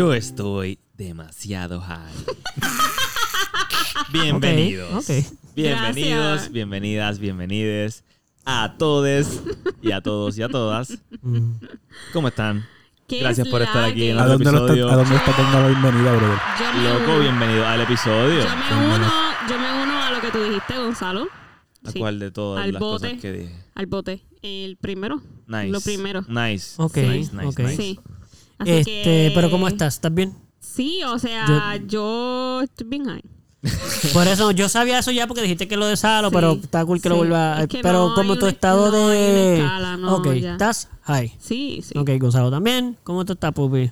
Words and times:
Yo 0.00 0.14
estoy 0.14 0.78
demasiado 0.96 1.78
high. 1.82 2.14
Bienvenidos. 4.10 4.90
Ok, 4.94 5.10
ok. 5.10 5.38
Bienvenidos, 5.54 6.24
Gracias. 6.24 6.52
bienvenidas, 6.52 7.18
bienvenides 7.18 8.04
a 8.46 8.76
todos 8.78 9.42
y 9.82 9.92
a 9.92 10.00
todos 10.00 10.38
y 10.38 10.42
a 10.42 10.48
todas. 10.48 10.96
Mm. 11.20 11.52
¿Cómo 12.14 12.28
están? 12.28 12.64
¿Qué 13.08 13.18
Gracias 13.18 13.46
es 13.46 13.50
por 13.52 13.60
estar 13.60 13.84
aquí 13.84 14.00
que- 14.00 14.10
en 14.12 14.18
¿A 14.18 14.22
otro 14.22 14.38
dónde, 14.38 14.48
episodio. 14.48 14.84
está, 14.88 14.94
¿A 14.94 14.96
dónde 14.96 15.16
está 15.16 15.32
dando 15.32 15.60
la 15.60 15.66
bienvenida, 15.68 16.12
brother? 16.16 16.38
Loco, 16.82 17.04
uno- 17.12 17.20
bienvenido 17.20 17.66
al 17.66 17.80
episodio. 17.82 18.42
Yo 18.42 18.56
me 18.56 18.94
uno, 18.94 19.12
yo 19.50 19.58
me 19.58 19.82
uno 19.82 20.02
a 20.02 20.10
lo 20.12 20.20
que 20.22 20.30
tú 20.30 20.42
dijiste, 20.44 20.78
Gonzalo. 20.78 21.28
¿A 21.84 21.90
Sí, 21.90 21.98
cuál 21.98 22.18
de 22.18 22.30
todas 22.30 22.64
Al 22.64 22.72
las 22.72 22.80
bote. 22.80 23.06
cosas 23.08 23.20
que 23.20 23.32
dije? 23.32 23.64
Al 23.74 23.84
bote. 23.84 24.22
El 24.40 24.78
primero. 24.78 25.20
Nice. 25.46 25.68
Lo 25.68 25.80
primero. 25.82 26.22
Nice. 26.26 26.72
Ok, 26.78 26.96
Nice, 26.96 27.34
nice, 27.34 27.46
ok. 27.46 27.58
nice. 27.58 27.76
Sí. 27.76 28.00
Así 28.60 28.70
Este, 28.70 28.92
que- 29.02 29.32
pero 29.34 29.50
¿cómo 29.50 29.66
estás? 29.68 29.94
¿Estás 29.94 30.14
bien? 30.14 30.32
Sí, 30.60 31.00
o 31.04 31.18
sea, 31.18 31.76
yo, 31.86 32.60
estoy 32.62 32.86
bien 32.86 33.06
high. 33.06 33.22
Por 34.14 34.26
eso, 34.26 34.52
yo 34.52 34.68
sabía 34.70 34.98
eso 34.98 35.10
ya 35.10 35.26
porque 35.26 35.42
dijiste 35.42 35.68
que 35.68 35.76
lo 35.76 35.86
de 35.86 35.96
Salo, 35.96 36.28
Sí, 36.30 36.34
pero 36.34 36.52
está 36.52 36.84
cool 36.86 37.00
que 37.02 37.08
lo 37.10 37.16
vuelva. 37.16 37.60
Es 37.60 37.68
que 37.68 37.80
pero 37.82 38.08
no 38.10 38.14
como 38.14 38.38
tu 38.38 38.46
estado 38.46 38.90
no 38.90 39.08
hay 39.08 39.18
de. 39.18 39.54
una 39.56 39.64
escala, 39.66 39.96
no, 39.98 40.16
ok, 40.16 40.32
ya. 40.34 40.52
estás 40.52 40.88
high. 41.02 41.34
Sí, 41.38 41.82
sí. 41.82 41.98
Ok, 41.98 42.10
Gonzalo 42.18 42.50
también. 42.50 42.96
¿Cómo 43.04 43.24
tú 43.26 43.34
estás, 43.34 43.52
Pupi? 43.52 43.90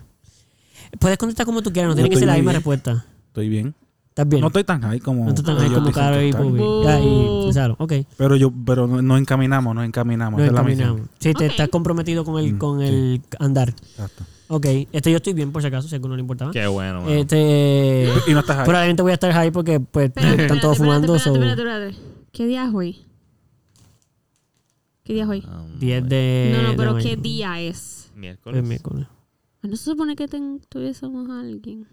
Puedes 0.98 1.18
contestar 1.18 1.44
como 1.44 1.60
tú 1.60 1.70
quieras, 1.72 1.90
no 1.90 1.92
Yo 1.92 1.96
tiene 1.96 2.08
que 2.08 2.14
estoy 2.14 2.20
ser 2.20 2.28
la 2.28 2.34
misma 2.36 2.52
respuesta. 2.52 3.04
Estoy 3.26 3.48
bien. 3.50 3.74
¿Estás 4.08 4.26
bien? 4.26 4.40
No 4.40 4.46
estoy 4.46 4.64
tan 4.64 4.80
high 4.80 5.00
como. 5.00 5.24
No 5.24 5.30
estás 5.30 5.44
tan 5.44 5.58
high 5.58 5.70
como 5.70 5.92
Caro 5.92 6.22
y. 6.22 6.32
Pupi. 6.32 6.58
Ya, 6.84 7.00
y 7.00 7.26
Gonzalo, 7.26 7.76
ok. 7.78 7.92
Pero, 8.16 8.36
yo, 8.36 8.50
pero 8.64 8.86
no- 8.86 9.02
nos 9.02 9.20
encaminamos, 9.20 9.74
nos 9.74 9.84
encaminamos. 9.84 10.40
Es 10.40 10.50
la 10.50 10.62
misión. 10.62 10.80
encaminamos. 10.88 11.10
Sí, 11.18 11.34
te 11.34 11.44
Ok. 11.44 11.50
estás 11.50 11.68
comprometido 11.68 12.24
con 12.24 12.42
el, 12.42 12.54
Mm, 12.54 12.58
con 12.58 12.80
sí. 12.80 12.86
el 12.86 13.22
andar. 13.38 13.68
Exacto. 13.68 14.24
Ok, 14.48 14.66
este 14.92 15.10
yo 15.10 15.18
estoy 15.18 15.34
bien 15.34 15.52
por 15.52 15.60
si 15.62 15.68
acaso, 15.68 15.88
si 15.88 15.94
a 15.94 15.96
alguno 15.96 16.16
le 16.16 16.22
importaba. 16.22 16.50
Qué 16.52 16.66
bueno, 16.66 17.02
mano. 17.02 17.12
Este. 17.12 18.08
Y 18.26 18.32
no 18.32 18.40
estás 18.40 18.56
high. 18.56 18.64
Probablemente 18.64 19.02
voy 19.02 19.10
a 19.10 19.14
estar 19.14 19.32
high 19.32 19.50
porque 19.50 19.78
pues 19.80 20.06
Espérate, 20.06 20.42
están 20.42 20.60
todos 20.60 20.76
espérate, 20.76 20.94
fumando. 20.96 21.14
espérate, 21.16 21.38
so- 21.38 21.44
espérate, 21.44 21.90
espérate. 21.92 22.28
¿Qué 22.32 22.46
día 22.46 22.64
es 22.66 22.74
hoy? 22.74 23.04
¿Qué 25.04 25.12
día 25.14 25.22
es 25.24 25.28
hoy? 25.28 25.44
Um, 25.46 25.78
10 25.78 26.08
de. 26.08 26.50
no, 26.56 26.70
no, 26.70 26.76
pero 26.76 26.94
de 26.94 27.02
¿qué 27.02 27.08
mayo. 27.10 27.22
día 27.22 27.60
es? 27.60 28.10
Miércoles. 28.14 28.62
Es 28.62 28.68
miércoles. 28.68 29.06
¿No 29.62 29.76
se 29.76 29.84
supone 29.84 30.16
que 30.16 30.28
ten- 30.28 30.60
tuviésemos 30.68 31.28
a 31.30 31.40
alguien? 31.40 31.86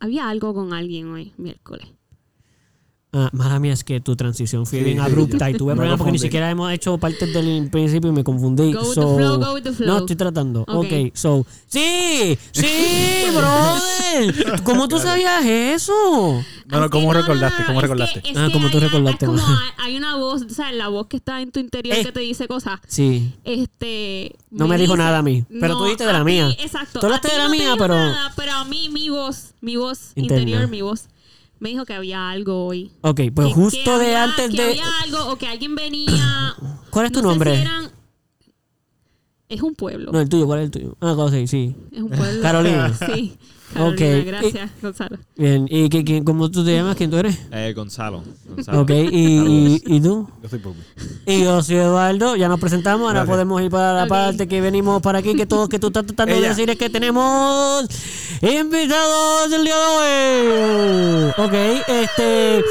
Había 0.00 0.28
algo 0.28 0.54
con 0.54 0.72
alguien 0.72 1.08
hoy, 1.12 1.32
miércoles. 1.38 1.88
Ah, 3.10 3.30
mala 3.32 3.58
mía, 3.58 3.72
es 3.72 3.84
que 3.84 4.00
tu 4.00 4.16
transición 4.16 4.66
fue 4.66 4.80
Sí, 4.80 4.84
bien 4.84 5.00
abrupta 5.00 5.48
y 5.48 5.54
tuve 5.54 5.74
problemas 5.74 5.96
porque 5.96 6.12
ni 6.12 6.18
siquiera 6.18 6.50
hemos 6.50 6.70
hecho 6.70 6.98
parte 6.98 7.24
del 7.26 7.70
principio 7.70 8.10
y 8.10 8.12
me 8.12 8.22
confundí. 8.22 8.70
Go 8.74 8.80
with 8.82 8.94
So- 8.94 9.00
the 9.00 9.16
flow, 9.16 9.38
go 9.38 9.54
with 9.54 9.62
the 9.62 9.72
flow. 9.72 9.86
No, 9.88 9.98
estoy 10.00 10.16
tratando. 10.16 10.60
Ok. 10.68 10.84
ok, 10.84 10.92
so. 11.14 11.46
¡Sí! 11.68 12.38
¡Sí, 12.52 12.66
brother! 13.34 14.62
¿Cómo 14.62 14.88
tú 14.88 14.98
sabías 14.98 15.42
eso? 15.44 15.92
No, 16.66 16.80
no, 16.80 16.84
Es 16.84 16.90
¿cómo 16.90 17.10
que 17.12 17.18
recordaste? 17.22 17.60
no, 17.62 17.66
¿Cómo 17.68 17.78
es 17.78 17.82
recordaste? 17.82 18.20
que- 18.20 18.30
es 18.30 18.36
Ah, 18.36 18.46
que 18.48 18.52
como 18.52 18.68
tú 18.70 18.78
recordaste, 18.80 19.24
Es 19.24 19.30
como 19.30 19.42
ma. 19.42 19.62
hay, 19.78 19.96
una 19.96 20.16
voz, 20.16 20.42
o 20.42 20.50
sea, 20.50 20.70
la 20.72 20.88
voz 20.88 21.06
que 21.06 21.16
está 21.16 21.40
en 21.40 21.50
tu 21.50 21.60
interior 21.60 21.96
Eh. 21.96 22.04
que 22.04 22.12
te 22.12 22.20
dice 22.20 22.46
cosas. 22.46 22.78
Sí. 22.88 23.32
Este. 23.44 24.36
No 24.50 24.68
me 24.68 24.76
dijo 24.76 24.92
dice- 24.92 25.02
nada 25.04 25.18
a 25.18 25.22
mí, 25.22 25.44
pero 25.60 25.78
tú 25.78 25.84
dijiste 25.84 26.04
de 26.04 26.12
la 26.12 26.24
mía. 26.24 26.50
exacto. 26.60 27.00
Tú 27.00 27.06
hablaste 27.06 27.28
de 27.30 27.38
la 27.38 27.44
no 27.44 27.50
mía, 27.50 27.74
pero- 27.78 27.94
nada, 27.94 28.32
pero 28.36 28.52
a 28.52 28.64
mí, 28.64 28.90
mi 28.90 29.08
voz, 29.08 29.54
mi 29.62 29.76
voz 29.76 30.12
Interna. 30.14 30.42
interior, 30.42 30.68
mi 30.68 30.82
voz, 30.82 31.06
me 31.60 31.70
dijo 31.70 31.84
que 31.84 31.94
había 31.94 32.30
algo 32.30 32.66
hoy. 32.66 32.92
Ok, 33.02 33.20
pues 33.34 33.48
Que- 33.48 33.54
justo 33.54 33.78
que 33.84 33.90
de 33.90 34.16
había- 34.16 34.24
antes 34.24 34.50
que 34.50 34.56
de. 34.56 34.68
había 34.70 34.84
algo, 35.04 35.32
o 35.32 35.36
que 35.38 35.46
alguien 35.46 35.74
venía. 35.74 36.54
¿Cuál 36.90 37.06
es 37.06 37.12
tu 37.12 37.20
no 37.22 37.28
sé 37.28 37.34
nombre? 37.34 37.56
si 37.56 37.62
eran- 37.62 37.90
Es 39.48 39.62
un 39.62 39.74
pueblo. 39.74 40.12
No, 40.12 40.20
el 40.20 40.28
tuyo, 40.28 40.46
¿cuál 40.46 40.60
es 40.60 40.64
el 40.66 40.70
tuyo? 40.70 40.96
Ah, 41.00 41.16
sí, 41.30 41.46
sí. 41.46 41.74
Es 41.90 42.02
un 42.02 42.10
pueblo. 42.10 42.42
Carolina. 42.42 42.92
Sí. 43.14 43.36
Ok. 43.76 43.96
Carolina, 43.98 44.22
gracias, 44.40 44.70
Gonzalo. 44.82 45.18
Bien, 45.36 45.66
¿y 45.70 45.88
qué, 45.88 46.02
quién- 46.04 46.24
cómo 46.24 46.50
tú 46.50 46.64
te 46.64 46.74
llamas? 46.74 46.96
¿Quién 46.96 47.10
tú 47.10 47.18
eres? 47.18 47.38
Eh, 47.52 47.72
Gonzalo. 47.76 48.24
Gonzalo. 48.48 48.80
Ok, 48.80 48.90
¿y, 48.90 49.04
y, 49.06 49.82
y 49.86 50.00
tú? 50.00 50.28
Yo 50.42 50.48
soy 50.48 50.58
Pupi. 50.58 50.80
Y 51.26 51.42
yo 51.44 51.62
soy 51.62 51.76
Eduardo, 51.76 52.34
ya 52.36 52.48
nos 52.48 52.58
presentamos, 52.60 53.02
ahora 53.06 53.20
Gracias. 53.20 53.34
podemos 53.34 53.62
ir 53.62 53.70
para 53.70 53.92
la 53.92 54.02
Ok. 54.04 54.08
parte 54.08 54.48
que 54.48 54.60
venimos 54.62 55.02
para 55.02 55.18
aquí, 55.18 55.34
que 55.34 55.46
todo 55.46 55.68
que 55.68 55.78
tú 55.78 55.88
estás 55.88 56.06
tratando 56.06 56.34
de 56.34 56.48
decir 56.48 56.70
es 56.70 56.76
que 56.78 56.88
tenemos 56.88 57.84
invitados 58.40 59.52
el 59.52 59.64
día 59.64 59.76
de 59.76 61.32
hoy. 61.36 61.44
Ok, 61.44 61.54
este, 61.88 62.64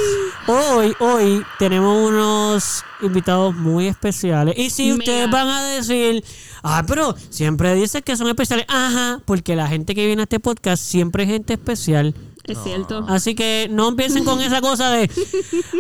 hoy, 0.48 0.94
hoy 1.00 1.44
tenemos 1.60 2.10
unos 2.10 2.84
invitados 3.02 3.56
muy 3.56 3.88
especiales. 3.88 4.58
Y 4.58 4.70
si 4.70 4.84
Mega. 4.84 4.96
ustedes 4.98 5.32
van 5.32 5.48
a 5.48 5.64
decir, 5.64 6.24
ah, 6.64 6.84
pero 6.88 7.16
siempre 7.30 7.76
dices 7.76 8.02
que 8.02 8.16
son 8.16 8.28
especiales, 8.28 8.66
ajá, 8.70 9.22
porque 9.26 9.56
la 9.56 9.68
gente 9.68 9.94
que 9.94 10.06
viene 10.06 10.22
a 10.22 10.24
este 10.24 10.40
podcast 10.40 10.84
siempre 10.84 11.24
es 11.24 11.30
gente 11.30 11.54
especial. 11.54 12.16
Es 12.54 12.58
cierto. 12.64 13.06
Así 13.08 13.36
que 13.36 13.68
no 13.70 13.90
empiecen 13.90 14.24
con 14.24 14.40
esa 14.42 14.62
cosa 14.62 14.90
de 14.92 15.10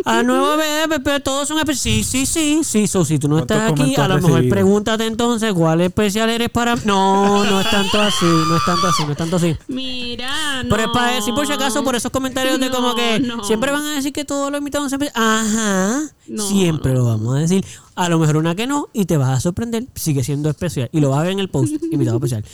a 0.05 0.23
nuevo 0.23 0.57
bebé, 0.57 0.99
pero 1.03 1.19
todos 1.21 1.47
son 1.47 1.57
especiales. 1.59 1.77
Sí, 2.07 2.25
sí, 2.25 2.25
sí, 2.25 2.59
sí. 2.63 2.87
So, 2.87 3.05
si 3.05 3.19
tú 3.19 3.27
no 3.27 3.35
¿Cuántos 3.37 3.57
estás 3.57 3.71
aquí, 3.71 3.95
a 3.95 4.07
lo 4.07 4.15
mejor 4.21 4.49
pregúntate 4.49 5.05
entonces 5.05 5.53
cuál 5.53 5.81
especial 5.81 6.29
eres 6.29 6.49
para 6.49 6.75
mí. 6.75 6.81
No, 6.85 7.43
no 7.45 7.61
es 7.61 7.69
tanto 7.69 8.01
así, 8.01 8.25
no 8.25 8.55
es 8.57 8.65
tanto 8.65 8.87
así, 8.87 9.05
no 9.05 9.11
es 9.11 9.17
tanto 9.17 9.35
así. 9.37 9.55
Mira, 9.67 10.63
no. 10.63 10.69
Pero 10.69 10.83
es 10.83 10.89
para 10.93 11.11
decir 11.13 11.33
por 11.33 11.45
si 11.47 11.53
acaso, 11.53 11.83
por 11.83 11.95
esos 11.95 12.11
comentarios 12.11 12.59
de 12.59 12.69
como 12.69 12.95
que 12.95 13.19
no. 13.19 13.43
siempre 13.43 13.71
van 13.71 13.85
a 13.85 13.95
decir 13.95 14.13
que 14.13 14.25
todos 14.25 14.51
los 14.51 14.59
invitados 14.59 14.89
son 14.89 15.01
especiales. 15.01 15.29
Ajá, 15.29 16.01
No, 16.27 16.47
siempre 16.47 16.93
no. 16.93 16.99
lo 16.99 17.05
vamos 17.05 17.35
a 17.35 17.39
decir. 17.39 17.65
A 17.97 18.09
lo 18.09 18.19
mejor 18.19 18.37
una 18.37 18.53
que 18.55 18.67
no, 18.67 18.89
y 18.93 19.05
te 19.05 19.17
vas 19.17 19.29
a 19.37 19.39
sorprender, 19.39 19.85
sigue 19.95 20.23
siendo 20.23 20.49
especial. 20.51 20.87
Y 20.91 20.99
lo 20.99 21.09
vas 21.09 21.19
a 21.19 21.23
ver 21.23 21.31
en 21.31 21.39
el 21.39 21.49
post, 21.49 21.73
invitado 21.91 22.17
especial. 22.17 22.45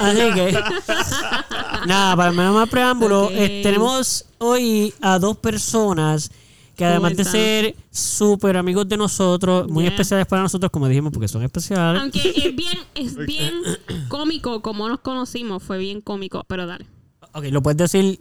Así 0.00 0.18
que, 0.32 0.52
nada, 1.86 2.16
para 2.16 2.30
menos 2.30 2.54
más 2.54 2.68
preámbulo, 2.68 3.28
eh, 3.32 3.60
tenemos 3.62 4.24
hoy 4.38 4.94
a 5.00 5.18
dos 5.18 5.36
personas 5.36 6.30
que 6.76 6.84
¿Cómo 6.84 6.90
además 6.90 7.16
de 7.16 7.24
ser 7.24 7.76
súper 7.90 8.56
amigos 8.56 8.88
de 8.88 8.96
nosotros, 8.96 9.68
muy 9.68 9.82
Yeah. 9.84 9.90
especiales 9.92 10.26
para 10.26 10.42
nosotros, 10.42 10.70
como 10.70 10.88
dijimos, 10.88 11.12
porque 11.12 11.28
son 11.28 11.42
especiales. 11.42 12.00
Aunque 12.00 12.32
es 12.34 12.54
bien, 12.56 12.78
es 12.94 13.16
bien 13.16 13.54
cómico 14.08 14.62
como 14.62 14.88
nos 14.88 15.00
conocimos, 15.00 15.62
fue 15.62 15.78
bien 15.78 16.00
cómico, 16.00 16.44
pero 16.48 16.66
dale. 16.66 16.86
Ok, 17.34 17.44
¿lo 17.50 17.62
puedes 17.62 17.78
decir? 17.78 18.20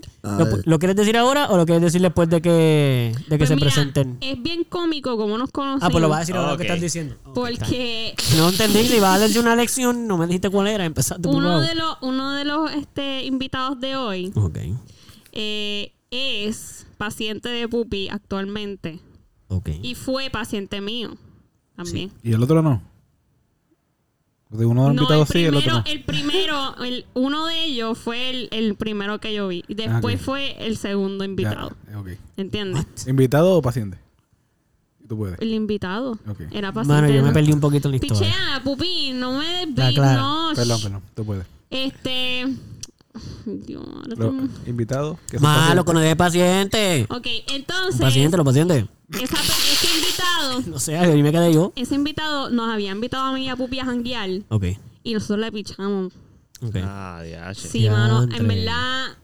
¿Lo, 0.65 0.79
quieres 0.79 0.95
decir 0.95 1.17
ahora 1.17 1.49
o 1.49 1.57
lo 1.57 1.65
quieres 1.65 1.81
decir 1.83 2.01
después 2.01 2.29
de 2.29 2.41
que, 2.41 3.11
de 3.13 3.29
que 3.29 3.37
Pues 3.37 3.49
se 3.49 3.55
mira, 3.55 3.65
presenten? 3.67 4.17
Es 4.21 4.41
bien 4.41 4.63
cómico 4.63 5.17
como 5.17 5.37
nos 5.37 5.51
conocimos. 5.51 5.83
Ah, 5.83 5.89
pues 5.89 6.01
lo 6.01 6.07
vas 6.07 6.17
a 6.17 6.19
decir 6.21 6.35
ahora 6.37 6.51
lo 6.51 6.57
que 6.57 6.63
estás 6.63 6.79
diciendo. 6.79 7.17
Porque 7.33 8.15
No 8.37 8.49
entendí, 8.49 8.83
si 8.85 8.99
vas 9.01 9.17
a 9.17 9.19
darle 9.19 9.39
una 9.39 9.55
lección, 9.55 10.07
no 10.07 10.17
me 10.17 10.27
dijiste 10.27 10.49
cuál 10.49 10.67
era, 10.67 10.85
empezaste 10.85 11.23
por 11.23 11.35
uno 11.35 11.59
de 11.59 11.75
los, 11.75 11.97
uno 12.01 12.31
de 12.33 12.45
los 12.45 12.71
este, 12.71 13.25
invitados 13.25 13.79
de 13.81 13.97
hoy 13.97 14.31
Ok, 14.35 14.57
eh, 15.33 15.91
es 16.09 16.85
paciente 16.97 17.49
de 17.49 17.67
Pupi 17.67 18.07
actualmente 18.09 18.99
ok. 19.49 19.69
y 19.81 19.95
fue 19.95 20.29
paciente 20.29 20.79
mío 20.79 21.17
también. 21.75 22.11
¿Y 22.23 22.31
el 22.33 22.41
otro 22.43 22.61
no? 22.61 22.81
De 24.51 24.65
uno 24.65 24.81
de 24.83 24.87
los 24.89 24.95
No, 24.95 25.01
invitados 25.03 25.29
el 25.29 25.33
sí, 25.33 25.45
el 25.45 25.51
primero, 25.53 25.77
otro 25.77 25.79
no. 25.79 25.83
el 25.93 26.03
primero, 26.03 26.75
el- 26.83 27.05
uno 27.13 27.45
de 27.47 27.63
ellos 27.63 27.97
fue 27.97 28.29
el, 28.29 28.47
el 28.51 28.75
primero 28.75 29.19
que 29.19 29.33
yo 29.33 29.47
vi. 29.47 29.63
Y 29.69 29.75
después 29.75 30.15
Ah, 30.15 30.19
ok. 30.19 30.25
fue 30.25 30.65
el 30.67 30.77
segundo 30.77 31.23
invitado. 31.23 31.71
Ya. 31.89 32.17
¿Entiendes? 32.37 32.85
¿Invitado 33.07 33.53
o 33.55 33.61
paciente? 33.61 33.97
Tú 35.07 35.17
puedes. 35.17 35.39
El 35.39 35.53
invitado. 35.53 36.17
Era 36.51 36.71
paciente. 36.73 37.01
Mano, 37.01 37.09
yo 37.13 37.23
me 37.23 37.31
perdí 37.31 37.51
un 37.53 37.59
poquito 37.61 37.87
en 37.87 37.91
la 37.93 37.95
historia. 37.97 38.27
Pichea, 38.27 38.61
Pupi, 38.63 39.11
no 39.13 39.37
me 39.39 39.63
Está 39.63 39.83
desvíes. 39.83 39.93
claro. 39.99 40.21
No, 40.21 40.51
Perdón, 40.55 40.81
perdón. 40.81 41.01
Tú 41.15 41.25
puedes. 41.25 41.45
Este. 41.69 42.45
Dios, 43.45 43.83
Lo- 44.17 44.33
invitado. 44.65 45.17
que 45.29 45.37
Malo, 45.39 45.83
con 45.85 45.97
el 45.97 46.03
de 46.03 46.15
paciente. 46.15 47.05
Ok, 47.09 47.25
Los 47.47 47.55
entonces. 47.57 48.01
pacientes, 48.01 48.37
los 48.37 48.45
pacientes. 48.45 48.85
Esa 49.19 49.37
ese 49.39 49.87
invitado. 49.97 50.61
No 50.71 50.79
sé, 50.79 50.97
ahí 50.97 51.21
me 51.23 51.31
quedé 51.31 51.53
yo. 51.53 51.73
Ese 51.75 51.95
invitado 51.95 52.49
nos 52.49 52.69
había 52.71 52.91
invitado 52.91 53.25
a 53.25 53.33
mí 53.33 53.45
y 53.45 53.49
a 53.49 53.55
Pupi 53.55 53.79
a 53.79 53.85
janguear. 53.85 54.29
Ok, 54.49 54.65
Y 55.03 55.13
nosotros 55.13 55.39
le 55.39 55.51
pichamos. 55.51 56.13
ok. 56.61 56.75
Ah, 56.83 57.21
diache. 57.23 57.67
Sí, 57.67 57.89
mano. 57.89 58.23
En 58.23 58.47
verdad. 58.47 59.17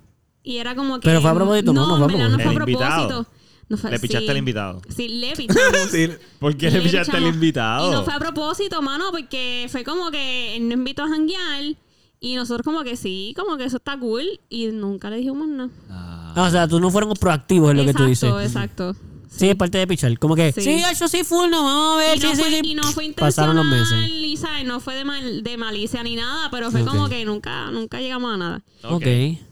Y 0.43 0.57
era 0.57 0.75
como 0.75 0.99
que. 0.99 1.07
Pero 1.07 1.21
fue 1.21 1.29
a 1.29 1.33
propósito, 1.35 1.73
¿no? 1.73 1.87
No 1.87 1.97
No, 1.97 2.05
fue 2.09 2.13
a 2.15 2.17
verdad 2.17 2.29
no 2.37 2.43
fue 2.43 2.51
a 2.51 2.55
propósito. 2.55 2.79
Propósito. 3.07 3.27
No 3.69 3.75
fue- 3.77 3.91
Le 3.91 3.99
pichaste 3.99 4.25
sí. 4.25 4.31
al 4.31 4.37
invitado. 4.37 4.81
Sí, 4.95 5.07
le 5.09 5.35
pichamos. 5.35 5.61
Sí, 5.91 6.09
¿Por 6.39 6.55
qué 6.55 6.71
le 6.71 6.77
Le 6.79 6.83
pichaste 6.85 7.11
al 7.11 7.17
pichamos. 7.17 7.35
invitado? 7.35 7.87
Y 7.89 7.91
no 7.91 8.03
fue 8.05 8.13
a 8.13 8.19
propósito, 8.19 8.81
mano, 8.81 9.05
porque 9.11 9.67
fue 9.69 9.83
como 9.83 10.09
que 10.09 10.55
él 10.55 10.69
nos 10.69 10.77
invitó 10.77 11.03
a 11.03 11.09
janguear. 11.09 11.75
Y 12.19 12.35
nosotros 12.35 12.63
como 12.63 12.83
que 12.83 12.95
sí, 12.95 13.33
como 13.37 13.57
que 13.57 13.65
eso 13.65 13.77
está 13.77 13.99
cool. 13.99 14.23
Y 14.49 14.67
nunca 14.67 15.09
le 15.09 15.17
dijimos 15.17 15.47
nada. 15.49 15.69
Ah. 15.89 16.33
Ah, 16.35 16.43
o 16.43 16.49
sea, 16.49 16.67
tú 16.67 16.79
no 16.79 16.89
fueron 16.91 17.13
proactivos 17.15 17.71
en 17.71 17.77
lo 17.77 17.85
que 17.85 17.93
tú 17.93 18.05
dices. 18.05 18.29
Exacto, 18.29 18.89
exacto. 18.91 18.95
Sí, 19.29 19.49
es 19.49 19.55
parte 19.55 19.77
de 19.77 19.87
pichar. 19.87 20.17
Como 20.19 20.35
que, 20.35 20.51
sí, 20.51 20.61
Sí. 20.61 20.83
eso 20.91 21.07
sí, 21.07 21.23
full, 21.23 21.49
no, 21.49 21.63
vamos 21.63 21.95
a 21.95 21.97
ver, 21.97 22.17
Y 22.17 22.21
no, 22.21 22.29
sí, 22.35 22.41
fue, 22.41 22.49
sí. 22.51 22.59
y 22.63 22.75
no 22.75 22.83
fue 22.83 23.05
intencional, 23.05 23.27
Pasaron 23.31 23.55
los 23.55 23.65
meses. 23.65 24.09
y, 24.09 24.37
¿sabes? 24.37 24.65
no 24.65 24.79
fue 24.79 24.95
de, 24.95 25.05
mal- 25.05 25.43
de 25.43 25.57
malicia 25.57 26.01
ni 26.03 26.15
nada, 26.15 26.49
pero 26.51 26.71
fue 26.71 26.83
como 26.85 27.07
que 27.09 27.23
nunca, 27.25 27.69
nunca 27.71 27.99
llegamos 27.99 28.33
a 28.33 28.37
nada. 28.37 28.61
Ok, 28.83 29.03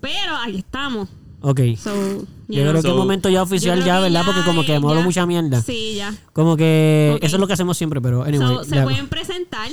Pero 0.02 0.36
aquí 0.44 0.58
estamos. 0.60 1.10
ok. 1.42 1.60
So, 1.78 2.26
Yo 2.48 2.62
creo 2.62 2.82
que 2.82 2.88
es 2.90 2.96
momento 2.96 3.30
ya 3.30 3.42
oficial 3.44 3.80
Yo 3.80 3.86
ya, 3.86 4.00
¿verdad? 4.00 4.24
Porque 4.26 4.42
como 4.44 4.64
que 4.64 4.74
hemos 4.76 4.90
hablado 4.90 5.06
mucha 5.06 5.26
mierda. 5.26 5.62
Sí, 5.62 5.96
ya. 5.96 6.14
Como 6.34 6.56
que 6.58 7.18
eso 7.22 7.36
es 7.38 7.40
lo 7.40 7.48
que 7.48 7.54
hacemos 7.54 7.78
siempre, 7.78 8.00
pero 8.02 8.24
anyway. 8.24 8.48
So, 8.48 8.64
se 8.64 8.82
pueden 8.82 9.08
presentar. 9.08 9.70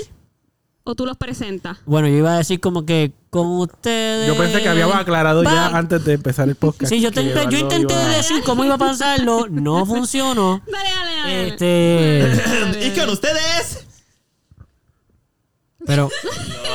¿O 0.84 0.94
tú 0.96 1.06
los 1.06 1.16
presentas? 1.16 1.78
Bueno, 1.86 2.08
yo 2.08 2.14
iba 2.16 2.32
a 2.34 2.38
decir 2.38 2.58
como 2.58 2.84
que 2.84 3.12
con 3.30 3.46
ustedes. 3.60 4.26
Yo 4.26 4.36
pensé 4.36 4.60
que 4.62 4.68
habíamos 4.68 4.96
aclarado 4.96 5.44
ya 5.44 5.68
antes 5.68 6.04
de 6.04 6.14
empezar 6.14 6.48
el 6.48 6.56
podcast. 6.56 6.88
Sí, 6.92 7.00
yo, 7.00 7.12
te- 7.12 7.22
intenté 7.22 7.94
a- 7.94 8.08
decir 8.08 8.42
cómo 8.44 8.64
iba 8.64 8.74
a 8.74 8.78
pasarlo, 8.78 9.46
no 9.48 9.86
funcionó. 9.86 10.60
Dale, 10.72 10.88
dale, 10.90 11.16
dale. 11.18 11.48
Este. 11.48 12.86
y 12.88 12.90
con 12.98 13.10
ustedes. 13.10 13.86
Pero. 15.86 16.08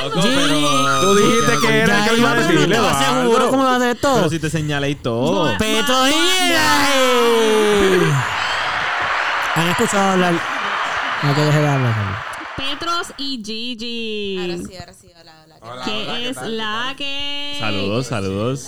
Loco, 0.04 0.21
Sí. 0.21 0.30
pero. 0.36 1.01
Tú 1.01 1.15
dijiste 1.15 1.51
que 1.68 1.77
era 1.80 2.06
que 2.07 2.15
iba, 2.15 2.18
iba 2.18 2.31
a 2.31 2.36
no 2.36 2.42
decirle, 2.42 2.75
estaba 2.75 3.50
cómo 3.50 3.62
iba 3.63 3.74
a 3.74 3.75
hacer 3.75 3.98
todo. 4.00 4.15
Pero 4.15 4.30
si 4.30 4.39
te 4.39 4.50
señalé 4.50 4.89
y 4.92 4.95
todo. 4.95 5.51
Yo- 5.51 5.57
Petro. 5.57 5.95
¿Han 9.56 9.68
escuchado 9.69 10.12
hablar? 10.12 10.33
No 11.24 11.36
que 11.36 11.42
deje 11.42 11.60
de 11.60 11.68
hablar. 11.68 12.26
Petros 12.57 13.13
y 13.18 13.42
Gigi. 13.44 14.38
Ahora 14.39 14.57
sí, 14.57 14.75
ahora 14.75 14.94
sí. 14.94 15.07
Hola, 15.19 15.44
hola. 15.44 15.59
¿qué 15.59 15.69
Hola. 15.69 15.86
Que 15.86 16.30
es 16.30 16.42
la 16.42 16.95
que. 16.98 17.57
Saludos, 17.59 18.07
saludos. 18.07 18.68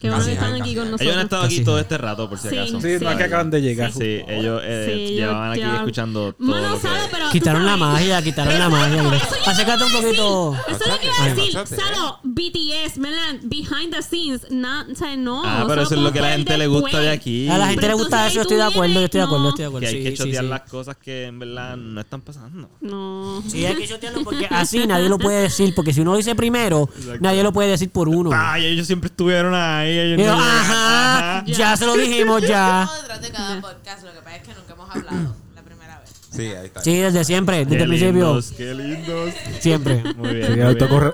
Que 0.00 0.08
a 0.08 0.12
Casi, 0.12 0.30
estar 0.30 0.48
casi. 0.48 0.60
aquí 0.62 0.74
con 0.74 0.84
nosotros. 0.86 1.00
Ellos 1.02 1.16
han 1.16 1.22
estado 1.24 1.42
aquí 1.42 1.54
Casi. 1.56 1.64
todo 1.66 1.78
este 1.78 1.98
rato, 1.98 2.26
por 2.30 2.38
si 2.38 2.48
Sí. 2.48 2.56
acaso. 2.56 2.80
Sí, 2.80 2.88
no 3.02 3.10
es 3.10 3.16
que 3.18 3.22
acaban 3.24 3.50
de 3.50 3.60
llegar. 3.60 3.92
Sí, 3.92 4.20
ellos 4.26 4.62
eh, 4.64 4.92
Sí, 5.08 5.14
llevaban 5.14 5.50
aquí 5.52 5.60
yo- 5.60 5.74
escuchando 5.74 6.32
todo 6.32 6.46
Mano, 6.48 6.68
lo 6.70 6.74
que... 6.76 6.88
Salo, 6.88 7.04
pero. 7.10 7.26
tú 7.26 7.32
Quitaron 7.32 7.66
la 7.66 7.72
sabes- 7.72 7.80
magia, 7.92 8.22
quitaron 8.22 8.58
la 8.58 8.68
magia. 8.70 9.02
Acércate 9.46 9.84
un 9.84 9.92
poquito. 9.92 10.56
Eso 10.68 10.84
es 10.84 10.88
lo 10.90 10.98
que 10.98 11.06
iba 11.06 11.22
a 11.22 11.34
decir. 11.34 11.52
Salo, 11.78 12.18
BTS, 12.22 12.98
¿verdad? 12.98 13.40
Behind 13.42 13.94
the 13.94 14.00
scenes. 14.02 14.46
No, 14.50 14.86
o 14.90 14.94
sea, 14.94 15.16
no. 15.18 15.42
Ah, 15.44 15.66
pero 15.68 15.82
eso 15.82 15.94
es 15.94 16.00
lo 16.00 16.10
que 16.12 16.18
a 16.20 16.22
la 16.22 16.30
gente 16.32 16.56
le 16.56 16.66
gusta 16.66 16.98
de 16.98 17.10
aquí. 17.10 17.46
A 17.50 17.58
la 17.58 17.66
gente 17.66 17.82
Pero 17.82 17.88
le 17.96 18.02
gusta 18.02 18.16
entonces 18.26 18.32
eso, 18.32 18.36
yo 18.36 18.42
estoy 18.42 18.56
de 18.56 18.62
tú 18.62 18.68
acuerdo, 18.70 18.94
yo 19.00 19.04
estoy 19.04 19.18
de 19.20 19.26
acuerdo, 19.26 19.48
estoy 19.50 19.62
de 19.64 19.66
acuerdo. 19.68 19.80
Que 19.80 19.86
hay 19.96 20.02
que 20.02 20.10
Sí, 20.12 20.16
sí, 20.16 20.22
chotear 20.22 20.44
sí. 20.44 20.48
las 20.50 20.60
cosas 20.62 20.96
que 20.96 21.24
en 21.26 21.38
verdad 21.38 21.76
no 21.76 22.00
están 22.00 22.22
pasando. 22.22 22.70
No. 22.80 23.42
Sí, 23.46 23.66
hay 23.66 23.76
que 23.76 23.86
chotearlo 23.86 24.24
porque 24.24 24.46
así 24.50 24.86
nadie 24.86 25.10
lo 25.10 25.18
puede 25.18 25.42
decir. 25.42 25.74
Porque 25.74 25.92
si 25.92 26.00
uno 26.00 26.12
lo 26.12 26.16
dice 26.16 26.34
primero, 26.34 26.88
nadie 27.20 27.42
lo 27.42 27.52
puede 27.52 27.68
decir 27.68 27.90
por 27.90 28.08
uno. 28.08 28.30
Ay, 28.32 28.64
ellos 28.64 28.86
siempre 28.86 29.08
estuvieron 29.08 29.52
ahí. 29.54 29.89
Ellos 29.98 30.18
Y 30.20 30.22
yo, 30.24 30.30
no 30.30 30.36
llegan. 30.38 30.40
ajá, 30.60 31.38
Ajá. 31.38 31.44
ya 31.46 31.76
se 31.76 31.86
lo 31.86 31.94
dijimos 31.96 32.42
ya. 32.42 32.82
Estamos 32.82 33.00
detrás 33.02 33.22
de 33.22 33.30
cada 33.30 33.60
podcast. 33.60 34.02
Lo 34.04 34.12
que 34.12 34.18
pasa 34.20 34.36
es 34.36 34.42
que 34.42 34.54
nunca 34.54 34.72
hemos 34.74 34.90
hablado 34.96 35.36
la 35.54 35.62
primera 35.62 36.00
vez. 36.00 36.10
Sí, 36.30 36.42
ahí 36.46 36.66
está. 36.66 36.82
Sí, 36.82 36.96
desde 36.96 37.24
siempre, 37.24 37.64
desde 37.64 37.76
Qué 37.76 37.82
el 37.82 37.88
principio. 37.88 38.12
lindos, 38.12 38.52
qué 38.56 38.74
lindos. 38.74 39.34
Siempre. 39.60 40.02
Muy 40.16 40.34
bien. 40.34 40.46
Sí, 40.46 40.52
el, 40.52 40.58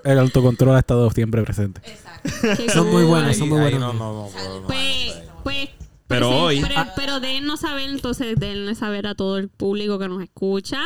muy 0.04 0.18
autocontrol 0.20 0.76
ha 0.76 0.78
estado 0.80 1.10
siempre 1.10 1.42
presente. 1.42 1.80
Exacto. 1.84 2.72
Son 2.72 2.90
muy 2.90 3.04
buenos, 3.04 3.30
Ahí- 3.30 3.34
son 3.38 3.48
muy 3.48 3.60
ahí 3.60 3.70
buenos. 3.72 3.94
No, 3.94 3.98
no, 4.12 4.22
no, 4.24 4.28
puedo, 4.32 4.60
no, 4.60 4.66
Pues, 4.66 5.14
no, 5.16 5.24
no. 5.34 5.42
pues. 5.44 5.68
Pero 6.08 6.28
pues, 6.28 6.40
hoy- 6.40 6.62
Pero, 6.68 6.86
pero 6.96 7.20
dennos 7.20 7.60
saber, 7.60 7.88
entonces, 7.90 8.36
denle 8.38 8.74
saber 8.74 9.06
a 9.08 9.14
todo 9.14 9.38
el 9.38 9.48
público 9.48 9.98
que 9.98 10.08
nos 10.08 10.22
escucha. 10.22 10.80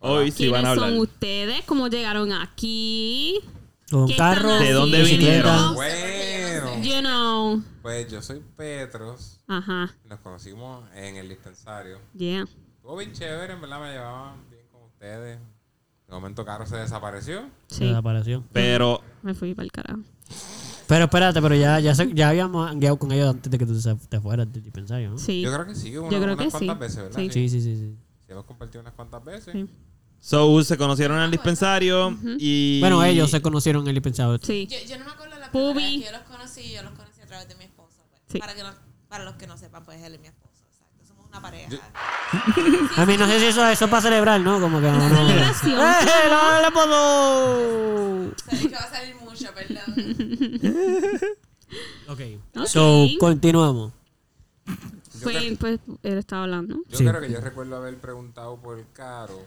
Hoy 0.00 0.30
sí 0.32 0.48
van 0.48 0.66
a 0.66 0.68
¿Quiénes 0.74 0.78
hablar. 0.82 0.90
son 0.90 0.98
ustedes? 0.98 1.62
¿Cómo 1.64 1.88
llegaron 1.88 2.32
aquí? 2.32 3.40
Con 3.90 4.08
¿Qué 4.08 4.16
carro, 4.16 4.58
¿De 4.58 4.72
dónde 4.72 5.02
vinieron? 5.02 5.74
Bueno, 5.74 6.82
You 6.82 7.00
know. 7.00 7.62
pues 7.82 8.10
yo 8.10 8.22
soy 8.22 8.42
Petros. 8.56 9.40
Ajá. 9.46 9.94
Nos 10.08 10.18
conocimos 10.20 10.84
en 10.94 11.16
el 11.16 11.28
dispensario. 11.28 11.98
Yeah. 12.16 12.44
Estuvo 12.76 12.96
bien 12.96 13.12
chévere, 13.12 13.52
en 13.54 13.60
verdad 13.60 13.80
me 13.80 13.92
llevaban 13.92 14.36
bien 14.50 14.62
con 14.72 14.82
ustedes. 14.84 15.38
De 16.06 16.12
momento 16.14 16.44
Caro 16.44 16.66
se 16.66 16.76
desapareció. 16.76 17.44
Se 17.68 17.76
Sí. 17.76 17.84
desapareció. 17.86 18.42
Pero 18.52 19.00
Me 19.22 19.34
fui 19.34 19.54
para 19.54 19.64
el 19.64 19.72
carajo. 19.72 20.00
Pero 20.86 21.04
espérate, 21.04 21.40
pero 21.40 21.54
ya, 21.54 21.80
ya, 21.80 21.94
se- 21.94 22.12
ya 22.12 22.28
habíamos 22.28 22.68
hangueado 22.70 22.98
con 22.98 23.10
ellos 23.12 23.30
antes 23.30 23.50
de 23.50 23.56
que 23.58 23.64
tú 23.64 23.74
se- 23.80 23.94
te 23.94 24.20
fueras 24.20 24.52
del 24.52 24.62
dispensario, 24.62 25.10
¿no? 25.10 25.18
Sí. 25.18 25.40
Yo 25.40 25.52
creo 25.52 25.66
que 25.66 25.74
sí, 25.74 25.96
una- 25.96 26.10
Yo 26.10 26.20
creo 26.20 26.34
unas 26.34 26.44
que 26.44 26.50
cuantas 26.50 26.76
sí. 26.76 26.80
veces, 26.80 26.96
¿verdad? 26.96 27.16
Sí. 27.20 27.30
Sí, 27.30 27.48
sí, 27.48 27.60
sí. 27.62 27.76
sí. 27.76 27.96
Sí, 28.26 28.32
hemos 28.32 28.44
compartido 28.44 28.80
unas 28.82 28.92
cuantas 28.94 29.24
veces. 29.24 29.52
Sí. 29.52 29.66
So, 30.26 30.64
se 30.64 30.78
conocieron 30.78 31.18
en 31.18 31.24
el 31.24 31.30
dispensario 31.30 32.16
y... 32.38 32.80
Bueno, 32.80 33.04
ellos 33.04 33.30
se 33.30 33.42
conocieron 33.42 33.82
en 33.82 33.88
el 33.88 33.94
dispensario. 33.96 34.38
Sí. 34.42 34.66
Yo, 34.70 34.78
yo 34.88 34.98
no 34.98 35.04
me 35.04 35.10
acuerdo 35.10 35.38
la 35.38 35.50
Pubi. 35.52 35.74
primera 35.74 35.84
vez 35.84 35.98
que 36.00 36.04
yo 36.06 36.12
los 36.12 36.22
conocí. 36.22 36.72
Yo 36.72 36.82
los 36.82 36.92
conocí 36.94 37.20
a 37.20 37.26
través 37.26 37.46
de 37.48 37.54
mi 37.56 37.64
esposo. 37.64 37.98
pues. 38.08 38.22
Sí. 38.28 38.38
Para, 38.38 38.54
que 38.54 38.62
no- 38.62 38.72
para 39.08 39.24
los 39.24 39.34
que 39.34 39.46
no 39.46 39.58
sepan, 39.58 39.84
pues 39.84 40.02
él 40.02 40.14
es 40.14 40.20
mi 40.20 40.28
esposo. 40.28 40.54
Exacto. 40.70 41.04
Somos 41.06 41.26
una 41.28 41.42
pareja. 41.42 41.68
Yo- 41.68 41.78
A 42.96 43.04
mí 43.04 43.16
no 43.18 43.26
sé 43.26 43.38
si 43.38 43.44
eso 43.44 43.68
eso 43.68 43.84
es 43.84 43.90
para 43.90 44.00
celebrar, 44.00 44.40
¿no? 44.40 44.58
Como 44.60 44.80
que 44.80 44.86
no. 44.90 45.08
no. 45.10 45.14
Celebración. 45.28 45.78
¡Eh, 45.78 46.30
no 46.30 46.62
le 46.62 46.70
puedo! 46.72 48.34
Sabía 48.46 48.68
que 48.68 48.74
va 48.74 48.80
a 48.80 48.90
salir 48.90 49.16
mucho, 49.16 49.46
perdón. 49.54 51.24
Ok. 52.08 52.20
Ok. 52.56 52.66
So, 52.66 53.06
continuamos. 53.18 53.92
Yo, 54.66 54.74
Pues, 55.22 55.36
creo, 55.36 55.56
pues 55.58 55.80
él 56.02 56.18
estaba 56.18 56.42
hablando. 56.44 56.76
yo 56.88 56.98
Sí. 56.98 57.04
creo 57.04 57.20
que 57.20 57.30
yo 57.30 57.40
recuerdo 57.40 57.76
haber 57.76 57.96
preguntado 57.98 58.56
por 58.56 58.82
Caro 58.92 59.40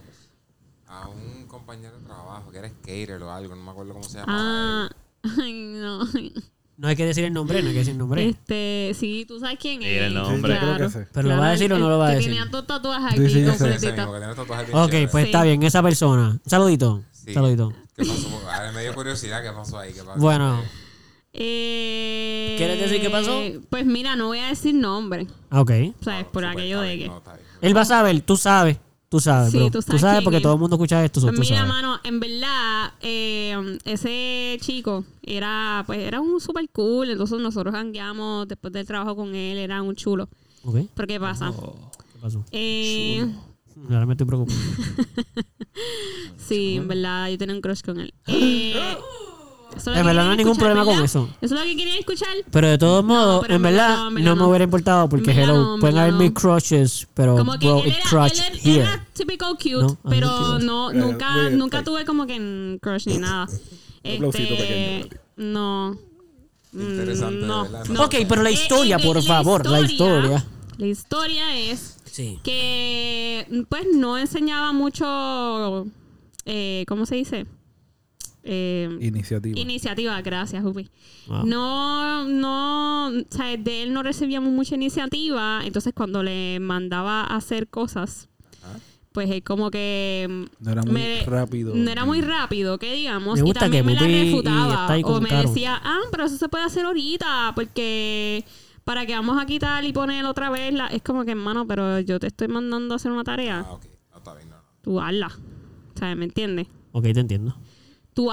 a 1.04 1.08
un 1.10 1.46
compañero 1.48 1.98
de 2.00 2.06
trabajo 2.06 2.52
que 2.52 2.58
era 2.60 2.70
skater 2.70 3.22
o 3.24 3.32
algo, 3.32 3.56
no 3.56 3.64
me 3.64 3.72
acuerdo 3.72 3.94
cómo 3.94 4.04
se 4.04 4.20
llamaba. 4.20 4.38
Ah, 4.40 4.90
ay, 5.42 5.54
no. 5.54 6.06
No 6.78 6.88
hay 6.88 6.96
que 6.96 7.06
decir 7.08 7.24
el 7.26 7.34
nombre, 7.34 7.62
no 7.64 7.70
hay 7.70 7.74
que 7.74 7.80
decir 7.80 7.94
el 7.94 7.98
nombre. 7.98 8.30
Este, 8.30 8.92
sí, 9.00 9.26
tú 9.28 9.40
sabes 9.40 9.58
quién 9.60 9.82
es. 9.82 9.90
Mira 9.90 10.06
el 10.08 10.12
Sí, 10.14 10.18
nombre. 10.20 10.60
que 10.78 10.90
sí. 10.90 11.00
¿Pero 11.12 11.28
lo 11.30 11.38
va 11.38 11.48
a 11.48 11.52
decir 11.52 11.74
o 11.74 11.80
no 11.80 11.90
lo 11.90 11.98
va 11.98 12.08
a 12.08 12.10
que 12.12 12.16
decir? 12.18 12.32
Tenía 12.32 12.46
dos 12.46 12.68
tatuajes 12.68 13.14
Sí, 13.16 13.24
aquí 13.26 13.34
sí, 13.34 13.42
yo 13.44 13.54
sé. 13.54 13.74
Ese 13.74 13.96
completitas. 13.96 14.66
que 14.66 14.72
Ok, 14.78 14.90
chéveres. 14.92 15.10
pues 15.12 15.26
está 15.26 15.44
bien, 15.44 15.64
esa 15.64 15.82
persona. 15.82 16.30
Un 16.30 16.42
saludito. 16.46 17.04
Sí. 17.12 17.34
Saludito. 17.34 17.74
¿Qué 17.96 18.06
pasó? 18.06 18.42
Ahora 18.52 18.72
me 18.74 18.82
dio 18.84 18.94
curiosidad 18.94 19.42
qué 19.42 19.52
pasó 19.52 19.80
ahí. 19.80 19.92
¿Qué 19.92 20.04
pasó? 20.04 20.20
Bueno, 20.20 20.62
Eh, 21.34 22.56
¿Quieres 22.58 22.80
decir 22.80 23.02
qué 23.02 23.10
pasó? 23.10 23.42
Pues 23.70 23.86
mira, 23.86 24.16
no 24.16 24.28
voy 24.28 24.40
a 24.40 24.48
decir 24.48 24.74
nombre. 24.76 25.28
ok. 25.52 25.72
O 26.00 26.04
sea, 26.04 26.20
es 26.20 26.26
por 26.28 26.46
aquello 26.46 26.82
de 26.82 26.98
que. 27.00 27.08
no. 27.08 27.22
Él 27.62 27.76
va 27.76 27.82
a 27.82 27.86
saber, 27.86 28.22
tú 28.22 28.38
sabes. 28.38 28.78
Tú 29.10 29.20
sabes, 29.22 29.52
Sí, 29.52 29.58
bro. 29.58 29.68
tú 29.68 29.72
Tú 29.80 29.82
sabes 29.84 30.02
sabes, 30.02 30.16
quién 30.18 30.24
porque 30.26 30.38
es. 30.38 30.44
todo 30.44 30.54
el 30.54 30.60
mundo 30.60 30.76
escucha 30.76 31.04
esto, 31.06 31.22
Pues 31.22 31.34
tú 31.34 31.40
mira, 31.42 31.56
sabes. 31.58 31.70
mano, 31.72 32.00
en 32.04 32.20
verdad, 32.20 32.92
eh, 33.02 33.78
ese 33.86 34.58
chico 34.62 35.06
era, 35.24 35.84
pues, 35.88 36.00
era 36.00 36.20
un 36.20 36.42
super 36.42 36.68
cool. 36.72 37.10
Entonces 37.12 37.40
nosotros 37.40 37.74
hangueamos 37.74 38.48
después 38.50 38.74
del 38.74 38.86
trabajo 38.86 39.16
con 39.16 39.34
él, 39.34 39.58
era 39.60 39.82
un 39.82 39.96
chulo. 39.96 40.28
Ok, 40.64 40.78
¿Pero 40.94 41.08
qué 41.08 41.20
pasa? 41.20 41.52
¿qué 42.14 42.20
pasó? 42.20 42.44
Eh, 42.52 43.26
Ahora 43.90 44.06
me 44.06 44.14
estoy 44.16 44.28
preocupando. 44.28 44.62
sí, 46.38 46.76
en 46.76 46.88
verdad, 46.88 47.30
yo 47.30 47.38
tenía 47.38 47.56
un 47.56 47.62
crush 47.62 47.82
con 47.82 48.00
él. 48.00 48.14
Eh, 48.28 48.98
eso 49.78 49.94
En 49.94 50.06
verdad 50.06 50.26
no 50.26 50.32
hay 50.32 50.38
ningún 50.38 50.52
escuchar, 50.54 50.74
problema 50.74 50.86
con 50.98 51.04
eso. 51.06 51.30
Eso 51.42 51.56
es 51.56 51.62
lo 51.62 51.66
que 51.68 51.76
querían 51.78 51.98
escuchar. 51.98 52.30
Pero 52.52 52.68
de 52.68 52.78
todos 52.78 53.04
modos, 53.06 53.46
en 53.50 53.62
verdad, 53.62 53.98
no, 53.98 54.08
en 54.10 54.14
no, 54.16 54.20
verdad 54.32 54.36
me 54.36 54.44
hubiera 54.50 54.64
importado 54.66 55.10
porque, 55.10 55.32
hello, 55.32 55.78
pueden 55.80 55.98
haber 55.98 56.14
no. 56.14 56.20
mis 56.20 56.32
crushes, 56.32 57.08
pero, 57.14 57.36
Como 57.38 57.58
que 57.58 57.68
bro, 57.68 57.84
él 57.84 57.92
era, 57.92 58.10
crushed 58.10 58.38
él, 58.38 58.60
era- 58.60 58.64
here. 58.64 58.82
era 58.82 59.06
typical 59.14 59.54
cute, 59.56 59.70
No, 59.82 59.98
pero 60.10 60.60
no 60.60 60.92
nunca, 60.94 61.50
nunca 61.50 61.84
tuve 61.84 62.06
como 62.06 62.26
que 62.28 62.36
en 62.36 62.80
crush 62.82 63.08
ni 63.08 63.18
nada. 63.18 63.48
Este, 64.04 65.10
no. 65.38 65.98
Interesante, 66.74 67.46
no. 67.46 67.62
Ok, 68.04 68.16
pero 68.28 68.44
la 68.44 68.50
Eh, 68.50 68.54
historia, 68.54 68.98
eh, 68.98 69.04
por 69.04 69.22
favor, 69.24 69.66
la 69.66 69.82
historia. 69.82 70.46
La 70.78 70.86
historia 70.88 71.58
es 71.58 71.98
Sí. 72.06 72.40
que, 72.44 73.66
pues, 73.70 73.86
no 73.96 74.18
enseñaba 74.18 74.74
mucho, 74.74 75.88
eh, 76.46 76.86
¿cómo 76.88 77.06
se 77.06 77.16
dice? 77.16 77.46
Eh, 78.50 78.98
Iniciativa. 79.02 79.60
Iniciativa, 79.60 80.22
gracias, 80.22 80.64
Ubi. 80.64 80.90
Wow. 81.28 81.46
No, 81.46 82.24
no, 82.26 83.08
o 83.10 83.26
sea, 83.30 83.58
de 83.58 83.84
él 83.84 83.92
no 83.94 84.04
recibíamos 84.04 84.52
mucha 84.54 84.76
iniciativa, 84.76 85.62
entonces 85.66 85.94
cuando 85.94 86.24
le 86.24 86.60
mandaba 86.62 87.24
a 87.24 87.36
hacer 87.36 87.68
cosas, 87.68 88.30
Ah. 88.64 88.78
pues 89.12 89.30
él 89.32 89.44
como 89.44 89.70
que 89.70 90.46
No 90.62 90.72
era 90.72 90.82
muy 90.84 90.94
me- 90.94 91.26
rápido. 91.26 91.76
no 91.76 91.92
era 91.92 92.06
muy 92.06 92.22
rápido, 92.22 92.78
que 92.80 92.94
digamos, 92.94 93.34
Me 93.36 93.40
y 93.40 93.44
gusta 93.44 93.60
también 93.62 93.84
que 93.86 93.94
me 93.94 93.96
la 93.96 94.08
refutaba 94.08 94.98
o 95.04 95.20
me 95.22 95.28
Caro. 95.30 95.50
decía, 95.50 95.82
ah, 95.84 96.00
pero 96.10 96.24
eso 96.26 96.38
se 96.38 96.48
puede 96.48 96.64
hacer 96.64 96.86
ahorita, 96.86 97.52
porque 97.54 98.46
para 98.86 99.06
que 99.06 99.14
vamos 99.14 99.38
a 99.42 99.46
quitar 99.46 99.84
y 99.84 99.92
poner 99.92 100.24
otra 100.24 100.50
vez, 100.50 100.74
la... 100.74 100.88
es 100.88 101.02
como 101.02 101.26
que, 101.26 101.32
hermano, 101.32 101.68
pero 101.68 102.00
yo 102.00 102.18
te 102.20 102.28
estoy 102.28 102.48
mandando 102.48 102.94
a 102.94 102.96
hacer 102.96 103.12
una 103.12 103.26
tarea, 103.26 103.66
Ah, 103.68 103.74
ok. 103.74 103.86
No, 104.12 104.18
está 104.20 104.34
bien, 104.36 104.50
no. 104.50 104.56
tú 104.82 105.02
hazla, 105.02 105.28
o 105.96 106.00
sea, 106.00 106.16
¿me 106.16 106.24
entiendes? 106.24 106.68
Ok, 106.94 107.04
te 107.14 107.20
entiendo. 107.20 107.54
Tú. 108.18 108.32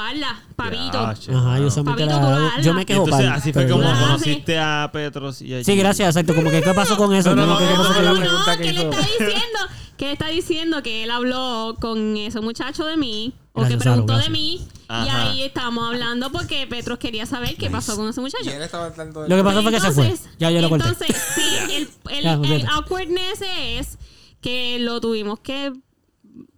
Ya, 0.93 1.14
che, 1.14 1.33
Ajá, 1.35 1.59
yo 1.59 1.71
solamente 1.71 2.07
Pabito, 2.07 2.31
la. 2.31 2.61
Yo 2.62 2.73
me 2.75 2.87
quejo 2.87 3.05
entonces, 3.05 3.31
así 3.31 3.53
fue 3.53 3.69
como 3.69 3.83
Ajá. 3.85 4.07
conociste 4.07 4.59
a 4.59 4.88
Petros 4.93 5.43
y 5.43 5.53
a 5.55 5.62
Sí, 5.64 5.76
gracias, 5.76 6.09
exacto. 6.17 6.35
Como 6.35 6.50
que, 6.50 6.62
¿qué 6.62 6.73
pasó 6.73 6.97
con 6.97 7.14
eso? 7.14 7.35
No, 7.35 7.47
no, 7.47 7.55
Como 7.55 7.61
no, 7.61 7.67
que, 7.67 7.67
¿qué 7.67 7.76
no, 7.76 7.83
pasó 7.83 7.93
no, 7.93 7.97
con 7.97 8.05
la 8.05 8.11
eso? 8.12 8.21
pregunta 8.21 8.50
no, 8.53 8.57
que 8.57 8.62
que 8.64 8.73
le 8.73 8.81
hizo. 8.81 8.91
está 8.91 9.07
diciendo, 9.07 9.59
que 9.99 10.05
le 10.07 10.12
está 10.12 10.29
diciendo 10.29 10.83
que 10.83 11.05
él 11.05 11.11
habló 11.11 11.76
con 11.81 12.17
ese 12.17 12.41
muchacho 12.41 12.85
de 12.87 12.97
mí, 12.97 13.35
o 13.53 13.61
Gracias, 13.61 13.79
que 13.79 13.83
preguntó 13.85 14.12
de 14.14 14.19
gracias. 14.21 14.33
mí, 14.33 14.55
y 14.55 14.69
Ajá. 14.88 15.23
ahí 15.31 15.43
estábamos 15.43 15.87
hablando 15.87 16.31
porque 16.33 16.67
Petros 16.67 16.99
quería 16.99 17.26
saber 17.26 17.57
qué 17.57 17.69
pasó 17.71 17.95
con 17.97 18.09
ese 18.09 18.21
muchacho. 18.21 18.45
Y 18.45 18.49
él 18.49 18.62
estaba 18.62 18.87
al 18.87 18.95
tanto 18.95 19.21
del... 19.23 19.31
Lo 19.31 19.37
que 19.37 19.45
pasó 19.45 19.62
fue 19.62 19.71
que 19.73 19.81
se 19.81 19.93
fue. 19.93 20.05
Entonces- 20.07 20.31
Ya, 20.38 20.50
ya 20.50 20.61
lo 20.62 20.69
corté. 20.71 20.88
Entonces, 20.88 21.17
sí, 21.35 21.43
el, 21.75 21.88
el, 22.17 22.23
Ya, 22.25 22.33
el 22.33 22.38
olvídate. 22.41 22.67
awkwardness 22.73 23.43
es 23.43 23.99
que 24.41 24.79
lo 24.81 25.00
tuvimos 25.00 25.41
que... 25.41 25.73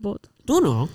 bot- 0.01 0.29
Tú 0.45 0.61
no. 0.61 0.89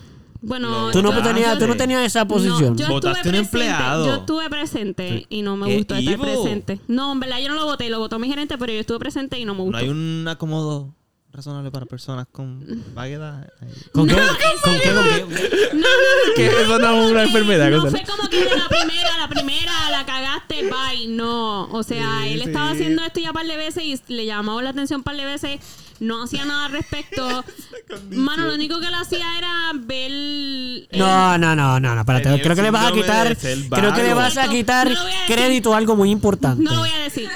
Bueno, 0.43 0.89
Tú 0.91 1.03
no, 1.03 1.21
tenías, 1.21 1.59
tú 1.59 1.67
no 1.67 1.75
tenías 1.75 2.03
esa 2.03 2.25
posición. 2.27 2.73
No, 2.73 2.75
yo 2.75 2.87
Votaste 2.89 3.19
estuve 3.19 3.39
un 3.39 3.45
presente, 3.47 3.67
empleado. 3.67 4.05
Yo 4.07 4.15
estuve 4.15 4.49
presente 4.49 5.25
y 5.29 5.41
no 5.43 5.55
me 5.55 5.67
¡Qué 5.67 5.77
gustó 5.77 5.95
estar 5.95 6.13
evil! 6.13 6.25
presente. 6.25 6.79
No, 6.87 7.11
en 7.11 7.19
verdad 7.19 7.39
yo 7.39 7.47
no 7.49 7.55
lo 7.55 7.65
voté, 7.65 7.89
lo 7.89 7.99
votó 7.99 8.17
mi 8.17 8.27
gerente, 8.27 8.57
pero 8.57 8.73
yo 8.73 8.79
estuve 8.79 8.97
presente 8.99 9.37
y 9.39 9.45
no 9.45 9.53
me 9.53 9.61
gustó. 9.61 9.77
No 9.77 9.83
hay 9.83 9.89
un 9.89 10.27
acomodo 10.27 10.95
razonable 11.31 11.69
para 11.71 11.85
personas 11.85 12.27
con 12.31 12.65
vaguedad. 12.95 13.47
¿Con 13.93 14.07
qué? 14.07 14.15
¿Con 14.15 14.75
qué? 14.79 14.93
¿Con 14.93 15.03
qué? 15.29 15.35
que 16.35 16.45
eso 16.47 16.79
no 16.79 17.03
es 17.05 17.11
una 17.11 17.23
enfermedad. 17.23 17.69
No 17.69 17.85
fue 17.89 18.03
como 18.03 18.27
que 18.27 18.43
de 18.43 18.57
la 18.57 18.67
primera, 18.67 19.17
la 19.19 19.27
primera, 19.29 19.71
la 19.91 20.05
cagaste, 20.05 20.63
bye. 20.69 21.07
No. 21.07 21.65
O 21.71 21.83
sea, 21.83 22.21
Sí, 22.23 22.33
él 22.33 22.41
sí. 22.41 22.47
estaba 22.47 22.71
haciendo 22.71 23.03
esto 23.03 23.19
ya 23.19 23.29
un 23.29 23.33
par 23.35 23.45
de 23.45 23.57
veces 23.57 23.83
y 23.83 24.01
le 24.13 24.25
llamaba 24.25 24.61
la 24.63 24.71
atención 24.71 24.99
un 25.01 25.03
par 25.03 25.15
de 25.17 25.25
veces. 25.25 25.59
No 26.01 26.23
hacía 26.23 26.45
nada 26.45 26.65
al 26.65 26.71
respecto. 26.71 27.45
Mano, 28.11 28.47
lo 28.47 28.55
único 28.55 28.79
que 28.79 28.87
él 28.87 28.93
hacía 28.95 29.37
era 29.37 29.71
ver. 29.75 30.11
el- 30.11 30.89
No, 30.93 31.37
no, 31.37 31.55
no, 31.55 31.79
no, 31.79 31.93
no, 31.95 32.01
espérate. 32.01 32.41
Creo 32.41 32.55
que 32.55 32.61
le 32.63 32.71
vas 32.71 32.91
a 32.91 32.93
quitar. 32.93 33.37
Creo 33.37 33.93
que 33.93 34.03
le 34.03 34.13
vas 34.15 34.35
a 34.37 34.49
quitar 34.49 34.89
No 34.91 34.99
a 34.99 35.25
crédito 35.27 35.73
a 35.73 35.77
algo 35.77 35.95
muy 35.95 36.09
importante. 36.09 36.61
No 36.63 36.71
lo 36.73 36.79
voy 36.79 36.89
a 36.89 36.97
decir. 37.03 37.29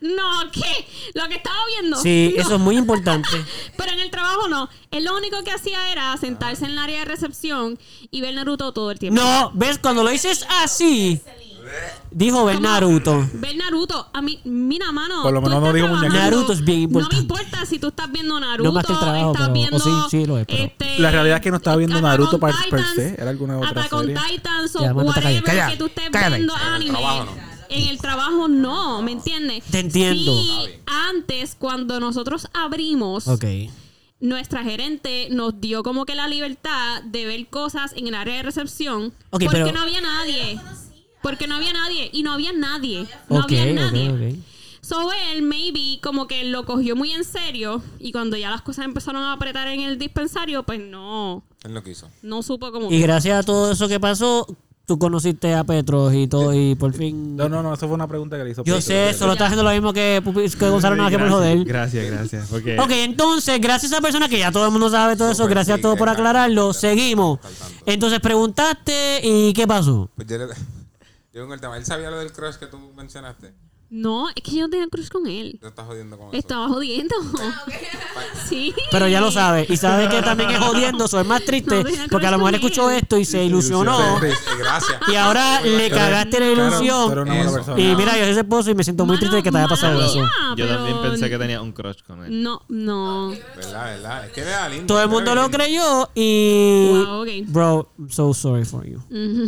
No, 0.00 0.50
¿qué? 0.52 0.86
Lo 1.14 1.26
que 1.28 1.34
estaba 1.36 1.56
viendo. 1.78 1.96
Sí, 2.00 2.32
No. 2.36 2.42
eso 2.42 2.54
es 2.54 2.60
muy 2.60 2.76
importante. 2.76 3.28
Pero 3.76 3.92
en 3.92 3.98
el 4.00 4.10
trabajo 4.10 4.46
no. 4.48 4.68
Él 4.90 5.04
lo 5.04 5.16
único 5.16 5.42
que 5.42 5.50
hacía 5.50 5.90
era 5.90 6.16
sentarse 6.16 6.64
en 6.64 6.72
el 6.72 6.78
área 6.78 7.00
de 7.00 7.04
recepción 7.06 7.78
y 8.10 8.20
ver 8.20 8.34
Naruto 8.34 8.72
todo 8.72 8.90
el 8.90 8.98
tiempo. 8.98 9.20
No, 9.20 9.50
ves, 9.54 9.78
cuando 9.78 10.02
lo 10.04 10.10
dices 10.10 10.46
así, 10.62 11.20
dijo 12.10 12.44
ver 12.44 12.60
Naruto. 12.60 13.28
Ver 13.34 13.56
Naruto. 13.56 14.08
A 14.12 14.22
mí, 14.22 14.40
mira, 14.44 14.92
mano. 14.92 15.22
Por 15.22 15.32
lo 15.32 15.40
menos 15.42 15.60
no 15.60 15.70
trabajando. 15.72 15.96
muñeco. 15.98 16.14
Naruto 16.14 16.52
es 16.52 16.64
bien 16.64 16.80
importante. 16.80 17.16
No 17.16 17.22
me 17.22 17.22
importa 17.34 17.66
si 17.66 17.78
tú 17.78 17.88
estás 17.88 18.10
viendo 18.10 18.38
Naruto. 18.40 18.64
No 18.68 18.72
más 18.72 18.84
que 18.86 18.92
el 18.92 18.98
trabajo, 18.98 19.32
estás 19.32 19.42
pero- 19.48 19.52
viendo. 19.52 19.76
o 19.76 19.80
sí, 19.80 19.90
sí 20.10 20.26
lo 20.26 20.38
es, 20.38 20.46
pero- 20.46 20.62
este, 20.64 20.98
La 20.98 21.10
realidad 21.10 21.36
es 21.36 21.42
que 21.42 21.50
no 21.50 21.56
estaba 21.58 21.76
viendo 21.76 22.00
Naruto 22.00 22.38
per- 22.40 22.54
se, 22.94 23.14
era 23.20 23.30
alguna 23.30 23.58
otra 23.58 23.70
Attack 23.70 23.92
on 23.92 24.06
serie. 24.06 24.16
Titans 24.28 24.76
o 24.76 24.80
Ya, 24.80 24.92
whatever 24.92 25.42
calla, 25.42 25.70
que 25.70 25.76
tú 25.76 25.86
estés 25.86 26.10
cállate. 26.10 26.36
viendo 26.36 26.54
En 26.54 26.60
el 26.62 26.74
anime. 26.74 26.90
trabajo 26.98 27.24
no. 27.24 27.56
En 27.68 27.88
el 27.88 27.98
trabajo 27.98 28.48
no, 28.48 29.02
¿me 29.02 29.10
entiendes? 29.12 29.64
Te 29.64 29.80
entiendo. 29.80 30.32
Sí, 30.40 30.68
antes, 30.86 31.56
cuando 31.58 31.98
nosotros 31.98 32.46
abrimos, 32.54 33.26
Ok. 33.26 33.44
nuestra 34.20 34.62
gerente 34.62 35.28
nos 35.30 35.60
dio 35.60 35.82
como 35.82 36.06
que 36.06 36.14
la 36.14 36.28
libertad 36.28 37.02
de 37.02 37.26
ver 37.26 37.46
cosas 37.48 37.92
en 37.96 38.06
el 38.06 38.14
área 38.14 38.36
de 38.36 38.42
recepción 38.44 39.06
Ok, 39.30 39.42
porque 39.44 39.48
pero- 39.50 39.72
no 39.72 39.80
había 39.80 40.00
nadie. 40.00 40.60
Porque 41.26 41.48
no 41.48 41.56
había 41.56 41.72
nadie 41.72 42.08
y 42.12 42.22
no 42.22 42.32
había 42.32 42.52
nadie. 42.52 43.04
No 43.28 43.42
había 43.42 43.66
nadie. 43.72 44.10
ok. 44.10 44.38
So 44.80 45.10
él 45.32 45.42
maybe 45.42 45.98
como 46.00 46.28
que 46.28 46.44
lo 46.44 46.64
cogió 46.64 46.94
muy 46.94 47.10
en 47.10 47.24
serio 47.24 47.82
y 47.98 48.12
cuando 48.12 48.36
ya 48.36 48.48
las 48.50 48.62
cosas 48.62 48.84
empezaron 48.84 49.20
a 49.24 49.32
apretar 49.32 49.66
en 49.66 49.80
el 49.80 49.98
dispensario, 49.98 50.62
pues 50.62 50.78
no, 50.78 51.42
Él 51.64 51.74
no 51.74 51.82
quiso. 51.82 52.08
no 52.22 52.44
supo 52.44 52.70
cómo. 52.70 52.92
Y 52.92 53.00
gracias 53.00 53.40
a 53.40 53.42
todo 53.42 53.72
eso 53.72 53.88
que 53.88 53.98
pasó, 53.98 54.46
tú 54.86 55.00
conociste 55.00 55.52
a 55.54 55.64
Petros 55.64 56.14
y 56.14 56.28
todo, 56.28 56.54
y 56.54 56.76
por 56.76 56.92
fin. 56.92 57.34
No, 57.34 57.48
no, 57.48 57.60
no, 57.64 57.74
eso 57.74 57.88
fue 57.88 57.96
una 57.96 58.06
pregunta 58.06 58.38
que 58.38 58.44
le 58.44 58.50
hizo 58.52 58.62
Yo 58.62 58.74
Pedro. 58.76 58.80
sé, 58.80 59.12
solo 59.14 59.32
está 59.32 59.46
haciendo 59.46 59.64
lo 59.64 59.72
mismo 59.72 59.92
que, 59.92 60.22
que 60.56 60.68
Gonzalo 60.70 60.94
nada 60.94 61.10
que 61.10 61.18
por 61.18 61.30
joder. 61.30 61.64
Gracias, 61.64 62.08
gracias. 62.08 62.46
Porque 62.48 62.78
Ok, 62.78 62.90
entonces, 62.92 63.60
gracias 63.60 63.90
a 63.90 63.96
esa 63.96 64.00
persona 64.00 64.28
que 64.28 64.38
ya 64.38 64.52
todo 64.52 64.66
el 64.66 64.70
mundo 64.70 64.88
sabe 64.88 65.16
todo 65.16 65.32
eso, 65.32 65.48
gracias 65.48 65.80
a 65.80 65.82
todos 65.82 65.98
por 65.98 66.08
aclararlo, 66.08 66.72
seguimos. 66.72 67.40
Entonces 67.84 68.20
preguntaste 68.20 69.20
y 69.24 69.52
¿qué 69.52 69.66
pasó? 69.66 70.08
Pues 70.14 70.28
yo 70.28 70.38
le. 70.38 70.54
Yo 71.36 71.44
con 71.44 71.52
el 71.52 71.60
tema. 71.60 71.76
¿Él 71.76 71.84
sabía 71.84 72.10
lo 72.10 72.18
del 72.18 72.32
crush 72.32 72.54
que 72.54 72.66
tú 72.66 72.78
mencionaste? 72.94 73.52
No, 73.96 74.28
es 74.28 74.34
que 74.42 74.50
yo 74.50 74.62
no 74.62 74.68
tenía 74.68 74.86
crush 74.88 75.08
con 75.08 75.26
él. 75.26 75.58
Te 75.58 75.68
estás 75.68 75.86
jodiendo 75.86 76.18
con 76.18 76.28
eso. 76.28 76.36
Estaba 76.36 76.68
jodiendo. 76.68 77.14
sí. 78.48 78.74
Pero 78.90 79.08
ya 79.08 79.20
lo 79.20 79.30
sabe. 79.30 79.66
Y 79.68 79.76
sabe 79.78 80.08
que 80.08 80.20
también 80.22 80.50
es 80.50 80.58
jodiendo, 80.58 81.06
eso 81.06 81.18
es 81.18 81.26
más 81.26 81.42
triste, 81.44 81.82
No 81.82 81.90
porque 82.10 82.26
a 82.26 82.30
lo 82.30 82.38
mejor 82.38 82.54
escuchó 82.54 82.90
él. 82.90 82.98
esto 82.98 83.16
y 83.16 83.24
se 83.24 83.42
ilusionó. 83.44 84.20
Sí, 84.20 84.26
sí, 84.30 84.50
gracias. 84.58 84.98
Y 85.08 85.14
ahora 85.14 85.60
le 85.62 85.88
cagaste 85.90 86.40
la 86.40 86.46
ilusión. 86.50 87.08
pero. 87.08 87.78
Y 87.78 87.96
mira, 87.96 88.12
yo 88.16 88.22
soy 88.24 88.30
ese 88.32 88.40
esposo 88.40 88.70
y 88.70 88.74
me 88.74 88.84
siento 88.84 89.04
muy 89.06 89.16
Mano, 89.16 89.20
triste 89.20 89.36
de 89.36 89.42
que 89.42 89.50
te 89.50 89.58
haya 89.58 89.68
pasado 89.68 90.04
eso. 90.04 90.20
yo 90.56 90.68
también 90.68 91.00
pensé 91.02 91.30
que 91.30 91.38
tenía 91.38 91.62
un 91.62 91.72
crush 91.72 92.02
con 92.06 92.24
él. 92.24 92.42
No, 92.42 92.62
no. 92.68 93.30
¿Verdad, 93.56 93.84
verdad? 93.96 94.26
Es 94.26 94.32
que 94.32 94.40
era 94.42 94.68
lindo. 94.68 94.86
Todo 94.86 95.02
el 95.02 95.08
mundo 95.08 95.34
lo 95.34 95.50
creyó 95.50 96.10
y... 96.14 96.88
Wow, 96.92 97.22
ok. 97.22 97.28
Bro, 97.46 97.88
I'm 97.98 98.10
so 98.10 98.34
sorry 98.34 98.64
for 98.64 98.84
you. 98.86 99.00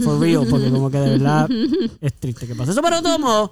For 0.03 0.19
real, 0.19 0.47
porque 0.49 0.71
como 0.71 0.91
que 0.91 0.99
de 0.99 1.11
verdad 1.11 1.49
es 2.01 2.15
triste 2.15 2.47
que 2.47 2.55
pase 2.55 2.71
eso. 2.73 2.81
Pero 2.83 2.97
de 2.97 3.03
todos 3.03 3.19
modos, 3.21 3.51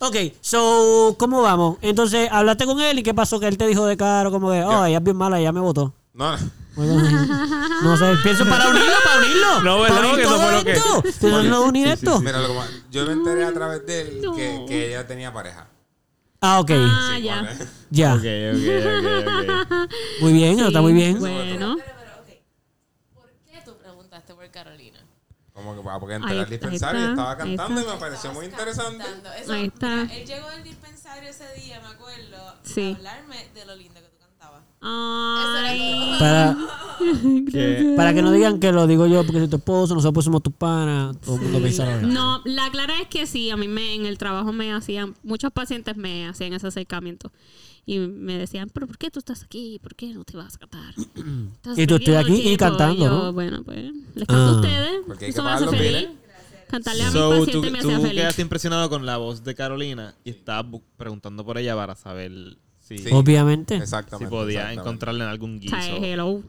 ok, 0.00 0.16
so, 0.40 1.14
¿cómo 1.18 1.42
vamos? 1.42 1.78
Entonces, 1.82 2.28
hablaste 2.32 2.66
con 2.66 2.80
él 2.80 2.98
y 2.98 3.02
¿qué 3.02 3.14
pasó? 3.14 3.38
Que 3.40 3.46
él 3.48 3.56
te 3.56 3.66
dijo 3.66 3.86
de 3.86 3.96
caro, 3.96 4.30
como 4.30 4.50
que, 4.50 4.62
oh, 4.64 4.84
ella 4.84 4.98
es 4.98 5.04
bien 5.04 5.16
mala, 5.16 5.38
ella 5.40 5.52
me 5.52 5.60
votó. 5.60 5.94
No, 6.14 6.36
no. 6.36 6.50
No 7.82 7.96
sé, 7.96 8.14
pienso 8.22 8.44
para 8.46 8.68
unirlo, 8.68 8.92
para 9.04 9.18
unirlo. 9.20 9.62
No, 9.62 9.78
para 9.82 9.94
¿verdad? 9.94 10.04
unir 10.12 10.16
Que 10.16 10.22
eso 10.22 10.40
fue 10.40 10.52
lo 10.52 10.64
que- 10.64 10.72
esto. 10.72 11.02
¿Tú 11.20 11.28
no 11.28 11.42
lo 11.42 11.62
unir 11.64 11.86
esto? 11.88 12.20
Mira, 12.20 12.40
lo 12.40 12.48
que 12.48 12.54
más- 12.54 12.70
yo 12.90 13.06
me 13.06 13.12
enteré 13.12 13.44
a 13.44 13.52
través 13.52 13.86
de 13.86 14.00
él 14.02 14.20
No. 14.22 14.34
que, 14.34 14.64
que 14.68 14.88
ella 14.88 15.06
tenía 15.06 15.32
pareja. 15.32 15.66
Ah, 16.40 16.60
ok, 16.60 16.70
Ah, 16.74 17.12
Sí, 17.16 17.22
ya. 17.22 17.56
ya. 17.90 18.14
Ok, 18.14 18.20
ok, 18.20 18.86
ok, 18.96 19.66
ok. 19.82 19.90
Muy 20.22 20.32
bien, 20.32 20.58
eso 20.58 20.68
está 20.68 20.80
muy 20.80 20.92
bien. 20.94 21.18
Bueno. 21.18 21.76
Pero, 21.76 21.86
pero, 21.98 22.12
ok. 22.22 23.14
¿Por 23.14 23.30
qué 23.50 23.60
tú 23.64 23.72
preguntaste 23.76 24.34
por 24.34 24.50
Carolina? 24.50 24.99
Como 25.62 25.76
que 25.76 25.88
porque 26.00 26.14
entré 26.14 26.32
Ahí- 26.32 26.38
al 26.38 26.50
dispensario 26.50 27.00
y 27.00 27.04
estaba 27.10 27.36
cantando 27.36 27.80
y 27.80 27.84
me 27.86 27.96
pareció 27.96 28.32
muy 28.32 28.46
interesante. 28.46 29.04
Eso, 29.42 29.52
Ahí 29.52 29.66
está. 29.66 29.96
mira, 30.04 30.14
él 30.14 30.26
llegó 30.26 30.46
al 30.48 30.62
dispensario 30.64 31.28
ese 31.28 31.44
día, 31.60 31.80
me 31.80 31.88
acuerdo, 31.88 32.54
Sí. 32.62 32.92
a 32.92 32.96
hablarme 32.96 33.48
de 33.54 33.64
lo 33.66 33.76
lindo 33.76 33.94
que 34.00 34.08
tú 34.08 34.16
cantabas. 34.20 34.62
Ay. 34.80 36.16
Para, 36.18 36.56
Que- 37.50 37.94
para 37.96 38.14
que 38.14 38.22
no 38.22 38.30
digan 38.32 38.60
que 38.60 38.72
lo 38.72 38.86
digo 38.86 39.06
yo 39.06 39.24
porque 39.24 39.38
soy 39.40 39.48
tu 39.48 39.56
esposo, 39.56 39.94
nosotros 39.94 40.24
somos 40.24 40.42
tus 40.42 40.52
panas, 40.54 41.16
todo 41.20 41.36
el 41.36 41.42
mundo 41.42 41.58
piensa 41.60 41.84
verdad. 41.84 42.02
No, 42.08 42.42
la 42.44 42.70
clara 42.70 42.94
es 43.00 43.08
que 43.08 43.26
sí, 43.26 43.50
a 43.50 43.56
mí 43.56 43.68
me, 43.68 43.94
en 43.94 44.06
el 44.06 44.18
trabajo 44.18 44.52
me 44.52 44.72
hacían, 44.72 45.14
muchos 45.22 45.52
pacientes 45.52 45.96
me 45.96 46.28
hacían 46.28 46.52
ese 46.52 46.66
acercamiento. 46.66 47.32
Y 47.90 47.98
me 47.98 48.38
decían, 48.38 48.70
pero 48.72 48.86
¿por 48.86 48.98
qué 48.98 49.10
tú 49.10 49.18
estás 49.18 49.42
aquí? 49.42 49.80
¿Por 49.82 49.96
qué 49.96 50.14
no 50.14 50.22
te 50.22 50.36
vas 50.36 50.54
a 50.54 50.58
cantar? 50.58 50.94
Estás 51.56 51.76
Y 51.76 51.88
tú 51.88 51.96
estoy 51.96 52.14
aquí 52.14 52.34
y 52.34 52.36
el 52.36 52.42
tiempo". 52.56 52.64
cantando, 52.66 53.04
yo, 53.04 53.10
¿no? 53.10 53.32
Bueno, 53.32 53.64
pues 53.64 53.78
les 54.14 54.28
canto 54.28 54.34
Ah. 54.44 54.48
a 54.48 54.52
ustedes. 54.54 55.00
Porque 55.08 55.24
hay 55.24 55.30
Eso 55.32 55.42
que 55.42 55.48
me 55.48 55.54
hace 55.54 55.64
pagar 55.66 55.80
los 55.80 55.92
feliz. 55.92 56.08
Cantarle 56.68 57.02
a 57.02 57.10
So, 57.10 57.30
tú, 57.32 57.38
pacientes 57.46 57.72
me 57.72 57.78
tú 57.80 57.88
hacía 57.88 58.00
feliz. 58.00 58.14
quedaste 58.20 58.42
impresionado 58.42 58.88
con 58.88 59.04
la 59.06 59.16
voz 59.16 59.42
de 59.42 59.54
Carolina 59.56 60.14
y 60.22 60.30
estabas 60.30 60.80
preguntando 60.96 61.44
por 61.44 61.58
ella 61.58 61.74
para 61.74 61.96
saber 61.96 62.30
si, 62.78 62.98
Sí. 62.98 63.08
Obviamente. 63.10 63.74
si 63.76 63.82
Exactamente. 63.82 64.30
podía 64.30 64.60
exactamente. 64.60 64.80
encontrarle 64.82 65.24
en 65.24 65.30
algún 65.30 65.58
guiso. 65.58 65.74
sea, 65.74 65.96
hello. 65.96 66.44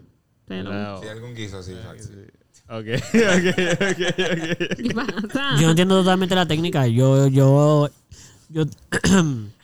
Hello. 0.48 1.02
Sí, 1.02 1.08
algún 1.08 1.34
guiso, 1.34 1.64
sí, 1.64 1.72
exacto. 1.72 2.08
Ok, 2.70 2.86
ok, 2.86 3.48
ok, 3.82 4.00
ok. 4.32 4.78
¿Qué 4.78 4.94
pasa? 4.96 5.56
Yo 5.56 5.64
no 5.64 5.70
entiendo 5.72 5.98
totalmente 6.00 6.36
la 6.36 6.46
técnica. 6.46 6.86
Yo, 6.88 7.28
yo, 7.28 7.90
yo. 8.50 8.64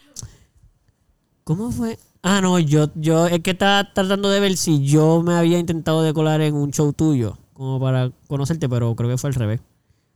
¿Cómo 1.48 1.72
fue? 1.72 1.98
Ah, 2.24 2.42
no, 2.42 2.60
yo, 2.60 2.90
yo 2.96 3.26
es 3.28 3.40
que 3.40 3.52
estaba 3.52 3.94
tratando 3.94 4.30
de 4.30 4.42
ver 4.42 4.58
si 4.58 4.84
yo 4.84 5.24
me 5.24 5.34
había 5.34 5.58
intentado 5.58 6.04
de 6.04 6.14
colar 6.14 6.42
en 6.42 6.56
un 6.56 6.72
show 6.72 6.92
tuyo, 6.92 7.38
como 7.54 7.80
para 7.80 8.12
conocerte, 8.28 8.68
pero 8.68 8.94
creo 8.98 9.10
que 9.10 9.18
fue 9.18 9.30
al 9.30 9.34
revés. 9.34 9.62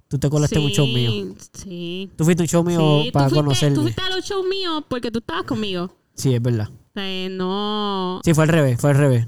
Tú 0.09 0.19
te 0.19 0.29
colaste 0.29 0.59
en 0.59 0.65
un 0.65 0.71
show 0.71 0.85
mío. 0.85 1.33
Sí. 1.53 2.09
Tú 2.17 2.25
fuiste 2.25 2.43
a 2.43 2.43
un 2.43 2.47
show 2.49 2.63
mío 2.65 2.79
Sí, 3.03 3.05
tú 3.07 3.11
para 3.13 3.29
fuiste, 3.29 3.43
conocerme. 3.43 3.75
Tú 3.75 3.81
fuiste 3.83 4.01
a 4.01 4.09
los 4.13 4.25
shows 4.25 4.45
míos 4.45 4.83
porque 4.89 5.09
tú 5.09 5.19
estabas 5.19 5.43
conmigo. 5.45 5.95
Sí, 6.15 6.35
es 6.35 6.41
verdad. 6.41 6.67
O 6.69 6.91
sea, 6.95 7.29
no. 7.29 8.19
Sí, 8.25 8.33
fue 8.33 8.43
al 8.43 8.49
revés, 8.49 8.81
fue 8.81 8.89
al 8.89 8.97
revés. 8.97 9.27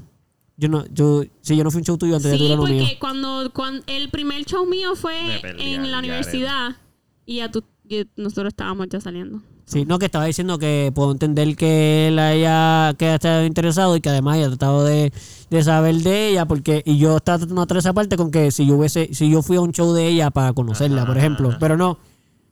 Yo 0.58 0.68
no, 0.68 0.84
yo, 0.92 1.22
sí, 1.40 1.56
yo 1.56 1.64
no 1.64 1.70
fui 1.70 1.78
a 1.78 1.80
un 1.80 1.84
show 1.86 1.96
tuyo 1.96 2.16
antes 2.16 2.32
de 2.32 2.36
Sí, 2.36 2.44
tu 2.44 2.54
lo 2.54 2.62
mío. 2.64 2.80
porque 2.82 2.98
cuando, 2.98 3.50
cuando 3.54 3.82
el 3.86 4.10
primer 4.10 4.44
show 4.44 4.66
mío 4.66 4.94
fue 4.94 5.40
en 5.58 5.90
la 5.90 6.00
universidad 6.00 6.76
y 7.24 7.36
ya 7.36 7.50
tú, 7.50 7.64
y 7.88 8.04
nosotros 8.16 8.48
estábamos 8.48 8.88
ya 8.90 9.00
saliendo. 9.00 9.40
Sí, 9.66 9.84
no, 9.86 9.98
que 9.98 10.06
estaba 10.06 10.26
diciendo 10.26 10.58
que 10.58 10.92
puedo 10.94 11.10
entender 11.12 11.56
que 11.56 12.08
él 12.08 12.18
haya 12.18 12.94
que 12.98 13.06
haya 13.06 13.14
estado 13.14 13.44
interesado 13.46 13.96
y 13.96 14.00
que 14.00 14.10
además 14.10 14.36
haya 14.36 14.48
tratado 14.48 14.84
de, 14.84 15.10
de 15.50 15.64
saber 15.64 15.96
de 15.96 16.28
ella, 16.28 16.44
porque, 16.44 16.82
y 16.84 16.98
yo 16.98 17.16
estaba 17.16 17.38
tratando 17.38 17.62
de 17.62 17.64
atar 17.64 17.76
esa 17.78 17.92
parte 17.94 18.16
con 18.16 18.30
que 18.30 18.50
si 18.50 18.66
yo 18.66 18.76
hubiese, 18.76 19.08
si 19.14 19.30
yo 19.30 19.42
fui 19.42 19.56
a 19.56 19.62
un 19.62 19.72
show 19.72 19.92
de 19.94 20.06
ella 20.06 20.30
para 20.30 20.52
conocerla, 20.52 21.02
Ajá, 21.02 21.06
por 21.06 21.18
ejemplo, 21.18 21.48
ajá. 21.48 21.58
pero 21.58 21.76
no, 21.78 21.98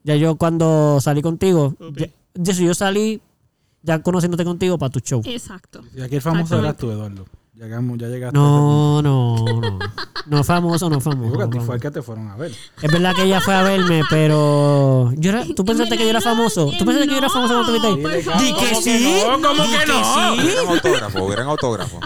ya 0.05 0.17
yo 0.17 0.37
cuando 0.37 0.99
salí 1.01 1.21
contigo, 1.21 1.75
ya, 1.97 2.07
ya 2.35 2.55
si 2.55 2.65
yo 2.65 2.75
salí 2.75 3.21
ya 3.83 4.01
conociéndote 4.01 4.45
contigo 4.45 4.79
para 4.79 4.91
tu 4.91 5.01
show. 5.01 5.21
Exacto. 5.25 5.83
Y 5.95 6.01
aquí 6.01 6.15
el 6.17 6.23
famoso 6.23 6.59
eras 6.59 6.77
tú, 6.77 6.91
Eduardo. 6.91 7.27
Llegamos, 7.55 7.99
ya 7.99 8.09
llegaste. 8.09 8.37
No, 8.37 9.03
no, 9.03 9.32
no. 10.37 10.45
Famoso, 10.45 10.91
no 10.91 11.01
famoso. 11.01 11.23
Digo 11.31 11.37
que 11.39 11.43
a 11.43 11.47
no 11.47 11.51
ti 11.53 11.59
fue 11.59 11.67
famoso. 11.67 11.75
el 11.75 11.81
que 11.81 11.91
te 11.91 12.03
fueron 12.03 12.29
a 12.31 12.37
ver. 12.37 12.53
Es 12.83 12.91
verdad 12.93 13.15
que 13.15 13.23
ella 13.23 13.41
fue 13.41 13.55
a 13.55 13.63
verme, 13.63 14.03
pero 14.11 15.13
yo 15.17 15.31
era, 15.31 15.45
¿tú 15.55 15.65
pensaste 15.65 15.97
que 15.97 16.05
yo 16.05 16.11
era 16.11 16.21
famoso? 16.21 16.71
¿Tú 16.79 16.85
pensaste 16.85 17.07
que 17.07 17.13
yo 17.13 17.19
era 17.19 17.31
famoso 17.31 17.55
cuando 17.55 17.73
te 17.73 17.95
viste 18.13 18.31
ahí? 18.33 18.39
Di 18.39 18.53
que 18.55 18.69
¿Cómo 18.71 18.81
sí. 18.83 18.91
que 18.99 19.25
no? 19.29 19.49
¿Cómo 19.49 19.63
Di 19.65 19.71
que 19.71 19.87
no? 19.87 20.05
sí. 20.05 20.41
Hubieran 20.43 20.67
autógrafo, 20.69 21.25
hubieran 21.25 21.47
autógrafo. 21.49 22.01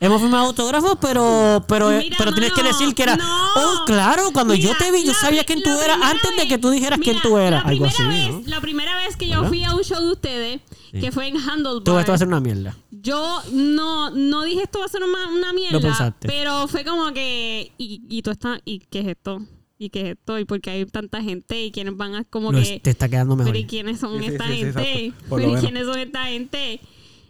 Hemos 0.00 0.20
firmado 0.20 0.46
autógrafos, 0.46 0.98
pero 1.00 1.64
pero, 1.68 1.90
Mira, 1.90 2.16
pero 2.18 2.32
tienes 2.32 2.52
que 2.54 2.62
decir 2.64 2.92
que 2.92 3.04
era. 3.04 3.14
no. 3.16 3.24
Oh, 3.54 3.84
claro, 3.86 4.30
cuando 4.32 4.52
yo 4.54 4.76
te 4.76 4.90
vi, 4.90 5.04
yo 5.04 5.12
la 5.12 5.18
sabía 5.18 5.44
quién 5.44 5.62
tú 5.62 5.70
eras 5.80 5.96
antes 6.02 6.36
de 6.36 6.48
que 6.48 6.58
tú 6.58 6.70
dijeras 6.70 6.98
quién 7.00 7.20
tú 7.22 7.38
eras. 7.38 7.62
la 7.62 7.70
Algo 7.70 7.84
así, 7.86 7.96
primera 8.02 8.28
¿no? 8.32 8.38
vez- 8.38 8.48
La 8.48 8.60
primera 8.60 8.96
vez 8.96 9.16
que 9.16 9.28
yo 9.28 9.44
fui 9.44 9.62
a 9.62 9.72
un 9.74 9.82
show 9.84 10.00
de 10.04 10.10
ustedes, 10.12 10.60
que 10.90 11.12
fue 11.12 11.28
en 11.28 11.36
Handlebar. 11.36 11.84
Todo 11.84 12.00
esto 12.00 12.10
va 12.10 12.16
a 12.16 12.18
ser 12.18 12.26
una 12.26 12.40
mierda. 12.40 12.74
Yo 13.02 13.40
no, 13.52 14.10
no 14.10 14.44
dije 14.44 14.62
esto 14.62 14.78
va 14.78 14.84
a 14.84 14.88
ser 14.88 15.02
una, 15.02 15.28
una 15.28 15.52
mierda. 15.52 15.76
Lo 15.76 15.80
pensaste. 15.82 16.28
Pero 16.28 16.68
fue 16.68 16.84
como 16.84 17.12
que. 17.12 17.72
Y, 17.76 18.02
y 18.08 18.22
tú 18.22 18.30
estás. 18.30 18.60
¿Y 18.64 18.78
qué 18.78 19.00
es 19.00 19.08
esto? 19.08 19.42
¿Y 19.76 19.90
qué 19.90 20.00
es 20.02 20.08
esto? 20.16 20.38
¿Y 20.38 20.44
por 20.44 20.60
qué 20.60 20.70
hay 20.70 20.86
tanta 20.86 21.20
gente? 21.20 21.60
¿Y 21.64 21.72
quiénes 21.72 21.96
van 21.96 22.14
a 22.14 22.22
como 22.24 22.52
Lo 22.52 22.60
que. 22.62 22.78
te 22.80 22.90
está 22.90 23.08
quedando 23.08 23.34
mejor. 23.34 23.52
Pero 23.52 23.64
¿y 23.64 23.66
quiénes 23.66 23.98
son 23.98 24.20
Sí, 24.20 24.26
esta 24.26 24.46
sí, 24.46 24.52
sí, 24.52 24.58
gente? 24.62 25.12
Pero 25.28 25.40
¿y 25.42 25.46
menos. 25.46 25.60
quiénes 25.60 25.86
son 25.86 25.98
esta 25.98 26.24
gente? 26.26 26.80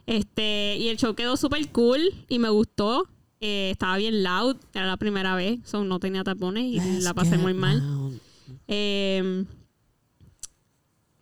Este, 0.06 0.76
y 0.78 0.88
el 0.88 0.98
show 0.98 1.14
quedó 1.14 1.36
súper 1.38 1.66
cool 1.70 2.02
y 2.28 2.38
me 2.38 2.50
gustó. 2.50 3.08
Eh, 3.40 3.70
estaba 3.72 3.96
bien 3.96 4.22
loud, 4.22 4.56
era 4.74 4.86
la 4.86 4.96
primera 4.98 5.34
vez, 5.34 5.58
so 5.64 5.82
no 5.84 5.98
tenía 5.98 6.22
tapones 6.22 6.64
y 6.64 7.00
la 7.00 7.12
pasé 7.14 7.38
muy 7.38 7.54
mal. 7.54 7.82
Eh, 8.68 9.44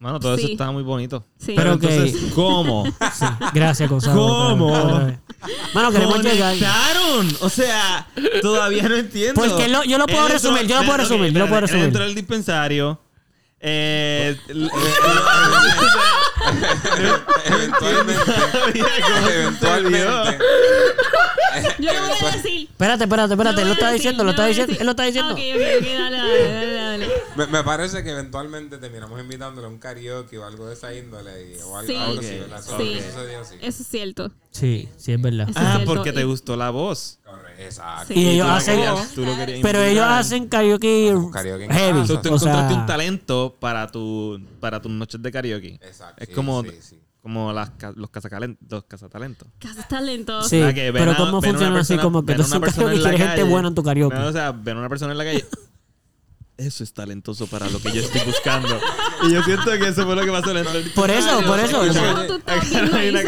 Mano, 0.01 0.19
todo 0.19 0.35
eso 0.35 0.47
estaba 0.49 0.73
muy 0.73 0.83
bonito. 0.83 1.25
sí. 1.39 1.53
Pero 1.55 1.79
Pero 1.79 1.93
entonces, 1.95 2.33
¿cómo? 2.35 2.85
Sí, 3.13 3.27
gracias, 3.53 3.89
Gonzalo. 3.89 4.15
¿Cómo? 4.19 4.67
otra 4.69 4.83
vez, 4.83 4.93
otra 4.95 5.07
vez. 5.07 5.19
Mano, 5.75 5.93
queremos 5.93 6.23
llegar. 6.23 6.55
¡Conectaron! 6.59 7.29
O 7.43 7.49
sea, 7.51 8.09
todavía 8.41 8.89
no 8.89 8.97
entiendo. 8.97 9.41
Porque 9.43 9.69
lo- 9.69 9.85
yo 9.85 9.99
lo 9.99 10.07
puedo 10.07 10.27
Él 10.27 10.33
entró- 10.33 10.51
resumir, 10.53 10.67
yo 10.67 10.77
lo 10.81 10.85
puedo 10.87 10.97
resumir, 10.99 11.33
yo 11.33 11.39
lo 11.41 11.49
puedo 11.49 11.61
resumir. 11.61 11.85
entró 11.85 12.03
al 12.05 12.15
dispensario. 12.15 12.99
Eh, 13.63 14.37
Eventualmente. 17.47 18.33
Eventualmente. 19.35 20.39
Yo 21.79 21.93
lo 21.93 22.01
voy 22.07 22.17
a 22.29 22.31
decir. 22.37 22.69
Espérate, 22.71 23.05
espérate, 23.05 23.33
espérate. 23.35 23.63
Él 23.63 23.69
lo 23.69 23.75
está 23.75 23.91
diciendo, 23.93 24.25
lo 24.25 24.31
está 24.31 24.47
diciendo. 24.47 24.75
Él 24.79 24.85
lo 24.87 24.91
está 24.93 25.03
diciendo. 25.05 25.33
Ok, 25.35 25.39
ok, 25.55 25.61
ok, 25.81 25.87
dale, 25.99 26.75
dale. 26.75 27.09
Me, 27.37 27.47
me 27.47 27.65
parece 27.65 28.03
que 28.03 28.11
eventualmente 28.11 28.79
terminamos 28.79 29.21
invitándole 29.21 29.67
a 29.67 29.71
un 29.71 29.79
karaoke 29.79 30.39
o 30.39 30.45
algo 30.47 30.67
de 30.67 30.75
esa 30.75 30.95
índole 30.95 31.31
y- 31.57 31.61
o 31.63 31.77
algo, 31.77 31.87
Sí. 31.93 31.97
algo 31.97 32.21
así, 32.21 32.39
¿verdad? 32.39 32.59
Eso, 32.61 32.79
sí. 32.79 32.93
eso 32.99 33.11
sucedió 33.13 33.41
así. 33.41 33.55
Eso 33.61 33.83
es 33.83 33.89
cierto. 33.89 34.33
Sí, 34.51 34.89
sí, 34.97 35.13
es 35.13 35.23
verdad. 35.23 35.49
Eso 35.49 35.59
ah, 35.61 35.75
cierto. 35.77 35.95
porque 35.95 36.13
te 36.13 36.25
gustó 36.25 36.57
la 36.57 36.71
voz. 36.71 37.19
Exacto. 37.59 38.13
Sí. 38.13 38.21
Y 38.21 38.29
ellos 38.31 38.49
hacen. 38.49 38.77
querías- 38.77 39.11
tú 39.15 39.25
lo 39.25 39.37
querías 39.37 39.61
Pero 39.63 39.83
ellos 39.83 40.05
hacen 40.05 40.49
karaoke 40.49 41.15
heavy. 41.71 42.01
casa. 42.01 42.21
Tú, 42.23 42.29
tú 42.29 42.35
O 42.35 42.39
sea, 42.39 42.51
encontraste 42.53 42.75
un 42.75 42.87
talento 42.87 43.57
para 43.61 43.87
tu 43.91 44.41
para 44.61 44.81
tus 44.83 44.91
noches 44.91 45.23
de 45.23 45.31
karaoke. 45.31 45.75
Exacto, 45.83 46.17
Es 46.23 46.29
sí, 46.29 46.35
como, 46.35 46.63
sí, 46.65 46.71
sí. 46.81 47.01
como 47.23 47.53
las, 47.53 47.71
los 47.95 48.11
cazatalentos. 48.11 48.85
Casas 49.59 49.87
talentos. 49.89 50.49
Sí, 50.49 50.61
O 50.61 50.73
sea, 50.73 50.93
pero 50.93 51.13
a- 51.13 51.17
¿cómo 51.17 51.41
funciona 51.43 51.81
así? 51.81 51.97
Como 51.99 52.25
que 52.25 52.35
tú 52.35 52.43
gente 53.19 53.25
calle. 53.25 53.43
buena 53.45 53.69
en 53.69 53.75
tu 53.75 53.83
karaoke. 53.85 54.17
No, 54.17 54.27
o 54.27 54.33
sea, 54.33 54.51
ven 54.53 54.77
a 54.77 54.81
una 54.81 54.89
persona 54.89 55.13
en 55.13 55.19
la 55.19 55.25
calle. 55.25 55.45
Eso 56.57 56.85
es 56.85 56.93
talentoso 56.93 57.47
para 57.47 57.69
lo 57.71 57.81
que 57.81 57.91
yo 57.93 58.03
estoy 58.03 58.21
buscando. 58.27 58.79
y 59.29 59.33
yo 59.33 59.43
siento 59.45 59.71
que 59.79 59.89
eso 59.89 60.05
fue 60.05 60.15
lo 60.17 60.23
que 60.25 60.31
pasó 60.31 60.51
en 60.51 60.59
el 60.59 60.91
Por 60.93 61.11
eso, 61.11 61.41
por 61.47 61.59
eso. 61.61 61.83
Hay 61.83 63.09
una 63.11 63.23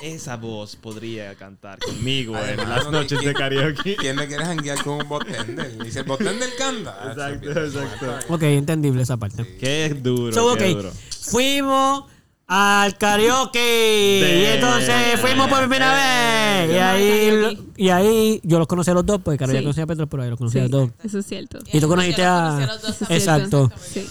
canta 0.00 0.06
de- 0.06 0.08
¿sabes? 0.08 0.08
¿Quién, 0.08 0.14
Esa 0.16 0.36
voz 0.36 0.76
podría 0.76 1.34
cantar 1.34 1.78
conmigo 1.78 2.36
en 2.36 2.42
Además, 2.44 2.68
las 2.68 2.84
¿no? 2.86 2.90
noches 2.92 3.18
de 3.18 3.18
¿Quién- 3.18 3.34
karaoke. 3.34 3.96
¿Quién 3.96 4.16
le 4.16 4.26
quiere 4.26 4.44
janguear 4.44 4.82
con 4.82 4.94
un 5.02 5.08
botender? 5.08 5.76
Y 5.80 5.84
dice, 5.84 6.00
el 6.00 6.04
botender 6.06 6.48
canta. 6.58 6.96
Exacto, 7.10 7.50
exacto. 7.50 8.34
Ok, 8.34 8.42
entendible 8.42 9.02
esa 9.02 9.16
parte. 9.16 9.56
Qué 9.58 9.94
duro, 10.00 10.32
So, 10.32 10.52
ok, 10.52 10.58
qué 10.58 10.74
duro. 10.74 10.92
fuimos 11.22 12.04
al 12.52 12.98
karaoke. 12.98 14.40
Y 14.42 14.54
entonces 14.56 15.20
fuimos 15.20 15.48
por 15.48 15.60
primera 15.60 15.94
vez. 15.94 16.70
Y 16.72 16.78
ahí, 16.78 17.58
y 17.76 17.88
ahí 17.90 18.40
yo 18.42 18.58
los 18.58 18.66
conocí 18.66 18.90
a 18.90 18.94
los 18.94 19.06
dos, 19.06 19.20
porque 19.22 19.38
claro, 19.38 19.52
ya 19.52 19.58
Sí. 19.60 19.64
conocía 19.64 19.84
a 19.84 19.86
Petro, 19.86 20.06
pero 20.08 20.22
ahí 20.24 20.30
los 20.30 20.38
conocí 20.38 20.54
Sí, 20.54 20.58
a 20.58 20.62
los 20.62 20.70
dos. 20.70 20.90
eso 21.04 21.18
es 21.20 21.26
cierto. 21.26 21.58
Y 21.72 21.80
tú 21.80 21.86
conociste 21.88 22.24
a. 22.24 22.68
Exacto. 23.08 23.70
Sí. 23.80 24.04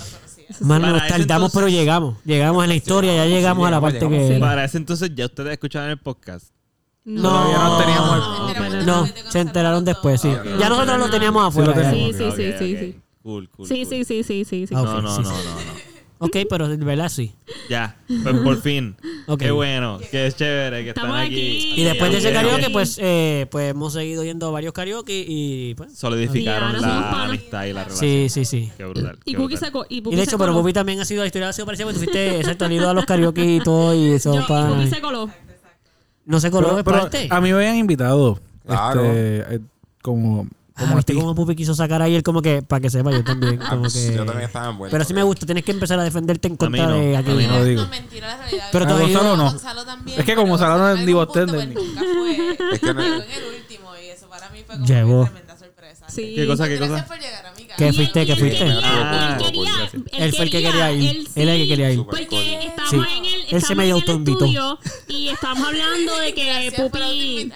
Mano, 0.61 0.87
nos 0.91 1.07
tardamos, 1.07 1.21
entonces- 1.21 1.51
pero 1.55 1.67
llegamos. 1.69 2.15
Llegamos 2.25 2.63
en 2.63 2.69
la 2.69 2.75
historia, 2.75 3.15
ya 3.15 3.23
sí, 3.25 3.29
llegamos 3.29 3.67
a 3.67 3.71
la 3.71 3.81
parte 3.81 3.99
llegamos. 3.99 4.27
que. 4.27 4.33
Sí. 4.35 4.39
Para 4.39 4.63
ese 4.65 4.77
entonces 4.77 5.11
ya 5.15 5.25
ustedes 5.25 5.51
escuchaban 5.53 5.89
el 5.89 5.97
podcast. 5.97 6.47
No, 7.05 7.21
Todavía 7.23 7.57
no 7.57 7.77
teníamos 7.79 8.15
el- 8.71 8.85
No, 8.85 9.01
No, 9.05 9.07
se 9.31 9.39
enteraron 9.39 9.85
después, 9.85 10.21
sí. 10.21 10.27
Ok. 10.27 10.45
Ya 10.59 10.69
nosotros 10.69 10.99
lo 10.99 11.09
teníamos 11.09 11.47
afuera. 11.47 11.91
Sí, 11.91 12.11
sí, 12.17 12.31
sí, 12.35 12.53
sí, 12.59 12.77
sí. 12.77 12.99
Cool, 13.23 13.49
cool. 13.49 13.67
Sí, 13.67 13.85
sí, 13.85 14.03
sí, 14.05 14.23
sí, 14.23 14.45
sí, 14.45 14.65
No, 14.71 14.83
no, 14.83 15.01
no, 15.01 15.19
no, 15.19 15.21
no. 15.21 15.31
Ok, 16.21 16.35
pero 16.49 16.67
de 16.67 16.75
verdad 16.77 17.07
sí. 17.07 17.33
Ya, 17.69 17.95
pues 18.07 18.35
por 18.43 18.61
fin. 18.61 18.95
Qué 19.37 19.51
bueno, 19.51 19.99
qué 20.11 20.29
chévere 20.35 20.83
que 20.83 20.89
Estamos 20.89 21.11
están 21.15 21.25
aquí. 21.27 21.35
aquí. 21.71 21.81
Y 21.81 21.83
después 21.85 22.11
de 22.11 22.17
ese 22.17 22.33
karaoke, 22.33 22.69
pues, 22.71 22.99
eh, 23.01 23.47
pues 23.49 23.71
hemos 23.71 23.93
seguido 23.93 24.25
yendo 24.25 24.47
a 24.47 24.51
varios 24.51 24.73
karaoke 24.73 25.23
y 25.25 25.75
pues. 25.75 25.97
Solidificaron 25.97 26.75
Y 26.77 26.81
la 26.81 27.23
amistad 27.23 27.65
y 27.65 27.73
la 27.73 27.85
relación. 27.85 27.99
Sí, 28.09 28.27
sí, 28.29 28.43
sí. 28.43 28.69
Qué 28.75 28.83
brutal. 28.85 29.17
Y 29.23 29.31
qué 29.31 29.37
Cookie 29.37 29.53
brutal. 29.55 29.67
sacó. 29.69 29.85
Y, 29.87 29.97
Y 29.97 30.15
de 30.15 30.23
hecho, 30.23 30.37
pero. 30.37 30.53
Bobby 30.53 30.73
también 30.73 30.99
ha 30.99 31.05
sido 31.05 31.21
la 31.21 31.27
historia, 31.27 31.47
ha 31.47 31.53
sido 31.53 31.65
parecida, 31.65 31.85
porque 31.85 31.99
tú 31.99 32.03
fuiste, 32.03 32.37
exacto, 32.39 32.65
has 32.65 32.71
ido 32.71 32.89
a 32.89 32.93
los 32.93 33.05
karaoke 33.05 33.45
y 33.55 33.59
todo, 33.61 33.95
y 33.95 34.11
eso, 34.15 34.33
Yo, 34.35 34.81
y 34.83 34.87
se 34.89 34.99
coló. 34.99 35.29
No 36.25 36.39
se 36.41 36.51
coló, 36.51 36.67
Pero, 36.67 36.77
es 36.79 36.83
pero 36.83 36.99
parte. 36.99 37.27
a 37.31 37.39
mí 37.41 37.49
me 37.49 37.55
habían 37.55 37.77
invitado. 37.77 38.39
Claro. 38.67 39.05
Este, 39.05 39.55
eh, 39.55 39.59
como, 40.79 40.85
Ah, 40.85 40.87
como 40.89 40.95
¿viste 40.97 41.13
ti. 41.13 41.19
cómo 41.19 41.35
Pupi 41.35 41.55
quiso 41.55 41.75
sacar 41.75 42.01
ahí 42.01 42.15
él 42.15 42.23
como 42.23 42.41
que, 42.41 42.61
para 42.61 42.79
que 42.79 42.89
sepa, 42.89 43.11
yo 43.11 43.23
también, 43.23 43.59
Ah, 43.61 43.67
como 43.69 43.81
pues, 43.83 43.93
que... 43.93 44.13
Yo 44.15 44.25
también 44.25 44.47
estaba 44.47 44.69
envuelto. 44.69 44.91
Pero 44.93 45.03
sí 45.05 45.13
me 45.13 45.23
gusta, 45.23 45.45
tienes 45.45 45.63
que 45.63 45.71
empezar 45.71 45.99
a 45.99 46.03
defenderte 46.03 46.47
en 46.47 46.55
contra 46.57 46.85
no, 46.87 46.93
de 46.93 47.15
a 47.15 47.19
aquí. 47.19 47.31
mí 47.31 47.45
no. 47.47 47.63
digo. 47.63 47.81
No, 47.83 47.87
mentira, 47.89 48.27
la 48.27 48.37
realidad. 48.37 48.69
Pero 48.71 48.85
A 48.85 48.87
tú 48.87 48.93
has 48.95 48.99
ido- 49.01 49.09
Gonzalo 49.19 49.37
no. 49.37 49.51
Gonzalo 49.51 49.85
también. 49.85 50.19
Es 50.19 50.25
que 50.25 50.35
como 50.35 50.49
Gonzalo 50.49 50.77
no 50.77 50.89
es 50.89 50.99
en 50.99 51.05
ni 51.69 51.73
fue. 51.75 52.57
Es 52.73 52.79
que 52.79 52.93
no- 52.93 53.01
en 53.03 53.11
el 53.31 53.43
último 53.59 53.89
y 54.03 54.07
eso 54.09 54.27
para 54.29 54.49
mí 54.49 54.59
fue 54.65 54.75
como 54.75 54.85
tremenda 55.25 55.25
sorpresa. 55.25 55.48
Sí. 56.09 56.33
¿Qué 56.35 56.47
cosa, 56.47 56.67
qué 56.67 56.75
Gracias 56.77 57.01
cosa? 57.03 57.13
por 57.13 57.19
llegar, 57.23 57.45
amiga. 57.45 57.75
¿Qué 57.77 57.87
Y- 57.89 57.93
fuiste? 57.93 58.25
¿Qué 58.25 58.31
él 58.33 58.39
fuiste? 58.39 58.57
quería- 58.59 58.79
Ah, 58.83 59.37
él 59.39 59.45
quería- 59.45 59.71
gracias. 59.77 60.03
Él 60.13 60.33
fue 60.33 60.45
el 60.45 60.51
que 60.51 60.61
quería 60.61 60.91
ir. 60.91 61.09
él 61.09 61.27
Él 61.35 61.49
es 61.49 61.55
el 61.55 61.61
que 61.61 61.67
quería 61.67 61.91
ir. 61.91 62.03
Porque 62.03 62.25
cool. 62.27 62.39
estábamos 62.43 63.07
Sí. 63.07 63.17
en 63.17 63.25
el, 63.25 63.41
Él 63.41 63.47
se 63.49 63.55
estábamos 63.57 63.77
medio 63.77 63.95
en 63.97 64.03
el 64.03 64.27
estudio 64.29 64.79
y 65.07 65.27
estábamos 65.29 65.67
hablando 65.67 66.17
de 66.17 66.33
que 66.33 66.73
Pupi 66.75 67.51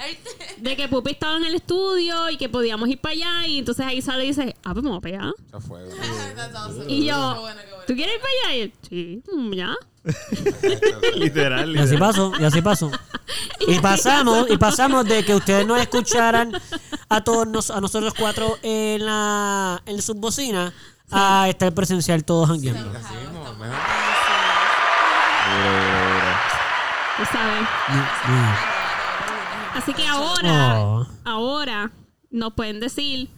de 0.57 0.75
que 0.75 0.87
Pupi 0.87 1.11
estaba 1.11 1.37
en 1.37 1.45
el 1.45 1.55
estudio 1.55 2.29
y 2.29 2.37
que 2.37 2.49
podíamos 2.49 2.87
ir 2.89 2.99
para 2.99 3.13
allá 3.13 3.47
y 3.47 3.59
entonces 3.59 3.85
ahí 3.85 4.01
sale 4.01 4.23
y 4.23 4.27
dice, 4.27 4.55
ah, 4.63 4.73
pues 4.73 4.83
vamos 4.83 5.01
para 5.01 5.17
allá. 5.17 5.33
Y 6.87 7.05
yo. 7.05 7.43
¿tú 7.87 7.95
quieres 7.95 8.15
ir 8.15 8.21
para 8.21 8.33
allá? 8.49 8.55
Y 8.55 8.61
él, 8.61 8.73
sí, 8.89 9.21
ya. 9.55 9.75
Literal, 11.15 11.75
Y 11.75 11.79
así 11.79 11.97
pasó, 11.97 12.33
y 12.39 12.43
así 12.43 12.61
pasó. 12.61 12.91
Y 13.67 13.79
pasamos, 13.79 14.47
y 14.49 14.57
pasamos 14.57 15.05
de 15.05 15.23
que 15.23 15.33
ustedes 15.35 15.65
nos 15.65 15.79
escucharan 15.79 16.51
a 17.09 17.23
todos 17.23 17.47
nos- 17.47 17.71
a 17.71 17.79
nosotros 17.79 18.13
cuatro 18.17 18.57
en 18.63 19.05
la 19.05 19.81
en 19.85 20.01
sus 20.01 20.15
bocinas 20.17 20.73
a 21.11 21.47
estar 21.49 21.71
presencial 21.73 22.23
todos 22.25 22.49
duro. 22.61 22.73
Tú 27.17 27.23
sabes. 27.31 27.67
Así 29.75 29.93
que 29.93 30.07
ahora, 30.07 30.79
Oh. 30.79 31.07
ahora 31.25 31.91
nos 32.31 32.53
pueden 32.53 32.79
decir 32.79 33.29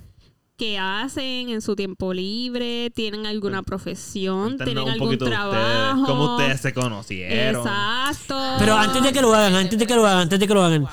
qué 0.58 0.78
hacen 0.80 1.50
en 1.50 1.62
su 1.62 1.76
tiempo 1.76 2.14
libre, 2.14 2.90
tienen 2.96 3.26
alguna 3.26 3.62
profesión, 3.64 4.58
tienen 4.58 4.80
un 4.80 4.90
algún 4.90 5.10
de 5.10 5.16
ustedes, 5.16 5.32
trabajo. 5.34 6.06
cómo 6.06 6.36
ustedes 6.36 6.62
se 6.62 6.74
conocieron. 6.74 7.66
Exacto. 7.68 8.38
Pero 8.60 8.76
antes 8.78 9.04
de 9.04 9.12
que 9.12 9.22
lo 9.22 9.34
hagan, 9.34 9.56
antes 9.56 9.78
de 9.78 9.86
que 9.86 9.96
lo 9.96 10.06
hagan, 10.06 10.20
antes 10.22 10.40
de 10.40 10.48
que 10.48 10.54
lo 10.54 10.64
hagan, 10.64 10.88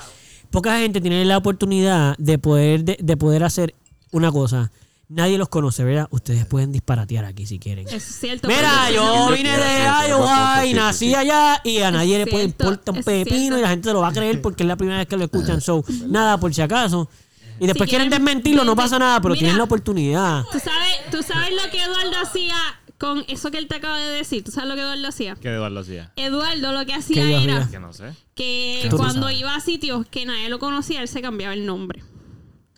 poca 0.51 0.77
gente 0.79 0.99
tiene 1.01 1.23
la 1.25 1.37
oportunidad 1.37 2.15
de 2.17 2.37
poder 2.37 2.83
de, 2.83 2.97
de 3.01 3.17
poder 3.17 3.43
hacer 3.43 3.73
una 4.11 4.31
cosa. 4.31 4.71
Nadie 5.09 5.37
los 5.37 5.47
conoce, 5.49 5.83
¿verdad? 5.83 6.07
Ustedes 6.11 6.45
pueden 6.45 6.71
disparatear 6.71 7.25
aquí 7.25 7.45
si 7.45 7.59
quieren. 7.59 7.85
Eso 7.87 7.97
es 7.97 8.03
cierto. 8.03 8.47
Mira, 8.47 8.85
pero- 8.87 9.27
yo 9.27 9.31
vine 9.35 9.49
de 9.57 10.07
Iowa 10.09 10.65
y 10.65 10.73
nací 10.73 11.13
allá 11.13 11.61
y 11.63 11.79
a 11.79 11.91
nadie 11.91 12.17
le 12.19 12.27
puede 12.27 12.45
importar 12.45 12.95
un 12.95 13.03
pepino 13.03 13.35
cierto. 13.37 13.57
y 13.59 13.61
la 13.61 13.69
gente 13.69 13.89
se 13.89 13.93
lo 13.93 14.01
va 14.01 14.07
a 14.07 14.13
creer 14.13 14.41
porque 14.41 14.63
es 14.63 14.67
la 14.67 14.75
primera 14.75 14.97
vez 14.99 15.07
que 15.07 15.15
lo 15.17 15.25
escuchan. 15.25 15.61
So, 15.61 15.83
nada, 16.07 16.39
por 16.39 16.53
si 16.53 16.61
acaso. 16.61 17.09
Y 17.59 17.67
después 17.67 17.87
Si 17.89 17.95
quieren 17.95 18.09
quieren, 18.09 18.25
desmentirlo, 18.25 18.63
no 18.63 18.75
pasa 18.75 18.97
nada, 18.99 19.19
pero 19.21 19.33
Mira. 19.33 19.39
tienen 19.39 19.57
la 19.57 19.63
oportunidad. 19.63 20.43
¿Tú 20.51 20.59
sabes, 20.59 21.09
¿Tú 21.11 21.23
sabes 21.23 21.51
lo 21.51 21.69
que 21.71 21.81
Eduardo 21.83 22.17
hacía 22.21 22.55
con 22.97 23.23
eso 23.27 23.51
que 23.51 23.57
él 23.57 23.67
te 23.67 23.75
acaba 23.75 23.97
de 23.99 24.09
decir? 24.11 24.43
¿Tú 24.43 24.51
sabes 24.51 24.69
lo 24.69 24.75
que 24.75 24.81
Eduardo 24.81 25.07
hacía? 25.07 25.35
¿Qué 25.35 25.49
Eduardo 25.49 25.79
hacía? 25.81 26.11
Eduardo 26.15 26.71
lo 26.73 26.79
que 26.81 26.85
¿Qué 26.87 26.93
hacía 26.93 27.41
era? 27.43 27.67
Que 27.69 27.79
no 27.79 27.93
sé. 27.93 28.13
que 28.35 28.89
cuando 28.95 29.29
iba 29.29 29.53
a 29.55 29.59
sitios 29.59 30.05
que 30.07 30.25
nadie 30.25 30.49
lo 30.49 30.59
conocía, 30.59 31.01
él 31.01 31.07
se 31.07 31.21
cambiaba 31.21 31.53
el 31.53 31.65
nombre. 31.65 32.03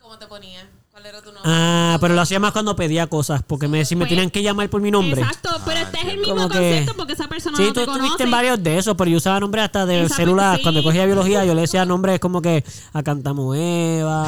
¿Cómo 0.02 0.18
te 0.20 0.28
ponía? 0.28 0.68
¿Cuál 0.92 1.06
era 1.08 1.20
tu 1.22 1.32
nombre? 1.32 1.44
Ah, 1.46 1.85
pero 2.00 2.14
lo 2.14 2.22
hacía 2.22 2.40
más 2.40 2.52
cuando 2.52 2.76
pedía 2.76 3.08
cosas, 3.08 3.42
porque 3.46 3.68
me, 3.68 3.86
si 3.86 3.96
me 3.96 4.02
Pues, 4.02 4.10
tenían 4.10 4.30
que 4.30 4.42
llamar 4.44 4.70
por 4.70 4.82
mi 4.82 4.92
nombre. 4.92 5.22
Exacto, 5.22 5.50
pero 5.66 5.80
este 5.80 5.98
es 6.00 6.06
el 6.06 6.18
mismo 6.20 6.36
Como 6.36 6.50
que- 6.50 6.58
concepto 6.58 6.94
porque 6.96 7.14
esa 7.14 7.28
persona 7.28 7.58
Sí, 7.58 7.64
no 7.64 7.68
tú 7.70 7.74
te 7.74 7.82
estuviste 7.82 8.06
conoce. 8.08 8.24
en 8.24 8.32
varios 8.32 8.64
de 8.64 8.78
esos, 8.78 8.96
pero 8.96 9.10
yo 9.12 9.18
usaba 9.18 9.40
nombres 9.40 9.66
hasta 9.66 9.86
de 9.86 10.04
Esa- 10.04 10.16
sí. 10.16 10.24
Cuando 10.64 10.84
cogía 10.84 11.06
biología, 11.06 11.46
yo 11.46 11.54
le 11.56 11.62
decía 11.62 11.86
nombres 11.86 12.20
como 12.20 12.42
que 12.42 12.64
a 12.94 13.04
Cantamueva. 13.04 14.26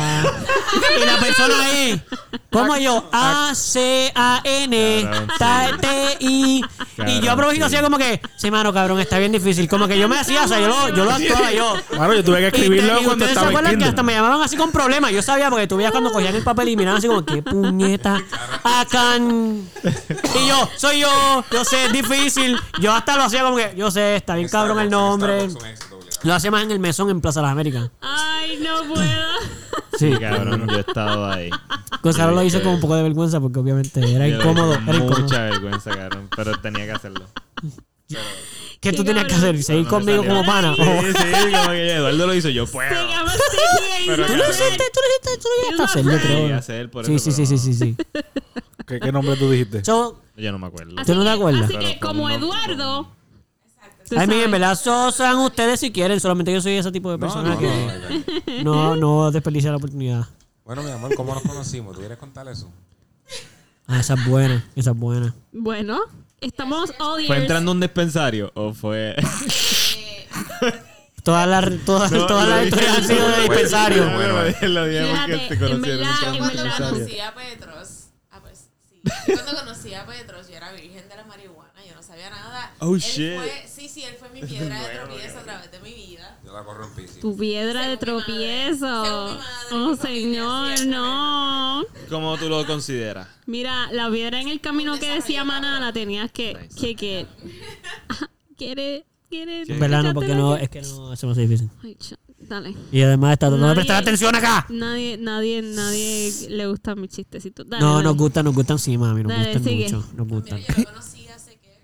Y 0.74 1.06
la 1.06 1.18
persona 1.20 1.54
ahí, 1.66 2.02
como 2.52 2.78
yo, 2.78 3.10
A-C-A-N, 3.12 5.10
T-I. 5.80 6.64
Y 7.06 7.22
yo 7.22 7.32
aprovecho 7.32 7.66
hacía 7.66 7.82
como 7.82 7.98
que, 7.98 8.22
sí, 8.38 8.50
mano, 8.50 8.74
cabrón, 8.74 9.00
está 9.00 9.20
bien 9.20 9.32
difícil. 9.32 9.68
Como 9.70 9.88
que 9.88 9.98
yo 10.00 10.08
me 10.08 10.18
hacía, 10.18 10.44
o 10.44 10.48
sea, 10.48 10.60
yo 10.60 10.68
lo, 10.68 10.90
yo 10.90 11.06
lo 11.06 11.12
actuaba 11.12 11.52
yo. 11.52 11.76
Bueno, 11.96 12.14
yo 12.14 12.24
tuve 12.24 12.40
que 12.40 12.48
escribirlo 12.48 13.02
cuando 13.04 13.26
estaba 13.26 13.52
en 13.52 13.80
que 13.80 13.86
hasta 13.86 14.04
me 14.04 14.14
llamaban 14.14 14.42
así 14.42 14.58
con 14.58 14.72
problemas. 14.72 15.12
Yo 15.12 15.22
sabía 15.22 15.50
porque 15.50 15.68
tú 15.68 15.78
veías 15.78 15.92
cuando 15.92 16.12
cogían 16.12 16.36
el 16.36 16.44
papel 16.44 16.70
y 16.70 16.78
miraban 16.78 16.98
así 16.98 17.08
como, 17.08 17.24
qué 17.26 17.42
puñeta. 17.42 18.22
Acá. 18.64 19.18
Y 19.18 20.48
yo, 20.48 20.70
soy 20.76 21.00
yo, 21.00 21.44
yo 21.52 21.64
sé, 21.64 21.86
es 21.86 21.94
difícil. 21.94 22.60
Yo 22.80 22.94
hasta 22.94 23.16
lo 23.16 23.24
hacía 23.24 23.44
como 23.44 23.58
que, 23.58 23.74
yo 23.76 23.92
sé, 23.92 24.16
está 24.16 24.36
bien 24.36 24.50
cabrón 24.50 24.80
el 24.80 24.90
nombre. 24.90 25.48
Lo 26.24 26.34
hacía 26.34 26.52
más 26.52 26.64
en 26.64 26.72
el 26.72 26.80
mesón 26.80 27.10
en 27.10 27.22
Plaza 27.22 27.42
Las 27.42 27.52
Américas. 27.52 27.90
Ay, 28.02 28.60
no 28.62 28.94
puedo. 28.94 29.26
Sí. 29.98 30.12
Cabrón, 30.20 30.68
yo 30.70 30.78
he 30.78 30.80
estado 30.82 31.30
ahí. 31.30 31.50
Gonzalo 32.04 32.34
lo 32.34 32.44
hizo 32.44 32.62
con 32.62 32.74
un 32.74 32.80
poco 32.82 32.96
de 32.96 33.04
vergüenza 33.04 33.40
porque 33.40 33.60
obviamente 33.60 34.00
era 34.14 34.28
Yo 34.28 34.38
incómodo. 34.40 34.74
Era 34.74 34.82
incómodo. 34.96 35.20
Mucha 35.22 35.42
vergüenza, 35.44 35.96
cabrón. 35.96 36.30
Pero 36.36 36.52
tenía 36.60 36.86
que 36.86 36.92
hacerlo. 36.92 37.26
¿Qué 38.08 38.18
¿Qué 38.80 38.94
tú 38.94 39.04
tenías 39.04 39.26
que 39.26 39.34
hacer? 39.36 39.62
¿Seguir 39.64 39.84
No 39.86 39.90
conmigo 39.90 40.24
como 40.24 40.46
pana? 40.46 40.76
Sí, 40.76 40.82
Oh. 40.82 41.02
sí, 41.02 41.52
como 41.52 41.70
que 41.72 41.94
Eduardo 41.96 42.28
lo 42.28 42.34
hizo, 42.34 42.50
yo 42.50 42.66
puedo. 42.68 42.90
Pero 44.06 44.26
Tú 44.26 44.36
lo 44.36 44.50
hiciste, 44.50 44.84
tú 44.94 45.00
lo 45.02 45.32
hiciste, 45.32 45.38
tú 45.42 45.48
lo 45.50 45.64
llegaste 45.72 45.82
a 45.82 45.86
hacer, 45.86 46.04
yo 46.06 46.12
Sí, 46.12 46.20
creo. 46.20 46.58
hacer 46.58 46.92
por 46.92 47.06
Sí, 47.06 47.16
eso, 47.16 47.32
sí, 47.32 47.32
sí, 47.32 47.44
pero 47.48 47.58
sí, 47.58 47.74
sí, 47.74 47.74
sí. 47.74 47.96
¿Qué, 48.86 49.00
qué 49.00 49.12
nombre 49.12 49.36
tú 49.36 49.50
dijiste? 49.50 49.84
So, 49.84 50.22
Yo 50.38 50.52
no 50.52 50.60
me 50.60 50.68
acuerdo. 50.68 50.94
¿Tú 51.06 51.16
no 51.16 51.24
te 51.24 51.30
acuerdas? 51.30 51.64
Así 51.64 51.74
Pero 51.76 51.88
que 51.90 52.00
como 52.00 52.30
Eduardo. 52.30 53.10
Ay, 54.12 54.28
miren, 54.28 54.32
en 54.32 54.40
sabes. 54.46 54.52
verdad, 54.52 54.76
so- 54.80 55.12
sean 55.12 55.38
ustedes 55.40 55.80
si 55.80 55.92
quieren, 55.92 56.20
solamente 56.20 56.52
yo 56.54 56.62
soy 56.62 56.74
ese 56.74 56.92
tipo 56.92 57.10
de 57.12 57.18
No, 57.18 57.20
persona 57.20 57.50
no, 57.50 57.60
que 57.60 58.64
no, 58.64 58.64
no, 58.64 58.96
no. 58.96 59.24
no 59.26 59.32
desperdicia 59.32 59.72
la 59.72 59.78
oportunidad. 59.78 60.26
Bueno, 60.64 60.84
mi 60.84 60.92
amor, 60.92 61.14
¿cómo 61.16 61.34
nos 61.34 61.44
conocimos? 61.44 61.94
¿Tú 61.94 62.00
quieres 62.00 62.18
contar 62.18 62.48
eso? 62.48 62.70
Ah, 63.88 64.00
esa 64.00 64.16
es 64.16 64.26
buena, 64.26 64.66
esa 64.76 64.92
es 64.92 64.98
buena. 64.98 65.34
Bueno, 65.54 66.00
estamos 66.42 66.94
all 67.00 67.26
¿Fue 67.26 67.38
entrando 67.38 67.72
a 67.72 67.74
un 67.74 67.80
dispensario 67.80 68.52
o 68.54 68.74
fue.? 68.74 69.16
Todas 71.24 71.48
las 71.48 71.66
todas, 71.86 72.10
No, 72.12 72.26
todas 72.26 72.48
las 72.48 72.66
historias 72.68 72.98
han 73.00 73.04
sido 73.08 73.28
de 73.28 73.42
dispensario. 73.42 74.04
Bueno, 74.14 74.34
Bueno, 74.36 74.68
lo 74.70 74.86
Fíjate, 74.86 75.38
te 75.50 75.60
conocieron 75.60 76.08
Cuando 76.38 76.64
conocí 76.78 77.20
a 77.20 77.36
Petros, 77.36 78.08
ah, 78.32 78.40
pues 78.42 78.70
sí. 78.90 79.02
Cuando 79.34 79.56
conocí 79.60 79.94
a 79.94 80.06
Petros, 80.06 80.48
yo 80.50 80.56
era 80.56 80.72
virgen 80.72 81.10
de 81.10 81.16
la 81.18 81.26
marihuana, 81.26 81.57
no 81.57 81.57
nada. 82.30 82.74
Oh, 82.80 82.96
Él 82.96 83.02
shit. 83.02 83.36
Fue, 83.36 83.66
sí, 83.68 83.90
sí, 83.90 84.04
él 84.04 84.16
fue 84.20 84.30
mi 84.30 84.42
piedra 84.48 84.82
de 84.88 84.96
tropiezo 84.98 85.40
a 85.40 85.44
través 85.44 85.72
de 85.72 85.80
mi 85.80 85.94
vida. 85.94 86.40
Yo 86.46 86.54
la 86.54 86.64
corro 86.64 86.86
en 86.88 86.94
piscis. 86.96 87.20
Tu 87.20 87.36
piedra 87.38 87.88
de 87.88 87.98
Según 87.98 88.16
mi 88.16 88.22
madre. 88.22 88.26
tropiezo. 88.78 88.88
Según 89.08 89.32
mi 89.34 89.38
madre, 89.38 89.94
Oh, 89.94 89.96
señor, 89.98 90.86
no. 90.88 91.84
¿Cómo 92.10 92.38
tú 92.38 92.50
lo 92.50 92.66
consideras? 92.66 93.28
Mira, 93.46 93.92
la 93.92 94.10
piedra 94.12 94.42
en 94.42 94.48
el 94.50 94.62
camino 94.62 94.98
que 95.00 95.10
decía 95.10 95.44
Maná 95.44 95.80
la 95.80 95.92
tenías 95.94 96.32
que. 96.32 96.54
Nice. 96.54 96.76
que, 96.80 96.96
que. 96.96 97.28
¿Quiere. 98.58 99.06
¿Quiere. 99.30 99.64
En 99.68 99.80
verdad 99.80 100.04
no, 100.04 100.14
porque 100.14 100.34
no, 100.36 100.56
es 100.56 100.70
que 100.70 100.82
no, 100.82 101.12
eso 101.14 101.26
no 101.28 101.32
es 101.34 101.38
difícil. 101.38 101.70
Ay, 101.84 101.98
dale. 102.40 102.74
Y 102.94 103.02
además 103.02 103.34
está 103.34 103.48
tratando 103.48 103.68
de 103.70 103.76
prestar 103.76 104.02
atención 104.02 104.34
acá. 104.36 104.66
Nadie, 104.70 105.18
nadie, 105.18 105.62
nadie 105.62 106.32
le 106.50 106.66
gusta 106.68 106.96
mis 106.96 107.10
chistecitos. 107.10 107.68
Dale, 107.68 107.84
No, 107.84 107.94
dale. 107.96 108.04
nos 108.06 108.16
gustan, 108.16 108.46
nos 108.46 108.56
gustan 108.56 108.80
sí, 108.80 108.98
mami, 108.98 109.24
nos 109.24 109.32
Dale, 109.34 109.44
gustan 109.46 109.64
sigue. 109.66 109.84
mucho, 109.84 110.06
nos 110.16 110.28
gustan. 110.28 110.60
Mira, 110.60 110.74
yo 110.76 110.82
lo 110.84 110.90
conocí 110.92 111.28
hace 111.28 111.58
que 111.60 111.82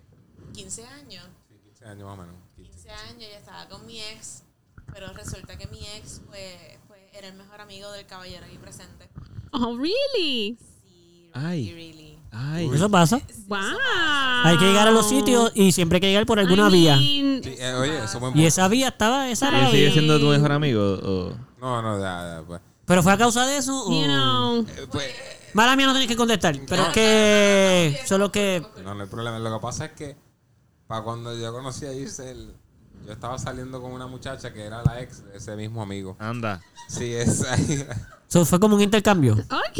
15 0.53 0.85
años. 0.85 1.25
Sí, 1.49 1.55
15 1.65 1.85
años 1.85 2.03
más 2.05 2.13
o 2.17 2.21
menos. 2.21 2.35
15 2.55 2.89
años, 2.91 3.19
ya 3.29 3.37
estaba 3.39 3.67
con 3.67 3.85
mi 3.85 3.99
ex, 4.01 4.43
pero 5.05 5.13
resulta 5.17 5.57
que 5.57 5.67
mi 5.67 5.79
ex 5.97 6.21
pues, 6.27 6.55
pues 6.87 6.99
era 7.13 7.27
el 7.27 7.33
mejor 7.35 7.59
amigo 7.61 7.91
del 7.91 8.05
caballero 8.05 8.45
aquí 8.45 8.57
presente. 8.57 9.09
Oh, 9.51 9.77
really? 9.77 10.57
Sí, 10.59 11.29
Ay. 11.33 11.71
really. 11.73 12.19
Ay. 12.31 12.69
Eso 12.73 12.89
pasa. 12.89 13.21
Wow. 13.47 13.59
Hay 14.45 14.57
que 14.57 14.65
llegar 14.65 14.87
a 14.87 14.91
los 14.91 15.07
sitios 15.07 15.51
y 15.53 15.71
siempre 15.71 15.97
hay 15.97 16.01
que 16.01 16.07
llegar 16.07 16.25
por 16.25 16.39
alguna 16.39 16.69
I 16.69 16.71
vía. 16.71 16.97
Sí, 16.97 17.41
eh, 17.59 17.73
oye, 17.73 18.03
eso 18.03 18.31
Y 18.33 18.45
esa 18.45 18.67
vía 18.67 18.87
estaba, 18.87 19.29
esa 19.29 19.49
¿Él 19.49 19.55
era. 19.55 19.71
sigue 19.71 19.91
siendo 19.91 20.19
tu 20.19 20.27
mejor 20.27 20.51
amigo? 20.51 20.81
O... 20.81 21.33
No, 21.59 21.81
no, 21.81 21.99
ya, 21.99 22.37
ya, 22.39 22.43
pues. 22.47 22.61
Pero 22.85 23.03
fue 23.03 23.13
a 23.13 23.17
causa 23.17 23.45
de 23.45 23.57
eso. 23.57 23.71
you 23.89 23.95
o- 23.97 24.05
know. 24.05 24.65
Eh, 24.67 24.87
pues 24.91 25.05
Mala 25.53 25.75
mía, 25.75 25.85
no 25.85 25.93
tenés 25.93 26.07
que 26.07 26.15
contestar. 26.15 26.57
Pero 26.67 26.83
es 26.83 26.89
que. 26.89 27.99
Solo 28.07 28.31
que. 28.31 28.65
no, 28.83 28.95
no 28.95 29.03
hay 29.03 29.09
problema. 29.09 29.37
Lo 29.37 29.53
que 29.53 29.61
pasa 29.61 29.85
es 29.85 29.91
que 29.91 30.17
para 30.87 31.03
cuando 31.03 31.37
yo 31.37 31.53
conocí 31.53 31.85
a 31.85 31.93
Giselle, 31.93 32.51
yo 33.05 33.13
estaba 33.13 33.37
saliendo 33.37 33.81
con 33.81 33.91
una 33.91 34.07
muchacha 34.07 34.53
que 34.53 34.63
era 34.65 34.83
la 34.83 35.01
ex 35.01 35.25
de 35.25 35.37
ese 35.37 35.55
mismo 35.55 35.81
amigo. 35.81 36.15
Anda. 36.19 36.61
Sí, 36.87 37.13
esa. 37.13 37.55
Eso 38.29 38.45
fue 38.45 38.59
como 38.59 38.75
un 38.75 38.81
intercambio. 38.81 39.33
Ok. 39.33 39.79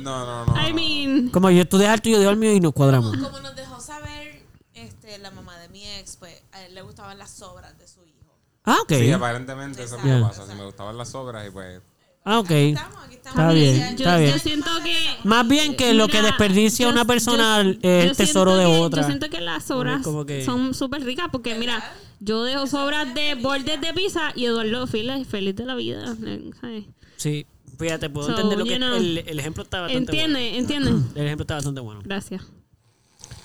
No, 0.00 0.26
no, 0.26 0.46
no. 0.46 0.60
I 0.60 0.70
no. 0.70 0.74
mean. 0.74 1.28
Como 1.30 1.50
yo 1.50 1.64
dejas 1.64 1.94
el 1.94 2.02
tuyo, 2.02 2.16
yo 2.16 2.20
dejo 2.20 2.30
el 2.32 2.36
mío 2.36 2.52
y 2.52 2.60
nos 2.60 2.72
cuadramos. 2.72 3.16
Como 3.16 3.40
nos 3.40 3.54
dejó 3.54 3.80
saber 3.80 4.42
este, 4.74 5.18
la 5.18 5.30
mamá 5.30 5.56
de 5.58 5.68
mi 5.68 5.86
ex, 5.86 6.16
pues 6.16 6.34
a 6.52 6.62
él 6.62 6.74
le 6.74 6.82
gustaban 6.82 7.18
las 7.18 7.30
sobras 7.30 7.78
de 7.78 7.86
su 7.86 8.02
hijo. 8.04 8.34
Ah, 8.64 8.78
ok. 8.82 8.92
Sí, 8.92 9.12
aparentemente 9.12 9.82
eso 9.82 9.96
es 9.96 10.02
lo 10.02 10.08
que 10.08 10.16
Exacto. 10.16 10.40
pasa. 10.40 10.52
Si 10.52 10.58
me 10.58 10.64
gustaban 10.64 10.96
las 10.98 11.14
obras 11.14 11.46
y 11.46 11.50
pues. 11.50 11.80
Ah, 12.24 12.38
ok. 12.40 12.50
Estamos, 12.50 13.04
aquí 13.04 13.14
estamos. 13.14 13.17
Está 13.28 13.52
bien, 13.52 13.76
Yo, 13.76 14.04
está 14.04 14.16
bien. 14.18 14.32
yo 14.32 14.38
siento 14.38 14.70
que. 14.84 14.96
Más 15.24 15.46
bien 15.48 15.76
que 15.76 15.94
lo 15.94 16.08
que 16.08 16.22
desperdicia 16.22 16.86
yo- 16.86 16.92
una 16.92 17.04
persona 17.04 17.62
yo- 17.62 17.70
es 17.82 18.10
el 18.10 18.16
tesoro 18.16 18.56
de 18.56 18.64
que- 18.66 18.78
otra. 18.80 19.02
Yo 19.02 19.08
siento 19.08 19.28
que 19.30 19.40
las 19.40 19.64
sobras 19.64 20.02
como 20.02 20.24
que- 20.26 20.44
son 20.44 20.74
súper 20.74 21.04
ricas 21.04 21.26
porque, 21.30 21.54
mira, 21.56 21.82
yo 22.20 22.42
dejo 22.42 22.66
sobras 22.66 23.14
de 23.14 23.34
bordes 23.36 23.80
de 23.80 23.92
pizza 23.94 24.32
y 24.34 24.46
Eduardo 24.46 24.86
feliz, 24.86 25.26
feliz 25.28 25.54
de 25.56 25.64
la 25.66 25.74
vida. 25.74 26.16
¿sabes? 26.60 26.84
Sí. 27.16 27.46
Fíjate, 27.78 28.10
puedo 28.10 28.26
So, 28.26 28.32
entender 28.32 28.58
lo 28.58 28.64
que. 28.64 28.70
you 28.72 28.76
know. 28.78 28.94
el, 28.96 29.18
el 29.18 29.38
ejemplo 29.38 29.62
está 29.62 29.80
bastante 29.82 30.10
¿Entiende? 30.10 30.56
¿Entiende? 30.58 30.90
bueno. 30.90 31.06
El 31.14 31.24
ejemplo 31.26 31.42
está 31.44 31.54
bastante 31.54 31.80
bueno. 31.80 32.00
Gracias. 32.04 32.42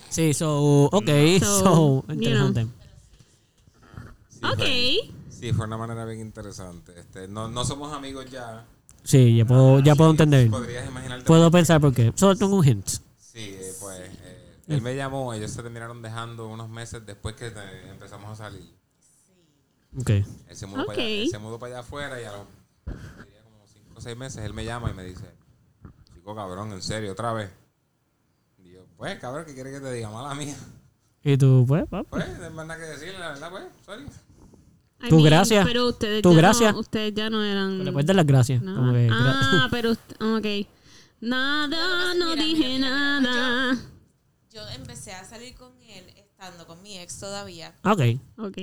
Sí, 0.10 0.34
so. 0.34 0.86
Ok, 0.92 1.10
So, 1.40 1.60
so. 1.60 2.06
you 2.08 2.14
Interesante. 2.14 2.68
sí, 4.30 4.40
Ok. 4.44 4.58
fue- 4.58 5.12
sí, 5.30 5.54
fue 5.54 5.66
una 5.68 5.78
manera 5.78 6.06
bien 6.06 6.20
interesante. 6.22 6.94
Este, 7.00 7.28
no, 7.28 7.48
no 7.48 7.64
somos 7.66 7.94
amigos 7.94 8.26
ya. 8.32 8.66
Sí, 9.04 9.36
ya 9.36 9.46
puedo, 9.46 9.80
ya 9.80 9.96
puedo 9.96 10.12
entender. 10.12 10.50
Podrías 10.50 10.88
imaginarte. 10.88 11.26
Puedo 11.26 11.52
pensar 11.52 11.82
por 11.82 11.94
qué. 11.94 12.12
Solo 12.16 12.36
tengo 12.36 12.56
un 12.58 12.66
hint. 12.66 12.88
Sí, 13.18 13.56
eh, 13.60 13.74
pues 13.80 14.00
eh, 14.00 14.60
él 14.68 14.82
me 14.82 14.96
llamó, 14.96 15.34
ellos 15.34 15.52
se 15.52 15.62
terminaron 15.62 16.02
dejando 16.02 16.48
unos 16.48 16.70
meses 16.70 17.06
después 17.06 17.36
que 17.36 17.48
eh, 17.48 17.90
empezamos 17.90 18.32
a 18.32 18.36
salir. 18.36 18.64
Ok. 20.00 20.10
Él 20.10 20.26
se 20.54 20.66
mudó, 20.66 20.86
para, 20.86 20.94
allá, 21.00 21.04
Ok. 21.04 21.10
él 21.22 21.30
se 21.30 21.40
mudó 21.40 21.60
para 21.60 21.74
allá 21.74 21.80
afuera 21.82 22.22
y 22.22 22.24
a 22.24 22.32
los 22.32 22.48
diría 23.26 23.44
como 23.44 23.68
5 23.68 23.94
o 23.96 24.02
6 24.02 24.18
meses 24.18 24.44
él 24.44 24.54
me 24.54 24.66
llama 24.66 24.90
y 24.90 24.94
me 24.94 25.04
dice, 25.04 25.26
chico 26.14 26.36
cabrón, 26.36 26.72
en 26.72 26.82
serio, 26.82 27.12
otra 27.12 27.34
vez. 27.34 27.52
Y 28.58 28.72
yo, 28.72 28.86
pues 28.98 29.20
cabrón, 29.20 29.46
¿qué 29.46 29.54
quieres 29.54 29.74
que 29.74 29.82
te 29.82 29.92
diga? 29.92 30.10
Mala 30.10 30.34
mía. 30.34 30.56
Y 31.24 31.38
tú, 31.38 31.66
pues, 31.68 31.86
papi. 31.88 32.08
Pues, 32.10 32.38
no 32.38 32.46
hay 32.46 32.52
más 32.52 32.68
nada 32.68 32.80
que 32.80 32.86
decirle, 32.86 33.20
la 33.20 33.30
verdad, 33.30 33.50
pues, 33.52 33.64
sorry. 33.86 34.06
I 35.04 35.10
Tu 35.10 35.16
mean, 35.16 35.26
gracias. 35.26 35.66
Pero 35.68 35.88
ustedes 35.90 36.22
Tu 36.22 36.32
ya 36.32 36.38
gracias. 36.38 36.74
No, 36.74 36.80
ustedes 36.80 37.14
ya 37.14 37.30
no 37.30 37.44
eran. 37.44 37.84
Le 37.84 37.92
puedes 37.92 38.06
dar 38.08 38.16
las 38.16 38.26
gracias. 38.26 38.62
No. 38.62 38.76
Como 38.76 38.94
que, 38.94 39.08
gra- 39.10 39.14
Ah, 39.14 39.68
pero. 39.70 39.92
Ok. 39.92 40.68
Nada, 41.22 42.14
no 42.16 42.32
Mira, 42.32 42.44
dije 42.44 42.68
mira, 42.68 43.20
mira, 43.20 43.20
nada. 43.22 43.78
Yo 44.52 44.62
empecé 44.76 45.14
a 45.14 45.24
salir 45.24 45.56
con 45.56 45.72
él 45.82 46.06
estando 46.18 46.68
con 46.68 46.82
mi 46.82 46.98
ex 47.00 47.20
todavía, 47.20 47.74
Ok. 47.84 48.02
Ok. 48.38 48.58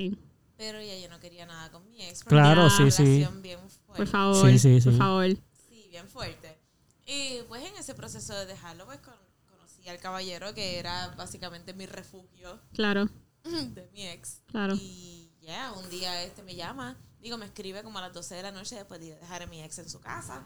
pero 0.57 0.81
ya 0.83 0.99
yo 0.99 1.09
no 1.09 1.19
quería 1.21 1.47
nada 1.47 1.71
con 1.73 1.89
mi 1.91 2.03
ex. 2.03 2.23
Claro, 2.25 2.69
sí, 2.71 2.83
una 2.83 2.91
sí. 2.91 3.03
relación 3.05 3.43
bien 3.43 3.59
fuerte. 3.87 3.97
Por 3.97 4.07
favor. 4.07 4.51
Sí, 4.51 4.59
sí, 4.59 4.81
sí. 4.81 4.89
Por 4.91 4.99
favor. 4.99 5.27
Sí, 5.69 5.87
bien 5.91 6.07
fuerte. 6.09 6.59
Y 7.07 7.39
pues 7.49 7.65
en 7.65 7.75
ese 7.79 7.95
proceso 7.95 8.35
de 8.35 8.47
dejarlo, 8.47 8.85
pues 8.85 8.99
con- 9.01 9.15
conocí 9.51 9.89
al 9.89 9.99
caballero 9.99 10.55
que 10.55 10.79
era 10.79 11.09
básicamente 11.17 11.73
mi 11.75 11.87
refugio 11.87 12.61
Claro. 12.75 13.09
de 13.43 13.89
mi 13.95 14.07
ex. 14.07 14.43
Claro. 14.47 14.75
Y 14.77 15.20
ya, 15.51 15.73
un 15.73 15.89
día 15.91 16.23
este 16.23 16.43
me 16.43 16.55
llama, 16.55 16.97
digo, 17.21 17.37
me 17.37 17.47
escribe 17.47 17.83
como 17.83 17.99
a 17.99 18.03
las 18.03 18.13
12 18.13 18.35
de 18.37 18.43
la 18.43 18.53
noche 18.53 18.77
después 18.77 19.01
de 19.01 19.17
dejar 19.17 19.43
a 19.43 19.47
mi 19.47 19.63
ex 19.63 19.79
en 19.79 19.89
su 19.89 20.01
casa. 20.01 20.45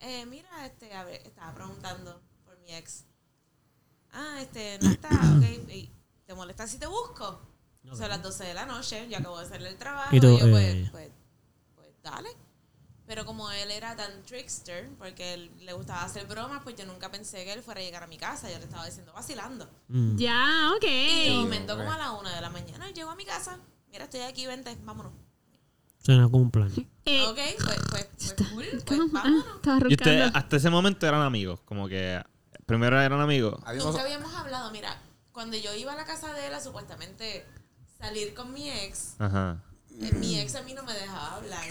Eh, 0.00 0.26
mira, 0.26 0.66
este, 0.66 0.94
a 0.94 1.04
ver, 1.04 1.22
estaba 1.24 1.54
preguntando 1.54 2.20
por 2.44 2.58
mi 2.60 2.74
ex. 2.74 3.04
Ah, 4.12 4.38
este, 4.40 4.78
no 4.80 4.90
está, 4.90 5.08
ok. 5.08 5.90
¿Te 6.26 6.34
molesta 6.34 6.66
si 6.66 6.78
te 6.78 6.86
busco? 6.86 7.40
Son 7.94 8.08
las 8.08 8.20
12 8.22 8.44
de 8.44 8.54
la 8.54 8.66
noche, 8.66 9.06
yo 9.08 9.18
acabo 9.18 9.38
de 9.38 9.46
salir 9.46 9.68
del 9.68 9.76
trabajo. 9.76 10.14
Y 10.14 10.20
yo, 10.20 10.38
pues, 10.38 10.64
eh. 10.64 10.88
pues, 10.90 11.10
pues, 11.76 11.88
dale. 12.02 12.28
Pero 13.06 13.24
como 13.24 13.48
él 13.52 13.70
era 13.70 13.94
tan 13.94 14.24
trickster, 14.24 14.90
porque 14.98 15.34
él 15.34 15.52
le 15.60 15.72
gustaba 15.72 16.02
hacer 16.02 16.26
bromas, 16.26 16.62
pues 16.64 16.74
yo 16.74 16.84
nunca 16.84 17.12
pensé 17.12 17.44
que 17.44 17.52
él 17.52 17.62
fuera 17.62 17.80
a 17.80 17.84
llegar 17.84 18.02
a 18.02 18.08
mi 18.08 18.18
casa. 18.18 18.50
Yo 18.50 18.58
le 18.58 18.64
estaba 18.64 18.84
diciendo 18.84 19.12
vacilando. 19.12 19.70
Mm. 19.86 20.16
Ya, 20.16 20.72
ok. 20.76 20.84
Y 20.84 21.28
de 21.28 21.34
momento, 21.36 21.76
como 21.76 21.92
a 21.92 21.98
la 21.98 22.12
una 22.12 22.34
de 22.34 22.40
la 22.40 22.50
mañana, 22.50 22.88
él 22.88 22.94
llegó 22.94 23.10
a 23.10 23.14
mi 23.14 23.24
casa. 23.24 23.60
Mira, 23.96 24.04
estoy 24.04 24.20
aquí, 24.20 24.46
vente, 24.46 24.76
vámonos. 24.84 25.10
Suena 26.04 26.24
como 26.28 26.42
un 26.42 26.50
plan. 26.50 26.70
Eh, 27.06 27.22
ok, 27.28 27.38
pues, 27.64 27.78
pues, 27.90 28.08
pues, 28.18 28.50
cool, 28.50 28.66
pues, 28.84 29.00
vámonos. 29.10 29.44
Ah, 29.66 29.78
Y 29.88 29.94
ustedes 29.94 30.30
hasta 30.34 30.56
ese 30.56 30.68
momento 30.68 31.06
eran 31.06 31.22
amigos. 31.22 31.60
Como 31.64 31.88
que 31.88 32.22
primero 32.66 33.00
eran 33.00 33.18
amigos. 33.22 33.58
Habíamos- 33.64 33.92
Nunca 33.94 34.04
habíamos 34.04 34.34
hablado. 34.34 34.70
Mira, 34.70 35.00
cuando 35.32 35.56
yo 35.56 35.72
iba 35.74 35.94
a 35.94 35.96
la 35.96 36.04
casa 36.04 36.30
de 36.34 36.46
él 36.46 36.52
a 36.52 36.60
supuestamente 36.60 37.46
salir 37.98 38.34
con 38.34 38.52
mi 38.52 38.68
ex, 38.68 39.14
Ajá. 39.18 39.62
eh, 39.98 40.12
mi 40.16 40.38
ex 40.40 40.56
a 40.56 40.62
mí 40.62 40.74
no 40.74 40.82
me 40.82 40.92
dejaba 40.92 41.36
hablar. 41.36 41.64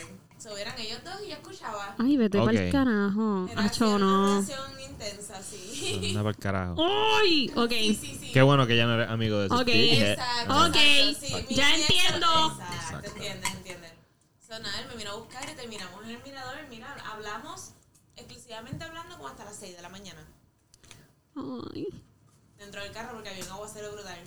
So, 0.45 0.55
eran 0.55 0.77
ellos 0.79 1.03
dos 1.03 1.15
y 1.25 1.29
yo 1.29 1.33
escuchaba. 1.33 1.95
Ay, 1.97 2.17
vete 2.17 2.37
Ok. 2.37 2.45
pa'l 2.45 2.71
carajo. 2.71 3.47
Era 3.51 3.63
Acho, 3.65 3.89
una 3.95 3.97
no. 3.97 4.27
relación 4.35 4.79
intensa, 4.91 5.41
sí. 5.41 6.03
Anda 6.09 6.21
pa'l 6.21 6.37
carajo. 6.37 6.75
¡Ay! 6.85 7.51
Ok. 7.55 7.71
Sí, 7.71 7.95
sí, 7.95 8.17
sí. 8.21 8.31
Qué 8.31 8.43
bueno 8.43 8.67
que 8.67 8.77
ya 8.77 8.85
no 8.85 8.93
eres 8.93 9.09
amigo 9.09 9.39
de 9.39 9.49
sus 9.49 9.59
Ok. 9.59 9.67
Exacto. 9.69 10.67
Ok, 10.67 10.75
exacto, 10.75 11.47
ya 11.49 11.75
entiendo. 11.75 12.27
Exacto, 12.75 13.09
entiendes, 13.09 13.53
entiendes. 13.55 13.91
So, 14.47 14.59
nada, 14.59 14.79
él 14.81 14.87
me 14.89 14.95
vino 14.97 15.09
a 15.13 15.15
buscar 15.15 15.49
y 15.49 15.55
terminamos 15.55 16.03
en 16.03 16.11
el 16.11 16.21
mirador. 16.23 16.57
Mira, 16.69 16.95
hablamos 17.11 17.71
exclusivamente 18.15 18.83
hablando 18.83 19.15
como 19.15 19.27
hasta 19.29 19.45
las 19.45 19.55
6 19.55 19.75
de 19.77 19.81
la 19.81 19.89
mañana. 19.89 20.23
Ay. 21.35 21.87
Dentro 22.59 22.83
del 22.83 22.91
carro 22.91 23.13
porque 23.15 23.29
había 23.29 23.43
un 23.45 23.51
aguacero 23.51 23.91
brutal. 23.93 24.19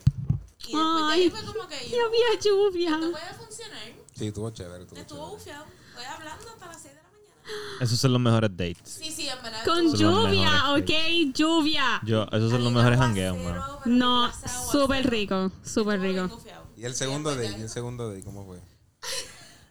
Y 0.67 0.73
después 0.73 0.85
de 1.07 1.13
Ay. 1.13 1.23
ahí 1.23 1.31
fue 1.31 1.45
como 1.45 1.69
que 1.69 1.89
yo, 1.89 2.07
había 2.07 2.41
lluvia. 2.43 2.91
esto 2.97 3.11
puede 3.13 3.35
funcionar. 3.35 3.93
Sí, 4.15 4.27
estuvo 4.27 4.51
chévere, 4.51 4.83
estuvo 4.83 4.99
Estuvo 5.01 5.19
chévere. 5.21 5.37
bufiado. 5.37 5.65
Fue 5.99 6.07
hablando 6.07 6.49
hasta 6.49 6.67
las 6.67 6.83
6 6.83 6.95
de 6.95 7.01
la 7.03 7.09
mañana. 7.09 7.77
Esos 7.81 7.99
son 8.01 8.13
los 8.13 8.21
mejores 8.21 8.51
dates. 8.53 8.79
Sí, 9.03 9.11
sí, 9.11 9.29
en 9.29 9.43
verdad. 9.43 9.65
Con 9.65 9.95
lluvia, 9.97 10.73
ok, 10.75 10.91
lluvia. 11.35 12.01
Yo, 12.05 12.25
esos 12.33 12.51
son 12.51 12.63
los 12.65 12.73
mejores 12.73 13.01
hangueos, 13.01 13.37
mano. 13.39 13.81
No, 13.87 14.31
súper 14.71 15.09
rico, 15.11 15.51
súper 15.65 16.01
rico. 16.01 16.29
Y 16.77 16.85
el 16.85 16.95
segundo 16.95 17.35
date, 17.35 17.59
y 17.59 17.63
el 17.63 17.69
segundo 17.69 18.09
date, 18.09 18.23
¿cómo 18.23 18.47
fue? 18.47 18.61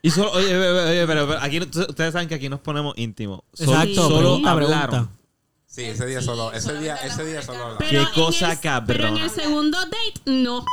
Y 0.02 0.12
solo, 0.12 0.32
oye, 0.34 0.56
oye, 0.58 0.70
oye, 0.90 1.08
pero, 1.08 1.28
pero 1.28 1.40
aquí, 1.42 1.60
ustedes 1.60 2.12
saben 2.13 2.28
que 2.28 2.36
aquí 2.36 2.50
nos 2.50 2.60
ponemos 2.60 2.94
íntimos. 2.98 3.42
Solo, 3.54 3.72
Exacto, 3.74 4.02
solo 4.10 4.18
pregunta, 4.20 4.52
hablaron. 4.52 4.90
pregunta. 4.90 5.13
Sí, 5.66 5.84
ese 5.84 6.06
día 6.06 6.22
solo, 6.22 6.52
ese 6.54 6.74
día, 6.80 6.96
ese 6.98 7.26
día 7.26 7.42
solo 7.42 7.63
hablaba. 7.66 7.86
Qué 7.88 8.06
cosa 8.13 8.52
el- 8.54 8.60
cabrona. 8.60 8.88
Pero 8.88 9.08
en 9.10 9.18
el 9.24 9.30
segundo 9.30 9.78
date, 9.80 10.22
no. 10.26 10.66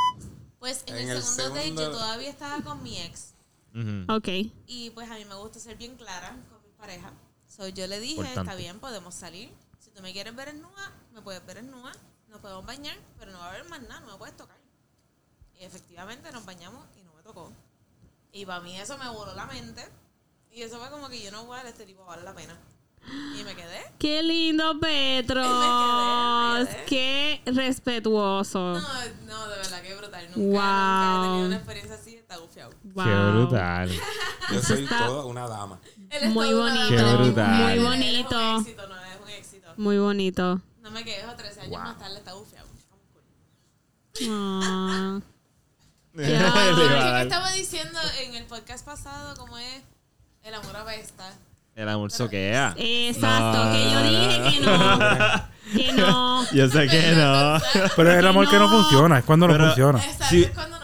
Pues 0.58 0.82
en, 0.86 0.96
En 0.96 1.10
el 1.10 1.16
el 1.18 1.22
segundo 1.22 1.54
date 1.56 1.74
yo 1.74 1.90
todavía 1.90 2.30
estaba 2.30 2.62
con 2.62 2.82
mi 2.82 2.98
ex. 2.98 3.33
Ujú. 3.74 4.12
Ok. 4.12 4.28
Y 4.66 4.90
pues 4.90 5.10
a 5.10 5.14
mí 5.14 5.24
me 5.24 5.34
gusta 5.34 5.58
ser 5.58 5.76
bien 5.76 5.96
clara 5.96 6.30
con 6.50 6.62
mi 6.62 6.70
pareja. 6.78 7.12
So 7.48 7.68
yo 7.68 7.86
le 7.86 8.00
dije, 8.00 8.14
Importante. 8.14 8.40
está 8.50 8.54
bien, 8.56 8.78
podemos 8.80 9.14
salir. 9.14 9.50
Si 9.78 9.90
tú 9.90 10.02
me 10.02 10.12
quieres 10.12 10.34
ver 10.34 10.48
en 10.48 10.60
nua, 10.62 10.92
me 11.12 11.20
puedes 11.22 11.44
ver 11.46 11.58
en 11.58 11.70
nua. 11.70 11.92
Nos 12.28 12.40
podemos 12.40 12.64
bañar, 12.66 12.96
pero 13.18 13.30
no 13.32 13.38
va 13.38 13.46
a 13.46 13.50
haber 13.50 13.64
más 13.68 13.82
nada, 13.82 14.00
no 14.00 14.12
me 14.12 14.18
puedes 14.18 14.36
tocar. 14.36 14.56
Y 15.60 15.64
efectivamente 15.64 16.30
nos 16.32 16.44
bañamos 16.44 16.84
y 16.98 17.02
no 17.04 17.12
me 17.14 17.22
tocó. 17.22 17.52
Y 18.32 18.44
para 18.44 18.60
mí 18.60 18.76
eso 18.78 18.98
me 18.98 19.08
voló 19.10 19.34
la 19.34 19.46
mente. 19.46 19.86
Y 20.50 20.62
eso 20.62 20.78
fue 20.78 20.90
como 20.90 21.08
que 21.08 21.22
yo 21.22 21.30
no 21.30 21.44
voy 21.44 21.58
a 21.58 21.62
este 21.68 21.84
tipo 21.86 22.04
vale 22.04 22.22
la 22.22 22.34
pena. 22.34 22.56
Y 23.38 23.44
me 23.44 23.54
quedé. 23.54 23.82
Qué 23.98 24.22
lindo, 24.22 24.78
Petros. 24.80 25.46
Me 26.64 26.66
quedé, 26.66 26.74
me 26.78 26.86
Qué 26.86 27.42
respetuoso. 27.46 28.58
No, 28.58 28.80
no, 29.26 29.48
de 29.48 29.56
verdad 29.56 29.82
que 29.82 29.94
brutal. 29.94 30.26
Nunca, 30.34 30.38
Wow. 30.38 30.50
nunca 30.50 31.18
he 31.18 31.28
tenido 31.28 31.46
una 31.46 31.56
experiencia 31.56 31.94
así, 31.96 32.23
está 32.34 32.38
gufiado. 32.46 32.70
Wow. 32.94 33.04
Qué 33.04 33.30
brutal. 33.30 33.90
Yo 34.52 34.62
soy 34.62 34.84
está- 34.84 35.06
toda 35.06 35.24
una 35.26 35.46
dama. 35.48 35.78
Muy 36.28 36.52
bonito. 36.52 36.88
Qué 36.88 37.02
brutal. 37.14 37.54
Muy 37.62 37.72
Él 37.72 37.78
es 37.78 37.84
bonito. 37.84 38.38
un 38.54 38.60
éxito, 38.60 38.88
no 38.88 38.94
es 38.96 39.20
un 39.22 39.28
éxito. 39.30 39.68
Muy 39.76 39.98
bonito. 39.98 40.60
No 40.82 40.90
me 40.90 41.04
quejo, 41.04 41.32
13 41.34 41.60
años 41.62 41.72
más 41.80 41.98
tarde 41.98 42.18
está 42.18 42.32
gufiado. 42.32 42.66
Ah. 44.28 45.20
¿Qué 46.16 46.34
estaba 47.22 47.50
diciendo 47.52 47.98
en 48.22 48.34
el 48.36 48.44
podcast 48.44 48.84
pasado? 48.84 49.34
¿Cómo 49.36 49.58
es? 49.58 49.82
El 50.44 50.54
amor 50.54 50.76
apesta. 50.76 51.32
El 51.74 51.88
amor 51.88 52.12
soquea. 52.12 52.74
Exacto, 52.78 53.64
No. 53.64 53.72
que 53.72 53.90
yo 53.90 54.02
dije 54.02 54.50
que 54.50 54.60
no. 54.60 54.98
Que 55.74 55.92
no. 55.94 56.44
Yo 56.52 56.68
sé 56.68 56.86
que 56.86 57.12
no. 57.16 57.58
Pero 57.96 58.12
es 58.12 58.18
el 58.18 58.26
amor 58.28 58.48
que 58.48 58.56
no 58.58 58.68
No. 58.68 58.82
funciona, 58.82 59.18
es 59.18 59.24
cuando 59.24 59.48
no 59.48 59.54
Pero- 59.54 59.66
funciona. 59.66 59.98
Exacto, 59.98 60.26
Sí. 60.28 60.42
es 60.44 60.50
cuando 60.50 60.78
no 60.78 60.83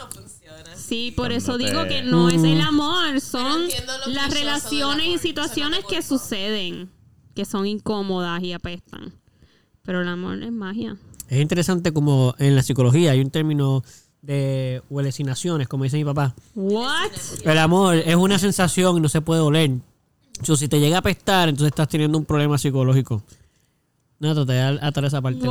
Sí, 0.91 1.13
por 1.15 1.31
eso 1.31 1.57
digo 1.57 1.87
que 1.87 2.03
no 2.03 2.27
es 2.27 2.43
el 2.43 2.59
amor, 2.59 3.21
son 3.21 3.61
las 4.07 4.33
relaciones 4.33 5.07
y 5.07 5.17
situaciones 5.19 5.85
que 5.87 6.01
suceden, 6.01 6.89
que 7.33 7.45
son 7.45 7.65
incómodas 7.65 8.43
y 8.43 8.51
apestan. 8.51 9.13
Pero 9.83 10.01
el 10.01 10.09
amor 10.09 10.43
es 10.43 10.51
magia. 10.51 10.97
Es 11.29 11.39
interesante 11.39 11.93
como 11.93 12.35
en 12.39 12.57
la 12.57 12.61
psicología 12.61 13.11
hay 13.11 13.21
un 13.21 13.31
término 13.31 13.85
de 14.21 14.83
huelecinaciones, 14.89 15.69
como 15.69 15.85
dice 15.85 15.95
mi 15.95 16.03
papá. 16.03 16.35
What? 16.55 17.11
El 17.45 17.57
amor 17.59 17.95
es 17.95 18.15
una 18.17 18.37
sensación 18.37 18.97
y 18.97 18.99
no 18.99 19.07
se 19.07 19.21
puede 19.21 19.39
oler. 19.39 19.71
So, 20.43 20.57
si 20.57 20.67
te 20.67 20.81
llega 20.81 20.97
a 20.97 20.99
apestar, 20.99 21.47
entonces 21.47 21.69
estás 21.69 21.87
teniendo 21.87 22.17
un 22.17 22.25
problema 22.25 22.57
psicológico. 22.57 23.23
No, 24.19 24.35
te 24.35 24.43
voy 24.43 24.57
a 24.57 24.85
atar 24.85 25.05
esa 25.05 25.21
parte. 25.21 25.47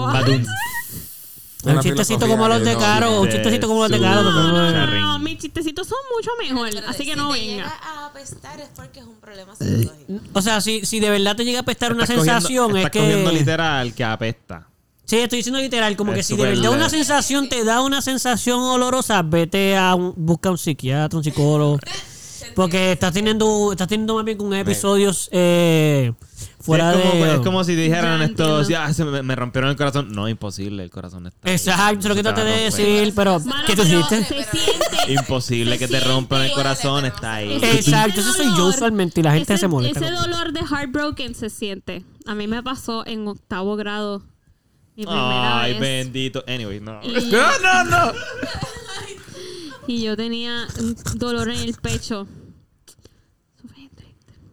Un 1.64 1.80
chistecito 1.80 2.26
como 2.26 2.48
los 2.48 2.64
de 2.64 2.76
Caro, 2.76 3.20
un 3.20 3.28
chistecito 3.28 3.66
como 3.68 3.82
los 3.82 3.90
de 3.90 4.00
Caro. 4.00 4.22
No, 4.22 4.52
no, 4.72 4.86
no, 5.00 5.18
mis 5.18 5.38
chistecitos 5.38 5.86
son 5.86 5.98
mucho 6.16 6.30
mejor, 6.40 6.70
Pero 6.72 6.88
así 6.88 7.04
que 7.04 7.12
si 7.12 7.16
no 7.16 7.32
te 7.32 7.38
venga. 7.38 7.52
llega 7.54 7.68
a 7.82 8.06
apestar 8.06 8.60
es 8.60 8.68
porque 8.74 9.00
es 9.00 9.06
un 9.06 9.16
problema 9.16 9.54
psicológico. 9.54 10.12
O 10.32 10.42
sea, 10.42 10.60
si, 10.60 10.84
si 10.86 11.00
de 11.00 11.10
verdad 11.10 11.36
te 11.36 11.44
llega 11.44 11.58
a 11.58 11.62
apestar 11.62 11.92
una 11.92 12.04
cogiendo- 12.06 12.24
sensación, 12.24 12.76
es 12.76 12.90
cogiendo 12.90 13.30
que... 13.30 13.36
literal 13.38 13.94
que 13.94 14.04
apesta. 14.04 14.66
Sí, 15.04 15.16
estoy 15.16 15.38
diciendo 15.38 15.58
literal, 15.60 15.96
como 15.96 16.12
Es 16.12 16.18
que 16.18 16.22
si 16.22 16.36
de 16.36 16.44
verdad 16.44 16.70
una 16.70 16.88
sensación 16.88 17.48
te 17.48 17.64
da 17.64 17.80
una 17.82 18.00
sensación 18.00 18.60
olorosa, 18.60 19.22
vete 19.22 19.76
a 19.76 19.94
un, 19.96 20.14
busca 20.16 20.50
un 20.52 20.58
psiquiatra, 20.58 21.16
un 21.18 21.24
psicólogo. 21.24 21.78
Porque 22.54 22.92
estás 22.92 23.12
teniendo, 23.12 23.72
estás 23.72 23.86
teniendo 23.88 24.14
más 24.14 24.24
bien 24.24 24.40
un 24.40 24.54
episodios 24.54 25.28
eh, 25.32 26.12
fuera 26.60 26.94
es, 26.94 27.00
como, 27.10 27.24
de... 27.24 27.34
es 27.34 27.40
como 27.40 27.64
si 27.64 27.74
dijeran 27.74 28.18
Ya 28.20 28.24
esto, 28.26 28.60
entiendo. 28.60 28.84
"Ah, 28.84 28.92
se 28.94 29.04
me, 29.04 29.22
me 29.22 29.34
rompieron 29.34 29.70
el 29.70 29.76
corazón. 29.76 30.12
No, 30.12 30.28
imposible, 30.28 30.82
el 30.84 30.90
corazón 30.90 31.26
está. 31.26 31.38
ahí. 31.48 31.54
Exacto, 31.54 32.08
lo 32.08 32.14
que 32.14 32.22
traté 32.22 32.44
de 32.44 32.60
decir, 32.64 33.12
pero 33.16 33.40
Mano, 33.40 33.62
¿qué 33.66 33.74
tú 33.76 33.82
siente. 33.84 34.26
Imposible 35.08 35.78
que 35.78 35.88
te 35.88 36.00
rompan 36.00 36.42
el 36.42 36.52
corazón, 36.52 37.04
está 37.06 37.28
no 37.28 37.34
ahí. 37.34 37.58
Exacto, 37.62 38.20
eso 38.20 38.32
soy 38.32 38.46
yo 38.56 38.66
usualmente 38.66 39.20
y 39.20 39.22
la 39.22 39.32
gente 39.32 39.54
ese- 39.54 39.60
se 39.62 39.68
molesta. 39.68 40.00
Ese 40.00 40.10
dolor 40.14 40.52
de 40.52 40.60
heartbroken 40.60 41.34
se 41.34 41.50
siente. 41.50 42.04
A 42.26 42.34
mí 42.34 42.46
me 42.46 42.62
pasó 42.62 43.06
en 43.06 43.26
octavo 43.26 43.76
grado. 43.76 44.22
Mi 44.96 45.04
primera 45.06 45.62
Ay, 45.62 45.72
vez. 45.72 45.80
bendito. 45.80 46.44
Anyway, 46.46 46.80
no. 46.80 47.00
Y- 47.02 47.12
No, 47.30 47.58
no, 47.62 47.84
no. 47.84 48.12
Y 49.86 50.02
yo 50.02 50.16
tenía 50.16 50.66
un 50.78 50.94
dolor 51.16 51.48
en 51.50 51.58
el 51.58 51.74
pecho. 51.74 52.26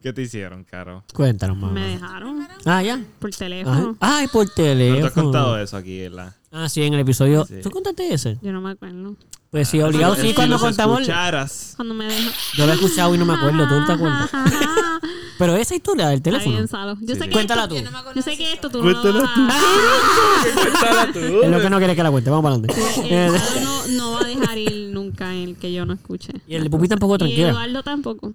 ¿Qué 0.08 0.14
te 0.14 0.22
hicieron, 0.22 0.64
Caro? 0.64 1.04
Cuéntanos, 1.14 1.58
mamá. 1.58 1.74
Me 1.74 1.86
dejaron 1.86 2.48
Ah, 2.64 2.82
ya. 2.82 2.98
por 3.20 3.30
Ay, 3.30 3.38
teléfono. 3.38 3.98
Ay, 4.00 4.28
por 4.30 4.46
No 4.48 4.54
te 4.54 4.62
has 4.62 4.78
teléfono. 4.78 5.12
contado 5.24 5.60
eso 5.60 5.76
aquí, 5.76 6.00
¿verdad? 6.00 6.34
Ah, 6.50 6.70
sí, 6.70 6.82
en 6.82 6.94
el 6.94 7.02
episodio. 7.02 7.44
Sí. 7.46 7.56
¿Tú 7.62 7.70
contaste 7.72 8.14
ese? 8.14 8.38
Yo 8.42 8.54
no 8.54 8.62
me 8.62 8.72
acuerdo. 8.72 9.18
Pues 9.52 9.68
sí, 9.68 9.82
obligado 9.82 10.16
sí, 10.16 10.34
cuando 10.34 10.58
contamos. 10.60 11.02
escucharas. 11.02 11.74
Cuando 11.76 11.94
me 11.94 12.06
dejaron. 12.06 12.32
Yo 12.56 12.66
lo 12.66 12.72
he 12.72 12.76
escuchado 12.76 13.16
y 13.16 13.18
no 13.18 13.26
me 13.26 13.34
acuerdo, 13.34 13.68
¿tú 13.68 13.86
te 13.86 13.92
acuerdas? 13.92 14.30
Pero 15.38 15.56
esa 15.58 15.76
historia 15.76 16.08
del 16.08 16.22
teléfono. 16.22 16.52
bien, 16.56 16.68
Salo. 16.70 16.94
Yo 17.02 17.02
Sí, 17.02 17.06
sé 17.08 17.14
sí. 17.16 17.20
que 17.28 17.32
Cuéntala 17.32 17.64
esto- 17.64 17.76
tú. 17.76 17.82
Yo 17.84 17.92
no 17.92 18.14
Yo 18.16 18.22
sé 18.22 18.38
que 18.38 18.54
esto 18.54 18.70
tú 18.70 18.78
historia. 18.90 19.12
no 19.12 19.18
lo 19.20 19.24
vas 19.24 19.38
a... 19.38 21.10
Es 21.44 21.52
lo 21.52 21.60
que 21.60 21.70
no 21.70 21.78
quiere 21.80 21.96
que 21.98 22.04
la 22.04 22.12
cuente, 22.12 22.30
vamos 22.30 22.44
para 22.44 22.56
adelante. 22.56 23.14
Eh, 23.14 23.30
Salo 23.38 23.62
no, 23.62 23.88
no 23.98 24.12
va 24.14 24.22
a 24.22 24.24
dejar 24.24 24.58
ir 24.58 24.90
nunca 24.94 25.34
el 25.36 25.58
que 25.58 25.74
yo 25.74 25.86
no 25.86 25.94
escuche. 25.96 26.32
Y 26.48 26.56
el 26.56 26.64
de 26.64 26.70
Pupi 26.70 26.88
tampoco, 26.88 27.16
Y 27.16 27.18
tranquila. 27.18 27.50
Eduardo 27.50 27.84
tampoco. 27.84 28.34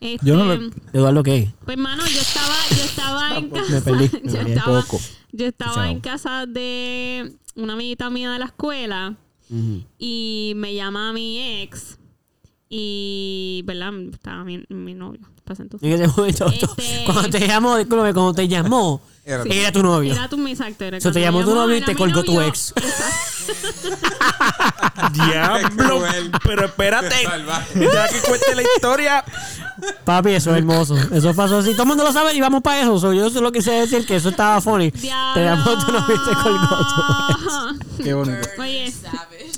Este, 0.00 0.24
Yo 0.26 0.36
no 0.36 0.44
le- 0.54 0.70
Eduardo, 0.92 1.22
¿qué? 1.22 1.52
Pues, 1.64 1.76
mano, 1.76 2.04
yo 2.06 2.20
estaba, 2.20 2.54
yo 2.70 2.84
estaba 2.84 3.36
en 3.36 3.50
casa. 3.50 3.72
Me 3.72 3.80
perdí, 3.80 4.10
me 4.24 4.32
yo 4.32 4.40
estaba, 4.40 4.82
Poco. 4.82 5.00
yo 5.32 5.46
estaba 5.46 5.74
Chao. 5.74 5.84
en 5.84 6.00
casa 6.00 6.46
de 6.46 7.32
una 7.56 7.72
amiguita 7.72 8.08
mía 8.10 8.30
de 8.32 8.38
la 8.38 8.44
escuela 8.46 9.16
Ujú. 9.50 9.82
y 9.98 10.52
me 10.56 10.74
llama 10.74 11.12
mi 11.12 11.62
ex 11.62 11.98
y, 12.68 13.62
¿verdad? 13.64 13.92
Estaba 14.12 14.44
mi, 14.44 14.62
mi 14.68 14.94
novio. 14.94 15.20
Pasa 15.44 15.62
entonces. 15.62 15.88
En 15.88 16.00
ese 16.02 16.08
momento, 16.14 16.46
Este- 16.46 17.02
cuando 17.06 17.30
te 17.30 17.46
llamó, 17.46 17.76
discúlpame, 17.76 18.12
cuando 18.12 18.34
te 18.34 18.46
llamó, 18.46 19.00
Era 19.28 19.44
tu- 19.44 19.52
era 19.52 19.72
tu 19.72 19.82
novio. 19.82 20.12
Era 20.14 20.28
tu 20.28 20.46
exacto. 20.46 20.84
Era 20.84 20.96
Eso 20.96 21.12
te 21.12 21.20
llamó 21.20 21.44
tu 21.44 21.54
novio 21.54 21.76
y 21.76 21.82
te 21.82 21.94
colgó 21.94 22.22
tu 22.24 22.40
ex. 22.40 22.72
Diablo. 25.12 26.02
Pero 26.44 26.64
espérate. 26.66 27.14
Ya 27.74 28.08
que 28.08 28.20
cuente 28.26 28.54
la 28.54 28.62
historia. 28.62 29.24
Papi, 30.04 30.30
eso 30.32 30.50
es 30.52 30.56
hermoso. 30.58 30.96
Eso 31.12 31.34
pasó 31.34 31.58
así. 31.58 31.72
Todo 31.72 31.82
el 31.82 31.88
mundo 31.88 32.04
lo 32.04 32.12
sabe 32.12 32.34
y 32.34 32.40
vamos 32.40 32.62
para 32.62 32.80
eso. 32.80 32.98
So, 32.98 33.12
yo 33.12 33.30
solo 33.30 33.52
quise 33.52 33.70
decir 33.72 34.04
que 34.06 34.16
eso 34.16 34.30
estaba 34.30 34.60
funny. 34.60 34.90
Te 34.90 35.08
llamó 35.08 35.78
tu 35.84 35.92
novio 35.92 36.16
y 36.16 36.28
te 36.28 36.34
colgó 36.42 36.78
tu 36.78 37.02
ex. 37.32 38.04
Qué 38.04 38.14
bonito. 38.14 38.48
Oye. 38.58 38.92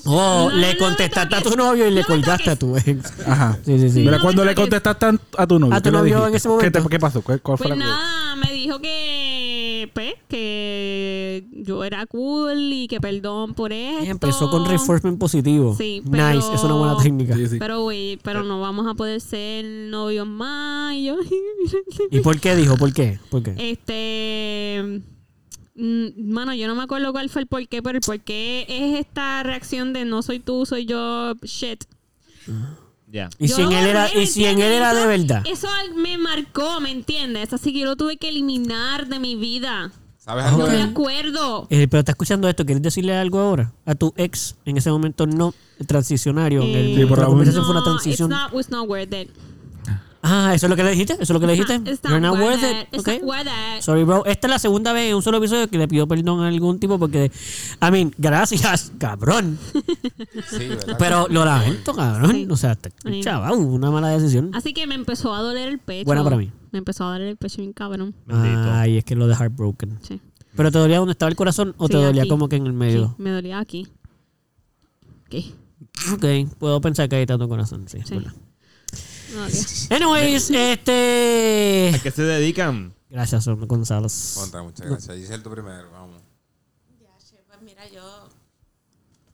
Oh, 0.06 0.48
No, 0.50 0.56
le 0.56 0.72
no 0.74 0.78
contestaste 0.78 1.36
a 1.36 1.42
tu 1.42 1.56
novio 1.56 1.86
y 1.86 1.90
le 1.90 2.00
No 2.00 2.06
colgaste 2.06 2.50
a 2.50 2.56
tu 2.56 2.76
ex. 2.76 3.12
Ajá. 3.26 3.58
Sí, 3.64 3.78
sí, 3.78 3.90
sí. 3.90 4.02
Pero 4.04 4.16
No 4.18 4.22
cuando 4.22 4.44
le 4.44 4.54
contestaste 4.54 5.06
a, 5.36 5.46
tu 5.46 5.58
novio, 5.58 5.74
A 5.74 5.80
tu 5.80 5.84
¿qué 5.84 5.90
le 5.90 5.98
novio 5.98 6.26
en 6.26 6.34
ese 6.34 6.48
¿Qué, 6.48 6.70
te- 6.70 6.80
momento. 6.80 6.88
¿Qué 6.88 6.98
pasó? 6.98 7.22
¿Cuál, 7.22 7.40
cuál 7.40 7.58
fue 7.58 7.68
pues 7.68 7.78
la 7.78 7.84
cosa? 7.84 7.96
nada, 7.96 8.36
me 8.36 8.52
dijo 8.52 8.78
que, 8.80 9.39
pues, 9.88 10.14
que 10.28 11.44
yo 11.52 11.84
era 11.84 12.06
cool 12.06 12.72
y 12.72 12.88
que 12.88 13.00
perdón 13.00 13.54
por 13.54 13.72
esto. 13.72 14.10
Empezó 14.10 14.50
con 14.50 14.66
reinforcement 14.66 15.18
positivo. 15.18 15.74
Sí, 15.76 16.02
Nice, 16.04 16.52
es 16.54 16.62
una 16.64 16.74
buena 16.74 16.96
técnica. 16.96 17.34
Sí, 17.36 17.48
sí. 17.48 17.56
Pero, 17.58 17.82
güey, 17.82 18.18
pero 18.22 18.42
no 18.42 18.60
vamos 18.60 18.86
a 18.86 18.94
poder 18.94 19.20
ser 19.20 19.64
novios 19.64 20.26
más. 20.26 20.94
Y 20.94 21.04
yo, 21.04 21.16
¿Y 22.10 22.20
por 22.20 22.40
qué 22.40 22.56
dijo? 22.56 22.76
¿Por 22.76 22.92
qué? 22.92 23.18
¿Por 23.30 23.42
qué? 23.42 23.54
este. 23.58 25.02
mm, 25.74 26.32
Mano, 26.32 26.54
yo 26.54 26.66
no 26.66 26.74
me 26.74 26.82
acuerdo 26.82 27.12
cuál 27.12 27.28
fue 27.28 27.42
el 27.42 27.48
por 27.48 27.66
qué, 27.68 27.82
pero 27.82 27.98
el 27.98 28.02
por 28.04 28.20
qué 28.20 28.66
es 28.68 29.00
esta 29.00 29.42
reacción 29.42 29.92
de 29.92 30.04
no 30.04 30.22
soy 30.22 30.40
tú, 30.40 30.66
soy 30.66 30.86
yo, 30.86 31.34
shit. 31.42 31.84
Y 33.38 33.48
si 33.48 33.62
en 33.62 33.72
él 33.72 33.86
era, 33.86 34.14
y 34.14 34.26
si 34.26 34.44
en 34.44 34.60
él 34.60 34.72
era 34.72 34.94
de 34.94 35.06
verdad. 35.06 35.42
Eso 35.46 35.68
me 35.96 36.16
marcó, 36.18 36.80
¿me 36.80 36.90
entiendes? 36.90 37.52
Así 37.52 37.72
que 37.72 37.80
yo 37.80 37.86
lo 37.86 37.96
tuve 37.96 38.16
que 38.18 38.28
eliminar 38.28 39.08
de 39.08 39.18
mi 39.18 39.34
vida. 39.36 39.90
¿Sabes 40.18 40.44
No 40.44 40.50
algo? 40.50 40.66
me 40.68 40.74
de- 40.76 40.82
acuerdo. 40.82 41.66
Eh, 41.70 41.88
pero 41.88 42.00
está 42.00 42.12
escuchando 42.12 42.48
esto, 42.48 42.64
¿quieres 42.64 42.82
decirle 42.82 43.16
algo 43.16 43.40
ahora? 43.40 43.72
A 43.86 43.94
tu 43.94 44.12
ex, 44.16 44.54
en 44.64 44.76
ese 44.76 44.90
momento 44.90 45.26
no 45.26 45.54
transicionario. 45.86 46.62
en 46.62 46.68
el- 46.76 47.00
Eh, 47.00 47.06
por 47.06 47.18
la 47.18 47.26
conversación 47.26 47.64
fue 47.64 47.72
una 47.72 47.80
no, 47.80 47.86
transición. 47.86 48.30
It's 48.30 48.38
not, 48.38 48.54
it's 48.60 48.70
not 48.70 48.88
worth 48.88 49.12
it. 49.14 49.30
Ah, 50.22 50.52
eso 50.54 50.66
es 50.66 50.70
lo 50.70 50.76
que 50.76 50.82
le 50.84 50.90
dijiste. 50.90 51.14
Eso 51.14 51.22
es 51.22 51.30
lo 51.30 51.40
que 51.40 51.46
le 51.46 51.52
dijiste. 51.54 51.76
It's 51.90 52.02
You're 52.02 52.20
not 52.20 52.38
worth 52.38 52.60
worth 52.60 52.62
it. 52.62 52.88
It's 52.92 53.00
Okay. 53.00 53.18
not 53.20 53.26
worth 53.28 53.46
it. 53.46 53.82
Sorry, 53.82 54.04
bro. 54.04 54.24
Esta 54.26 54.46
es 54.46 54.50
la 54.50 54.58
segunda 54.58 54.92
vez 54.92 55.08
en 55.10 55.16
un 55.16 55.22
solo 55.22 55.38
episodio 55.38 55.66
que 55.68 55.78
le 55.78 55.88
pido 55.88 56.06
perdón 56.06 56.42
a 56.42 56.48
algún 56.48 56.78
tipo 56.78 56.98
porque. 56.98 57.30
I 57.80 57.90
mean, 57.90 58.12
gracias, 58.18 58.92
cabrón. 58.98 59.58
Sí, 60.50 60.68
¿verdad? 60.68 60.96
Pero 60.98 61.26
lo 61.30 61.44
lamento, 61.44 61.94
cabrón. 61.94 62.32
Sí. 62.32 62.46
O 62.50 62.56
sea, 62.56 62.76
chaval, 63.22 63.54
una 63.54 63.90
mala 63.90 64.08
decisión. 64.08 64.50
Así 64.54 64.74
que 64.74 64.86
me 64.86 64.94
empezó 64.94 65.32
a 65.34 65.40
doler 65.40 65.68
el 65.68 65.78
pecho. 65.78 66.04
Buena 66.04 66.22
para 66.22 66.36
mí. 66.36 66.50
Me 66.70 66.78
empezó 66.80 67.04
a 67.04 67.12
doler 67.12 67.28
el 67.28 67.36
pecho 67.38 67.58
bien 67.62 67.72
cabrón. 67.72 68.14
Bendito. 68.26 68.72
Ay, 68.72 68.98
es 68.98 69.04
que 69.04 69.16
lo 69.16 69.26
de 69.26 69.34
Heartbroken. 69.34 69.98
Sí. 70.02 70.20
¿Pero 70.54 70.70
te 70.70 70.78
dolía 70.78 70.98
donde 70.98 71.12
estaba 71.12 71.30
el 71.30 71.36
corazón 71.36 71.74
o 71.78 71.88
te 71.88 71.96
dolía 71.96 72.22
aquí. 72.22 72.28
como 72.28 72.48
que 72.48 72.56
en 72.56 72.66
el 72.66 72.72
Sí, 72.72 72.76
medio? 72.78 73.14
me 73.18 73.30
dolía 73.30 73.58
aquí. 73.58 73.88
¿Qué? 75.30 75.44
Ok, 76.12 76.50
puedo 76.58 76.80
pensar 76.80 77.08
que 77.08 77.16
ahí 77.16 77.22
está 77.22 77.38
tu 77.38 77.48
corazón, 77.48 77.86
sí. 77.88 77.98
Sí. 78.04 78.18
Dolía. 79.32 79.64
Anyways, 79.90 80.50
este. 80.54 81.92
¿A 81.94 81.98
qué 82.02 82.10
se 82.10 82.22
dedican? 82.22 82.94
Gracias, 83.08 83.44
Son 83.44 83.66
González. 83.66 84.34
Contra, 84.36 84.62
muchas 84.62 84.86
gracias. 84.86 85.16
Giselle, 85.16 85.42
tú 85.42 85.50
primero, 85.50 85.90
vamos. 85.90 86.22
Ya, 87.00 87.16
che, 87.18 87.42
pues 87.48 87.60
mira, 87.62 87.88
yo. 87.88 88.28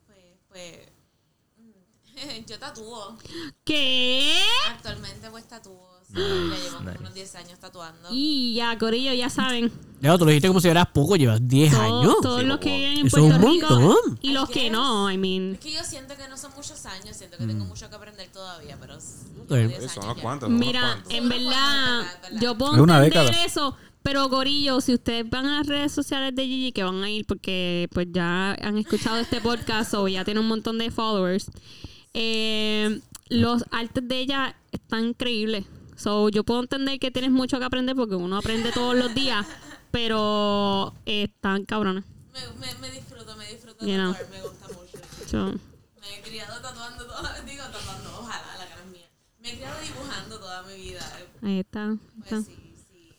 Pues, 0.06 0.18
pues. 0.48 0.78
Yo 2.46 2.58
tatúo. 2.58 3.18
¿Qué? 3.64 4.38
Actualmente, 4.70 5.28
pues 5.30 5.46
tatúo. 5.46 5.85
Sí, 6.08 6.14
ya 6.14 6.22
llevo 6.22 6.76
como 6.76 6.88
nice. 6.90 6.98
unos 7.00 7.14
10 7.14 7.34
años 7.34 7.58
tatuando. 7.58 8.08
Y 8.12 8.54
ya, 8.54 8.78
Corillo, 8.78 9.12
ya 9.12 9.28
saben. 9.28 9.72
Ya, 10.00 10.16
tú 10.16 10.24
lo 10.24 10.30
dijiste 10.30 10.48
como 10.48 10.60
si 10.60 10.68
eras 10.68 10.86
poco, 10.94 11.16
llevas 11.16 11.40
10 11.46 11.72
Todo- 11.72 11.82
años. 11.82 12.14
Todos 12.22 12.40
Sí, 12.40 12.46
los 12.46 12.58
que 12.60 12.76
viven 12.76 12.98
en 12.98 13.06
Eso 13.08 13.16
es 13.16 13.22
un 13.22 13.40
Puerto 13.40 13.48
Rico 13.78 13.96
y 14.22 14.32
los 14.32 14.48
que 14.48 14.70
no, 14.70 15.10
I 15.10 15.18
mean. 15.18 15.54
Es 15.54 15.60
que 15.60 15.72
yo 15.72 15.82
siento 15.82 16.14
que 16.16 16.28
no 16.28 16.36
son 16.36 16.52
muchos 16.56 16.86
años, 16.86 17.16
siento 17.16 17.36
que 17.38 17.46
tengo 17.46 17.64
mucho 17.64 17.88
que 17.90 17.96
aprender 17.96 18.28
todavía, 18.32 18.76
pero. 18.80 18.96
s- 18.98 19.26
Ok. 19.42 19.50
llevo 19.50 19.68
10 19.68 19.84
Eso, 19.84 19.94
son 19.94 20.04
años 20.04 20.04
unos 20.04 20.16
ya. 20.16 20.22
cuantos. 20.22 20.46
son 20.46 20.54
unos 20.54 20.66
Mira, 20.66 20.80
cuantos. 20.80 21.12
en 21.14 21.28
verdad, 21.28 22.02
yo 22.40 22.58
puedo 22.58 22.74
entender 22.76 23.02
década. 23.04 23.44
eso, 23.44 23.76
pero 24.02 24.28
Gorillo, 24.28 24.80
si 24.80 24.94
ustedes 24.94 25.28
van 25.28 25.46
a 25.46 25.58
las 25.58 25.66
redes 25.66 25.90
sociales 25.92 26.34
de 26.36 26.44
Gigi, 26.46 26.70
que 26.72 26.84
van 26.84 27.02
a 27.02 27.10
ir 27.10 27.26
porque 27.26 27.88
pues 27.92 28.06
ya 28.12 28.52
han 28.52 28.78
escuchado 28.78 29.16
este 29.18 29.40
podcast 29.40 29.92
o 29.94 30.06
ya 30.06 30.24
tiene 30.24 30.38
un 30.40 30.46
montón 30.48 30.78
de 30.78 30.90
followers, 30.92 31.50
eh, 32.14 33.00
los 33.28 33.64
artes 33.72 34.06
de 34.06 34.18
ella 34.20 34.56
están 34.72 35.06
increíbles. 35.08 35.64
So, 35.96 36.28
yo 36.28 36.44
puedo 36.44 36.60
entender 36.60 36.98
que 36.98 37.10
tienes 37.10 37.30
mucho 37.30 37.58
que 37.58 37.64
aprender 37.64 37.96
porque 37.96 38.14
uno 38.16 38.36
aprende 38.36 38.70
todos 38.72 38.94
los 38.94 39.14
días, 39.14 39.46
pero 39.90 40.92
eh, 41.06 41.24
están 41.24 41.64
cabrones. 41.64 42.04
Me, 42.32 42.40
me, 42.66 42.74
me 42.80 42.90
disfruto, 42.90 43.34
me 43.36 43.46
disfruto 43.48 43.86
You 43.86 43.94
know. 43.96 44.12
tatuar, 44.12 44.30
me 44.30 44.42
gusta 44.42 44.66
mucho. 44.68 44.98
So, 45.26 45.46
Me 46.00 46.18
he 46.18 46.22
criado 46.22 46.60
tatuando 46.60 47.06
toda, 47.06 47.40
digo 47.46 47.64
tatuando, 47.64 48.18
ojalá, 48.20 48.56
la 48.58 48.68
cara 48.68 48.82
es 48.82 48.90
mía. 48.92 49.06
Me 49.40 49.50
he 49.52 49.56
criado 49.56 49.80
dibujando 49.80 50.38
toda 50.38 50.62
mi 50.64 50.76
vida. 50.76 51.00
ahí 51.42 51.60
está. 51.60 51.92
está. 51.92 52.28
Pues 52.28 52.44
sí, 52.46 52.74
sí. 52.90 53.12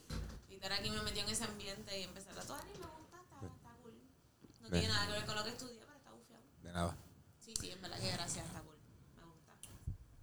Y 0.49 0.53
estar 0.55 0.71
aquí 0.73 0.89
me 0.91 1.01
metí 1.01 1.19
en 1.19 1.29
ese 1.29 1.45
ambiente 1.45 1.99
y 1.99 2.03
empecé 2.03 2.29
a 2.29 2.33
tatuar 2.35 2.61
y 2.75 2.77
me 2.79 2.85
gusta, 2.85 3.17
está, 3.23 3.47
está 3.47 3.69
cool. 3.81 3.93
No 4.61 4.69
tiene 4.69 4.79
Bien. 4.85 4.91
nada 4.91 5.07
que 5.07 5.11
ver 5.13 5.25
con 5.25 5.35
lo 5.35 5.43
que 5.43 5.49
estudié, 5.49 5.77
pero 5.79 5.97
está 5.97 6.11
bufiado. 6.11 6.43
De 6.61 6.71
nada. 6.73 6.95
Sí, 7.39 7.53
sí, 7.59 7.71
en 7.71 7.81
verdad 7.81 7.99
que 7.99 8.11
gracias, 8.11 8.45
está 8.45 8.59
cool. 8.61 8.75
Me 9.17 9.23
gusta. 9.23 9.53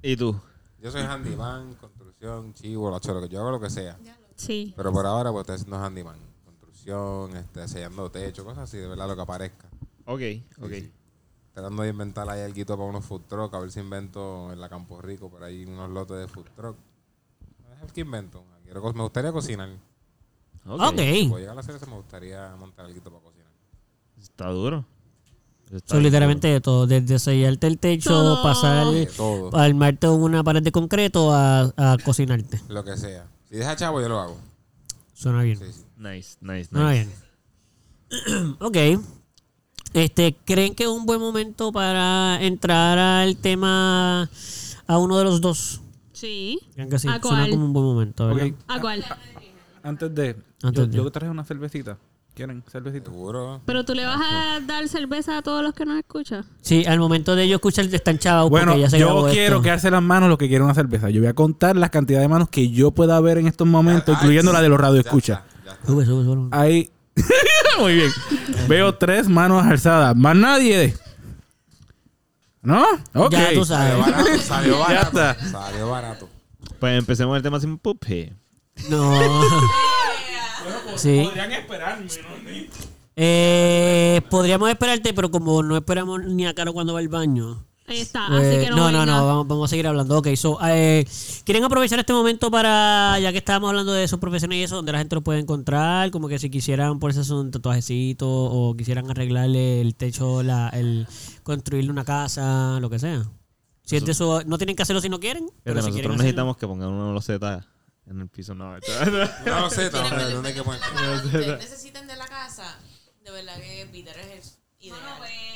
¿Y 0.03 0.17
tú? 0.17 0.40
Yo 0.81 0.90
soy 0.93 1.01
handyman, 1.03 1.75
construcción, 2.24 2.54
chivo, 2.54 2.90
lo 2.90 2.98
choro, 2.98 3.20
que 3.20 3.28
yo 3.28 3.40
hago 3.40 3.50
lo 3.50 3.60
que 3.60 3.70
sea. 3.70 3.98
Sí. 4.37 4.72
Pero 4.76 4.92
por 4.92 5.06
ahora, 5.06 5.30
pues 5.30 5.42
estoy 5.42 5.56
haciendo 5.56 5.76
handyman. 5.78 6.18
Construcción, 6.44 7.37
este, 7.37 7.68
sellando 7.68 8.10
techo, 8.10 8.44
cosas 8.44 8.64
así, 8.64 8.78
de 8.78 8.88
verdad, 8.88 9.08
lo 9.08 9.16
que 9.16 9.22
aparezca. 9.22 9.68
Ok, 10.06 10.20
ok. 10.60 10.70
Sí, 10.70 10.80
sí. 10.80 10.92
Tratando 11.52 11.82
de 11.84 11.90
inventar 11.90 12.28
ahí 12.28 12.40
algo 12.40 12.64
para 12.66 12.88
unos 12.88 13.04
food 13.04 13.22
truck, 13.28 13.54
a 13.54 13.60
ver 13.60 13.70
si 13.70 13.80
invento 13.80 14.52
en 14.52 14.60
la 14.60 14.68
Campo 14.68 15.00
Rico, 15.00 15.30
por 15.30 15.44
ahí 15.44 15.64
unos 15.64 15.88
lotes 15.90 16.16
de 16.16 16.26
food 16.26 16.46
truck. 16.56 16.76
A 17.66 17.80
ver 17.82 17.92
qué 17.92 18.00
invento. 18.00 18.42
Quiero 18.64 18.92
me 18.92 19.02
gustaría 19.02 19.30
cocinar. 19.30 19.68
Ok. 20.66 20.98
Si 20.98 21.28
puedo 21.28 21.38
llegar 21.38 21.56
a 21.56 21.60
hacer 21.60 21.76
eso, 21.76 21.87
me 21.87 21.96
gustaría 21.96 22.56
montar 22.56 22.87
algo 22.87 23.00
para 23.02 23.20
cocinar. 23.20 23.52
Está 24.20 24.48
duro. 24.48 24.84
Está 25.72 25.88
Son 25.94 25.98
bien 25.98 26.05
literalmente 26.05 26.48
de 26.48 26.61
todo, 26.61 26.87
desde 26.87 27.18
sellarte 27.18 27.66
el 27.66 27.79
techo, 27.79 28.11
Todo. 28.11 28.42
pasar, 28.42 28.87
todo. 29.16 29.57
armarte 29.57 30.09
una 30.09 30.44
pared 30.44 30.62
de 30.62 30.70
concreto 30.72 31.33
a, 31.33 31.72
a 31.77 31.96
cocinarte. 32.05 32.61
Lo 32.68 32.85
que 32.85 32.96
sea. 32.96 33.27
Si 33.48 33.57
deja 33.57 33.74
chavo, 33.77 34.00
yo 34.00 34.09
lo 34.09 34.20
hago. 34.20 34.37
Suena 35.14 35.42
bien. 35.42 35.59
Sí, 35.59 35.64
sí. 35.72 35.81
duro. 35.96 36.11
Nice, 36.11 36.37
nice, 36.40 36.70
Suena 36.70 36.90
bien. 36.92 37.11
ok. 38.61 38.77
Este, 39.94 40.35
¿creen 40.44 40.74
que 40.74 40.85
es 40.85 40.88
un 40.88 41.07
buen 41.07 41.20
momento 41.20 41.70
para 41.72 42.38
entrar 42.42 42.98
al 42.98 43.37
tema 43.37 44.29
a 44.87 44.98
uno 44.98 45.18
de 45.18 45.24
los 45.24 45.40
dos? 45.40 45.81
Sí. 46.12 46.59
Creen 46.74 46.90
que 46.90 46.98
sí. 46.98 47.09
¿A 47.09 47.20
Suena 47.20 47.38
cuál? 47.38 47.50
como 47.50 47.64
un 47.64 47.72
buen 47.72 47.87
momento, 47.87 48.29
¿A 48.68 48.81
cuál? 48.81 49.05
Antes 49.83 50.14
de. 50.14 50.37
Antes 50.62 50.81
yo, 50.83 50.87
de. 50.87 50.96
yo 50.96 51.11
traje 51.11 51.31
una 51.31 51.44
cervecita. 51.44 51.98
¿Quieren 52.35 52.64
cervecita? 52.68 53.11
Seguro. 53.12 53.61
Pero 53.64 53.85
tú 53.85 53.94
le 53.94 54.05
vas 54.05 54.20
a 54.20 54.59
dar 54.61 54.88
cerveza 54.88 55.38
a 55.38 55.42
todos 55.42 55.62
los 55.62 55.73
que 55.73 55.85
nos 55.87 55.97
escuchan. 55.99 56.44
Sí, 56.62 56.85
al 56.85 56.99
momento 56.99 57.37
de 57.37 57.47
yo 57.49 57.57
escuchar 57.57 57.85
están 57.87 58.18
chavados 58.18 58.51
Bueno, 58.51 58.73
porque 58.73 58.81
ya 58.83 58.90
se 58.90 58.99
yo 58.99 59.29
quiero 59.31 59.57
esto. 59.57 59.62
que 59.62 59.70
hace 59.70 59.88
las 59.90 60.03
manos 60.03 60.29
lo 60.29 60.37
que 60.37 60.49
quiere 60.49 60.64
una 60.64 60.75
cerveza. 60.75 61.11
Yo 61.11 61.20
voy 61.20 61.29
a 61.29 61.35
contar 61.35 61.77
la 61.77 61.90
cantidad 61.90 62.18
de 62.20 62.27
manos 62.27 62.49
que 62.49 62.70
yo 62.70 62.90
pueda 62.90 63.20
ver 63.20 63.38
en 63.38 63.47
estos 63.47 63.68
momentos, 63.68 64.16
incluyendo 64.16 64.53
la 64.53 64.62
de 64.62 64.68
los 64.68 64.79
Ya 64.79 64.83
radioescuchas. 64.83 65.40
ya. 65.64 65.79
Sube, 65.87 66.05
sube, 66.05 66.25
sube. 66.25 66.49
Hay. 66.51 66.90
Muy 67.79 67.94
bien. 67.94 68.11
Veo 68.66 68.92
tres 68.97 69.29
manos 69.29 69.64
alzadas. 69.64 70.16
Más 70.16 70.35
nadie. 70.35 70.92
¿No? 72.62 72.85
Ok. 73.14 73.31
Ya 73.33 73.53
tú 73.55 73.64
Salió 73.64 73.64
sabes. 73.64 73.99
barato, 74.12 74.38
salió 74.42 74.73
Ya 74.73 74.79
barato. 74.88 75.07
está. 75.20 75.35
Salió 75.51 75.88
barato. 75.90 76.29
Pues 76.81 76.99
empecemos 76.99 77.37
el 77.37 77.42
tema 77.44 77.61
sin 77.61 77.79
pupi. 77.79 78.33
No. 78.90 79.20
sí. 80.96 81.22
Podrían 81.24 81.52
esperarme, 81.52 82.09
Eh, 83.16 84.20
podríamos 84.30 84.68
esperarte, 84.70 85.14
pero 85.14 85.30
como 85.30 85.62
no 85.62 85.76
esperamos 85.76 86.24
ni 86.24 86.46
a 86.46 86.54
Caro 86.54 86.72
cuando 86.72 86.92
va 86.94 86.98
al 87.00 87.09
baño. 87.09 87.64
Ahí 87.87 88.00
está. 88.00 88.28
pues, 88.28 88.46
Así 88.48 88.64
que 88.64 88.70
no, 88.70 88.76
no, 88.76 88.90
no, 88.92 88.98
venga. 89.00 89.07
no, 89.07 89.26
vamos, 89.26 89.46
vamos 89.46 89.68
a 89.68 89.70
seguir 89.70 89.87
hablando. 89.87 90.18
Ok, 90.18 90.28
so, 90.37 90.59
eh, 90.66 91.07
¿quieren 91.44 91.64
aprovechar 91.64 91.98
este 91.98 92.14
momento 92.14 92.50
para, 92.50 93.18
ya 93.20 93.30
que 93.30 93.38
estábamos 93.38 93.68
hablando 93.68 93.92
de 93.92 94.09
sus 94.09 94.18
profesiones 94.18 94.57
y 94.59 94.62
eso, 94.62 94.76
donde 94.76 94.92
la 94.92 94.98
gente 94.98 95.14
lo 95.14 95.20
puede 95.20 95.40
encontrar? 95.40 96.11
Como 96.11 96.26
que 96.28 96.38
si 96.38 96.48
quisieran 96.48 96.98
ponerse 96.98 97.30
un 97.35 97.50
tatuajecito 97.50 98.26
o 98.26 98.74
quisieran 98.74 99.11
arreglarle 99.11 99.83
el 99.83 99.94
techo, 99.94 100.42
la, 100.42 100.70
el 100.70 101.07
construirle 101.42 101.90
una 101.90 102.04
casa, 102.07 102.78
lo 102.80 102.88
que 102.88 102.98
sea. 102.98 103.22
Si 103.83 103.96
es 103.96 104.04
de 104.07 104.12
eso, 104.12 104.42
no 104.46 104.57
tienen 104.57 104.76
que 104.76 104.83
hacerlo 104.83 105.02
si 105.02 105.11
no 105.11 105.20
quieren. 105.20 105.46
Pero 105.62 105.83
si 105.83 105.90
nosotros 105.90 106.16
necesitamos 106.16 106.57
que 106.57 106.66
pongan 106.66 106.88
una 106.88 107.12
loseta 107.12 107.66
en 108.07 108.21
el 108.21 108.29
piso. 108.29 108.55
No, 108.55 108.77
No 109.47 109.61
lo 109.61 109.71
sé, 109.71 109.90
no, 109.90 110.03
Miren, 110.03 110.33
¿dónde 110.33 110.49
hay 110.51 110.55
que 110.55 110.62
poner? 110.62 110.81
Lo 110.81 111.21
que 111.23 111.27
ustedes 111.38 111.59
necesiten 111.59 112.07
de 112.07 112.17
la 112.17 112.27
casa, 112.27 112.79
de 113.25 113.31
verdad 113.31 113.57
que 113.57 113.88
Peter 113.93 114.17
es 114.19 114.27
el 114.81 114.87
ideal. 114.87 114.99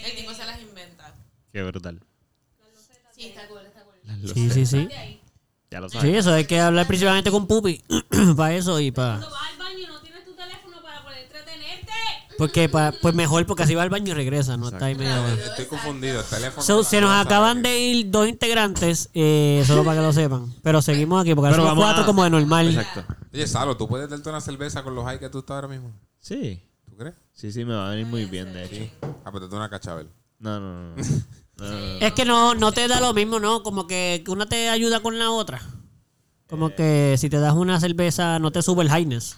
El 0.05 0.17
tipo 0.17 0.33
se 0.35 0.45
las 0.45 0.61
inventa. 0.61 1.15
Qué 1.53 1.63
brutal. 1.63 2.01
Sí, 3.15 3.27
está 3.29 3.47
cool, 3.49 3.61
está 3.67 3.83
cool. 3.83 3.95
Las 4.05 4.31
Sí, 4.33 4.51
sí, 4.51 4.67
sí. 4.67 4.89
Ya 5.71 5.81
lo 5.81 5.89
Sí, 5.91 5.99
sabes. 5.99 6.15
eso 6.17 6.33
hay 6.33 6.47
que 6.47 6.59
hablar 6.61 6.87
principalmente 6.87 7.31
con 7.31 7.47
Pupi. 7.47 7.83
para 8.37 8.55
eso 8.55 8.79
y 8.81 8.91
para... 8.91 9.19
Cuando 9.19 9.31
vas 9.31 9.51
al 9.53 9.59
baño 9.59 9.89
no 9.89 10.01
tienes 10.01 10.25
tu 10.25 10.35
teléfono 10.35 10.81
para 10.83 11.03
poder 11.03 11.25
entretenerte. 11.25 11.93
Porque 12.39 12.69
pa- 12.69 12.95
pues 13.03 13.15
mejor, 13.15 13.45
porque 13.47 13.65
así 13.65 13.75
va 13.75 13.83
al 13.83 13.91
baño 13.91 14.13
y 14.13 14.15
regresa, 14.15 14.57
no 14.57 14.69
está 14.69 14.87
ahí 14.87 14.95
media 14.95 15.21
hora. 15.21 15.35
Estoy 15.35 15.67
confundido. 15.67 16.21
El 16.21 16.27
teléfono. 16.27 16.63
So, 16.63 16.85
se 16.85 17.01
nos 17.01 17.11
no 17.11 17.19
acaban 17.19 17.63
de 17.63 17.79
ir 17.81 18.11
dos 18.11 18.29
integrantes, 18.29 19.11
eh, 19.13 19.63
solo 19.67 19.85
para 19.85 20.01
que 20.01 20.07
lo 20.07 20.13
sepan. 20.13 20.55
Pero 20.63 20.81
seguimos 20.81 21.21
aquí, 21.21 21.35
porque 21.35 21.49
ahora 21.51 21.63
somos 21.63 21.75
cuatro 21.85 22.03
a- 22.05 22.07
como 22.07 22.23
de 22.25 22.31
normal. 22.31 22.69
Exacto. 22.69 23.05
Oye, 23.35 23.47
Salo, 23.47 23.77
¿tú 23.77 23.89
puedes 23.89 24.09
darte 24.09 24.29
una 24.29 24.41
cerveza 24.41 24.83
con 24.85 24.95
los 24.95 25.05
high 25.05 25.19
que 25.19 25.29
tú 25.29 25.41
estás 25.41 25.57
ahora 25.57 25.69
mismo? 25.69 25.93
Sí. 26.21 26.63
¿Tú 26.89 26.97
crees? 26.97 27.17
Sí, 27.35 27.51
sí, 27.53 27.65
me 27.65 27.75
va 27.75 27.89
a 27.89 27.91
venir 27.91 28.07
muy 28.07 28.25
bien, 28.27 28.53
de 28.53 28.65
hecho. 28.65 28.75
Sí. 28.77 28.91
Ah, 29.25 29.31
pues 29.33 29.45
una 29.53 29.69
cachabel. 29.69 30.09
No, 30.41 30.61
no, 30.61 30.95
no. 30.95 31.03
Es 32.01 32.13
que 32.13 32.25
no, 32.25 32.55
no 32.55 32.71
te 32.71 32.87
da 32.87 33.01
lo 33.01 33.13
mismo, 33.13 33.41
¿no? 33.41 33.65
Como 33.65 33.89
que 33.89 34.23
una 34.29 34.47
te 34.47 34.69
ayuda 34.69 35.01
con 35.01 35.19
la 35.19 35.33
otra. 35.33 35.61
Como 36.49 36.73
que 36.73 37.17
si 37.19 37.29
te 37.29 37.41
das 37.41 37.55
una 37.55 37.81
cerveza, 37.81 38.39
no 38.39 38.53
te 38.53 38.63
sube 38.63 38.85
el 38.85 38.89
highness. 38.91 39.37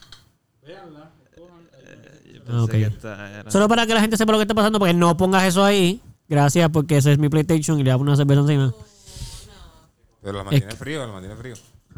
Ah, 2.53 2.65
esta 2.71 2.77
era- 3.41 3.51
Solo 3.51 3.69
para 3.69 3.87
que 3.87 3.95
la 3.95 4.01
gente 4.01 4.17
sepa 4.17 4.33
lo 4.33 4.39
que 4.39 4.43
está 4.43 4.55
pasando, 4.55 4.79
porque 4.79 4.95
no 4.95 5.17
pongas 5.17 5.45
eso 5.45 5.65
ahí. 5.65 6.01
Gracias, 6.29 6.69
porque 6.71 6.97
ese 6.99 7.13
es 7.13 7.19
mi 7.19 7.29
PlayStation 7.29 7.79
y 7.81 7.85
le 7.85 7.91
hago 7.91 8.03
una 8.03 8.17
cerveza 8.17 8.41
encima. 8.43 8.73
Pero 10.23 10.39
lo 10.39 10.45
mantiene 10.45 10.73
frío, 10.77 11.07
lo 11.07 11.13
mantiene 11.13 11.37
frío. 11.37 11.55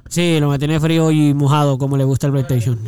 Sí, 0.09 0.39
lo 0.41 0.49
mantiene 0.49 0.81
frío 0.81 1.11
y 1.11 1.35
mojado 1.35 1.77
como 1.77 1.97
le 1.97 2.05
gusta 2.05 2.27
el 2.29 2.33
PlayStation. 2.33 2.79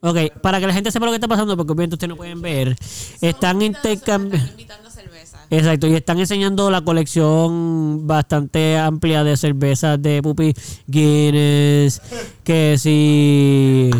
Ok, 0.00 0.18
para 0.42 0.60
que 0.60 0.66
la 0.66 0.74
gente 0.74 0.92
sepa 0.92 1.06
lo 1.06 1.12
que 1.12 1.16
está 1.16 1.28
pasando, 1.28 1.56
porque 1.56 1.72
obviamente 1.72 1.94
ustedes 1.94 2.10
no 2.10 2.16
pueden 2.16 2.42
ver, 2.42 2.76
están 3.22 3.62
intercambiando... 3.62 4.52
Exacto, 5.50 5.86
y 5.86 5.94
están 5.94 6.18
enseñando 6.18 6.70
la 6.70 6.82
colección 6.82 8.06
bastante 8.06 8.78
amplia 8.78 9.24
de 9.24 9.36
cervezas 9.36 10.00
de 10.00 10.22
Pupi 10.22 10.54
Guinness, 10.86 12.00
que 12.42 12.76
si 12.78 13.90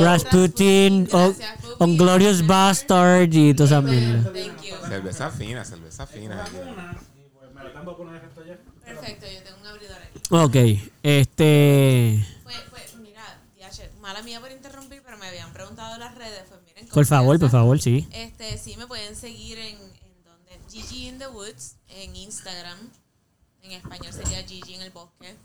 Rasputin, 0.00 1.08
o 1.12 1.18
Gracias, 1.18 1.56
Pupi. 1.62 1.84
Unglorious 1.84 2.46
Bastard 2.46 3.32
y 3.32 3.54
toda 3.54 3.66
esa 3.66 3.80
mierda. 3.80 4.32
Thank 4.32 4.62
you. 4.62 4.74
Cerveza 4.88 5.30
fina, 5.30 5.64
cerveza 5.64 6.06
fina. 6.06 6.44
aquí. 6.44 6.56
Perfecto, 8.84 9.26
yo 9.26 9.42
tengo 9.42 9.60
un 9.60 9.66
abridor 9.66 9.96
aquí. 9.96 10.20
Ok, 10.30 10.90
este... 11.02 12.24
Pues, 12.42 12.56
pues, 12.70 12.96
mira, 12.96 13.22
mala 14.00 14.22
mía 14.22 14.40
por 14.40 14.50
interrumpir, 14.50 15.02
pero 15.04 15.16
me 15.18 15.26
habían 15.26 15.52
preguntado 15.52 15.94
en 15.94 16.00
las 16.00 16.14
redes. 16.14 16.42
Pues 16.48 16.60
miren, 16.66 16.88
Por 16.88 17.06
favor, 17.06 17.38
por 17.40 17.50
favor, 17.50 17.80
sí. 17.80 18.06
Este, 18.12 18.58
sí, 18.58 18.76
me 18.76 18.86
pueden 18.86 19.16
seguir 19.16 19.58
en, 19.58 19.76
Gigi 20.74 21.06
in 21.06 21.20
the 21.20 21.28
Woods, 21.28 21.76
en 21.86 22.16
Instagram. 22.16 22.76
En 23.62 23.70
español 23.70 24.12
sería 24.12 24.42
Gigi 24.42 24.74
en 24.74 24.82
el 24.82 24.90
bosque. 24.90 25.36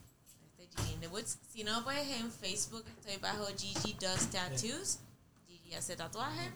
Este, 0.57 0.67
Gigi 0.75 0.93
in 0.93 1.01
the 1.01 1.07
Woods. 1.07 1.37
Si 1.53 1.63
no, 1.63 1.83
pues 1.83 1.99
en 1.99 2.31
Facebook 2.31 2.83
estoy 2.97 3.17
bajo 3.17 3.45
Gigi 3.55 3.93
Does 4.01 4.31
Tattoos. 4.31 4.97
Gigi 5.47 5.75
hace 5.75 5.95
tatuaje. 5.95 6.51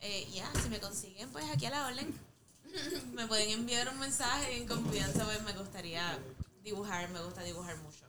Eh, 0.00 0.28
ya, 0.34 0.50
si 0.60 0.70
me 0.70 0.80
consiguen, 0.80 1.30
pues 1.30 1.44
aquí 1.52 1.66
a 1.66 1.70
la 1.70 1.86
orden. 1.86 2.12
me 3.14 3.28
pueden 3.28 3.50
enviar 3.50 3.88
un 3.88 4.00
mensaje 4.00 4.56
en 4.56 4.66
confianza, 4.66 5.24
pues 5.24 5.40
me 5.44 5.52
gustaría 5.52 6.18
dibujar, 6.64 7.08
me 7.10 7.22
gusta 7.22 7.44
dibujar 7.44 7.76
mucho. 7.76 8.06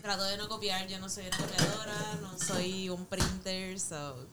Trato 0.00 0.22
de 0.22 0.36
no 0.36 0.48
copiar, 0.48 0.86
yo 0.86 1.00
no 1.00 1.08
soy 1.08 1.26
una 1.26 1.36
copiadora, 1.36 2.18
no 2.22 2.38
soy 2.38 2.88
un 2.90 3.04
printer, 3.06 3.80
so 3.80 4.24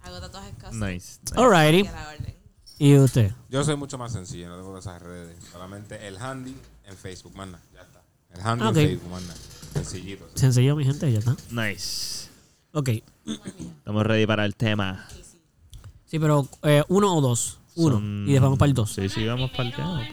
hago 0.00 0.20
tatuajes 0.20 0.54
custom. 0.54 0.80
Nice. 0.80 1.20
Alrighty. 1.36 1.88
¿Y 2.78 2.96
usted? 2.96 3.32
Yo 3.50 3.64
soy 3.64 3.76
mucho 3.76 3.98
más 3.98 4.12
sencillo, 4.12 4.48
no 4.48 4.56
tengo 4.56 4.78
esas 4.78 5.02
redes. 5.02 5.36
Solamente 5.52 6.06
el 6.06 6.16
handy 6.18 6.54
en 6.86 6.96
Facebook, 6.96 7.34
manda. 7.34 7.60
Ya 7.74 7.82
está. 7.82 8.02
El 8.34 8.40
handy 8.46 8.66
en 8.68 8.74
Facebook, 8.74 9.10
manda. 9.10 9.34
Sencillito. 9.74 10.24
sí. 10.34 10.40
Sencillo, 10.40 10.76
mi 10.76 10.84
gente, 10.84 11.10
ya 11.12 11.18
está. 11.18 11.36
Nice. 11.50 12.28
Ok. 12.72 12.90
Estamos 13.78 14.06
ready 14.06 14.26
para 14.26 14.44
el 14.44 14.54
tema. 14.54 15.06
Sí, 16.06 16.18
pero 16.18 16.48
eh, 16.62 16.84
uno 16.88 17.14
o 17.16 17.20
dos. 17.20 17.58
Uno. 17.74 17.96
Son- 17.96 18.22
Y 18.28 18.32
después 18.32 18.42
vamos 18.42 18.58
para 18.58 18.68
el 18.68 18.74
dos. 18.74 18.92
Sí, 18.92 19.08
sí, 19.08 19.24
vamos 19.26 19.50
para 19.50 19.64
el 19.68 19.74
tema. 19.74 20.08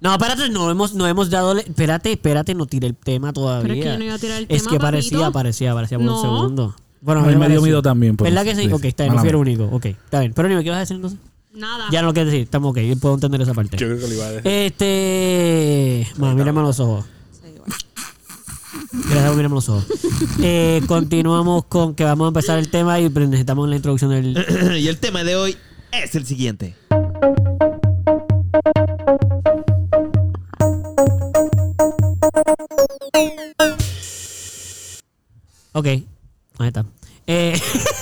No, 0.00 0.12
espérate, 0.12 0.48
no 0.50 0.70
hemos, 0.70 0.94
no 0.94 1.06
hemos 1.06 1.30
dado. 1.30 1.56
Espérate, 1.58 2.12
espérate, 2.12 2.54
no 2.54 2.66
tiré 2.66 2.86
el 2.88 2.96
tema 2.96 3.32
todavía. 3.32 3.62
Pero 3.62 3.74
es 3.74 3.80
que 3.84 3.92
yo 3.92 3.98
no 3.98 4.04
iba 4.04 4.14
a 4.14 4.18
tirar 4.18 4.38
el 4.38 4.46
Es 4.48 4.62
tema, 4.64 4.70
que 4.70 4.78
parecía, 4.80 5.18
papito. 5.18 5.32
parecía, 5.32 5.74
parecía 5.74 5.98
por 5.98 6.08
un 6.08 6.20
segundo. 6.20 6.74
Bueno, 7.00 7.22
A 7.22 7.26
mí 7.26 7.34
me 7.36 7.48
dio 7.48 7.60
miedo 7.60 7.82
también, 7.82 8.16
¿Verdad 8.16 8.44
que 8.44 8.54
sí? 8.54 8.66
Sí, 8.66 8.72
Ok, 8.72 8.84
está 8.84 9.02
bien, 9.04 9.14
no 9.16 9.20
fui 9.20 9.28
el 9.30 9.36
único. 9.36 9.64
Ok, 9.72 9.86
está 9.86 10.20
bien. 10.20 10.32
Pero 10.34 10.48
¿qué 10.62 10.70
vas 10.70 10.76
a 10.76 10.80
decir 10.80 10.96
entonces? 10.96 11.18
Nada. 11.54 11.88
Ya 11.90 12.00
no 12.00 12.08
lo 12.08 12.14
quieres 12.14 12.32
decir, 12.32 12.44
estamos 12.44 12.70
ok, 12.70 12.78
yo 12.78 12.96
puedo 12.96 13.14
entender 13.14 13.42
esa 13.42 13.52
parte. 13.52 13.76
Yo 13.76 13.86
creo 13.86 13.98
que 13.98 14.08
lo 14.08 14.14
iba 14.14 14.24
a 14.24 14.30
decir. 14.30 14.50
Este. 14.50 16.08
Bueno, 16.16 16.34
mírame 16.34 16.60
a 16.60 16.62
los 16.62 16.80
ojos. 16.80 17.04
Gracias 18.92 19.26
por 19.26 19.36
mirarme 19.36 19.54
a 19.54 19.56
los 19.56 19.68
ojos. 19.68 19.86
Eh, 20.40 20.82
continuamos 20.88 21.64
con 21.66 21.94
que 21.94 22.04
vamos 22.04 22.26
a 22.26 22.28
empezar 22.28 22.58
el 22.58 22.70
tema 22.70 23.00
y 23.00 23.08
necesitamos 23.08 23.68
la 23.68 23.76
introducción 23.76 24.10
del. 24.10 24.76
y 24.78 24.88
el 24.88 24.98
tema 24.98 25.24
de 25.24 25.36
hoy 25.36 25.56
es 25.92 26.14
el 26.14 26.24
siguiente. 26.24 26.74
Ok, 35.74 35.86
ahí 35.86 36.68
está. 36.68 36.84
Eh, 37.26 37.58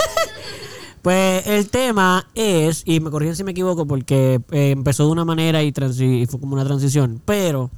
pues 1.02 1.46
el 1.46 1.68
tema 1.70 2.26
es, 2.34 2.82
y 2.86 3.00
me 3.00 3.10
corrigen 3.10 3.36
si 3.36 3.44
me 3.44 3.52
equivoco 3.52 3.86
porque 3.86 4.40
eh, 4.50 4.70
empezó 4.72 5.04
de 5.06 5.10
una 5.12 5.24
manera 5.24 5.62
y, 5.62 5.72
transi- 5.72 6.22
y 6.22 6.26
fue 6.26 6.40
como 6.40 6.54
una 6.54 6.64
transición, 6.64 7.20
pero 7.24 7.70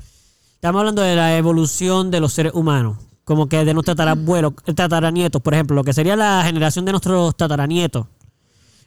estamos 0.55 0.81
hablando 0.81 1.03
de 1.03 1.15
la 1.17 1.37
evolución 1.37 2.11
de 2.11 2.21
los 2.21 2.33
seres 2.33 2.53
humanos, 2.55 2.97
como 3.25 3.49
que 3.49 3.65
de 3.65 3.75
nuestros 3.75 3.97
tatarabuelos, 3.97 4.55
tataranietos, 4.75 5.41
por 5.43 5.55
ejemplo, 5.55 5.77
lo 5.77 5.85
que 5.85 5.93
sería 5.93 6.17
la 6.17 6.43
generación 6.45 6.85
de 6.85 6.93
nuestros 6.93 7.37
tataranietos. 7.37 8.07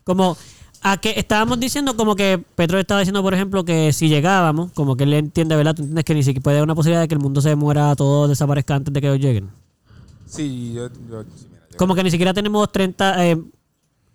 Como 0.03 0.37
a 0.81 0.97
que 0.97 1.13
estábamos 1.17 1.59
diciendo 1.59 1.95
como 1.97 2.15
que 2.15 2.37
Petro 2.55 2.77
estaba 2.77 2.99
diciendo, 2.99 3.23
por 3.23 3.33
ejemplo, 3.33 3.65
que 3.65 3.91
si 3.91 4.07
llegábamos, 4.07 4.71
como 4.73 4.95
que 4.95 5.03
él 5.05 5.13
entiende, 5.13 5.55
¿verdad? 5.55 5.73
Tú 5.73 5.81
entiendes 5.81 6.05
que 6.05 6.13
ni 6.13 6.21
siquiera 6.23 6.43
puede 6.43 6.57
haber 6.57 6.65
una 6.65 6.75
posibilidad 6.75 7.01
de 7.01 7.07
que 7.07 7.15
el 7.15 7.21
mundo 7.21 7.41
se 7.41 7.55
muera, 7.55 7.95
todo 7.95 8.27
desaparezca 8.27 8.75
antes 8.75 8.93
de 8.93 9.01
que 9.01 9.07
ellos 9.07 9.19
lleguen. 9.19 9.49
Sí, 10.27 10.73
yo. 10.75 10.89
Como 11.77 11.95
que 11.95 12.03
ni 12.03 12.11
siquiera 12.11 12.33
tenemos 12.33 12.71
30, 12.71 13.25
eh, 13.25 13.41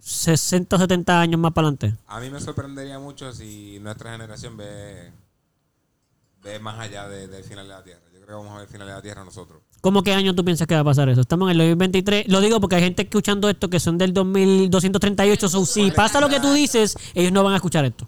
60 0.00 0.76
o 0.76 0.78
70 0.78 1.20
años 1.20 1.40
más 1.40 1.52
para 1.52 1.68
adelante. 1.68 1.94
A 2.06 2.20
mí 2.20 2.30
me 2.30 2.40
sorprendería 2.40 2.98
mucho 2.98 3.32
si 3.32 3.78
nuestra 3.80 4.12
generación 4.12 4.56
ve, 4.56 5.12
ve 6.42 6.58
más 6.58 6.78
allá 6.80 7.08
de- 7.08 7.28
del 7.28 7.44
final 7.44 7.68
de 7.68 7.74
la 7.74 7.82
Tierra. 7.84 8.00
Yo 8.12 8.16
creo 8.20 8.26
que 8.26 8.32
vamos 8.34 8.50
a 8.52 8.54
ver 8.56 8.62
el 8.64 8.68
final 8.72 8.86
de 8.88 8.94
la 8.94 9.02
Tierra 9.02 9.24
nosotros. 9.24 9.60
¿Cómo 9.80 10.02
qué 10.02 10.12
año 10.12 10.34
tú 10.34 10.44
piensas 10.44 10.66
que 10.66 10.74
va 10.74 10.80
a 10.80 10.84
pasar 10.84 11.08
eso? 11.08 11.20
Estamos 11.22 11.46
en 11.50 11.52
el 11.52 11.58
2023. 11.58 12.28
Lo 12.28 12.40
digo 12.40 12.60
porque 12.60 12.76
hay 12.76 12.82
gente 12.82 13.02
escuchando 13.02 13.48
esto 13.48 13.68
que 13.70 13.80
son 13.80 13.96
del 13.98 14.12
2238. 14.12 15.48
So, 15.48 15.64
si 15.66 15.90
pasa 15.90 16.20
lo 16.20 16.28
que 16.28 16.40
tú 16.40 16.52
dices, 16.52 16.96
ellos 17.14 17.32
no 17.32 17.42
van 17.44 17.54
a 17.54 17.56
escuchar 17.56 17.84
esto. 17.84 18.06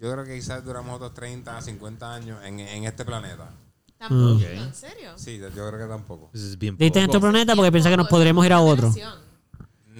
Yo 0.00 0.10
creo 0.12 0.24
que 0.24 0.34
quizás 0.34 0.64
duramos 0.64 0.96
otros 0.96 1.14
30, 1.14 1.60
50 1.62 2.12
años 2.14 2.38
en, 2.44 2.58
en 2.58 2.84
este 2.84 3.04
planeta. 3.04 3.50
¿Tampoco? 3.96 4.40
¿En 4.40 4.74
serio? 4.74 5.12
Sí, 5.14 5.38
yo 5.38 5.48
creo 5.50 5.78
que 5.78 5.86
tampoco. 5.86 6.30
Eso 6.34 6.44
es 6.46 6.58
bien 6.58 6.76
Diste 6.76 6.98
en 6.98 7.04
este 7.04 7.20
planeta 7.20 7.54
porque 7.54 7.70
piensa 7.70 7.88
que 7.88 7.96
nos 7.96 8.08
podremos 8.08 8.44
ir 8.44 8.52
a 8.52 8.60
otro. 8.60 8.92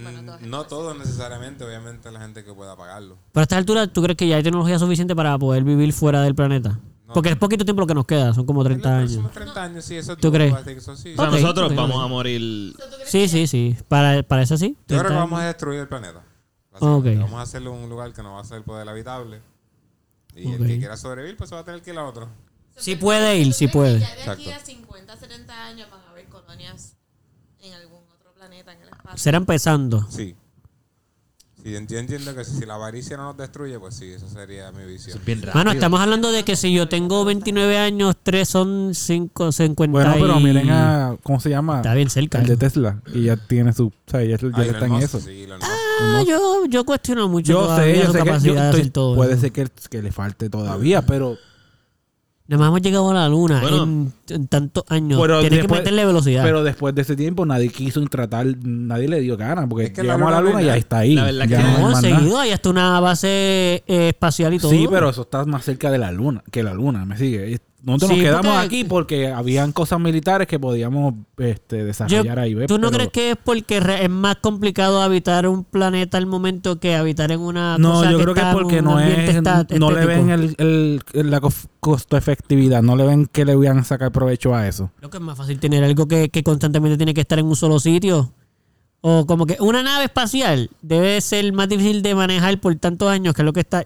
Bueno, 0.02 0.38
Mm, 0.40 0.50
no 0.50 0.64
todos 0.64 0.96
necesariamente, 0.96 1.64
obviamente 1.64 2.10
la 2.10 2.20
gente 2.20 2.44
que 2.44 2.52
pueda 2.52 2.76
pagarlo. 2.76 3.16
Pero 3.32 3.40
a 3.40 3.44
esta 3.44 3.56
altura, 3.56 3.86
¿tú 3.86 4.02
crees 4.02 4.16
que 4.16 4.26
ya 4.28 4.36
hay 4.36 4.42
tecnología 4.42 4.78
suficiente 4.78 5.14
para 5.16 5.38
poder 5.38 5.64
vivir 5.64 5.92
fuera 5.92 6.22
del 6.22 6.34
planeta? 6.34 6.78
No. 7.06 7.14
Porque 7.14 7.30
es 7.30 7.36
poquito 7.36 7.64
tiempo 7.64 7.80
lo 7.82 7.86
que 7.86 7.94
nos 7.94 8.06
queda, 8.06 8.32
son 8.32 8.46
como 8.46 8.62
En 8.62 8.68
30 8.68 8.88
los 8.88 8.98
años. 8.98 9.10
próximos 9.12 9.32
30 9.32 9.62
años, 9.64 9.84
sí, 9.84 9.96
eso 9.96 10.16
¿Tú 10.16 10.32
crees? 10.32 10.54
eso 10.66 10.96
sí. 10.96 11.12
O 11.12 11.16
sea, 11.16 11.30
nosotros 11.30 11.74
vamos 11.74 12.02
a 12.02 12.06
morir. 12.06 12.74
Sí, 13.04 13.28
sí, 13.28 13.46
sí. 13.46 13.76
Para, 13.88 14.22
para 14.22 14.42
eso 14.42 14.56
sí. 14.56 14.76
Yo 14.88 14.98
creo 14.98 15.00
30 15.02 15.08
que 15.08 15.18
vamos 15.20 15.40
a 15.40 15.44
destruir 15.46 15.80
el 15.80 15.88
planeta. 15.88 16.22
Vamos 16.80 17.34
a 17.34 17.42
hacerlo 17.42 17.72
un 17.72 17.88
lugar 17.90 18.12
que 18.12 18.22
no 18.22 18.32
va 18.34 18.40
a 18.40 18.44
ser 18.44 18.62
poder 18.62 18.88
habitable. 18.88 19.40
Y 20.34 20.50
el 20.52 20.66
que 20.66 20.78
quiera 20.78 20.96
sobrevivir, 20.96 21.36
pues 21.36 21.50
se 21.50 21.54
va 21.54 21.60
a 21.60 21.64
tener 21.64 21.82
que 21.82 21.90
ir 21.90 21.98
a 21.98 22.04
otro. 22.06 22.28
Sí 22.76 22.96
puede 22.96 23.36
ir, 23.36 23.52
sí 23.52 23.68
puede. 23.68 24.00
Ya 24.00 24.06
de 24.06 24.22
aquí 24.30 24.48
Exacto. 24.48 24.62
a 24.62 24.64
50, 24.64 25.16
70 25.18 25.64
años 25.66 25.88
van 25.90 26.00
a 26.00 26.10
haber 26.10 26.24
colonias 26.26 26.96
planeta 28.52 28.72
en 28.72 28.82
el 28.82 28.88
espacio. 28.88 29.18
Será 29.18 29.38
empezando. 29.38 30.06
Sí. 30.10 30.34
Yo 31.64 31.78
entiendo 31.78 32.34
que 32.34 32.44
si 32.44 32.66
la 32.66 32.74
avaricia 32.74 33.16
no 33.16 33.22
nos 33.22 33.36
destruye, 33.36 33.78
pues 33.78 33.94
sí, 33.94 34.06
esa 34.12 34.28
sería 34.28 34.72
mi 34.72 34.84
visión. 34.84 35.16
Bien 35.24 35.38
rápido. 35.42 35.54
Mano, 35.54 35.70
estamos 35.70 36.00
hablando 36.00 36.32
de 36.32 36.42
que 36.42 36.56
si 36.56 36.72
yo 36.74 36.88
tengo 36.88 37.24
29 37.24 37.78
años, 37.78 38.16
3 38.20 38.48
son 38.48 38.90
5, 38.96 39.52
50 39.52 39.92
Bueno, 39.92 40.12
pero 40.18 40.40
y- 40.40 40.42
miren 40.42 40.70
a. 40.70 41.16
¿Cómo 41.22 41.38
se 41.38 41.50
llama? 41.50 41.76
Está 41.76 41.94
bien 41.94 42.10
cerca. 42.10 42.38
El 42.40 42.46
de 42.48 42.54
eso. 42.54 42.58
Tesla. 42.58 43.00
Y 43.14 43.22
ya 43.26 43.36
tiene 43.36 43.72
su. 43.72 43.86
O 43.86 43.92
sea, 44.10 44.24
ya, 44.24 44.36
ya 44.38 44.48
Ah, 44.54 44.64
está 44.64 44.86
en 44.86 44.94
eso. 44.94 45.20
sí. 45.20 45.46
Ah, 46.00 46.24
yo, 46.26 46.66
yo 46.66 46.84
cuestiono 46.84 47.28
mucho 47.28 47.52
Yo 47.52 47.76
sé, 47.76 47.96
yo 47.96 48.06
su 48.06 48.12
sé 48.12 48.18
que. 48.18 48.24
capacidad 48.24 48.54
yo 48.54 48.60
de 48.60 48.66
estoy- 48.66 48.80
hacer 48.80 48.92
todo 48.92 49.14
puede 49.14 49.32
eso. 49.34 49.40
ser 49.42 49.52
que, 49.52 49.68
que 49.88 50.02
le 50.02 50.10
falte 50.10 50.50
todavía, 50.50 51.02
pero. 51.06 51.36
Nada 52.56 52.60
más 52.60 52.68
hemos 52.68 52.82
llegado 52.82 53.10
a 53.10 53.14
la 53.14 53.28
luna 53.28 53.60
Bueno. 53.60 53.82
en, 53.84 54.12
en 54.28 54.46
tantos 54.48 54.84
años. 54.88 55.20
Pero 55.20 55.40
Tienes 55.40 55.58
después- 55.60 55.80
que 55.80 55.84
meterle 55.84 56.06
velocidad. 56.06 56.42
Pero 56.44 56.62
después 56.64 56.94
de 56.94 57.02
ese 57.02 57.16
tiempo 57.16 57.44
nadie 57.46 57.68
quiso 57.70 58.00
tratar, 58.06 58.46
nadie 58.62 59.08
le 59.08 59.20
dio 59.20 59.36
ganas, 59.36 59.66
porque 59.68 59.86
Es 59.86 59.90
que 59.92 60.02
la 60.02 60.14
llegamos 60.14 60.28
a 60.28 60.36
la 60.36 60.40
luna 60.42 60.62
y 60.62 60.66
ya 60.66 60.72
es- 60.76 60.78
está 60.84 60.98
ahí. 60.98 61.14
la 61.14 61.24
verdad 61.24 61.46
Ya 61.48 61.56
que- 61.58 61.80
no 61.80 61.96
seguido 62.00 62.38
hay 62.38 62.50
hasta 62.50 62.70
una 62.70 63.00
base 63.00 63.28
eh, 63.86 64.08
espacial 64.08 64.54
y 64.54 64.58
todo. 64.58 64.70
Sí, 64.70 64.86
pero 64.90 65.08
eso 65.10 65.22
está 65.22 65.44
más 65.44 65.64
cerca 65.64 65.90
de 65.90 65.98
la 65.98 66.12
luna 66.12 66.42
que 66.50 66.62
la 66.62 66.74
luna, 66.74 67.04
¿me 67.04 67.16
sigue? 67.16 67.60
Nosotros 67.84 68.10
Sí, 68.10 68.16
nos 68.18 68.24
quedamos 68.24 68.46
porque- 68.46 68.66
aquí 68.66 68.84
porque 68.84 69.28
habían 69.32 69.72
cosas 69.72 69.98
militares 69.98 70.46
que 70.46 70.58
podíamos 70.60 71.14
este, 71.38 71.78
Yo- 71.80 71.84
desarrollar 71.86 72.38
ahí. 72.38 72.54
¿ves? 72.54 72.68
¿Tú 72.68 72.78
no 72.78 72.88
Pero- 72.90 72.98
crees 72.98 73.10
que 73.10 73.30
es 73.32 73.36
porque 73.44 73.78
es 73.78 74.08
más 74.08 74.36
complicado 74.36 75.02
habitar 75.02 75.48
un 75.48 75.64
planeta 75.64 76.16
al 76.18 76.26
momento 76.26 76.78
que 76.78 76.94
habitar 76.94 77.32
en 77.32 77.40
una 77.40 77.78
No, 77.78 77.94
cosa 77.94 78.10
yo 78.12 78.18
que 78.18 78.22
creo 78.22 78.34
que 78.36 78.40
es 78.40 78.46
porque 78.52 78.82
no 78.82 79.00
es, 79.00 79.42
no 79.80 79.90
le 79.90 80.06
ven 80.06 80.30
el, 80.30 80.54
el- 80.58 81.02
el- 81.12 81.30
la 81.30 81.40
costo 81.80 82.16
efectividad, 82.16 82.82
no 82.82 82.94
le 82.94 83.04
ven 83.04 83.26
que 83.26 83.44
le 83.44 83.56
vayan 83.56 83.78
a 83.78 83.84
sacar 83.84 84.12
provecho 84.12 84.54
a 84.54 84.68
eso. 84.68 84.90
Creo 84.98 85.10
que 85.10 85.16
es 85.16 85.22
más 85.22 85.36
fácil 85.36 85.58
tener 85.58 85.82
algo 85.82 86.06
que, 86.06 86.28
que 86.28 86.44
constantemente 86.44 86.96
tiene 86.96 87.14
que 87.14 87.22
estar 87.22 87.38
en 87.40 87.46
un 87.46 87.56
solo 87.56 87.80
sitio. 87.80 88.32
O 89.00 89.26
como 89.26 89.46
que 89.46 89.56
una 89.58 89.82
nave 89.82 90.04
espacial 90.04 90.70
debe 90.82 91.20
ser 91.20 91.52
más 91.52 91.68
difícil 91.68 92.02
de 92.02 92.14
manejar 92.14 92.60
por 92.60 92.72
tantos 92.76 93.08
años 93.10 93.34
que 93.34 93.42
lo 93.42 93.52
que 93.52 93.58
está 93.58 93.84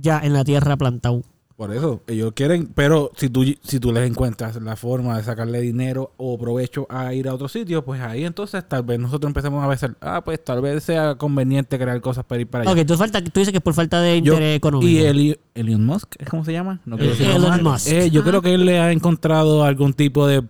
ya 0.00 0.20
en 0.22 0.32
la 0.32 0.44
Tierra 0.44 0.76
plantado. 0.76 1.22
Por 1.56 1.72
eso, 1.74 2.02
ellos 2.06 2.32
quieren, 2.34 2.66
pero 2.74 3.10
si 3.16 3.30
tú, 3.30 3.42
si 3.62 3.80
tú 3.80 3.90
les 3.90 4.06
encuentras 4.06 4.60
la 4.60 4.76
forma 4.76 5.16
de 5.16 5.24
sacarle 5.24 5.62
dinero 5.62 6.12
o 6.18 6.36
provecho 6.36 6.86
a 6.90 7.14
ir 7.14 7.28
a 7.28 7.34
otro 7.34 7.48
sitio, 7.48 7.82
pues 7.82 7.98
ahí 8.02 8.26
entonces 8.26 8.62
tal 8.68 8.82
vez 8.82 8.98
nosotros 8.98 9.30
empecemos 9.30 9.64
a 9.64 9.66
ver, 9.66 9.96
ah, 10.02 10.22
pues 10.22 10.44
tal 10.44 10.60
vez 10.60 10.84
sea 10.84 11.14
conveniente 11.14 11.78
crear 11.78 11.98
cosas 12.02 12.26
para 12.26 12.42
ir 12.42 12.46
para 12.46 12.70
allá. 12.70 12.78
Ok, 12.82 12.86
tú, 12.86 12.94
falta, 12.98 13.24
tú 13.24 13.30
dices 13.40 13.52
que 13.52 13.56
es 13.58 13.62
por 13.64 13.72
falta 13.72 14.02
de 14.02 14.20
Yo- 14.20 14.34
interés 14.34 14.58
económico. 14.58 14.86
Y 14.90 14.98
Eli- 14.98 15.40
Elon 15.54 15.86
Musk, 15.86 16.16
¿es 16.18 16.28
cómo 16.28 16.44
se 16.44 16.52
llama? 16.52 16.82
No 16.84 16.98
Elon 16.98 17.40
mal. 17.48 17.62
Musk. 17.62 17.88
Eh, 17.88 18.10
yo 18.10 18.22
creo 18.22 18.42
que 18.42 18.52
él 18.52 18.66
le 18.66 18.78
ha 18.78 18.92
encontrado 18.92 19.64
algún 19.64 19.94
tipo 19.94 20.26
de, 20.26 20.44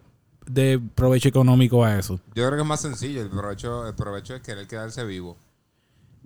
de 0.49 0.81
provecho 0.97 1.29
económico 1.29 1.85
a 1.85 1.97
eso. 2.01 2.17
Yo 2.35 2.45
creo 2.47 2.57
que 2.57 2.63
es 2.63 2.67
más 2.67 2.81
sencillo. 2.81 3.23
El 3.23 3.29
provecho, 3.31 3.87
el 3.87 3.95
provecho 3.95 4.35
es 4.35 4.43
querer 4.43 4.67
quedarse 4.67 5.05
vivo. 5.05 5.37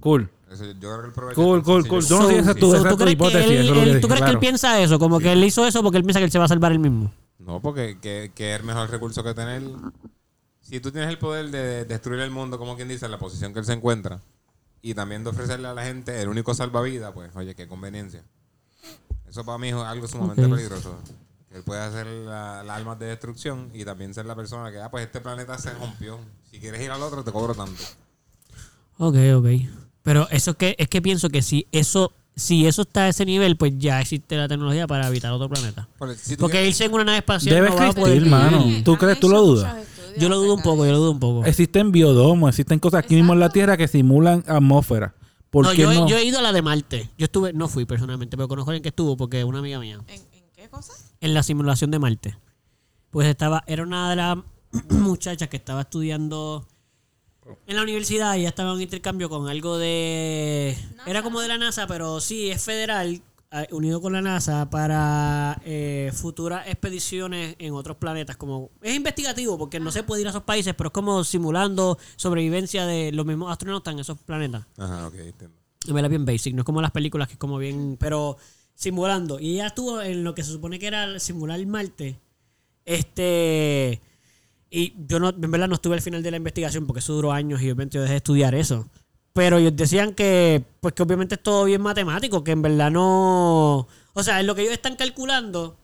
Cool. 0.01 0.29
Eso, 0.51 0.65
yo 0.65 0.73
creo 0.81 1.01
que 1.03 1.07
el 1.09 1.13
provecho 1.13 1.41
Cool, 1.43 1.59
es 1.61 1.65
cool, 1.65 1.87
cool. 1.89 2.05
Yo 2.05 2.19
no 2.21 2.29
sé 2.29 2.39
esa 2.39 2.51
es 2.51 2.57
tu- 2.57 2.71
So, 2.71 2.77
esa 2.77 2.89
es 2.91 2.97
tu 2.97 3.05
crees 3.05 3.17
que 3.19 3.39
él- 3.39 4.01
¿Tú 4.01 4.09
crees 4.09 4.23
que 4.25 4.31
él 4.31 4.39
piensa 4.41 4.81
eso? 4.81 4.99
Como 4.99 5.21
que 5.21 5.33
él 5.33 5.45
hizo 5.45 5.65
eso 5.67 5.83
porque 5.83 5.99
él 5.99 6.05
piensa 6.05 6.19
que 6.19 6.25
él 6.25 6.31
se 6.33 6.39
va 6.39 6.47
a 6.47 6.49
salvar 6.49 6.73
él 6.73 6.79
mismo. 6.81 7.13
No, 7.39 7.61
porque 7.61 7.99
que, 8.01 8.33
que 8.35 8.55
es 8.55 8.61
el 8.61 8.67
mejor 8.67 8.91
recurso 8.91 9.23
que 9.23 9.33
tener. 9.35 9.63
Si 10.61 10.81
tú 10.81 10.91
tienes 10.91 11.09
el 11.11 11.19
poder 11.19 11.51
de 11.51 11.85
destruir 11.85 12.21
el 12.21 12.31
mundo, 12.31 12.59
como 12.59 12.77
quien 12.77 12.89
dice, 12.89 13.05
en 13.07 13.13
la 13.13 13.19
posición 13.19 13.53
que 13.53 13.61
él 13.61 13.65
se 13.65 13.73
encuentra, 13.73 14.21
y 14.83 14.95
también 14.95 15.23
de 15.25 15.31
ofrecerle 15.31 15.69
a 15.69 15.75
la 15.75 15.85
gente 15.85 16.21
el 16.21 16.29
único 16.29 16.53
salvavidas, 16.55 17.13
pues, 17.13 17.31
oye, 17.37 17.55
qué 17.55 17.67
conveniencia. 17.69 18.23
Eso 19.29 19.45
para 19.45 19.59
mí 19.59 19.69
es 19.69 19.75
algo 19.75 20.09
sumamente 20.09 20.43
peligroso. 20.57 20.99
Que 21.49 21.59
él 21.59 21.63
puede 21.65 21.81
hacer 21.81 22.07
la- 22.07 22.63
las 22.65 22.77
armas 22.79 22.99
de 22.99 23.07
destrucción 23.07 23.71
y 23.75 23.85
también 23.85 24.15
ser 24.15 24.27
la 24.27 24.35
persona 24.37 24.71
que, 24.71 24.81
ah, 24.81 24.91
pues 24.91 25.05
este 25.07 25.21
planeta 25.21 25.57
se 25.59 25.73
rompió. 25.75 26.19
Si 26.51 26.59
quieres 26.61 26.81
ir 26.81 26.91
al 26.91 27.03
otro, 27.03 27.23
te 27.25 27.31
cobro 27.33 27.55
tanto. 27.55 27.83
Ok, 28.99 29.17
ok. 29.37 29.47
Pero 30.03 30.29
eso 30.31 30.55
que 30.55 30.75
es 30.79 30.89
que 30.89 31.03
pienso 31.03 31.29
que 31.29 31.43
si 31.43 31.67
eso 31.73 32.13
si 32.37 32.67
eso 32.67 32.83
está 32.83 33.03
a 33.03 33.09
ese 33.09 33.27
nivel, 33.27 33.57
pues 33.57 33.75
ya 33.77 34.01
existe 34.01 34.35
la 34.37 34.49
tecnología 34.49 34.87
para 34.87 35.07
habitar 35.07 35.31
otro 35.33 35.49
planeta. 35.51 35.89
Por- 35.99 36.15
si 36.17 36.37
tú 36.37 36.43
Porque 36.43 36.53
quieres- 36.59 36.69
irse 36.71 36.85
en 36.87 36.95
una 36.95 37.05
nave 37.05 37.19
espacial 37.19 37.55
Debe 37.55 37.69
no 37.69 37.77
va 37.77 37.89
a 37.89 37.93
poder 37.93 38.17
existir, 38.17 38.23
vivir. 38.23 38.31
mano. 38.31 38.63
Sí, 38.63 38.83
¿Tú 38.83 38.93
han 38.93 38.99
crees- 38.99 39.21
tú 39.21 39.29
lo 39.29 39.43
dudas? 39.43 39.77
estudios 39.77 40.15
Yo 40.19 40.29
lo 40.31 40.37
dudo 40.37 40.55
un 40.55 40.61
acerca 40.61 40.71
poco, 40.71 40.83
de 40.85 40.89
yo 40.89 40.93
lo 40.95 40.99
dudo 41.01 41.11
un 41.11 41.21
poco. 41.21 41.45
Existen 41.45 41.93
biodomos, 41.93 42.49
existen 42.49 42.79
cosas 42.79 43.05
aquí 43.05 43.15
mismo 43.17 43.35
en 43.35 43.41
la 43.41 43.47
Exacto. 43.47 43.55
Tierra 43.55 43.77
que 43.77 43.89
simulan 43.89 44.43
atmósfera. 44.47 45.15
¿Por 45.51 45.67
No, 45.67 45.73
qué 45.73 45.79
yo, 45.83 45.93
no? 45.93 46.09
yo 46.09 46.17
he 46.17 46.25
ido 46.25 46.39
a 46.39 46.43
la 46.43 46.53
de 46.53 46.63
Marte. 46.63 47.11
Yo 47.19 47.25
estuve, 47.25 47.53
no 47.53 47.69
fui 47.69 47.85
personalmente, 47.85 48.37
pero 48.37 48.49
conozco 48.49 48.71
a 48.71 48.73
alguien 48.73 48.83
que 48.85 48.89
estuvo 48.91 49.17
porque 49.19 49.41
es 49.41 49.45
una 49.45 49.59
amiga 49.59 49.79
mía. 49.81 49.99
¿En, 50.09 50.15
en 50.15 50.45
qué 50.55 50.69
cosa? 50.71 50.95
En 51.21 51.35
la 51.35 51.43
simulación 51.43 51.91
de 51.91 51.99
Marte. 51.99 52.39
Pues 53.11 53.27
estaba, 53.29 53.65
era 53.67 53.83
una 53.83 54.09
de 54.09 54.17
las 54.17 54.39
muchachas 54.89 55.49
que 55.49 55.57
estaba 55.59 55.83
estudiando 55.83 56.67
en 57.67 57.77
la 57.77 57.83
universidad 57.83 58.37
ya 58.37 58.49
estaba 58.49 58.73
en 58.75 58.81
intercambio 58.81 59.29
con 59.29 59.49
algo 59.49 59.79
de. 59.79 60.77
Era 61.07 61.23
como 61.23 61.41
de 61.41 61.49
la 61.49 61.59
NASA, 61.59 61.87
pero 61.87 62.21
sí, 62.21 62.51
es 62.51 62.63
federal, 62.63 63.23
eh, 63.53 63.67
unido 63.73 64.01
con 64.01 64.13
la 64.13 64.23
NASA 64.23 64.71
para 64.71 65.61
eh, 65.65 66.13
futuras 66.15 66.69
expediciones 66.69 67.57
en 67.59 67.75
otros 67.75 67.97
planetas. 67.97 68.37
Como 68.37 68.71
Es 68.81 68.95
investigativo 68.95 69.59
porque 69.59 69.81
no 69.81 69.91
se 69.91 70.05
puede 70.05 70.23
ir 70.23 70.29
a 70.29 70.31
esos 70.31 70.45
países, 70.45 70.75
pero 70.75 70.89
es 70.89 70.93
como 70.93 71.25
simulando 71.25 71.99
sobrevivencia 72.17 72.87
de 72.87 73.11
los 73.11 73.27
mismos 73.27 73.51
astronautas 73.51 73.93
en 73.93 74.01
esos 74.01 74.19
planetas. 74.19 74.67
Ajá, 74.79 75.09
ok, 75.09 75.15
entiendo. 75.15 75.57
Y 75.87 75.93
me 75.93 76.03
la 76.03 76.09
bien 76.09 76.25
basic, 76.25 76.55
no 76.55 76.61
es 76.61 76.67
como 76.67 76.81
las 76.81 76.93
películas 76.93 77.27
que 77.27 77.35
es 77.35 77.39
como 77.39 77.59
bien, 77.59 77.97
pero 77.99 78.37
simulando. 78.75 79.41
Y 79.41 79.55
ella 79.55 79.67
estuvo 79.67 80.01
en 80.01 80.23
lo 80.23 80.35
que 80.35 80.45
se 80.45 80.53
supone 80.53 80.79
que 80.79 80.87
era 80.87 81.19
simular 81.19 81.65
Marte. 81.67 82.21
Este. 82.85 84.01
Y 84.71 84.95
yo 85.09 85.19
no, 85.19 85.31
en 85.31 85.51
verdad 85.51 85.67
no 85.69 85.75
estuve 85.75 85.95
al 85.97 86.01
final 86.03 86.23
de 86.23 86.31
la 86.31 86.37
investigación 86.37 86.87
porque 86.87 87.01
eso 87.01 87.13
duró 87.13 87.33
años 87.33 87.61
y 87.61 87.65
obviamente 87.65 87.97
yo 87.97 88.03
dejé 88.03 88.13
de 88.13 88.17
estudiar 88.19 88.55
eso. 88.55 88.87
Pero 89.33 89.59
ellos 89.59 89.75
decían 89.77 90.15
que, 90.15 90.63
pues 90.81 90.95
que 90.95 91.03
obviamente 91.03 91.35
es 91.37 91.43
todo 91.43 91.65
bien 91.65 91.81
matemático, 91.83 92.43
que 92.45 92.53
en 92.53 92.63
verdad 92.63 92.91
no. 92.91 93.87
O 94.13 94.23
sea, 94.23 94.41
en 94.41 94.47
lo 94.47 94.55
que 94.55 94.63
ellos 94.63 94.73
están 94.75 94.97
calculando, 94.97 95.77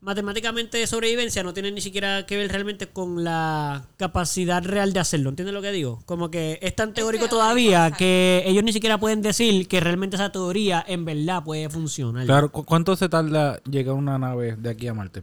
matemáticamente 0.00 0.78
de 0.78 0.86
sobrevivencia 0.86 1.42
no 1.42 1.54
tiene 1.54 1.72
ni 1.72 1.80
siquiera 1.80 2.26
que 2.26 2.36
ver 2.36 2.50
realmente 2.50 2.86
con 2.88 3.24
la 3.24 3.86
capacidad 3.96 4.62
real 4.64 4.92
de 4.92 5.00
hacerlo. 5.00 5.30
¿Entiendes 5.30 5.54
lo 5.54 5.62
que 5.62 5.72
digo? 5.72 6.00
Como 6.06 6.30
que 6.30 6.58
es 6.62 6.76
tan 6.76 6.92
teórico 6.92 7.28
todavía 7.28 7.90
que 7.92 8.42
ellos 8.46 8.62
ni 8.62 8.72
siquiera 8.72 8.98
pueden 8.98 9.22
decir 9.22 9.66
que 9.68 9.80
realmente 9.80 10.16
esa 10.16 10.30
teoría 10.30 10.84
en 10.86 11.04
verdad 11.04 11.42
puede 11.42 11.68
funcionar. 11.70 12.26
Claro, 12.26 12.52
¿cu- 12.52 12.64
¿cuánto 12.64 12.94
se 12.94 13.08
tarda 13.08 13.60
llegar 13.64 13.94
una 13.94 14.18
nave 14.18 14.54
de 14.56 14.70
aquí 14.70 14.86
a 14.86 14.94
Marte? 14.94 15.22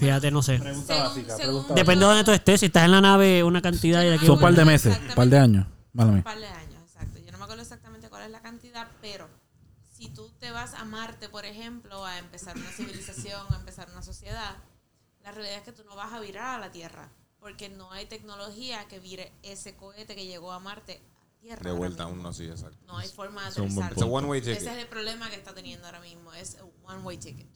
Fíjate, 0.00 0.30
no 0.30 0.42
sé. 0.42 0.58
Según- 0.58 0.84
según 1.26 1.66
Depende 1.74 2.04
de 2.04 2.06
donde 2.10 2.24
tú 2.24 2.32
estés. 2.32 2.60
Si 2.60 2.66
estás 2.66 2.84
en 2.84 2.90
la 2.92 3.00
nave, 3.00 3.44
una 3.44 3.62
cantidad 3.62 4.02
y 4.02 4.06
de 4.06 4.14
aquí. 4.14 4.26
Son 4.26 4.36
un 4.36 4.40
par 4.40 4.54
de 4.54 4.64
meses, 4.64 4.98
un 5.08 5.14
par 5.14 5.28
de 5.28 5.38
años. 5.38 5.66
Mala 5.92 6.08
Un 6.08 6.14
mía. 6.16 6.24
par 6.24 6.38
de 6.38 6.46
años, 6.46 6.80
exacto. 6.86 7.18
Yo 7.18 7.30
no 7.32 7.38
me 7.38 7.44
acuerdo 7.44 7.62
exactamente 7.62 8.08
cuál 8.08 8.22
es 8.24 8.30
la 8.30 8.40
cantidad, 8.40 8.88
pero 9.02 9.28
si 9.92 10.08
tú 10.08 10.30
te 10.40 10.50
vas 10.50 10.74
a 10.74 10.84
Marte, 10.84 11.28
por 11.28 11.44
ejemplo, 11.44 12.04
a 12.06 12.18
empezar 12.18 12.56
una 12.56 12.70
civilización, 12.70 13.42
a 13.52 13.56
empezar 13.56 13.88
una 13.92 14.02
sociedad, 14.02 14.56
la 15.22 15.32
realidad 15.32 15.58
es 15.58 15.62
que 15.64 15.72
tú 15.72 15.84
no 15.84 15.96
vas 15.96 16.12
a 16.12 16.20
virar 16.20 16.56
a 16.56 16.58
la 16.58 16.72
Tierra, 16.72 17.10
porque 17.38 17.68
no 17.68 17.90
hay 17.92 18.06
tecnología 18.06 18.86
que 18.88 18.98
vire 19.00 19.32
ese 19.42 19.76
cohete 19.76 20.14
que 20.14 20.26
llegó 20.26 20.52
a 20.52 20.60
Marte 20.60 21.02
a 21.36 21.40
Tierra. 21.40 21.62
De 21.62 21.68
ahora 21.70 21.78
vuelta 21.78 22.04
mismo. 22.04 22.14
aún 22.16 22.22
no, 22.22 22.32
sí, 22.32 22.44
exacto. 22.46 22.78
No 22.86 22.96
hay 22.96 23.08
forma 23.08 23.42
de 23.44 23.48
Es 23.50 23.56
un 23.58 23.74
buen 23.74 23.86
aterrizar. 23.86 23.92
It's 23.92 24.02
a 24.02 24.06
one-way 24.06 24.40
ticket. 24.40 24.58
Ese 24.58 24.72
es 24.72 24.78
el 24.78 24.86
problema 24.86 25.28
que 25.28 25.36
está 25.36 25.52
teniendo 25.54 25.86
ahora 25.86 26.00
mismo, 26.00 26.32
es 26.34 26.56
un 26.62 26.70
one 26.90 27.02
way 27.02 27.18
ticket. 27.18 27.48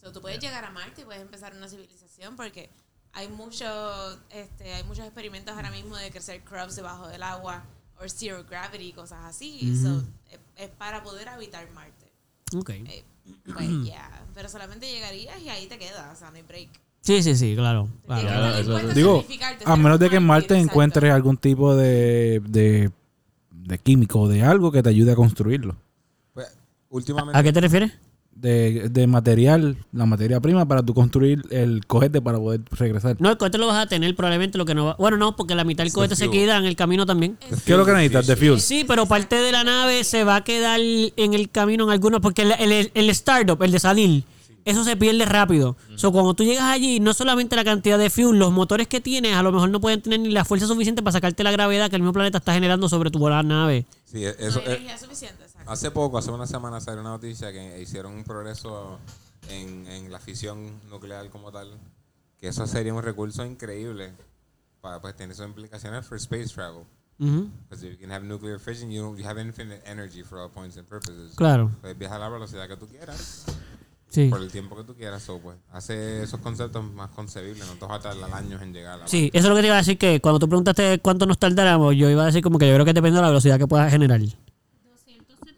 So, 0.00 0.12
tú 0.12 0.20
puedes 0.20 0.38
llegar 0.38 0.64
a 0.64 0.70
Marte 0.70 1.02
y 1.02 1.04
puedes 1.04 1.22
empezar 1.22 1.54
una 1.54 1.68
civilización 1.68 2.36
porque 2.36 2.70
hay 3.12 3.28
mucho, 3.28 3.66
este, 4.30 4.72
hay 4.74 4.84
muchos 4.84 5.04
experimentos 5.04 5.54
ahora 5.54 5.70
mismo 5.70 5.96
de 5.96 6.10
crecer 6.10 6.42
crabs 6.42 6.76
debajo 6.76 7.08
del 7.08 7.22
agua 7.22 7.64
o 8.00 8.08
zero 8.08 8.44
gravity, 8.48 8.92
cosas 8.92 9.24
así. 9.24 9.76
So, 9.76 10.02
es, 10.30 10.38
es 10.56 10.70
para 10.70 11.02
poder 11.02 11.28
habitar 11.28 11.68
Marte. 11.72 12.06
Ok. 12.56 12.70
Eh, 12.70 13.04
pues 13.52 13.68
ya, 13.84 14.24
pero 14.34 14.48
solamente 14.48 14.90
llegarías 14.90 15.40
y 15.40 15.48
ahí 15.48 15.66
te 15.66 15.78
quedas, 15.78 16.14
o 16.14 16.18
sea, 16.18 16.30
no 16.30 16.36
hay 16.36 16.42
break. 16.42 16.68
Sí, 17.00 17.22
sí, 17.22 17.34
sí, 17.36 17.54
claro. 17.54 17.88
claro. 18.06 18.92
Digo, 18.92 19.24
a 19.64 19.76
menos 19.76 19.98
de 19.98 20.10
que 20.10 20.16
en 20.16 20.26
Marte 20.26 20.56
encuentres 20.56 21.12
algún 21.12 21.36
tipo 21.36 21.74
de, 21.74 22.40
de, 22.46 22.90
de 23.50 23.78
químico 23.78 24.20
o 24.20 24.28
de 24.28 24.42
algo 24.42 24.70
que 24.70 24.82
te 24.82 24.90
ayude 24.90 25.12
a 25.12 25.16
construirlo. 25.16 25.76
Pues, 26.34 26.48
últimamente. 26.90 27.38
¿A 27.38 27.42
qué 27.42 27.52
te 27.52 27.60
refieres? 27.60 27.92
De, 28.40 28.88
de 28.88 29.06
material, 29.08 29.76
la 29.92 30.06
materia 30.06 30.38
prima 30.40 30.66
para 30.68 30.82
tú 30.84 30.94
construir 30.94 31.42
el 31.50 31.84
cohete 31.86 32.20
para 32.22 32.38
poder 32.38 32.60
regresar. 32.70 33.16
No, 33.18 33.30
el 33.30 33.36
cohete 33.36 33.58
lo 33.58 33.66
vas 33.66 33.84
a 33.84 33.88
tener 33.88 34.14
probablemente 34.14 34.56
lo 34.58 34.64
que 34.64 34.76
no 34.76 34.84
va. 34.84 34.96
Bueno, 34.96 35.16
no, 35.16 35.34
porque 35.34 35.56
la 35.56 35.64
mitad 35.64 35.82
del 35.82 35.92
cohete 35.92 36.14
se 36.14 36.30
queda 36.30 36.56
en 36.56 36.64
el 36.64 36.76
camino 36.76 37.04
también. 37.04 37.36
¿Qué 37.40 37.72
es 37.72 37.78
lo 37.78 37.84
que 37.84 37.92
necesitas? 37.92 38.28
De 38.28 38.36
fuel. 38.36 38.60
Sí, 38.60 38.84
pero 38.86 39.06
parte 39.06 39.36
de 39.36 39.50
la 39.50 39.64
nave 39.64 40.04
se 40.04 40.22
va 40.22 40.36
a 40.36 40.44
quedar 40.44 40.78
en 40.80 41.34
el 41.34 41.50
camino 41.50 41.84
en 41.84 41.90
algunos, 41.90 42.20
porque 42.20 42.42
el, 42.42 42.52
el, 42.72 42.90
el 42.94 43.10
startup, 43.10 43.60
el 43.62 43.72
de 43.72 43.80
salir, 43.80 44.22
eso 44.64 44.84
se 44.84 44.96
pierde 44.96 45.24
rápido. 45.24 45.76
So, 45.96 46.12
cuando 46.12 46.34
tú 46.34 46.44
llegas 46.44 46.64
allí, 46.64 47.00
no 47.00 47.14
solamente 47.14 47.56
la 47.56 47.64
cantidad 47.64 47.98
de 47.98 48.10
fuel, 48.10 48.38
los 48.38 48.52
motores 48.52 48.86
que 48.86 49.00
tienes 49.00 49.34
a 49.34 49.42
lo 49.42 49.50
mejor 49.50 49.70
no 49.70 49.80
pueden 49.80 50.00
tener 50.02 50.20
ni 50.20 50.28
la 50.30 50.44
fuerza 50.44 50.66
suficiente 50.66 51.02
para 51.02 51.12
sacarte 51.12 51.42
la 51.42 51.50
gravedad 51.50 51.90
que 51.90 51.96
el 51.96 52.02
mismo 52.02 52.12
planeta 52.12 52.38
está 52.38 52.54
generando 52.54 52.88
sobre 52.88 53.10
tu 53.10 53.18
nave. 53.28 53.86
Sí, 54.04 54.24
e- 54.24 54.36
No 54.38 54.46
eso, 54.46 54.60
hay 54.60 54.66
eh, 54.66 54.76
energía 54.76 54.98
suficiente. 54.98 55.47
Hace 55.68 55.90
poco, 55.90 56.18
hace 56.18 56.30
una 56.30 56.46
semana, 56.46 56.80
salió 56.80 57.00
una 57.00 57.10
noticia 57.10 57.52
que 57.52 57.80
hicieron 57.80 58.12
un 58.12 58.24
progreso 58.24 58.98
en, 59.50 59.86
en 59.86 60.10
la 60.10 60.18
fisión 60.18 60.80
nuclear 60.90 61.28
como 61.30 61.52
tal. 61.52 61.70
Que 62.40 62.48
eso 62.48 62.66
sería 62.66 62.94
un 62.94 63.02
recurso 63.02 63.44
increíble. 63.44 64.12
Para 64.80 65.00
pues 65.00 65.16
tener 65.16 65.34
sus 65.34 65.46
implicaciones 65.46 66.06
for 66.06 66.16
space 66.18 66.54
travel. 66.54 66.84
Because 67.18 67.84
if 67.84 67.90
you 67.90 67.98
can 67.98 68.12
have 68.12 68.24
nuclear 68.24 68.60
fission, 68.60 68.92
you, 68.92 69.16
you 69.16 69.24
have 69.26 69.40
infinite 69.40 69.82
energy 69.84 70.22
for 70.22 70.38
all 70.38 70.48
points 70.48 70.76
and 70.76 70.86
purposes. 70.86 71.34
Claro, 71.34 71.68
Puedes 71.80 71.98
viajar 71.98 72.20
a 72.20 72.26
la 72.26 72.28
velocidad 72.28 72.68
que 72.68 72.76
tú 72.76 72.86
quieras, 72.86 73.44
sí. 74.08 74.28
por 74.28 74.40
el 74.40 74.52
tiempo 74.52 74.76
que 74.76 74.84
tú 74.84 74.94
quieras. 74.94 75.24
So, 75.24 75.40
pues, 75.40 75.56
hace 75.72 76.22
esos 76.22 76.38
conceptos 76.38 76.84
más 76.92 77.10
concebibles. 77.10 77.66
No 77.66 77.74
te 77.74 77.86
vas 77.86 77.98
a 77.98 78.10
tardar 78.10 78.32
años 78.32 78.62
en 78.62 78.72
llegar 78.72 78.94
a 78.94 78.96
la 78.98 79.08
Sí, 79.08 79.30
eso 79.32 79.46
es 79.46 79.50
lo 79.50 79.56
que 79.56 79.62
te 79.62 79.66
iba 79.66 79.74
a 79.74 79.78
decir, 79.78 79.98
que 79.98 80.20
cuando 80.20 80.38
tú 80.38 80.48
preguntaste 80.48 81.00
cuánto 81.00 81.26
nos 81.26 81.38
tardáramos, 81.40 81.96
yo 81.96 82.08
iba 82.08 82.22
a 82.22 82.26
decir 82.26 82.40
como 82.40 82.56
que 82.56 82.68
yo 82.68 82.74
creo 82.74 82.84
que 82.84 82.92
depende 82.92 83.16
de 83.16 83.22
la 83.22 83.28
velocidad 83.28 83.58
que 83.58 83.66
puedas 83.66 83.90
generar. 83.90 84.20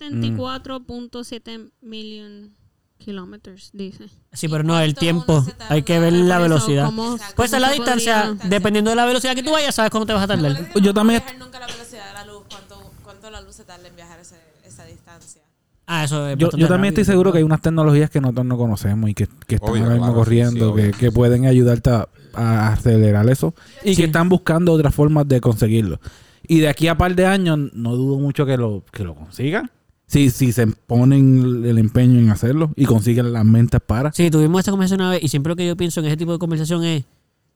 274.7 0.00 1.70
million 1.82 2.50
kilómetros, 2.98 3.70
dice. 3.72 4.06
Sí, 4.32 4.48
pero 4.48 4.62
no, 4.62 4.78
el 4.78 4.94
tiempo. 4.94 5.44
Hay 5.70 5.82
que 5.82 5.98
ver 5.98 6.12
la 6.12 6.38
velocidad. 6.38 6.86
¿cómo- 6.86 7.16
Pues 7.34 7.52
a 7.54 7.58
la 7.60 7.70
distancia, 7.70 8.26
podría- 8.34 8.48
dependiendo 8.50 8.90
de 8.90 8.96
la 8.96 9.06
velocidad 9.06 9.34
que 9.34 9.42
tú 9.42 9.52
vayas, 9.52 9.74
sabes 9.74 9.90
cómo 9.90 10.04
te 10.06 10.12
vas 10.12 10.22
a 10.24 10.26
tardar. 10.26 10.68
Yo 10.82 10.92
también- 10.92 11.22
nunca 11.38 11.58
la 11.60 11.66
velocidad 11.66 12.06
de 12.08 12.12
la 12.12 12.24
luz, 12.26 12.42
cuánto, 12.50 12.90
cuánto 13.02 13.30
la 13.30 13.40
luz 13.40 13.54
se 13.54 13.64
tarda 13.64 13.88
en 13.88 13.96
viajar 13.96 14.20
ese- 14.20 14.36
esa 14.66 14.84
distancia. 14.84 15.40
Ah, 15.86 16.04
eso 16.04 16.28
es 16.28 16.36
Yo, 16.38 16.50
yo 16.50 16.68
también 16.68 16.70
rápido. 16.70 16.88
estoy 17.00 17.04
seguro 17.04 17.32
que 17.32 17.38
hay 17.38 17.44
unas 17.44 17.62
tecnologías 17.62 18.10
que 18.10 18.20
nosotros 18.20 18.46
no 18.46 18.56
conocemos 18.58 19.10
y 19.10 19.14
que, 19.14 19.26
que 19.46 19.54
están 19.56 19.70
Obvio, 19.70 19.82
ahora 19.82 19.94
mismo 19.94 20.06
claro, 20.08 20.18
corriendo, 20.20 20.66
sí, 20.66 20.72
obvio. 20.72 20.92
que, 20.92 20.98
que 20.98 21.10
pueden 21.10 21.46
ayudarte 21.46 21.90
a, 21.90 22.08
a 22.34 22.72
acelerar 22.74 23.28
eso 23.28 23.54
y 23.82 23.94
Sí. 23.94 24.02
que 24.02 24.04
están 24.04 24.28
buscando 24.28 24.72
otras 24.72 24.94
formas 24.94 25.26
de 25.26 25.40
conseguirlo. 25.40 25.98
Y 26.46 26.60
de 26.60 26.68
aquí 26.68 26.86
a 26.86 26.96
par 26.96 27.14
de 27.16 27.26
años 27.26 27.58
no 27.72 27.96
dudo 27.96 28.18
mucho 28.18 28.44
que 28.46 28.56
lo, 28.56 28.84
que 28.92 29.02
lo 29.04 29.14
consigan. 29.16 29.68
Si, 30.10 30.28
si 30.30 30.50
se 30.50 30.66
ponen 30.66 31.64
el 31.64 31.78
empeño 31.78 32.18
en 32.18 32.30
hacerlo 32.30 32.72
y 32.74 32.84
consiguen 32.84 33.32
las 33.32 33.44
mentes 33.44 33.80
para. 33.80 34.10
Sí, 34.12 34.28
tuvimos 34.28 34.58
esta 34.58 34.72
conversación 34.72 35.02
una 35.02 35.10
vez 35.10 35.22
y 35.22 35.28
siempre 35.28 35.50
lo 35.50 35.56
que 35.56 35.64
yo 35.64 35.76
pienso 35.76 36.00
en 36.00 36.06
ese 36.06 36.16
tipo 36.16 36.32
de 36.32 36.38
conversación 36.40 36.82
es, 36.82 37.04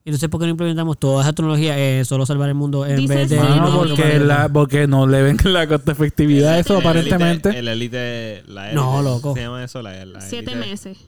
entonces, 0.05 0.28
¿por 0.28 0.38
qué 0.38 0.46
no 0.46 0.50
implementamos 0.50 0.96
toda 0.98 1.22
esa 1.22 1.32
tecnología 1.32 1.76
eh, 1.76 2.05
solo 2.05 2.26
salvar 2.26 2.48
el 2.50 2.55
mundo 2.55 2.86
en 2.86 3.07
vez 3.09 3.28
de... 3.28 3.36
no, 3.38 3.78
porque, 3.88 4.18
no, 4.20 4.24
la, 4.24 4.48
porque 4.48 4.86
no 4.86 5.07
le 5.09 5.22
ven 5.22 5.36
la 5.44 5.66
costa 5.66 5.90
efectividad 5.92 6.52
a 6.52 6.59
eso 6.61 6.74
El 6.74 6.80
aparentemente. 6.80 7.59
El 7.59 7.66
élite, 7.66 8.44
la 8.46 8.66
élite. 8.70 8.74
No, 8.76 9.02
loco. 9.02 9.34
¿Se 9.34 9.40
llama 9.40 9.64
eso? 9.64 9.82
La, 9.82 10.05
la 10.05 10.20
Siete 10.20 10.55
meses. 10.55 10.98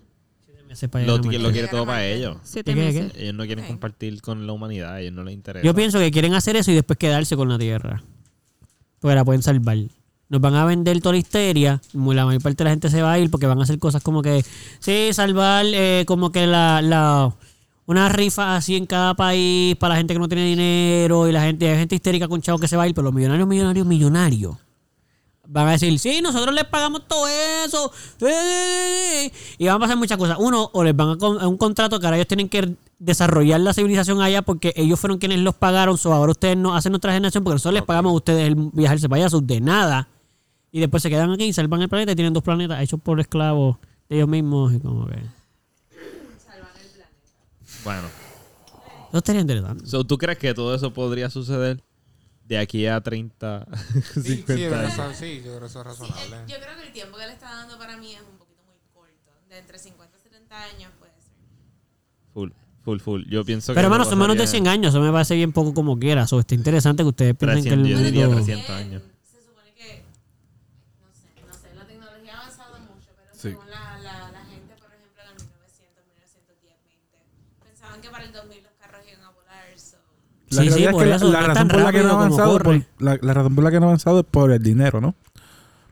Ese 0.68 0.88
país 0.88 1.06
Lo, 1.06 1.18
no 1.18 1.24
me- 1.28 1.38
lo 1.38 1.52
quiere 1.52 1.68
todo 1.68 1.86
para 1.86 2.04
ellos. 2.06 2.38
Siete 2.42 2.74
¿Qué, 2.74 2.80
qué, 2.80 2.86
meses. 3.02 3.12
Ellos 3.16 3.34
no 3.34 3.44
quieren 3.46 3.66
compartir 3.66 4.20
con 4.20 4.46
la 4.48 4.52
humanidad, 4.52 4.94
a 4.94 5.00
ellos 5.00 5.12
no 5.12 5.22
les 5.22 5.34
interesa. 5.34 5.64
Yo 5.64 5.74
pienso 5.74 6.00
que 6.00 6.10
quieren 6.10 6.34
hacer 6.34 6.56
eso 6.56 6.72
y 6.72 6.74
después 6.74 6.98
quedarse 6.98 7.36
con 7.36 7.48
la 7.48 7.56
Tierra. 7.58 8.02
Porque 8.98 9.14
la 9.14 9.24
pueden 9.24 9.42
salvar. 9.42 9.76
Nos 10.28 10.40
van 10.40 10.54
a 10.54 10.64
vender 10.64 11.00
toda 11.00 11.12
la 11.12 11.18
histeria. 11.18 11.80
La 11.92 12.24
mayor 12.26 12.42
parte 12.42 12.56
de 12.58 12.64
la 12.64 12.70
gente 12.70 12.90
se 12.90 13.00
va 13.02 13.12
a 13.12 13.18
ir 13.18 13.30
porque 13.30 13.46
van 13.46 13.60
a 13.60 13.62
hacer 13.62 13.78
cosas 13.78 14.02
como 14.02 14.22
que, 14.22 14.44
sí, 14.80 15.10
salvar 15.12 15.64
eh, 15.68 16.04
como 16.06 16.32
que 16.32 16.46
la, 16.46 16.82
la 16.82 17.32
una 17.86 18.08
rifa 18.08 18.56
así 18.56 18.74
en 18.74 18.86
cada 18.86 19.14
país 19.14 19.76
para 19.76 19.94
la 19.94 19.98
gente 19.98 20.14
que 20.14 20.18
no 20.18 20.26
tiene 20.28 20.44
dinero 20.46 21.28
y 21.28 21.32
la 21.32 21.42
gente, 21.42 21.68
hay 21.70 21.78
gente 21.78 21.94
histérica 21.94 22.26
con 22.26 22.42
chavos 22.42 22.60
que 22.60 22.66
se 22.66 22.76
va 22.76 22.82
a 22.82 22.88
ir, 22.88 22.94
pero 22.94 23.04
los 23.04 23.14
millonarios, 23.14 23.46
millonarios, 23.46 23.86
millonarios. 23.86 24.56
Van 25.48 25.68
a 25.68 25.72
decir, 25.72 25.96
sí, 26.00 26.20
nosotros 26.20 26.52
les 26.52 26.64
pagamos 26.64 27.06
todo 27.06 27.28
eso. 27.64 27.92
Y 29.58 29.66
van 29.66 29.76
a 29.76 29.78
pasar 29.78 29.96
muchas 29.96 30.18
cosas. 30.18 30.38
Uno, 30.40 30.68
o 30.72 30.82
les 30.82 30.96
van 30.96 31.10
a, 31.10 31.16
con- 31.18 31.40
a 31.40 31.46
un 31.46 31.56
contrato 31.56 32.00
que 32.00 32.06
ahora 32.06 32.16
ellos 32.16 32.26
tienen 32.26 32.48
que 32.48 32.74
desarrollar 32.98 33.60
la 33.60 33.72
civilización 33.72 34.20
allá 34.20 34.42
porque 34.42 34.72
ellos 34.74 34.98
fueron 34.98 35.18
quienes 35.18 35.38
los 35.38 35.54
pagaron. 35.54 35.98
So 35.98 36.12
ahora 36.12 36.32
ustedes 36.32 36.56
no 36.56 36.74
hacen 36.74 36.90
nuestra 36.90 37.12
generación 37.12 37.44
porque 37.44 37.54
nosotros 37.54 37.74
les 37.74 37.84
pagamos 37.84 38.10
a 38.10 38.14
ustedes 38.14 38.48
el 38.48 38.56
viajarse 38.56 39.08
para 39.08 39.22
allá 39.22 39.30
so, 39.30 39.40
de 39.40 39.60
nada. 39.60 40.08
Y 40.76 40.80
después 40.80 41.02
se 41.02 41.08
quedan 41.08 41.30
aquí 41.32 41.44
y 41.44 41.52
salvan 41.54 41.80
el 41.80 41.88
planeta 41.88 42.12
y 42.12 42.16
tienen 42.16 42.34
dos 42.34 42.42
planetas 42.42 42.78
hechos 42.82 43.00
por 43.00 43.18
esclavos 43.18 43.78
de 44.10 44.16
ellos 44.16 44.28
mismos. 44.28 44.74
Y 44.74 44.80
como 44.80 45.06
que. 45.06 45.16
Bueno. 47.82 48.08
Eso 49.08 49.18
estaría 49.18 49.40
interesante. 49.40 49.86
So, 49.86 50.04
¿Tú 50.04 50.18
crees 50.18 50.36
que 50.38 50.52
todo 50.52 50.74
eso 50.74 50.92
podría 50.92 51.30
suceder 51.30 51.82
de 52.44 52.58
aquí 52.58 52.86
a 52.86 53.00
30, 53.00 53.66
Sí, 54.14 54.20
50 54.44 54.54
sí, 54.56 55.00
años? 55.00 55.16
sí, 55.16 55.36
yo 55.42 55.56
creo 55.56 55.60
que 55.60 55.66
eso 55.66 55.80
es 55.80 55.96
Sí, 55.96 56.02
razonable. 56.02 56.36
el- 56.42 56.46
yo 56.50 56.56
creo 56.60 56.76
que 56.76 56.86
el 56.88 56.92
tiempo 56.92 57.16
que 57.16 57.26
le 57.26 57.32
está 57.32 57.50
dando 57.54 57.78
para 57.78 57.96
mí 57.96 58.12
es 58.14 58.20
un 58.20 58.36
poquito 58.36 58.62
muy 58.66 58.76
corto. 58.92 59.32
De 59.48 59.58
entre 59.58 59.78
50 59.78 60.14
y 60.18 60.20
70 60.20 60.62
años 60.62 60.92
puede 60.98 61.12
ser. 61.12 61.32
Full, 62.34 62.50
full, 62.84 62.98
full. 62.98 63.22
Yo 63.30 63.44
pienso 63.46 63.72
que. 63.72 63.76
Pero 63.76 63.86
hermano, 63.86 64.04
son 64.04 64.18
menos 64.18 64.36
de 64.36 64.42
pasaría 64.42 64.60
100 64.60 64.68
años. 64.68 64.94
Eso 64.94 65.00
me 65.02 65.10
parece 65.10 65.34
bien 65.36 65.52
poco 65.52 65.72
como 65.72 65.98
quiera. 65.98 66.24
Eso 66.24 66.38
está 66.38 66.54
interesante 66.54 67.02
que 67.02 67.08
ustedes 67.08 67.34
piensen 67.34 67.62
que 67.64 67.70
300, 67.70 67.88
el 67.90 67.96
yo 67.96 68.04
diría 68.04 68.26
mundo... 68.26 68.44
300 68.44 68.70
años. 68.76 69.02
Se 69.24 69.40
supone 69.42 69.72
que, 69.74 70.02
no 71.00 71.08
sé, 71.14 71.28
no 71.46 71.54
sé, 71.54 71.74
la 71.74 71.86
tecnología 71.86 72.34
ha 72.36 72.40
avanzado 72.42 72.78
mucho, 72.80 73.10
pero 73.16 73.30
Sí. 73.32 73.40
según 73.50 73.70
la, 73.70 73.98
la, 74.02 74.30
la 74.30 74.44
gente, 74.44 74.74
por 74.78 74.90
ejemplo, 74.94 75.22
en 75.22 75.30
el 75.30 75.42
1900, 75.42 76.04
1910, 76.04 76.76
20, 76.84 77.18
pensaban 77.64 78.00
que 78.02 78.10
para 78.10 78.24
el 78.24 78.32
2000 78.32 78.62
los 78.62 78.72
carros 78.78 79.00
iban 79.10 79.24
a 79.24 79.30
volar. 79.30 79.66
So. 79.78 79.96
La 80.56 80.62
Sí, 80.62 80.70
sí, 80.70 80.86
realidad 80.86 80.90
por 80.92 81.02
es 81.02 81.08
que 81.10 81.16
eso, 81.16 81.24
la, 81.30 81.30
no 81.30 81.32
la 81.32 81.40
es 81.40 81.46
razón 81.48 81.68
por 81.68 81.80
la 81.82 81.92
que 81.92 82.02
no 82.02 82.10
avanzado 82.10 82.52
corre. 82.52 82.80
por, 82.98 83.02
la, 83.04 83.18
la 83.20 83.34
razón 83.34 83.54
por 83.54 83.64
la 83.64 83.70
que 83.70 83.80
no 83.80 83.86
ha 83.86 83.88
avanzado 83.88 84.20
es 84.20 84.26
por 84.30 84.50
el 84.52 84.62
dinero, 84.62 85.00
¿no? 85.00 85.14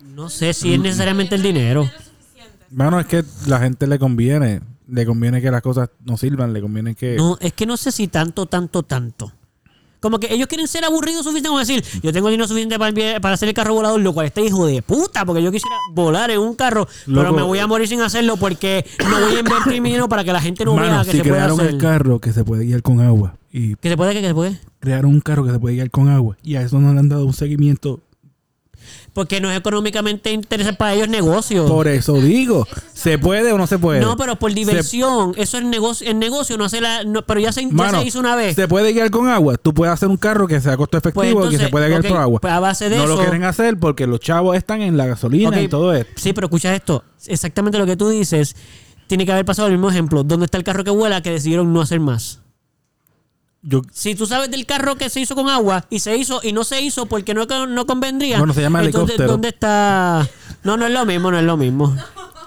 No 0.01 0.29
sé 0.31 0.53
si 0.55 0.73
es 0.75 0.81
necesariamente 0.81 1.35
el 1.35 1.43
dinero. 1.43 1.89
Bueno, 2.71 2.99
es 3.01 3.07
que 3.07 3.25
la 3.47 3.59
gente 3.61 3.87
le 3.87 3.99
conviene, 3.99 4.61
le 4.89 5.07
conviene 5.07 5.41
que 5.41 5.51
las 5.51 5.63
cosas 5.63 5.91
no 6.05 6.17
sirvan, 6.17 6.53
le 6.53 6.61
conviene 6.61 6.95
que 6.95 7.17
No, 7.17 7.37
es 7.41 7.53
que 7.53 7.67
no 7.67 7.77
sé 7.77 7.93
si 7.93 8.09
tanto, 8.09 8.47
tanto, 8.47 8.83
tanto. 8.83 9.33
Como 10.05 10.21
que 10.21 10.33
ellos 10.35 10.47
quieren 10.49 10.69
ser 10.69 10.85
aburridos 10.85 11.25
suficiente 11.25 11.49
como 11.49 11.59
decir, 11.61 11.83
yo 12.03 12.13
tengo 12.13 12.29
dinero 12.29 12.47
suficiente 12.47 12.79
para, 12.79 12.93
para 13.23 13.35
hacer 13.37 13.49
el 13.49 13.55
carro 13.55 13.73
volador, 13.73 13.99
lo 14.03 14.13
cual 14.13 14.27
está 14.27 14.43
hijo 14.43 14.67
de 14.67 14.83
puta, 14.83 15.25
porque 15.25 15.43
yo 15.43 15.51
quisiera 15.51 15.75
volar 15.95 16.31
en 16.31 16.41
un 16.41 16.55
carro, 16.55 16.87
pero 17.07 17.33
me 17.33 17.41
voy 17.41 17.59
a 17.59 17.67
morir 17.67 17.89
sin 17.89 18.03
hacerlo 18.03 18.37
porque 18.37 18.85
no 19.03 19.19
voy 19.19 19.37
a 19.37 19.39
invertir 19.39 19.81
mi 19.81 19.89
dinero 19.89 20.07
para 20.11 20.23
que 20.25 20.33
la 20.35 20.43
gente 20.43 20.63
no 20.67 20.75
Mano, 20.75 20.89
vea 20.91 20.99
que 21.05 21.11
si 21.13 21.17
se 21.17 21.23
puede 21.23 21.33
crearon 21.33 21.59
hacer. 21.61 21.75
el 21.75 21.81
carro 21.81 22.19
que 22.21 22.33
se 22.35 22.45
puede 22.45 22.67
guiar 22.67 22.83
con 22.83 23.01
agua 23.01 23.35
y 23.51 23.77
Que 23.77 23.89
se 23.89 23.97
puede, 23.97 24.13
que 24.13 24.21
se 24.29 24.35
puede. 24.35 24.61
crearon 24.79 25.11
un 25.13 25.21
carro 25.23 25.43
que 25.45 25.53
se 25.53 25.59
puede 25.59 25.77
guiar 25.77 25.91
con 25.91 26.11
agua 26.11 26.37
y 26.43 26.57
a 26.57 26.61
eso 26.61 26.79
no 26.81 26.93
le 26.93 26.99
han 27.01 27.09
dado 27.09 27.25
un 27.25 27.33
seguimiento. 27.33 28.01
Porque 29.13 29.41
no 29.41 29.51
es 29.51 29.59
económicamente 29.59 30.33
interesante 30.33 30.77
para 30.79 30.95
ellos 30.95 31.09
negocio. 31.09 31.67
Por 31.67 31.87
eso 31.89 32.15
digo, 32.21 32.67
¿se 32.93 33.19
puede 33.19 33.53
o 33.53 33.59
no 33.59 33.67
se 33.67 33.79
puede? 33.79 34.01
no, 34.01 34.17
pero 34.17 34.37
por 34.37 34.51
Se- 34.51 34.57
diversión. 34.57 35.33
Eso 35.37 35.59
es 35.59 35.65
negocio. 35.65 36.09
El 36.11 36.19
negocio 36.19 36.57
no 36.59 36.65
hace 36.65 36.81
la. 36.81 37.05
no- 37.05 37.23
pero 37.23 37.41
ya 37.41 37.53
se, 37.53 37.63
ya 37.63 37.69
Mano, 37.71 38.01
se 38.01 38.07
hizo 38.07 38.19
una 38.21 38.35
vez. 38.37 38.57
¿Se 38.57 38.67
puede 38.69 38.93
guiar 38.93 39.11
con 39.11 39.29
agua? 39.29 39.57
Tú 39.57 39.73
puedes 39.73 39.93
hacer 39.95 40.09
un 40.09 40.17
carro 40.17 40.47
que 40.49 40.61
sea 40.61 40.77
costo 40.77 40.99
efectivo 40.99 41.41
Pues 41.41 41.53
y 41.55 41.57
que 41.59 41.65
se 41.65 41.71
puede 41.71 41.89
guiar 41.89 42.01
ok, 42.01 42.09
por 42.09 42.17
agua. 42.19 42.41
pues 42.41 42.53
a 42.53 42.61
base 42.61 42.89
de 42.89 42.97
no 42.97 43.05
eso- 43.05 43.15
lo 43.17 43.21
quieren 43.23 43.45
hacer 43.45 43.79
porque 43.79 44.07
los 44.07 44.21
chavos 44.21 44.57
están 44.57 44.83
en 44.83 44.97
la 44.97 45.07
gasolina 45.07 45.61
y 45.61 45.69
todo 45.69 45.95
esto. 45.95 46.13
Sí, 46.17 46.33
pero 46.33 46.47
escucha 46.47 46.75
esto. 46.75 47.05
Exactamente 47.27 47.79
lo 47.79 47.87
que 47.87 47.97
tú 47.97 48.09
dices. 48.09 48.57
Tiene 49.07 49.27
que 49.27 49.33
haber 49.33 49.45
pasado 49.45 49.69
el 49.69 49.75
mismo 49.75 49.91
ejemplo. 49.91 50.25
¿Dónde 50.25 50.47
está 50.47 50.57
el 50.59 50.65
carro 50.65 50.83
que 50.83 50.91
vuela 50.91 51.21
que 51.23 51.31
decidieron 51.31 51.73
no 51.73 51.81
hacer 51.83 52.01
más? 52.01 52.41
Yo, 53.67 53.81
Si 53.93 54.15
tú 54.15 54.27
sabes 54.27 54.51
del 54.51 54.67
carro 54.67 54.97
que 54.97 55.09
se 55.09 55.21
hizo 55.21 55.35
con 55.35 55.49
agua 55.49 55.87
y 55.89 56.01
se 56.01 56.17
hizo 56.17 56.41
y 56.43 56.53
no 56.53 56.65
se 56.65 56.83
hizo 56.83 57.07
porque 57.07 57.33
no, 57.33 57.47
no 57.67 57.87
convendría. 57.87 58.39
Bueno, 58.39 58.53
se 58.53 58.61
llama 58.61 58.81
entonces, 58.81 59.01
helicóptero. 59.17 59.31
¿dónde 59.33 59.49
está? 59.49 60.29
No, 60.63 60.77
no 60.77 60.87
es 60.87 60.93
lo 60.93 61.07
mismo, 61.07 61.31
no 61.31 61.39
es 61.39 61.45
lo 61.45 61.57
mismo. 61.57 61.97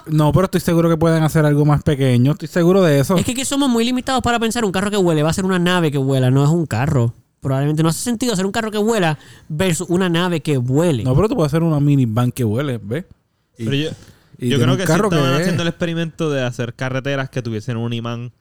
no, 0.06 0.32
pero 0.32 0.44
estoy 0.44 0.60
seguro 0.60 0.88
que 0.88 0.96
pueden 0.96 1.22
hacer 1.24 1.44
algo 1.44 1.64
más 1.64 1.82
pequeño. 1.82 2.32
Estoy 2.32 2.48
seguro 2.48 2.82
de 2.82 3.00
eso. 3.00 3.16
Es 3.16 3.24
que 3.24 3.32
aquí 3.32 3.44
somos 3.44 3.68
muy 3.68 3.84
limitados 3.84 4.22
para 4.22 4.38
pensar 4.38 4.64
un 4.64 4.70
carro 4.72 4.90
que 4.92 4.96
vuele. 4.96 5.22
Va 5.24 5.30
a 5.30 5.32
ser 5.32 5.44
una 5.44 5.58
nave 5.58 5.90
que 5.90 5.98
vuela, 5.98 6.30
no 6.30 6.44
es 6.44 6.50
un 6.50 6.66
carro. 6.66 7.12
Probablemente 7.40 7.82
no 7.82 7.88
hace 7.88 8.00
sentido 8.00 8.32
hacer 8.32 8.46
un 8.46 8.52
carro 8.52 8.70
que 8.70 8.78
vuela 8.78 9.18
versus 9.48 9.88
una 9.90 10.08
nave 10.08 10.40
que 10.40 10.56
vuele. 10.58 11.02
No, 11.04 11.14
pero 11.16 11.28
tú 11.28 11.34
puedes 11.36 11.50
hacer 11.52 11.62
una 11.62 11.80
minivan 11.80 12.30
que 12.32 12.44
vuele, 12.44 12.78
¿ves? 12.82 13.04
Y- 13.56 13.64
Pero 13.64 13.76
yo, 13.76 13.88
y 14.38 14.48
yo 14.50 14.56
tiene 14.58 14.62
creo 14.64 14.76
que 14.76 14.86
sí 14.86 14.92
estaban 14.92 15.10
que- 15.10 15.40
haciendo 15.42 15.62
el 15.62 15.68
experimento 15.68 16.30
de 16.30 16.42
hacer 16.44 16.74
carreteras 16.74 17.28
que 17.30 17.42
tuviesen 17.42 17.76
un 17.76 17.92
imán 17.92 18.32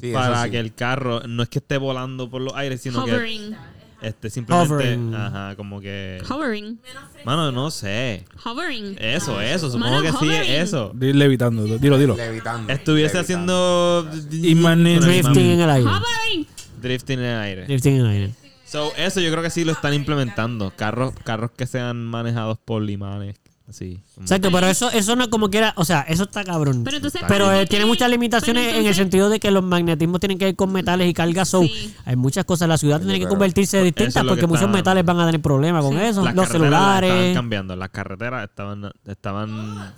Sí, 0.00 0.12
para 0.12 0.44
sí. 0.44 0.50
que 0.50 0.58
el 0.60 0.74
carro 0.74 1.22
no 1.26 1.42
es 1.42 1.48
que 1.48 1.58
esté 1.58 1.76
volando 1.76 2.30
por 2.30 2.40
los 2.40 2.54
aires, 2.54 2.80
sino 2.80 3.02
Hovering. 3.04 3.56
que 4.00 4.06
este 4.08 4.30
simplemente, 4.30 4.72
Hovering. 4.74 5.14
ajá, 5.14 5.56
como 5.56 5.80
que, 5.80 6.22
Hovering. 6.28 6.78
mano, 7.24 7.50
no 7.50 7.70
sé, 7.72 8.24
Hovering. 8.44 8.96
eso, 9.00 9.40
eso, 9.40 9.70
supongo 9.70 10.00
Mano, 10.00 10.02
que 10.02 10.12
sí, 10.12 10.30
eso. 10.32 10.92
Levitando, 10.98 11.64
dilo, 11.78 11.98
dilo. 11.98 12.16
Levitando. 12.16 12.72
Estuviese 12.72 13.16
levitando. 13.16 14.08
haciendo 14.08 15.00
Drifting 15.00 15.50
en 15.50 15.60
el 15.60 15.70
aire. 15.70 15.88
Hovering. 15.90 16.46
drifting 16.80 17.18
en 17.18 17.24
el 17.24 17.38
aire. 17.40 17.66
Drifting 17.66 17.94
en 17.94 18.00
el 18.00 18.06
aire. 18.06 18.34
So, 18.64 18.92
eso 18.96 19.20
yo 19.20 19.30
creo 19.30 19.42
que 19.42 19.50
sí 19.50 19.64
lo 19.64 19.72
están 19.72 19.94
implementando. 19.94 20.72
Carros, 20.76 21.14
carros 21.24 21.50
que 21.52 21.66
sean 21.66 22.04
manejados 22.04 22.58
por 22.64 22.88
imanes, 22.88 23.36
Exacto, 23.68 24.50
pero 24.50 24.66
eso, 24.66 24.90
eso 24.90 25.14
no 25.14 25.28
como 25.28 25.50
quiera, 25.50 25.74
o 25.76 25.84
sea, 25.84 26.00
eso 26.08 26.22
está 26.22 26.42
cabrón. 26.42 26.84
Pero 26.84 26.96
entonces. 26.96 27.20
Pero 27.28 27.46
¿por 27.46 27.54
eh, 27.54 27.66
tiene 27.66 27.84
muchas 27.84 28.10
limitaciones 28.10 28.74
en 28.74 28.86
el 28.86 28.94
sentido 28.94 29.28
de 29.28 29.38
que 29.38 29.50
los 29.50 29.62
magnetismos 29.62 30.20
tienen 30.20 30.38
que 30.38 30.48
ir 30.48 30.56
con 30.56 30.72
metales 30.72 31.08
y 31.08 31.12
cargas. 31.14 31.48
So, 31.48 31.62
Sí. 31.62 31.94
hay 32.06 32.16
muchas 32.16 32.44
cosas. 32.46 32.66
La 32.68 32.78
ciudad 32.78 32.98
tiene 33.00 33.18
que 33.20 33.28
convertirse 33.28 33.76
eso 33.78 33.84
distintas 33.84 34.16
es 34.22 34.28
porque 34.28 34.40
que 34.40 34.46
muchos 34.46 34.62
está- 34.62 34.72
metales 34.76 35.04
van 35.04 35.20
a 35.20 35.26
tener 35.26 35.42
problemas 35.42 35.84
con 35.84 35.98
eso. 35.98 36.24
Las 36.24 36.34
Los 36.34 36.46
las 36.46 36.46
estaban 36.46 36.70
celulares. 36.70 37.34
cambiando. 37.34 37.76
Las 37.76 37.90
carreteras 37.90 38.48
estaban, 38.48 38.90
estaban 39.06 39.48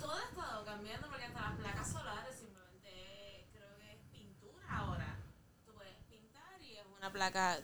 Todo 0.01 0.11
ha 0.11 0.29
estado 0.29 0.65
cambiando 0.65 1.07
porque 1.07 1.25
hasta 1.25 1.39
las 1.41 1.53
placas 1.59 1.87
solares 1.91 2.35
simplemente 2.37 3.47
creo 3.53 3.69
que 3.79 3.91
es 3.93 3.99
pintura 4.11 4.77
ahora. 4.77 5.15
Tú 5.65 5.71
puedes 5.75 5.95
pintar 6.09 6.59
y 6.61 6.73
es 6.75 6.83
una 6.99 7.09
placa. 7.11 7.57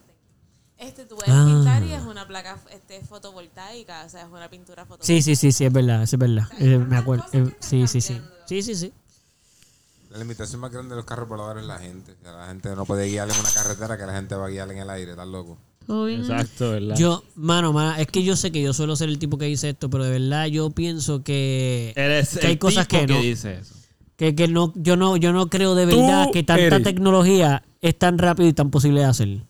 Este, 0.80 1.06
tú 1.06 1.16
puedes 1.16 1.34
Ah. 1.34 1.46
pintar 1.48 1.84
y 1.84 1.92
es 1.92 2.04
una 2.04 2.28
placa 2.28 2.58
este, 2.72 3.02
fotovoltaica, 3.02 4.06
o 4.06 4.10
sea, 4.10 4.22
es 4.22 4.28
una 4.32 4.48
pintura 4.50 4.84
fotovoltaica. 4.86 5.06
Sí, 5.08 5.22
sí, 5.22 5.36
sí, 5.36 5.52
sí, 5.52 5.66
es 5.66 5.74
verdad, 5.74 6.04
es 6.04 6.18
verdad. 6.18 6.48
Eh, 6.60 6.78
me 6.78 6.98
acuerdo. 6.98 7.26
Eh, 7.34 7.46
sí, 7.60 7.88
sí, 7.88 8.00
sí. 8.02 8.22
Sí, 8.46 8.62
sí, 8.62 8.76
sí. 8.76 8.94
La 10.12 10.20
limitación 10.20 10.62
más 10.62 10.72
grande 10.72 10.92
de 10.92 10.96
los 10.98 11.06
carros 11.06 11.28
voladores 11.28 11.64
es 11.64 11.68
la 11.68 11.80
gente. 11.80 12.14
O 12.14 12.24
sea, 12.24 12.32
la 12.34 12.48
gente 12.48 12.76
no 12.76 12.86
puede 12.86 13.10
guiar 13.10 13.30
en 13.30 13.40
una 13.40 13.50
carretera 13.52 13.98
que 13.98 14.06
la 14.06 14.14
gente 14.14 14.36
va 14.36 14.46
a 14.46 14.50
guiar 14.50 14.72
en 14.72 14.78
el 14.78 14.90
aire, 14.90 15.12
estás 15.12 15.28
loco. 15.28 15.58
Exacto, 16.10 16.72
¿verdad? 16.72 16.96
Yo, 16.98 17.24
mano, 17.36 17.72
mano, 17.74 17.96
es 17.96 18.08
que 18.08 18.22
yo 18.24 18.36
sé 18.36 18.52
que 18.52 18.62
yo 18.62 18.74
suelo 18.74 18.96
ser 18.96 19.10
el 19.10 19.20
tipo 19.20 19.38
que 19.38 19.46
dice 19.46 19.70
esto, 19.70 19.90
pero 19.90 20.04
de 20.04 20.12
verdad 20.12 20.46
yo 20.48 20.70
pienso 20.70 21.24
que, 21.24 21.94
Eres 21.96 22.38
que 22.38 22.46
hay 22.48 22.54
el 22.54 22.60
cosas 22.60 22.88
tipo 22.88 23.06
que 23.06 23.14
no. 23.14 23.22
dice 23.22 23.56
eso. 23.60 23.74
Que, 24.18 24.36
que 24.36 24.48
no, 24.48 24.74
yo 24.76 24.98
no, 24.98 25.16
yo 25.18 25.32
no 25.32 25.48
creo 25.48 25.76
de 25.76 25.88
Tú 25.88 26.02
verdad 26.02 26.28
que 26.34 26.44
tanta 26.44 26.64
eres. 26.66 26.84
tecnología 26.84 27.64
es 27.82 27.98
tan 27.98 28.18
rápido 28.18 28.50
y 28.50 28.54
tan 28.54 28.70
posible 28.70 29.00
de 29.02 29.06
hacer. 29.06 29.42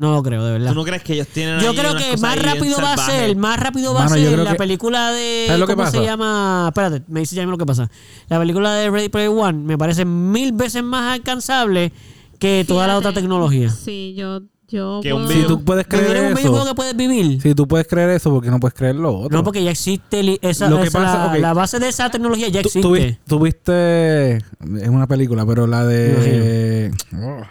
No 0.00 0.12
lo 0.12 0.22
creo, 0.22 0.42
de 0.44 0.52
verdad. 0.52 0.68
¿Tú 0.70 0.74
no 0.74 0.82
crees 0.84 1.02
que 1.02 1.12
ellos 1.12 1.26
tienen 1.28 1.60
Yo 1.60 1.70
ahí 1.70 1.76
creo 1.76 1.90
unas 1.90 2.02
que 2.02 2.10
cosas 2.12 2.22
más 2.22 2.32
ahí 2.32 2.40
bien 2.42 2.54
rápido 2.54 2.76
va 2.78 2.92
a 2.94 2.96
salvajes? 2.96 3.14
ser, 3.26 3.36
más 3.36 3.60
rápido 3.60 3.92
va 3.94 4.00
Mano, 4.04 4.14
a 4.14 4.16
yo 4.18 4.24
ser 4.24 4.32
creo 4.32 4.44
la 4.44 4.50
que- 4.52 4.56
película 4.56 5.12
de 5.12 5.44
¿Sabes 5.46 5.60
lo 5.60 5.66
que 5.66 5.74
¿cómo 5.76 5.86
se 5.90 5.98
pasa? 5.98 6.04
llama? 6.10 6.64
Espérate, 6.68 7.02
me 7.08 7.20
dice 7.20 7.36
ya 7.36 7.44
lo 7.44 7.58
que 7.58 7.66
pasa. 7.66 7.90
La 8.28 8.38
película 8.38 8.72
de 8.72 8.88
Ready 8.90 9.10
Player 9.10 9.28
One 9.28 9.58
me 9.62 9.76
parece 9.76 10.06
mil 10.06 10.52
veces 10.52 10.82
más 10.82 11.12
alcanzable 11.12 11.92
que 12.38 12.64
toda 12.66 12.86
la 12.86 12.94
Fíjate. 12.94 13.08
otra 13.08 13.20
tecnología. 13.20 13.68
Sí, 13.68 14.14
yo. 14.16 14.40
yo 14.68 15.00
Que 15.02 15.12
un 15.12 15.26
puedo- 15.26 15.38
Si 15.40 15.46
tú 15.46 15.64
puedes 15.64 15.86
creer 15.86 16.28
un 16.28 16.34
videojuego 16.34 16.64
que 16.64 16.74
puedes 16.74 16.96
vivir. 16.96 17.42
si 17.42 17.54
tú 17.54 17.68
puedes 17.68 17.86
creer 17.86 18.08
eso, 18.10 18.30
¿por 18.30 18.42
qué 18.42 18.50
no 18.50 18.58
puedes 18.60 18.72
creer 18.74 18.94
lo 18.94 19.18
otro? 19.18 19.36
No, 19.36 19.44
porque 19.44 19.62
ya 19.62 19.70
existe 19.72 20.22
li- 20.22 20.38
esa, 20.40 20.70
Lo 20.70 20.80
que 20.80 20.86
esa- 20.86 20.98
pasa- 20.98 21.18
la, 21.26 21.32
ok. 21.34 21.38
la 21.40 21.52
base 21.52 21.78
de 21.78 21.88
esa 21.88 22.08
tecnología 22.08 22.46
ya 22.48 22.62
Tú- 22.62 22.68
existe. 22.68 22.80
tú 22.80 22.92
vi- 22.92 23.18
tú 23.26 23.40
viste, 23.40 24.36
es 24.36 24.88
una 24.88 25.06
película, 25.08 25.44
pero 25.44 25.66
la 25.66 25.84
de 25.84 26.90
oh, 27.20 27.42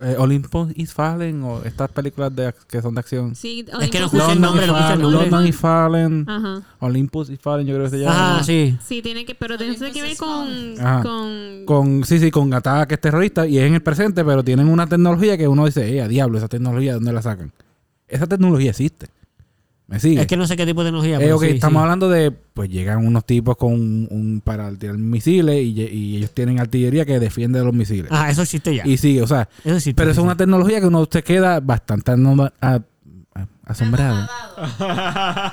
eh, 0.00 0.14
Olympus 0.18 0.70
is 0.76 0.92
Fallen 0.92 1.42
o 1.42 1.62
estas 1.64 1.90
películas 1.90 2.34
de, 2.34 2.48
ac- 2.48 2.64
que 2.68 2.80
son 2.80 2.94
de 2.94 3.00
acción. 3.00 3.34
Sí, 3.34 3.64
Es 3.80 3.90
que 3.90 3.98
no 3.98 4.06
escuché 4.06 4.32
el 4.32 4.40
nombre, 4.40 4.66
no 4.66 4.76
escuché 4.76 4.92
el 4.94 5.00
Fallen, 5.00 5.02
nombre. 5.02 5.20
London 5.30 5.46
is 5.46 5.56
Fallen, 5.56 6.24
Ajá. 6.28 6.62
Olympus 6.80 7.30
is 7.30 7.40
Fallen, 7.40 7.66
yo 7.66 7.74
creo 7.74 7.84
que 7.86 7.90
se 7.90 7.98
llama. 8.00 8.42
Sí. 8.44 8.76
Sí, 8.84 9.02
tiene 9.02 9.24
que, 9.24 9.34
pero 9.34 9.58
tiene 9.58 9.76
que 9.76 10.02
ver 10.02 10.16
con, 10.16 10.48
con, 11.02 11.64
Con, 11.64 12.04
sí, 12.04 12.18
sí, 12.20 12.30
con 12.30 12.52
ataques 12.54 13.00
terroristas 13.00 13.48
y 13.48 13.58
es 13.58 13.64
en 13.64 13.74
el 13.74 13.82
presente, 13.82 14.24
pero 14.24 14.44
tienen 14.44 14.68
una 14.68 14.86
tecnología 14.86 15.36
que 15.36 15.48
uno 15.48 15.66
dice, 15.66 15.88
eh, 15.96 16.00
a 16.02 16.08
diablo, 16.08 16.38
esa 16.38 16.48
tecnología, 16.48 16.92
¿de 16.92 16.94
¿dónde 16.94 17.12
la 17.12 17.22
sacan? 17.22 17.52
Esa 18.06 18.26
tecnología 18.26 18.70
existe. 18.70 19.08
¿Me 19.88 19.98
sigue? 19.98 20.20
Es 20.20 20.26
que 20.26 20.36
no 20.36 20.46
sé 20.46 20.54
qué 20.56 20.66
tipo 20.66 20.82
de 20.84 20.88
tecnología. 20.88 21.16
Eh, 21.16 21.20
pero 21.20 21.36
ok, 21.36 21.44
sí, 21.44 21.48
estamos 21.52 21.80
sí. 21.80 21.82
hablando 21.82 22.08
de, 22.10 22.30
pues 22.30 22.68
llegan 22.68 23.06
unos 23.06 23.24
tipos 23.24 23.56
con 23.56 23.72
un, 23.72 24.06
un- 24.10 24.42
para 24.44 24.70
tirar 24.76 24.98
misiles 24.98 25.64
y, 25.64 25.80
ellos 26.16 26.30
tienen 26.32 26.60
artillería 26.60 27.06
que 27.06 27.18
defiende 27.18 27.58
de 27.58 27.64
los 27.64 27.72
misiles. 27.74 28.12
Ajá, 28.12 28.28
eso 28.30 28.42
existe 28.42 28.74
ya. 28.76 28.86
Y 28.86 28.98
sigue, 28.98 29.22
o 29.22 29.26
sea, 29.26 29.48
Eso 29.64 29.76
existe. 29.76 29.94
pero 29.94 30.10
eso 30.10 30.20
es 30.20 30.24
una 30.26 30.36
tecnología 30.36 30.78
que 30.80 30.86
uno 30.86 31.08
se 31.10 31.22
queda 31.22 31.60
bastante 31.60 32.10
a- 32.12 32.16
a- 32.60 32.80
asombrado. 33.64 34.28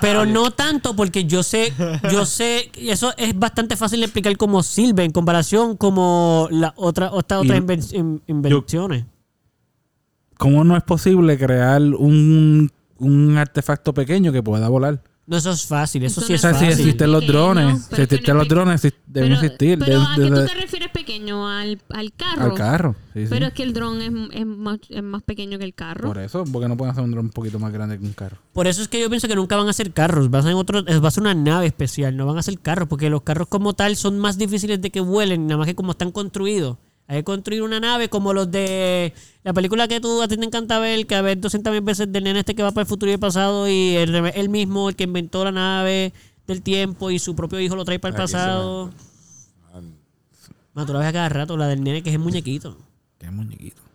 Pero 0.02 0.26
no 0.26 0.50
tanto 0.50 0.94
porque 0.94 1.24
yo 1.24 1.42
sé, 1.42 1.72
yo 2.12 2.26
sé, 2.26 2.70
y 2.76 2.90
eso 2.90 3.14
es 3.16 3.38
bastante 3.38 3.74
fácil 3.76 4.00
de 4.00 4.06
explicar 4.06 4.36
cómo 4.36 4.62
sirve 4.62 5.04
en 5.04 5.12
comparación 5.12 5.76
como 5.78 6.48
la 6.50 6.74
otra, 6.76 7.10
otras 7.10 7.40
otras 7.40 7.58
inven- 7.60 7.94
in- 7.94 8.22
invenciones. 8.26 9.04
¿Cómo 10.38 10.62
no 10.64 10.76
es 10.76 10.82
posible 10.82 11.38
crear 11.38 11.80
un, 11.80 12.70
un 12.98 13.36
artefacto 13.36 13.92
pequeño 13.94 14.32
que 14.32 14.42
pueda 14.42 14.68
volar? 14.68 15.02
No, 15.28 15.36
eso 15.36 15.50
es 15.50 15.66
fácil, 15.66 16.04
eso 16.04 16.20
sí 16.20 16.34
es 16.34 16.44
no 16.44 16.50
O 16.50 16.52
sea, 16.52 16.60
si 16.60 16.66
fácil. 16.66 16.80
existen 16.86 17.10
los 17.10 17.26
drones, 17.26 17.88
si 17.92 18.00
existen 18.00 18.36
los 18.36 18.46
drones, 18.46 18.80
deben 19.08 19.32
existir. 19.32 19.76
pero 19.76 20.00
¿a 20.00 20.14
qué 20.14 20.28
tú 20.28 20.34
te 20.46 20.54
refieres 20.54 20.88
pequeño? 20.90 21.48
¿Al, 21.48 21.80
al 21.88 22.12
carro? 22.12 22.44
al 22.44 22.54
carro. 22.54 22.94
Sí, 23.12 23.22
sí. 23.22 23.26
Pero 23.28 23.46
es 23.46 23.52
que 23.52 23.64
el 23.64 23.72
dron 23.72 24.00
es, 24.00 24.12
es, 24.38 24.46
más, 24.46 24.78
es 24.88 25.02
más 25.02 25.24
pequeño 25.24 25.58
que 25.58 25.64
el 25.64 25.74
carro. 25.74 26.06
Por 26.06 26.18
eso, 26.18 26.44
porque 26.52 26.68
no 26.68 26.76
pueden 26.76 26.92
hacer 26.92 27.02
un 27.02 27.10
dron 27.10 27.24
un 27.24 27.30
poquito 27.32 27.58
más 27.58 27.72
grande 27.72 27.98
que 27.98 28.04
un 28.04 28.12
carro. 28.12 28.36
Por 28.52 28.68
eso 28.68 28.80
es 28.82 28.86
que 28.86 29.00
yo 29.00 29.08
pienso 29.08 29.26
que 29.26 29.34
nunca 29.34 29.56
van 29.56 29.68
a 29.68 29.72
ser 29.72 29.92
carros, 29.92 30.32
va 30.32 30.38
a 30.38 30.42
ser, 30.42 30.54
otro, 30.54 30.84
va 30.84 31.08
a 31.08 31.10
ser 31.10 31.22
una 31.22 31.34
nave 31.34 31.66
especial, 31.66 32.16
no 32.16 32.24
van 32.24 32.38
a 32.38 32.42
ser 32.44 32.60
carros, 32.60 32.88
porque 32.88 33.10
los 33.10 33.22
carros 33.22 33.48
como 33.48 33.74
tal 33.74 33.96
son 33.96 34.20
más 34.20 34.38
difíciles 34.38 34.80
de 34.80 34.90
que 34.90 35.00
vuelen, 35.00 35.48
nada 35.48 35.58
más 35.58 35.66
que 35.66 35.74
como 35.74 35.90
están 35.90 36.12
construidos. 36.12 36.76
Hay 37.08 37.18
que 37.18 37.24
construir 37.24 37.62
una 37.62 37.78
nave 37.78 38.08
como 38.08 38.32
los 38.32 38.50
de 38.50 39.12
la 39.44 39.52
película 39.52 39.86
que 39.86 40.00
tú 40.00 40.22
a 40.22 40.28
ti 40.28 40.36
te 40.36 40.44
encanta 40.44 40.78
ver, 40.80 41.06
que 41.06 41.14
a 41.14 41.22
ver 41.22 41.40
200 41.40 41.72
mil 41.72 41.82
veces 41.82 42.10
del 42.10 42.24
nene 42.24 42.40
este 42.40 42.54
que 42.54 42.62
va 42.62 42.72
para 42.72 42.82
el 42.82 42.88
futuro 42.88 43.10
y 43.10 43.14
el 43.14 43.20
pasado 43.20 43.68
y 43.68 43.94
el, 43.94 44.14
él 44.14 44.48
mismo, 44.48 44.88
el 44.88 44.96
que 44.96 45.04
inventó 45.04 45.44
la 45.44 45.52
nave 45.52 46.12
del 46.46 46.62
tiempo 46.62 47.10
y 47.10 47.18
su 47.18 47.36
propio 47.36 47.60
hijo 47.60 47.76
lo 47.76 47.84
trae 47.84 47.98
para 47.98 48.10
el 48.10 48.16
que 48.16 48.22
pasado. 48.22 48.90
Mano, 50.74 50.86
tú 50.86 50.92
la 50.92 50.98
ves 50.98 51.08
a 51.08 51.12
cada 51.12 51.28
rato, 51.28 51.56
la 51.56 51.68
del 51.68 51.82
nene 51.82 52.02
que 52.02 52.10
es 52.10 52.14
el 52.16 52.20
muñequito. 52.20 52.76
Qué 53.18 53.30
muñequito. 53.30 53.85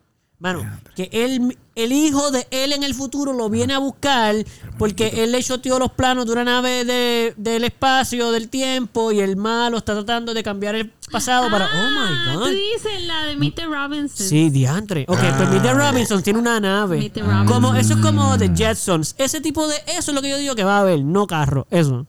Mano, 0.42 0.68
que 0.96 1.08
él, 1.14 1.56
el 1.76 1.92
hijo 1.92 2.32
de 2.32 2.48
él 2.50 2.74
en 2.74 2.82
el 2.82 2.96
futuro 2.96 3.32
lo 3.32 3.48
viene 3.48 3.76
a 3.76 3.78
buscar 3.78 4.34
porque 4.80 5.24
él 5.24 5.32
le 5.34 5.44
choteó 5.44 5.78
los 5.78 5.92
planos 5.92 6.26
de 6.26 6.32
una 6.32 6.44
nave 6.44 6.84
de- 6.84 7.36
del 7.38 7.64
espacio, 7.64 8.32
del 8.32 8.50
tiempo, 8.50 9.12
y 9.12 9.20
el 9.20 9.36
malo 9.38 9.78
está 9.78 9.94
tratando 9.94 10.34
de 10.34 10.42
cambiar 10.42 10.74
el 10.74 10.90
pasado 11.12 11.48
para. 11.52 11.66
Ah, 11.66 11.70
Oh 11.76 11.92
my 11.92 12.34
Tú 12.34 12.40
god. 12.40 12.50
dices 12.50 13.04
la 13.06 13.26
de 13.28 13.36
Mr. 13.38 13.70
Robinson. 13.70 14.28
Sí, 14.28 14.50
diantre. 14.50 15.06
Ok, 15.08 15.20
pues 15.38 15.50
Mr. 15.50 15.76
Robinson 15.78 16.24
tiene 16.24 16.40
una 16.40 16.60
nave. 16.60 16.98
Mr. 16.98 17.22
Robinson. 17.24 17.46
Como, 17.46 17.76
eso 17.76 17.94
es 17.94 18.00
como 18.00 18.36
de 18.38 18.50
Jetsons. 18.56 19.14
Ese 19.20 19.42
tipo 19.42 19.68
de. 19.68 19.76
Eso 19.96 20.10
es 20.10 20.16
lo 20.16 20.24
que 20.24 20.30
yo 20.30 20.38
digo 20.38 20.56
que 20.56 20.64
va 20.64 20.78
a 20.78 20.82
haber, 20.82 21.04
no 21.04 21.28
carro. 21.28 21.68
Eso. 21.70 22.08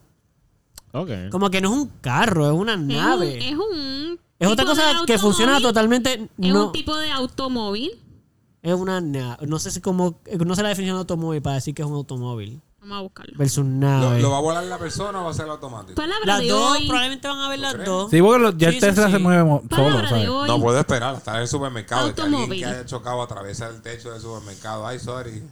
Ok. 0.93 1.11
Como 1.31 1.51
que 1.51 1.61
no 1.61 1.71
es 1.71 1.77
un 1.81 1.91
carro, 2.01 2.47
es 2.47 2.53
una 2.59 2.73
Es 2.75 2.79
un, 2.81 2.87
nave. 2.89 3.49
es 3.49 3.55
un 3.57 4.19
Es 4.39 4.49
otra 4.49 4.65
cosa 4.65 4.83
que 5.07 5.19
funciona 5.19 5.61
totalmente. 5.61 6.15
Es 6.15 6.29
No, 6.53 6.67
un 6.69 6.73
tipo 6.73 6.97
de 6.97 7.11
automóvil. 7.11 7.93
Es 8.63 8.75
una 8.75 9.01
nave. 9.01 9.47
No 9.47 9.59
sé 9.59 9.71
si 9.71 9.81
como. 9.81 10.21
No 10.45 10.55
sé 10.55 10.63
la 10.63 10.69
definición 10.71 10.97
de 10.97 11.01
automóvil 11.01 11.43
para 11.43 11.57
decir 11.57 11.75
que 11.75 11.83
es 11.83 11.89
un 11.89 11.95
automóvil. 11.95 12.61
Vamos 12.81 12.99
a 12.99 13.01
buscarlo. 13.03 13.39
Versus 13.39 13.65
¿Lo, 13.65 13.71
nave. 13.71 14.21
lo 14.21 14.31
va 14.31 14.39
a 14.39 14.41
volar 14.41 14.65
la 14.65 14.77
persona 14.79 15.21
o 15.21 15.25
va 15.25 15.31
a 15.31 15.35
ser 15.35 15.49
automático? 15.49 15.95
Palabra 15.95 16.27
Las 16.27 16.41
de 16.41 16.49
dos, 16.49 16.71
hoy. 16.73 16.87
probablemente 16.89 17.29
van 17.29 17.39
a 17.39 17.49
ver 17.49 17.59
las 17.61 17.75
crees? 17.75 17.89
dos. 17.89 18.11
Sí, 18.11 18.21
porque 18.21 18.43
lo- 18.43 18.51
ya 18.59 18.71
Sí, 18.71 18.75
el 18.77 18.81
sí, 18.83 18.87
Tesla 18.89 19.07
sí. 19.07 19.13
se 19.13 19.19
mueve. 19.21 19.45
No 19.45 20.61
puedo 20.61 20.79
esperar 20.81 21.15
hasta 21.15 21.41
el 21.41 21.47
supermercado. 21.49 22.09
y 22.09 22.13
Que 22.13 22.23
alguien 22.23 22.35
Automóvil. 22.41 22.59
que 22.61 22.67
haya 22.67 22.87
chocado 22.87 23.23
atraviesa 23.23 23.69
el 23.69 23.83
techo 23.83 24.11
del 24.11 24.21
supermercado. 24.21 24.85
Ay, 24.87 24.99
sorry. 24.99 25.43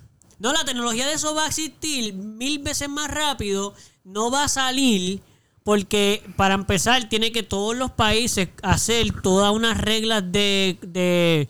No, 0.41 0.53
la 0.53 0.65
tecnología 0.65 1.07
de 1.07 1.13
eso 1.13 1.35
va 1.35 1.45
a 1.45 1.49
existir 1.49 2.15
mil 2.15 2.59
veces 2.61 2.89
más 2.89 3.09
rápido. 3.11 3.75
No 4.05 4.31
va 4.31 4.45
a 4.45 4.49
salir 4.49 5.21
porque, 5.63 6.25
para 6.37 6.55
empezar, 6.55 7.09
tiene 7.09 7.31
que 7.31 7.43
todos 7.43 7.77
los 7.77 7.91
países 7.93 8.49
hacer 8.63 9.21
todas 9.23 9.53
unas 9.53 9.79
reglas 9.79 10.25
de, 10.33 10.79
de, 10.83 11.49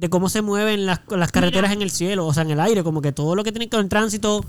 de 0.00 0.08
cómo 0.08 0.30
se 0.30 0.40
mueven 0.40 0.86
las, 0.86 1.00
las 1.08 1.30
carreteras 1.30 1.72
en 1.72 1.82
el 1.82 1.90
cielo, 1.90 2.26
o 2.26 2.32
sea, 2.32 2.42
en 2.42 2.50
el 2.50 2.60
aire. 2.60 2.82
Como 2.82 3.02
que 3.02 3.12
todo 3.12 3.34
lo 3.36 3.44
que 3.44 3.52
tiene 3.52 3.68
que 3.68 3.76
ver 3.76 3.84
en 3.84 3.90
tránsito, 3.90 4.42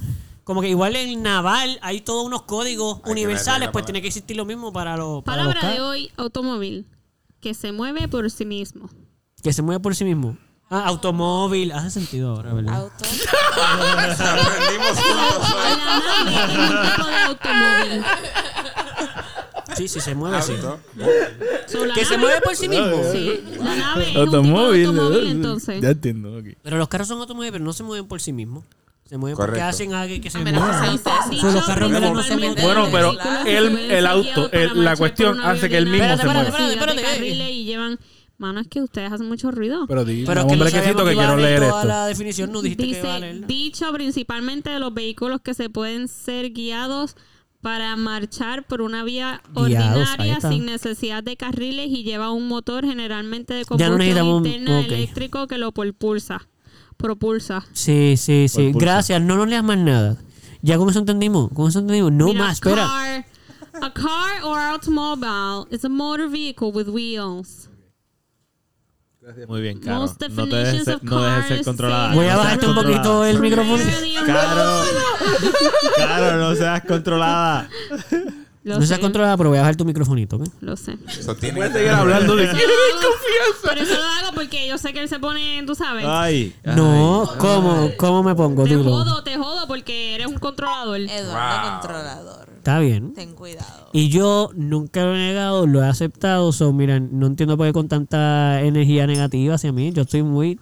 como 0.45 0.61
que 0.61 0.69
igual 0.69 0.95
en 0.95 1.09
el 1.09 1.21
naval 1.21 1.77
hay 1.81 1.99
todos 1.99 2.25
unos 2.25 2.43
códigos 2.43 3.01
Hay 3.03 3.11
universales, 3.11 3.69
pues 3.73 3.83
tiene 3.83 4.01
que 4.01 4.07
existir 4.07 4.37
lo 4.37 4.45
mismo 4.45 4.71
para, 4.71 4.95
los 4.95 5.23
para 5.23 5.43
los 5.43 5.53
Palabra 5.53 5.69
de 5.71 5.75
carros. 5.75 5.91
hoy, 5.91 6.11
automóvil. 6.15 6.87
Que 7.41 7.53
se 7.53 7.73
mueve 7.73 8.07
por 8.07 8.31
sí 8.31 8.45
mismo. 8.45 8.89
Que 9.43 9.51
se 9.51 9.61
mueve 9.61 9.81
por 9.81 9.93
sí 9.93 10.05
mismo. 10.05 10.37
Ah, 10.69 10.83
automóvil. 10.85 11.73
Hace 11.73 11.89
sentido 11.89 12.33
ahora, 12.33 12.53
¿verdad? 12.53 12.75
Auto. 12.75 12.95
Aprendimos 13.61 14.99
juntos 14.99 15.51
hoy. 15.53 15.77
La 15.85 16.47
nave 16.47 16.53
es 16.53 16.79
un 16.79 16.91
tipo 16.95 17.07
de 17.07 17.17
automóvil. 17.23 18.05
Sí, 19.75 19.87
sí, 19.87 19.99
se 19.99 20.15
mueve 20.15 20.37
así. 20.37 20.53
So, 21.67 21.85
la 21.85 21.93
Que 21.93 22.03
se 22.05 22.15
nave- 22.15 22.17
mueve 22.17 22.41
por 22.41 22.55
sí 22.55 22.67
mismo. 22.67 23.01
Sí, 23.11 23.41
la 23.59 23.75
nave 23.75 24.03
es 24.03 24.07
un 24.09 24.13
tipo 24.13 24.19
de 24.31 24.37
Automóvil. 24.37 24.85
automóvil, 24.87 25.27
entonces. 25.31 25.81
Ya 25.81 25.89
entiendo. 25.89 26.37
ok. 26.37 26.45
Pero 26.61 26.77
los 26.77 26.87
carros 26.87 27.07
son 27.07 27.19
automóviles, 27.19 27.51
pero 27.53 27.63
no 27.63 27.73
se 27.73 27.83
mueven 27.83 28.07
por 28.07 28.21
sí 28.21 28.33
mismos. 28.33 28.65
Se 29.05 29.17
mueven 29.17 29.35
porque 29.35 29.51
Correcto. 29.51 29.67
hacen 29.69 29.93
algo 29.93 30.21
que 30.21 30.29
se 30.29 30.37
A 30.37 30.41
menos 30.41 30.63
que 30.63 30.97
sea 30.97 31.51
los 31.51 31.65
carros 31.65 31.91
la 31.91 31.99
no 31.99 32.23
se 32.23 32.37
mueven. 32.37 32.55
Bueno, 32.63 32.87
pero 32.91 33.13
que 33.43 33.57
el- 33.57 33.77
el 33.91 34.07
auto, 34.07 34.49
el- 34.51 34.83
la 34.83 34.95
cuestión 34.95 35.39
hace 35.41 35.69
que 35.69 35.77
el 35.77 35.85
vía 35.85 36.15
mismo 36.15 36.17
se 36.17 36.23
mueva. 36.25 36.41
Espérate, 36.43 36.73
espérate. 36.73 37.01
carriles 37.01 37.49
y 37.51 37.63
llevan... 37.65 37.99
Mano, 38.37 38.59
es 38.59 38.67
que 38.67 38.81
ustedes 38.81 39.11
hacen 39.11 39.27
mucho 39.27 39.51
ruido. 39.51 39.85
Pero 39.87 40.03
di, 40.03 40.23
Pero 40.25 40.41
un 40.45 40.49
que 40.49 40.55
no 40.57 40.67
sabíamos 40.67 41.03
que 41.03 41.11
iba 41.11 41.23
a 41.23 41.25
quiero 41.27 41.37
leer 41.37 41.59
toda 41.59 41.81
esto. 41.81 41.87
la 41.87 42.05
definición, 42.07 42.51
no 42.51 42.61
dijiste 42.63 42.83
que 42.83 42.87
Dice, 42.89 43.01
iba 43.01 43.13
a 43.15 43.19
leerla. 43.19 43.45
dicho 43.45 43.93
principalmente 43.93 44.71
de 44.71 44.79
los 44.79 44.91
vehículos 44.95 45.41
que 45.41 45.53
se 45.53 45.69
pueden 45.69 46.07
ser 46.07 46.49
guiados 46.51 47.15
para 47.61 47.95
marchar 47.95 48.65
por 48.65 48.81
una 48.81 49.03
vía 49.03 49.41
Guiados, 49.53 50.09
ordinaria 50.09 50.41
sin 50.41 50.65
necesidad 50.65 51.23
de 51.23 51.37
carriles 51.37 51.87
y 51.89 52.03
lleva 52.03 52.31
un 52.31 52.47
motor 52.47 52.85
generalmente 52.85 53.53
de 53.53 53.61
no 53.61 53.67
combustión 53.67 54.25
interna 54.27 54.81
eléctrico 54.81 55.47
que 55.47 55.57
lo 55.57 55.71
propulsa. 55.71 56.47
Propulsa. 56.97 57.65
Sí, 57.73 58.15
sí, 58.17 58.47
sí. 58.47 58.71
Gracias, 58.73 59.21
no 59.21 59.35
nos 59.35 59.47
leas 59.47 59.63
más 59.63 59.77
nada. 59.77 60.17
Ya 60.61 60.77
con 60.77 60.89
eso 60.89 60.99
entendimos, 60.99 61.51
con 61.53 61.69
eso 61.69 61.79
entendimos. 61.79 62.11
No 62.11 62.27
Mira, 62.27 62.39
más, 62.39 62.53
espera. 62.53 62.85
Car, 62.85 63.25
a 63.81 63.93
car 63.93 64.43
or 64.43 64.59
automobile 64.59 65.65
is 65.71 65.83
a 65.83 65.89
motor 65.89 66.29
vehicle 66.29 66.71
with 66.71 66.87
wheels. 66.87 67.69
Muy 69.47 69.61
bien, 69.61 69.79
Caro. 69.79 69.99
Most 69.99 70.21
No, 70.29 70.47
te 70.47 70.55
dejes 70.55 70.83
ser, 70.83 71.03
no 71.03 71.21
dejes 71.21 71.45
ser 71.47 71.63
controlada. 71.63 72.13
Voy 72.15 72.25
a 72.27 72.33
No 72.33 72.39
bajarte 72.39 72.65
un 72.67 72.75
poquito 72.75 73.25
el 73.25 73.39
micrófono. 73.39 73.83
A 73.83 74.25
Caro. 74.25 74.81
Caro, 75.97 76.37
no 76.37 76.55
seas 76.55 76.81
controlada. 76.85 77.69
Lo 78.63 78.75
No 78.75 78.81
sé, 78.81 78.87
seas 78.87 78.99
controlada, 78.99 79.37
pero 79.37 79.49
voy 79.49 79.57
a 79.57 79.61
bajar 79.61 79.75
tu 79.75 79.85
microfonito, 79.85 80.35
¿ok? 80.37 80.47
Lo 80.61 80.75
sé. 80.75 80.97
Eso 81.07 81.35
tiene 81.35 81.57
Puedes 81.57 81.71
que 81.71 81.79
seguir 81.79 81.91
hablando 81.93 82.35
de 82.35 82.43
Eso 82.45 82.53
lo 82.53 82.59
hago- 82.59 83.61
Por 83.63 83.77
eso 83.77 83.95
lo 83.95 84.03
hago 84.05 84.35
porque 84.35 84.67
yo 84.67 84.77
sé 84.77 84.93
que 84.93 85.01
él 85.01 85.09
se 85.09 85.19
pone, 85.19 85.63
tú 85.65 85.73
sabes. 85.75 86.05
Ay. 86.07 86.55
No, 86.63 87.27
¿cómo? 87.39 87.91
¿Cómo 87.97 88.23
me 88.23 88.35
pongo? 88.35 88.63
te 88.63 88.69
Dilo. 88.75 88.83
jodo, 88.83 89.23
te 89.23 89.35
jodo 89.37 89.67
porque 89.67 90.13
eres 90.15 90.27
un 90.27 90.37
controlador. 90.37 90.99
Eduardo 90.99 91.61
Wow. 91.63 91.71
controlador. 91.79 92.50
Está 92.61 92.77
bien. 92.77 93.15
Ten 93.15 93.33
cuidado. 93.33 93.89
Y 93.91 94.09
yo 94.09 94.51
nunca 94.53 95.01
lo 95.03 95.15
he 95.15 95.17
negado, 95.17 95.65
lo 95.65 95.81
he 95.83 95.87
aceptado. 95.87 96.51
So, 96.51 96.71
mira, 96.71 96.99
no 96.99 97.25
entiendo 97.25 97.57
por 97.57 97.65
qué 97.65 97.73
con 97.73 97.87
tanta 97.87 98.61
energía 98.61 99.07
negativa 99.07 99.55
hacia 99.55 99.71
mí. 99.71 99.91
Yo 99.91 100.03
estoy 100.03 100.21
muy 100.21 100.59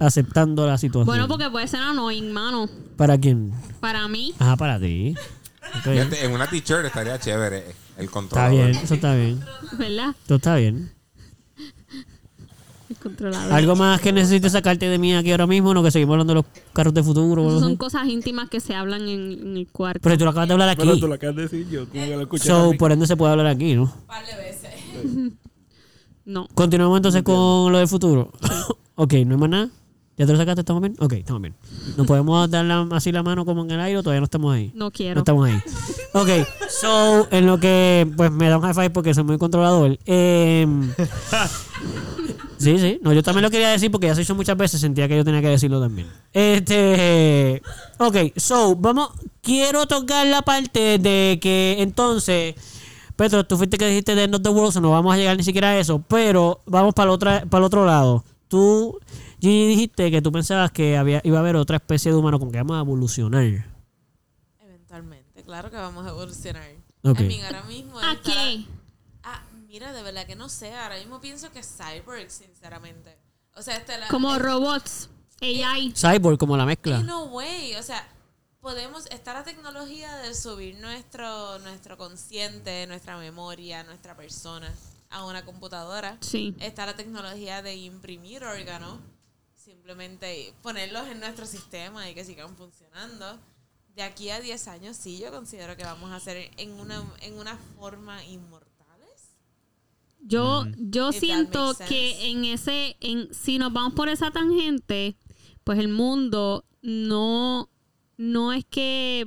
aceptando 0.00 0.66
la 0.66 0.76
situación. 0.76 1.06
Bueno, 1.06 1.28
porque 1.28 1.48
puede 1.48 1.68
ser 1.68 1.82
annoying, 1.82 2.32
mano. 2.32 2.68
¿Para 2.96 3.16
quién? 3.16 3.52
Para 3.78 4.08
mí. 4.08 4.34
Ajá, 4.40 4.56
para 4.56 4.80
ti. 4.80 5.14
Fíjate, 5.84 6.24
en 6.24 6.32
una 6.32 6.48
t-shirt 6.50 6.84
estaría 6.84 7.16
chévere 7.20 7.58
el 7.96 8.04
Está 8.06 8.10
controlador. 8.12 8.52
bien, 8.56 8.70
eso 8.82 8.94
está 8.94 9.14
bien. 9.14 9.40
¿Verdad? 9.78 10.16
Eso 10.24 10.34
está 10.34 10.56
bien. 10.56 10.90
¿Algo 13.50 13.76
más 13.76 14.00
que 14.00 14.12
necesites 14.12 14.52
sacarte 14.52 14.88
de 14.88 14.98
mí 14.98 15.14
aquí 15.14 15.30
ahora 15.30 15.46
mismo? 15.46 15.72
No, 15.74 15.82
que 15.82 15.90
seguimos 15.90 16.14
hablando 16.14 16.32
de 16.32 16.40
los 16.40 16.44
carros 16.72 16.94
de 16.94 17.02
futuro. 17.02 17.50
Son 17.58 17.64
así? 17.70 17.76
cosas 17.76 18.06
íntimas 18.08 18.48
que 18.48 18.60
se 18.60 18.74
hablan 18.74 19.02
en, 19.08 19.32
en 19.32 19.56
el 19.56 19.68
cuarto. 19.68 20.00
Pero 20.02 20.18
tú 20.18 20.24
lo 20.24 20.30
acabas 20.30 20.48
de 20.48 20.52
hablar 20.54 20.76
Pero 20.76 20.90
aquí. 20.92 21.00
tú 21.00 21.08
lo 21.08 21.14
acabas 21.14 21.36
de 21.36 21.42
decir 21.42 21.68
yo, 21.68 21.88
como 21.88 22.04
que 22.04 22.10
lo 22.16 22.22
escuché. 22.22 22.44
So, 22.48 22.72
por 22.78 22.92
ende 22.92 23.06
se 23.06 23.16
puede 23.16 23.32
hablar 23.32 23.46
aquí, 23.46 23.74
¿no? 23.74 23.92
par 24.06 24.24
de 24.26 24.34
veces. 24.36 24.70
No. 26.24 26.48
Continuamos 26.54 26.96
entonces 26.96 27.22
con 27.22 27.70
lo 27.70 27.78
del 27.78 27.86
futuro. 27.86 28.32
ok, 28.96 29.12
¿no 29.26 29.34
hay 29.34 29.40
más 29.40 29.48
nada? 29.48 29.68
¿Ya 30.18 30.26
te 30.26 30.32
lo 30.32 30.38
sacaste? 30.38 30.62
¿Estamos 30.62 30.82
bien? 30.82 30.96
Ok, 30.98 31.12
estamos 31.12 31.40
bien. 31.40 31.54
¿Nos 31.96 32.04
podemos 32.04 32.50
dar 32.50 32.64
la- 32.64 32.88
así 32.90 33.12
la 33.12 33.22
mano 33.22 33.44
como 33.44 33.62
en 33.62 33.70
el 33.70 33.78
aire 33.78 33.98
o 33.98 34.02
todavía 34.02 34.20
no 34.22 34.24
estamos 34.24 34.52
ahí? 34.52 34.72
No 34.74 34.86
No 34.86 34.90
quiero. 34.90 35.20
estamos 35.20 35.46
ahí. 35.46 35.60
Ok, 36.14 36.28
so, 36.68 37.28
en 37.30 37.46
lo 37.46 37.60
que 37.60 38.10
pues 38.16 38.32
me 38.32 38.48
da 38.48 38.56
un 38.56 38.62
high 38.64 38.74
five 38.74 38.90
porque 38.90 39.14
soy 39.14 39.22
muy 39.22 39.38
controlador. 39.38 39.98
Em, 40.04 40.90
sí, 42.58 42.78
sí. 42.78 43.00
No, 43.02 43.12
yo 43.12 43.22
también 43.22 43.42
lo 43.42 43.50
quería 43.50 43.68
decir 43.70 43.90
porque 43.90 44.06
ya 44.08 44.14
se 44.14 44.22
hizo 44.22 44.34
muchas 44.34 44.56
veces, 44.56 44.80
sentía 44.80 45.08
que 45.08 45.16
yo 45.16 45.24
tenía 45.24 45.40
que 45.40 45.48
decirlo 45.48 45.80
también. 45.80 46.08
Este. 46.32 47.62
Ok, 47.98 48.16
so, 48.36 48.76
vamos. 48.76 49.10
Quiero 49.42 49.86
tocar 49.86 50.26
la 50.26 50.42
parte 50.42 50.98
de 50.98 51.38
que 51.40 51.76
entonces. 51.78 52.54
Petro, 53.16 53.46
tú 53.46 53.56
fuiste 53.56 53.78
que 53.78 53.86
dijiste 53.86 54.14
de 54.14 54.24
End 54.24 54.34
of 54.34 54.42
the 54.42 54.50
World, 54.50 54.72
so 54.74 54.80
no 54.80 54.90
vamos 54.90 55.14
a 55.14 55.16
llegar 55.16 55.36
ni 55.36 55.42
siquiera 55.42 55.70
a 55.70 55.78
eso. 55.78 56.02
Pero 56.08 56.60
vamos 56.66 56.92
para 56.94 57.04
el 57.04 57.10
otro, 57.14 57.30
para 57.48 57.58
el 57.58 57.64
otro 57.64 57.86
lado. 57.86 58.24
Tú, 58.48 58.98
Gigi, 59.40 59.66
dijiste 59.68 60.10
que 60.10 60.20
tú 60.20 60.30
pensabas 60.30 60.70
que 60.70 60.96
había, 60.98 61.20
iba 61.24 61.38
a 61.38 61.40
haber 61.40 61.56
otra 61.56 61.76
especie 61.78 62.12
de 62.12 62.18
humano 62.18 62.38
con 62.38 62.50
que 62.52 62.58
vamos 62.58 62.76
a 62.76 62.80
evolucionar. 62.80 63.64
Eventualmente, 64.62 65.42
claro 65.42 65.70
que 65.70 65.76
vamos 65.76 66.06
a 66.06 66.10
evolucionar. 66.10 66.68
Ok. 67.04 67.20
I 67.20 67.24
mean, 67.24 67.44
ahora 67.46 67.62
mismo 67.64 67.98
¿A 67.98 68.12
estar- 68.12 68.22
qué? 68.22 68.64
Ah, 68.68 68.75
mira, 69.76 69.92
de 69.92 70.02
verdad 70.02 70.26
que 70.26 70.36
no 70.36 70.48
sé. 70.48 70.74
Ahora 70.74 70.96
mismo 70.96 71.20
pienso 71.20 71.52
que 71.52 71.62
cyborg, 71.62 72.30
sinceramente. 72.30 73.18
O 73.54 73.60
sea, 73.60 73.76
este 73.76 73.98
la, 73.98 74.08
Como 74.08 74.38
robots. 74.38 75.10
AI. 75.42 75.92
Cyborg, 75.94 76.38
como 76.38 76.56
la 76.56 76.64
mezcla. 76.64 76.96
A 76.96 77.24
way, 77.24 77.74
o 77.74 77.82
sea, 77.82 78.08
podemos, 78.62 79.04
está 79.10 79.34
la 79.34 79.44
tecnología 79.44 80.16
de 80.16 80.34
subir 80.34 80.78
nuestro, 80.78 81.58
nuestro 81.58 81.98
consciente, 81.98 82.86
nuestra 82.86 83.18
memoria, 83.18 83.84
nuestra 83.84 84.16
persona 84.16 84.72
a 85.10 85.26
una 85.26 85.44
computadora. 85.44 86.16
Sí. 86.22 86.56
Está 86.58 86.86
la 86.86 86.96
tecnología 86.96 87.60
de 87.60 87.76
imprimir 87.76 88.44
órganos, 88.44 88.98
simplemente 89.54 90.54
ponerlos 90.62 91.06
en 91.08 91.20
nuestro 91.20 91.44
sistema 91.44 92.08
y 92.08 92.14
que 92.14 92.24
sigan 92.24 92.56
funcionando. 92.56 93.38
de 93.94 94.02
aquí 94.02 94.30
a 94.30 94.40
10 94.40 94.68
años 94.68 94.96
sí 94.96 95.18
yo 95.18 95.30
considero 95.30 95.76
que 95.76 95.84
vamos 95.84 96.12
a 96.12 96.20
ser 96.20 96.50
en 96.56 96.72
una, 96.80 97.04
en 97.20 97.38
una 97.38 97.58
forma 97.78 98.24
inmortales. 98.24 98.65
Yo, 100.28 100.64
yo 100.78 101.10
If 101.10 101.16
siento 101.20 101.72
que 101.88 102.30
en 102.30 102.44
ese, 102.44 102.96
en, 103.00 103.32
si 103.32 103.58
nos 103.58 103.72
vamos 103.72 103.94
por 103.94 104.08
esa 104.08 104.30
tangente, 104.30 105.16
pues 105.64 105.78
el 105.78 105.88
mundo 105.88 106.64
no, 106.82 107.68
no 108.16 108.52
es 108.52 108.64
que 108.64 109.26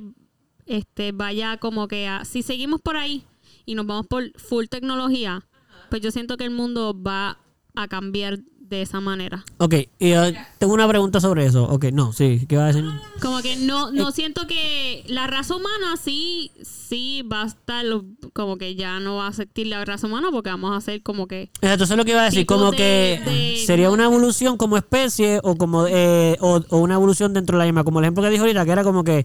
este 0.66 1.12
vaya 1.12 1.56
como 1.58 1.88
que 1.88 2.06
a- 2.06 2.24
si 2.24 2.42
seguimos 2.42 2.80
por 2.80 2.96
ahí 2.96 3.24
y 3.66 3.74
nos 3.74 3.86
vamos 3.86 4.06
por 4.06 4.30
full 4.38 4.66
tecnología, 4.66 5.46
pues 5.88 6.02
yo 6.02 6.10
siento 6.10 6.36
que 6.36 6.44
el 6.44 6.50
mundo 6.50 6.94
va 7.00 7.38
a 7.74 7.88
cambiar 7.88 8.40
de 8.70 8.82
esa 8.82 9.00
manera. 9.00 9.44
Ok, 9.58 9.74
y, 9.98 10.14
uh, 10.14 10.32
tengo 10.58 10.72
una 10.72 10.88
pregunta 10.88 11.20
sobre 11.20 11.44
eso. 11.44 11.64
Ok, 11.64 11.86
no, 11.92 12.12
sí, 12.12 12.46
¿qué 12.48 12.56
va 12.56 12.64
a 12.64 12.66
decir? 12.68 12.84
Como 13.20 13.42
que 13.42 13.56
no, 13.56 13.88
Eh, 13.90 13.92
no 13.94 14.12
siento 14.12 14.46
que 14.46 15.04
la 15.08 15.26
raza 15.26 15.56
humana 15.56 15.96
sí, 16.02 16.52
sí 16.62 17.22
va 17.30 17.42
a 17.42 17.46
estar 17.46 17.84
como 18.32 18.56
que 18.56 18.76
ya 18.76 19.00
no 19.00 19.16
va 19.16 19.26
a 19.26 19.32
sentir 19.32 19.66
la 19.66 19.84
raza 19.84 20.06
humana 20.06 20.28
porque 20.30 20.50
vamos 20.50 20.76
a 20.76 20.80
ser 20.80 21.02
como 21.02 21.26
que 21.26 21.50
Exacto, 21.60 21.84
eso 21.84 21.94
es 21.94 21.98
lo 21.98 22.04
que 22.04 22.12
iba 22.12 22.22
a 22.22 22.26
decir, 22.26 22.46
como 22.46 22.70
de- 22.70 22.76
que 22.76 23.20
de- 23.30 23.62
sería 23.66 23.90
una 23.90 24.04
evolución 24.04 24.56
como 24.56 24.76
especie 24.76 25.40
o 25.42 25.56
como 25.56 25.86
eh, 25.88 26.36
o, 26.40 26.60
o 26.70 26.78
una 26.78 26.94
evolución 26.94 27.34
dentro 27.34 27.58
de 27.58 27.64
la 27.64 27.64
misma, 27.64 27.84
como 27.84 27.98
el 27.98 28.04
ejemplo 28.04 28.22
que 28.22 28.30
dijo 28.30 28.44
ahorita, 28.44 28.64
que 28.64 28.70
era 28.70 28.84
como 28.84 29.02
que 29.04 29.18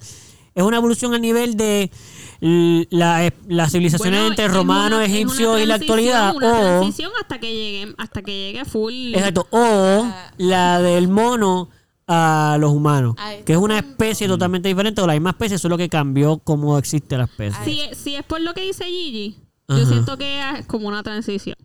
es 0.56 0.64
una 0.64 0.78
evolución 0.78 1.14
a 1.14 1.20
nivel 1.20 1.56
de 1.58 1.92
la, 2.40 3.32
las 3.48 3.72
civilizaciones 3.72 4.20
Bueno, 4.20 4.30
entre 4.34 4.48
romanos, 4.48 5.02
egipcios 5.04 5.60
y 5.62 5.66
la 5.66 5.76
actualidad, 5.76 6.36
Una 6.36 6.48
o 6.48 6.62
transición 6.80 7.12
hasta 7.22 7.40
que 7.40 7.52
llegue, 7.54 7.96
hasta 7.98 8.22
que 8.22 8.32
llegue 8.32 8.66
full. 8.66 9.14
exacto, 9.16 9.48
o 9.52 10.08
la 10.38 10.80
del 10.82 11.08
mono 11.08 11.70
a 12.08 12.58
los 12.60 12.72
humanos, 12.72 13.16
A 13.18 13.34
este 13.34 13.46
que 13.46 13.54
es 13.54 13.60
una 13.60 13.82
punto. 13.82 13.90
especie 14.04 14.28
totalmente 14.28 14.68
diferente 14.68 15.02
o 15.02 15.08
la 15.08 15.14
misma 15.14 15.32
especie, 15.32 15.58
solo 15.58 15.78
que 15.78 15.90
cambió 15.90 16.38
cómo 16.38 16.78
existe 16.78 17.18
la 17.18 17.24
especie. 17.24 17.64
Si, 17.66 17.96
si 17.96 18.16
es 18.16 18.24
por 18.24 18.42
lo 18.42 18.54
que 18.54 18.62
dice 18.62 18.86
Gigi, 18.86 19.38
Ajá. 19.68 19.80
yo 19.80 19.86
siento 19.88 20.18
que 20.18 20.40
es 20.60 20.66
como 20.68 20.88
una 20.88 21.02
transición. 21.02 21.56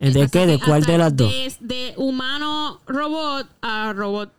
¿El 0.00 0.12
¿De 0.12 0.28
qué? 0.28 0.46
¿De 0.46 0.58
cuál 0.58 0.82
de 0.84 0.98
las 0.98 1.14
dos? 1.16 1.30
De, 1.30 1.54
de 1.60 1.94
humano 1.96 2.80
robot 2.86 3.46
a 3.62 3.92
robot. 3.94 4.30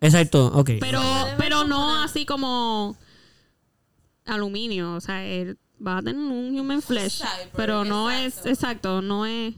Exacto, 0.00 0.46
ok. 0.54 0.70
Pero, 0.80 1.00
pero 1.38 1.64
no 1.64 2.02
así 2.02 2.26
como 2.26 2.96
aluminio. 4.26 4.94
O 4.94 5.00
sea, 5.00 5.24
él 5.24 5.58
va 5.84 5.98
a 5.98 6.02
tener 6.02 6.16
un 6.16 6.58
human 6.58 6.82
flesh. 6.82 7.22
Pero 7.54 7.84
no 7.84 8.10
es 8.10 8.44
exacto. 8.46 9.00
no 9.02 9.26
es 9.26 9.54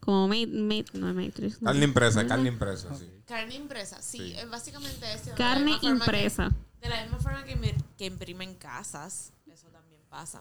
como 0.00 0.26
no 0.28 0.34
es 0.34 1.14
Matrix. 1.14 1.60
no. 1.60 1.66
Carne 1.66 1.84
impresa, 1.84 2.26
carne 2.26 2.48
impresa, 2.48 2.94
sí. 2.96 3.10
Carne 3.26 3.54
impresa, 3.56 4.00
sí, 4.00 4.18
Sí. 4.18 4.32
es 4.38 4.48
básicamente 4.48 5.12
eso. 5.12 5.26
de 5.30 5.32
Carne 5.36 5.78
que- 5.80 5.86
impresa. 5.86 6.50
de 6.80 6.88
la 6.88 7.02
misma 7.02 7.18
forma 7.18 7.44
que, 7.44 7.74
que 7.98 8.06
imprimen 8.06 8.54
casas, 8.54 9.32
eso 9.52 9.66
también 9.68 10.00
pasa. 10.08 10.40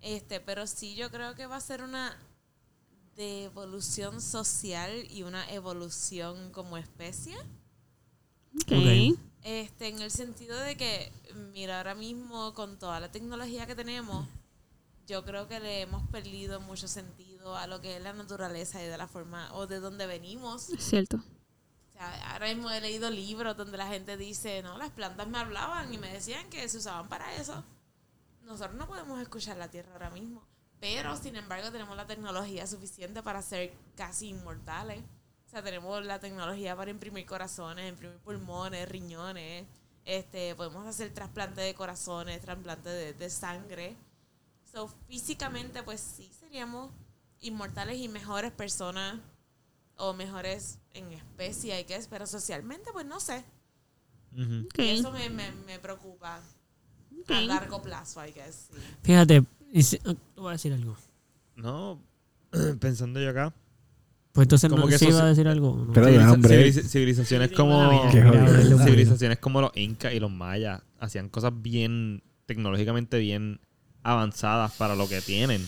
Este, 0.00 0.38
pero 0.40 0.66
sí 0.66 0.94
yo 0.94 1.10
creo 1.10 1.34
que 1.34 1.46
va 1.46 1.56
a 1.56 1.60
ser 1.60 1.82
una 1.82 2.16
devolución 3.16 4.20
social 4.20 4.90
y 5.10 5.22
una 5.24 5.50
evolución 5.50 6.50
como 6.52 6.76
especie. 6.76 7.36
Ok. 8.54 8.72
Ok. 8.72 9.18
Este, 9.42 9.88
en 9.88 10.00
el 10.00 10.10
sentido 10.10 10.58
de 10.58 10.76
que, 10.76 11.12
mira, 11.52 11.78
ahora 11.78 11.94
mismo 11.94 12.52
con 12.54 12.78
toda 12.78 13.00
la 13.00 13.10
tecnología 13.10 13.66
que 13.66 13.74
tenemos, 13.74 14.26
yo 15.06 15.24
creo 15.24 15.48
que 15.48 15.60
le 15.60 15.80
hemos 15.80 16.06
perdido 16.10 16.60
mucho 16.60 16.86
sentido 16.86 17.56
a 17.56 17.66
lo 17.66 17.80
que 17.80 17.96
es 17.96 18.02
la 18.02 18.12
naturaleza 18.12 18.82
y 18.82 18.86
de 18.86 18.98
la 18.98 19.08
forma, 19.08 19.52
o 19.54 19.66
de 19.66 19.80
donde 19.80 20.06
venimos. 20.06 20.68
Es 20.70 20.84
cierto. 20.84 21.16
O 21.16 21.92
sea, 21.92 22.32
ahora 22.32 22.46
mismo 22.46 22.70
he 22.70 22.80
leído 22.80 23.10
libros 23.10 23.56
donde 23.56 23.78
la 23.78 23.88
gente 23.88 24.16
dice, 24.16 24.62
no, 24.62 24.76
las 24.78 24.90
plantas 24.90 25.26
me 25.26 25.38
hablaban 25.38 25.92
y 25.92 25.98
me 25.98 26.12
decían 26.12 26.48
que 26.50 26.68
se 26.68 26.78
usaban 26.78 27.08
para 27.08 27.34
eso. 27.36 27.64
Nosotros 28.42 28.76
no 28.76 28.86
podemos 28.86 29.20
escuchar 29.20 29.56
la 29.56 29.70
tierra 29.70 29.92
ahora 29.92 30.10
mismo, 30.10 30.46
pero 30.80 31.16
sin 31.16 31.36
embargo 31.36 31.70
tenemos 31.72 31.96
la 31.96 32.06
tecnología 32.06 32.66
suficiente 32.66 33.22
para 33.22 33.42
ser 33.42 33.72
casi 33.96 34.28
inmortales. 34.28 35.02
O 35.50 35.52
sea, 35.52 35.64
tenemos 35.64 36.04
la 36.06 36.20
tecnología 36.20 36.76
para 36.76 36.92
imprimir 36.92 37.26
corazones, 37.26 37.88
imprimir 37.90 38.18
pulmones, 38.18 38.88
riñones. 38.88 39.66
Este, 40.04 40.54
podemos 40.54 40.86
hacer 40.86 41.12
trasplante 41.12 41.60
de 41.60 41.74
corazones, 41.74 42.40
trasplante 42.40 42.88
de, 42.88 43.14
de 43.14 43.30
sangre. 43.30 43.96
So, 44.72 44.86
físicamente, 45.08 45.82
pues 45.82 46.00
sí, 46.00 46.30
seríamos 46.38 46.92
inmortales 47.40 47.98
y 47.98 48.08
mejores 48.08 48.52
personas 48.52 49.18
o 49.96 50.12
mejores 50.12 50.78
en 50.94 51.10
especie, 51.12 51.80
I 51.80 51.82
guess, 51.82 52.06
pero 52.06 52.28
socialmente, 52.28 52.90
pues 52.92 53.04
no 53.06 53.18
sé. 53.18 53.44
Eso 55.00 55.10
me, 55.10 55.28
me, 55.30 55.50
me 55.66 55.80
preocupa 55.80 56.40
a 57.28 57.40
largo 57.48 57.82
plazo, 57.82 58.24
I 58.24 58.30
guess. 58.30 58.68
sí. 58.72 58.80
Fíjate, 59.02 59.44
si- 59.82 60.00
ah, 60.06 60.14
tú 60.36 60.42
vas 60.44 60.50
a 60.50 60.52
decir 60.52 60.72
algo. 60.72 60.96
No, 61.56 61.98
pensando 62.80 63.20
yo 63.20 63.30
acá. 63.30 63.52
Pues 64.32 64.44
entonces 64.44 64.70
Como 64.70 64.84
no, 64.84 64.88
que 64.88 64.98
sí 64.98 65.06
eso 65.06 65.16
iba 65.16 65.24
a 65.24 65.28
decir 65.28 65.48
algo. 65.48 65.84
¿no? 65.86 65.92
Pero- 65.92 66.06
Civiliza- 66.06 66.32
hombre. 66.32 66.50
civiliza- 66.72 66.88
civilizaciones 66.88 67.50
como 67.52 68.10
civilizaciones 68.84 69.38
como 69.38 69.60
los 69.60 69.72
incas 69.76 70.12
y 70.14 70.20
los 70.20 70.30
mayas 70.30 70.82
hacían 71.00 71.28
cosas 71.28 71.52
bien 71.56 72.22
tecnológicamente 72.46 73.18
bien 73.18 73.60
avanzadas 74.02 74.72
para 74.72 74.94
lo 74.94 75.08
que 75.08 75.20
tienen. 75.20 75.66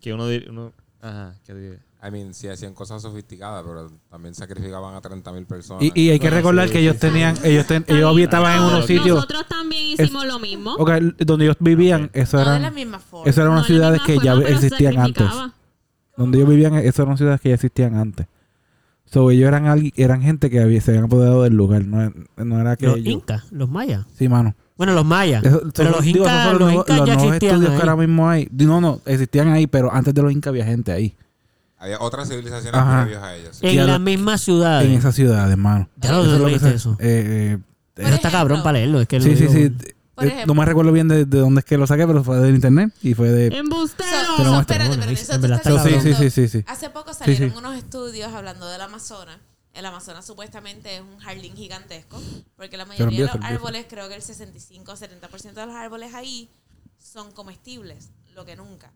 Que 0.00 0.12
uno, 0.14 0.26
uno 0.50 0.72
ajá, 1.00 1.34
que 1.44 1.54
di- 1.54 1.78
I 2.06 2.10
mean, 2.10 2.34
sí 2.34 2.48
hacían 2.48 2.74
cosas 2.74 3.00
sofisticadas, 3.00 3.64
pero 3.66 3.90
también 4.10 4.34
sacrificaban 4.34 4.94
a 4.94 5.00
30.000 5.00 5.46
personas. 5.46 5.82
Y, 5.82 5.92
y 5.98 6.10
hay 6.10 6.18
que 6.18 6.28
recordar 6.28 6.68
que 6.70 6.80
ellos 6.80 6.98
tenían, 6.98 7.34
ellos, 7.42 7.66
ten- 7.66 7.84
ellos 7.88 8.10
habitaban 8.10 8.58
en 8.58 8.62
unos 8.64 8.86
sitios. 8.86 9.16
Nosotros 9.16 9.46
también 9.48 9.86
hicimos 9.86 10.26
lo 10.26 10.38
mismo. 10.38 10.74
Ok, 10.74 10.90
donde 11.18 11.46
ellos 11.46 11.56
vivían, 11.60 12.10
eso 12.12 12.36
No 12.36 12.40
de 12.44 12.50
la 12.50 12.56
eran, 12.58 12.74
misma 12.74 12.98
forma. 12.98 13.30
eso 13.30 13.40
eran 13.40 13.52
No 13.52 13.58
unas 13.58 13.66
ciudades 13.66 14.02
que 14.02 14.18
ya 14.18 14.34
forma, 14.34 14.48
existían 14.50 14.98
antes. 14.98 15.26
Donde 16.16 16.38
ellos 16.38 16.50
vivían, 16.50 16.74
eso 16.74 17.02
eran 17.02 17.16
ciudades 17.16 17.40
que 17.40 17.48
ya 17.50 17.54
existían 17.56 17.94
antes. 17.96 18.26
So, 19.06 19.30
ellos 19.30 19.46
eran 19.48 19.90
eran 19.96 20.22
gente 20.22 20.50
que 20.50 20.60
había, 20.60 20.80
se 20.80 20.90
habían 20.92 21.04
apoderado 21.04 21.42
del 21.44 21.54
lugar, 21.54 21.84
no, 21.84 22.12
no 22.36 22.60
era 22.60 22.76
que 22.76 22.86
Los 22.86 22.96
ellos. 22.96 23.14
incas, 23.14 23.52
los 23.52 23.68
mayas. 23.68 24.04
Sí, 24.16 24.28
mano. 24.28 24.54
Bueno, 24.76 24.92
los 24.92 25.04
mayas. 25.04 25.44
Eso- 25.44 25.60
pero 25.74 25.90
son- 25.90 25.92
los 25.92 26.02
digo, 26.04 26.24
incas, 26.24 26.44
son 26.44 26.52
los 26.58 26.60
nuevos- 26.62 26.84
incas 26.84 26.98
los 26.98 27.06
ya 27.08 27.14
nuevos 27.14 27.32
existían 27.34 27.52
estudios 27.54 27.70
que 27.70 27.76
ahí. 27.82 27.88
ahora 27.90 27.96
mismo 28.06 28.28
hay. 28.28 28.48
No, 28.50 28.80
no, 28.80 29.00
existían 29.06 29.48
ahí, 29.50 29.66
pero 29.66 29.92
antes 29.92 30.14
de 30.14 30.22
los 30.22 30.32
incas 30.32 30.50
había 30.50 30.64
gente 30.64 30.90
ahí. 30.90 31.14
Había 31.78 32.00
otras 32.00 32.28
civilizaciones 32.28 32.80
previas 32.82 33.22
a 33.22 33.36
ellas. 33.36 33.56
sí. 33.56 33.66
En 33.66 33.72
Sí, 33.72 33.78
a 33.78 33.84
las 33.84 33.98
lo- 34.00 34.04
mismas 34.04 34.40
ciudades. 34.40 34.88
En 34.88 34.94
esas 34.96 35.14
ciudades, 35.14 35.50
hermano. 35.52 35.88
Ya 36.00 36.12
lo 36.12 36.22
Eso 36.24 36.34
es 36.34 36.40
lo 36.40 36.46
que 36.48 36.58
se- 36.58 36.74
eso. 36.74 36.96
eh, 36.98 37.58
eh, 37.96 38.02
Eso 38.02 38.14
está 38.14 38.30
cabrón 38.30 38.62
para 38.62 38.78
leerlo. 38.78 39.00
Es 39.00 39.06
que 39.06 39.20
sí, 39.20 39.30
lo 39.30 39.36
sí, 39.36 39.48
sí. 39.48 39.72
Eh, 40.22 40.44
no 40.46 40.54
me 40.54 40.64
recuerdo 40.64 40.92
bien 40.92 41.08
de, 41.08 41.24
de 41.24 41.38
dónde 41.40 41.58
es 41.58 41.64
que 41.64 41.76
lo 41.76 41.86
saqué, 41.88 42.06
pero 42.06 42.22
fue 42.24 42.38
del 42.38 42.54
internet 42.54 42.92
y 43.02 43.14
fue 43.14 43.30
de... 43.30 43.48
¡Embustero! 43.56 44.08
Te 44.36 44.44
lo 44.44 44.60
espérate, 44.60 44.88
Bueno, 44.88 45.02
pero 45.02 45.12
eso 45.12 45.32
en 45.32 45.40
tú 45.40 45.42
verdad 45.42 45.58
estás 45.58 45.86
está 45.86 46.00
Sí, 46.00 46.14
sí, 46.14 46.14
sí, 46.14 46.30
sí, 46.30 46.48
sí. 46.48 46.64
Hace 46.66 46.90
poco 46.90 47.14
salieron 47.14 47.50
sí. 47.50 47.56
unos 47.56 47.76
estudios 47.76 48.32
hablando 48.32 48.66
del 48.68 48.80
Amazonas. 48.80 49.38
El 49.72 49.86
Amazonas 49.86 50.24
supuestamente 50.24 50.96
es 50.96 51.02
un 51.02 51.18
jardín 51.18 51.56
gigantesco, 51.56 52.20
porque 52.56 52.76
la 52.76 52.84
mayoría 52.84 53.26
de 53.26 53.32
los 53.34 53.44
árboles, 53.44 53.86
creo 53.88 54.08
que 54.08 54.14
el 54.14 54.22
65 54.22 54.92
o 54.92 54.96
70% 54.96 55.52
de 55.52 55.66
los 55.66 55.74
árboles 55.74 56.14
ahí 56.14 56.48
son 56.96 57.32
comestibles, 57.32 58.10
lo 58.34 58.44
que 58.44 58.54
nunca. 58.54 58.92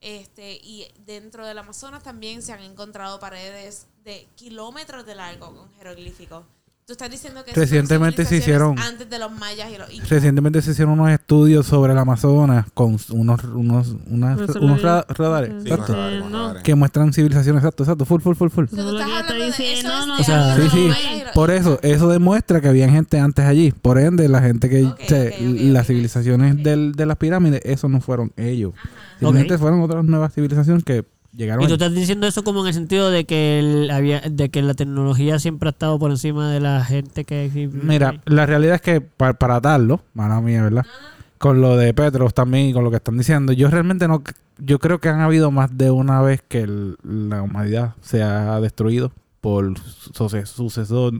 Este, 0.00 0.54
y 0.62 0.86
dentro 1.04 1.46
del 1.46 1.58
Amazonas 1.58 2.02
también 2.02 2.42
se 2.42 2.52
han 2.52 2.60
encontrado 2.60 3.18
paredes 3.18 3.86
de 4.04 4.28
kilómetros 4.36 5.04
de 5.04 5.14
largo 5.14 5.54
con 5.54 5.72
jeroglíficos. 5.74 6.44
Tú 6.86 6.92
estás 6.92 7.10
diciendo 7.10 7.42
que 7.44 7.52
Recientemente 7.52 8.24
se 8.24 8.36
hicieron- 8.36 8.78
antes 8.78 9.10
de 9.10 9.18
los 9.18 9.32
mayas 9.32 9.68
y 9.74 9.76
los 9.76 9.92
incas. 9.92 10.08
Recientemente 10.08 10.62
se 10.62 10.70
hicieron 10.70 10.92
unos 11.00 11.10
estudios 11.10 11.66
sobre 11.66 11.92
el 11.94 11.98
Amazonas 11.98 12.66
con 12.74 12.96
unos, 13.10 13.42
unos, 13.42 13.96
unas- 14.08 14.54
unos 14.54 14.82
ra- 14.82 15.04
radares 15.08 15.50
Sí, 15.64 15.68
exacto, 15.68 15.86
con 15.86 15.96
radares, 15.96 16.22
con 16.22 16.30
no. 16.30 16.38
radares. 16.42 16.62
que 16.62 16.74
muestran 16.76 17.12
civilizaciones. 17.12 17.60
Exacto, 17.64 17.82
exacto. 17.82 18.04
Full, 18.04 18.20
full, 18.20 18.36
full, 18.36 18.48
full. 18.50 18.64
No, 18.70 18.86
O 18.86 20.22
sea, 20.22 20.54
sí, 20.56 20.68
sí. 20.70 20.90
Por 21.34 21.50
eso, 21.50 21.80
eso 21.82 22.08
demuestra 22.08 22.60
que 22.60 22.68
había 22.68 22.88
gente 22.88 23.18
antes 23.18 23.44
allí. 23.46 23.72
Por 23.72 23.98
ende, 23.98 24.28
la 24.28 24.40
gente 24.40 24.68
que... 24.70 24.88
Se- 25.08 25.34
las 25.40 25.88
civilizaciones 25.88 26.62
del, 26.62 26.92
de 26.92 27.04
las 27.04 27.16
pirámides, 27.16 27.62
eso 27.64 27.88
no 27.88 28.00
fueron 28.00 28.30
ellos. 28.36 28.74
Simplemente 29.18 29.58
fueron 29.58 29.80
otras 29.80 30.04
nuevas 30.04 30.32
civilizaciones 30.32 30.84
que 30.84 31.04
llegaron 31.36 31.62
Y 31.64 31.66
tú 31.68 31.74
estás 31.74 31.94
diciendo 31.94 32.26
eso 32.26 32.42
como 32.44 32.60
en 32.62 32.68
el 32.68 32.74
sentido 32.74 33.10
de 33.10 33.24
que 33.24 33.58
el- 33.58 33.90
había, 33.90 34.20
de 34.20 34.48
que 34.48 34.62
la 34.62 34.74
tecnología 34.74 35.38
siempre 35.38 35.68
ha 35.68 35.72
estado 35.72 35.98
por 35.98 36.10
encima 36.10 36.50
de 36.50 36.60
la 36.60 36.84
gente 36.84 37.24
que 37.24 37.68
Mira, 37.72 38.20
la 38.24 38.46
realidad 38.46 38.76
es 38.76 38.80
que 38.80 39.00
pa- 39.00 39.34
para 39.34 39.56
atarlo, 39.56 40.00
mala 40.14 40.40
mía, 40.40 40.62
¿verdad? 40.62 40.84
Con 41.38 41.60
lo 41.60 41.76
de 41.76 41.92
Petros 41.92 42.32
también 42.32 42.66
y 42.68 42.72
con 42.72 42.82
lo 42.84 42.90
que 42.90 42.96
están 42.96 43.18
diciendo, 43.18 43.52
yo 43.52 43.68
realmente 43.68 44.08
no, 44.08 44.22
yo 44.58 44.78
creo 44.78 44.98
que 45.00 45.08
han 45.10 45.20
habido 45.20 45.50
más 45.50 45.76
de 45.76 45.90
una 45.90 46.22
vez 46.22 46.42
que 46.48 46.62
el- 46.62 46.96
la 47.04 47.42
humanidad 47.42 47.94
se 48.00 48.22
ha 48.22 48.58
destruido 48.60 49.12
por 49.42 49.78
suce- 49.78 50.46
sucesos 50.46 51.12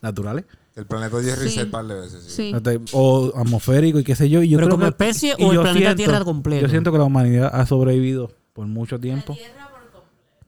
naturales 0.00 0.44
El 0.76 0.86
planeta 0.86 1.18
dio 1.20 1.36
Sí. 1.36 1.60
un 1.60 1.70
par 1.70 1.86
de 1.86 1.94
veces. 1.94 2.24
Sí. 2.24 2.52
Sí. 2.52 2.80
o 2.92 3.32
atmosférico 3.36 3.98
y 4.00 4.04
qué 4.04 4.16
sé 4.16 4.28
yo. 4.28 4.42
Y 4.42 4.48
yo 4.48 4.58
Pero 4.58 4.66
creo 4.68 4.76
como 4.78 4.84
que- 4.86 4.88
especie 4.90 5.34
o 5.38 5.52
el 5.52 5.60
planeta 5.60 5.94
Tierra 5.94 6.24
completo. 6.24 6.62
Yo 6.62 6.68
siento 6.68 6.90
que 6.90 6.98
la 6.98 7.04
humanidad 7.04 7.48
ha 7.52 7.64
sobrevivido 7.66 8.32
por 8.52 8.66
mucho 8.66 8.98
tiempo. 8.98 9.36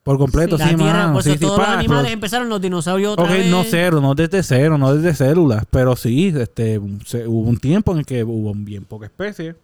Por 0.06 0.18
completo, 0.18 0.56
sí, 0.56 0.62
Tierra, 0.64 0.76
mano. 0.84 1.12
por 1.14 1.22
Sí, 1.24 1.30
eso 1.30 1.38
sí, 1.38 1.44
todos 1.44 1.58
los 1.58 1.66
pa, 1.66 1.78
animales 1.80 2.04
pero- 2.04 2.14
empezaron 2.14 2.48
los 2.48 2.60
dinosaurios 2.62 3.12
otra 3.14 3.24
Ok, 3.24 3.30
vez. 3.32 3.50
no 3.50 3.64
cero, 3.64 4.00
no 4.00 4.14
desde 4.14 4.42
cero, 4.44 4.78
no 4.78 4.94
desde 4.94 5.14
células, 5.16 5.64
pero 5.68 5.96
sí, 5.96 6.32
este, 6.38 6.80
se- 7.04 7.26
hubo 7.26 7.48
un 7.48 7.58
tiempo 7.58 7.90
en 7.92 7.98
el 7.98 8.06
que 8.06 8.22
hubo 8.22 8.54
bien 8.54 8.84
poca 8.84 9.06
especie. 9.06 9.56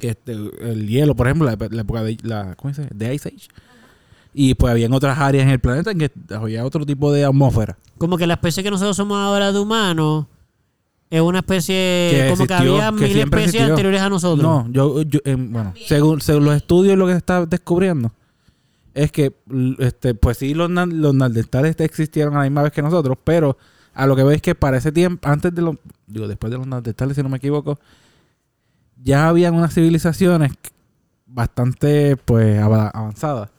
Este, 0.00 0.32
el 0.32 0.88
hielo, 0.88 1.14
por 1.14 1.28
ejemplo, 1.28 1.46
la, 1.48 1.56
la 1.70 1.82
época 1.82 2.02
de 2.02 2.18
la, 2.24 2.56
¿cómo 2.56 2.70
dice? 2.74 2.88
De 2.92 3.14
Ice 3.14 3.28
Age. 3.28 3.46
Y 4.34 4.54
pues 4.56 4.72
habían 4.72 4.92
otras 4.92 5.16
áreas 5.20 5.44
en 5.44 5.50
el 5.50 5.60
planeta 5.60 5.92
en 5.92 5.98
que 5.98 6.10
había 6.34 6.64
otro 6.64 6.84
tipo 6.84 7.12
de 7.12 7.24
atmósfera. 7.24 7.78
Como 7.96 8.18
que 8.18 8.26
la 8.26 8.34
especie 8.34 8.64
que 8.64 8.70
nosotros 8.72 8.96
somos 8.96 9.16
ahora 9.16 9.52
de 9.52 9.60
humanos 9.60 10.26
es 11.10 11.20
una 11.20 11.38
especie. 11.38 11.74
Que 12.10 12.26
como 12.30 12.44
que 12.48 12.54
había 12.54 12.86
que 12.90 13.06
mil 13.06 13.18
especies 13.18 13.44
existió. 13.54 13.66
anteriores 13.66 14.00
a 14.00 14.08
nosotros. 14.08 14.42
No, 14.42 14.66
yo, 14.72 15.02
yo 15.02 15.20
em, 15.24 15.52
bueno, 15.52 15.72
según, 15.86 16.20
según 16.20 16.44
los 16.46 16.56
estudios 16.56 16.98
lo 16.98 17.06
que 17.06 17.12
se 17.12 17.18
está 17.18 17.46
descubriendo 17.46 18.10
es 18.94 19.12
que, 19.12 19.34
este, 19.78 20.14
pues 20.14 20.38
sí, 20.38 20.54
los, 20.54 20.70
los 20.70 21.14
neandertales 21.14 21.76
existieron 21.80 22.34
a 22.34 22.38
la 22.38 22.44
misma 22.44 22.62
vez 22.62 22.72
que 22.72 22.82
nosotros, 22.82 23.18
pero 23.24 23.56
a 23.92 24.06
lo 24.06 24.16
que 24.16 24.22
veo 24.22 24.32
es 24.32 24.42
que 24.42 24.54
para 24.54 24.76
ese 24.78 24.92
tiempo, 24.92 25.28
antes 25.28 25.54
de 25.54 25.62
los, 25.62 25.76
digo, 26.06 26.28
después 26.28 26.50
de 26.50 26.58
los 26.58 26.66
neandertales, 26.66 27.16
si 27.16 27.22
no 27.22 27.28
me 27.28 27.36
equivoco, 27.38 27.78
ya 29.02 29.28
habían 29.28 29.54
unas 29.54 29.74
civilizaciones 29.74 30.52
bastante, 31.26 32.16
pues, 32.16 32.58
ava- 32.60 32.90
avanzadas. 32.92 33.50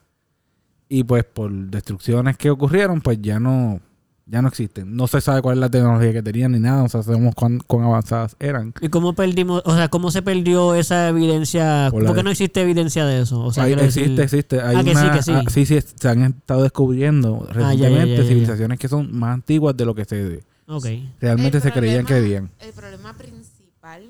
Y 0.87 1.03
pues 1.03 1.23
por 1.25 1.51
destrucciones 1.51 2.37
que 2.37 2.49
ocurrieron, 2.49 3.01
pues 3.01 3.19
ya 3.21 3.39
no, 3.39 3.79
ya 4.27 4.41
no 4.41 4.47
existen. 4.47 4.95
No 4.95 5.07
se 5.07 5.21
sabe 5.21 5.41
cuál 5.41 5.57
es 5.57 5.61
la 5.61 5.69
tecnología 5.69 6.11
que 6.11 6.23
tenían 6.23 6.51
ni 6.53 6.59
nada, 6.59 6.83
o 6.83 6.89
sea, 6.89 7.03
sabemos 7.03 7.35
cuán, 7.35 7.59
cuán 7.59 7.83
avanzadas 7.85 8.35
eran. 8.39 8.73
¿Y 8.81 8.89
cómo 8.89 9.13
perdimos, 9.13 9.61
o 9.65 9.75
sea, 9.75 9.87
cómo 9.89 10.09
se 10.09 10.21
perdió 10.23 10.73
esa 10.73 11.09
evidencia? 11.09 11.89
Por 11.91 11.99
¿Por, 11.99 12.03
la 12.03 12.09
qué 12.11 12.15
de- 12.17 12.23
no 12.23 12.29
existe 12.31 12.61
evidencia 12.61 13.05
de 13.05 13.21
eso? 13.21 13.41
O 13.41 13.53
sea, 13.53 13.65
decir- 13.65 13.83
existe, 13.83 14.23
existe. 14.23 14.61
Hay 14.61 14.75
Ah, 14.77 14.83
que 14.83 14.95
sí, 14.95 15.09
que 15.13 15.21
sí. 15.23 15.31
ah, 15.31 15.43
sí, 15.49 15.65
sí, 15.65 15.79
se 15.95 16.09
han 16.09 16.23
estado 16.23 16.63
descubriendo 16.63 17.47
Ah, 17.49 17.53
ya, 17.53 17.59
ya, 17.59 17.69
recientemente 17.69 18.15
ya, 18.17 18.21
ya. 18.23 18.27
civilizaciones 18.29 18.79
que 18.79 18.87
son 18.87 19.15
más 19.17 19.33
antiguas 19.35 19.77
de 19.77 19.85
lo 19.85 19.93
que 19.93 20.05
se 20.05 20.43
Ok. 20.67 20.85
realmente 21.21 21.57
El 21.57 21.63
se 21.63 21.71
creían 21.71 22.05
que 22.05 22.19
vivían. 22.19 22.49
El 22.59 22.73
problema 22.73 23.13
principal 23.13 24.01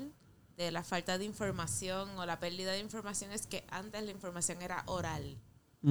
de 0.56 0.70
la 0.70 0.82
falta 0.82 1.18
de 1.18 1.26
información 1.26 2.08
o 2.16 2.24
la 2.24 2.40
pérdida 2.40 2.72
de 2.72 2.80
información 2.80 3.30
es 3.32 3.46
que 3.46 3.64
antes 3.70 4.02
la 4.02 4.10
información 4.10 4.62
era 4.62 4.82
oral. 4.86 5.36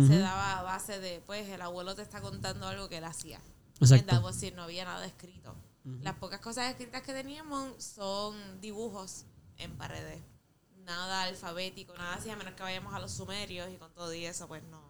Se 0.08 0.18
daba 0.18 0.60
a 0.60 0.64
base 0.64 1.00
de, 1.00 1.22
pues, 1.26 1.48
el 1.48 1.62
abuelo 1.62 1.94
te 1.96 2.02
está 2.02 2.20
contando 2.20 2.68
algo 2.68 2.90
que 2.90 2.98
él 2.98 3.04
hacía. 3.06 3.40
Exacto. 3.80 4.16
En 4.30 4.48
it, 4.48 4.56
no 4.56 4.64
había 4.64 4.86
nada 4.86 5.06
escrito. 5.06 5.54
Las 6.02 6.16
pocas 6.16 6.40
cosas 6.40 6.70
escritas 6.72 7.04
que 7.04 7.14
teníamos 7.14 7.72
son 7.84 8.36
dibujos 8.60 9.26
en 9.58 9.72
paredes. 9.78 10.20
Nada 10.84 11.24
alfabético, 11.24 11.94
nada 11.98 12.16
así, 12.16 12.30
a 12.30 12.36
menos 12.36 12.54
que 12.56 12.64
vayamos 12.64 12.94
a 12.94 13.00
los 13.00 13.12
sumerios 13.12 13.68
y 13.74 13.78
con 13.78 13.92
todo 13.94 14.14
y 14.14 14.26
eso, 14.26 14.48
pues 14.48 14.64
no. 14.72 14.82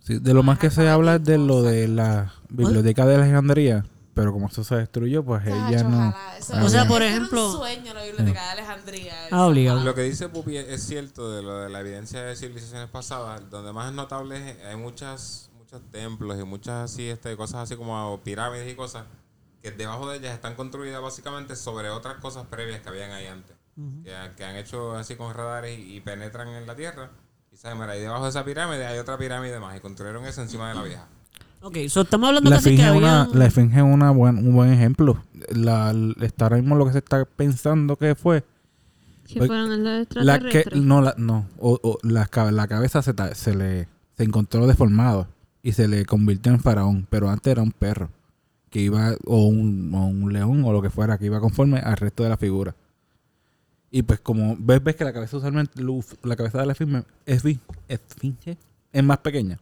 Sí, 0.00 0.18
de 0.18 0.34
lo 0.34 0.42
más 0.42 0.58
que 0.58 0.70
se 0.70 0.88
habla 0.88 1.16
es 1.16 1.24
de 1.24 1.38
lo 1.38 1.62
de 1.62 1.88
la 1.88 2.32
biblioteca 2.48 3.06
de 3.06 3.16
Alejandría, 3.16 3.84
pero 4.14 4.32
como 4.32 4.46
eso 4.48 4.62
se 4.64 4.76
destruyó, 4.76 5.24
pues 5.24 5.44
ella 5.46 5.82
no. 5.84 6.08
ojalá. 6.08 6.38
Eso- 6.38 6.64
O 6.64 6.68
sea, 6.68 6.86
por 6.86 7.02
ejemplo- 7.02 7.46
un 7.52 7.56
sueño 7.58 7.92
la 7.94 8.04
biblioteca 8.04 8.44
de 8.44 8.50
Alejandría. 8.50 9.14
Ah, 9.32 9.46
obligado. 9.46 9.82
Lo 9.84 9.94
que 9.94 10.02
dice 10.02 10.28
Pupi 10.28 10.56
es 10.56 10.84
cierto 10.86 11.30
de 11.32 11.42
lo 11.42 11.58
de 11.58 11.70
la 11.70 11.80
evidencia 11.80 12.22
de 12.22 12.34
civilizaciones 12.36 12.88
pasadas, 12.88 13.48
donde 13.50 13.72
más 13.72 13.88
es 13.90 13.94
notable 13.94 14.50
es 14.52 14.64
hay 14.64 14.76
muchas, 14.76 15.50
muchos 15.66 15.90
templos 15.90 16.38
y 16.40 16.44
muchas 16.44 16.92
así, 16.92 17.08
este, 17.08 17.36
cosas 17.36 17.62
así 17.64 17.74
como 17.76 18.20
pirámides 18.22 18.70
y 18.72 18.76
cosas, 18.76 19.04
que 19.62 19.72
debajo 19.72 20.08
de 20.08 20.18
ellas 20.18 20.32
están 20.34 20.54
construidas 20.54 21.02
básicamente 21.02 21.56
sobre 21.56 21.90
otras 21.90 22.14
cosas 22.18 22.46
previas 22.46 22.80
que 22.82 22.88
habían 22.88 23.10
ahí 23.10 23.26
antes, 23.26 23.56
que, 24.04 24.12
que 24.36 24.44
han 24.44 24.54
hecho 24.56 24.92
así 24.94 25.16
con 25.16 25.34
radares 25.34 25.76
y, 25.76 25.96
y 25.96 26.00
penetran 26.00 26.48
en 26.48 26.66
la 26.68 26.76
tierra. 26.76 27.10
Y 27.52 27.56
saben, 27.56 27.78
mira, 27.80 27.92
ahí 27.92 28.00
debajo 28.00 28.22
de 28.24 28.30
esa 28.30 28.44
pirámide 28.44 28.86
hay 28.86 28.98
otra 28.98 29.18
pirámide 29.18 29.58
más 29.58 29.76
y 29.76 29.80
construyeron 29.80 30.24
eso 30.24 30.40
encima 30.42 30.68
de 30.68 30.74
la 30.76 30.82
vieja. 30.84 31.08
Ok, 31.62 31.78
so 31.88 32.02
estamos 32.02 32.28
hablando 32.28 32.48
La 32.50 32.56
casi 32.56 32.76
que 32.76 32.82
una, 32.92 33.22
habían- 33.22 33.38
la 33.38 33.46
esfinge 33.46 33.76
es 33.78 33.82
una 33.82 34.10
buen, 34.12 34.38
un 34.38 34.54
buen 34.54 34.72
ejemplo. 34.72 35.20
La, 35.52 35.92
está 36.20 36.44
ahora 36.44 36.58
mismo 36.58 36.76
lo 36.76 36.86
que 36.86 36.92
se 36.92 36.98
está 36.98 37.24
pensando 37.24 37.96
que 37.96 38.14
fue. 38.14 38.44
Que 39.26 39.44
fueron 39.44 39.70
los 39.70 39.78
La 39.80 40.38
que, 40.38 40.60
extraterrestres. 40.60 40.80
no, 40.80 41.00
la, 41.02 41.14
no. 41.16 41.48
O, 41.58 41.80
o 41.82 41.98
la, 42.04 42.28
la 42.52 42.68
cabeza 42.68 43.02
se, 43.02 43.14
ta- 43.14 43.34
se 43.34 43.52
le 43.54 43.88
se 44.16 44.22
encontró 44.22 44.66
deformado 44.68 45.26
y 45.66 45.72
se 45.72 45.88
le 45.88 46.04
convirtió 46.06 46.52
en 46.52 46.60
faraón. 46.60 47.06
Pero 47.10 47.28
antes 47.28 47.50
era 47.50 47.62
un 47.62 47.72
perro 47.72 48.08
que 48.70 48.80
iba, 48.80 49.14
o 49.26 49.46
un, 49.46 49.92
o 49.94 50.06
un 50.06 50.32
león 50.32 50.62
o 50.64 50.72
lo 50.72 50.80
que 50.80 50.90
fuera, 50.90 51.18
que 51.18 51.26
iba 51.26 51.40
conforme 51.40 51.78
al 51.78 51.96
resto 51.96 52.22
de 52.22 52.28
la 52.28 52.36
figura. 52.36 52.74
Y 53.90 54.02
pues 54.02 54.20
como 54.20 54.56
ves, 54.58 54.82
ves 54.82 54.96
que 54.96 55.04
la 55.04 55.12
cabeza 55.12 55.36
usualmente, 55.36 55.82
la 56.22 56.36
cabeza 56.36 56.58
de 56.60 56.66
la 56.66 56.72
esfinge, 56.72 57.04
esfi- 57.26 57.60
esfinge 57.88 58.56
es 58.92 59.04
más 59.04 59.18
pequeña. 59.18 59.58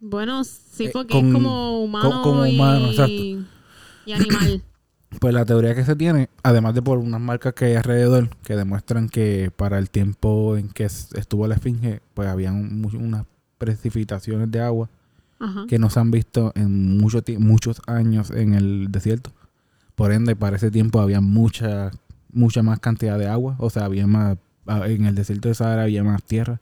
Bueno, 0.00 0.44
sí, 0.44 0.86
Eh, 0.86 0.90
porque 0.92 1.12
con- 1.14 1.26
es 1.28 1.32
como 1.32 1.82
humano, 1.82 2.10
con- 2.10 2.22
como 2.22 2.42
humano, 2.42 2.86
y, 2.86 2.90
exacto. 2.90 3.12
y 4.06 4.12
animal. 4.12 4.62
Pues 5.20 5.32
la 5.32 5.44
teoría 5.44 5.74
que 5.74 5.84
se 5.84 5.94
tiene, 5.96 6.28
además 6.42 6.74
de 6.74 6.82
por 6.82 6.98
unas 6.98 7.20
marcas 7.20 7.54
que 7.54 7.66
hay 7.66 7.74
alrededor 7.76 8.28
que 8.42 8.56
demuestran 8.56 9.08
que 9.08 9.50
para 9.54 9.78
el 9.78 9.88
tiempo 9.88 10.56
en 10.56 10.68
que 10.68 10.84
es- 10.84 11.12
estuvo 11.14 11.46
la 11.46 11.54
esfinge, 11.54 12.00
pues 12.14 12.28
habían 12.28 12.84
unas 12.84 13.24
precipitaciones 13.56 14.50
de 14.50 14.60
agua 14.60 14.90
Ajá. 15.38 15.66
que 15.68 15.78
no 15.78 15.90
se 15.90 16.00
han 16.00 16.10
visto 16.10 16.52
en 16.54 16.96
mucho 16.98 17.20
muchos 17.38 17.82
años 17.86 18.30
en 18.30 18.54
el 18.54 18.86
desierto. 18.90 19.30
Por 19.94 20.12
ende, 20.12 20.34
para 20.36 20.56
ese 20.56 20.70
tiempo 20.70 21.00
había 21.00 21.20
mucha 21.20 21.90
mucha 22.32 22.62
más 22.62 22.80
cantidad 22.80 23.18
de 23.18 23.28
agua, 23.28 23.56
o 23.58 23.70
sea, 23.70 23.84
había 23.86 24.06
más 24.06 24.36
en 24.66 25.06
el 25.06 25.14
desierto 25.14 25.48
de 25.48 25.54
Sahara 25.54 25.82
había 25.84 26.02
más 26.04 26.22
tierra. 26.22 26.60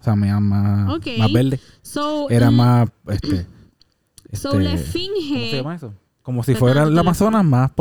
O 0.00 0.04
sea, 0.04 0.12
había 0.14 0.38
más, 0.40 0.88
Ok. 0.96 1.06
más 1.18 1.32
verde, 1.32 1.60
So, 1.82 2.30
era 2.30 2.48
l- 2.48 2.56
más 2.56 2.88
este, 3.08 3.46
So, 4.32 4.58
la 4.58 4.74
este, 4.74 4.98
esfinge. 4.98 5.28
¿Cómo 5.34 5.50
se 5.50 5.56
llama 5.56 5.74
eso? 5.74 5.94
Como 6.22 6.42
si 6.44 6.54
fuera 6.54 6.82
el 6.84 6.94
le- 6.94 7.00
Amazonas 7.00 7.44
más 7.44 7.72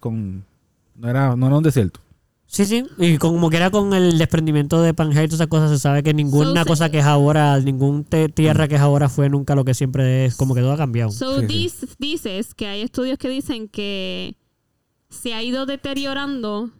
con 0.00 0.44
no 0.96 1.08
era 1.08 1.36
no 1.36 1.46
era 1.46 1.56
un 1.56 1.62
desierto. 1.62 2.00
Sí, 2.52 2.64
sí. 2.64 2.84
Y 2.98 3.18
como 3.18 3.48
que 3.48 3.58
era 3.58 3.70
con 3.70 3.94
el 3.94 4.18
desprendimiento 4.18 4.82
de 4.82 4.92
Pangea 4.92 5.22
y 5.22 5.26
todas 5.28 5.38
esas 5.38 5.46
cosas, 5.46 5.70
se 5.70 5.78
sabe 5.78 6.02
que 6.02 6.12
ninguna 6.12 6.62
So, 6.64 6.66
cosa 6.68 6.90
que 6.90 6.98
es 6.98 7.04
ahora, 7.04 7.60
ningún 7.60 8.02
te- 8.02 8.28
tierra 8.28 8.66
que 8.66 8.74
es 8.74 8.80
ahora 8.80 9.08
fue 9.08 9.28
nunca 9.28 9.54
lo 9.54 9.64
que 9.64 9.72
siempre 9.72 10.24
es. 10.26 10.34
Como 10.34 10.56
que 10.56 10.60
todo 10.60 10.72
ha 10.72 10.76
cambiado. 10.76 11.12
So, 11.12 11.40
Sí, 11.42 11.46
sí. 11.48 11.54
dis- 11.68 11.96
dices 12.00 12.54
que 12.54 12.66
hay 12.66 12.80
estudios 12.82 13.18
que 13.18 13.28
dicen 13.28 13.68
que 13.68 14.34
se 15.10 15.32
ha 15.32 15.44
ido 15.44 15.64
deteriorando 15.64 16.70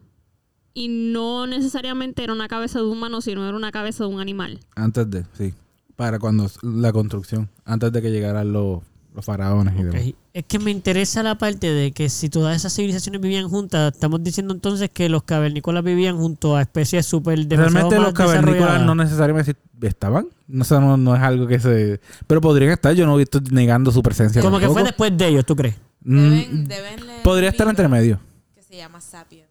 y 0.74 0.88
no 0.88 1.46
necesariamente 1.46 2.24
era 2.24 2.32
una 2.32 2.48
cabeza 2.48 2.80
de 2.80 2.86
un 2.86 2.92
humano, 2.98 3.20
sino 3.20 3.46
era 3.46 3.56
una 3.56 3.70
cabeza 3.70 4.02
de 4.04 4.10
un 4.10 4.20
animal. 4.20 4.58
Antes 4.74 5.08
de, 5.08 5.24
sí. 5.38 5.54
Para 5.94 6.18
cuando 6.18 6.50
la 6.62 6.92
construcción, 6.92 7.48
antes 7.64 7.92
de 7.92 8.02
que 8.02 8.10
llegaran 8.10 8.52
los, 8.52 8.80
los 9.20 9.24
faraones 9.24 9.74
y 9.78 9.82
demás. 9.82 10.02
Es 10.32 10.44
que 10.44 10.58
me 10.58 10.70
interesa 10.70 11.22
la 11.22 11.36
parte 11.36 11.70
de 11.70 11.92
que 11.92 12.08
si 12.08 12.28
todas 12.28 12.56
esas 12.56 12.74
civilizaciones 12.74 13.20
vivían 13.20 13.48
juntas, 13.48 13.92
estamos 13.94 14.22
diciendo 14.22 14.54
entonces 14.54 14.90
que 14.90 15.08
los 15.08 15.22
cavernícolas 15.24 15.84
vivían 15.84 16.16
junto 16.16 16.56
a 16.56 16.62
especies 16.62 17.06
súper 17.06 17.46
Realmente 17.48 17.98
los 17.98 18.12
cavernícolas 18.12 18.82
no 18.82 18.94
necesariamente 18.94 19.56
estaban. 19.82 20.28
No, 20.46 20.64
sé, 20.64 20.74
no, 20.80 20.96
no 20.96 21.14
es 21.14 21.22
algo 21.22 21.46
que 21.46 21.60
se... 21.60 22.00
Pero 22.26 22.40
podrían 22.40 22.72
estar. 22.72 22.94
Yo 22.94 23.06
no 23.06 23.18
estoy 23.18 23.42
negando 23.50 23.92
su 23.92 24.02
presencia. 24.02 24.42
Como 24.42 24.58
que 24.58 24.68
fue 24.68 24.82
después 24.82 25.16
de 25.16 25.28
ellos, 25.28 25.44
¿tú 25.44 25.56
crees? 25.56 25.76
Deben, 26.00 26.64
Mm, 26.64 26.66
deben 26.66 27.06
leer 27.06 27.22
podría 27.22 27.50
estar 27.50 27.68
entre 27.68 27.86
medio. 27.88 28.20
Que 28.54 28.62
se 28.62 28.76
llama 28.76 29.00
Sapiens. 29.00 29.48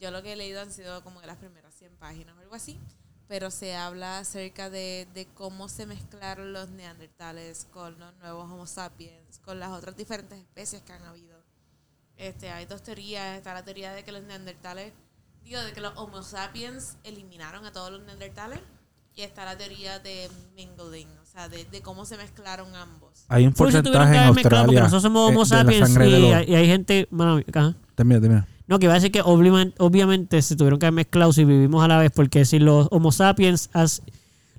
Yo 0.00 0.10
lo 0.10 0.22
que 0.22 0.32
he 0.32 0.36
leído 0.36 0.60
han 0.60 0.70
sido 0.70 1.02
como 1.02 1.20
que 1.20 1.26
las 1.26 1.36
primeras 1.36 1.74
100 1.74 1.92
páginas 1.98 2.34
o 2.36 2.40
algo 2.40 2.54
así. 2.54 2.78
Pero 3.28 3.50
se 3.50 3.76
habla 3.76 4.18
acerca 4.18 4.70
de, 4.70 5.06
de 5.12 5.26
cómo 5.26 5.68
se 5.68 5.86
mezclaron 5.86 6.52
los 6.52 6.70
neandertales 6.70 7.66
con 7.70 7.98
los 7.98 8.14
nuevos 8.16 8.50
Homo 8.50 8.66
sapiens, 8.66 9.38
con 9.40 9.60
las 9.60 9.70
otras 9.70 9.96
diferentes 9.96 10.38
especies 10.38 10.82
que 10.82 10.92
han 10.92 11.04
habido. 11.04 11.38
Este, 12.16 12.50
hay 12.50 12.66
dos 12.66 12.82
teorías. 12.82 13.36
Está 13.36 13.54
la 13.54 13.64
teoría 13.64 13.92
de 13.92 14.02
que 14.02 14.12
los 14.12 14.22
neandertales, 14.22 14.92
digo, 15.44 15.60
de 15.60 15.72
que 15.72 15.80
los 15.80 15.96
Homo 15.96 16.22
sapiens 16.22 16.96
eliminaron 17.04 17.64
a 17.64 17.72
todos 17.72 17.92
los 17.92 18.02
neandertales. 18.02 18.60
Y 19.14 19.22
está 19.22 19.44
la 19.44 19.56
teoría 19.56 19.98
de 19.98 20.30
mingling, 20.54 21.08
sea, 21.32 21.48
de, 21.48 21.64
de 21.64 21.80
cómo 21.82 22.04
se 22.04 22.16
mezclaron 22.16 22.74
ambos. 22.74 23.10
Hay 23.28 23.46
un 23.46 23.52
porcentaje 23.52 24.12
que 24.12 24.18
en 24.18 24.34
mezclado, 24.34 24.64
porque 24.66 24.78
Australia. 24.78 24.80
nosotros 24.80 25.02
somos 25.02 25.30
eh, 25.30 25.34
Homo 25.34 25.44
sapiens 25.46 25.90
y, 25.96 26.32
hay- 26.32 26.44
y 26.50 26.54
hay 26.54 26.66
gente. 26.66 27.08
bueno, 27.10 27.40
ajá. 27.54 27.74
Termina, 27.94 28.20
termina. 28.20 28.46
No, 28.66 28.78
que 28.78 28.86
va 28.86 28.94
a 28.94 28.96
decir 28.96 29.10
que 29.12 29.22
obviamente, 29.22 29.74
obviamente 29.78 30.42
se 30.42 30.54
tuvieron 30.56 30.78
que 30.78 30.86
haber 30.86 30.94
mezclado 30.94 31.32
si 31.32 31.44
vivimos 31.44 31.82
a 31.82 31.88
la 31.88 31.98
vez, 31.98 32.10
porque 32.14 32.44
si 32.44 32.58
los 32.58 32.88
Homo 32.90 33.12
sapiens. 33.12 33.70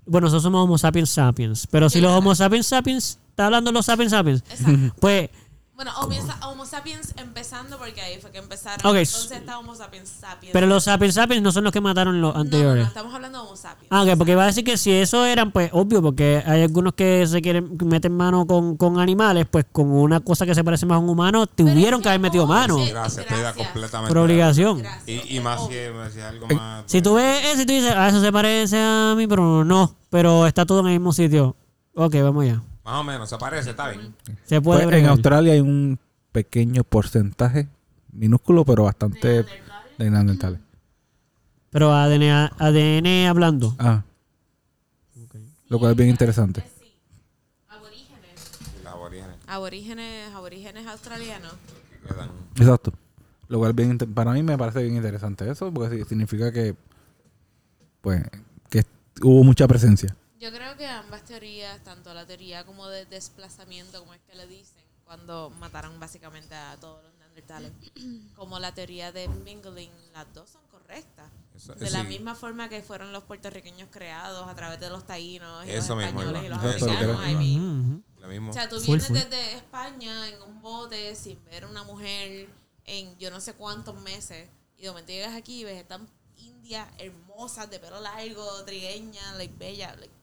bueno, 0.06 0.26
nosotros 0.26 0.44
somos 0.44 0.64
Homo 0.64 0.78
sapiens 0.78 1.10
sapiens, 1.10 1.68
pero 1.68 1.90
si 1.90 2.02
los 2.02 2.12
Homo 2.12 2.34
sapiens 2.36 2.66
sapiens. 2.68 3.20
¿Está 3.30 3.46
hablando 3.46 3.72
de 3.72 3.74
los 3.76 3.86
sapiens 3.86 4.12
sapiens? 4.12 4.44
Exacto. 4.50 4.96
Pues. 5.00 5.30
Bueno, 5.80 5.94
Homo, 6.42 6.66
sapiens 6.66 7.14
empezando 7.16 7.78
porque 7.78 8.02
ahí 8.02 8.20
fue 8.20 8.32
que 8.32 8.40
empezaron. 8.40 8.86
Ok. 8.86 8.98
Entonces 8.98 9.32
está 9.32 9.58
Homo 9.60 9.74
sapiens 9.76 10.10
sapiens. 10.10 10.52
Pero 10.52 10.68
los 10.68 10.84
sapiens 10.84 11.16
sapiens 11.16 11.42
no 11.42 11.54
son 11.54 11.64
los 11.64 11.72
que 11.72 11.80
mataron 11.80 12.20
los 12.20 12.34
No, 12.34 12.38
no, 12.38 12.44
no, 12.44 12.46
anteriores. 12.46 12.88
estamos 12.90 13.14
hablando 13.14 13.38
de 13.42 13.48
Homo 13.48 13.56
sapiens. 13.56 13.88
Ah, 13.90 14.04
ok, 14.04 14.18
porque 14.18 14.36
va 14.36 14.44
a 14.44 14.48
decir 14.48 14.66
que 14.66 14.76
si 14.76 14.92
eso 14.92 15.26
eran, 15.26 15.54
pues 15.54 15.70
obvio, 15.72 16.02
porque 16.02 16.44
hay 16.46 16.64
algunos 16.64 16.96
que 16.96 17.26
se 17.26 17.42
quieren 17.42 17.78
meten 17.86 18.12
mano 18.12 18.46
con, 18.46 18.76
con 18.76 19.00
animales, 19.00 19.48
pues 19.50 19.68
con 19.72 19.90
una 19.90 20.20
cosa 20.20 20.46
que 20.46 20.54
se 20.54 20.66
parece 20.66 20.86
más 20.86 20.98
a 20.98 21.00
un 21.00 21.08
humano, 21.08 21.48
Pero 21.48 21.70
tuvieron 21.72 22.02
es 22.02 22.04
que 22.04 22.10
haber 22.10 22.20
metido 22.20 22.46
mano. 22.46 22.76
Gracias, 22.86 23.26
Gracias. 23.26 23.54
completamente. 23.54 24.14
Por 24.14 24.18
obligación. 24.18 24.80
Gracias. 24.80 25.08
Y, 25.08 25.38
y 25.38 25.40
más 25.40 25.62
si, 25.62 25.68
si 25.70 26.20
es 26.20 26.26
algo 26.26 26.46
más. 26.48 26.84
Si 26.88 27.02
tú 27.02 27.14
ves 27.14 27.54
eso 27.54 27.62
y 27.62 27.66
tú 27.66 27.72
dices, 27.72 27.94
ah, 27.96 28.10
eso 28.10 28.20
se 28.20 28.34
parece 28.34 28.78
a 28.78 29.14
mí, 29.16 29.28
pero 29.28 29.64
no, 29.64 29.96
pero 30.10 30.46
está 30.46 30.66
todo 30.66 30.82
en 30.82 30.88
el 30.88 30.92
mismo 31.00 31.14
sitio. 31.14 31.56
Ok, 31.96 32.16
vamos 32.22 32.44
allá. 32.44 32.62
Más 32.90 33.02
o 33.02 33.04
menos, 33.04 33.30
se 33.30 33.38
parece, 33.38 33.70
está 33.70 33.90
bien. 33.90 34.16
Se 34.46 34.60
puede 34.62 34.80
Pues, 34.80 34.84
en 34.86 34.88
bregar. 34.90 35.12
Australia 35.12 35.54
hay 35.54 35.60
un 35.60 36.00
pequeño 36.32 36.84
porcentaje, 36.84 37.68
minúsculo, 38.12 38.66
pero 38.66 38.86
bastante 38.86 39.46
de 40.00 40.10
neandertales. 40.10 40.60
Pero 41.70 41.94
ADN, 41.94 42.50
ADN 42.58 43.28
hablando. 43.28 43.76
Ah. 43.78 44.02
Lo 45.68 45.78
cual 45.78 45.92
es 45.92 45.98
bien 45.98 46.10
interesante. 46.10 46.64
Los 47.70 47.78
aborígenes 48.92 49.36
Aborígenes, 49.46 50.34
aborígenes 50.34 50.88
australianos. 50.88 51.54
Exacto. 52.56 52.92
Lo 53.50 53.60
cual 53.60 53.74
bien 53.74 53.92
inter- 53.92 54.08
para 54.10 54.32
mí 54.32 54.42
me 54.42 54.58
parece 54.58 54.82
bien 54.82 54.96
interesante 54.96 55.48
eso, 55.48 55.72
porque 55.72 55.96
sí- 55.98 56.06
significa 56.10 56.52
que 56.52 56.76
pues 58.02 58.24
que 58.72 58.84
hubo 59.22 59.44
mucha 59.44 59.68
presencia. 59.68 60.16
Yo 60.40 60.52
creo 60.52 60.78
que 60.78 60.88
ambas 60.88 61.24
teorías, 61.26 61.84
tanto 61.84 62.14
la 62.14 62.26
teoría 62.26 62.66
como 62.66 62.88
de 62.88 63.06
desplazamiento, 63.06 64.00
como 64.00 64.14
es 64.14 64.22
que 64.22 64.36
le 64.36 64.48
dicen, 64.48 64.84
cuando 65.04 65.50
mataron 65.60 66.00
básicamente 66.00 66.56
a 66.56 66.78
todos 66.80 67.04
los 67.04 67.14
neandertales, 67.16 67.72
como 68.36 68.58
la 68.60 68.74
teoría 68.74 69.12
de 69.12 69.28
mingling, 69.28 69.92
las 70.14 70.32
dos 70.34 70.50
son 70.50 70.62
correctas. 70.72 71.30
Eso- 71.56 71.76
De 71.76 71.90
la 71.92 72.02
sí. 72.04 72.08
misma 72.08 72.36
forma 72.36 72.70
que 72.70 72.82
fueron 72.82 73.12
los 73.12 73.24
puertorriqueños 73.26 73.90
creados 73.92 74.48
a 74.48 74.56
través 74.56 74.80
de 74.80 74.90
los 74.90 75.06
taínos 75.06 75.66
y 75.66 75.72
Eso 75.72 75.96
los 75.96 76.06
mismo, 76.06 76.22
españoles 76.22 76.44
y 76.46 76.50
los 76.50 76.60
americanos. 76.60 77.28
I 77.28 77.36
mean. 77.36 78.04
Lo 78.20 78.28
mismo. 78.28 78.52
O 78.52 78.54
sea, 78.54 78.70
tú 78.70 78.80
vienes 78.82 79.12
desde 79.12 79.56
España 79.56 80.28
en 80.30 80.42
un 80.42 80.62
bote 80.62 81.16
sin 81.16 81.44
ver 81.46 81.66
una 81.66 81.84
mujer 81.84 82.50
en 82.86 83.18
yo 83.18 83.30
no 83.32 83.40
sé 83.42 83.54
cuántos 83.54 84.00
meses 84.02 84.50
y 84.78 84.84
de 84.84 84.90
momento 84.90 85.12
llegas 85.12 85.36
aquí 85.36 85.62
y 85.62 85.64
ves 85.66 85.82
estas 85.82 86.02
indias 86.38 86.88
hermosas 86.98 87.70
de 87.70 87.80
pelo 87.80 88.00
largo, 88.00 88.64
trigueña, 88.66 89.34
like 89.36 89.54
bella, 89.58 89.96
like, 89.98 90.14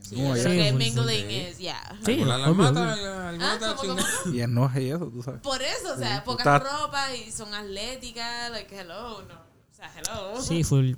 sí. 0.00 0.10
Sí, 0.10 0.16
yo 0.16 0.22
No, 0.28 0.32
creo 0.34 0.44
sí, 0.44 0.58
que 0.58 0.72
mingling 0.72 1.30
es, 1.30 1.58
ya. 1.58 1.98
Sí, 2.04 2.22
Ah, 2.26 2.34
algunas 2.34 2.72
te 2.74 3.66
¿cómo, 3.66 3.80
chingan. 3.80 4.06
cómo? 4.24 4.34
Y 4.34 4.40
enoje 4.42 4.82
y 4.82 4.90
eso, 4.90 5.06
tú 5.06 5.22
sabes. 5.22 5.40
Por 5.40 5.62
eso, 5.62 5.94
o 5.94 5.98
sea, 5.98 6.22
pocas 6.24 6.46
estás- 6.46 6.80
ropas 6.82 7.10
y 7.14 7.30
son 7.32 7.52
atléticas, 7.54 8.50
like, 8.50 8.78
hello, 8.78 9.22
no. 9.22 9.34
O 9.34 9.74
sea, 9.76 9.90
hello. 9.96 10.40
Sí, 10.42 10.62
full. 10.64 10.92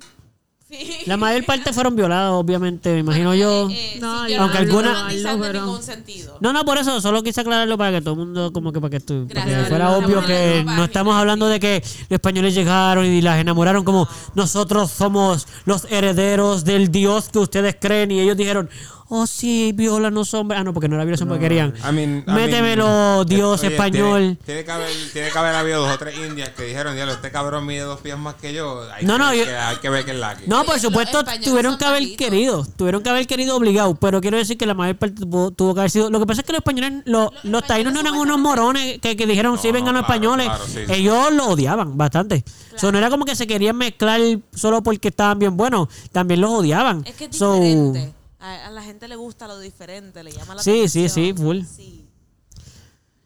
Sí. 0.69 0.97
La 1.05 1.15
mayor 1.15 1.45
parte 1.45 1.71
fueron 1.71 1.95
violados, 1.95 2.43
obviamente, 2.43 2.91
me 2.91 2.99
imagino 2.99 3.33
yo. 3.33 3.69
Eh, 3.69 3.93
eh, 3.95 3.99
No, 4.01 4.25
sí, 4.25 4.33
yo 4.33 4.41
Aunque 4.41 4.57
no 4.57 4.63
alguna- 4.79 5.07
pero- 5.41 5.81
sentido. 5.81 6.37
No, 6.41 6.51
no, 6.51 6.65
por 6.65 6.77
eso, 6.77 6.99
solo 6.99 7.23
quise 7.23 7.39
aclararlo 7.39 7.77
para 7.77 7.91
que 7.91 8.01
todo 8.01 8.15
el 8.15 8.19
mundo, 8.19 8.51
como 8.51 8.73
que 8.73 8.81
para 8.81 8.91
que, 8.91 8.97
estu- 8.97 9.27
para 9.33 9.45
que 9.45 9.51
fuera 9.69 9.85
Estamos 9.87 10.03
obvio 10.03 10.25
que 10.25 10.63
no 10.65 10.83
estamos 10.83 11.15
hablando 11.15 11.47
de 11.47 11.59
que 11.61 11.81
los 12.09 12.11
españoles 12.17 12.53
llegaron 12.53 13.05
y 13.05 13.21
las 13.21 13.39
enamoraron 13.39 13.85
como 13.85 14.09
nosotros 14.35 14.91
somos 14.91 15.47
los 15.63 15.85
herederos 15.89 16.65
del 16.65 16.91
Dios 16.91 17.29
que 17.29 17.39
ustedes 17.39 17.77
creen 17.79 18.11
y 18.11 18.19
ellos 18.19 18.35
dijeron, 18.35 18.69
oh 19.09 19.25
sí, 19.27 19.71
viola 19.73 20.11
no 20.11 20.21
hombres. 20.33 20.59
Ah, 20.59 20.63
no, 20.63 20.73
porque 20.73 20.87
no 20.87 20.95
era 20.95 21.05
violación 21.05 21.29
porque 21.29 21.43
querían. 21.45 21.73
I 21.77 21.91
mean- 21.93 22.23
I 22.27 22.31
Métemelo, 22.31 22.85
mean, 22.85 23.25
Dios 23.27 23.59
oye, 23.63 23.71
español. 23.73 24.21
Tiene, 24.21 24.37
tiene 24.45 24.65
que 24.65 24.71
haber, 24.71 24.89
tiene 25.13 25.29
que 25.31 25.37
haber 25.37 25.55
habido 25.55 25.81
dos 25.81 25.95
o 25.95 25.97
tres 25.97 26.17
indias 26.17 26.49
que 26.49 26.63
dijeron, 26.63 26.95
diablo, 26.95 27.13
este 27.13 27.31
cabrón 27.31 27.65
mide 27.65 27.81
dos 27.81 27.99
pies 28.01 28.17
más 28.17 28.35
que 28.35 28.53
yo. 28.53 28.81
Hay 28.93 29.05
No, 29.05 29.13
que 29.13 29.19
no, 29.19 29.29
ver 29.29 29.37
yo- 29.39 29.45
que- 29.45 29.55
hay 29.55 29.75
que 29.77 29.89
ver 29.89 30.05
que 30.05 30.11
es 30.11 30.17
la 30.17 30.35
que. 30.35 30.47
No, 30.47 30.63
por 30.63 30.73
Los 30.75 30.81
supuesto, 30.81 31.23
tuvieron 31.43 31.77
que 31.77 31.85
haber 31.85 32.15
querido, 32.15 32.65
tuvieron 32.77 33.03
que 33.03 33.09
haber 33.09 33.27
querido 33.27 33.55
obligado, 33.55 33.95
pero 33.95 34.21
quiero 34.21 34.37
decir 34.37 34.57
que 34.57 34.65
la 34.65 34.73
mayor 34.73 34.97
parte 34.97 35.21
tuvo, 35.21 35.51
tuvo 35.51 35.73
que 35.73 35.79
haber 35.81 35.91
sido. 35.91 36.09
Lo 36.09 36.19
que 36.19 36.25
pasa 36.25 36.41
es 36.41 36.47
que 36.47 36.53
los 36.53 36.59
españoles, 36.59 37.03
los, 37.05 37.29
los 37.43 37.65
taínos 37.65 37.93
no 37.93 37.99
eran 38.01 38.15
unos 38.15 38.39
morones 38.39 38.99
que, 38.99 39.15
que 39.15 39.25
dijeron, 39.25 39.57
sí, 39.57 39.67
No, 39.67 39.73
vengan 39.73 39.93
no, 39.93 39.99
los 40.01 40.07
claro, 40.07 40.21
españoles. 40.21 40.47
claro, 40.47 40.65
sí, 40.65 40.79
sí. 40.85 40.93
Ellos 41.01 41.31
lo 41.33 41.47
odiaban 41.47 41.97
bastante. 41.97 42.43
O 42.75 42.79
sea, 42.79 42.91
no 42.91 42.97
era 42.97 43.09
como 43.09 43.25
que 43.25 43.35
se 43.35 43.47
querían 43.47 43.75
mezclar 43.75 44.19
solo 44.53 44.83
porque 44.83 45.07
estaban 45.07 45.39
bien 45.39 45.57
buenos, 45.57 45.87
también 46.11 46.41
los 46.41 46.51
odiaban. 46.51 47.03
Es 47.05 47.15
que 47.15 47.25
es 47.25 47.35
So, 47.35 47.53
diferente. 47.55 48.13
A, 48.47 48.67
a 48.67 48.71
la 48.71 48.81
gente 48.83 49.07
le 49.07 49.15
gusta 49.15 49.47
lo 49.47 49.59
diferente, 49.59 50.23
le 50.23 50.31
llama 50.31 50.55
la 50.55 50.63
Sí, 50.63 50.87
sí, 50.87 51.05
atención. 51.05 51.09
sí, 51.37 51.43
full. 51.43 51.61
Sí. 51.63 52.09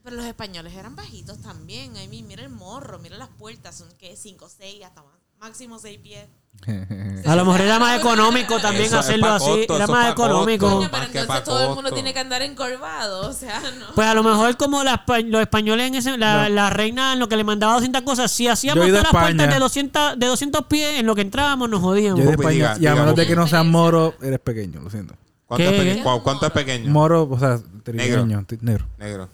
Pero 0.03 0.15
los 0.15 0.25
españoles 0.25 0.73
eran 0.73 0.95
bajitos 0.95 1.39
también. 1.41 1.93
Mean, 1.93 2.27
mira 2.27 2.43
el 2.43 2.49
morro, 2.49 2.97
mira 2.99 3.17
las 3.17 3.29
puertas, 3.29 3.77
son 3.77 3.91
que 3.97 4.15
5, 4.17 4.49
6, 4.49 4.83
hasta 4.83 5.03
más, 5.03 5.13
máximo 5.39 5.77
6 5.79 5.99
pies. 5.99 6.27
a 7.25 7.35
lo 7.35 7.45
mejor 7.45 7.61
era 7.61 7.79
más 7.79 7.99
económico 7.99 8.59
también 8.59 8.85
Eso 8.85 8.99
hacerlo 8.99 9.29
así, 9.29 9.45
costo, 9.45 9.75
era 9.77 9.87
más 9.87 10.11
económico. 10.11 10.65
costo. 10.65 10.77
Coño, 10.77 10.89
pero 10.91 11.03
entonces 11.21 11.43
todo 11.43 11.69
el 11.69 11.75
mundo 11.75 11.91
tiene 11.91 12.13
que 12.13 12.19
andar 12.19 12.41
encorvado, 12.43 13.27
o 13.29 13.33
sea, 13.33 13.59
no. 13.79 13.87
Pues 13.95 14.05
a 14.07 14.13
lo 14.13 14.21
mejor 14.21 14.55
como 14.57 14.83
las 14.83 14.99
los 15.25 15.41
españoles 15.41 15.87
en 15.87 15.95
ese, 15.95 16.17
la, 16.19 16.49
la 16.49 16.69
reina 16.69 17.13
en 17.13 17.19
lo 17.19 17.27
que 17.27 17.35
le 17.35 17.43
mandaba 17.43 17.73
200 17.73 18.03
cosas, 18.03 18.31
si 18.31 18.47
hacíamos 18.47 18.85
todas 18.85 19.03
las 19.03 19.11
puertas 19.11 19.49
de 19.49 19.59
200, 19.59 20.19
de 20.19 20.27
200 20.27 20.65
pies, 20.65 20.99
en 20.99 21.05
lo 21.07 21.15
que 21.15 21.21
entrábamos 21.21 21.67
nos 21.67 21.81
jodíamos. 21.81 22.19
Yo 22.19 22.29
de 22.29 22.37
Pupi, 22.37 22.47
España, 22.59 22.75
diga, 22.75 22.77
y 22.79 22.85
a 22.91 22.95
menos 22.95 23.15
de 23.15 23.25
que 23.25 23.35
no 23.35 23.47
seas 23.47 23.65
moro, 23.65 24.13
eres 24.21 24.39
pequeño, 24.39 24.81
lo 24.81 24.89
siento. 24.91 25.15
¿Cuánto, 25.47 25.65
es 25.67 25.71
peque- 25.71 26.53
pequeño? 26.53 26.91
Moro, 26.91 27.27
o 27.29 27.39
sea, 27.39 27.57
ti- 27.57 27.91
negro. 27.93 28.25
Negro. 28.25 29.29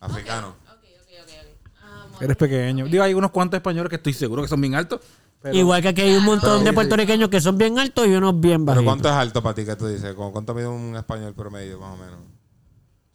Africano. 0.00 0.48
Ok, 0.66 0.78
ok, 0.82 1.12
ok, 1.22 1.28
ok. 1.28 1.70
Ah. 1.84 2.06
Eres 2.22 2.36
pequeño. 2.36 2.86
Digo, 2.86 3.04
hay 3.04 3.12
unos 3.14 3.30
cuantos 3.30 3.58
españoles 3.58 3.90
que 3.90 3.96
estoy 3.96 4.14
seguro 4.14 4.42
que 4.42 4.48
son 4.48 4.60
bien 4.60 4.74
altos. 4.74 5.00
Pero 5.42 5.56
Igual 5.56 5.80
que 5.80 5.88
aquí 5.88 6.00
hay 6.02 6.14
un 6.16 6.24
montón 6.24 6.64
de 6.64 6.72
puertorriqueños 6.72 7.28
que 7.30 7.40
son 7.40 7.56
bien 7.56 7.78
altos 7.78 8.06
y 8.06 8.10
unos 8.10 8.38
bien 8.38 8.64
¿Pero 8.64 8.76
bajitos. 8.76 8.84
cuánto 8.84 9.08
es 9.08 9.14
alto 9.14 9.42
para 9.42 9.54
ti 9.54 9.64
que 9.64 9.74
tú 9.76 9.86
dices? 9.86 10.12
¿Cu- 10.14 10.32
¿Cuánto 10.32 10.54
mide 10.54 10.66
un 10.68 10.94
español 10.96 11.32
promedio, 11.34 11.78
más 11.80 11.94
o 11.94 11.96
menos? 11.96 12.18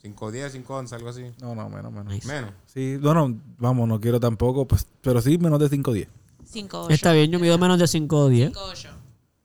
¿5'10, 0.03 0.51
5'11, 0.65 0.93
algo 0.93 1.09
así? 1.09 1.23
No, 1.41 1.55
no, 1.55 1.69
menos, 1.69 1.91
menos. 1.91 2.13
Nice. 2.13 2.27
Menos. 2.27 2.51
Sí, 2.67 2.97
no, 3.01 3.13
no, 3.13 3.35
vamos, 3.57 3.87
no 3.87 3.99
quiero 3.99 4.19
tampoco, 4.19 4.67
pues, 4.67 4.85
pero 5.01 5.21
sí 5.21 5.37
menos 5.37 5.59
de 5.59 5.69
5 5.69 5.91
o 5.91 5.93
10. 5.93 6.07
5, 6.45 6.81
8. 6.85 6.93
Está 6.93 7.11
bien, 7.13 7.31
yo 7.31 7.39
mido 7.39 7.57
menos 7.57 7.79
de 7.79 7.87
5 7.87 8.17
o 8.17 8.27
10 8.29 8.49
5, 8.49 8.59
8. 8.71 8.89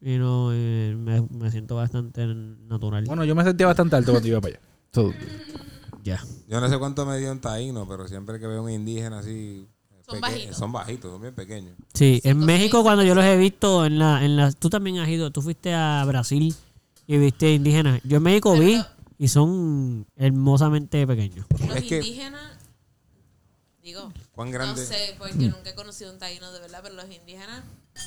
y 0.03 0.19
no 0.19 0.51
eh, 0.53 0.95
me, 0.99 1.23
me 1.31 1.51
siento 1.51 1.77
bastante 1.77 2.27
natural. 2.27 3.05
Bueno, 3.07 3.25
yo 3.25 3.35
me 3.35 3.43
sentía 3.45 3.67
bastante 3.67 3.97
alto 3.97 4.13
cuando 4.13 4.29
iba 4.29 4.41
para 4.41 4.55
allá. 4.55 4.63
So, 4.93 5.13
ya. 6.03 6.23
Yo 6.47 6.61
no 6.61 6.69
sé 6.69 6.79
cuánto 6.79 7.07
medía 7.07 7.33
un 7.33 7.41
taíno, 7.41 7.87
pero 7.89 8.07
siempre 8.09 8.39
que 8.39 8.47
veo 8.47 8.63
un 8.63 8.71
indígena 8.71 9.21
así... 9.21 9.67
Son 10.11 10.21
bajitos. 10.21 10.57
Son 10.57 10.73
bajitos, 10.73 11.11
son 11.13 11.21
bien 11.23 11.35
pequeños. 11.35 11.75
Sí, 11.95 12.21
en 12.25 12.39
México 12.39 12.83
cuando 12.83 13.03
yo 13.05 13.15
los 13.15 13.25
he 13.25 13.37
visto 13.37 13.85
en 13.87 13.99
la 13.99 14.25
en 14.25 14.37
la 14.37 14.53
tú 14.53 14.69
también 14.71 14.99
has 14.99 15.09
ido, 15.09 15.31
tú 15.31 15.43
fuiste 15.43 15.73
a 15.75 16.05
Brasil 16.07 16.55
y 17.07 17.17
viste 17.19 17.53
indígenas. 17.55 18.01
Yo 18.05 18.17
en 18.19 18.23
México 18.23 18.53
Pero 18.53 18.65
vi 18.65 18.77
no- 18.77 18.87
y 19.19 19.29
son 19.29 20.07
hermosamente 20.17 21.07
pequeños. 21.07 21.47
Los 21.67 21.77
Es 21.77 21.85
que- 21.85 21.97
indígenas, 21.99 22.59
digo, 23.83 24.13
¿Cuán 24.33 24.51
grande? 24.51 24.81
no 24.81 24.87
sé, 24.89 25.15
porque 25.19 25.35
nunca 25.35 25.71
he 25.71 25.75
conocido 25.75 26.13
un 26.13 26.19
taíno 26.19 26.51
de 26.53 26.61
verdad, 26.61 26.81
pero 26.83 26.95
los 26.95 27.05
indígenas, 27.11 27.63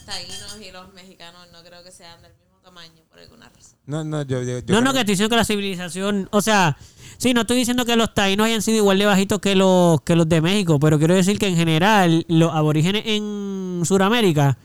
taínos 0.06 0.58
y 0.62 0.72
los 0.72 0.94
mexicanos 0.94 1.48
no 1.52 1.62
creo 1.64 1.84
que 1.84 1.92
sean 1.92 2.22
del 2.22 2.34
mismo 2.36 2.53
tamaño 2.64 3.04
por 3.10 3.20
alguna 3.20 3.50
razón. 3.50 3.78
No, 3.86 4.04
no, 4.04 4.22
yo... 4.24 4.42
yo, 4.42 4.60
yo 4.60 4.82
no, 4.82 4.94
que 4.94 5.00
estoy 5.00 5.14
diciendo 5.14 5.30
que 5.30 5.36
la 5.36 5.46
civilización, 5.46 6.30
o 6.32 6.42
sea, 6.42 6.78
sí, 7.18 7.34
no 7.34 7.42
estoy 7.42 7.58
diciendo 7.58 7.86
que 7.86 7.96
los 7.96 8.14
taínos 8.14 8.46
hayan 8.48 8.62
sido 8.62 8.78
igual 8.78 8.98
de 8.98 9.06
bajitos 9.06 9.40
que 9.40 9.56
los 9.56 10.02
que 10.02 10.16
los 10.16 10.28
de 10.30 10.42
México, 10.42 10.80
pero 10.80 10.98
quiero 10.98 11.14
decir 11.14 11.38
que 11.38 11.48
en 11.48 11.56
general 11.58 12.26
los 12.30 12.54
aborígenes 12.54 13.04
en 13.06 13.82
Sudamérica 13.86 14.58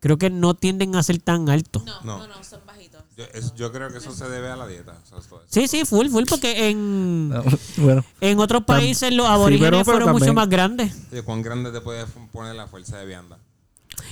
creo 0.00 0.18
que 0.18 0.28
no 0.30 0.54
tienden 0.54 0.96
a 0.96 1.02
ser 1.02 1.18
tan 1.18 1.48
altos. 1.48 1.84
No, 1.84 2.00
No. 2.02 2.18
no, 2.18 2.26
no, 2.28 2.44
son 2.44 2.60
bajitos. 2.66 3.02
Yo, 3.16 3.24
es- 3.32 3.54
yo 3.54 3.70
creo 3.72 3.90
que 3.90 3.98
eso 3.98 4.12
se 4.12 4.28
debe 4.28 4.50
a 4.50 4.56
la 4.56 4.66
dieta. 4.66 4.98
eso 5.06 5.18
es 5.18 5.26
todo 5.28 5.38
eso. 5.40 5.48
Sí, 5.48 5.68
sí, 5.68 5.84
full, 5.84 6.08
full, 6.08 6.24
porque 6.28 6.68
en, 6.68 7.28
no, 7.28 7.42
bueno. 7.76 8.04
en 8.20 8.38
otros 8.40 8.64
países 8.64 9.12
los 9.14 9.26
sí, 9.26 9.32
aborígenes 9.32 9.70
pero- 9.70 9.84
pero 9.84 9.96
fueron 9.98 10.12
mucho 10.18 10.34
más 10.34 10.48
grandes. 10.48 10.94
¿Cuán 11.24 11.42
grande 11.42 11.70
te 11.70 11.80
puede 11.80 12.04
poner 12.32 12.56
la 12.56 12.66
fuerza 12.66 12.98
de 12.98 13.06
vianda? 13.06 13.38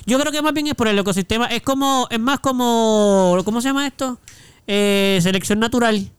Yo 0.06 0.18
creo 0.18 0.32
que 0.32 0.42
más 0.42 0.52
bien 0.52 0.66
es 0.66 0.74
por 0.74 0.88
el 0.88 0.98
ecosistema. 0.98 1.46
Es 1.46 1.62
como, 1.62 2.06
es 2.10 2.20
más 2.20 2.40
como, 2.40 3.36
¿cómo 3.44 3.60
se 3.60 3.68
llama 3.68 3.86
esto? 3.86 4.18
Eh, 4.66 5.18
selección 5.22 5.58
natural. 5.58 6.10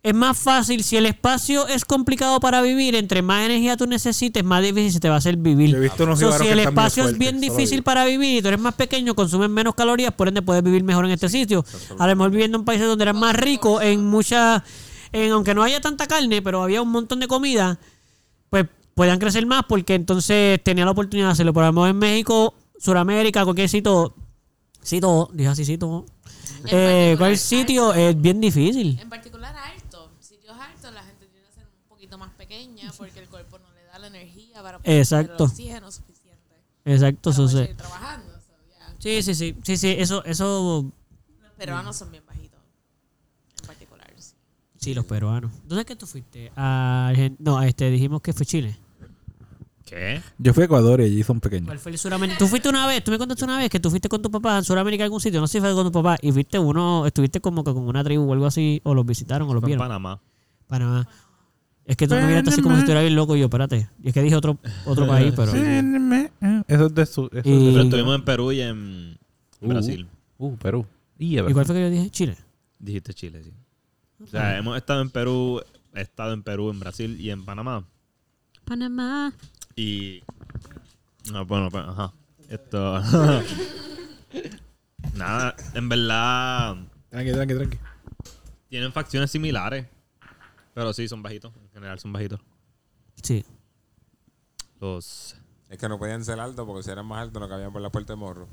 Es 0.00 0.14
más 0.14 0.38
fácil, 0.38 0.84
si 0.84 0.96
el 0.96 1.06
espacio 1.06 1.66
es 1.66 1.84
complicado 1.84 2.38
para 2.38 2.62
vivir, 2.62 2.94
entre 2.94 3.20
más 3.20 3.44
energía 3.44 3.76
tú 3.76 3.86
necesites, 3.86 4.44
más 4.44 4.62
difícil 4.62 4.92
se 4.92 5.00
te 5.00 5.08
va 5.08 5.16
a 5.16 5.18
hacer 5.18 5.36
vivir. 5.36 5.74
He 5.74 5.80
visto 5.80 6.04
unos 6.04 6.20
So, 6.20 6.26
jibaros 6.26 6.46
si 6.46 6.52
el 6.52 6.60
espacio 6.60 7.08
es 7.08 7.18
bien 7.18 7.40
difícil 7.40 7.82
para 7.82 8.04
vivir 8.04 8.38
y 8.38 8.42
tú 8.42 8.48
eres 8.48 8.60
más 8.60 8.74
pequeño, 8.74 9.16
consumes 9.16 9.50
menos 9.50 9.74
calorías, 9.74 10.14
por 10.14 10.28
ende 10.28 10.40
puedes 10.40 10.62
vivir 10.62 10.84
mejor 10.84 11.04
en 11.04 11.10
este 11.10 11.28
sitio. 11.28 11.64
A 11.98 12.06
lo 12.06 12.14
mejor 12.14 12.30
viviendo 12.30 12.58
en 12.58 12.64
países 12.64 12.86
donde 12.86 13.02
eras 13.02 13.16
más 13.16 13.34
rico, 13.34 13.82
en 13.82 14.06
mucha, 14.06 14.62
en, 15.10 15.32
aunque 15.32 15.52
no 15.52 15.64
haya 15.64 15.80
tanta 15.80 16.06
carne, 16.06 16.42
pero 16.42 16.62
había 16.62 16.80
un 16.80 16.90
montón 16.90 17.18
de 17.18 17.26
comida, 17.26 17.80
pues 18.50 18.66
puedan 18.94 19.18
crecer 19.18 19.46
más 19.46 19.64
porque 19.68 19.94
entonces 19.94 20.62
tenía 20.62 20.84
la 20.84 20.92
oportunidad 20.92 21.26
de 21.26 21.32
hacerlo. 21.32 21.52
Por 21.52 21.64
lo 21.64 21.72
menos 21.72 21.90
en 21.90 21.98
México, 21.98 22.54
Sudamérica, 22.78 23.44
cualquier 23.44 23.68
sitio, 23.68 24.14
sitio, 24.82 25.28
dije 25.32 25.48
así, 25.48 25.64
sitio, 25.64 26.06
eh, 26.66 27.14
cualquier 27.18 27.38
sitio 27.38 27.92
es 27.94 28.20
bien 28.20 28.40
difícil. 28.40 28.98
En 29.00 29.08
particular 29.08 29.54
alto, 29.56 30.10
sitios 30.20 30.56
altos, 30.56 30.92
la 30.92 31.02
gente 31.02 31.26
tiene 31.26 31.46
que 31.46 31.52
ser 31.52 31.64
un 31.64 31.88
poquito 31.88 32.18
más 32.18 32.30
pequeña 32.34 32.92
porque 32.96 33.20
el 33.20 33.28
cuerpo 33.28 33.58
no 33.58 33.72
le 33.74 33.82
da 33.84 33.98
la 33.98 34.06
energía 34.06 34.62
para 34.62 34.78
poder 34.78 34.98
Exacto. 34.98 35.44
el 35.44 35.50
oxígeno 35.50 35.90
suficiente 35.90 36.54
Exacto, 36.84 37.30
eso 37.30 37.48
sí. 37.48 37.56
seguir 37.58 37.76
trabajando. 37.76 38.32
so, 38.40 38.52
yeah. 38.68 38.94
Sí, 38.98 39.22
sí, 39.22 39.34
sí, 39.34 39.56
sí, 39.62 39.76
sí, 39.76 39.94
eso, 39.98 40.24
eso, 40.24 40.90
Los 41.42 41.52
peruanos 41.52 41.96
son 41.96 42.10
bien 42.10 42.24
bajitos, 42.26 42.60
en 43.60 43.66
particular. 43.66 44.10
sí. 44.16 44.34
sí, 44.78 44.94
los 44.94 45.04
peruanos. 45.04 45.50
¿Dónde 45.64 45.80
es 45.82 45.86
que 45.86 45.96
tú 45.96 46.06
fuiste? 46.06 46.50
A 46.56 47.12
no, 47.38 47.58
a 47.58 47.66
este, 47.66 47.90
dijimos 47.90 48.22
que 48.22 48.32
fue 48.32 48.46
Chile. 48.46 48.78
¿Qué? 49.88 50.20
Yo 50.38 50.52
fui 50.54 50.62
a 50.62 50.66
Ecuador 50.66 51.00
y 51.00 51.04
allí 51.04 51.22
son 51.22 51.40
pequeños. 51.40 51.66
¿Cuál 51.66 51.78
fue 51.78 51.92
el 51.92 51.98
Suramérica? 51.98 52.38
Tú 52.38 52.46
fuiste 52.46 52.68
una 52.68 52.86
vez, 52.86 53.02
tú 53.02 53.10
me 53.10 53.18
contaste 53.18 53.44
una 53.44 53.58
vez 53.58 53.70
que 53.70 53.80
tú 53.80 53.90
fuiste 53.90 54.08
con 54.08 54.20
tu 54.20 54.30
papá 54.30 54.58
en 54.58 54.64
Suramérica 54.64 55.04
a 55.04 55.06
algún 55.06 55.20
sitio, 55.20 55.40
no 55.40 55.46
sé 55.46 55.58
si 55.58 55.60
fue 55.60 55.72
con 55.74 55.84
tu 55.86 55.92
papá, 55.92 56.16
y 56.20 56.30
fuiste 56.32 56.58
uno, 56.58 57.06
estuviste 57.06 57.40
como 57.40 57.64
que 57.64 57.72
con 57.72 57.88
una 57.88 58.04
tribu 58.04 58.28
o 58.28 58.32
algo 58.32 58.46
así, 58.46 58.80
o 58.84 58.94
los 58.94 59.06
visitaron 59.06 59.48
o 59.48 59.54
los 59.54 59.62
vieron. 59.64 59.82
Panamá. 59.86 60.20
Panamá. 60.66 61.08
Es 61.86 61.96
que 61.96 62.06
tú 62.06 62.14
me 62.16 62.26
miraste 62.26 62.50
así 62.50 62.60
como 62.60 62.74
si 62.74 62.80
estuviera 62.80 63.00
bien 63.00 63.14
loco 63.14 63.34
y 63.34 63.38
yo, 63.40 63.46
espérate. 63.46 63.88
Y 64.02 64.08
es 64.08 64.14
que 64.14 64.20
dije 64.22 64.36
otro, 64.36 64.58
otro 64.84 65.06
país, 65.08 65.32
pero. 65.34 65.52
Eso 66.68 66.86
es 66.86 66.94
de 66.94 67.06
su. 67.06 67.30
Eso 67.32 67.48
Y- 67.48 67.70
Pero 67.72 67.82
estuvimos 67.84 68.14
en 68.14 68.24
Perú 68.24 68.52
y 68.52 68.60
en 68.60 69.18
Uh. 69.60 69.68
Brasil. 69.68 70.06
Uh, 70.36 70.54
Perú. 70.56 70.86
Y 71.18 71.38
¿Y 71.40 71.52
cuál 71.52 71.64
fue 71.64 71.74
que 71.74 71.80
yo 71.80 71.90
dije? 71.90 72.10
Chile. 72.10 72.36
Dijiste 72.78 73.14
Chile, 73.14 73.42
sí. 73.42 73.52
O 74.22 74.26
sea, 74.26 74.58
hemos 74.58 74.76
estado 74.76 75.00
en 75.00 75.10
Perú, 75.10 75.62
he 75.94 76.00
estado 76.02 76.32
en 76.34 76.42
Perú, 76.42 76.70
en 76.70 76.78
Brasil 76.78 77.18
y 77.20 77.30
en 77.30 77.44
Panamá. 77.44 77.84
Panamá. 78.64 79.32
Y. 79.78 80.24
No, 81.30 81.46
bueno, 81.46 81.70
pues, 81.70 81.84
ajá. 81.86 82.12
Esto. 82.48 83.00
Nada, 85.14 85.54
en 85.74 85.88
verdad. 85.88 86.76
Tranqui, 87.10 87.32
tranqui, 87.32 87.54
tranqui. 87.54 87.78
Tienen 88.68 88.92
facciones 88.92 89.30
similares. 89.30 89.86
Pero 90.74 90.92
sí, 90.92 91.06
son 91.06 91.22
bajitos. 91.22 91.52
En 91.62 91.70
general 91.70 92.00
son 92.00 92.12
bajitos. 92.12 92.40
Sí. 93.22 93.44
Los. 94.80 95.36
Es 95.68 95.78
que 95.78 95.88
no 95.88 95.96
podían 95.96 96.24
ser 96.24 96.40
altos 96.40 96.66
porque 96.66 96.82
si 96.82 96.90
eran 96.90 97.06
más 97.06 97.22
altos 97.22 97.40
no 97.40 97.48
cabían 97.48 97.72
por 97.72 97.80
la 97.80 97.90
puerta 97.90 98.14
de 98.14 98.16
morro. 98.16 98.48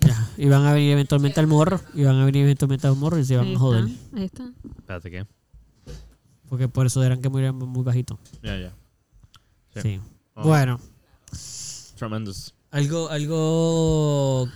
Ya. 0.00 0.28
Y 0.36 0.48
van 0.48 0.66
a 0.66 0.72
venir 0.72 0.90
eventualmente 0.92 1.38
al 1.38 1.46
morro. 1.46 1.80
Y 1.94 2.02
van 2.02 2.16
a 2.16 2.24
venir 2.24 2.42
eventualmente 2.42 2.88
al 2.88 2.96
morro 2.96 3.18
y 3.18 3.24
se 3.24 3.36
van 3.36 3.46
Ahí 3.46 3.54
a 3.54 3.58
joder. 3.58 3.84
está. 3.84 4.16
Ahí 4.16 4.24
está. 4.24 4.50
Espérate, 4.78 5.10
¿qué? 5.12 5.26
Porque 6.48 6.68
por 6.68 6.86
eso 6.86 7.02
eran 7.02 7.20
que 7.20 7.28
murieran 7.28 7.56
muy 7.56 7.82
bajitos. 7.82 8.18
Ya, 8.42 8.56
ya. 8.58 8.72
Sí. 9.74 9.80
Sí. 9.82 10.00
Ah. 10.34 10.42
Bueno. 10.42 10.80
Tremendous. 11.96 12.54
Algo, 12.70 13.08
algo 13.08 14.48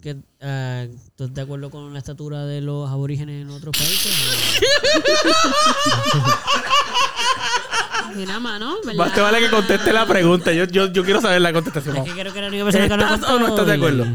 que 0.00 0.16
ah, 0.40 0.86
¿tú 1.14 1.24
estás 1.24 1.34
de 1.34 1.42
acuerdo 1.42 1.70
con 1.70 1.92
la 1.92 1.98
estatura 1.98 2.46
de 2.46 2.60
los 2.60 2.88
aborígenes 2.88 3.42
en 3.42 3.50
otros 3.50 3.76
países? 3.76 4.60
Mira, 8.16 8.40
mano, 8.40 8.76
¿verdad? 8.84 9.04
Más 9.04 9.14
te 9.14 9.20
vale 9.20 9.40
que 9.40 9.50
conteste 9.50 9.92
la 9.92 10.06
pregunta. 10.06 10.52
Yo, 10.52 10.64
yo, 10.64 10.90
yo 10.90 11.04
quiero 11.04 11.20
saber 11.20 11.40
la 11.42 11.52
contestación. 11.52 11.96
es 11.98 12.04
que 12.04 12.12
creo 12.12 12.32
que 12.32 12.38
era 12.38 12.48
la 12.48 12.54
única 12.54 12.64
persona 12.64 12.88
que 12.88 12.96
no 12.96 13.14
¿Estás 13.14 13.30
o 13.30 13.38
no 13.38 13.48
estás 13.48 13.66
de 13.66 13.72
acuerdo? 13.74 14.06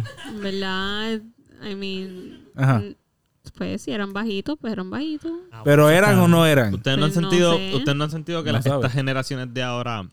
¿Verdad? 0.41 1.21
I 1.63 1.75
mean... 1.75 2.45
Ajá. 2.55 2.83
Pues 3.57 3.81
si 3.81 3.91
eran 3.91 4.11
bajitos, 4.13 4.57
pues 4.59 4.73
eran 4.73 4.89
bajitos. 4.89 5.31
Pero 5.63 5.89
eran 5.89 6.19
o 6.19 6.27
no 6.27 6.45
eran. 6.45 6.73
¿Ustedes 6.73 6.97
no 6.97 7.05
han 7.05 7.11
Pues 7.11 7.21
no 7.23 7.29
sentido, 7.29 7.55
sé. 7.57 7.75
ustedes 7.75 7.97
no 7.97 8.03
han 8.03 8.11
sentido 8.11 8.43
que 8.43 8.49
No 8.49 8.53
las- 8.57 8.63
sabe. 8.65 8.75
estas 8.77 8.93
generaciones 8.93 9.53
de 9.53 9.63
ahora 9.63 10.09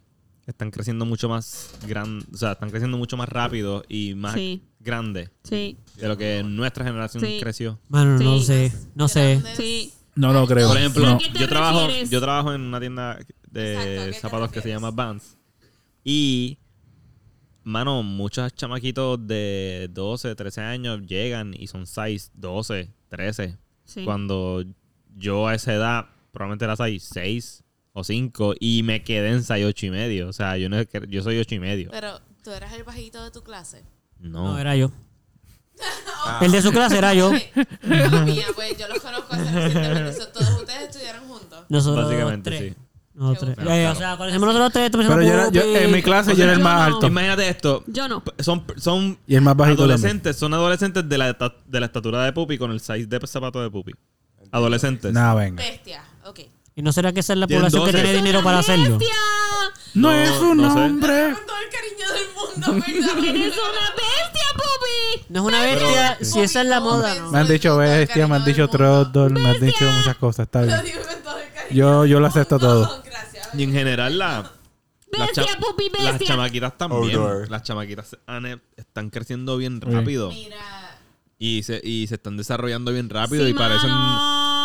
están 0.47 0.71
creciendo 0.71 1.05
mucho 1.07 1.29
más 1.29 1.75
gran, 1.87 2.21
o 2.33 2.37
sea, 2.37 2.53
están 2.53 2.71
creciendo 2.71 2.99
mucho 2.99 3.17
más 3.17 3.29
rápido 3.29 3.85
y 3.89 4.15
más 4.15 4.35
Sí. 4.35 4.63
grandes 4.81 5.31
Sí, 5.45 5.77
de 5.97 6.09
lo 6.09 6.17
que 6.17 6.43
nuestra 6.45 6.85
generación 6.85 7.25
Sí. 7.25 7.39
creció. 7.41 7.79
Mano, 7.89 8.19
no 8.19 8.39
Sí. 8.39 8.45
sé. 8.45 8.73
No 8.95 9.09
sé. 9.09 9.35
Grandes. 9.41 9.57
sí. 9.57 9.93
No 10.15 10.33
lo 10.33 10.47
creo. 10.47 10.69
Por 10.69 10.77
ejemplo, 10.77 11.07
¿A 11.09 11.19
qué 11.19 11.31
te 11.31 11.39
yo 11.39 11.49
trabajo, 11.49 11.87
refieres? 11.87 12.11
yo 12.11 12.21
trabajo 12.21 12.53
en 12.53 12.61
una 12.61 12.79
tienda 12.81 13.19
de 13.51 13.73
Exacto, 13.73 13.91
¿a 14.03 14.05
qué 14.07 14.13
te 14.13 14.19
zapatos 14.21 14.49
que 14.49 14.55
se 14.55 14.59
refieres? 14.61 14.77
llama 14.83 14.91
Vans. 14.91 15.39
Y, 16.05 16.59
mano, 17.65 18.03
muchos 18.03 18.55
chamaquitos 18.55 19.27
de 19.27 19.89
12, 19.93 20.35
13 20.35 20.61
años 20.61 21.01
llegan 21.07 21.55
y 21.59 21.67
son 21.67 21.87
size 21.87 22.31
12, 22.35 22.91
13. 23.09 23.57
sí. 23.85 24.05
Cuando 24.05 24.65
yo 25.17 25.47
a 25.47 25.55
esa 25.55 25.75
edad 25.75 26.07
probablemente 26.33 26.65
era 26.65 26.77
size 26.77 27.07
6 27.13 27.65
o 27.93 28.03
5 28.05 28.55
y 28.59 28.83
me 28.83 29.05
quedé 29.05 29.29
en 29.29 29.43
size 29.43 29.67
8 29.67 29.87
y 29.87 29.91
medio. 29.91 30.29
O 30.29 30.33
sea, 30.33 30.57
yo, 30.57 30.69
no, 30.69 30.81
yo 30.83 31.23
soy 31.23 31.39
8 31.39 31.55
y 31.55 31.59
medio. 31.59 31.91
Pero 31.91 32.21
tú 32.43 32.51
eras 32.51 32.73
el 32.73 32.85
bajito 32.85 33.23
de 33.23 33.31
tu 33.31 33.43
clase. 33.43 33.83
No. 34.19 34.53
No, 34.53 34.59
era 34.59 34.75
yo. 34.77 34.91
El 36.41 36.53
de 36.53 36.63
su 36.63 36.71
clase 36.71 36.99
era 36.99 37.13
yo. 37.15 37.33
Mía, 37.33 38.47
pues 38.55 38.79
yo 38.79 38.87
los 38.89 39.01
conozco 39.01 39.35
hace 39.35 39.51
recientemente. 39.53 40.27
Todos 40.33 40.51
ustedes 40.61 40.83
estudiaron 40.91 41.27
juntos. 41.27 41.67
Nosotros 41.69 42.05
Básicamente, 42.07 42.51
tres. 42.51 42.73
sí. 42.75 42.82
Nosotros 43.15 43.53
Pero, 43.57 43.69
tres. 43.69 43.79
Eh, 43.79 43.83
claro. 43.83 43.93
O 43.93 43.99
sea, 43.99 44.17
conocemos 44.17 44.47
nosotros 44.49 44.73
tres. 44.73 44.85
estamos 44.87 45.07
Pero 45.07 45.23
yo, 45.23 45.33
era- 45.35 45.51
yo- 45.51 45.77
en 45.77 45.93
mi 45.93 46.03
clase 46.03 46.33
O 46.33 46.35
yo 46.35 46.45
era 46.45 46.53
el 46.53 46.59
yo 46.59 46.65
más 46.65 46.89
no. 46.89 46.95
alto. 46.95 47.07
Imagínate 47.09 47.49
esto. 47.49 47.85
Yo 47.87 48.09
no. 48.09 48.23
Son, 48.39 48.65
son 48.77 49.19
Y 49.27 49.35
el 49.35 49.43
más 49.43 49.55
bajito 49.57 49.83
adolescentes, 49.83 50.37
son 50.37 50.55
adolescentes 50.55 51.07
de 51.09 51.19
la, 51.19 51.29
eta- 51.29 51.55
de 51.67 51.81
la 51.81 51.87
estatura 51.87 52.25
de 52.25 52.33
Pupi 52.33 52.57
con 52.59 52.71
el 52.71 52.81
size 52.81 53.07
de 53.07 53.27
zapato 53.27 53.61
de 53.63 53.71
Pupi. 53.71 53.93
Adolescentes. 54.51 55.13
Nada, 55.13 55.35
venga. 55.35 55.63
Bestia. 55.63 56.03
Ok. 56.25 56.41
¿Y 56.75 56.81
no 56.83 56.91
será 56.93 57.13
que 57.13 57.21
esa 57.21 57.35
es 57.35 57.39
la 57.39 57.47
Tienen 57.47 57.63
población 57.67 57.85
que 57.85 57.93
12. 57.93 58.03
tiene 58.05 58.17
dinero 58.17 58.43
para 58.43 58.61
hacerlo? 58.61 58.99
¡Bestia! 58.99 59.15
No, 59.95 60.09
No, 60.11 60.13
es 60.13 60.31
un 60.41 60.57
no 60.57 60.73
sé. 60.73 60.81
hombre. 60.81 61.35
Con 61.35 61.47
todo 61.47 61.57
el 61.59 61.71
cariño 61.71 62.13
del 62.15 62.73
mundo. 62.73 62.87
¡Eres 62.89 63.05
una 63.05 63.91
bestia, 63.91 64.47
pupi! 64.55 65.27
No 65.29 65.41
es 65.41 65.47
una 65.47 65.61
bestia, 65.63 66.19
si 66.23 66.41
esa 66.41 66.63
es 66.63 66.67
la 66.69 66.81
moda, 66.81 67.15
¿no? 67.15 67.31
Me 67.31 67.41
han 67.41 67.49
dicho 67.49 67.77
bestia, 67.77 68.27
me 68.27 68.37
han 68.37 68.45
dicho 68.47 68.69
troddle, 68.69 69.29
me 69.39 69.51
han 69.51 69.61
dicho 69.61 69.85
muchas 69.85 70.17
cosas. 70.17 70.45
Está 70.47 70.61
Lo 70.63 70.67
bien. 70.69 70.83
digo 70.85 71.01
con 71.07 71.23
todo 71.23 71.39
el 71.39 71.53
cariño. 71.53 71.75
Yo, 71.77 72.07
yo 72.07 72.21
lo 72.21 72.27
acepto 72.27 72.59
todo. 72.59 73.02
Y 73.55 73.63
en 73.65 73.73
general, 73.73 74.19
la, 74.19 74.51
las, 75.11 75.27
Bestia, 75.29 75.45
cha- 75.45 75.59
pupi, 75.59 75.91
las 76.03 76.19
chamaquitas 76.21 76.79
también. 76.79 77.03
Outdoor. 77.17 77.51
Las 77.51 77.63
chamaquitas 77.63 78.17
están 78.77 79.11
creciendo 79.11 79.57
bien 79.57 79.81
rápido. 79.81 80.31
Mira. 80.31 80.99
Y 81.39 81.63
se, 81.65 81.81
y 81.83 82.07
se 82.07 82.15
están 82.15 82.37
desarrollando 82.37 82.93
bien 82.93 83.11
rápido 83.11 83.45
Sí, 83.45 83.51
y 83.51 83.55
parecen. 83.55 83.91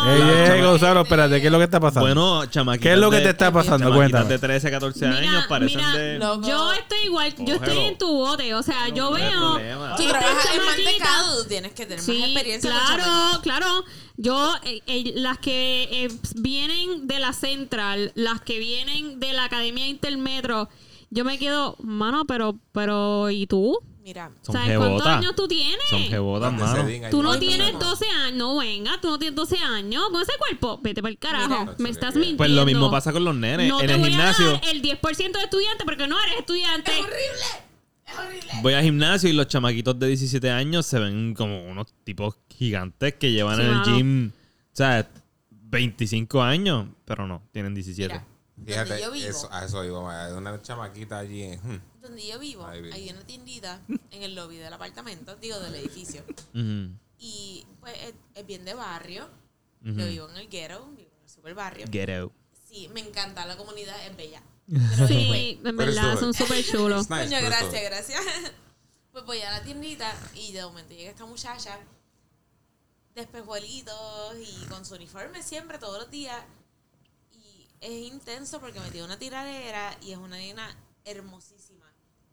Ey, 0.06 0.52
ey, 0.52 0.62
Gonzalo, 0.62 1.02
espérate, 1.02 1.40
¿qué 1.40 1.46
es 1.46 1.52
lo 1.52 1.58
que 1.58 1.64
está 1.64 1.80
pasando? 1.80 2.06
Bueno, 2.06 2.46
chamaquitas. 2.46 2.82
¿Qué 2.82 2.92
es 2.92 2.98
lo 2.98 3.10
que 3.10 3.20
te 3.20 3.30
está 3.30 3.52
pasando? 3.52 3.92
Cuéntame. 3.92 4.28
de 4.28 4.38
13, 4.38 4.70
14 4.70 5.06
Mira, 5.06 5.18
años 5.18 5.46
parecen 5.48 5.78
mira, 5.78 5.92
de. 5.92 6.18
Loco. 6.18 6.48
Yo 6.48 6.72
estoy 6.72 6.98
igual, 7.04 7.34
yo 7.38 7.54
estoy 7.54 7.78
en 7.78 7.98
tu 7.98 8.08
bote, 8.08 8.54
o 8.54 8.62
sea, 8.62 8.88
yo 8.88 9.10
No 9.10 9.12
veo. 9.12 9.96
Tú 9.96 10.06
trabajas 10.06 10.54
en 10.54 10.64
mantecado, 10.64 11.44
tienes 11.46 11.72
que 11.72 11.86
tener 11.86 11.98
más 11.98 12.08
experiencia. 12.08 12.70
claro, 12.70 13.40
claro. 13.42 13.84
Yo, 14.20 14.52
eh, 14.64 14.82
eh, 14.88 15.12
las 15.14 15.38
que 15.38 15.84
eh, 15.92 16.08
vienen 16.34 17.06
de 17.06 17.20
la 17.20 17.32
Central, 17.32 18.10
las 18.16 18.40
que 18.40 18.58
vienen 18.58 19.20
de 19.20 19.32
la 19.32 19.44
Academia 19.44 19.86
Intermetro, 19.86 20.68
yo 21.10 21.24
me 21.24 21.38
quedo, 21.38 21.76
mano, 21.78 22.24
pero, 22.26 22.58
pero, 22.72 23.30
¿y 23.30 23.46
tú? 23.46 23.78
Mira, 24.08 24.30
Son 24.40 24.54
¿Sabes 24.54 24.78
cuántos 24.78 25.06
años 25.06 25.36
tú 25.36 25.46
tienes? 25.46 25.86
Son 25.90 26.00
jebotas, 26.00 26.50
mano. 26.50 26.88
Tú 27.10 27.22
no 27.22 27.38
tienes 27.38 27.74
llamo. 27.74 27.84
12 27.84 28.06
años, 28.08 28.38
no 28.38 28.56
venga, 28.56 28.98
tú 29.02 29.08
no 29.10 29.18
tienes 29.18 29.36
12 29.36 29.58
años 29.58 30.02
con 30.10 30.22
ese 30.22 30.32
cuerpo, 30.38 30.80
vete 30.82 31.02
para 31.02 31.10
el 31.12 31.18
carajo, 31.18 31.60
Mira. 31.60 31.74
me 31.76 31.90
estás 31.90 32.14
mintiendo. 32.14 32.38
Pues 32.38 32.50
lo 32.50 32.64
mismo 32.64 32.90
pasa 32.90 33.12
con 33.12 33.22
los 33.22 33.34
nenes. 33.36 33.68
No 33.68 33.82
en 33.82 33.86
te 33.86 33.92
el 33.92 34.00
voy 34.00 34.08
gimnasio. 34.08 34.46
a 34.48 34.52
dar 34.52 34.60
el 34.70 34.80
10% 34.80 35.32
de 35.32 35.44
estudiante 35.44 35.84
porque 35.84 36.06
no 36.08 36.18
eres 36.22 36.38
estudiante. 36.38 36.90
es 36.90 36.98
horrible. 37.00 37.66
Es 38.06 38.18
horrible. 38.18 38.52
Voy 38.62 38.72
al 38.72 38.82
gimnasio 38.82 39.28
y 39.28 39.34
los 39.34 39.46
chamaquitos 39.46 39.98
de 39.98 40.06
17 40.06 40.50
años 40.50 40.86
se 40.86 40.98
ven 40.98 41.34
como 41.34 41.66
unos 41.66 41.88
tipos 42.04 42.36
gigantes 42.48 43.12
que 43.16 43.30
llevan 43.30 43.56
Sí, 43.56 43.62
en 43.62 43.68
el 43.68 43.82
gym, 43.82 44.28
o 44.28 44.32
sea, 44.72 45.06
25 45.50 46.42
años, 46.42 46.86
pero 47.04 47.26
no, 47.26 47.42
tienen 47.52 47.74
17. 47.74 48.10
Mira, 48.14 48.26
Fíjate, 48.66 48.88
donde 48.90 49.02
yo 49.02 49.10
vivo, 49.12 49.28
eso, 49.28 49.48
a 49.52 49.64
eso 49.64 49.84
iba. 49.84 50.24
Hay 50.26 50.32
una 50.32 50.60
chamaquita 50.62 51.18
allí. 51.18 51.42
en- 51.42 51.60
hmm, 51.60 51.80
donde 52.02 52.26
yo 52.26 52.38
vivo, 52.38 52.66
hay 52.66 53.10
una 53.10 53.20
tiendita 53.26 53.80
en 54.10 54.22
el 54.22 54.34
lobby 54.34 54.56
del 54.56 54.72
apartamento, 54.72 55.36
digo, 55.36 55.58
del 55.60 55.74
edificio. 55.76 56.24
Y 57.18 57.66
pues 57.80 57.94
es, 58.02 58.14
es 58.34 58.46
bien 58.46 58.64
de 58.64 58.74
barrio. 58.74 59.28
Yo 59.82 60.06
vivo 60.06 60.28
en 60.30 60.36
el 60.36 60.48
ghetto, 60.48 60.86
vivo 60.96 61.10
en 61.16 61.22
el 61.24 61.28
super 61.30 61.54
barrio. 61.54 61.86
Get 61.90 62.10
out. 62.10 62.32
Sí, 62.68 62.88
me 62.92 63.00
encanta, 63.00 63.46
la 63.46 63.56
comunidad 63.56 63.96
es 64.06 64.16
bella. 64.16 64.42
Sí, 65.06 65.60
en 65.64 65.76
verdad, 65.76 66.18
son 66.18 66.34
súper 66.34 66.62
chulos. 66.64 67.08
Nice, 67.08 67.24
Coño, 67.24 67.38
gracias, 67.46 67.82
gracias. 67.82 68.22
Pues 69.10 69.24
voy 69.24 69.40
a 69.40 69.50
la 69.50 69.62
tiendita 69.64 70.14
y 70.34 70.52
de 70.52 70.62
momento 70.62 70.94
llega 70.94 71.10
esta 71.10 71.24
muchacha 71.26 71.76
de 73.14 73.22
espejuelitos 73.22 74.36
y 74.38 74.64
con 74.66 74.84
su 74.84 74.94
uniforme 74.94 75.42
siempre, 75.42 75.78
todos 75.78 75.98
los 75.98 76.10
días. 76.10 76.36
Es 77.80 77.92
intenso 78.12 78.60
porque 78.60 78.80
me 78.80 78.90
tiene 78.90 79.04
una 79.06 79.18
tiradera 79.18 79.96
y 80.02 80.12
es 80.12 80.18
una 80.18 80.36
nena 80.36 80.76
hermosísima 81.04 81.84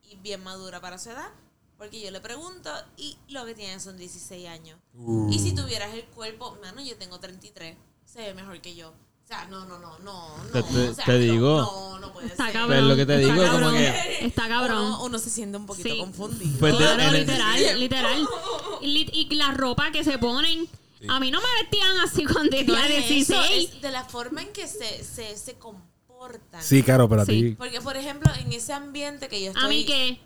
y 0.03 0.15
bien 0.17 0.43
madura 0.43 0.81
para 0.81 0.97
su 0.97 1.09
edad. 1.09 1.29
Porque 1.77 1.99
yo 1.99 2.09
le 2.09 2.21
pregunto 2.21 2.69
y 2.97 3.17
lo 3.27 3.45
que 3.45 3.53
tiene 3.53 3.79
son 3.79 3.97
16 3.97 4.47
años. 4.47 4.79
Uh. 4.93 5.29
Y 5.31 5.39
si 5.39 5.53
tuvieras 5.53 5.93
el 5.93 6.05
cuerpo, 6.05 6.57
mano, 6.61 6.81
yo 6.81 6.95
tengo 6.97 7.19
33, 7.19 7.75
se 8.05 8.19
ve 8.21 8.33
mejor 8.33 8.61
que 8.61 8.75
yo. 8.75 8.89
O 8.89 9.27
sea, 9.27 9.45
no, 9.47 9.65
no, 9.65 9.77
no, 9.79 9.97
no, 9.99 10.37
no. 10.37 10.51
Te- 10.51 10.63
te- 10.63 10.89
o 10.89 10.93
sea, 10.93 11.05
te 11.05 11.11
no, 11.13 11.17
digo. 11.17 11.57
No, 11.61 11.99
no 11.99 12.13
puede 12.13 12.27
Está 12.27 12.45
ser. 12.45 12.53
cabrón. 12.53 12.69
Pero 12.69 12.81
es 12.81 12.87
lo 12.87 12.95
que 12.95 13.05
te 13.05 13.15
está 13.21 13.33
digo, 13.33 13.45
como 13.45 13.51
cabrón, 13.59 13.73
que- 13.75 14.25
Está 14.25 14.47
cabrón. 14.47 14.77
Uno, 14.85 15.03
uno 15.03 15.19
se 15.19 15.29
siente 15.31 15.57
un 15.57 15.65
poquito 15.65 15.89
Sí. 15.89 15.97
confundido. 15.97 16.59
Pues 16.59 16.75
Claro, 16.75 17.11
literal, 17.11 17.79
literal. 17.79 18.27
Y, 18.81 19.09
y 19.31 19.35
la 19.35 19.51
ropa 19.51 19.91
que 19.91 20.03
se 20.03 20.17
ponen. 20.17 20.67
A 21.09 21.19
mí 21.19 21.31
no 21.31 21.39
me 21.39 21.47
vestían 21.61 21.97
así 22.03 22.23
cuando 22.25 22.43
No 22.43 22.49
tenía 22.57 22.87
es 22.87 23.05
eso, 23.05 23.33
16. 23.41 23.69
es 23.75 23.81
de 23.81 23.91
la 23.91 24.03
forma 24.05 24.41
en 24.41 24.51
que 24.53 24.67
se, 24.67 25.03
se, 25.03 25.35
se 25.37 25.53
comportan. 25.55 26.61
Sí, 26.61 26.81
claro, 26.83 27.07
pero 27.09 27.21
a 27.21 27.25
Sí. 27.25 27.41
ti. 27.41 27.55
Porque, 27.55 27.81
por 27.81 27.97
ejemplo, 27.97 28.31
en 28.39 28.51
ese 28.53 28.73
ambiente 28.73 29.27
que 29.27 29.41
yo 29.43 29.47
estoy... 29.51 29.63
A 29.63 29.67
mí 29.67 29.85
que. 29.85 30.19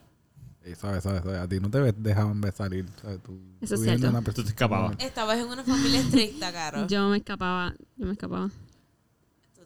Eh, 0.64 0.76
Sabes, 0.76 1.04
sabes, 1.04 1.24
sabes. 1.24 1.40
A 1.40 1.48
ti 1.48 1.60
no 1.60 1.70
te 1.72 1.80
dejaban 1.94 2.42
salir. 2.56 2.86
¿sabes? 3.02 3.24
Tú, 3.24 3.40
Eso 3.62 3.76
es 3.76 3.80
tú 3.80 3.84
cierto. 3.86 4.10
una 4.10 4.20
Tú 4.20 4.26
persona- 4.26 4.46
te 4.46 4.50
escapabas. 4.50 4.96
Estabas 5.00 5.40
en 5.40 5.46
una 5.48 5.64
familia 5.64 6.00
estricta, 6.02 6.52
Caro. 6.52 6.86
Yo 6.88 7.08
me 7.10 7.18
escapaba. 7.18 7.74
Yo 7.96 8.06
me 8.06 8.12
escapaba. 8.12 8.50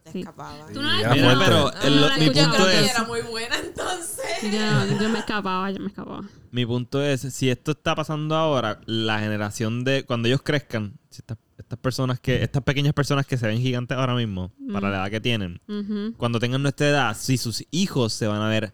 Tú 0.03 0.11
te 0.11 0.11
Sí. 0.11 0.19
escapabas. 0.19 0.71
Tú 0.73 0.81
no 0.81 0.87
la 0.91 1.01
Ya, 1.01 1.09
Mira, 1.13 1.31
escuchabas. 1.31 1.47
pero 1.47 1.61
fuerte. 1.61 1.87
el- 1.87 1.95
No, 1.95 2.01
no 2.01 2.07
la 2.09 2.17
mi 2.17 2.25
punto 2.29 2.65
que 2.65 2.79
es... 2.85 2.91
era 2.91 3.03
muy 3.05 3.21
buena 3.21 3.55
entonces. 3.57 4.41
Yo, 4.43 4.99
yo 5.01 5.09
me 5.09 5.19
escapaba, 5.19 5.71
yo 5.71 5.79
me 5.79 5.87
escapaba. 5.87 6.21
Mi 6.51 6.65
punto 6.65 7.01
es, 7.01 7.21
si 7.21 7.49
esto 7.49 7.71
está 7.71 7.95
pasando 7.95 8.35
ahora, 8.35 8.79
la 8.85 9.19
generación 9.19 9.83
de... 9.83 10.03
Cuando 10.05 10.27
ellos 10.27 10.41
crezcan, 10.43 10.93
si 11.09 11.19
estas, 11.21 11.37
estas 11.57 11.79
personas 11.79 12.19
que... 12.19 12.43
Estas 12.43 12.63
pequeñas 12.63 12.93
personas 12.93 13.25
que 13.25 13.37
se 13.37 13.47
ven 13.47 13.59
gigantes 13.61 13.97
ahora 13.97 14.13
mismo, 14.15 14.51
para 14.71 14.89
la 14.89 14.97
edad 14.97 15.09
que 15.09 15.21
tienen, 15.21 15.61
Ujú. 15.67 16.13
cuando 16.17 16.39
tengan 16.39 16.61
nuestra 16.61 16.89
edad, 16.89 17.17
si 17.17 17.37
sus 17.37 17.63
hijos 17.71 18.13
se 18.13 18.27
van 18.27 18.41
a 18.41 18.47
ver... 18.49 18.73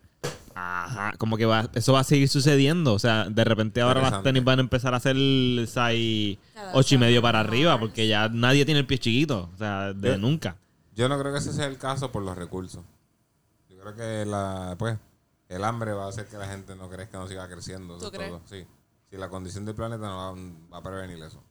Ajá, 0.56 1.14
como 1.18 1.38
que 1.38 1.46
va, 1.46 1.70
eso 1.74 1.94
va 1.94 2.02
a 2.02 2.04
seguir 2.04 2.28
sucediendo. 2.28 2.94
O 2.94 3.00
sea, 3.00 3.30
de 3.30 3.44
repente 3.46 3.80
ahora 3.80 4.02
las 4.02 4.08
Interesante. 4.10 4.30
tenis 4.30 4.44
van 4.44 4.60
a 4.60 4.62
empezar 4.62 4.94
a 4.94 4.98
hacer 4.98 5.16
el 5.16 5.64
size 5.68 6.38
Cada 6.54 6.72
ocho 6.74 6.96
y 6.96 6.98
vez 6.98 7.08
medio 7.08 7.22
más. 7.22 7.30
para 7.30 7.40
arriba, 7.40 7.80
porque 7.80 8.08
ya 8.10 8.28
nadie 8.28 8.66
tiene 8.66 8.82
el 8.82 8.86
pie 8.86 8.98
chiquito. 8.98 9.50
O 9.54 9.58
sea, 9.58 9.94
de 9.94 10.10
Yo- 10.10 10.18
nunca. 10.18 10.58
Yo 11.00 11.08
no 11.08 11.18
creo 11.18 11.32
que 11.32 11.40
ese 11.40 11.54
sea 11.54 11.66
el 11.68 11.78
caso 11.78 12.12
por 12.12 12.22
los 12.24 12.38
recursos. 12.38 12.84
Yo 13.70 13.78
creo 13.80 13.96
que 13.96 14.26
la, 14.30 14.76
pues, 14.78 14.98
el 15.48 15.64
hambre 15.64 15.94
va 15.94 16.06
a 16.06 16.10
hacer 16.10 16.28
que 16.28 16.36
la 16.38 16.46
gente 16.46 16.76
no 16.76 16.90
crezca, 16.90 17.18
no 17.18 17.28
siga 17.30 17.48
creciendo. 17.48 17.94
¿Tú 17.98 18.02
eso 18.08 18.12
crees? 18.12 18.30
todo. 18.32 18.42
Sí. 18.50 18.66
Si 19.10 19.16
la 19.16 19.30
condición 19.30 19.64
del 19.64 19.76
planeta 19.76 20.06
no 20.08 20.18
va, 20.18 20.74
va 20.74 20.78
a 20.80 20.84
prevenir 20.84 21.24
eso. 21.24 21.42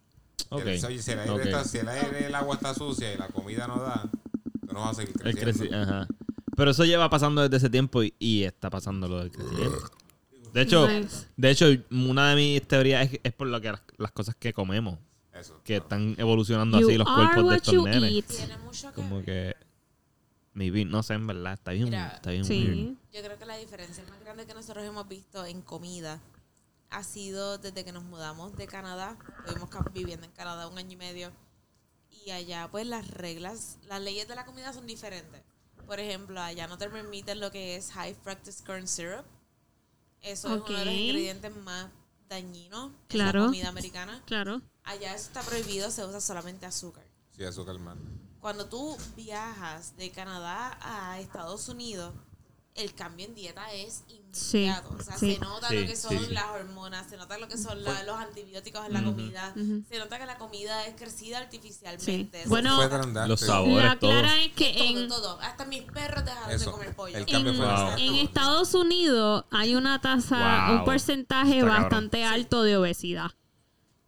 Ok. 0.50 0.62
Si 0.64 0.68
el- 0.68 0.84
oye, 0.84 1.02
si 1.02 1.10
el 1.12 1.18
aire, 1.20 1.32
Ok. 1.32 1.40
está- 1.46 1.64
si 1.64 1.78
el 1.78 1.88
aire, 1.88 2.26
el 2.26 2.34
agua 2.34 2.56
está 2.56 2.74
sucia 2.74 3.14
y 3.14 3.16
la 3.16 3.28
comida 3.28 3.66
no 3.66 3.78
da, 3.80 4.02
tú 4.66 4.72
no 4.74 4.80
vas 4.80 4.90
a 4.90 4.94
seguir 5.00 5.14
El 5.24 5.34
creciendo. 5.38 5.74
creci- 5.76 5.82
ajá. 5.82 6.06
Pero 6.54 6.70
eso 6.72 6.84
lleva 6.84 7.08
pasando 7.08 7.40
desde 7.40 7.56
ese 7.56 7.70
tiempo 7.70 8.02
y, 8.02 8.12
y 8.18 8.44
está 8.44 8.68
pasando 8.68 9.08
lo 9.08 9.20
del 9.20 9.30
crecimiento. 9.30 9.90
De 10.52 10.60
hecho, 10.62 10.86
Nice. 10.88 11.26
de 11.38 11.50
hecho, 11.50 11.66
una 11.90 12.30
de 12.30 12.36
mis 12.36 12.68
teorías 12.68 13.10
es, 13.10 13.20
es 13.22 13.32
por 13.32 13.46
lo 13.48 13.60
que 13.62 13.70
las, 13.72 13.80
las 13.96 14.12
cosas 14.12 14.34
que 14.34 14.52
comemos, 14.52 14.98
Eso. 15.38 15.60
que 15.64 15.76
están 15.76 16.14
evolucionando 16.18 16.80
You 16.80 16.88
así 16.88 16.98
los 16.98 17.08
cuerpos 17.08 17.50
de 17.50 17.56
estos 17.56 17.74
nenes. 17.84 18.26
Tiene 18.26 18.56
mucho 18.58 18.88
que 18.88 18.94
Como 18.94 19.16
ver. 19.16 19.24
que 19.24 19.56
maybe, 20.54 20.84
no 20.84 21.02
sé, 21.02 21.14
en 21.14 21.26
verdad, 21.26 21.52
está 21.54 21.72
bien, 21.72 21.84
Mira, 21.86 22.08
está 22.08 22.30
bien 22.30 22.42
weird. 22.48 22.74
Sí. 22.74 22.98
Yo 23.12 23.22
creo 23.22 23.38
que 23.38 23.46
la 23.46 23.56
diferencia 23.56 24.04
más 24.08 24.20
grande 24.20 24.46
que 24.46 24.54
nosotros 24.54 24.84
hemos 24.84 25.06
visto 25.08 25.44
en 25.44 25.62
comida 25.62 26.20
ha 26.90 27.02
sido 27.04 27.58
desde 27.58 27.84
que 27.84 27.92
nos 27.92 28.04
mudamos 28.04 28.56
de 28.56 28.66
Canadá. 28.66 29.16
Estuvimos 29.46 29.68
viviendo 29.92 30.26
en 30.26 30.32
Canadá 30.32 30.66
un 30.68 30.78
año 30.78 30.92
y 30.92 30.96
medio. 30.96 31.32
Y 32.24 32.30
allá, 32.30 32.68
pues 32.70 32.86
las 32.86 33.08
reglas, 33.08 33.78
las 33.86 34.00
leyes 34.00 34.26
de 34.26 34.34
la 34.34 34.44
comida 34.44 34.72
son 34.72 34.86
diferentes. 34.86 35.42
Por 35.86 36.00
ejemplo, 36.00 36.40
allá 36.40 36.66
no 36.66 36.76
te 36.76 36.88
permiten 36.90 37.40
lo 37.40 37.50
que 37.50 37.76
es 37.76 37.92
high 37.92 38.14
fructose 38.14 38.64
corn 38.64 38.86
syrup. 38.88 39.24
Eso 40.20 40.48
es 40.48 40.62
uno 40.68 40.78
de 40.78 40.84
los 40.84 40.94
ingredientes 40.94 41.54
más 41.56 41.86
dañinos 42.28 42.90
en 42.90 42.96
Claro. 43.08 43.40
la 43.40 43.46
comida 43.46 43.68
americana. 43.68 44.22
Claro. 44.26 44.60
Allá 44.88 45.14
eso 45.14 45.24
está 45.26 45.42
prohibido, 45.42 45.90
se 45.90 46.04
usa 46.04 46.20
solamente 46.20 46.66
azúcar. 46.66 47.04
Sí, 47.36 47.44
azúcar 47.44 47.78
man. 47.78 47.98
Cuando 48.40 48.66
tú 48.66 48.96
viajas 49.16 49.96
de 49.96 50.10
Canadá 50.10 50.78
a 50.80 51.18
Estados 51.20 51.68
Unidos, 51.68 52.14
el 52.74 52.94
cambio 52.94 53.26
en 53.26 53.34
dieta 53.34 53.72
es 53.72 54.04
inmediato. 54.08 54.94
o 54.96 55.02
sea, 55.02 55.16
sí. 55.18 55.34
se 55.34 55.40
nota 55.40 55.68
Sí, 55.68 55.80
lo 55.80 55.86
que 55.88 55.96
son 55.96 56.10
sí. 56.16 56.26
las 56.32 56.46
hormonas, 56.46 57.08
se 57.10 57.16
nota 57.16 57.36
lo 57.36 57.48
que 57.48 57.58
son 57.58 57.82
la- 57.82 58.04
los 58.04 58.16
antibióticos 58.16 58.86
en 58.86 58.92
la 58.92 59.02
comida, 59.02 59.52
se 59.88 59.98
nota 59.98 60.18
que 60.18 60.26
la 60.26 60.38
comida 60.38 60.86
es 60.86 60.94
crecida 60.94 61.38
artificialmente. 61.38 62.44
Bueno, 62.46 62.78
Los 63.26 63.40
sabores, 63.40 63.84
La 63.84 63.98
todo. 63.98 64.10
clara 64.12 64.38
es 64.38 64.52
que 64.52 64.72
todo, 64.78 64.84
en, 65.02 65.08
todo. 65.08 65.40
Hasta 65.40 65.64
mis 65.64 65.82
perros 65.82 66.24
dejaron 66.24 66.58
de 66.58 66.64
comer 66.66 66.94
pollo. 66.94 67.16
el 67.18 67.26
cambio 67.26 67.54
fue 67.54 67.66
en, 68.06 68.14
Estados 68.14 68.74
Unidos 68.74 69.44
hay 69.50 69.74
una 69.74 70.00
tasa, 70.00 70.66
Wow. 70.68 70.78
un 70.78 70.84
porcentaje 70.84 71.58
Está 71.58 71.66
cabrón. 71.66 71.82
bastante 71.82 72.24
alto 72.24 72.62
de 72.62 72.76
obesidad. 72.76 73.32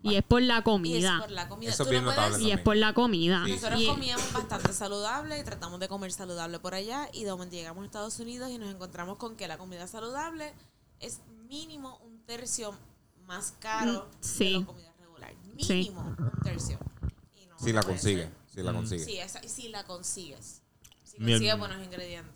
Y 0.03 0.15
es 0.17 0.23
por 0.23 0.41
la 0.41 0.55
y 0.55 0.59
es 0.59 0.65
comida. 0.65 1.19
por 1.21 1.31
la 1.31 1.49
comida. 1.49 1.71
Eso 1.71 1.85
Tú 1.85 1.91
bien 1.91 2.05
no 2.05 2.11
notable 2.11 2.31
puedes- 2.37 2.47
Y 2.47 2.53
es 2.53 2.61
por 2.61 2.77
la 2.77 2.95
comida. 2.95 3.43
Sí. 3.45 3.53
Nosotros 3.53 3.81
Y- 3.83 3.87
comíamos 3.87 4.33
bastante 4.33 4.73
saludable 4.73 5.39
y 5.39 5.45
tratamos 5.45 5.79
de 5.81 5.89
comer 5.89 6.11
saludable 6.13 6.59
por 6.59 6.75
allá 6.75 7.09
y 7.13 7.25
de 7.25 7.31
momento 7.31 7.55
llegamos 7.57 7.83
a 7.83 7.87
Estados 7.87 8.19
Unidos 8.19 8.51
y 8.51 8.59
nos 8.59 8.71
encontramos 8.75 9.19
con 9.19 9.37
que 9.37 9.47
la 9.47 9.59
comida 9.59 9.87
saludable 9.87 10.55
es 11.01 11.21
mínimo 11.49 11.99
un 12.05 12.19
tercio 12.25 12.75
más 13.27 13.53
caro 13.59 14.09
Mm, 14.11 14.17
sí. 14.25 14.39
que 14.53 14.59
la 14.61 14.67
comida 14.67 14.93
regular. 14.99 15.35
Sí. 15.59 15.73
Mínimo 15.75 16.01
un 16.19 16.31
tercio. 16.43 16.79
Y 17.41 17.47
no 17.47 17.59
Si 17.59 17.73
la 17.73 17.81
puede 17.83 17.95
consigue. 17.97 18.23
ser. 18.23 18.33
Si 18.55 18.63
la 18.63 18.73
consigue. 18.73 19.05
Sí, 19.05 19.19
esa- 19.19 19.43
si 19.43 19.69
la 19.69 19.85
consigues. 19.85 20.63
Si 21.05 21.17
consigues 21.19 21.59
buenos 21.59 21.85
ingredientes. 21.85 22.35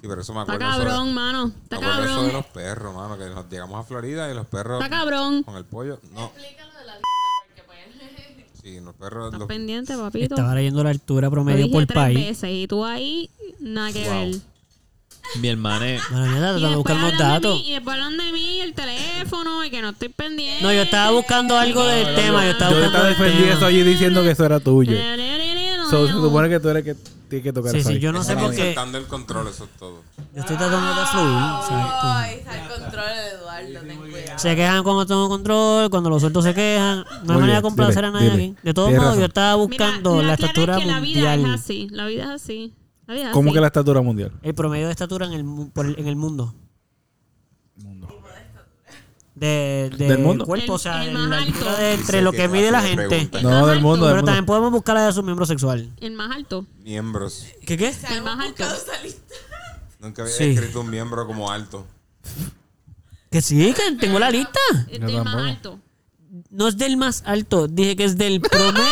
Sí, 0.00 0.06
pero 0.08 0.20
eso 0.20 0.32
me 0.34 0.40
Está 0.42 0.54
acuerdo. 0.54 0.72
eso 0.74 0.78
de- 0.80 0.86
cabrón, 0.86 1.14
mano. 1.14 1.46
Está 1.64 1.76
acuerdo 1.76 1.92
eso 1.94 2.02
de 2.02 2.08
cabrón. 2.14 2.32
los 2.32 2.46
perros, 2.46 2.94
mano. 2.94 3.18
Que 3.18 3.24
nos 3.30 3.48
llegamos 3.48 3.80
a 3.80 3.82
Florida 3.82 4.30
y 4.30 4.34
los 4.34 4.46
perros 4.46 4.82
Está 4.82 4.94
cabrón. 4.96 5.42
con 5.42 5.56
el 5.56 5.64
pollo. 5.64 6.00
No, 6.12 6.26
Explícalo 6.26 6.72
de 6.78 6.84
la 6.86 6.92
dieta 6.94 7.06
porque 7.46 7.62
pues... 7.64 8.46
sí, 8.66 8.80
los 8.80 8.94
perros. 8.96 9.32
Los- 9.32 9.46
pendiente, 9.48 9.96
papito. 9.96 10.34
Estaba 10.34 10.54
leyendo 10.54 10.82
la 10.82 10.90
altura 10.90 11.30
promedio 11.30 11.70
por 11.70 11.86
tres 11.86 11.94
país. 11.94 12.18
veces 12.18 12.50
y 12.52 12.66
tú 12.66 12.84
ahí, 12.84 13.30
nada 13.60 13.92
que 13.92 14.04
Wow. 14.04 14.30
ver. 14.30 14.36
Mi 15.40 15.48
hermana 15.48 15.88
es- 15.92 16.02
Bueno, 16.10 16.26
ya 16.26 16.32
Y 16.32 16.38
tratando 16.38 16.70
de 16.70 16.76
buscar 16.76 16.96
unos 16.96 17.12
hablan 17.12 17.18
de 17.18 17.34
datos. 17.34 17.54
mí, 17.56 17.68
y 17.68 17.72
después 17.72 17.94
hablan 17.96 18.16
de 18.16 18.32
mí, 18.32 18.60
el 18.60 18.74
teléfono, 18.74 19.64
y 19.64 19.70
que 19.70 19.82
no 19.82 19.88
estoy 19.90 20.08
pendiente. 20.08 20.62
No, 20.62 20.72
yo 20.72 20.82
estaba 20.82 21.10
buscando 21.10 21.56
algo 21.56 21.84
del 21.84 22.14
tema. 22.14 22.44
Yo 22.44 22.50
estaba 22.52 22.72
Yo 22.72 22.84
estaba 22.84 23.08
defendiendo 23.08 23.52
eso 23.54 23.66
allí 23.66 23.82
diciendo 23.82 24.22
que 24.22 24.30
eso 24.30 24.44
era 24.44 24.60
tuyo. 24.60 24.92
No, 24.92 25.90
So, 25.90 26.06
se 26.08 26.12
supone 26.14 26.48
que 26.48 26.58
tú 26.60 26.68
eres 26.68 26.84
que 26.84 26.96
tienes 27.28 27.44
que 27.44 27.52
tocar 27.52 27.72
Sí, 27.72 27.82
sí, 27.82 27.98
yo 27.98 28.12
no 28.12 28.22
sé 28.22 28.36
por 28.36 28.50
qué. 28.50 28.66
soltando 28.66 28.98
el 28.98 29.06
control, 29.06 29.48
eso 29.48 29.64
es 29.64 29.70
todo. 29.78 30.02
Yo 30.34 30.40
estoy 30.40 30.56
tratando 30.56 31.00
de 31.00 31.06
fluir. 31.06 31.26
Ay, 32.02 32.34
está 32.38 32.62
el 32.62 32.68
control 32.68 33.04
de 33.06 33.28
Eduardo, 33.36 33.86
ten 33.88 33.98
cuidado. 33.98 34.38
Se 34.38 34.56
quejan 34.56 34.82
cuando 34.84 35.06
tengo 35.06 35.28
control, 35.28 35.90
cuando 35.90 36.10
los 36.10 36.20
sueltos 36.20 36.44
se 36.44 36.54
quejan. 36.54 37.04
No 37.24 37.34
hay 37.34 37.40
manera 37.40 37.56
de 37.56 37.62
complacer 37.62 38.04
a 38.04 38.10
nadie 38.10 38.30
aquí. 38.32 38.54
De 38.62 38.74
todos 38.74 38.92
modos, 38.92 39.18
yo 39.18 39.24
estaba 39.24 39.54
Mira, 39.54 39.66
buscando 39.66 40.22
la 40.22 40.34
estatura 40.34 40.76
es 40.76 40.84
que 40.84 40.86
la 40.90 41.00
vida 41.00 41.34
es 41.34 41.40
mundial. 41.40 41.54
así. 41.54 41.88
La 41.90 42.06
vida 42.06 42.22
es 42.24 42.28
así. 42.42 42.74
La 43.06 43.14
vida 43.14 43.26
es 43.28 43.32
¿Cómo 43.32 43.48
así. 43.50 43.54
que 43.54 43.60
la 43.60 43.66
estatura 43.68 44.00
mundial? 44.02 44.32
El 44.42 44.54
promedio 44.54 44.86
de 44.86 44.92
estatura 44.92 45.26
en 45.26 45.32
el, 45.32 45.44
mu- 45.44 45.70
por 45.70 45.86
el- 45.86 45.98
en 45.98 46.06
el 46.08 46.16
mundo. 46.16 46.54
De, 49.36 49.90
de 49.96 50.08
¿Del 50.08 50.18
mundo? 50.20 50.46
cuerpo, 50.46 50.72
o 50.72 50.76
El- 50.76 50.80
sea, 50.80 51.04
el 51.04 51.12
la 51.30 51.36
alto. 51.38 51.76
de 51.76 51.92
entre 51.92 51.98
Dice 52.06 52.22
lo 52.22 52.32
que 52.32 52.38
que 52.38 52.48
mide 52.48 52.70
la 52.70 52.80
gente. 52.80 53.28
El 53.32 53.42
No, 53.42 53.66
del 53.66 53.80
mundo, 53.82 54.06
del 54.06 54.14
Pero 54.14 54.16
mundo. 54.16 54.24
también 54.24 54.46
podemos 54.46 54.72
buscar 54.72 54.94
la 54.94 55.06
de 55.06 55.12
su 55.12 55.22
miembro 55.22 55.44
sexual. 55.44 55.92
El 56.00 56.12
más 56.12 56.34
alto. 56.34 56.66
Miembros. 56.82 57.44
¿Qué 57.66 57.76
qué? 57.76 57.94
El 58.10 58.22
más 58.22 58.40
alto. 58.40 58.64
Buscado 58.64 58.74
esa 58.76 59.02
lista. 59.02 59.34
Nunca 60.00 60.22
había 60.22 60.34
Sí. 60.34 60.44
escrito 60.44 60.80
un 60.80 60.88
miembro 60.90 61.26
como 61.26 61.50
alto. 61.50 61.86
Que 63.30 63.42
sí, 63.42 63.74
que 63.74 63.96
tengo 64.00 64.18
la 64.18 64.30
lista. 64.30 64.58
Del 64.88 65.22
más 65.22 65.34
alto. 65.36 65.80
No 66.50 66.68
es 66.68 66.76
del 66.76 66.96
más 66.96 67.22
alto, 67.26 67.66
dije 67.68 67.96
que 67.96 68.04
es 68.04 68.16
del 68.18 68.40
promedio 68.42 68.82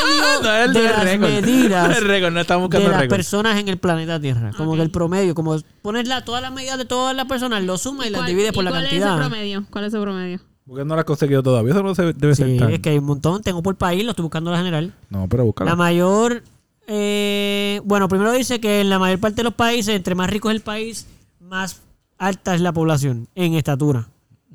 No, 0.42 0.52
es 0.52 0.72
de 0.72 0.80
del 0.80 0.84
las 0.90 1.04
récord. 1.04 1.30
medidas 1.30 1.98
El 1.98 2.04
récord, 2.04 2.32
no 2.32 2.40
estamos 2.40 2.62
de 2.62 2.66
buscando 2.66 2.86
el 2.86 2.92
las 2.92 3.00
récord. 3.02 3.16
personas 3.16 3.58
en 3.60 3.68
el 3.68 3.78
planeta 3.78 4.20
Tierra. 4.20 4.52
Como 4.56 4.70
Ok. 4.72 4.76
que 4.76 4.82
el 4.82 4.90
promedio, 4.90 5.34
como 5.34 5.56
pones 5.82 6.08
la, 6.08 6.24
todas 6.24 6.42
las 6.42 6.52
medidas 6.52 6.78
de 6.78 6.84
todas 6.84 7.14
las 7.14 7.26
personas, 7.26 7.62
lo 7.64 7.76
sumas 7.78 8.06
y 8.06 8.10
las 8.10 8.20
¿Cuál- 8.20 8.28
divides 8.30 8.50
y 8.50 8.54
por 8.54 8.64
la 8.64 8.70
cuál 8.70 8.82
cantidad. 8.84 9.08
es 9.08 9.20
ese 9.20 9.28
promedio? 9.28 9.66
¿Cuál 9.70 9.84
es 9.84 9.92
ese 9.94 10.00
promedio? 10.02 10.40
¿Por 10.66 10.78
qué 10.78 10.84
no 10.86 10.94
la 10.94 11.00
has 11.02 11.04
conseguido 11.06 11.42
todavía? 11.42 11.72
Eso 11.72 11.82
no 11.82 11.94
se 11.94 12.12
debe 12.14 12.34
ser 12.34 12.46
Sí, 12.48 12.56
tan... 12.56 12.70
es 12.70 12.80
que 12.80 12.88
hay 12.90 12.98
un 12.98 13.04
montón. 13.04 13.42
Tengo 13.42 13.62
por 13.62 13.76
país, 13.76 14.02
lo 14.04 14.10
estoy 14.12 14.22
buscando 14.22 14.50
la 14.50 14.56
general. 14.58 14.94
No, 15.10 15.28
pero 15.28 15.44
búscala. 15.44 15.70
La 15.72 15.76
mayor. 15.76 16.42
eh, 16.86 17.80
bueno, 17.84 18.08
primero 18.08 18.32
dice 18.32 18.60
que 18.60 18.80
en 18.80 18.88
la 18.90 18.98
mayor 18.98 19.18
parte 19.18 19.36
de 19.36 19.44
los 19.44 19.54
países, 19.54 19.94
entre 19.94 20.14
más 20.14 20.30
rico 20.30 20.50
es 20.50 20.56
el 20.56 20.62
país, 20.62 21.06
más 21.40 21.82
alta 22.18 22.54
es 22.54 22.60
la 22.60 22.72
población 22.72 23.28
en 23.34 23.54
estatura. 23.54 24.08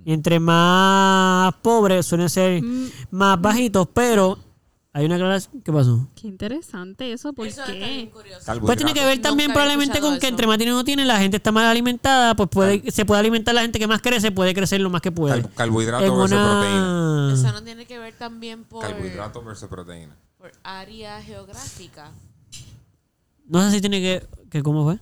Y 0.09 0.13
entre 0.13 0.39
más 0.39 1.53
pobres 1.61 2.03
suelen 2.03 2.29
ser 2.29 2.63
Mm. 2.63 2.87
más 3.11 3.39
bajitos, 3.39 3.87
pero 3.93 4.39
hay 4.91 5.05
una 5.05 5.15
aclaración. 5.17 5.61
¿Qué 5.61 5.71
pasó? 5.71 6.07
Qué 6.15 6.27
interesante 6.27 7.13
eso. 7.13 7.31
¿Por 7.31 7.45
Eso 7.45 7.61
qué? 7.67 8.09
curioso. 8.11 8.59
Pues 8.61 8.75
tiene 8.77 8.95
que 8.95 9.05
ver 9.05 9.21
también 9.21 9.51
probablemente 9.51 9.99
con 9.99 10.13
que 10.13 10.25
eso. 10.25 10.27
entre 10.29 10.47
más 10.47 10.57
dinero 10.57 10.83
tiene, 10.83 11.05
la 11.05 11.19
gente 11.19 11.37
está 11.37 11.51
más 11.51 11.65
alimentada, 11.65 12.33
pues 12.35 12.49
puede, 12.49 12.89
se 12.89 13.05
puede 13.05 13.19
alimentar 13.19 13.53
la 13.53 13.61
gente 13.61 13.77
que 13.77 13.85
más 13.85 14.01
crece, 14.01 14.31
puede 14.31 14.55
crecer 14.55 14.81
lo 14.81 14.89
más 14.89 15.03
que 15.03 15.11
puede. 15.11 15.43
Cal- 15.43 15.51
carbohidrato 15.53 16.03
versus 16.17 16.31
una- 16.31 16.51
proteína. 16.53 17.31
Eso 17.35 17.51
no 17.51 17.63
tiene 17.63 17.85
que 17.85 17.99
ver 17.99 18.13
también 18.17 18.63
por, 18.63 18.81
Carbohidrato 18.81 19.43
versus 19.43 19.69
proteína. 19.69 20.15
por 20.39 20.51
área 20.63 21.21
geográfica. 21.21 22.09
No 23.47 23.61
sé 23.61 23.75
si 23.75 23.81
tiene 23.81 24.01
que... 24.01 24.25
que 24.49 24.63
¿Cómo 24.63 24.83
fue? 24.85 24.99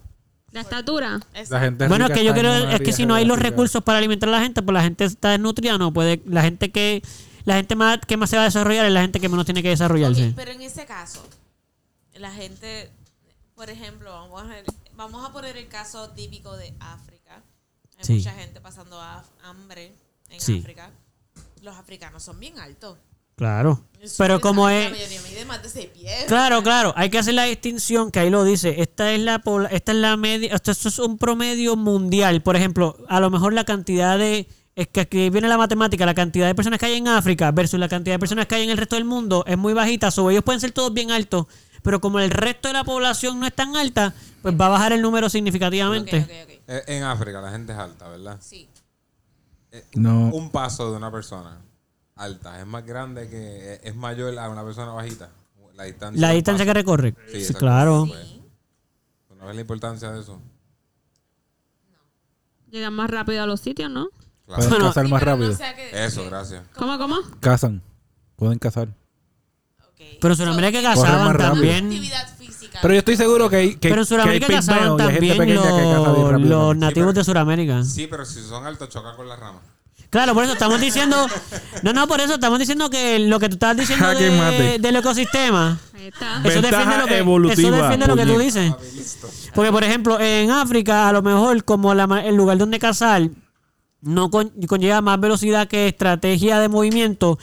La 0.57 0.61
estatura. 0.61 1.19
La 1.49 1.59
gente 1.59 1.87
Bueno, 1.87 2.07
es 2.07 2.11
que 2.13 2.23
yo 2.25 2.33
creo 2.33 2.69
es 2.69 2.81
que 2.81 2.93
si 2.93 3.05
no 3.05 3.13
hay 3.15 3.25
los 3.25 3.37
recursos 3.39 3.83
para 3.83 3.97
alimentar 3.99 4.27
a 4.29 4.31
la 4.31 4.41
gente, 4.41 4.61
pues 4.61 4.73
la 4.73 4.81
gente 4.83 5.05
está 5.05 5.29
desnutrida, 5.31 5.77
no 5.77 5.93
puede, 5.93 6.21
la 6.25 6.41
gente 6.41 6.71
que 6.71 7.01
la 7.45 7.55
gente 7.55 7.75
más 7.75 7.99
que 8.05 8.17
más 8.17 8.29
se 8.29 8.35
va 8.35 8.41
a 8.41 8.45
desarrollar 8.45 8.85
es 8.85 8.91
la 8.91 9.01
gente 9.01 9.19
que 9.19 9.29
menos 9.29 9.45
tiene 9.45 9.61
que 9.63 9.69
desarrollarse. 9.69 10.33
Pero 10.35 10.51
en 10.51 10.61
ese 10.61 10.85
caso, 10.85 11.23
la 12.15 12.31
gente, 12.31 12.89
por 13.55 13.69
ejemplo, 13.69 14.11
vamos 14.11 14.41
a, 14.41 14.45
ver- 14.47 14.65
vamos 14.95 15.23
a 15.27 15.31
poner 15.31 15.55
el 15.57 15.67
caso 15.67 16.09
típico 16.09 16.57
de 16.57 16.73
África. 16.79 17.41
Hay 17.99 18.03
Sí. 18.03 18.13
mucha 18.15 18.31
gente 18.33 18.59
pasando 18.61 18.99
hambre 19.43 19.93
en 20.29 20.41
Sí. 20.41 20.59
África. 20.59 20.89
Los 21.61 21.75
africanos 21.77 22.23
son 22.23 22.39
bien 22.39 22.59
altos. 22.59 22.97
Claro. 23.37 23.83
Pero 24.17 24.41
como 24.41 24.69
es 24.69 24.85
La 24.85 24.89
mayoría 24.91 25.21
mide 25.29 25.45
más 25.45 25.61
de 25.63 25.69
6 25.69 25.87
pies. 25.93 26.25
Claro, 26.27 26.63
claro, 26.63 26.93
hay 26.95 27.09
que 27.09 27.17
hacer 27.19 27.33
la 27.33 27.43
distinción 27.43 28.09
que 28.11 28.19
ahí 28.19 28.29
lo 28.29 28.43
dice. 28.43 28.81
Esta 28.81 29.11
es 29.13 29.19
la 29.19 29.39
pobla- 29.39 29.69
esta 29.71 29.91
es 29.91 29.97
la 29.97 30.15
media, 30.17 30.53
esto, 30.55 30.71
esto 30.71 30.89
es 30.89 30.99
un 30.99 31.17
promedio 31.17 31.75
mundial. 31.75 32.41
Por 32.41 32.55
ejemplo, 32.55 32.97
a 33.09 33.19
lo 33.19 33.29
mejor 33.29 33.53
la 33.53 33.63
cantidad 33.63 34.17
de 34.17 34.47
es 34.75 34.87
que 34.87 35.01
aquí 35.01 35.29
viene 35.29 35.47
la 35.47 35.57
matemática, 35.57 36.05
la 36.05 36.13
cantidad 36.13 36.45
de 36.47 36.53
personas 36.55 36.79
que 36.79 36.85
hay 36.85 36.93
en 36.93 37.07
África 37.07 37.51
versus 37.51 37.79
la 37.79 37.89
cantidad 37.89 38.15
de 38.15 38.19
personas 38.19 38.45
que 38.45 38.55
hay 38.55 38.63
en 38.63 38.69
el 38.69 38.77
resto 38.77 38.95
del 38.95 39.05
mundo 39.05 39.43
es 39.47 39.57
muy 39.57 39.73
bajita, 39.73 40.11
sobre 40.11 40.35
ellos 40.35 40.43
pueden 40.43 40.61
ser 40.61 40.71
todos 40.71 40.93
bien 40.93 41.09
altos, 41.11 41.47
pero 41.81 41.99
como 41.99 42.19
el 42.19 42.29
resto 42.29 42.67
de 42.69 42.75
la 42.75 42.83
población 42.83 43.39
no 43.39 43.47
es 43.47 43.53
tan 43.53 43.75
alta, 43.75 44.13
pues 44.43 44.53
va 44.59 44.67
a 44.67 44.69
bajar 44.69 44.93
el 44.93 45.01
número 45.01 45.29
significativamente. 45.29 46.19
ok, 46.19 46.23
ok. 46.43 46.61
Eh, 46.67 46.83
En 46.87 47.03
África 47.03 47.41
la 47.41 47.51
gente 47.51 47.73
es 47.73 47.79
alta, 47.79 48.07
¿verdad? 48.07 48.37
Sí. 48.39 48.69
No. 49.95 50.29
Un 50.33 50.49
paso 50.51 50.91
de 50.91 50.97
una 50.97 51.11
persona 51.11 51.57
alta 52.17 52.59
es 52.59 52.65
más 52.67 52.85
grande 52.85 53.29
que 53.29 53.79
es 53.83 53.95
mayor 53.95 54.37
a 54.39 54.49
una 54.49 54.63
persona 54.63 54.91
bajita. 54.91 55.29
La 55.75 55.83
distancia. 55.83 56.19
La 56.21 56.31
distancia 56.33 56.65
que 56.65 56.73
recorre. 56.73 57.13
Sí, 57.31 57.53
claro. 57.53 58.05
Sí. 58.07 58.41
¿No 59.39 59.45
ves 59.45 59.55
la 59.55 59.61
importancia 59.61 60.11
de 60.11 60.21
eso? 60.21 60.41
Llegan 62.71 62.93
más 62.93 63.09
rápido 63.09 63.43
a 63.43 63.45
los 63.45 63.61
sitios, 63.61 63.89
¿no? 63.89 64.09
Claro. 64.45 64.55
Pueden 64.55 64.69
Bueno, 64.69 64.85
cazar 64.87 65.07
más 65.07 65.21
no 65.21 65.25
rápido. 65.25 65.57
que- 65.57 66.05
Eso, 66.05 66.23
que- 66.23 66.29
gracias. 66.29 66.63
¿Cómo, 66.75 66.97
cómo? 66.97 67.17
Cazan. 67.39 67.81
Pueden 68.35 68.59
cazar. 68.59 68.89
Pero 70.21 70.33
en 70.33 70.37
Sudamérica 70.37 70.79
So, 70.79 70.87
Corren 71.01 71.03
cazaban 71.03 71.25
más 71.27 71.35
rápido. 71.35 71.53
también. 71.53 71.85
actividad 71.85 72.37
física. 72.37 72.79
Pero 72.81 72.93
yo 72.93 72.99
estoy 72.99 73.17
seguro 73.17 73.49
que 73.49 73.55
hay, 73.55 73.75
que, 73.75 73.89
Pero 73.89 73.95
en 73.95 73.99
que 74.01 74.05
Sudamérica 74.07 74.47
cazaban 74.47 74.97
también 74.97 75.37
que 75.37 75.53
los, 75.53 76.41
los 76.41 76.77
nativos 76.77 77.09
pero- 77.09 77.13
de 77.13 77.23
Sudamérica. 77.23 77.83
Sí, 77.83 78.07
pero 78.07 78.25
si 78.25 78.41
son 78.41 78.65
altos, 78.65 78.89
chocan 78.89 79.15
con 79.15 79.27
las 79.27 79.39
ramas. 79.39 79.61
Claro, 80.09 80.33
por 80.33 80.43
eso 80.45 80.53
estamos 80.53 80.79
diciendo. 80.79 81.27
No, 81.83 81.91
no, 81.93 82.07
por 82.07 82.21
eso 82.21 82.35
estamos 82.35 82.59
diciendo 82.59 82.89
que 82.89 83.19
lo 83.19 83.39
que 83.39 83.49
tú 83.49 83.55
estabas 83.55 83.77
diciendo 83.77 84.05
Jaque 84.05 84.23
de- 84.29 84.37
mate. 84.37 84.79
del 84.79 84.95
ecosistema. 84.95 85.79
Ahí 85.95 86.07
está. 86.07 86.37
Eso 86.43 86.61
Ventaja 86.61 86.77
defiende, 86.79 86.97
lo 86.97 87.47
que, 87.49 87.53
eso 87.53 87.71
defiende 87.71 88.07
lo 88.07 88.15
que 88.15 88.25
tú 88.25 88.39
dices. 88.39 88.73
Porque, 89.53 89.71
por 89.71 89.83
ejemplo, 89.83 90.19
en 90.19 90.49
África, 90.51 91.09
a 91.09 91.13
lo 91.13 91.21
mejor, 91.21 91.63
como 91.65 91.93
la 91.93 92.07
ma- 92.07 92.23
el 92.23 92.35
lugar 92.35 92.57
donde 92.57 92.79
cazar 92.79 93.29
no 93.99 94.29
con- 94.29 94.51
conlleva 94.67 95.01
más 95.01 95.19
velocidad 95.19 95.67
que 95.67 95.87
estrategia 95.87 96.59
de 96.59 96.69
movimiento 96.69 97.37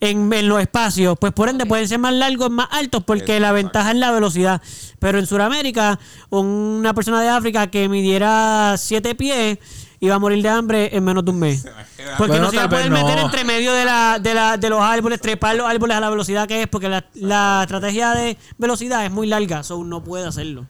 en, 0.00 0.30
en 0.32 0.48
los 0.48 0.60
espacios, 0.60 1.16
pues 1.18 1.32
por 1.32 1.48
ende 1.48 1.64
pueden 1.66 1.88
ser 1.88 2.00
más 2.00 2.12
largos, 2.12 2.50
más 2.50 2.66
altos, 2.72 3.02
porque 3.04 3.38
la 3.40 3.52
ventaja 3.52 3.92
es 3.92 3.96
la 3.96 4.10
velocidad. 4.10 4.60
Pero 4.98 5.18
en 5.18 5.26
Sudamérica, 5.26 5.98
una 6.28 6.92
persona 6.94 7.22
de 7.22 7.28
África 7.28 7.68
que 7.68 7.88
midiera 7.88 8.74
7 8.76 9.14
pies 9.14 9.58
iba 10.00 10.14
a 10.14 10.18
morir 10.18 10.42
de 10.42 10.48
hambre 10.48 10.96
en 10.96 11.04
menos 11.04 11.24
de 11.24 11.30
un 11.30 11.38
mes. 11.38 11.64
Porque 12.18 12.32
Bueno, 12.32 12.44
no 12.46 12.50
se 12.50 12.56
iba 12.56 12.64
a 12.64 12.68
poder 12.70 12.90
meter 12.90 13.16
no. 13.16 13.24
entre 13.26 13.44
medio 13.44 13.72
de, 13.72 13.84
la, 13.84 14.18
de, 14.18 14.34
la, 14.34 14.56
de 14.56 14.68
los 14.70 14.80
árboles, 14.80 15.20
trepar 15.20 15.54
los 15.56 15.66
árboles 15.68 15.96
a 15.96 16.00
la 16.00 16.10
velocidad 16.10 16.48
que 16.48 16.62
es, 16.62 16.68
porque 16.68 16.88
la, 16.88 17.04
la 17.14 17.60
estrategia 17.62 18.10
de 18.14 18.36
velocidad 18.58 19.04
es 19.04 19.10
muy 19.12 19.26
larga, 19.26 19.62
so 19.62 19.84
no 19.84 20.02
puede 20.02 20.26
hacerlo. 20.26 20.66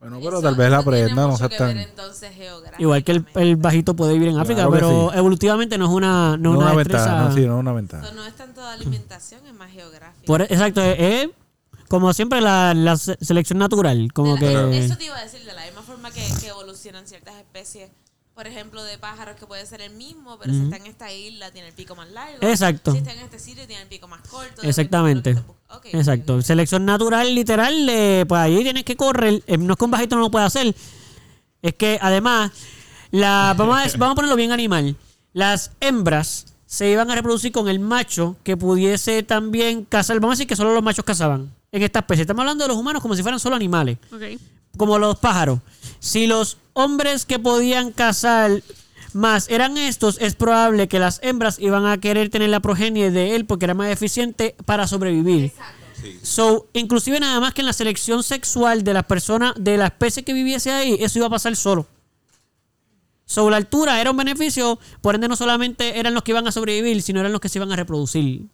Bueno, 0.00 0.18
pero 0.20 0.32
Eso- 0.38 0.42
tal 0.42 0.56
vez 0.56 0.68
la 0.70 0.78
aprenda, 0.78 1.22
no 1.22 1.28
mucho 1.28 1.44
se 1.44 1.48
que 1.48 1.62
ver, 1.62 1.74
tan... 1.74 1.78
entonces, 1.78 2.32
Igual 2.78 3.04
que 3.04 3.12
el, 3.12 3.24
el 3.36 3.56
bajito 3.56 3.94
puede 3.94 4.14
vivir 4.14 4.28
en 4.28 4.38
África, 4.38 4.66
Claro 4.66 4.72
pero 4.72 5.10
sí. 5.12 5.18
evolutivamente 5.18 5.78
no 5.78 5.84
es 5.84 5.90
una, 5.92 6.36
no 6.36 6.36
No 6.36 6.50
es 6.52 6.56
una, 6.56 6.66
una 6.72 6.78
destreza. 6.78 7.04
ventaja, 7.06 7.28
no, 7.28 7.34
sí, 7.34 7.40
no 7.46 7.54
es 7.54 7.60
una 7.60 7.72
ventaja. 7.72 8.04
So, 8.06 8.12
no 8.14 8.24
es 8.26 8.34
tanto 8.34 8.60
de 8.60 8.66
alimentación, 8.68 9.46
es 9.46 9.54
más 9.54 9.70
geográfico. 9.70 10.26
Por- 10.26 10.42
exacto, 10.42 10.82
es, 10.82 10.98
es 10.98 11.28
como 11.88 12.12
siempre 12.12 12.40
la, 12.40 12.74
la 12.74 12.96
se- 12.96 13.16
selección 13.20 13.58
natural, 13.60 14.12
como 14.12 14.34
la- 14.34 14.40
que... 14.40 14.78
Eso 14.84 14.96
te 14.96 15.04
iba 15.04 15.16
a 15.16 15.22
decir, 15.22 15.44
de 15.44 15.52
la 15.54 15.64
misma 15.66 15.82
forma 15.82 16.10
que, 16.10 16.22
que 16.40 16.48
evolucionan 16.48 17.06
ciertas 17.06 17.36
especies, 17.36 17.90
por 18.34 18.46
ejemplo, 18.46 18.82
de 18.82 18.96
pájaros 18.98 19.36
que 19.36 19.46
puede 19.46 19.64
ser 19.66 19.80
el 19.82 19.92
mismo, 19.94 20.38
pero 20.38 20.52
si 20.54 20.62
está 20.62 20.76
en 20.76 20.86
esta 20.86 21.12
isla 21.12 21.50
tiene 21.50 21.68
el 21.68 21.74
pico 21.74 21.94
más 21.94 22.10
largo. 22.10 22.38
Exacto. 22.46 22.92
Si 22.92 22.98
está 22.98 23.12
en 23.12 23.18
este 23.20 23.38
sitio 23.38 23.66
tiene 23.66 23.82
el 23.82 23.88
pico 23.88 24.08
más 24.08 24.20
corto. 24.28 24.62
Exactamente. 24.62 25.30
dependiendo 25.34 25.54
de 25.68 25.74
lo 25.74 25.80
que 25.82 25.88
estés 25.88 25.94
bu- 25.94 25.96
ok, 25.98 26.00
Exacto. 26.00 26.42
Selección 26.42 26.84
natural, 26.86 27.34
literal, 27.34 27.88
eh, 27.88 28.24
pues 28.26 28.40
ahí 28.40 28.62
tienes 28.62 28.84
que 28.84 28.96
correr. 28.96 29.42
Eh, 29.46 29.58
no 29.58 29.72
es 29.74 29.78
que 29.78 29.84
un 29.84 29.90
bajito 29.90 30.16
no 30.16 30.22
lo 30.22 30.30
puede 30.30 30.46
hacer. 30.46 30.74
Es 31.60 31.74
que 31.74 31.98
además, 32.00 32.52
la, 33.10 33.54
vamos, 33.58 33.76
a, 33.78 33.96
vamos 33.98 34.12
a 34.12 34.16
ponerlo 34.16 34.36
bien 34.36 34.52
animal. 34.52 34.96
Las 35.34 35.70
hembras 35.80 36.46
se 36.66 36.90
iban 36.90 37.10
a 37.10 37.14
reproducir 37.14 37.52
con 37.52 37.68
el 37.68 37.80
macho 37.80 38.36
que 38.44 38.56
pudiese 38.56 39.22
también 39.22 39.84
cazar. 39.84 40.18
Vamos 40.20 40.34
a 40.34 40.36
decir 40.36 40.46
que 40.46 40.56
solo 40.56 40.72
los 40.74 40.82
machos 40.82 41.04
cazaban 41.04 41.54
en 41.70 41.82
esta 41.82 41.98
especie. 42.00 42.22
Estamos 42.22 42.40
hablando 42.40 42.64
de 42.64 42.68
los 42.68 42.76
humanos 42.78 43.02
como 43.02 43.14
si 43.14 43.20
fueran 43.22 43.38
solo 43.40 43.56
animales 43.56 43.98
Ok. 44.10 44.22
Como 44.82 44.98
los 44.98 45.16
pájaros. 45.16 45.60
Si 46.00 46.26
los 46.26 46.58
hombres 46.72 47.24
que 47.24 47.38
podían 47.38 47.92
cazar 47.92 48.64
más 49.12 49.48
eran 49.48 49.78
estos, 49.78 50.20
es 50.20 50.34
probable 50.34 50.88
que 50.88 50.98
las 50.98 51.20
hembras 51.22 51.60
iban 51.60 51.86
a 51.86 51.98
querer 51.98 52.30
tener 52.30 52.48
la 52.48 52.58
progenie 52.58 53.12
de 53.12 53.36
él 53.36 53.46
porque 53.46 53.66
era 53.66 53.74
más 53.74 53.92
eficiente 53.92 54.56
para 54.66 54.88
sobrevivir. 54.88 55.52
Sí. 56.00 56.18
So, 56.24 56.66
inclusive 56.72 57.20
nada 57.20 57.38
más 57.38 57.54
que 57.54 57.60
en 57.60 57.68
la 57.68 57.72
selección 57.72 58.24
sexual 58.24 58.82
de 58.82 58.92
las 58.92 59.04
personas, 59.04 59.54
de 59.56 59.76
la 59.76 59.86
especie 59.86 60.24
que 60.24 60.32
viviese 60.32 60.72
ahí, 60.72 60.96
eso 60.98 61.20
iba 61.20 61.28
a 61.28 61.30
pasar 61.30 61.54
solo. 61.54 61.86
So, 63.24 63.48
la 63.50 63.58
altura 63.58 64.00
era 64.00 64.10
un 64.10 64.16
beneficio, 64.16 64.80
por 65.00 65.14
ende 65.14 65.28
no 65.28 65.36
solamente 65.36 66.00
eran 66.00 66.12
los 66.12 66.24
que 66.24 66.32
iban 66.32 66.48
a 66.48 66.50
sobrevivir, 66.50 67.02
sino 67.02 67.20
eran 67.20 67.30
los 67.30 67.40
que 67.40 67.48
se 67.48 67.60
iban 67.60 67.70
a 67.70 67.76
reproducir. 67.76 68.46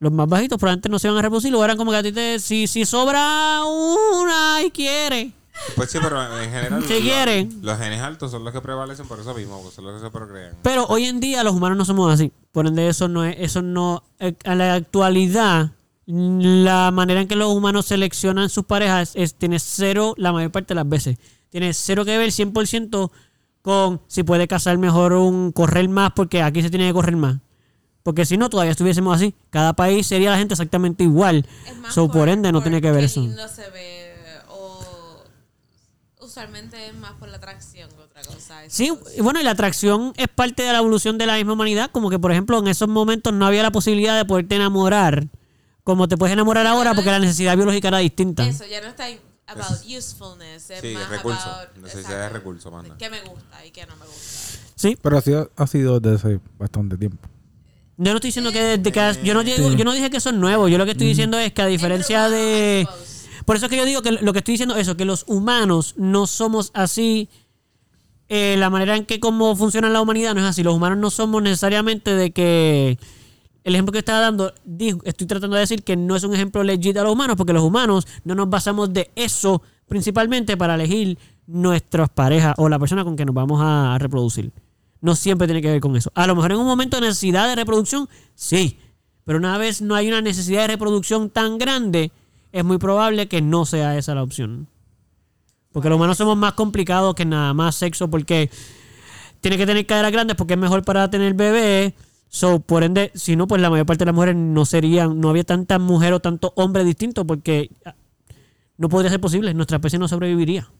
Los 0.00 0.12
más 0.12 0.28
bajitos 0.28 0.58
probablemente 0.58 0.88
no 0.88 0.98
se 0.98 1.06
iban 1.08 1.18
a 1.18 1.22
reproducir, 1.22 1.54
o 1.54 1.64
eran 1.64 1.76
como 1.76 1.90
que 1.90 1.96
a 1.98 2.02
ti 2.02 2.12
te, 2.12 2.38
si, 2.38 2.66
si 2.66 2.84
sobra 2.84 3.62
una 3.64 4.62
y 4.62 4.70
quiere. 4.70 5.32
Pues 5.76 5.90
sí, 5.90 5.98
pero 6.02 6.20
en 6.42 6.50
general. 6.50 6.84
¿Qué 6.88 6.94
los- 6.94 7.02
quieren? 7.02 7.58
Los 7.62 7.78
genes 7.78 8.00
altos 8.00 8.30
son 8.32 8.44
los 8.44 8.52
que 8.52 8.60
prevalecen 8.60 9.06
por 9.06 9.20
eso 9.20 9.32
mismo, 9.34 9.62
son 9.74 9.84
los 9.84 9.94
que 10.00 10.06
se 10.06 10.10
procrean. 10.10 10.54
Pero 10.62 10.84
hoy 10.86 11.04
en 11.04 11.20
día 11.20 11.44
los 11.44 11.54
humanos 11.54 11.78
no 11.78 11.84
somos 11.84 12.12
así. 12.12 12.32
Por 12.52 12.66
ende, 12.66 12.88
eso 12.88 13.08
no 13.08 13.24
es, 13.24 13.36
eso 13.38 13.62
no, 13.62 14.02
eh, 14.18 14.34
a 14.44 14.54
la 14.56 14.74
actualidad, 14.74 15.70
la 16.06 16.90
manera 16.92 17.20
en 17.20 17.28
que 17.28 17.36
los 17.36 17.48
humanos 17.54 17.86
seleccionan 17.86 18.50
sus 18.50 18.64
parejas 18.64 19.12
es, 19.14 19.34
tiene 19.36 19.58
cero 19.58 20.14
la 20.18 20.32
mayor 20.32 20.50
parte 20.50 20.68
de 20.68 20.76
las 20.76 20.88
veces. 20.88 21.16
Tiene 21.50 21.72
cero 21.72 22.04
que 22.04 22.18
ver 22.18 22.30
100% 22.30 23.10
con 23.62 24.00
si 24.08 24.22
puede 24.24 24.46
cazar 24.48 24.76
mejor 24.76 25.12
un 25.14 25.52
correr 25.52 25.88
más, 25.88 26.12
porque 26.14 26.42
aquí 26.42 26.60
se 26.62 26.68
tiene 26.68 26.88
que 26.88 26.92
correr 26.92 27.16
más. 27.16 27.36
Porque 28.04 28.24
si 28.26 28.36
no, 28.36 28.48
todavía 28.50 28.70
estuviésemos 28.70 29.16
así. 29.16 29.34
Cada 29.50 29.72
país 29.72 30.06
sería 30.06 30.30
la 30.30 30.38
gente 30.38 30.54
exactamente 30.54 31.02
igual. 31.02 31.44
Es 31.66 31.76
más 31.78 31.92
So, 31.92 32.08
por, 32.08 32.28
ende, 32.28 32.52
no 32.52 32.58
por 32.58 32.64
tiene 32.64 32.80
que 32.80 32.90
ver 32.92 33.00
qué 33.00 33.06
eso. 33.06 33.20
lindo 33.22 33.48
se 33.48 33.68
ve 33.70 34.14
o 34.50 35.24
usualmente 36.20 36.86
es 36.86 36.94
más 36.94 37.12
por 37.14 37.28
la 37.28 37.38
atracción 37.38 37.88
que 37.90 38.02
otra 38.02 38.22
cosa. 38.22 38.60
Sí, 38.68 38.92
y 39.16 39.20
bueno, 39.22 39.40
y 39.40 39.42
la 39.42 39.50
atracción 39.52 40.12
es 40.16 40.28
parte 40.28 40.62
de 40.62 40.72
la 40.72 40.78
evolución 40.78 41.18
de 41.18 41.26
la 41.26 41.36
misma 41.36 41.54
humanidad. 41.54 41.90
Como 41.90 42.10
que, 42.10 42.18
por 42.18 42.30
ejemplo, 42.30 42.58
en 42.58 42.68
esos 42.68 42.88
momentos 42.88 43.32
no 43.32 43.46
había 43.46 43.62
la 43.62 43.72
posibilidad 43.72 44.16
de 44.16 44.24
poderte 44.24 44.54
enamorar 44.56 45.26
como 45.82 46.08
te 46.08 46.16
puedes 46.16 46.32
enamorar 46.32 46.66
ahora 46.66 46.94
porque 46.94 47.10
la 47.10 47.18
necesidad 47.18 47.56
biológica 47.56 47.88
era 47.88 47.98
distinta. 47.98 48.46
Eso 48.46 48.64
ya 48.66 48.80
no 48.80 48.86
está 48.88 49.04
about 49.46 49.82
usefulness, 49.86 50.70
es 50.70 50.80
Sí, 50.80 50.94
más 50.94 51.08
recurso. 51.10 51.40
about 51.50 51.76
Necesidad 51.76 52.00
exacto, 52.00 52.22
de 52.22 52.28
recurso, 52.30 52.70
más 52.70 52.82
nada. 52.84 52.96
qué 52.96 53.10
me 53.10 53.20
gusta 53.22 53.66
y 53.66 53.70
qué 53.70 53.84
no 53.86 53.94
me 53.96 54.06
gusta. 54.06 54.58
Sí. 54.76 54.96
Pero 55.02 55.18
ha 55.18 55.20
sido, 55.20 55.50
ha 55.56 55.66
sido 55.66 56.00
desde 56.00 56.16
hace 56.16 56.40
bastante 56.58 56.96
tiempo. 56.96 57.28
Yo 57.96 58.10
no 58.10 58.16
estoy 58.16 58.28
diciendo 58.28 58.50
que 58.50 58.60
desde 58.60 58.92
que 58.92 59.24
yo 59.24 59.34
no 59.34 59.44
digo, 59.44 59.72
yo 59.72 59.84
no 59.84 59.92
dije 59.92 60.10
que 60.10 60.20
son 60.20 60.40
nuevos. 60.40 60.70
Yo 60.70 60.78
lo 60.78 60.84
que 60.84 60.92
estoy 60.92 61.06
diciendo 61.06 61.38
es 61.38 61.52
que 61.52 61.62
a 61.62 61.66
diferencia 61.66 62.28
de 62.28 62.88
por 63.44 63.56
eso 63.56 63.66
es 63.66 63.70
que 63.70 63.76
yo 63.76 63.84
digo 63.84 64.02
que 64.02 64.12
lo 64.12 64.32
que 64.32 64.38
estoy 64.38 64.52
diciendo 64.54 64.74
es 64.74 64.82
eso, 64.82 64.96
que 64.96 65.04
los 65.04 65.24
humanos 65.26 65.94
no 65.96 66.26
somos 66.26 66.70
así. 66.74 67.28
eh, 68.28 68.56
la 68.58 68.70
manera 68.70 68.96
en 68.96 69.04
que 69.04 69.20
como 69.20 69.54
funciona 69.54 69.90
la 69.90 70.00
humanidad 70.00 70.34
no 70.34 70.40
es 70.40 70.46
así. 70.46 70.62
Los 70.62 70.74
humanos 70.74 70.98
no 70.98 71.10
somos 71.10 71.42
necesariamente 71.42 72.14
de 72.14 72.30
que 72.32 72.98
el 73.64 73.74
ejemplo 73.74 73.92
que 73.92 73.98
estaba 73.98 74.20
dando, 74.20 74.52
digo, 74.64 75.00
estoy 75.04 75.26
tratando 75.26 75.56
de 75.56 75.60
decir 75.60 75.82
que 75.82 75.96
no 75.96 76.16
es 76.16 76.24
un 76.24 76.34
ejemplo 76.34 76.62
legit 76.62 76.96
a 76.96 77.02
los 77.02 77.12
humanos, 77.12 77.36
porque 77.36 77.52
los 77.52 77.62
humanos 77.62 78.06
no 78.24 78.34
nos 78.34 78.48
basamos 78.48 78.92
de 78.92 79.10
eso 79.14 79.62
principalmente 79.86 80.56
para 80.56 80.74
elegir 80.74 81.18
nuestras 81.46 82.08
parejas 82.08 82.54
o 82.56 82.68
la 82.68 82.78
persona 82.78 83.04
con 83.04 83.16
que 83.16 83.24
nos 83.26 83.34
vamos 83.34 83.60
a 83.62 83.96
reproducir. 83.98 84.50
No 85.04 85.14
siempre 85.14 85.46
tiene 85.46 85.60
que 85.60 85.70
ver 85.70 85.82
con 85.82 85.94
eso. 85.96 86.10
A 86.14 86.26
lo 86.26 86.34
mejor 86.34 86.52
en 86.52 86.58
un 86.58 86.64
momento 86.64 86.96
de 86.96 87.08
necesidad 87.08 87.46
de 87.46 87.56
reproducción, 87.56 88.08
sí. 88.34 88.78
Pero 89.26 89.36
una 89.38 89.58
vez 89.58 89.82
no 89.82 89.94
hay 89.94 90.08
una 90.08 90.22
necesidad 90.22 90.62
de 90.62 90.68
reproducción 90.68 91.28
tan 91.28 91.58
grande, 91.58 92.10
es 92.52 92.64
muy 92.64 92.78
probable 92.78 93.28
que 93.28 93.42
no 93.42 93.66
sea 93.66 93.98
esa 93.98 94.14
la 94.14 94.22
opción. 94.22 94.66
Porque 95.72 95.90
los 95.90 95.96
humanos 95.96 96.16
somos 96.16 96.38
más 96.38 96.54
complicados 96.54 97.14
que 97.14 97.26
nada 97.26 97.52
más 97.52 97.74
sexo, 97.74 98.08
porque 98.08 98.48
tiene 99.42 99.58
que 99.58 99.66
tener 99.66 99.84
caderas 99.84 100.10
grandes 100.10 100.36
porque 100.36 100.54
es 100.54 100.58
mejor 100.58 100.82
para 100.84 101.10
tener 101.10 101.34
bebé. 101.34 101.94
So, 102.30 102.60
por 102.60 102.82
ende, 102.82 103.12
si 103.14 103.36
no, 103.36 103.46
pues 103.46 103.60
la 103.60 103.68
mayor 103.68 103.84
parte 103.84 104.04
de 104.04 104.06
las 104.06 104.14
mujeres 104.14 104.36
no 104.36 104.64
serían, 104.64 105.20
no 105.20 105.28
había 105.28 105.44
tanta 105.44 105.78
mujer 105.78 106.14
o 106.14 106.20
tanto 106.20 106.54
hombre 106.56 106.82
distinto 106.82 107.26
porque 107.26 107.70
ah, 107.84 107.94
no 108.78 108.88
podría 108.88 109.10
ser 109.10 109.20
posible. 109.20 109.52
Nuestra 109.52 109.76
especie 109.76 109.98
no 109.98 110.08
sobreviviría. 110.08 110.70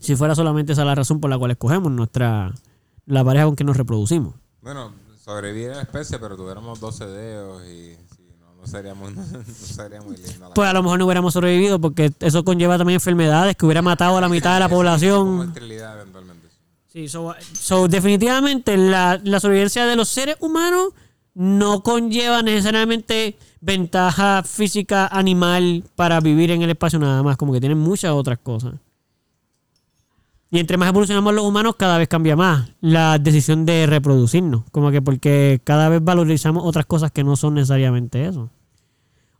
Si 0.00 0.16
fuera 0.16 0.34
solamente 0.34 0.74
esa 0.74 0.84
la 0.84 0.94
razón 0.94 1.18
por 1.18 1.30
la 1.30 1.38
cual 1.38 1.52
escogemos 1.52 1.90
nuestra 1.90 2.52
la 3.08 3.24
pareja 3.24 3.46
con 3.46 3.56
que 3.56 3.64
nos 3.64 3.76
reproducimos. 3.76 4.34
Bueno, 4.60 4.92
sobrevive 5.24 5.74
la 5.74 5.82
especie, 5.82 6.18
pero 6.18 6.36
tuviéramos 6.36 6.78
12 6.78 7.06
dedos 7.06 7.62
y 7.64 7.96
sí, 8.16 8.22
no, 8.38 8.54
no 8.54 8.66
sería 8.66 8.94
muy, 8.94 9.12
no 9.12 9.24
sería 9.44 10.00
muy 10.02 10.16
linda 10.16 10.48
la 10.48 10.54
Pues 10.54 10.68
a 10.68 10.72
lo 10.72 10.82
mejor 10.82 10.98
no 10.98 11.06
hubiéramos 11.06 11.32
sobrevivido 11.32 11.80
porque 11.80 12.12
eso 12.20 12.44
conlleva 12.44 12.78
también 12.78 12.94
enfermedades 12.94 13.56
que 13.56 13.66
hubiera 13.66 13.82
matado 13.82 14.16
a 14.16 14.20
la 14.20 14.28
mitad 14.28 14.54
de 14.54 14.60
la 14.60 14.68
población. 14.70 15.52
eventualmente. 15.56 16.48
sí. 16.48 16.58
Sí, 16.90 17.08
so, 17.08 17.34
so, 17.52 17.86
definitivamente 17.88 18.76
la, 18.76 19.20
la 19.22 19.40
sobrevivencia 19.40 19.84
de 19.86 19.94
los 19.94 20.08
seres 20.08 20.36
humanos 20.40 20.94
no 21.34 21.82
conlleva 21.82 22.42
necesariamente 22.42 23.36
ventaja 23.60 24.42
física 24.42 25.06
animal 25.06 25.84
para 25.94 26.20
vivir 26.20 26.50
en 26.50 26.62
el 26.62 26.70
espacio 26.70 26.98
nada 26.98 27.22
más, 27.22 27.36
como 27.36 27.52
que 27.52 27.60
tienen 27.60 27.78
muchas 27.78 28.12
otras 28.12 28.38
cosas. 28.38 28.74
Y 30.50 30.58
entre 30.58 30.78
más 30.78 30.88
evolucionamos 30.88 31.34
los 31.34 31.44
humanos, 31.44 31.76
cada 31.76 31.98
vez 31.98 32.08
cambia 32.08 32.34
más 32.34 32.70
la 32.80 33.18
decisión 33.18 33.66
de 33.66 33.86
reproducirnos. 33.86 34.64
Como 34.70 34.90
que 34.90 35.02
porque 35.02 35.60
cada 35.62 35.88
vez 35.88 36.02
valorizamos 36.02 36.64
otras 36.64 36.86
cosas 36.86 37.10
que 37.12 37.22
no 37.22 37.36
son 37.36 37.54
necesariamente 37.54 38.26
eso. 38.26 38.50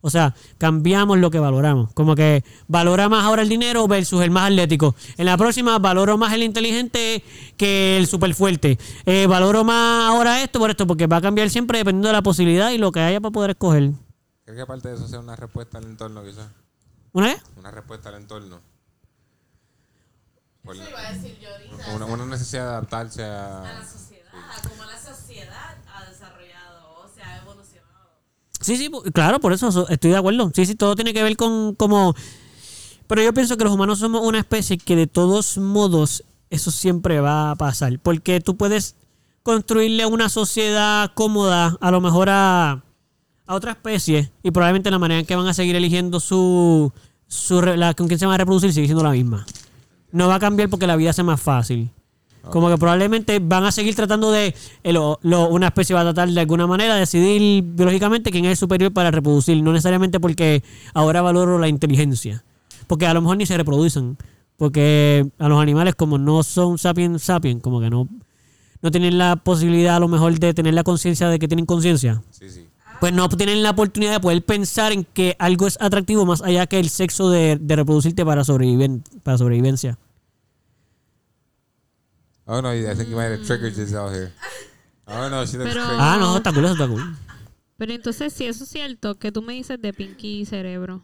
O 0.01 0.09
sea, 0.09 0.33
cambiamos 0.57 1.17
lo 1.17 1.29
que 1.29 1.39
valoramos. 1.39 1.91
Como 1.93 2.15
que 2.15 2.43
valora 2.67 3.09
más 3.09 3.25
ahora 3.25 3.41
el 3.41 3.49
dinero 3.49 3.87
versus 3.87 4.21
el 4.21 4.31
más 4.31 4.49
atlético. 4.49 4.95
En 5.17 5.25
la 5.25 5.35
próxima 5.35 5.77
valoro 5.79 6.17
más 6.17 6.31
el 6.33 6.43
inteligente 6.43 7.23
que 7.57 7.97
el 7.97 8.07
súper 8.07 8.33
fuerte. 8.33 8.77
Eh, 9.05 9.27
valoro 9.27 9.63
más 9.63 10.09
ahora 10.09 10.41
esto 10.41 10.59
por 10.59 10.69
esto, 10.69 10.87
porque 10.87 11.07
va 11.07 11.17
a 11.17 11.21
cambiar 11.21 11.49
siempre 11.49 11.79
dependiendo 11.79 12.09
de 12.09 12.13
la 12.13 12.21
posibilidad 12.21 12.71
y 12.71 12.77
lo 12.77 12.91
que 12.91 13.01
haya 13.01 13.19
para 13.19 13.31
poder 13.31 13.49
escoger. 13.51 13.91
¿Crees 14.45 14.57
que 14.57 14.61
aparte 14.61 14.87
de 14.87 14.95
eso 14.95 15.07
sea 15.07 15.19
una 15.19 15.35
respuesta 15.35 15.79
al 15.79 15.85
entorno, 15.85 16.23
quizás? 16.23 16.47
¿Una 17.11 17.27
vez? 17.27 17.43
Una 17.57 17.71
respuesta 17.71 18.09
al 18.09 18.15
entorno. 18.15 18.61
Por- 20.69 20.75
Eso 20.75 20.87
iba 20.89 20.99
a 21.07 21.11
decir 21.13 21.37
yo 21.41 21.49
ahorita. 21.49 21.95
una, 21.95 22.05
una 22.05 22.25
necesidad 22.27 22.63
de 22.63 22.69
adaptarse 22.69 23.23
A 23.23 23.61
a... 23.61 23.73
la 23.79 23.87
sociedad, 23.87 24.29
a 24.35 24.69
cómo 24.69 24.83
la 24.85 24.99
sociedad 24.99 25.77
ha 25.95 26.05
desarrollado 26.09 26.99
o 27.03 27.07
se 27.13 27.23
ha 27.23 27.37
evolucionado. 27.37 28.09
Sí, 28.61 28.77
sí, 28.77 28.91
claro, 29.11 29.39
por 29.39 29.51
eso 29.53 29.71
so- 29.71 29.87
estoy 29.89 30.11
de 30.11 30.17
acuerdo. 30.17 30.51
Sí, 30.53 30.67
sí, 30.67 30.75
todo 30.75 30.95
tiene 30.95 31.11
que 31.13 31.23
ver 31.23 31.35
con 31.37 31.73
como... 31.73 32.13
Pero 33.07 33.23
yo 33.23 33.33
pienso 33.33 33.57
que 33.57 33.63
los 33.63 33.73
humanos 33.73 33.97
somos 33.97 34.21
una 34.21 34.37
especie 34.37 34.77
que 34.77 34.95
de 34.95 35.07
todos 35.07 35.57
modos 35.57 36.23
eso 36.51 36.69
siempre 36.69 37.19
va 37.19 37.49
a 37.51 37.55
pasar. 37.55 37.97
Porque 37.99 38.39
tú 38.39 38.55
puedes 38.55 38.95
construirle 39.41 40.05
una 40.05 40.29
sociedad 40.29 41.11
cómoda 41.15 41.75
a 41.81 41.89
lo 41.89 41.99
mejor 42.01 42.29
a, 42.29 42.83
a 43.47 43.55
otra 43.55 43.71
especie 43.71 44.31
y 44.43 44.51
probablemente 44.51 44.91
la 44.91 44.99
manera 44.99 45.21
en 45.21 45.25
que 45.25 45.35
van 45.35 45.47
a 45.47 45.55
seguir 45.55 45.75
eligiendo 45.75 46.19
su... 46.19 46.93
su 47.27 47.59
la, 47.63 47.95
con 47.95 48.07
quién 48.07 48.19
se 48.19 48.27
van 48.27 48.35
a 48.35 48.37
reproducir 48.37 48.71
sigue 48.71 48.85
siendo 48.85 49.03
la 49.03 49.09
misma. 49.11 49.47
No 50.11 50.27
va 50.27 50.35
a 50.35 50.39
cambiar 50.39 50.69
porque 50.69 50.87
la 50.87 50.95
vida 50.95 51.13
sea 51.13 51.23
más 51.23 51.41
fácil. 51.41 51.89
Como 52.49 52.69
que 52.69 52.77
probablemente 52.77 53.39
van 53.39 53.65
a 53.65 53.71
seguir 53.71 53.95
tratando 53.95 54.31
de. 54.31 54.55
eh, 54.83 54.93
lo- 54.93 55.19
una 55.49 55.67
especie 55.67 55.93
va 55.93 56.01
a 56.01 56.03
tratar 56.05 56.29
de 56.29 56.39
alguna 56.39 56.65
manera 56.67 56.93
de 56.95 57.01
decidir 57.01 57.61
biológicamente 57.63 58.31
quién 58.31 58.45
es 58.45 58.57
superior 58.57 58.91
para 58.93 59.11
reproducir. 59.11 59.61
No 59.61 59.71
necesariamente 59.73 60.19
porque 60.19 60.63
ahora 60.93 61.21
valoro 61.21 61.59
la 61.59 61.67
inteligencia. 61.67 62.43
Porque 62.87 63.05
a 63.05 63.13
lo 63.13 63.21
mejor 63.21 63.37
ni 63.37 63.45
se 63.45 63.57
reproducen. 63.57 64.17
Porque 64.57 65.27
a 65.37 65.47
los 65.47 65.61
animales, 65.61 65.95
como 65.95 66.17
no 66.17 66.41
son 66.43 66.77
sapiens 66.77 67.21
sapiens, 67.23 67.61
como 67.61 67.79
que 67.81 67.89
no, 67.89 68.07
no 68.81 68.91
tienen 68.91 69.17
la 69.17 69.35
posibilidad 69.35 69.97
a 69.97 69.99
lo 69.99 70.07
mejor 70.07 70.37
de 70.39 70.53
tener 70.53 70.73
la 70.73 70.83
conciencia 70.83 71.27
de 71.29 71.39
que 71.39 71.47
tienen 71.47 71.65
conciencia. 71.65 72.21
Sí, 72.31 72.49
sí. 72.49 72.65
Pues 72.99 73.13
no 73.13 73.29
tienen 73.29 73.63
la 73.63 73.69
oportunidad 73.71 74.11
de 74.11 74.19
poder 74.19 74.43
pensar 74.43 74.91
en 74.91 75.05
que 75.05 75.35
algo 75.39 75.67
es 75.67 75.77
atractivo 75.79 76.25
más 76.25 76.41
allá 76.41 76.67
que 76.67 76.79
el 76.79 76.89
sexo 76.89 77.29
de, 77.29 77.57
de 77.59 77.75
reproducirte 77.75 78.25
para, 78.25 78.43
sobreviven, 78.43 79.03
para 79.23 79.37
sobrevivencia. 79.37 79.97
Oh 82.45 82.61
no, 82.61 82.73
I 82.73 82.83
think 82.95 83.09
you 83.09 83.15
might 83.15 83.31
have 83.31 83.45
triggered 83.45 83.75
this 83.75 83.93
out 83.93 84.11
here. 84.11 84.33
Oh 85.05 85.29
no, 85.29 85.45
she 85.45 85.57
looks 85.57 85.71
Pero- 85.71 85.85
crazy. 85.85 85.99
Ah, 86.01 86.17
no, 86.19 86.37
está 86.37 86.51
cool, 86.51 86.65
eso 86.65 86.73
está 86.73 86.87
cool. 86.87 87.15
Pero 87.77 87.93
entonces, 87.93 88.33
si 88.33 88.45
eso 88.45 88.63
es 88.65 88.69
cierto, 88.69 89.17
¿qué 89.19 89.31
tú 89.31 89.41
me 89.41 89.53
dices 89.53 89.81
de 89.81 89.93
Pinky 89.93 90.41
y 90.41 90.45
Cerebro? 90.45 91.01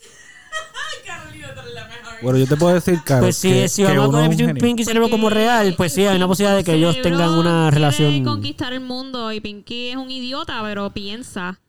Ay, 0.00 1.06
Carolina, 1.06 1.52
tú 1.52 1.60
eres 1.60 1.74
la 1.74 1.88
mejor. 1.88 2.03
Bueno, 2.22 2.38
yo 2.38 2.46
te 2.46 2.56
puedo 2.56 2.74
decir, 2.74 3.00
Caro, 3.04 3.22
Pues 3.22 3.36
sí, 3.36 3.48
que, 3.48 3.68
si 3.68 3.82
que 3.82 3.88
vamos 3.96 4.04
a 4.04 4.08
uno 4.08 4.18
es 4.20 4.24
un 4.28 4.30
poner 4.34 4.46
genio. 4.48 4.62
Pinky 4.62 4.84
Cerebro 4.84 5.10
como 5.10 5.30
real, 5.30 5.74
pues 5.76 5.92
sí, 5.92 6.04
hay 6.06 6.16
una 6.16 6.26
posibilidad 6.26 6.56
de 6.56 6.64
que 6.64 6.74
ellos 6.74 6.94
Cerebro 6.96 7.18
tengan 7.18 7.38
una 7.38 7.62
quiere 7.70 7.74
relación. 7.74 8.24
conquistar 8.24 8.72
el 8.72 8.80
mundo 8.80 9.32
y 9.32 9.40
Pinky 9.40 9.88
es 9.88 9.96
un 9.96 10.10
idiota, 10.10 10.60
pero 10.62 10.90
piensa. 10.90 11.60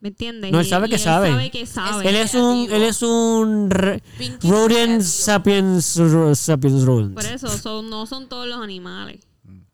¿Me 0.00 0.10
entiendes? 0.10 0.52
No, 0.52 0.60
él 0.60 0.66
Y- 0.66 0.68
sabe 0.68 0.86
y 0.86 0.90
que 0.90 0.98
sabe. 0.98 1.30
sabe 1.30 1.50
que 1.50 1.66
sabe. 1.66 2.08
Él 2.08 2.16
es 2.16 2.34
un, 2.34 2.68
él 2.70 2.82
es 2.82 3.02
un 3.02 3.68
Pinky 4.18 4.48
rodent 4.48 5.00
sapiens, 5.02 5.98
sapiens 6.34 6.84
rodent. 6.84 7.14
Por 7.14 7.24
eso, 7.24 7.48
son, 7.48 7.88
no 7.90 8.06
son 8.06 8.28
todos 8.28 8.46
los 8.46 8.58
animales. 8.62 9.20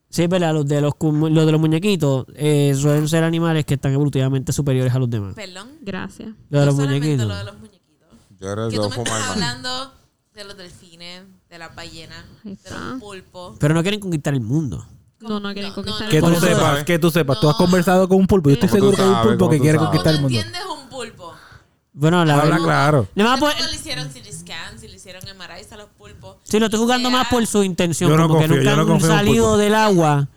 Sí, 0.09 0.23
es 0.25 0.29
verdad, 0.29 0.53
los 0.53 0.67
de 0.67 0.81
los, 0.83 0.93
los 1.01 1.47
de 1.47 1.53
los 1.53 1.61
muñequitos 1.61 2.27
eh, 2.35 2.75
suelen 2.77 3.09
ser 3.09 3.25
animales 3.25 3.65
que 3.65 3.75
están 3.75 3.93
evolutivamente 3.95 4.53
superiores 4.53 4.95
a 4.95 4.99
los 4.99 5.09
demás. 5.09 5.35
Perdón. 5.35 5.69
Gracias. 5.81 6.29
Los 6.51 6.61
de 6.61 6.67
los 6.67 6.75
muñequitos. 6.77 7.27
lo 7.27 7.35
de 7.35 7.45
los 7.45 7.59
muñequitos. 7.59 8.09
Yo 8.39 8.53
creo 8.53 8.69
Que 8.69 8.77
tú 8.77 8.83
lo 8.83 8.91
me 8.91 8.97
estás 8.97 9.29
hablando 9.31 9.93
de 10.35 10.45
los 10.45 10.57
delfines, 10.57 11.23
de 11.51 11.59
las 11.59 11.75
ballenas, 11.75 12.25
de 12.45 12.57
los 12.71 13.01
pulpos. 13.01 13.57
Pero 13.61 13.75
no 13.75 13.83
quieren 13.83 14.01
conquistar 14.01 14.33
el 14.35 14.41
mundo. 14.41 14.87
No, 15.21 15.39
no 15.39 15.53
quieren 15.53 15.69
No, 15.71 15.75
conquistar 15.75 16.05
no, 16.07 16.11
Que 16.11 16.17
el 16.17 16.23
tú 16.23 16.27
¿Cómo 16.27 16.41
mundo. 16.41 16.49
tú 16.49 16.55
sepas, 16.57 16.85
que 16.85 16.99
tú 16.99 17.11
sepas. 17.11 17.41
Tú 17.41 17.49
has 17.49 17.55
No. 17.55 17.59
conversado 17.59 18.09
con 18.09 18.19
un 18.19 18.27
pulpo. 18.27 18.49
Yo 18.51 18.55
estoy 18.55 18.69
¿Cómo 18.69 18.91
tú 18.91 18.97
seguro 18.97 18.97
que 18.97 19.03
hay 19.03 19.09
un 19.09 19.23
pulpo 19.29 19.49
que 19.51 19.57
¿Cómo 19.57 19.57
tú 19.59 19.63
quiere 19.63 19.79
sabes? 19.79 19.89
conquistar 19.89 20.15
el 20.15 20.17
¿Cómo 20.19 20.29
tú 20.29 20.35
mundo. 20.35 20.47
entiendes 20.47 20.83
un 20.83 20.89
pulpo? 20.89 21.35
Bueno, 21.95 22.25
la 22.25 22.33
Habla 22.35 22.45
verdad. 22.45 22.65
claro. 22.65 22.99
A 23.11 23.15
¿Cuándo 23.15 23.47
poner- 23.47 23.71
le 23.71 23.77
hicieron 23.77 24.09
CT 24.09 24.33
scan? 24.33 24.79
Si 24.81 24.89
le 24.89 24.97
hicieron 24.97 25.23
MRIs 25.37 25.71
a 25.73 25.77
los 25.77 25.89
pulpos. 25.91 26.39
Sí, 26.43 26.59
lo 26.59 26.65
estoy 26.67 26.81
jugando 26.81 27.11
más 27.11 27.29
por 27.29 27.47
su 27.47 27.63
intención. 27.63 28.11
Yo 28.11 28.17
no 28.17 28.27
como 28.29 28.41
que 28.41 28.49
confío, 28.49 28.71
nunca 28.77 28.85
no 28.85 28.95
han 28.95 29.01
salido 29.01 29.57
del 29.59 29.75
agua 29.75 30.29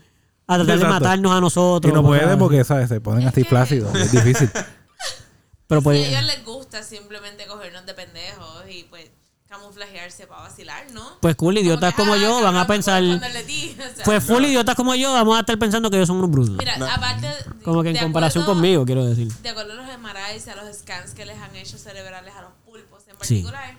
a 0.48 0.56
tratar 0.58 0.78
de 0.80 0.86
matarnos 0.86 1.32
a 1.32 1.40
nosotros. 1.42 1.92
Y 1.92 1.96
no 1.96 2.04
porque- 2.04 2.20
puede 2.24 2.38
porque, 2.38 2.64
¿sabes? 2.66 2.90
Se 2.90 3.00
ponen 3.02 3.28
así 3.28 3.42
que- 3.44 3.50
flácidos. 3.50 3.96
Es 3.96 4.12
difícil. 4.12 4.52
Pero 5.68 5.80
A 5.80 5.84
pues, 5.84 6.08
ellos 6.08 6.24
les 6.26 6.46
gusta 6.46 6.84
simplemente 6.84 7.48
cogernos 7.48 7.86
de 7.88 7.94
pendejos 7.96 8.64
y 8.70 8.84
pues 8.84 9.10
camuflajearse 9.70 10.28
para 10.28 10.42
vacilar, 10.44 10.92
¿no? 10.92 11.18
pues 11.20 11.36
cool, 11.36 11.58
idiotas 11.58 11.94
que, 11.94 11.98
como 12.02 12.14
ah, 12.14 12.18
yo 12.18 12.42
van 12.42 12.56
a 12.56 12.68
pensar. 12.68 13.04
cuando 13.04 13.28
le 13.30 13.44
di, 13.44 13.72
o 13.80 13.96
sea, 13.96 14.04
Pues 14.06 14.24
full 14.24 14.44
idiotas 14.46 14.76
como 14.76 14.96
yo 14.96 15.12
vamos 15.14 15.36
a 15.38 15.40
estar 15.42 15.58
pensando 15.58 15.90
que 15.90 15.98
ellos 15.98 16.08
son 16.08 16.18
unos 16.18 16.30
brutos. 16.32 16.56
Mira, 16.58 16.76
aparte. 16.94 17.28
de- 17.28 17.64
Como 17.64 17.82
que 17.84 17.90
en 17.90 17.98
comparación 17.98 18.44
acuerdo- 18.44 18.62
conmigo, 18.62 18.86
quiero 18.86 19.06
decir. 19.06 19.32
De 19.42 19.50
acuerdo 19.50 19.74
a 19.74 19.76
los 19.76 19.88
MRIs 19.98 20.48
y 20.48 20.50
a 20.50 20.56
los 20.56 20.76
scans 20.78 21.14
que 21.14 21.26
les 21.26 21.38
han 21.40 21.56
hecho 21.56 21.78
cerebrales 21.78 22.34
a 22.36 22.42
los 22.44 22.52
pulpos 22.66 23.04
en 23.08 23.14
Sí. 23.22 23.42
particular, 23.42 23.76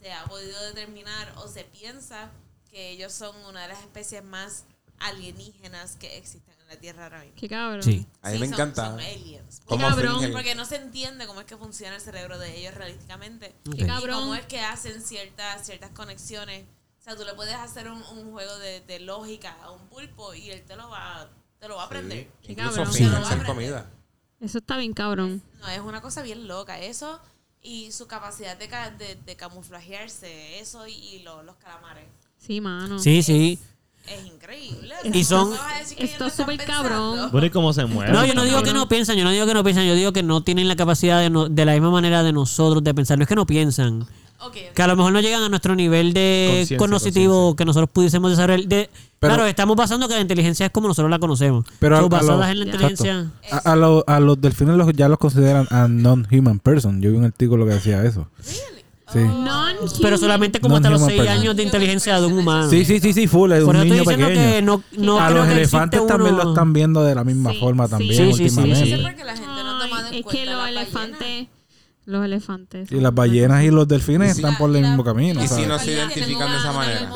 se 0.00 0.12
ha 0.12 0.24
podido 0.24 0.60
determinar 0.64 1.32
o 1.36 1.48
se 1.48 1.64
piensa 1.64 2.30
que 2.70 2.90
ellos 2.90 3.12
son 3.12 3.34
una 3.48 3.62
de 3.62 3.68
las 3.68 3.80
especies 3.80 4.22
más 4.24 4.64
alienígenas 5.00 5.96
que 5.96 6.16
existen 6.16 6.54
en 6.68 6.74
la 6.74 6.80
Tierra 6.80 7.04
ahora 7.04 7.20
mismo. 7.20 7.34
Qué 7.36 7.48
cabrón. 7.48 7.82
Sí. 7.82 8.06
A 8.22 8.28
mí 8.30 8.34
Sí, 8.34 8.40
me 8.40 8.46
son- 8.46 8.54
encanta. 8.54 8.90
Son 8.90 9.00
aliens. 9.00 9.62
¿Cómo 9.66 9.88
cabrón. 9.88 10.14
fingen? 10.16 10.32
Porque 10.32 10.54
no 10.54 10.64
se 10.64 10.76
entiende 10.76 11.26
cómo 11.26 11.40
es 11.40 11.46
que 11.46 11.56
funciona 11.56 11.94
el 11.96 12.00
cerebro 12.00 12.38
de 12.38 12.56
ellos 12.58 12.74
realísticamente. 12.74 13.54
Ok. 13.68 13.76
Qué 13.76 13.84
Y 13.84 13.86
cabrón. 13.86 14.20
cómo 14.20 14.34
es 14.34 14.46
que 14.46 14.60
hacen 14.60 15.00
ciertas, 15.02 15.64
ciertas 15.64 15.90
conexiones. 15.92 16.64
O 17.00 17.02
sea, 17.02 17.16
tú 17.16 17.24
le 17.24 17.34
puedes 17.34 17.54
hacer 17.54 17.88
un, 17.88 18.02
un 18.02 18.32
juego 18.32 18.58
de, 18.58 18.80
de 18.80 18.98
lógica 19.00 19.56
a 19.62 19.70
un 19.70 19.86
pulpo 19.88 20.34
y 20.34 20.50
él 20.50 20.62
te 20.64 20.74
lo 20.76 20.88
va, 20.90 21.30
te 21.60 21.68
lo 21.68 21.76
va 21.76 21.84
a 21.84 21.86
aprender. 21.86 22.28
Qué 22.42 22.52
Incluso 22.52 22.70
cabrón. 22.76 22.94
Pero 22.98 23.24
ser 23.26 23.38
va 23.38 23.42
a 23.42 23.46
comida. 23.46 23.90
Eso 24.40 24.58
está 24.58 24.76
bien 24.76 24.92
cabrón. 24.92 25.40
No, 25.60 25.68
es 25.68 25.80
una 25.80 26.00
cosa 26.02 26.22
bien 26.22 26.48
loca. 26.48 26.80
Eso 26.80 27.20
y 27.62 27.90
su 27.92 28.06
capacidad 28.06 28.56
de, 28.56 28.66
de, 28.98 29.14
de 29.24 29.36
camuflajearse, 29.36 30.58
eso 30.60 30.86
y, 30.86 30.92
y 30.94 31.18
lo- 31.22 31.42
los 31.42 31.56
calamares. 31.56 32.04
Sí, 32.38 32.60
mano. 32.60 32.98
Sí, 32.98 33.22
sí. 33.22 33.58
Es 34.06 34.26
increíble. 34.26 34.94
Y 35.12 35.24
son- 35.24 35.40
¿cómo 35.44 35.50
me 35.52 35.56
vas 35.58 35.74
a 35.74 35.78
decir 35.80 35.96
que 35.98 36.04
Esto 36.04 36.26
es 36.26 36.32
súper 36.34 36.56
cabrón. 36.64 37.30
Bueno, 37.32 37.46
y 37.46 37.50
cómo 37.50 37.72
se 37.72 37.84
mueve. 37.86 38.12
No, 38.12 38.24
yo 38.24 38.34
no 38.34 38.44
digo 38.44 38.62
que 38.62 38.72
no 38.72 38.88
piensan, 38.88 39.16
yo 39.16 39.24
no 39.24 39.30
digo 39.30 39.46
que 39.46 39.54
no 39.54 39.64
piensan, 39.64 39.86
yo 39.86 39.94
digo 39.94 40.12
que 40.12 40.22
no 40.22 40.42
tienen 40.42 40.68
la 40.68 40.76
capacidad 40.76 41.20
de, 41.20 41.30
no- 41.30 41.48
de 41.48 41.64
la 41.64 41.72
misma 41.72 41.90
manera 41.90 42.22
de 42.22 42.32
nosotros 42.32 42.82
de 42.84 42.94
pensar. 42.94 43.18
No 43.18 43.22
es 43.22 43.28
que 43.28 43.34
no 43.34 43.46
piensan, 43.46 44.06
que 44.74 44.82
a 44.82 44.86
lo 44.86 44.94
mejor 44.96 45.12
no 45.12 45.20
llegan 45.20 45.42
a 45.42 45.48
nuestro 45.48 45.74
nivel 45.74 46.12
de 46.12 46.64
cognitivo 46.78 47.56
que 47.56 47.64
nosotros 47.64 47.90
pudiésemos 47.92 48.30
desarrollar. 48.30 48.66
De, 48.68 48.90
Pero- 49.18 49.34
claro, 49.34 49.46
estamos 49.48 49.76
basando 49.76 50.06
que 50.08 50.14
la 50.14 50.20
inteligencia 50.20 50.66
es 50.66 50.72
como 50.72 50.88
nosotros 50.88 51.10
la 51.10 51.18
conocemos. 51.18 51.64
Pero 51.80 51.96
So, 51.96 52.02
a- 52.02 52.06
a 52.06 52.08
basadas 52.08 52.38
lo- 52.38 52.52
en 52.52 52.58
la 52.58 52.64
inteligencia. 52.66 53.30
A, 53.50 53.72
a 53.72 53.76
lo- 53.76 54.04
a 54.06 54.20
los 54.20 54.40
delfines 54.40 54.76
los, 54.76 54.92
ya 54.92 55.08
los 55.08 55.18
consideran 55.18 55.66
a 55.70 55.88
non-human 55.88 56.60
person. 56.60 57.00
Yo 57.02 57.10
vi 57.10 57.16
un 57.16 57.24
artículo 57.24 57.64
que 57.66 57.72
decía 57.74 58.04
eso. 58.04 58.28
Really? 58.38 58.75
Sí. 59.12 59.20
Pero 60.02 60.18
solamente 60.18 60.60
como 60.60 60.76
hasta 60.76 60.90
los 60.90 61.00
Non-human 61.00 61.16
6 61.16 61.22
person. 61.28 61.40
años 61.40 61.56
de 61.56 61.62
inteligencia 61.62 62.20
de 62.20 62.26
un 62.26 62.38
humano. 62.38 62.68
Sí, 62.68 62.84
sí, 62.84 62.98
sí, 62.98 63.12
sí, 63.12 63.26
full. 63.28 63.52
Es 63.52 63.62
un 63.62 63.78
niño 63.78 64.04
pequeño. 64.04 64.26
que 64.28 64.62
no, 64.62 64.82
no 64.98 65.20
a 65.20 65.30
los 65.30 65.46
que 65.46 65.52
elefantes 65.52 66.06
también 66.06 66.36
lo 66.36 66.48
están 66.50 66.72
viendo 66.72 67.04
de 67.04 67.14
la 67.14 67.22
misma 67.24 67.52
Sí, 67.52 67.58
forma 67.60 67.84
sí. 67.86 67.90
también 67.92 68.12
Sí, 68.12 68.32
sí, 68.32 68.36
sí, 68.50 68.60
últimamente. 68.60 68.84
sí. 68.84 68.90
La 69.24 69.36
gente 69.36 69.46
no 69.62 69.84
en 69.84 70.14
es 70.14 70.22
cuenta 70.22 70.30
que 70.30 70.44
los 70.46 70.56
ballenas. 70.58 70.82
elefantes. 70.86 71.48
Los 72.04 72.24
elefantes. 72.24 72.92
Y 72.92 73.00
las 73.00 73.14
ballenas 73.14 73.64
y 73.64 73.70
los 73.70 73.86
delfines 73.88 74.28
Y 74.28 74.30
están 74.32 74.56
por 74.58 74.70
el 74.74 74.82
La- 74.82 74.88
mismo 74.88 75.04
camino. 75.04 75.42
Y 75.42 75.48
si 75.48 75.66
no 75.66 75.78
se 75.78 75.94
Ballenas 75.96 76.16
identifican 76.16 76.50
de 76.50 76.56
esa 76.58 76.72
manera. 76.72 77.10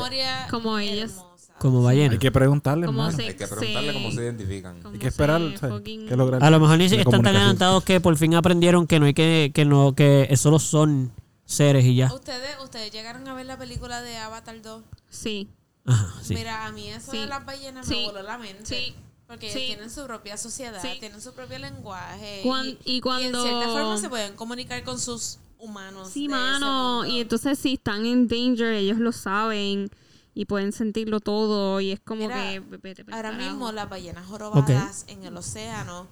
Como 0.49 0.77
ellas. 0.79 1.11
hermosa. 1.11 1.53
Como 1.59 1.83
ballena. 1.83 2.13
Hay 2.13 2.17
que 2.19 2.31
preguntarle, 2.31 2.87
se- 2.87 3.21
Hay 3.27 3.35
que 3.35 3.47
preguntarle 3.47 3.93
cómo 3.93 4.11
se 4.11 4.21
identifican. 4.23 4.75
Hay 4.91 4.97
que 4.99 5.07
esperar, 5.09 5.41
se. 5.59 5.65
A 5.65 6.49
lo 6.49 6.59
mejor 6.59 6.77
ni 6.77 6.89
si- 6.89 6.95
están 6.95 7.21
tan 7.21 7.35
adelantados 7.35 7.83
que 7.83 7.99
por 8.01 8.15
fin 8.17 8.33
aprendieron 8.35 8.87
que 8.87 8.99
no 8.99 9.05
hay 9.05 9.13
que, 9.13 9.51
que 9.53 9.65
no, 9.65 9.93
que 9.93 10.29
solo 10.37 10.57
son 10.59 11.11
seres 11.53 11.85
y 11.85 11.95
ya. 11.95 12.13
¿Ustedes, 12.13 12.57
ustedes 12.63 12.91
llegaron 12.91 13.27
a 13.27 13.33
ver 13.33 13.45
la 13.45 13.57
película 13.57 14.01
de 14.01 14.17
Avatar 14.17 14.61
2. 14.61 14.83
Sí. 15.09 15.49
Ajá, 15.85 16.13
sí. 16.23 16.33
Mira, 16.35 16.65
a 16.65 16.71
mí 16.71 16.89
eso 16.89 17.11
Sí. 17.11 17.17
de 17.19 17.25
las 17.27 17.45
ballenas 17.45 17.87
Sí. 17.87 17.95
me 17.95 18.05
voló 18.05 18.21
la 18.23 18.37
mente. 18.37 18.65
Sí. 18.65 18.95
Porque 19.27 19.49
Sí. 19.51 19.57
ellos 19.59 19.67
tienen 19.67 19.89
su 19.89 20.05
propia 20.05 20.35
sociedad, 20.37 20.81
Sí. 20.81 20.97
tienen 20.99 21.21
su 21.21 21.33
propio 21.33 21.57
lenguaje. 21.59 22.41
Cuan- 22.43 22.77
y 22.85 22.99
cuando- 23.01 23.43
en 23.45 23.49
cierta 23.49 23.69
forma 23.69 23.97
se 23.97 24.09
pueden 24.09 24.35
comunicar 24.35 24.83
con 24.83 24.99
sus 24.99 25.37
humanos. 25.57 26.09
Sí, 26.11 26.27
mano. 26.27 27.05
Y 27.05 27.21
entonces 27.21 27.57
si 27.57 27.73
están 27.73 28.05
en 28.05 28.27
danger, 28.27 28.73
ellos 28.73 28.97
lo 28.97 29.11
saben 29.11 29.89
y 30.33 30.45
pueden 30.45 30.71
sentirlo 30.73 31.19
todo. 31.21 31.79
Y 31.79 31.91
es 31.91 31.99
como 32.01 32.23
Mira, 32.27 32.35
que. 32.35 32.59
vete 32.59 33.05
pa'l 33.05 33.13
Ahora 33.15 33.31
carajo. 33.31 33.49
mismo 33.51 33.71
las 33.71 33.89
ballenas 33.89 34.25
jorobadas 34.27 35.05
en 35.07 35.23
el 35.23 35.35
océano 35.37 36.07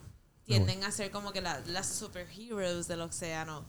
tienden 0.45 0.83
a 0.83 0.91
ser 0.91 1.11
como 1.11 1.31
que 1.33 1.41
la- 1.41 1.59
las 1.67 1.87
superheroes 1.93 2.87
del 2.87 3.01
océano. 3.01 3.65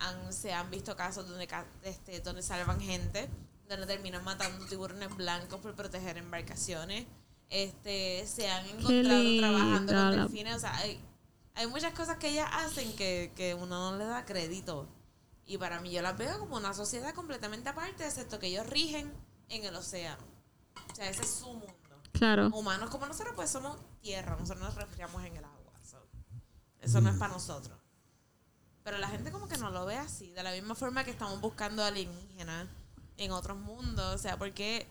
Han- 0.00 0.32
se 0.32 0.52
han 0.52 0.70
visto 0.70 0.96
casos 0.96 1.28
donde, 1.28 1.46
ca- 1.46 1.66
este, 1.82 2.20
donde 2.20 2.42
salvan 2.42 2.80
gente, 2.80 3.28
donde 3.68 3.86
terminan 3.86 4.24
matando 4.24 4.66
tiburones 4.66 5.14
blancos 5.16 5.60
por 5.60 5.74
proteger 5.74 6.16
embarcaciones. 6.18 7.06
Este, 7.48 8.26
se 8.26 8.48
han 8.50 8.64
encontrado 8.66 9.22
trabajando 9.38 9.92
con 9.92 10.10
delfines. 10.30 10.56
O 10.56 10.60
sea, 10.60 10.76
hay, 10.76 11.00
hay 11.54 11.66
muchas 11.66 11.92
cosas 11.94 12.16
que 12.18 12.28
ellas 12.30 12.48
hacen 12.52 12.94
que, 12.96 13.32
que 13.36 13.54
uno 13.54 13.90
no 13.92 13.96
le 13.98 14.04
da 14.04 14.24
crédito. 14.24 14.88
Y 15.46 15.58
para 15.58 15.80
mí 15.80 15.90
yo 15.90 16.00
las 16.00 16.16
veo 16.16 16.38
como 16.38 16.56
una 16.56 16.72
sociedad 16.74 17.12
completamente 17.14 17.68
aparte, 17.68 18.04
excepto 18.06 18.38
que 18.38 18.46
ellos 18.46 18.66
rigen 18.68 19.12
en 19.48 19.64
el 19.64 19.74
océano. 19.74 20.22
O 20.92 20.94
sea, 20.94 21.08
ese 21.10 21.22
es 21.22 21.30
su 21.30 21.46
mundo. 21.48 21.66
Claro. 22.12 22.48
Humanos 22.48 22.88
como 22.90 23.06
nosotros, 23.06 23.34
pues 23.34 23.50
somos 23.50 23.76
tierra, 24.00 24.36
nosotros 24.38 24.60
nos 24.64 24.74
refugiamos 24.76 25.24
en 25.24 25.36
el 25.36 25.44
agua. 25.44 25.72
so, 25.82 25.98
eso 26.80 27.00
no 27.00 27.10
es 27.10 27.16
para 27.16 27.32
nosotros. 27.34 27.76
Pero 28.82 28.98
la 28.98 29.08
gente 29.08 29.30
como 29.30 29.48
que 29.48 29.58
no 29.58 29.70
lo 29.70 29.84
ve 29.86 29.96
así, 29.96 30.30
de 30.32 30.42
la 30.42 30.52
misma 30.52 30.74
forma 30.74 31.04
que 31.04 31.10
estamos 31.10 31.40
buscando 31.40 31.84
alienígenas 31.84 32.66
en 33.16 33.32
otros 33.32 33.58
mundos. 33.58 34.14
O 34.14 34.18
sea, 34.18 34.38
porque 34.38 34.86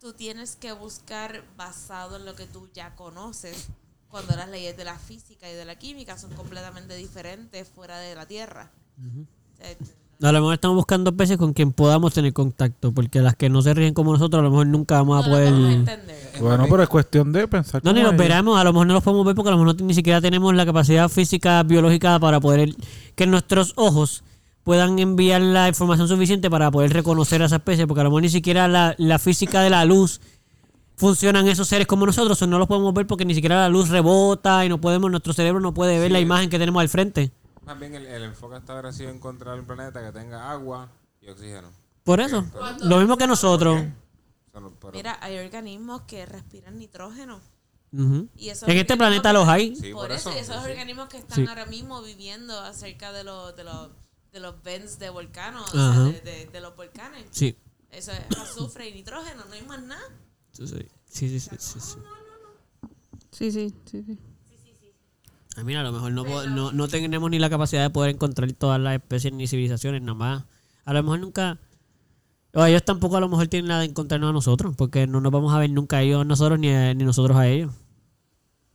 tú 0.00 0.12
tienes 0.12 0.56
que 0.56 0.72
buscar 0.72 1.44
basado 1.56 2.16
en 2.16 2.24
lo 2.24 2.34
que 2.34 2.46
tú 2.46 2.68
ya 2.72 2.96
conoces, 2.96 3.68
cuando 4.08 4.34
las 4.36 4.48
leyes 4.48 4.76
de 4.76 4.84
la 4.84 4.98
física 4.98 5.50
y 5.50 5.54
de 5.54 5.64
la 5.64 5.76
química 5.76 6.16
son 6.16 6.34
completamente 6.34 6.96
diferentes 6.96 7.68
fuera 7.68 7.98
de 7.98 8.14
la 8.14 8.26
Tierra. 8.26 8.70
O 8.98 9.56
sea, 9.56 9.76
A 10.20 10.32
lo 10.32 10.40
mejor 10.40 10.54
estamos 10.54 10.74
buscando 10.76 11.10
especies 11.10 11.38
con 11.38 11.52
quien 11.52 11.70
podamos 11.72 12.12
tener 12.12 12.32
contacto, 12.32 12.90
porque 12.92 13.20
las 13.20 13.36
que 13.36 13.48
no 13.48 13.62
se 13.62 13.72
rigen 13.72 13.94
como 13.94 14.12
nosotros, 14.12 14.40
a 14.40 14.42
lo 14.42 14.50
mejor 14.50 14.66
nunca 14.66 14.96
vamos 14.96 15.24
a 15.24 15.28
no 15.28 15.28
lo 15.28 15.32
poder. 15.32 15.98
Bueno, 16.40 16.66
pero 16.68 16.82
es 16.82 16.88
cuestión 16.88 17.32
de 17.32 17.46
pensar. 17.46 17.80
No, 17.84 17.92
ni 17.92 18.00
los 18.02 18.16
veremos, 18.16 18.58
a 18.60 18.64
lo 18.64 18.72
mejor 18.72 18.86
no 18.88 18.94
los 18.94 19.02
podemos 19.04 19.24
ver 19.24 19.36
porque 19.36 19.48
a 19.50 19.52
lo 19.52 19.58
mejor 19.58 19.80
no- 19.80 19.86
ni 19.86 19.94
siquiera 19.94 20.20
tenemos 20.20 20.52
la 20.54 20.66
capacidad 20.66 21.08
física, 21.08 21.62
biológica 21.62 22.18
para 22.18 22.40
poder. 22.40 22.74
que 23.14 23.26
nuestros 23.28 23.72
ojos 23.76 24.24
puedan 24.64 24.98
enviar 24.98 25.40
la 25.40 25.68
información 25.68 26.08
suficiente 26.08 26.50
para 26.50 26.70
poder 26.70 26.92
reconocer 26.92 27.40
a 27.42 27.46
esa 27.46 27.56
especie, 27.56 27.86
porque 27.86 28.00
a 28.00 28.04
lo 28.04 28.10
mejor 28.10 28.22
ni 28.22 28.28
siquiera 28.28 28.66
la, 28.68 28.94
la 28.98 29.18
física 29.20 29.62
de 29.62 29.70
la 29.70 29.84
luz 29.84 30.20
funcionan 30.96 31.46
esos 31.46 31.68
seres 31.68 31.86
como 31.86 32.04
nosotros, 32.06 32.42
o 32.42 32.46
no 32.48 32.58
los 32.58 32.66
podemos 32.66 32.92
ver 32.92 33.06
porque 33.06 33.24
ni 33.24 33.34
siquiera 33.34 33.60
la 33.60 33.68
luz 33.68 33.88
rebota 33.88 34.64
y 34.64 34.68
no 34.68 34.80
podemos, 34.80 35.10
nuestro 35.12 35.32
cerebro 35.32 35.60
no 35.60 35.72
puede 35.72 35.98
ver 36.00 36.10
la 36.10 36.18
imagen 36.20 36.50
que 36.50 36.58
tenemos 36.58 36.80
al 36.80 36.88
frente. 36.88 37.30
Más 37.68 37.78
bien 37.78 37.94
el, 37.94 38.06
el 38.06 38.22
enfoque 38.24 38.56
hasta 38.56 38.72
ahora 38.72 38.88
ha 38.88 38.92
sido 38.92 39.10
encontrar 39.10 39.60
un 39.60 39.66
planeta 39.66 40.02
que 40.02 40.10
tenga 40.18 40.50
agua 40.50 40.88
y 41.20 41.28
oxígeno. 41.28 41.70
Por 42.02 42.18
eso, 42.20 42.44
lo 42.80 42.98
mismo 42.98 43.18
que 43.18 43.26
nosotros. 43.26 43.82
Pero- 44.52 44.72
Mira, 44.94 45.18
hay 45.20 45.38
organismos 45.38 46.02
que 46.02 46.24
respiran 46.24 46.78
nitrógeno. 46.78 47.40
Ujú. 47.92 48.28
Y 48.36 48.48
esos 48.48 48.68
En 48.68 48.76
este 48.78 48.94
organismos 48.94 48.96
planeta 48.96 49.28
que- 49.28 49.32
los 49.34 49.48
hay. 49.48 49.76
Sí, 49.76 49.92
Por, 49.92 50.06
por 50.08 50.12
eso, 50.12 50.30
eso, 50.30 50.38
y 50.38 50.40
esos 50.40 50.64
sí. 50.64 50.70
organismos 50.70 51.08
que 51.10 51.18
están 51.18 51.36
Sí. 51.36 51.46
ahora 51.46 51.66
mismo 51.66 52.02
viviendo 52.02 52.58
acerca 52.58 53.12
de 53.12 53.24
los 53.24 53.54
de 53.54 53.64
los 53.64 53.90
de 54.32 54.40
los 54.40 54.62
vents 54.62 54.98
de 54.98 55.10
volcanos, 55.10 55.72
o 55.74 55.78
Ajá. 55.78 55.94
sea, 55.94 56.04
de, 56.12 56.20
de- 56.22 56.46
de 56.46 56.60
los 56.60 56.74
volcanes. 56.76 57.26
Sí. 57.30 57.56
Eso 57.90 58.12
es 58.12 58.38
azufre 58.38 58.88
y 58.88 58.94
nitrógeno, 58.94 59.44
no 59.46 59.52
hay 59.54 59.62
más 59.62 59.82
nada. 59.82 60.02
Sí, 60.52 60.66
sí, 60.66 60.76
sí, 61.10 61.38
sí, 61.40 61.40
sí, 61.58 61.80
sí. 61.80 61.98
Sí, 63.30 63.52
sí, 63.52 63.74
sí, 63.84 64.02
sí. 64.04 64.18
Ah, 65.58 65.64
mira, 65.64 65.80
a 65.80 65.82
lo 65.82 65.92
mejor 65.92 66.12
no, 66.12 66.24
po- 66.24 66.44
no, 66.44 66.70
no 66.72 66.86
tenemos 66.88 67.30
ni 67.30 67.38
la 67.38 67.50
capacidad 67.50 67.82
de 67.82 67.90
poder 67.90 68.14
encontrar 68.14 68.50
todas 68.52 68.80
las 68.80 68.94
especies 68.94 69.32
ni 69.34 69.48
civilizaciones, 69.48 70.00
nada 70.02 70.14
más. 70.14 70.44
A 70.84 70.92
lo 70.92 71.02
mejor 71.02 71.18
nunca. 71.20 71.58
O 72.54 72.64
ellos 72.64 72.84
tampoco 72.84 73.16
a 73.16 73.20
lo 73.20 73.28
mejor 73.28 73.48
tienen 73.48 73.68
nada 73.68 73.80
de 73.80 73.86
encontrarnos 73.86 74.30
a 74.30 74.32
nosotros, 74.32 74.74
porque 74.76 75.06
no 75.06 75.20
nos 75.20 75.32
vamos 75.32 75.52
a 75.52 75.58
ver 75.58 75.70
nunca 75.70 76.00
ellos 76.02 76.20
a 76.20 76.24
nosotros 76.24 76.58
ni, 76.58 76.70
a- 76.70 76.94
ni 76.94 77.04
nosotros 77.04 77.36
a 77.36 77.48
ellos. 77.48 77.72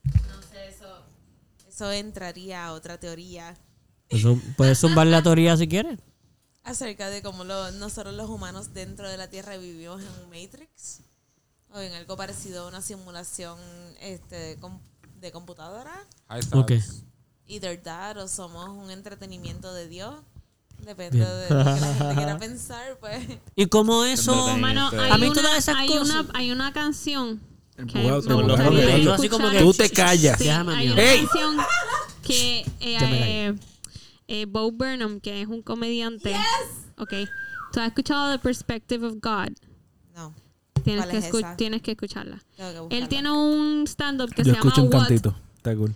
No 0.04 0.42
sé, 0.42 0.68
eso 0.70 1.04
eso 1.70 1.92
entraría 1.92 2.66
a 2.66 2.74
otra 2.74 3.00
teoría 3.00 3.56
Eso, 4.10 4.38
puedes 4.58 4.78
zumbar 4.80 5.08
la 5.08 5.24
teoría 5.24 5.56
si 5.58 5.68
quieres. 5.68 6.00
acerca 6.64 7.10
de 7.10 7.22
cómo 7.22 7.44
lo- 7.46 7.72
nosotros 7.72 8.14
los 8.14 8.30
humanos 8.30 8.74
dentro 8.74 9.10
de 9.10 9.18
la 9.18 9.30
Tierra 9.30 9.58
vivimos 9.58 10.02
en 10.02 10.08
un 10.24 10.30
Matrix 10.30 11.02
o 11.74 11.80
en 11.80 11.94
algo 11.94 12.16
parecido 12.16 12.66
a 12.66 12.68
una 12.68 12.82
simulación 12.82 13.58
este 14.02 14.58
de 15.24 15.32
computadora. 15.32 15.92
High 16.30 16.44
stats. 16.44 16.56
Ok. 16.62 16.72
Either 17.48 17.82
that 17.82 18.18
o 18.18 18.28
somos 18.28 18.70
un 18.70 18.92
entretenimiento 18.92 19.74
de 19.74 19.88
Dios. 19.88 20.14
Depende 20.86 21.18
Bien. 21.18 21.28
de 21.30 21.50
lo 21.50 21.64
que 21.64 21.80
la 21.80 21.94
gente 21.94 22.16
quiera 22.16 22.38
pensar, 22.40 22.98
pues. 23.00 23.26
Y 23.56 23.66
como 23.68 24.04
eso. 24.06 24.58
Mano, 24.58 24.90
hay, 24.92 25.12
A 25.12 25.18
mí 25.18 25.28
una, 25.28 25.34
todas 25.42 25.58
esas 25.58 25.76
hay, 25.78 25.88
cosas- 25.88 26.26
una, 26.26 26.30
hay 26.34 26.52
una 26.52 26.74
canción 26.74 27.42
que 27.76 28.00
me 28.00 28.12
gustaría 28.14 29.14
así 29.14 29.30
como 29.30 29.50
Tú 29.52 29.74
te 29.74 29.90
callas. 29.90 30.38
Sí, 30.38 30.44
Déjame 30.46 30.76
hay 30.76 30.90
una 30.90 31.02
¡Ey! 31.02 31.20
canción 31.26 31.58
que 32.22 32.60
eh, 32.82 32.98
eh, 33.02 33.56
eh, 34.28 34.46
Bo 34.46 34.72
Burnham, 34.72 35.20
que 35.20 35.42
es 35.42 35.48
un 35.48 35.62
comediante. 35.62 36.36
Ok. 36.98 37.14
¿Tú 37.72 37.80
has 37.80 37.88
escuchado 37.88 38.32
The 38.32 38.40
Perspective 38.40 39.06
of 39.08 39.14
God? 39.22 39.50
No. 40.14 40.34
Tienes, 40.84 41.06
¿Cuál 41.06 41.12
que, 41.12 41.18
es 41.18 41.32
escu- 41.34 41.38
esa? 41.40 41.56
tienes 41.58 41.82
que 41.82 41.92
escucharla. 41.92 42.44
Tengo 42.58 42.90
que 42.90 42.98
Él 42.98 43.08
tiene 43.08 43.32
un 43.32 43.84
stand-up 43.88 44.30
que 44.34 44.44
Yo 44.44 44.54
se 44.54 44.58
llama 44.60 44.70
escucho 44.70 44.82
un 44.88 44.94
What. 44.94 45.00
cantito. 45.08 45.36
Está 45.58 45.76
cool. 45.76 45.96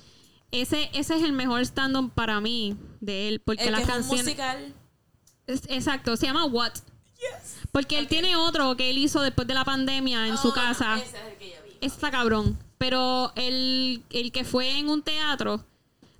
Ese, 0.51 0.89
ese 0.93 1.15
es 1.17 1.23
el 1.23 1.33
mejor 1.33 1.61
stand-up 1.65 2.11
para 2.13 2.39
mí 2.39 2.77
de 3.01 3.27
él, 3.27 3.41
porque 3.43 3.65
El 3.65 3.71
las 3.73 3.83
que 3.85 3.91
es 3.91 3.97
un 4.09 4.17
musical. 4.17 4.73
Es- 5.45 5.63
Exacto, 5.69 6.15
se 6.17 6.25
llama 6.25 6.45
What. 6.45 6.71
Porque 7.71 7.97
él 7.99 8.07
tiene 8.07 8.35
otro 8.35 8.75
que 8.77 8.89
él 8.89 8.97
hizo 8.97 9.21
después 9.21 9.47
de 9.47 9.53
la 9.53 9.65
pandemia 9.65 10.27
en 10.27 10.37
su 10.37 10.49
Oh, 10.49 10.53
casa. 10.53 10.97
Ese 10.97 11.05
es 11.05 11.13
el 11.31 11.37
que 11.37 11.49
yo 11.49 11.55
vi. 11.65 11.85
Está 11.85 12.11
cabrón. 12.11 12.57
Pero 12.77 13.31
el, 13.35 14.03
el 14.11 14.31
que 14.31 14.43
fue 14.43 14.77
en 14.77 14.87
un 14.89 15.01
teatro, 15.01 15.65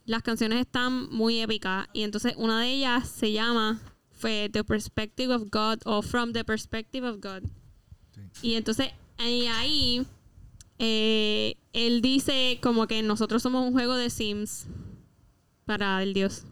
las 0.06 0.23
canciones 0.23 0.60
están 0.60 1.10
muy 1.10 1.39
épicas. 1.39 1.88
Y 1.94 2.03
entonces 2.03 2.34
una 2.38 2.61
de 2.61 2.69
ellas 2.73 3.07
se 3.07 3.31
llama 3.31 3.80
fue 4.11 4.49
The 4.52 4.64
Perspective 4.64 5.34
of 5.35 5.44
God 5.52 5.80
o 5.85 6.02
From 6.02 6.34
the 6.34 6.44
Perspective 6.44 7.07
of 7.07 7.18
God. 7.22 7.44
Y 8.41 8.56
entonces 8.56 8.89
y 9.19 9.45
ahí 9.48 10.06
eh, 10.80 11.56
él 11.73 12.02
dice 12.02 12.60
como 12.61 12.88
que 12.88 13.02
nosotros 13.02 13.41
somos 13.41 13.65
un 13.65 13.73
juego 13.73 13.95
de 13.95 14.10
Sims 14.10 14.65
para 15.65 16.02
el 16.03 16.14
Dios. 16.14 16.44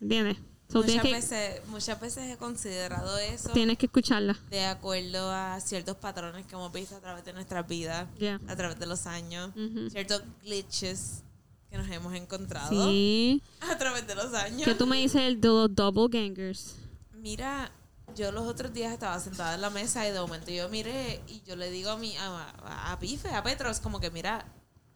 ¿Entiendes? 0.00 0.38
So, 0.68 0.82
Muchas, 0.82 1.02
que, 1.02 1.12
veces, 1.12 1.66
muchas 1.66 2.00
veces 2.00 2.30
he 2.32 2.36
considerado 2.36 3.18
eso 3.18 3.50
tienes 3.52 3.76
que 3.76 3.86
escucharla. 3.86 4.38
de 4.50 4.64
acuerdo 4.66 5.28
a 5.28 5.58
ciertos 5.60 5.96
patrones 5.96 6.46
que 6.46 6.54
hemos 6.54 6.72
visto 6.72 6.94
a 6.94 7.00
través 7.00 7.24
de 7.24 7.32
nuestras 7.32 7.66
vidas, 7.66 8.06
Ya. 8.20 8.40
a 8.46 8.54
través 8.54 8.78
de 8.78 8.86
los 8.86 9.06
años, 9.06 9.50
ciertos 9.90 10.22
glitches 10.44 11.24
que 11.70 11.76
nos 11.76 11.88
hemos 11.90 12.14
encontrado 12.14 12.70
Sí. 12.88 13.42
a 13.60 13.76
través 13.78 14.06
de 14.06 14.14
los 14.14 14.32
años. 14.32 14.62
¿Qué 14.62 14.74
tú 14.76 14.86
me 14.86 14.98
dices 14.98 15.40
de 15.40 15.48
los 15.48 15.74
double 15.74 16.06
gangers? 16.08 16.76
Mira, 17.14 17.72
yo 18.14 18.32
los 18.32 18.46
otros 18.46 18.72
días 18.72 18.92
estaba 18.92 19.18
sentada 19.20 19.54
en 19.54 19.60
la 19.60 19.70
mesa 19.70 20.06
y 20.08 20.12
de 20.12 20.20
momento 20.20 20.50
yo 20.50 20.68
miré 20.68 21.20
y 21.28 21.42
yo 21.46 21.56
le 21.56 21.70
digo 21.70 21.90
a 21.90 21.96
mi 21.96 22.16
a, 22.16 22.48
a- 22.64 22.92
a 22.92 22.98
Pife, 22.98 23.28
a 23.30 23.42
Petros, 23.42 23.80
como 23.80 24.00
que 24.00 24.10
mira, 24.10 24.44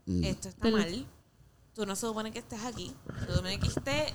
esto 0.07 0.49
está 0.49 0.69
mal. 0.70 1.07
Tú 1.74 1.85
no 1.86 1.97
se 1.97 2.07
supone 2.07 2.31
que 2.31 2.39
estés 2.39 2.62
aquí. 2.65 2.95
Se 3.27 3.32
supone 3.32 3.59
que 3.59 3.66
esté 3.66 4.15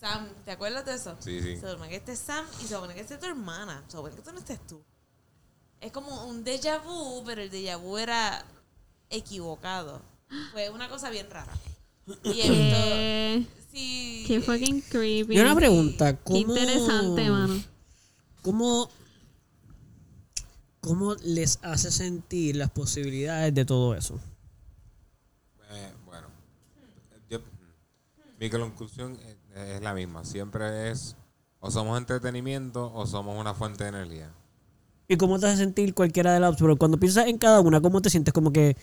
Sam. 0.00 0.26
¿Te 0.44 0.52
acuerdas 0.52 0.84
de 0.86 0.94
eso? 0.94 1.16
Sí, 1.20 1.40
sí. 1.42 1.56
Se 1.56 1.70
supone 1.70 1.88
que 1.90 1.96
esté 1.96 2.16
Sam 2.16 2.46
y 2.60 2.62
se 2.66 2.74
supone 2.74 2.94
que 2.94 3.00
esté 3.00 3.18
tu 3.18 3.26
hermana. 3.26 3.82
Se 3.88 3.96
supone 3.96 4.14
que 4.16 4.22
tú 4.22 4.32
no 4.32 4.38
estés 4.38 4.66
tú. 4.66 4.82
Es 5.80 5.92
como 5.92 6.24
un 6.26 6.44
déjà 6.44 6.78
vu, 6.82 7.22
pero 7.26 7.42
el 7.42 7.50
déjà 7.50 7.76
vu 7.78 7.98
era 7.98 8.42
equivocado. 9.10 10.00
Fue 10.52 10.70
una 10.70 10.88
cosa 10.88 11.10
bien 11.10 11.28
rara. 11.30 11.52
Y 12.22 12.40
esto, 12.40 13.50
sí. 13.72 14.24
qué 14.26 14.40
fucking 14.40 14.80
creepy. 14.82 15.36
Y 15.36 15.40
una 15.40 15.54
pregunta, 15.54 16.14
Qué 16.16 16.22
¿cómo, 16.24 16.38
interesante, 16.38 17.28
mano. 17.30 17.62
¿Cómo, 18.44 18.88
¿Cómo 20.80 21.14
les 21.24 21.58
hace 21.62 21.90
sentir 21.90 22.56
las 22.56 22.70
posibilidades 22.70 23.54
de 23.54 23.64
todo 23.64 23.94
eso? 23.94 24.20
Eh, 25.70 25.92
bueno, 26.04 26.26
yo- 27.30 27.40
mi 28.38 28.50
conclusión 28.50 29.18
es, 29.56 29.80
la 29.80 29.94
misma. 29.94 30.24
Siempre 30.26 30.90
es 30.90 31.16
o 31.60 31.70
somos 31.70 31.96
entretenimiento 31.96 32.92
o 32.92 33.06
somos 33.06 33.40
una 33.40 33.54
fuente 33.54 33.84
de 33.84 33.90
energía. 33.90 34.30
¿Y 35.08 35.16
cómo 35.16 35.38
te 35.38 35.46
hace 35.46 35.56
sentir 35.56 35.94
cualquiera 35.94 36.34
de 36.34 36.40
las 36.40 36.56
Pero 36.56 36.76
cuando 36.76 36.98
piensas 36.98 37.28
en 37.28 37.38
cada 37.38 37.60
una, 37.60 37.80
¿cómo 37.80 38.02
te 38.02 38.10
sientes? 38.10 38.34
¿Como 38.34 38.52
que 38.52 38.76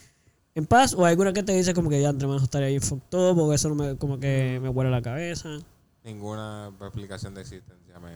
en 0.56 0.66
paz? 0.66 0.96
¿O 0.96 1.06
hay 1.06 1.12
alguna 1.12 1.34
que 1.34 1.44
te 1.44 1.54
dice 1.54 1.76
como 1.76 1.90
que 1.90 2.02
ya 2.02 2.10
entre 2.10 2.28
manos 2.28 2.42
estaría 2.44 2.68
ahí 2.70 2.80
fucked 2.80 3.16
up? 3.16 3.38
¿O 3.38 3.54
eso 3.54 3.70
no 3.70 3.76
me, 3.76 3.96
como 3.98 4.20
que 4.20 4.60
me 4.60 4.70
huele 4.70 4.90
la 4.90 5.04
cabeza? 5.04 5.50
Ninguna 6.04 6.72
explicación 6.82 7.36
de 7.36 7.42
existencia 7.42 8.00
me, 8.00 8.12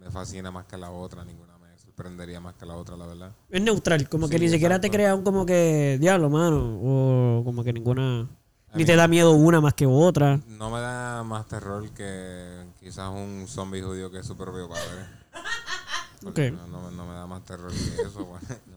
me 0.00 0.10
fascina 0.10 0.50
más 0.50 0.66
que 0.66 0.76
la 0.76 0.90
otra. 0.90 1.24
Ninguna 1.24 1.56
me 1.58 1.76
sorprendería 1.78 2.40
más 2.40 2.54
que 2.54 2.66
la 2.66 2.74
otra, 2.76 2.96
la 2.96 3.06
verdad. 3.06 3.32
Es 3.50 3.62
neutral, 3.62 4.08
como 4.08 4.28
que 4.28 4.38
ni 4.38 4.48
siquiera 4.48 4.80
te 4.80 4.90
crea 4.90 5.14
un 5.14 5.22
como 5.22 5.46
que 5.46 5.98
diablo, 6.00 6.30
mano. 6.30 6.78
O 6.82 7.42
como 7.44 7.62
que 7.62 7.72
ninguna... 7.72 8.28
A 8.72 8.76
Ni 8.76 8.84
mí- 8.84 8.86
te 8.86 8.94
da 8.94 9.08
miedo 9.08 9.32
una 9.32 9.60
más 9.60 9.74
que 9.74 9.84
otra. 9.86 10.40
No 10.46 10.70
me 10.70 10.78
da 10.80 11.24
más 11.24 11.46
terror 11.48 11.88
que 11.90 12.66
quizás 12.78 13.10
un 13.10 13.46
zombie 13.48 13.82
judío 13.82 14.10
que 14.12 14.20
es 14.20 14.26
su 14.26 14.36
propio 14.36 14.68
padre. 14.68 15.06
Porque 16.22 16.50
Ok. 16.50 16.56
No, 16.56 16.66
no- 16.68 16.90
no 16.90 17.06
me 17.06 17.14
da 17.14 17.26
más 17.26 17.44
terror 17.44 17.70
que 17.72 18.02
eso. 18.02 18.24
bueno, 18.26 18.40
no 18.66 18.76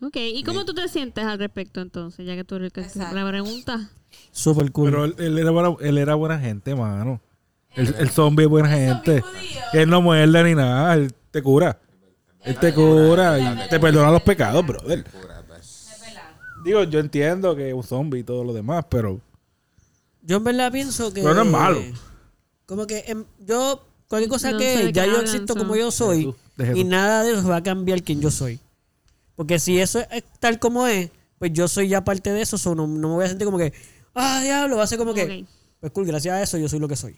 me- 0.00 0.06
Ok, 0.06 0.16
¿y 0.16 0.44
cómo 0.44 0.64
tú 0.64 0.74
te 0.74 0.86
sientes 0.88 1.24
al 1.24 1.38
respecto 1.40 1.80
entonces? 1.80 2.24
Ya 2.24 2.36
que 2.36 2.44
tú 2.44 2.54
eres 2.54 2.66
el 2.66 2.72
que 2.72 2.80
hace 2.82 2.98
Exacto. 3.00 3.16
la 3.16 3.28
pregunta. 3.28 3.90
Super 4.30 4.70
cool. 4.70 4.90
Pero 4.90 5.04
él, 5.06 5.14
él 5.18 5.38
era 5.38 5.50
buena, 5.50 5.74
él 5.80 5.98
era 5.98 6.14
buena 6.14 6.38
gente, 6.38 6.74
mano. 6.76 7.20
El, 7.74 7.94
el 7.98 8.10
zombie 8.10 8.44
es 8.44 8.50
buena 8.50 8.68
gente. 8.68 9.22
Él 9.72 9.88
no 9.88 10.02
muerde 10.02 10.44
ni 10.44 10.54
nada. 10.54 10.94
Él 10.94 11.12
te 11.30 11.42
cura. 11.42 11.78
Él 12.42 12.58
te 12.58 12.72
cura. 12.72 13.38
y 13.38 13.68
te 13.68 13.78
perdona 13.78 14.10
los 14.10 14.22
pecados, 14.22 14.66
brother. 14.66 15.04
Pues. 15.04 15.90
Es 15.92 16.00
verdad. 16.00 16.30
Digo, 16.64 16.84
yo 16.84 17.00
entiendo 17.00 17.54
que 17.54 17.68
es 17.68 17.74
un 17.74 17.82
zombie 17.82 18.20
y 18.20 18.24
todo 18.24 18.44
lo 18.44 18.52
demás, 18.52 18.84
pero 18.88 19.20
Yo 20.22 20.38
en 20.38 20.44
verdad 20.44 20.72
pienso 20.72 21.12
que. 21.12 21.22
Pero 21.22 21.34
no 21.34 21.42
es 21.42 21.48
malo. 21.48 21.80
Como 22.66 22.86
que 22.86 23.04
em, 23.06 23.24
yo, 23.40 23.82
cualquier 24.08 24.28
cosa 24.28 24.52
No 24.52 24.58
que 24.58 24.92
ya 24.92 25.06
yo 25.06 25.20
existo 25.20 25.56
como 25.56 25.74
yo 25.74 25.90
soy 25.90 26.24
tú, 26.24 26.36
y 26.74 26.84
nada 26.84 27.22
de 27.22 27.32
eso 27.32 27.48
va 27.48 27.56
a 27.56 27.62
cambiar 27.62 28.02
quién 28.02 28.20
yo 28.20 28.30
soy. 28.30 28.60
Porque 29.36 29.58
si 29.58 29.78
eso 29.78 30.00
es 30.10 30.24
tal 30.40 30.58
como 30.58 30.86
es, 30.86 31.10
pues 31.38 31.52
yo 31.52 31.68
soy 31.68 31.88
ya 31.88 32.04
parte 32.04 32.32
de 32.32 32.42
eso, 32.42 32.58
so 32.58 32.74
no, 32.74 32.86
no 32.86 33.08
me 33.08 33.14
voy 33.14 33.24
a 33.24 33.28
sentir 33.28 33.46
como 33.46 33.56
que, 33.56 33.72
ah, 34.14 34.40
diablo, 34.42 34.76
va 34.76 34.82
a 34.82 34.86
ser 34.86 34.98
como 34.98 35.14
que, 35.14 35.46
pues 35.80 35.92
cool, 35.92 36.06
gracias 36.06 36.34
a 36.34 36.42
eso 36.42 36.58
yo 36.58 36.68
soy 36.68 36.80
lo 36.80 36.88
que 36.88 36.96
soy. 36.96 37.16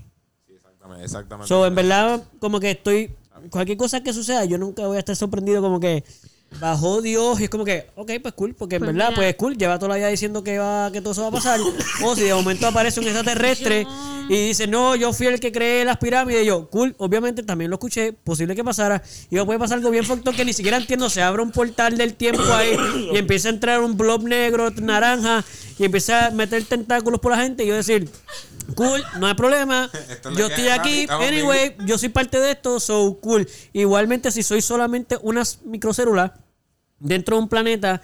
Exactamente. 0.95 1.05
exactamente. 1.05 1.49
So, 1.49 1.67
en 1.67 1.75
verdad, 1.75 2.23
como 2.39 2.61
que 2.61 2.71
estoy. 2.73 3.11
Cualquier 3.49 3.79
cosa 3.79 4.03
que 4.03 4.13
suceda, 4.13 4.45
yo 4.45 4.59
nunca 4.59 4.87
voy 4.87 4.97
a 4.97 5.01
estar 5.01 5.17
sorprendido, 5.17 5.63
como 5.63 5.81
que 5.81 6.05
bajó 6.61 7.01
Dios 7.01 7.41
y 7.41 7.45
es 7.45 7.51
como 7.51 7.65
que, 7.65 7.87
ok, 7.95 8.11
pues 8.21 8.35
cool, 8.35 8.55
porque 8.55 8.75
en 8.77 8.81
Pues 8.83 8.93
verdad, 8.93 9.11
mira. 9.11 9.17
pues 9.23 9.35
cool, 9.37 9.57
lleva 9.57 9.79
toda 9.79 9.91
la 9.91 9.97
vida 9.97 10.09
diciendo 10.09 10.43
que, 10.43 10.59
va, 10.59 10.91
que 10.93 11.01
todo 11.01 11.13
eso 11.13 11.23
va 11.23 11.29
a 11.29 11.31
pasar. 11.31 11.61
o 12.05 12.17
si 12.17 12.23
de 12.25 12.35
momento 12.35 12.67
aparece 12.67 12.99
un 13.01 13.07
extraterrestre 13.07 13.87
y 14.29 14.49
dice, 14.49 14.67
no, 14.67 14.95
yo 14.97 15.13
fui 15.13 15.29
el 15.29 15.39
que 15.41 15.53
creé 15.53 15.85
las 15.85 15.97
pirámides, 15.99 16.43
y 16.43 16.47
yo, 16.47 16.69
cool, 16.69 16.95
obviamente 16.99 17.43
también 17.45 17.71
lo 17.71 17.77
escuché, 17.77 18.13
posible 18.13 18.55
que 18.57 18.65
pasara. 18.65 19.01
Y 19.31 19.37
yo 19.37 19.47
puede 19.47 19.59
pasar 19.59 19.79
algo 19.79 19.91
bien 19.91 20.05
factor 20.05 20.35
que 20.35 20.45
ni 20.45 20.53
siquiera 20.53 20.77
entiendo, 20.77 21.09
se 21.09 21.23
abre 21.23 21.41
un 21.43 21.53
portal 21.53 21.97
del 21.97 22.15
tiempo 22.15 22.43
ahí 22.53 22.77
y 23.13 23.17
empieza 23.17 23.49
a 23.49 23.53
entrar 23.53 23.81
un 23.81 23.97
blob 23.97 24.25
negro, 24.25 24.71
naranja, 24.71 25.45
y 25.81 25.85
empieza 25.87 26.27
a 26.27 26.31
meter 26.31 26.63
tentáculos 26.65 27.21
por 27.21 27.33
la 27.33 27.43
gente 27.43 27.65
y 27.65 27.69
yo 27.69 27.75
decir. 27.75 28.07
Cool, 28.75 29.03
no 29.19 29.27
hay 29.27 29.35
problema. 29.35 29.91
Es 30.11 30.21
Yo 30.37 30.47
estoy 30.47 30.69
aquí. 30.69 31.07
Anyway, 31.09 31.75
yo 31.87 31.97
soy 31.97 32.11
parte 32.11 32.39
de 32.39 32.53
esto, 32.53 32.79
so 32.79 33.19
cool. 33.21 33.49
Igualmente, 33.73 34.31
si 34.31 34.43
soy 34.43 34.61
solamente 34.61 35.17
una 35.23 35.43
microcélula 35.65 36.35
dentro 36.99 37.37
de 37.37 37.43
un 37.43 37.49
planeta 37.49 38.01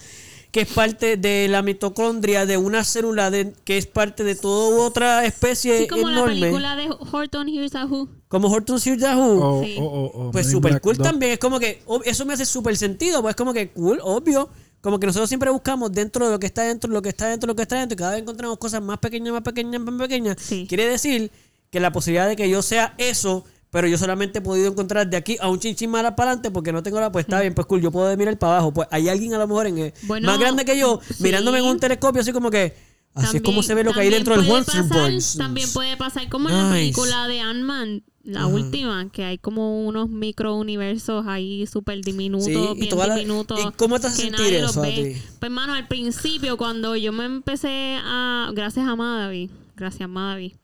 que 0.51 0.63
es 0.63 0.69
parte 0.73 1.19
de 1.19 1.49
la 1.49 1.61
mitocondria 1.61 2.47
de 2.47 2.57
una 2.57 2.83
célula 2.83 3.31
de, 3.31 3.53
que 3.65 3.77
es 3.77 3.87
parte 3.87 4.25
de 4.25 4.35
toda 4.37 4.87
otra 4.87 5.27
especie 5.27 5.81
Sí, 5.81 5.87
como 5.87 6.09
la 6.09 6.13
enorme, 6.21 6.41
película 6.41 6.77
de 6.77 6.89
Horton 7.13 7.49
Hears 7.49 7.75
a 7.75 7.85
Who. 7.85 8.09
como 8.29 8.49
Horton 8.49 8.81
Hears 8.83 9.03
a 9.03 9.17
Who, 9.19 9.45
o, 9.45 9.63
Sí. 9.63 9.77
o- 9.79 9.85
o- 9.85 10.29
o 10.29 10.31
pues 10.31 10.51
super 10.51 10.81
cool 10.81 10.97
2. 10.97 11.07
también. 11.07 11.33
Es 11.33 11.39
como 11.39 11.61
que 11.61 11.83
eso 12.07 12.25
me 12.25 12.33
hace 12.33 12.47
súper 12.47 12.75
sentido, 12.79 13.21
pues 13.21 13.33
es 13.33 13.37
como 13.37 13.53
que 13.53 13.69
cool, 13.71 14.01
obvio. 14.03 14.49
Como 14.81 15.01
que 15.01 15.07
nosotros 15.07 15.29
siempre 15.29 15.51
buscamos 15.51 15.91
dentro 15.93 16.27
de 16.27 16.33
lo 16.33 16.39
que 16.39 16.47
está 16.47 16.63
dentro, 16.63 16.91
lo 16.93 17.03
que 17.03 17.09
está 17.09 17.27
dentro, 17.29 17.47
lo 17.49 17.57
que 17.57 17.63
está 17.63 17.77
dentro, 17.79 17.95
y 17.95 17.99
cada 17.99 18.13
vez 18.13 18.23
encontramos 18.23 18.59
cosas 18.59 18.81
más 18.83 18.99
pequeñas, 18.99 19.33
más 19.33 19.43
pequeñas, 19.43 19.81
más 19.81 19.95
pequeñas. 19.99 20.37
Sí. 20.41 20.67
Quiere 20.69 20.87
decir 20.89 21.31
que 21.71 21.81
la 21.81 21.91
posibilidad 21.93 22.29
de 22.29 22.37
que 22.37 22.49
yo 22.49 22.63
sea 22.63 22.95
eso, 22.99 23.45
pero 23.71 23.89
yo 23.89 23.99
solamente 23.99 24.39
he 24.39 24.43
podido 24.43 24.69
encontrar 24.71 25.09
de 25.11 25.17
aquí 25.17 25.37
a 25.41 25.49
un 25.49 25.59
chinchín 25.59 25.91
más 25.91 26.03
para 26.13 26.31
adelante 26.31 26.51
porque 26.53 26.73
no 26.73 26.83
tengo 26.85 27.01
la, 27.01 27.11
pues 27.11 27.25
está 27.25 27.41
bien, 27.41 27.53
pues 27.53 27.67
cool, 27.67 27.81
yo 27.83 27.91
puedo 27.91 28.17
mirar 28.17 28.39
para 28.39 28.55
abajo. 28.55 28.73
Pues 28.73 28.87
hay 28.93 29.09
alguien 29.09 29.35
a 29.35 29.39
lo 29.39 29.49
mejor 29.49 29.67
en 29.67 29.79
el- 29.79 29.95
Bueno, 30.03 30.27
más 30.29 30.39
grande 30.39 30.65
que 30.65 30.79
yo, 30.79 31.01
sí. 31.07 31.23
mirándome 31.23 31.59
en 31.59 31.65
un 31.65 31.81
telescopio, 31.81 32.21
así 32.21 32.33
como 32.33 32.51
que, 32.51 32.75
así 33.17 33.37
es 33.39 33.43
como 33.43 33.63
se 33.63 33.75
ve 33.75 33.85
lo 33.85 33.93
que 33.93 34.01
hay 34.01 34.11
dentro 34.11 34.37
del 34.41 34.51
Western 34.51 34.89
pasar- 34.89 35.11
Boys. 35.11 35.37
También 35.37 35.69
puede 35.73 35.97
pasar 35.97 36.29
como 36.29 36.49
en 36.49 36.57
la 36.57 36.71
película 36.71 37.27
de 37.29 37.41
Ant-Man, 37.41 38.03
la 38.25 38.47
última, 38.47 39.09
que 39.11 39.25
hay 39.25 39.39
como 39.39 39.87
unos 39.87 40.09
microuniversos 40.09 41.27
ahí 41.29 41.67
súper 41.67 42.01
diminutos, 42.03 42.47
Sí, 42.47 42.85
y 42.85 42.89
toda 42.89 43.07
la- 43.07 43.15
diminutos. 43.17 43.61
¿y 43.61 43.73
cómo 43.77 43.99
te 44.01 44.09
hace 44.09 44.23
sentir 44.23 44.55
eso 44.55 44.83
a 44.83 44.87
ti? 44.87 45.17
Pues, 45.39 45.51
mano, 45.53 45.75
al 45.75 45.87
principio, 45.87 46.57
cuando 46.57 46.97
yo 46.97 47.13
me 47.13 47.25
empecé 47.25 47.99
a. 48.03 48.51
Gracias 48.55 48.87
a 48.89 48.97
Madavi, 48.97 49.51
gracias 49.77 50.09
Madavi. 50.09 50.55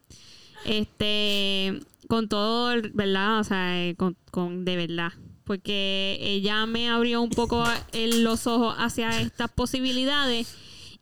Este. 0.65 1.79
Con 2.07 2.27
todo, 2.27 2.75
¿verdad? 2.93 3.39
O 3.39 3.43
sea, 3.43 3.81
eh, 3.87 3.95
con, 3.95 4.15
con 4.29 4.65
de 4.65 4.75
verdad. 4.75 5.13
Porque 5.45 6.17
ella 6.21 6.65
me 6.65 6.89
abrió 6.89 7.21
un 7.21 7.29
poco 7.29 7.63
los 7.93 8.45
ojos 8.47 8.75
hacia 8.77 9.21
estas 9.21 9.49
posibilidades. 9.51 10.53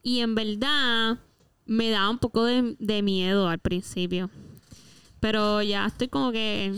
Y 0.03 0.19
en 0.19 0.35
verdad 0.35 1.17
me 1.71 1.89
daba 1.89 2.09
un 2.09 2.17
poco 2.19 2.43
de, 2.43 2.75
de 2.79 3.01
miedo 3.01 3.47
al 3.47 3.59
principio. 3.59 4.29
Pero 5.19 5.61
ya 5.61 5.85
estoy 5.85 6.07
como 6.09 6.31
que. 6.31 6.75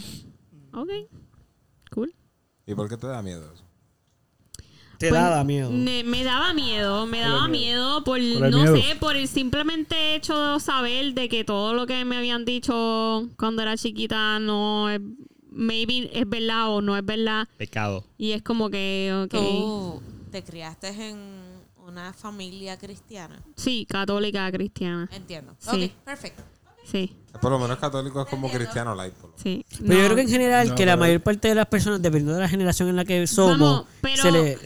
Ok. 0.73 0.89
Cool. 1.91 2.13
¿Y 2.67 2.75
por 2.75 2.87
qué 2.89 2.97
te 2.97 3.07
da 3.07 3.21
miedo 3.21 3.43
eso? 3.53 3.63
Te 4.97 5.09
Pues, 5.09 5.21
daba 5.21 5.43
miedo. 5.43 5.69
Me, 5.71 6.03
me 6.03 6.23
daba 6.23 6.53
miedo, 6.53 7.05
me 7.07 7.19
daba 7.19 7.47
miedo 7.47 8.03
por, 8.03 8.19
no 8.21 8.49
miedo? 8.49 8.77
sé, 8.77 8.95
por 8.99 9.15
el 9.15 9.27
simplemente 9.27 10.15
hecho 10.15 10.37
de 10.53 10.59
saber 10.59 11.13
de 11.13 11.27
que 11.27 11.43
todo 11.43 11.73
lo 11.73 11.87
que 11.87 12.05
me 12.05 12.15
habían 12.17 12.45
dicho 12.45 13.27
cuando 13.37 13.61
era 13.63 13.75
chiquita 13.75 14.39
no 14.39 14.89
es, 14.89 15.01
maybe 15.49 16.09
es 16.13 16.29
verdad 16.29 16.69
o 16.69 16.81
no 16.81 16.95
es 16.95 17.03
verdad. 17.05 17.47
Pecado. 17.57 18.05
Y 18.17 18.31
es 18.31 18.43
como 18.43 18.69
que, 18.69 19.11
ok, 19.25 19.31
Tú 19.31 20.01
te 20.31 20.43
criaste 20.43 20.87
en 21.09 21.17
una 21.87 22.13
familia 22.13 22.77
cristiana. 22.77 23.41
sí, 23.55 23.85
católica, 23.89 24.51
cristiana, 24.51 25.09
Entiendo. 25.11 25.55
Sí. 25.59 25.85
Ok, 25.97 26.03
perfecto. 26.05 26.43
sí, 26.85 27.15
Por 27.41 27.51
lo 27.51 27.59
menos 27.59 27.77
católico 27.77 28.21
es 28.21 28.27
como 28.27 28.49
cristiano 28.49 28.95
light. 28.95 29.13
Por 29.15 29.31
lo 29.31 29.35
menos. 29.37 29.41
sí. 29.41 29.65
Pero 29.85 29.93
yo 29.99 30.03
creo 30.05 30.15
que 30.15 30.21
en 30.23 30.29
general, 30.29 30.69
No, 30.69 30.75
que 30.75 30.85
la 30.85 30.97
mayor 30.97 31.21
parte 31.21 31.47
de 31.49 31.55
las 31.55 31.67
personas, 31.67 32.01
dependiendo 32.01 32.33
de 32.35 32.41
la 32.41 32.49
generación 32.49 32.89
en 32.89 32.95
la 32.95 33.05
que 33.05 33.25
somos, 33.27 33.85
pero, 34.01 34.21
se 34.21 34.31
le... 34.31 34.57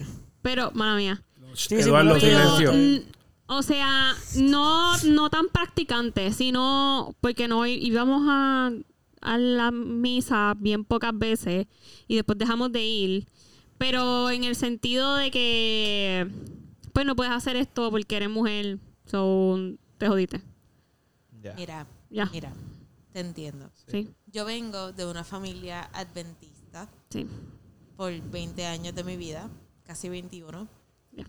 pero, 0.41 0.71
mala 0.73 0.95
mía. 0.95 1.23
Sí, 1.53 1.69
sí, 1.69 1.75
Eduardo, 1.75 2.15
pero- 2.19 2.55
silencio. 2.57 2.73
mm, 2.73 3.11
o 3.49 3.63
sea, 3.63 4.13
no, 4.35 4.97
no 5.05 5.29
tan 5.29 5.47
practicante, 5.47 6.31
sino 6.33 7.15
porque 7.21 7.47
no 7.47 7.65
íbamos 7.65 8.23
a, 8.27 8.71
a 9.21 9.37
la 9.37 9.71
misa 9.71 10.53
bien 10.57 10.83
pocas 10.85 11.17
veces 11.17 11.65
y 12.07 12.15
después 12.15 12.37
dejamos 12.37 12.71
de 12.71 12.83
ir. 12.83 13.27
Pero 13.79 14.29
en 14.31 14.43
el 14.43 14.55
sentido 14.55 15.15
de 15.15 15.31
que, 15.31 16.27
pues 16.97 17.05
no 17.05 17.15
puedes 17.15 17.31
hacer 17.31 17.55
esto 17.57 17.91
porque 17.91 18.17
eres 18.17 18.27
mujer, 18.31 18.79
so 19.05 19.55
te 19.99 20.07
jodiste. 20.07 20.41
Ya. 21.43 21.53
Mira, 21.53 21.85
Ya. 22.09 22.25
mira, 22.25 22.51
te 23.13 23.19
entiendo. 23.19 23.69
Sí, 23.85 24.09
Yo 24.25 24.45
vengo 24.45 24.93
de 24.93 25.05
una 25.05 25.23
familia 25.23 25.91
adventista 25.93 26.89
sí. 27.11 27.27
por 27.95 28.19
20 28.19 28.65
años 28.65 28.95
de 28.95 29.03
mi 29.03 29.15
vida, 29.15 29.47
casi 29.83 30.09
21. 30.09 30.67
Ya. 31.11 31.25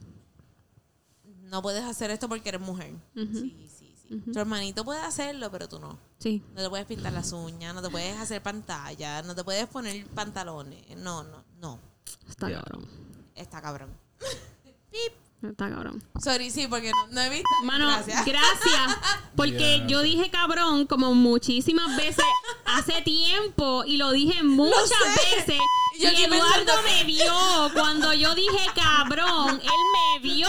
No 1.43 1.61
puedes 1.61 1.85
hacer 1.85 2.11
esto 2.13 2.31
porque 2.31 2.49
eres 2.49 2.63
mujer. 2.63 2.95
Sí, 3.15 3.69
sí, 3.69 3.95
sí. 4.09 4.23
Tu 4.33 4.39
hermanito 4.39 4.87
puede 4.87 5.01
hacerlo, 5.03 5.51
pero 5.51 5.69
tú 5.69 5.79
no. 5.79 5.99
Sí, 6.19 6.43
No 6.55 6.63
te 6.63 6.71
puedes 6.71 6.87
pintar 6.87 7.13
las 7.13 7.31
uñas, 7.33 7.75
no 7.75 7.83
te 7.83 7.91
puedes 7.91 8.17
hacer 8.17 8.43
pantalla, 8.43 9.21
no 9.21 9.35
te 9.35 9.45
puedes 9.45 9.67
poner 9.67 10.07
pantalones. 10.07 10.97
No, 10.97 11.25
no, 11.25 11.45
no. 11.61 11.79
está 12.27 12.51
cabrón. 12.51 12.87
Está 13.35 13.61
cabrón. 13.61 13.91
Está 15.43 15.71
cabrón. 15.71 16.03
Sorry, 16.21 16.51
sí, 16.51 16.67
porque 16.69 16.91
no, 16.91 17.07
no 17.13 17.21
he 17.21 17.29
visto. 17.31 17.49
Mano, 17.65 17.87
Gracias. 17.87 18.25
gracias. 18.27 18.99
Porque 19.37 19.85
yo 19.87 20.03
dije 20.03 20.31
cabrón 20.31 20.87
como 20.87 21.15
muchísimas 21.15 21.97
veces 21.97 22.25
hace 22.65 23.03
tiempo 23.03 23.85
y 23.87 23.99
lo 23.99 24.11
dije 24.11 24.43
muchas 24.43 24.99
veces. 25.15 25.61
Y 25.97 26.03
yo 26.03 26.11
Y 26.11 26.13
aquí 26.13 26.25
Eduardo 26.25 26.73
me 26.83 27.05
vio 27.05 27.33
cuando 27.73 28.13
yo 28.15 28.35
dije 28.35 28.59
cabrón. 28.75 29.61
Él 29.63 29.69
me 29.95 30.29
vio. 30.29 30.49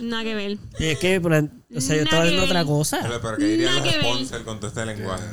Nada 0.00 0.22
que 0.24 0.34
ver. 0.34 0.58
Y 0.78 0.84
es 0.86 0.98
que, 0.98 1.18
o 1.18 1.80
sea, 1.82 1.96
yo 1.96 2.02
estaba 2.04 2.24
ver. 2.24 2.40
otra 2.40 2.64
cosa. 2.64 3.00
Pero, 3.02 3.20
pero 3.20 3.36
que 3.36 3.44
dirían 3.44 3.74
Nada 3.74 3.84
los 3.84 3.92
que 3.94 3.98
ver. 4.00 4.06
sponsors 4.14 4.44
con 4.44 4.56
todo 4.58 4.68
este 4.68 4.86
lenguaje. 4.86 5.24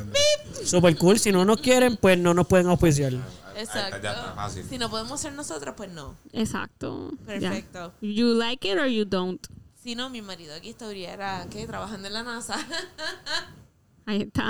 Super 0.65 0.97
cool. 0.97 1.17
Si 1.17 1.31
no 1.31 1.45
nos 1.45 1.61
quieren, 1.61 1.95
pues 1.95 2.17
no 2.19 2.33
nos 2.33 2.45
pueden 2.45 2.67
auspiciar. 2.67 3.13
Ya 3.61 3.89
está, 3.89 3.97
Exacto. 3.97 4.35
fácil. 4.35 4.65
Si 4.67 4.77
no 4.77 4.89
podemos 4.89 5.19
ser 5.21 5.33
nosotros, 5.33 5.75
pues 5.77 5.91
no. 5.91 6.15
Exacto. 6.33 7.11
Perfecto. 7.25 7.93
You 8.01 8.33
like 8.33 8.67
it 8.67 8.77
or 8.79 8.88
you 8.88 9.05
don't. 9.05 9.45
Si 9.83 9.95
no, 9.95 10.09
mi 10.09 10.21
marido 10.21 10.53
aquí 10.55 10.69
estuviera, 10.69 11.45
¿qué? 11.49 11.65
Trabajando 11.67 12.07
en 12.07 12.13
la 12.13 12.23
NASA. 12.23 12.55
Ahí 14.05 14.21
está. 14.23 14.49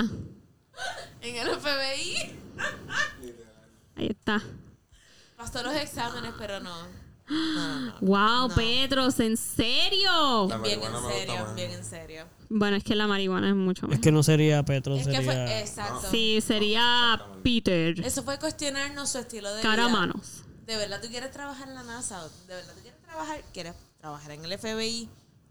en 1.20 1.36
el 1.36 1.48
FBI. 1.48 2.38
Ahí 3.96 4.06
está. 4.08 4.42
Pasó 5.36 5.62
los 5.62 5.74
exámenes, 5.74 6.32
pero 6.38 6.60
no. 6.60 6.74
No, 7.28 7.36
no, 7.36 7.80
no. 7.86 7.94
Wow, 8.00 8.48
No. 8.48 8.54
Petros, 8.54 9.20
¿en 9.20 9.36
serio? 9.36 10.48
Bien 10.62 10.80
en 10.82 10.92
serio, 11.10 11.54
bien 11.54 11.70
en 11.70 11.84
serio. 11.84 12.24
Bueno, 12.48 12.76
es 12.76 12.84
que 12.84 12.94
la 12.94 13.06
marihuana 13.06 13.48
es 13.48 13.54
mucho 13.54 13.86
Es 13.86 13.90
más. 13.92 14.00
que 14.00 14.12
no 14.12 14.22
sería 14.22 14.62
Petro, 14.64 14.96
Es 14.96 15.06
que 15.06 15.22
fue, 15.22 15.60
exacto. 15.60 16.08
Sí, 16.10 16.40
sería 16.40 17.20
Peter. 17.42 17.98
Eso 18.04 18.22
fue 18.22 18.38
cuestionarnos 18.38 19.08
su 19.10 19.18
estilo 19.18 19.54
de 19.54 19.62
Cara 19.62 19.84
a 19.84 19.86
vida. 19.88 19.98
manos. 19.98 20.42
¿De 20.66 20.76
verdad 20.76 21.00
tú 21.00 21.08
quieres 21.08 21.30
trabajar 21.30 21.68
en 21.68 21.74
la 21.74 21.82
NASA? 21.82 22.22
¿De 22.46 22.54
verdad 22.54 22.74
tú 22.74 22.82
quieres 22.82 23.00
trabajar? 23.02 23.42
¿Quieres 23.52 23.74
trabajar 23.98 24.30
en 24.32 24.44
el 24.44 24.58
FBI? 24.58 25.08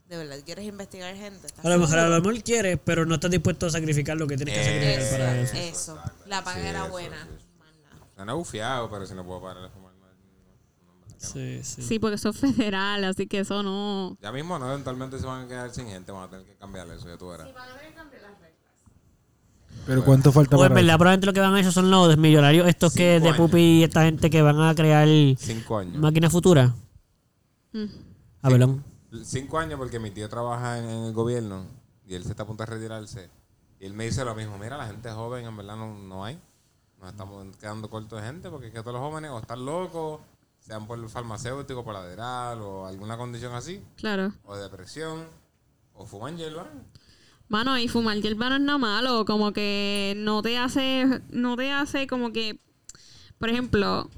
¿De 0.08 0.18
verdad 0.18 0.38
tú 0.38 0.46
quieres 0.46 0.66
investigar 0.66 1.16
gente? 1.16 1.48
¿Estás 1.48 1.66
A 1.66 1.70
lo 1.70 1.80
mejor 1.80 1.98
a 2.00 2.10
lo 2.10 2.22
mejor 2.22 2.44
quieres, 2.44 2.78
pero 2.84 3.06
no 3.06 3.16
estás 3.16 3.32
dispuesto 3.32 3.66
a 3.66 3.70
sacrificar 3.72 4.18
lo 4.18 4.28
que 4.28 4.36
tienes 4.38 4.56
que 4.58 4.64
sacrificar 4.64 5.00
Eso, 5.02 5.12
para 5.18 5.42
eso. 5.42 5.56
eso. 5.56 6.00
La 6.28 6.44
paga 6.44 6.62
Sí, 6.62 6.68
era 6.68 6.82
eso, 6.84 6.92
buena. 6.92 7.24
sí. 7.24 7.46
Más 7.58 7.76
nada. 7.78 8.06
Suena 8.16 8.34
bufiado, 8.34 8.90
pero 8.92 9.06
si 9.06 9.14
no 9.16 9.26
puedo 9.26 9.42
parar 9.42 9.64
de 9.64 9.70
fumar. 9.70 9.92
no- 9.94 9.98
no- 9.98 11.11
Sí, 11.22 11.60
sí. 11.64 11.82
Sí, 11.84 12.00
porque 12.00 12.16
eso 12.16 12.30
es 12.30 12.38
federal, 12.38 13.04
así 13.04 13.28
que 13.28 13.40
eso 13.40 13.62
no. 13.62 14.18
Ya 14.22 14.32
mismo, 14.32 14.58
¿no? 14.58 14.70
Eventualmente 14.72 15.20
se 15.20 15.26
van 15.26 15.46
a 15.46 15.48
quedar 15.48 15.72
sin 15.74 15.88
gente. 15.88 16.12
Van 16.12 16.24
a 16.24 16.30
tener 16.30 16.46
que 16.46 16.56
cambiar 16.56 16.88
eso, 16.90 17.08
ya 17.08 17.18
tú 17.18 17.30
verás. 17.30 17.48
Pero 19.86 20.04
¿cuánto 20.04 20.32
falta 20.32 20.56
en 20.56 20.62
para 20.62 20.76
verdad, 20.76 20.96
probablemente 20.98 21.26
lo 21.28 21.34
que 21.34 21.40
van 21.40 21.56
a 21.56 21.60
hacer 21.60 21.72
son 21.72 21.90
los 21.90 22.18
millonarios 22.18 22.68
estos 22.68 22.94
que 22.94 23.16
Cinco 23.16 23.24
de 23.24 23.30
años. 23.30 23.38
Pupi 23.38 23.60
y 23.60 23.84
esta 23.84 24.04
gente 24.04 24.30
que 24.30 24.42
van 24.42 24.60
a 24.62 24.76
crear 24.76 25.08
Cinco 25.38 25.78
años. 25.78 25.98
máquinas 25.98 26.32
futuras. 26.32 26.72
Mm. 27.74 27.86
A 28.44 28.50
verlo. 28.50 28.80
Cinco 29.24 29.58
años 29.60 29.80
porque 29.80 30.00
mi 30.00 30.12
tío 30.12 30.30
trabaja 30.30 30.78
en, 30.78 30.86
en 30.86 31.04
el 31.06 31.14
gobierno 31.14 31.66
y 32.06 32.14
él 32.16 32.24
se 32.24 32.30
está 32.32 32.44
a 32.44 32.46
punto 32.48 32.64
de 32.64 32.72
retirarse. 32.72 33.30
Y 33.80 33.86
él 33.86 33.94
me 33.94 34.06
dice 34.06 34.24
lo 34.24 34.36
mismo. 34.36 34.58
Mira, 34.60 34.78
la 34.78 34.86
gente 34.88 35.10
joven 35.12 35.46
en 35.46 35.58
verdad 35.58 35.76
no, 35.76 35.98
no 35.98 36.24
hay. 36.26 36.40
Nos 37.00 37.10
estamos 37.10 37.44
quedando 37.58 37.90
cortos 37.90 38.22
de 38.22 38.28
gente 38.28 38.50
porque 38.50 38.68
es 38.68 38.74
que 38.74 38.82
todos 38.82 38.94
los 38.94 39.02
jóvenes 39.02 39.32
o 39.32 39.40
están 39.40 39.66
locos, 39.66 40.20
sean 40.62 40.88
por 40.88 40.98
el 41.00 41.10
farmacéutico, 41.10 41.84
por 41.84 41.94
lateral 41.94 42.62
o 42.62 42.86
alguna 42.88 43.18
condición 43.18 43.54
así, 43.54 43.82
Claro. 43.98 44.34
o 44.46 44.56
depresión, 44.56 45.26
o 45.94 46.06
fuman 46.06 46.38
hierba. 46.38 46.68
Mano, 47.50 47.78
y 47.78 47.90
fumar 47.90 48.18
hierba 48.22 48.48
no 48.50 48.56
es 48.56 48.62
nada 48.62 48.78
malo, 48.78 49.26
como 49.26 49.52
que 49.52 50.14
no 50.18 50.42
te 50.42 50.58
hace, 50.58 51.22
no 51.32 51.58
te 51.58 51.70
hace 51.72 52.08
como 52.08 52.32
que, 52.32 52.58
por 53.40 53.50
ejemplo, 53.50 54.10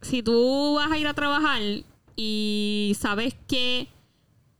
si 0.00 0.22
tú 0.24 0.74
vas 0.74 0.90
a 0.90 0.98
ir 0.98 1.06
a 1.06 1.14
trabajar 1.14 1.60
y 2.16 2.96
sabes 2.98 3.36
qué 3.46 3.88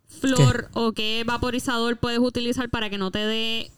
flor 0.06 0.68
o 0.74 0.92
qué 0.92 1.24
vaporizador 1.26 1.96
puedes 1.96 2.20
utilizar 2.20 2.68
para 2.70 2.88
que 2.88 2.98
no 2.98 3.10
te 3.10 3.18
dé, 3.26 3.72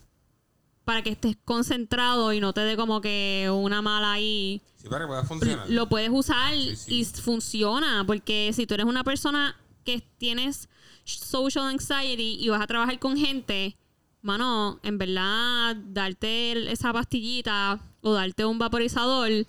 para 0.85 1.03
que 1.03 1.11
estés 1.11 1.37
concentrado 1.47 2.35
y 2.35 2.41
no 2.41 2.53
te 2.53 2.61
dé 2.61 2.77
como 2.77 3.01
que 3.01 3.51
una 3.51 3.81
mala 3.81 4.13
ahí, 4.13 4.61
Sí, 4.85 4.91
para 4.91 5.05
que 5.05 5.09
pueda 5.09 5.25
funcionar. 5.25 5.69
lo 5.71 5.89
puedes 5.89 6.11
usar 6.13 6.53
Sí, 6.55 6.77
sí. 6.77 6.95
y 7.01 7.05
funciona. 7.05 8.05
Porque 8.07 8.53
si 8.53 8.67
tú 8.67 8.75
eres 8.75 8.85
una 8.87 9.03
persona 9.03 9.57
que 9.85 10.03
tienes 10.19 10.69
social 11.05 11.65
anxiety 11.67 12.37
y 12.39 12.51
vas 12.51 12.61
a 12.61 12.67
trabajar 12.67 12.99
con 12.99 13.17
gente, 13.17 13.77
mano, 14.21 14.79
en 14.83 14.99
verdad, 14.99 15.75
darte 15.77 16.71
esa 16.71 16.93
pastillita 16.93 17.81
o 18.03 18.13
darte 18.13 18.45
un 18.45 18.59
vaporizador, 18.59 19.31
en 19.31 19.47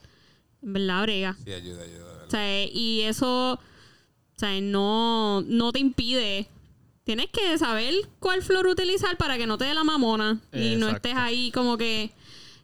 verdad, 0.62 1.02
brega. 1.04 1.38
Sí, 1.44 1.52
ayuda, 1.52 1.84
ayuda. 1.84 2.24
O 2.28 2.30
sea, 2.32 2.64
y 2.66 3.02
eso, 3.02 3.54
o 3.56 3.60
sea, 4.38 4.60
no, 4.62 5.42
no 5.42 5.72
te 5.74 5.80
impide. 5.80 6.48
Tienes 7.04 7.28
que 7.30 7.58
saber 7.58 7.94
cuál 8.20 8.42
flor 8.42 8.68
utilizar 8.68 9.16
para 9.18 9.38
que 9.38 9.46
no 9.48 9.58
te 9.58 9.66
dé 9.66 9.74
la 9.74 9.84
mamona. 9.84 10.40
Y 10.54 10.78
no 10.78 10.88
estés 10.90 11.16
ahí 11.16 11.52
como 11.52 11.78
que, 11.78 12.12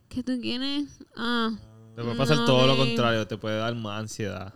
¿qué 0.09 0.23
tú 0.23 0.39
quieres? 0.41 0.85
Ah. 1.17 1.51
Te 1.95 2.01
puede 2.03 2.15
pasar 2.15 2.37
no, 2.37 2.45
todo 2.45 2.67
lo 2.67 2.77
contrario, 2.77 3.27
te 3.27 3.37
puede 3.37 3.57
dar 3.57 3.75
más 3.75 3.99
ansiedad. 3.99 4.53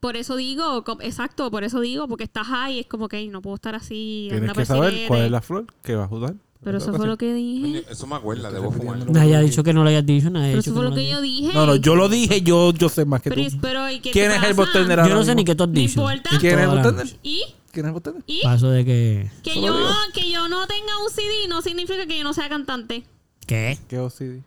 Por 0.00 0.16
eso 0.16 0.36
digo, 0.36 0.82
exacto, 1.00 1.50
por 1.50 1.62
eso 1.62 1.80
digo, 1.80 2.08
porque 2.08 2.24
estás 2.24 2.46
ahí, 2.50 2.80
es 2.80 2.86
como 2.86 3.08
que 3.08 3.26
no 3.28 3.42
puedo 3.42 3.56
estar 3.56 3.74
así. 3.74 4.28
Tienes 4.30 4.50
anda 4.50 4.60
que 4.60 4.66
saber 4.66 5.06
cuál 5.08 5.22
es 5.22 5.30
la 5.30 5.42
flor 5.42 5.66
que 5.82 5.94
vas 5.94 6.10
a 6.10 6.14
usar. 6.14 6.34
Pero 6.62 6.76
eso 6.78 6.92
fue 6.92 7.06
lo 7.06 7.16
que 7.16 7.32
dije. 7.32 7.84
Eso 7.88 8.06
me 8.06 8.16
acuerda, 8.16 8.50
debo 8.50 8.70
fumar. 8.70 9.10
Nadie 9.10 9.36
ha 9.36 9.40
dicho 9.40 9.62
que 9.62 9.72
no 9.72 9.82
lo 9.82 9.88
hayas 9.88 10.04
dicho, 10.04 10.28
nadie 10.28 10.48
ha 10.48 10.50
Pero 10.50 10.60
eso 10.60 10.74
fue 10.74 10.84
lo 10.84 10.94
que 10.94 11.08
yo 11.08 11.20
dije. 11.22 11.52
No, 11.54 11.64
no, 11.64 11.76
yo 11.76 11.96
lo 11.96 12.08
dije, 12.08 12.42
yo, 12.42 12.72
yo 12.74 12.88
sé 12.90 13.06
más 13.06 13.22
que 13.22 13.30
Pero, 13.30 13.50
tú. 13.50 13.58
pero, 13.62 13.90
¿y 13.90 14.00
qué 14.00 14.10
¿Quién 14.10 14.30
te 14.30 14.36
es 14.36 14.42
el 14.44 14.54
pasa? 14.54 14.72
bartender 14.72 15.08
Yo 15.08 15.14
no 15.14 15.24
sé 15.24 15.34
ni 15.34 15.44
qué 15.44 15.54
tú 15.54 15.64
has 15.64 15.72
dicho. 15.72 16.00
importa. 16.00 16.30
¿Quién 16.38 16.58
es 16.58 16.64
el 16.64 16.68
bartender? 16.68 17.06
¿Y? 17.22 17.44
¿Quién 17.72 17.86
es 17.86 17.88
el 17.88 17.92
bartender? 17.92 18.22
¿Y? 18.26 18.42
Paso 18.42 18.70
de 18.70 18.84
que... 18.84 19.30
Que 19.42 19.60
yo, 19.62 19.74
que 20.12 20.30
yo 20.30 20.48
no 20.48 20.66
tenga 20.66 20.98
un 21.02 21.10
CD 21.10 21.48
no 21.48 21.62
significa 21.62 22.06
que 22.06 22.18
yo 22.18 22.24
no 22.24 22.34
sea 22.34 22.48
cantante. 22.50 23.04
¿Qué? 23.46 23.78
¿Qué 23.88 23.98
OCD? 23.98 24.42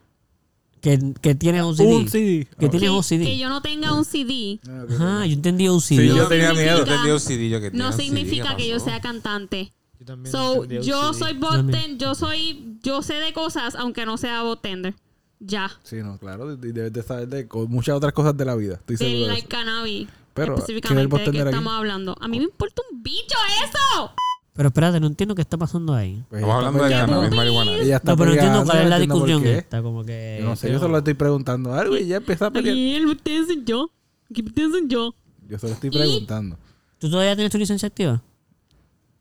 Que, 0.84 0.98
que 1.22 1.34
tienes 1.34 1.62
un 1.62 1.74
CD. 1.74 1.96
Un 1.96 2.08
CD. 2.10 2.46
Que 2.58 2.66
Ah, 2.66 2.70
tienes 2.70 2.90
un 2.90 3.02
CD. 3.02 3.24
que 3.24 3.38
yo 3.38 3.48
no 3.48 3.62
tenga 3.62 3.94
un 3.94 4.04
CD 4.04 4.60
ok. 4.62 4.90
Ajá, 4.92 5.24
yo 5.24 5.32
entendí 5.32 5.66
un 5.66 5.80
CD. 5.80 6.02
Sí, 6.02 6.08
yo 6.08 6.16
no 6.16 6.28
tenía 6.28 6.52
miedo. 6.52 6.76
significa- 6.76 6.92
Entendí 6.92 7.48
yo 7.48 7.60
que 7.60 7.70
tenía 7.70 7.86
no 7.86 7.92
significa 7.92 8.56
¿qué 8.56 8.62
que 8.64 8.68
yo 8.68 8.78
sea 8.80 9.00
cantante. 9.00 9.72
Yo 9.98 10.04
también 10.04 10.30
So, 10.30 10.64
yo 10.66 11.14
soy 11.14 11.32
botten, 11.32 11.98
yo 11.98 12.14
soy, 12.14 12.76
yo 12.82 13.00
sé 13.00 13.14
de 13.14 13.32
cosas 13.32 13.74
aunque 13.76 14.04
no 14.04 14.18
sea 14.18 14.42
botender. 14.42 14.94
Ya. 15.40 15.70
Sí, 15.82 15.96
no, 15.96 16.18
claro. 16.18 16.52
Y 16.52 16.56
debes 16.72 16.92
de 16.92 17.02
saber 17.02 17.28
de 17.28 17.48
muchas 17.68 17.96
otras 17.96 18.12
cosas 18.12 18.36
de 18.36 18.44
la 18.44 18.54
vida. 18.54 18.74
Estoy 18.86 18.96
de 19.22 19.26
like 19.26 19.48
cannabis. 19.48 20.06
Pero, 20.34 20.56
¿quién 20.56 20.64
es 20.64 20.68
el 20.68 20.76
específicamente 20.76 21.30
de 21.30 21.44
qué 21.44 21.48
estamos 21.50 21.72
hablando. 21.72 22.14
A 22.20 22.28
mí 22.28 22.38
me 22.38 22.44
importa 22.44 22.82
un 22.92 23.02
bicho 23.02 23.36
eso. 23.64 24.12
Pero 24.54 24.68
espérate, 24.68 25.00
no 25.00 25.08
entiendo 25.08 25.34
qué 25.34 25.42
está 25.42 25.58
pasando 25.58 25.94
ahí. 25.94 26.22
Pues 26.28 26.40
Estamos 26.40 26.56
hablando 26.64 26.84
de 26.84 26.92
está 26.94 27.06
cannabis, 27.06 27.34
marihuana. 27.34 27.72
Ella 27.72 27.96
está 27.96 28.12
No, 28.12 28.16
pero 28.16 28.30
no 28.30 28.34
entiendo 28.34 28.64
cuál 28.64 28.78
es 28.78 28.88
la 28.88 28.98
discusión 29.00 29.42
qué. 29.42 29.58
esta. 29.58 29.82
Como 29.82 30.04
que... 30.04 30.38
Yo 30.40 30.46
no 30.46 30.56
sé, 30.56 30.70
yo 30.70 30.78
solo 30.78 30.92
le 30.92 30.98
estoy 30.98 31.14
preguntando 31.14 31.74
algo 31.74 31.96
y 31.96 32.06
ya 32.06 32.16
empieza 32.18 32.46
a 32.46 32.50
pelear. 32.52 33.04
Ustedes 33.06 33.46
soy 33.48 33.64
yo. 33.64 33.90
Ustedes 34.30 34.70
soy 34.70 34.86
yo. 34.88 35.14
Yo 35.48 35.58
solo 35.58 35.72
estoy 35.72 35.90
¿Y? 35.92 35.98
preguntando. 35.98 36.56
¿Tú 36.98 37.10
todavía 37.10 37.34
tienes 37.34 37.50
tu 37.50 37.58
licencia 37.58 37.88
activa? 37.88 38.22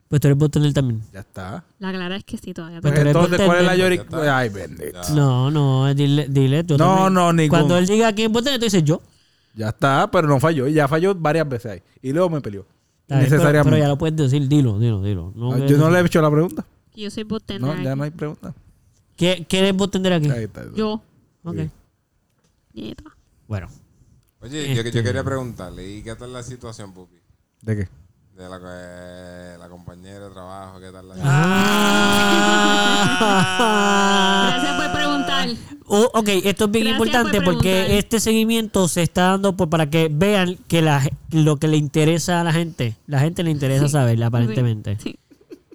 Pues 0.08 0.22
tú 0.22 0.28
eres 0.28 0.38
bartender 0.38 0.72
también. 0.72 1.02
Ya 1.12 1.22
está. 1.22 1.64
La 1.80 1.92
clara 1.92 2.16
es 2.16 2.24
que 2.24 2.38
sí 2.38 2.54
todavía. 2.54 2.80
Pues 2.80 2.94
Pues 2.94 3.06
entonces, 3.08 3.42
¿cuál 3.44 3.58
es 3.58 3.66
la? 3.66 3.76
Ya 3.76 3.88
está. 3.88 4.38
Ay, 4.38 4.50
bendito. 4.50 5.02
No, 5.16 5.50
no, 5.50 5.92
dile, 5.96 6.28
dile. 6.30 6.64
tú 6.64 6.78
No, 6.78 6.86
también. 6.86 7.14
no, 7.16 7.34
ningún- 7.34 7.50
Cuando 7.50 7.78
él 7.80 7.88
diga 7.88 8.14
quién 8.14 8.32
es 8.36 8.44
tú 8.44 8.60
dices 8.60 8.84
yo. 8.84 9.02
Ya 9.56 9.70
está, 9.70 10.10
pero 10.12 10.28
no 10.28 10.40
falló. 10.40 10.68
Y 10.68 10.74
ya 10.74 10.88
falló 10.88 11.16
varias 11.16 11.50
veces 11.50 11.72
ahí. 11.72 11.82
Y 12.04 12.14
luego 12.14 12.30
me 12.30 12.42
peleó. 12.42 12.68
Está 13.04 13.16
bien, 13.18 13.30
pero, 13.30 13.38
Necesariamente. 13.38 13.70
pero 13.70 13.78
ya 13.84 13.88
lo 13.90 13.98
puedes 13.98 14.16
decir, 14.16 14.48
dilo, 14.48 14.80
dilo, 14.80 15.02
dilo. 15.02 15.32
No, 15.36 15.54
Ah, 15.54 15.60
yo 15.66 15.78
no 15.78 15.90
le 15.92 16.00
he 16.00 16.06
hecho 16.06 16.22
la 16.22 16.32
pregunta. 16.32 16.66
Yo 16.96 17.10
soy 17.12 17.24
botender. 17.24 17.76
No, 17.78 17.84
ya 17.84 17.96
no 17.96 18.04
hay 18.04 18.12
pregunta. 18.12 18.54
¿Qué, 19.18 19.46
¿Quién 19.48 19.66
es 19.66 19.76
bartender 19.78 20.14
aquí? 20.14 20.30
Ahí 20.30 20.46
está. 20.46 20.64
Yo. 20.76 21.02
Ok. 21.44 21.58
Sí. 22.74 22.96
Bueno. 23.48 23.68
Oye, 24.42 24.70
yo, 24.70 24.74
yo 24.76 24.82
Este- 24.82 25.04
quería 25.04 25.24
preguntarle, 25.24 25.90
¿y 25.98 26.02
qué 26.04 26.16
tal 26.16 26.34
la 26.34 26.44
situación, 26.44 26.94
Pupi? 26.94 27.16
¿De 27.62 27.76
qué? 27.78 27.90
De 28.38 28.50
la, 28.50 28.58
la 29.60 29.70
compañera 29.70 30.28
de 30.28 30.34
trabajo, 30.34 30.80
¿qué 30.80 30.92
tal 30.92 31.08
la 31.08 31.16
Ah. 31.24 32.64
Gracias 34.64 34.82
por 34.82 34.92
preguntar. 34.92 35.50
Oh, 35.86 36.10
ok, 36.16 36.28
esto 36.44 36.66
es 36.66 36.72
bien 36.72 36.86
Gracias 36.86 37.00
importante 37.08 37.42
por 37.42 37.54
porque 37.54 37.98
este 38.00 38.20
seguimiento 38.20 38.88
se 38.88 39.04
está 39.04 39.30
dando 39.32 39.56
por, 39.56 39.70
para 39.70 39.88
que 39.90 40.10
vean 40.12 40.58
que 40.68 40.82
la, 40.82 41.08
lo 41.32 41.58
que 41.58 41.68
le 41.68 41.78
interesa 41.78 42.42
a 42.42 42.44
la 42.44 42.52
gente, 42.54 42.96
la 43.06 43.20
gente 43.20 43.44
le 43.44 43.52
interesa 43.52 43.88
saber, 43.88 44.22
aparentemente. 44.24 44.98
Sí. 45.00 45.16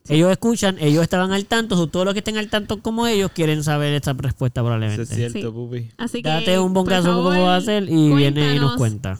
Ellos 0.08 0.30
escuchan, 0.32 0.76
ellos 0.80 1.02
estaban 1.02 1.32
al 1.32 1.44
tanto, 1.44 1.76
so, 1.76 1.86
todos 1.86 2.06
los 2.06 2.14
que 2.14 2.20
estén 2.20 2.38
al 2.38 2.48
tanto 2.48 2.80
como 2.82 3.06
ellos 3.06 3.30
quieren 3.32 3.62
saber 3.62 3.92
esta 3.92 4.14
respuesta 4.14 4.62
Eso 4.62 4.66
probablemente. 4.66 5.02
es 5.02 5.08
cierto, 5.10 5.38
Sí. 5.38 5.44
pupi. 5.54 5.90
Así 5.98 6.22
que. 6.22 6.28
Date 6.30 6.58
un 6.58 6.72
bongazo 6.72 7.12
cómo 7.22 7.42
va 7.42 7.54
a 7.54 7.58
hacer 7.58 7.84
y 7.88 8.12
viene 8.14 8.56
y 8.56 8.58
nos 8.58 8.76
cuenta. 8.76 9.18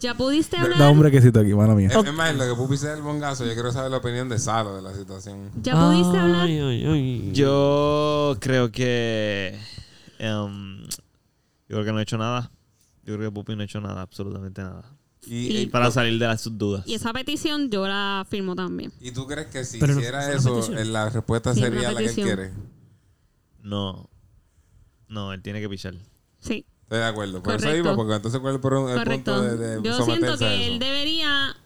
¿Ya 0.00 0.14
pudiste 0.14 0.56
hablar? 0.56 0.78
Da 0.78 0.90
un 0.90 0.98
brequecito 0.98 1.40
aquí, 1.40 1.52
mano 1.52 1.74
mía. 1.74 1.88
Es, 1.88 1.94
es 1.94 2.12
más, 2.14 2.34
lo 2.34 2.48
que 2.48 2.54
Pupi 2.54 2.76
sea 2.76 2.94
el 2.94 3.02
bongazo, 3.02 3.44
yo 3.44 3.52
quiero 3.52 3.70
saber 3.70 3.90
la 3.90 3.98
opinión 3.98 4.28
de 4.28 4.38
Salo 4.38 4.76
de 4.76 4.82
la 4.82 4.94
situación. 4.94 5.50
¿Ya 5.62 5.74
pudiste 5.74 6.16
hablar? 6.16 6.46
Ay, 6.46 6.58
ay, 6.58 6.86
ay. 6.86 7.30
Yo 7.32 8.36
creo 8.40 8.72
que. 8.72 9.58
em, 10.18 10.84
yo 11.68 11.76
creo 11.76 11.84
que 11.84 11.92
no 11.92 12.00
he 12.00 12.02
hecho 12.02 12.18
nada. 12.18 12.50
Yo 13.04 13.16
creo 13.16 13.30
que 13.30 13.34
Pupi 13.34 13.56
no 13.56 13.62
ha 13.62 13.64
hecho 13.64 13.80
nada, 13.80 14.00
absolutamente 14.00 14.62
nada. 14.62 14.84
Y, 15.26 15.66
Para 15.66 15.90
salir 15.90 16.18
de 16.18 16.26
las 16.26 16.40
sus 16.40 16.56
dudas. 16.56 16.86
Y 16.86 16.94
esa 16.94 17.12
petición 17.12 17.70
yo 17.70 17.86
la 17.86 18.26
firmo 18.28 18.56
también. 18.56 18.92
¿y 19.00 19.10
tú 19.10 19.26
crees 19.26 19.48
que 19.48 19.64
si 19.64 19.78
Pero 19.78 19.98
hiciera 19.98 20.32
eso, 20.32 20.72
eh, 20.72 20.84
la 20.86 21.10
respuesta 21.10 21.52
Sí, 21.52 21.60
sería 21.60 21.92
la 21.92 22.00
que 22.00 22.06
él 22.06 22.14
quiere? 22.14 22.52
No. 23.62 24.08
No, 25.08 25.32
él 25.34 25.42
tiene 25.42 25.60
que 25.60 25.68
pichar. 25.68 25.94
Sí, 26.38 26.64
Estoy 26.90 26.98
de 26.98 27.04
acuerdo. 27.06 27.40
Por 27.42 27.54
eso 27.54 27.64
Correcto. 27.66 27.86
iba, 27.86 27.94
porque 27.96 28.14
entonces 28.16 28.40
¿cuál 28.40 28.54
es 28.54 28.56
el, 28.56 28.62
correcto. 28.62 29.32
punto 29.34 29.42
de, 29.42 29.56
de 29.80 29.82
yo 29.88 30.02
siento 30.04 30.32
a 30.32 30.36
que 30.38 30.44
eso? 30.44 30.72
él 30.72 30.78
debería. 30.80 31.56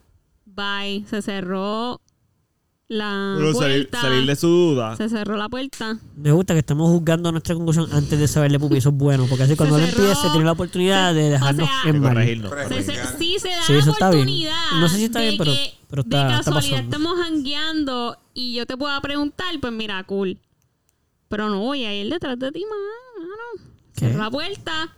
Bye. 0.45 1.07
Se 1.09 1.23
cerró 1.23 2.01
la 2.89 3.35
Pero 3.39 3.53
puerta. 3.55 4.01
salir 4.03 4.27
de 4.27 4.37
su 4.37 4.47
duda. 4.49 4.97
Se 4.97 5.09
cerró 5.09 5.39
la 5.39 5.49
puerta. 5.49 5.97
Me 6.15 6.31
gusta 6.31 6.53
que 6.53 6.59
estamos 6.61 6.91
juzgando 6.91 7.33
nuestra 7.33 7.55
conclusión 7.55 7.89
antes 7.93 8.19
de 8.19 8.29
saberle 8.29 8.59
pupi, 8.59 8.77
eso 8.77 8.91
es 8.91 8.95
bueno, 8.97 9.25
porque 9.27 9.45
así 9.45 9.57
cuando 9.57 9.79
él 9.79 9.87
cerró. 9.87 10.03
empiece 10.03 10.29
tiene 10.29 10.45
la 10.45 10.53
oportunidad 10.53 11.15
de 11.15 11.31
dejarnos 11.31 11.69
sea, 11.69 11.91
en 11.91 12.03
corregirnos. 12.03 12.53
Se- 12.69 12.83
se- 12.83 13.19
sí 13.19 13.37
se 13.41 13.49
da 13.49 13.63
Sí, 13.63 13.73
la 13.73 13.79
eso 13.79 13.91
oportunidad. 13.93 14.71
No 14.79 14.89
sé 14.91 14.97
si 14.99 15.05
está 15.05 15.21
de 15.21 15.29
bien, 15.29 15.39
pero- 15.39 15.53
que 15.53 15.75
pero 15.89 16.03
está- 16.03 16.29
de 16.29 16.35
casualidad 16.45 16.81
estamos 16.81 17.15
jangueando 17.19 18.19
y 18.35 18.55
yo 18.55 18.67
te 18.67 18.77
pueda 18.77 19.01
preguntar, 19.01 19.47
pues 19.59 19.73
mira, 19.73 20.05
cool. 20.05 20.39
Pero 21.29 21.49
no 21.49 21.61
voy 21.61 21.85
a 21.87 21.95
ir 21.99 22.13
detrás 22.13 22.39
de 22.39 22.53
ti, 22.53 22.63
mano. 22.69 23.65
¿Qué? 23.97 24.09
Cerra 24.11 24.25
la 24.25 24.31
puerta. 24.31 24.95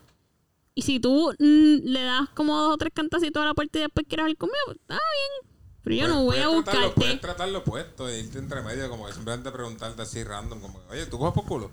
Y 0.76 0.82
si 0.82 1.00
tú 1.00 1.32
mm, 1.38 1.88
le 1.88 2.02
das 2.02 2.28
como 2.34 2.54
dos 2.60 2.74
o 2.74 2.76
tres 2.76 2.92
cantacitos 2.94 3.42
a 3.42 3.46
la 3.46 3.54
puerta 3.54 3.78
y 3.78 3.80
después 3.82 4.06
quieres 4.08 4.28
ir 4.28 4.36
conmigo, 4.36 4.58
pues, 4.66 4.76
está 4.78 4.94
bien. 4.94 5.52
Pero 5.82 5.96
yo 5.96 6.08
no 6.08 6.24
voy 6.24 6.36
a 6.38 6.44
puedes 6.48 6.64
tratarlo- 6.64 6.80
buscarte. 6.82 7.00
Puedes 7.00 7.20
tratarlo 7.20 7.64
puesto 7.64 8.08
e 8.08 8.20
irte 8.20 8.38
entre 8.38 8.60
medio, 8.62 8.88
como 8.90 9.06
que 9.06 9.12
simplemente 9.14 9.50
preguntarte 9.50 10.02
así 10.02 10.22
random, 10.22 10.60
como 10.60 10.80
que, 10.86 10.92
oye, 10.92 11.06
¿tú 11.06 11.18
coges 11.18 11.32
por 11.34 11.46
culo? 11.46 11.70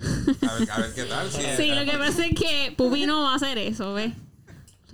A 0.00 0.54
ver, 0.58 0.70
a 0.70 0.78
ver 0.78 0.94
qué 0.94 1.04
tal. 1.04 1.30
Si 1.32 1.40
Sí, 1.56 1.68
lo 1.74 1.84
que 1.90 1.96
pasa 1.96 2.26
es 2.26 2.34
que 2.38 2.74
Pupi 2.76 3.06
no 3.06 3.22
va 3.22 3.32
a 3.32 3.36
hacer 3.36 3.56
eso, 3.58 3.94
¿ves? 3.94 4.12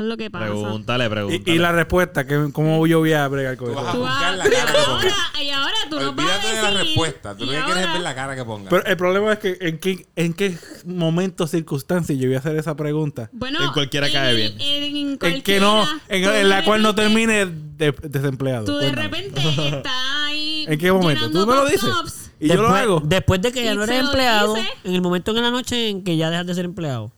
Eso 0.00 0.04
es 0.06 0.08
lo 0.08 0.16
que 0.16 0.30
pasa. 0.30 0.46
Pregúntale, 0.46 1.10
pregúntale. 1.10 1.42
Y, 1.52 1.56
y 1.56 1.58
la 1.58 1.72
respuesta, 1.72 2.26
que, 2.26 2.48
¿cómo 2.54 2.86
yo 2.86 3.00
voy 3.00 3.12
a 3.12 3.28
bregar 3.28 3.58
con 3.58 3.66
Tú 3.68 3.72
eso? 3.74 3.82
vas 3.82 3.88
a 3.90 3.92
Tú 3.92 4.00
vas- 4.00 4.12
buscar 4.14 4.34
la 4.38 4.44
cara 4.44 4.72
que 4.72 4.78
ahora, 4.78 4.86
ponga. 5.02 5.42
y 5.42 5.50
ahora 5.50 5.74
tú 5.90 6.00
no 6.00 6.00
vas 6.00 6.06
a 6.06 6.08
Olvídate 6.10 6.46
de 6.48 6.54
la 6.62 6.70
decir, 6.70 6.86
respuesta. 6.86 7.36
Tú 7.36 7.44
lo 7.44 7.52
que 7.52 7.58
quieres 7.64 7.84
es 7.86 7.92
ver 7.92 8.00
la 8.00 8.14
cara 8.14 8.34
que 8.36 8.44
ponga. 8.46 8.70
Pero 8.70 8.86
el 8.86 8.96
problema 8.96 9.32
es 9.34 9.38
que 9.40 9.58
en 9.60 9.78
qué, 9.78 10.06
en 10.16 10.32
qué 10.32 10.58
momento, 10.86 11.46
circunstancia 11.46 12.14
yo 12.16 12.28
voy 12.28 12.36
a 12.36 12.38
hacer 12.38 12.56
esa 12.56 12.74
pregunta. 12.76 13.28
Bueno, 13.32 13.62
En 13.62 13.72
cualquiera 13.72 14.10
cae 14.10 14.34
bien. 14.34 14.54
En, 14.58 14.96
en 14.96 15.18
En 15.20 15.42
que 15.42 15.60
no, 15.60 15.86
en, 16.08 16.48
la 16.48 16.64
cual 16.64 16.80
no 16.80 16.94
termine 16.94 17.44
de- 17.44 17.92
desempleado. 18.08 18.64
Tú 18.64 18.76
de 18.78 18.92
repente 18.92 19.38
estás 19.38 19.92
ahí. 20.26 20.64
¿En 20.68 20.78
qué 20.78 20.90
momento? 20.92 21.30
Tú 21.30 21.46
me 21.46 21.54
lo 21.54 21.66
dices. 21.66 22.30
Y 22.40 22.48
yo 22.48 22.54
lo 22.62 22.68
hago. 22.68 23.02
Después 23.04 23.42
de 23.42 23.52
que 23.52 23.62
ya 23.64 23.74
no 23.74 23.84
eres 23.84 24.00
empleado, 24.00 24.54
dice. 24.54 24.66
en 24.84 24.94
el 24.94 25.02
momento 25.02 25.36
en 25.36 25.42
la 25.42 25.50
noche 25.50 25.90
en 25.90 26.02
que 26.04 26.16
ya 26.16 26.30
dejas 26.30 26.46
de 26.46 26.54
ser 26.54 26.64
empleado. 26.64 27.12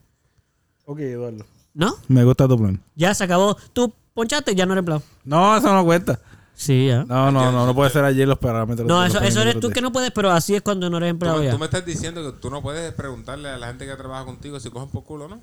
Ok, 0.85 0.99
Eduardo. 0.99 1.47
¿No? 1.75 1.97
Me 2.09 2.25
gusta 2.25 2.47
tu 2.49 2.59
plan. 2.59 2.81
Ya 2.97 3.15
se 3.15 3.25
acabó. 3.25 3.57
Tú 3.73 3.93
ponchaste 4.15 4.53
y 4.53 4.55
ya 4.55 4.67
no 4.67 4.73
eres 4.73 4.81
empleado. 4.81 5.03
No, 5.25 5.57
eso 5.57 5.73
no 5.73 5.85
cuenta. 5.85 6.19
Sí, 6.55 6.89
ya. 6.89 7.05
No, 7.05 7.33
no, 7.33 7.51
no, 7.51 7.65
no 7.67 7.75
puede 7.75 7.91
ser 7.91 8.05
ayer 8.05 8.29
los 8.29 8.39
parámetros. 8.39 8.87
No, 8.87 9.05
eso, 9.05 9.21
eso 9.21 9.41
eres 9.41 9.59
tú 9.59 9.71
que 9.71 9.81
no 9.81 9.91
puedes, 9.91 10.11
pero 10.11 10.31
así 10.31 10.55
es 10.55 10.61
cuando 10.63 10.91
no 10.91 10.99
eres 10.99 11.09
Tú, 11.09 11.11
empleado 11.13 11.39
me- 11.39 11.45
ya. 11.47 11.51
tú 11.53 11.59
me 11.59 11.65
estás 11.65 11.85
diciendo 11.87 12.23
que 12.23 12.39
tú 12.39 12.51
no 12.51 12.61
puedes 12.63 12.93
preguntarle 12.93 13.49
a 13.49 13.57
la 13.59 13.69
gente 13.69 13.87
que 13.87 13.95
trabaja 13.97 14.25
contigo 14.27 14.61
si 14.61 14.69
cogen 14.71 14.91
por 14.91 15.03
culo 15.05 15.25
o 15.25 15.29
no. 15.29 15.41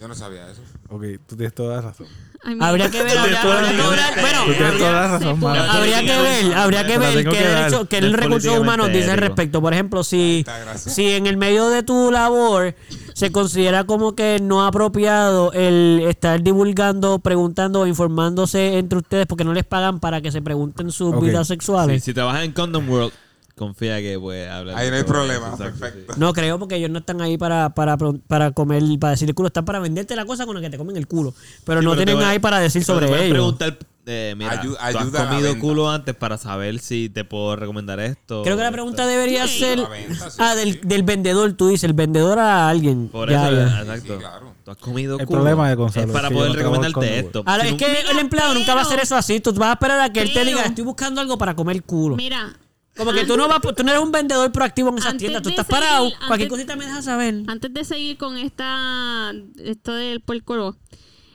Yo 0.00 0.08
no 0.08 0.14
sabía 0.16 0.50
eso. 0.50 0.60
Ok, 0.90 1.04
tú 1.26 1.36
tienes 1.36 1.54
toda 1.54 1.76
la 1.76 1.82
razón. 1.82 2.08
Ay, 2.42 2.58
Habría 2.60 2.90
que 2.90 3.02
ver, 3.02 3.16
habría, 3.16 3.40
que 3.40 3.46
ver- 3.46 4.20
bueno, 4.20 4.44
Tú 4.46 4.52
tienes 4.52 4.78
toda 4.78 4.92
la 4.92 5.06
se 5.06 5.12
razón, 5.24 5.40
puede. 5.40 5.58
mano. 5.58 5.72
habría 5.72 6.00
que 6.00 6.20
ver, 6.20 6.54
habría 6.54 6.86
que 6.86 6.98
ver 6.98 7.14
qué 7.24 7.30
que 7.30 7.48
derecho, 7.48 7.80
el 7.80 7.86
políticamente 7.86 8.50
humanos 8.58 8.88
dice 8.92 9.10
al 9.12 9.18
respecto. 9.18 9.60
Por 9.62 9.72
ejemplo, 9.72 10.02
si, 10.04 10.44
si 10.76 11.12
en 11.12 11.26
el 11.28 11.36
medio 11.36 11.68
de 11.70 11.84
tu 11.84 12.10
labor 12.10 12.74
se 13.14 13.32
considera 13.32 13.84
como 13.84 14.14
que 14.14 14.38
no 14.42 14.66
apropiado 14.66 15.52
el 15.52 16.04
estar 16.06 16.42
divulgando, 16.42 17.18
preguntando 17.20 17.80
o 17.80 17.86
informándose 17.86 18.76
entre 18.78 18.98
ustedes 18.98 19.26
porque 19.26 19.44
no 19.44 19.54
les 19.54 19.64
pagan 19.64 20.00
para 20.00 20.20
que 20.20 20.30
se 20.30 20.42
pregunten 20.42 20.90
sus 20.90 21.14
Ok. 21.14 21.22
vidas 21.22 21.46
Sí, 21.46 21.54
sexuales. 21.54 22.04
si 22.04 22.12
trabajas 22.12 22.44
en 22.44 22.52
Condom 22.52 22.88
World, 22.90 23.12
confía 23.56 23.98
que 24.00 24.18
puedes 24.18 24.50
hablar. 24.50 24.76
Ahí 24.76 24.90
no 24.90 24.96
hay 24.96 25.04
problema, 25.04 25.48
eso, 25.54 25.58
perfecto. 25.58 26.14
No 26.16 26.32
creo 26.32 26.58
porque 26.58 26.74
ellos 26.74 26.90
no 26.90 26.98
están 26.98 27.20
ahí 27.20 27.38
para, 27.38 27.70
para, 27.70 27.96
para 27.96 28.50
comer, 28.50 28.82
para 28.98 29.12
decir 29.12 29.28
el 29.28 29.34
culo, 29.36 29.46
están 29.46 29.64
para 29.64 29.78
venderte 29.78 30.16
la 30.16 30.24
cosa 30.26 30.44
con 30.44 30.56
la 30.56 30.60
que 30.60 30.70
te 30.70 30.76
comen 30.76 30.96
el 30.96 31.06
culo. 31.06 31.32
Pero 31.64 31.80
Sí, 31.80 31.84
no 31.84 31.92
pero 31.92 31.98
tienen 32.04 32.16
voy- 32.16 32.24
ahí 32.24 32.38
para 32.40 32.58
decir 32.58 32.82
sobre 32.84 33.06
ello. 33.06 33.32
preguntar, 33.32 33.78
eh, 34.06 34.34
mira, 34.36 34.62
Ayu- 34.62 34.76
tú 34.92 34.98
has 35.16 35.26
comido 35.28 35.58
culo 35.58 35.90
antes 35.90 36.14
para 36.14 36.36
saber 36.38 36.78
si 36.78 37.08
te 37.08 37.24
puedo 37.24 37.56
recomendar 37.56 38.00
esto. 38.00 38.42
Creo 38.42 38.56
que 38.56 38.60
la 38.62 38.68
esto. 38.68 38.72
pregunta 38.74 39.06
debería 39.06 39.46
Sí. 39.46 39.58
ser 39.58 39.78
La 39.78 39.88
venta, 39.88 40.30
sí, 40.30 40.36
ah, 40.40 40.54
del, 40.54 40.72
sí. 40.74 40.80
del 40.82 41.02
vendedor, 41.02 41.52
tú 41.54 41.68
dices, 41.68 41.84
el 41.84 41.92
vendedor 41.94 42.38
a 42.38 42.68
alguien. 42.68 43.08
Por 43.08 43.30
Ya, 43.30 43.48
eso, 43.48 43.56
ya. 43.56 43.80
exacto. 43.80 44.14
Sí, 44.14 44.18
claro. 44.20 44.54
Tú 44.64 44.70
has 44.70 44.76
comido 44.78 45.18
El 45.18 45.26
culo. 45.26 45.38
problema 45.40 45.68
de 45.68 45.74
Gonzalo 45.74 46.06
es 46.06 46.12
para 46.12 46.30
poder 46.30 46.50
no 46.50 46.56
recomendarte 46.56 47.18
esto. 47.18 47.42
Ahora, 47.46 47.64
Si 47.64 47.70
es 47.70 47.74
que 47.76 48.00
el 48.10 48.18
empleado 48.18 48.54
nunca 48.54 48.74
va 48.74 48.80
a 48.80 48.84
hacer 48.84 49.00
eso 49.00 49.16
así. 49.16 49.40
Tú 49.40 49.52
vas 49.54 49.70
a 49.70 49.72
esperar 49.74 50.00
a 50.00 50.12
que 50.12 50.20
él 50.22 50.32
te 50.32 50.44
diga, 50.44 50.62
estoy 50.62 50.84
buscando 50.84 51.20
algo 51.20 51.36
para 51.38 51.54
comer 51.54 51.82
culo. 51.82 52.16
Mira, 52.16 52.54
Como 52.96 53.12
que 53.12 53.24
tú 53.24 53.36
no, 53.36 53.48
vas, 53.48 53.58
tú 53.60 53.82
no 53.82 53.90
eres 53.90 54.00
un 54.02 54.12
vendedor 54.12 54.52
proactivo 54.52 54.88
en 54.90 54.98
esas 54.98 55.16
tiendas. 55.16 55.42
Tú 55.42 55.48
estás 55.48 55.66
seguir- 55.66 55.80
parado. 55.80 56.04
antes- 56.04 56.18
Cualquier 56.28 56.48
cosita 56.48 56.76
me 56.76 56.84
dejas 56.86 57.04
saber. 57.04 57.42
antes 57.48 57.74
de 57.74 57.84
seguir 57.84 58.16
con 58.16 58.36
esta 58.36 59.32
esto 59.64 59.92
del 59.94 60.20
puerco, 60.20 60.76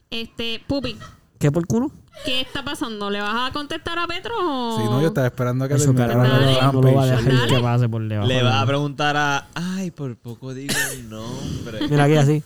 este, 0.09 0.61
Pupi, 0.67 0.95
¿Qué 1.37 1.51
por 1.51 1.67
culo? 1.67 1.91
¿Qué 2.25 2.41
está 2.41 2.63
pasando? 2.63 3.09
¿Le 3.09 3.21
vas 3.21 3.49
a 3.49 3.53
contestar 3.53 3.97
a 3.99 4.07
Petro 4.07 4.33
o 4.37 4.77
Sí, 4.77 4.83
no, 4.85 5.01
yo 5.01 5.07
estaba 5.07 5.27
esperando 5.27 5.65
a 5.65 5.67
que 5.67 5.75
Eso, 5.75 5.85
terminara 5.85 6.13
carajo, 6.13 6.33
Dale. 6.39 6.53
la 6.55 6.71
no 6.71 6.81
lo 6.81 6.93
va 6.93 7.03
a 7.03 7.05
Rampage. 7.07 7.23
dejar 7.29 7.39
Dale. 7.41 7.55
que 7.55 7.61
pase 7.63 7.89
por 7.89 8.07
debajo. 8.07 8.27
Le 8.27 8.43
vas 8.43 8.61
a 8.61 8.65
preguntar 8.65 9.17
a. 9.17 9.47
Ay, 9.55 9.91
por 9.91 10.15
poco 10.17 10.53
digo 10.53 10.73
el 10.93 11.09
nombre. 11.09 11.87
Mira 11.89 12.03
aquí 12.05 12.15
así. 12.15 12.43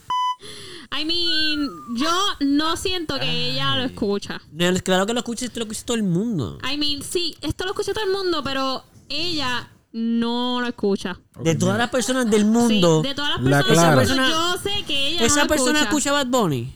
I 0.96 1.06
mean, 1.06 1.70
yo 1.96 2.12
no 2.42 2.78
siento 2.78 3.18
que 3.20 3.50
ella 3.52 3.76
lo 3.78 3.84
escucha. 3.84 4.40
Claro 4.84 5.06
que 5.08 5.14
lo 5.14 5.20
escuches, 5.22 5.52
te 5.52 5.60
lo 5.60 5.64
escucha 5.66 5.84
todo 5.86 5.98
el 5.98 6.04
mundo. 6.04 6.60
I 6.72 6.78
mean, 6.78 7.02
sí, 7.02 7.36
esto 7.42 7.64
lo 7.66 7.72
escucha 7.72 7.94
todo 7.94 8.04
el 8.06 8.12
mundo, 8.12 8.44
pero 8.44 8.84
ella 9.10 9.70
no 9.92 10.62
lo 10.62 10.68
escucha. 10.68 11.20
De 11.40 11.56
todas 11.56 11.80
las 11.80 11.90
personas 11.90 12.30
del 12.30 12.42
Sí, 12.42 12.48
mundo, 12.48 13.02
de 13.02 13.16
todas 13.16 13.32
las 13.32 13.42
La 13.44 13.64
personas, 13.64 13.98
del 14.08 14.08
Clara. 14.18 14.22
mundo, 14.30 14.54
yo 14.56 14.62
sé 14.70 14.84
que 14.86 15.08
ella 15.10 15.26
esa 15.26 15.36
no 15.38 15.42
lo 15.44 15.48
persona 15.50 15.80
escucha. 15.82 16.10
escucha 16.10 16.12
Bad 16.12 16.28
Bunny. 16.28 16.76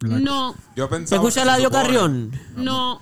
No, 0.00 0.54
Yo 0.76 0.84
¿Se 0.84 0.90
pensaba 0.90 1.16
escucha 1.22 1.34
que 1.34 1.40
se 1.40 1.44
Ladio 1.46 1.64
supone- 1.68 1.82
Carrión? 1.82 2.40
no. 2.56 3.00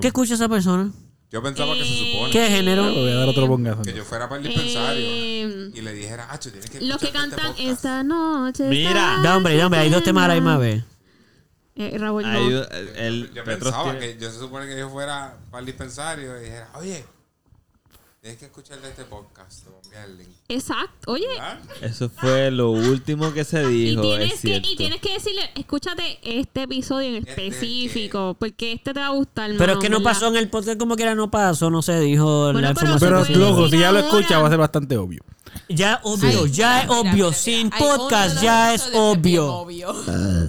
¿Qué 0.00 0.08
escucha 0.08 0.34
esa 0.34 0.48
persona? 0.48 0.90
Yo 1.30 1.42
pensaba 1.42 1.72
que 1.74 1.84
se 1.84 2.12
supone 2.12 2.30
¿Qué 2.30 2.46
género? 2.48 2.90
Le 2.90 3.00
voy 3.00 3.10
a 3.10 3.14
dar 3.14 3.28
otro 3.28 3.46
bongazo. 3.46 3.82
que 3.82 3.94
yo 3.94 4.04
fuera 4.04 4.28
para 4.28 4.42
el 4.42 4.48
dispensario 4.48 5.06
Eh, 5.06 5.70
y 5.72 5.80
le 5.80 5.94
dijera, 5.94 6.30
Acho, 6.30 6.50
tienes 6.50 6.68
que 6.68 6.80
Los 6.82 6.98
que 6.98 7.06
escucharte 7.06 7.28
este 7.30 7.36
cantan 7.36 7.56
podcast". 7.56 7.76
esta 7.78 8.02
noche. 8.02 8.64
Mira. 8.68 8.90
está 9.16 9.22
Da, 9.22 9.36
hombre, 9.38 9.56
da, 9.56 9.66
hombre, 9.66 9.80
hay 9.80 9.88
dos 9.90 10.02
temas 10.02 10.24
a 10.24 10.28
la 10.28 10.34
misma 10.34 10.58
vez. 10.58 10.84
Eh, 11.74 11.96
Raúl, 11.96 12.22
no. 12.24 12.28
Ahí, 12.28 12.46
el, 12.48 12.88
el 12.96 13.30
Yo 13.32 13.44
Petros 13.44 13.72
pensaba 13.72 13.84
tiene- 13.98 14.00
que 14.00 14.18
yo 14.20 14.30
se 14.30 14.38
supone 14.38 14.66
que 14.66 14.78
yo 14.78 14.90
fuera 14.90 15.38
para 15.50 15.60
el 15.60 15.66
dispensario 15.66 16.38
y 16.38 16.44
dijera, 16.44 16.68
oye, 16.74 17.02
tienes 18.22 18.38
que 18.38 18.44
escuchar 18.46 18.80
de 18.80 18.88
este 18.88 19.02
podcast. 19.04 19.66
Exacto. 20.48 21.10
Oye, 21.10 21.26
¿verdad? 21.26 21.58
Eso 21.80 22.08
fue 22.08 22.52
lo 22.52 22.70
último 22.70 23.32
que 23.32 23.42
se 23.42 23.64
y 23.64 23.90
dijo, 23.90 24.02
tienes, 24.02 24.26
es 24.26 24.32
que, 24.34 24.38
cierto. 24.48 24.68
y 24.70 24.76
tienes 24.76 25.00
que 25.00 25.14
decirle, 25.14 25.42
escúchate 25.56 26.18
este 26.22 26.62
episodio 26.62 27.08
en 27.08 27.26
Este 27.26 27.30
específico, 27.48 28.36
porque 28.38 28.74
este 28.74 28.94
te 28.94 29.00
va 29.00 29.06
a 29.06 29.10
gustar. 29.10 29.48
Pero 29.50 29.58
mano, 29.58 29.72
es 29.72 29.78
que 29.80 29.88
no 29.90 29.98
¿verdad? 29.98 30.12
pasó 30.12 30.28
en 30.28 30.36
el 30.36 30.48
podcast 30.48 30.78
como 30.78 30.94
quiera, 30.94 31.16
no 31.16 31.32
pasó, 31.32 31.68
no 31.68 31.82
se 31.82 31.98
dijo 31.98 32.44
Bueno, 32.52 32.60
la 32.60 32.74
pero 32.74 32.92
información. 32.92 33.24
Pero 33.26 33.48
dijo. 33.56 33.68
si 33.68 33.78
ya 33.80 33.90
lo 33.90 33.98
ahora. 33.98 34.08
escucha 34.18 34.38
va 34.38 34.46
a 34.46 34.50
ser 34.50 34.58
bastante 34.60 34.96
obvio. 34.96 35.24
Ya 35.68 36.00
obvio, 36.04 36.46
ya 36.46 36.82
es 36.82 36.88
mira, 36.88 37.00
obvio. 37.00 37.12
mira, 37.26 37.32
Sin 37.32 37.64
mira. 37.66 37.78
Podcast 37.78 38.40
ya 38.40 38.72
es 38.72 38.88
obvio. 38.94 39.52
obvio. 39.52 39.92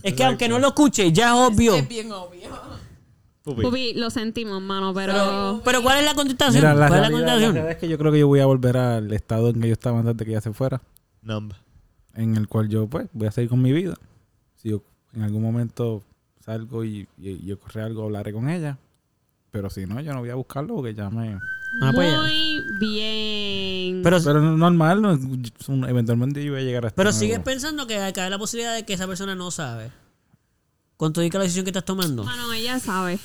Es 0.03 0.13
que 0.13 0.23
aunque 0.23 0.47
no 0.47 0.59
lo 0.59 0.67
escuche, 0.67 1.11
ya 1.11 1.29
es 1.29 1.33
obvio. 1.33 1.75
Es 1.75 1.87
bien 1.89 2.11
obvio. 2.11 2.42
Pupi. 3.43 3.61
Pupi, 3.61 3.93
lo 3.95 4.09
sentimos, 4.09 4.61
mano, 4.61 4.93
pero... 4.93 5.13
Pero, 5.13 5.61
pero 5.65 5.81
¿cuál 5.83 5.99
es 5.99 6.05
la 6.05 6.13
contestación? 6.15 6.61
Mira, 6.61 6.73
la 6.73 6.87
¿Cuál 6.87 7.03
es 7.03 7.09
la 7.09 7.09
realidad, 7.09 7.09
la 7.09 7.31
contestación? 7.33 7.53
realidad 7.55 7.71
es 7.71 7.77
que 7.77 7.89
yo 7.89 7.97
creo 7.97 8.11
que 8.13 8.19
yo 8.19 8.27
voy 8.27 8.39
a 8.39 8.45
volver 8.45 8.77
al 8.77 9.11
estado 9.11 9.49
en 9.49 9.59
que 9.61 9.67
yo 9.67 9.73
estaba 9.73 9.99
antes 9.99 10.15
de 10.15 10.25
que 10.25 10.31
ella 10.31 10.41
se 10.41 10.53
fuera. 10.53 10.81
Number. 11.21 11.57
En 12.15 12.37
el 12.37 12.47
cual 12.47 12.69
yo, 12.69 12.87
pues, 12.87 13.07
voy 13.11 13.27
a 13.27 13.31
seguir 13.31 13.49
con 13.49 13.61
mi 13.61 13.73
vida. 13.73 13.95
Si 14.55 14.69
yo 14.69 14.81
en 15.13 15.23
algún 15.23 15.41
momento 15.41 16.03
salgo 16.39 16.85
y, 16.85 17.07
y, 17.17 17.31
y 17.45 17.51
ocurre 17.51 17.81
algo, 17.81 18.03
hablaré 18.03 18.31
con 18.31 18.49
ella. 18.49 18.77
Pero 19.51 19.69
si 19.69 19.85
no, 19.85 19.99
yo 19.99 20.13
no 20.13 20.19
voy 20.21 20.29
a 20.29 20.35
buscarlo 20.35 20.75
porque 20.75 20.93
ya 20.93 21.09
me... 21.09 21.37
Ah, 21.81 21.91
pues. 21.93 22.15
Muy 22.15 22.61
bien. 22.79 24.01
Pero, 24.03 24.17
Pero 24.23 24.39
no- 24.41 24.55
normal, 24.57 25.01
no, 25.01 25.11
eventualmente 25.87 26.43
yo 26.45 26.53
voy 26.53 26.61
a 26.61 26.63
llegar 26.63 26.85
a 26.85 26.87
este 26.89 26.95
pero 26.95 27.09
nuevo- 27.09 27.19
sigues 27.19 27.39
pensando 27.39 27.87
que 27.87 27.97
hay 27.97 28.13
la 28.29 28.37
posibilidad 28.37 28.73
de 28.75 28.85
que 28.85 28.93
esa 28.93 29.07
persona 29.07 29.35
no 29.35 29.51
sabe. 29.51 29.91
Con 30.97 31.11
que 31.11 31.29
la 31.33 31.39
decisión 31.39 31.65
que 31.65 31.71
estás 31.71 31.83
tomando. 31.85 32.23
Mano, 32.23 32.53
ella 32.53 32.79
sabe. 32.79 33.19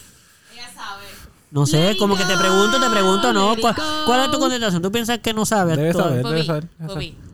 No 1.51 1.65
sé, 1.67 1.97
como 1.99 2.15
que 2.17 2.25
te 2.25 2.37
pregunto, 2.37 2.79
te 2.79 2.91
pregunto, 2.91 3.33
¿no? 3.33 3.57
¿Cuál, 3.59 3.75
cuál 4.05 4.25
es 4.27 4.31
tu 4.31 4.39
contestación? 4.39 4.83
¿Tú 4.83 4.93
piensas 4.93 5.19
que 5.21 5.33
no 5.33 5.47
sabe? 5.47 5.77
Debe 5.77 5.93
Todo- 5.93 6.03
saber. 6.03 6.23
Pupi, 6.23 6.35
debe 6.35 6.45
saber, 6.45 6.65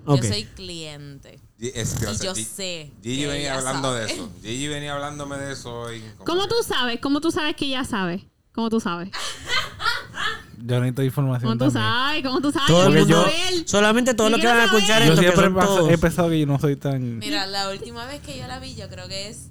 yo 0.07 0.17
soy 0.23 0.45
cliente. 0.55 1.41
Gi- 1.59 1.73
Es 1.75 1.95
que, 1.95 2.07
o 2.07 2.13
Y 2.13 2.17
yo 2.19 2.35
sé 2.37 2.93
Gigi 3.03 3.21
que 3.23 3.27
venía 3.27 3.43
ella 3.51 3.59
hablando 3.59 3.93
de 3.93 4.03
sabe. 4.03 4.13
eso. 4.13 4.31
Gigi 4.43 4.69
venía 4.69 4.95
hablándome 4.95 5.37
de 5.39 5.53
eso. 5.53 5.87
Como 6.19 6.25
¿Cómo 6.25 6.43
que- 6.43 6.49
tú 6.49 6.55
sabes? 6.67 7.01
¿Cómo 7.01 7.21
tú 7.21 7.31
sabes 7.33 7.57
que 7.57 7.65
ella 7.67 7.85
sabe? 7.85 8.29
¿Cómo 8.53 8.71
tú 8.71 8.79
sabes? 8.81 9.11
Yo 10.59 10.81
necesito 10.81 11.03
información 11.03 11.59
¿Cómo 11.59 11.69
tú 11.69 11.73
también. 11.73 11.93
sabes? 11.93 12.23
¿Cómo 12.23 12.41
tú 12.41 12.53
sabes? 12.53 12.67
Todo 12.69 12.91
Yo 12.91 13.05
quiero 13.07 13.23
saber. 13.23 13.69
solamente 13.69 14.15
todos 14.15 14.31
los 14.31 14.41
que 14.41 14.47
van 14.47 14.61
a 14.61 14.65
escuchar. 14.67 15.03
Yo 15.03 15.13
esto, 15.13 15.15
que 15.17 15.21
siempre 15.33 15.45
son 15.45 15.57
he 15.59 15.67
todos. 15.67 15.91
he 15.91 15.99
pensado 15.99 16.29
que 16.31 16.41
yo 16.41 16.47
no 16.47 16.59
soy 16.61 16.77
tan... 16.77 17.19
Mira, 17.19 17.47
la 17.47 17.69
última 17.71 18.07
vez 18.07 18.21
que 18.23 18.39
yo 18.39 18.47
la 18.47 18.61
vi, 18.61 18.75
yo 18.77 18.89
creo 18.89 19.09
que 19.09 19.29
es 19.29 19.49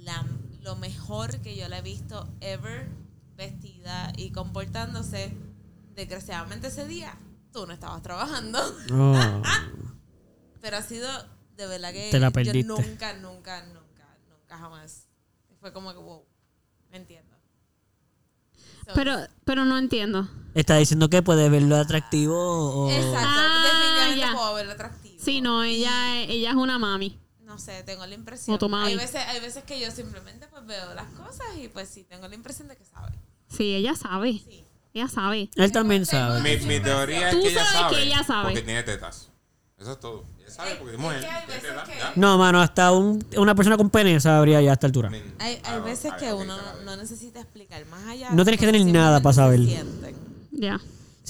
la, 0.00 0.24
lo 0.62 0.76
mejor 0.76 1.40
que 1.40 1.56
yo 1.56 1.68
la 1.68 1.78
he 1.78 1.82
visto 1.82 2.28
ever 2.40 2.88
vestida 3.36 4.12
y 4.16 4.30
comportándose. 4.30 5.36
Desgraciadamente 5.94 6.68
ese 6.68 6.86
día 6.86 7.18
tú 7.52 7.66
no 7.66 7.72
estabas 7.72 8.02
trabajando. 8.02 8.58
Oh. 8.92 9.42
Pero 10.60 10.76
ha 10.76 10.82
sido 10.82 11.08
de 11.56 11.66
verdad 11.66 11.92
que 11.92 12.10
Te 12.10 12.18
la 12.18 12.28
yo 12.28 12.32
perdiste. 12.32 12.64
nunca, 12.64 13.12
nunca, 13.14 13.62
nunca, 13.66 14.16
nunca 14.30 14.58
jamás. 14.58 15.06
Fue 15.60 15.72
como 15.72 15.92
que 15.92 15.98
wow, 15.98 16.24
me 16.90 16.96
entiendo. 16.96 17.36
So, 18.86 18.92
Pero, 18.94 19.16
pero 19.44 19.64
no 19.64 19.78
entiendo. 19.78 20.28
Está 20.54 20.76
diciendo 20.76 21.08
que 21.08 21.22
puede 21.22 21.48
verlo 21.48 21.76
atractivo 21.76 22.36
o... 22.36 22.90
Exacto, 22.90 23.18
Ah, 23.20 23.62
definitivamente 23.64 24.20
ya. 24.20 24.32
puedo 24.34 24.54
verlo 24.54 24.72
atractivo. 24.72 25.22
Sí, 25.22 25.40
no, 25.40 25.62
ella, 25.62 26.20
ella 26.22 26.50
es 26.50 26.56
una 26.56 26.78
mami. 26.80 27.18
No 27.52 27.58
sé, 27.58 27.82
tengo 27.82 28.06
la 28.06 28.14
impresión. 28.14 28.58
Hay 28.76 28.96
veces, 28.96 29.20
hay 29.28 29.38
veces 29.40 29.62
que 29.64 29.78
yo 29.78 29.90
simplemente 29.90 30.46
pues 30.46 30.64
veo 30.64 30.94
las 30.94 31.04
cosas 31.10 31.46
y 31.62 31.68
pues 31.68 31.86
sí, 31.86 32.02
tengo 32.08 32.26
la 32.26 32.34
impresión 32.34 32.66
de 32.66 32.76
que 32.76 32.84
sabe. 32.86 33.12
Sí, 33.54 33.74
ella 33.74 33.94
sabe. 33.94 34.32
Sí. 34.32 34.64
Ella 34.94 35.06
sabe. 35.08 35.50
Él 35.56 35.70
también 35.70 36.06
sabe. 36.06 36.40
Mi, 36.40 36.64
mi 36.66 36.80
teoría 36.80 37.28
es 37.28 37.34
Tú 37.36 37.42
que 37.42 37.48
ella 37.50 37.64
sabes 37.64 37.80
sabe. 37.80 37.96
que 37.96 38.02
ella 38.04 38.24
sabe. 38.24 38.44
Porque 38.44 38.62
tiene 38.62 38.82
tetas. 38.84 39.28
Eso 39.78 39.92
es 39.92 40.00
todo. 40.00 40.24
Ella 40.38 40.50
sabe 40.50 40.76
porque 40.76 40.94
es 40.94 40.98
mujer. 40.98 41.20
que 41.20 41.26
hay 41.26 41.44
tiene 41.46 41.60
veces 41.60 41.70
tetas, 41.84 41.88
ya. 41.98 42.12
No, 42.16 42.38
mano, 42.38 42.58
hasta 42.62 42.90
un- 42.92 43.22
una 43.36 43.54
persona 43.54 43.76
con 43.76 43.90
pene 43.90 44.18
sabría 44.18 44.62
ya 44.62 44.70
a 44.70 44.72
esta 44.72 44.86
altura. 44.86 45.10
Hay, 45.38 45.60
hay 45.62 45.80
veces 45.82 46.10
que 46.18 46.32
uno 46.32 46.56
no 46.86 46.96
necesita 46.96 47.40
explicar 47.40 47.84
más 47.86 48.06
allá. 48.06 48.30
No 48.30 48.44
tienes 48.44 48.58
que 48.60 48.64
tener 48.66 48.82
nada 48.86 49.20
para 49.20 49.34
saber. 49.34 49.60
Ya. 50.52 50.80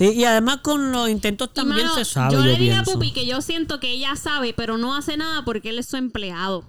Sí, 0.03 0.19
y 0.19 0.25
además 0.25 0.59
con 0.63 0.91
los 0.91 1.09
intentos 1.09 1.53
también 1.55 1.87
mano, 1.87 1.95
se 1.97 2.05
sabe, 2.05 2.33
yo 2.35 2.41
yo, 2.41 2.45
le 2.47 2.57
dije 2.57 2.75
a. 2.75 2.83
Pupi 2.83 3.13
que 3.13 3.25
yo 3.27 3.41
siento 3.41 3.79
que 3.79 3.91
ella 3.93 4.17
sabe, 4.17 4.53
pero 4.53 4.77
no 4.79 4.97
hace 4.97 5.17
nada 5.17 5.45
porque 5.45 5.71
él 5.71 5.79
es 5.79 5.87
su 5.87 5.97
empleado. 5.97 6.65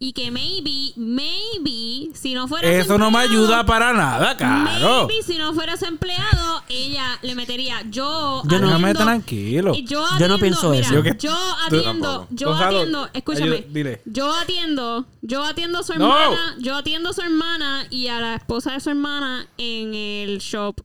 Y 0.00 0.14
que 0.14 0.30
maybe, 0.32 0.92
maybe, 0.96 2.12
si 2.16 2.34
no 2.34 2.48
fuera 2.48 2.66
su 2.66 2.74
Eso 2.74 2.98
no 2.98 3.10
me 3.10 3.18
ayuda 3.18 3.64
para 3.66 3.92
nada, 3.92 4.36
caro. 4.36 5.06
Maybe 5.06 5.22
si 5.22 5.36
no 5.38 5.52
fuera 5.54 5.76
su 5.76 5.84
empleado, 5.84 6.62
ella 6.68 7.18
le 7.22 7.34
metería 7.36 7.82
yo. 7.88 8.42
Yo 8.46 8.58
no- 8.58 8.74
atiendo- 8.74 9.04
tranquilo. 9.04 9.74
Yo, 9.74 9.82
Yo 9.84 10.00
no 10.00 10.06
atiendo, 10.14 10.38
pienso 10.40 10.70
mira, 10.70 10.80
eso. 10.86 10.94
Yo 10.94 11.02
que- 11.04 11.16
Yo 11.20 11.36
atiendo, 11.66 12.26
yo 12.30 12.48
Gonzalo, 12.48 12.78
atiendo, 12.78 13.08
escúchame. 13.12 13.46
ayuda, 13.56 13.68
dile. 13.70 14.02
Yo 14.06 14.34
atiendo, 14.34 15.06
yo 15.22 15.44
atiendo 15.44 15.78
a 15.78 15.82
su 15.84 15.92
No. 15.94 16.18
hermana, 16.18 16.56
yo 16.58 16.76
atiendo 16.76 17.10
a 17.10 17.12
su 17.12 17.20
hermana 17.20 17.86
y 17.90 18.08
a 18.08 18.20
la 18.20 18.34
esposa 18.34 18.72
de 18.72 18.80
su 18.80 18.90
hermana 18.90 19.46
en 19.58 19.94
el 19.94 20.38
shop 20.38 20.80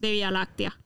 de 0.00 0.12
Vía 0.12 0.30
Láctea. 0.30 0.78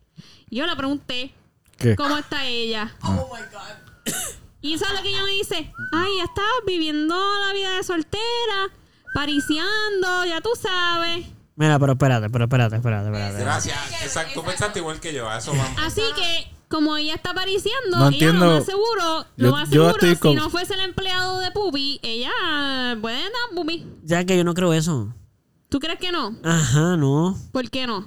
Yo 0.56 0.66
le 0.66 0.74
pregunté 0.74 1.34
¿Qué? 1.76 1.96
cómo 1.96 2.16
está 2.16 2.46
ella. 2.46 2.94
Oh 3.02 3.28
my 3.30 3.42
God. 3.52 4.14
Y 4.62 4.78
¿sabes 4.78 4.96
lo 4.96 5.02
que 5.02 5.10
ella 5.10 5.22
me 5.22 5.30
dice? 5.32 5.70
Ay, 5.92 6.10
ya 6.16 6.24
está 6.24 6.42
viviendo 6.66 7.14
la 7.46 7.52
vida 7.52 7.70
de 7.76 7.84
soltera, 7.84 8.70
pariciando, 9.14 10.24
ya 10.26 10.40
tú 10.40 10.50
sabes. 10.60 11.26
Mira, 11.56 11.78
pero 11.78 11.92
espérate, 11.92 12.30
pero 12.30 12.44
espérate, 12.44 12.76
espérate, 12.76 13.06
espérate. 13.08 13.38
Gracias. 13.40 13.78
Exacto, 14.02 14.40
tú 14.40 14.46
pensaste 14.46 14.78
igual 14.78 14.98
que 15.00 15.12
yo. 15.12 15.28
A 15.28 15.38
eso 15.38 15.52
vamos. 15.52 15.78
Así 15.84 16.02
que, 16.14 16.50
como 16.68 16.96
ella 16.96 17.14
está 17.14 17.30
apareciendo, 17.30 17.98
No 17.98 18.08
ella 18.08 18.14
entiendo. 18.14 18.46
lo 18.46 18.52
más 18.56 18.64
seguro, 18.66 19.22
Yo- 19.36 19.46
lo 19.46 19.52
más 19.52 19.68
yo 19.70 19.72
seguro, 19.82 19.90
estoy 19.90 20.14
si 20.14 20.16
con- 20.20 20.34
no 20.36 20.50
fuese 20.50 20.74
el 20.74 20.80
empleado 20.80 21.38
de 21.40 21.50
Pupi, 21.50 22.00
ella 22.02 22.30
puede 23.00 23.20
dar 23.22 23.32
Pupi. 23.54 23.86
Ya 24.04 24.24
que 24.24 24.36
yo 24.36 24.44
no 24.44 24.54
creo 24.54 24.72
eso. 24.72 25.12
¿Tú 25.68 25.80
crees 25.80 25.98
que 25.98 26.12
no? 26.12 26.36
Ajá, 26.44 26.96
no. 26.96 27.36
¿Por 27.52 27.68
qué 27.70 27.86
no? 27.86 28.06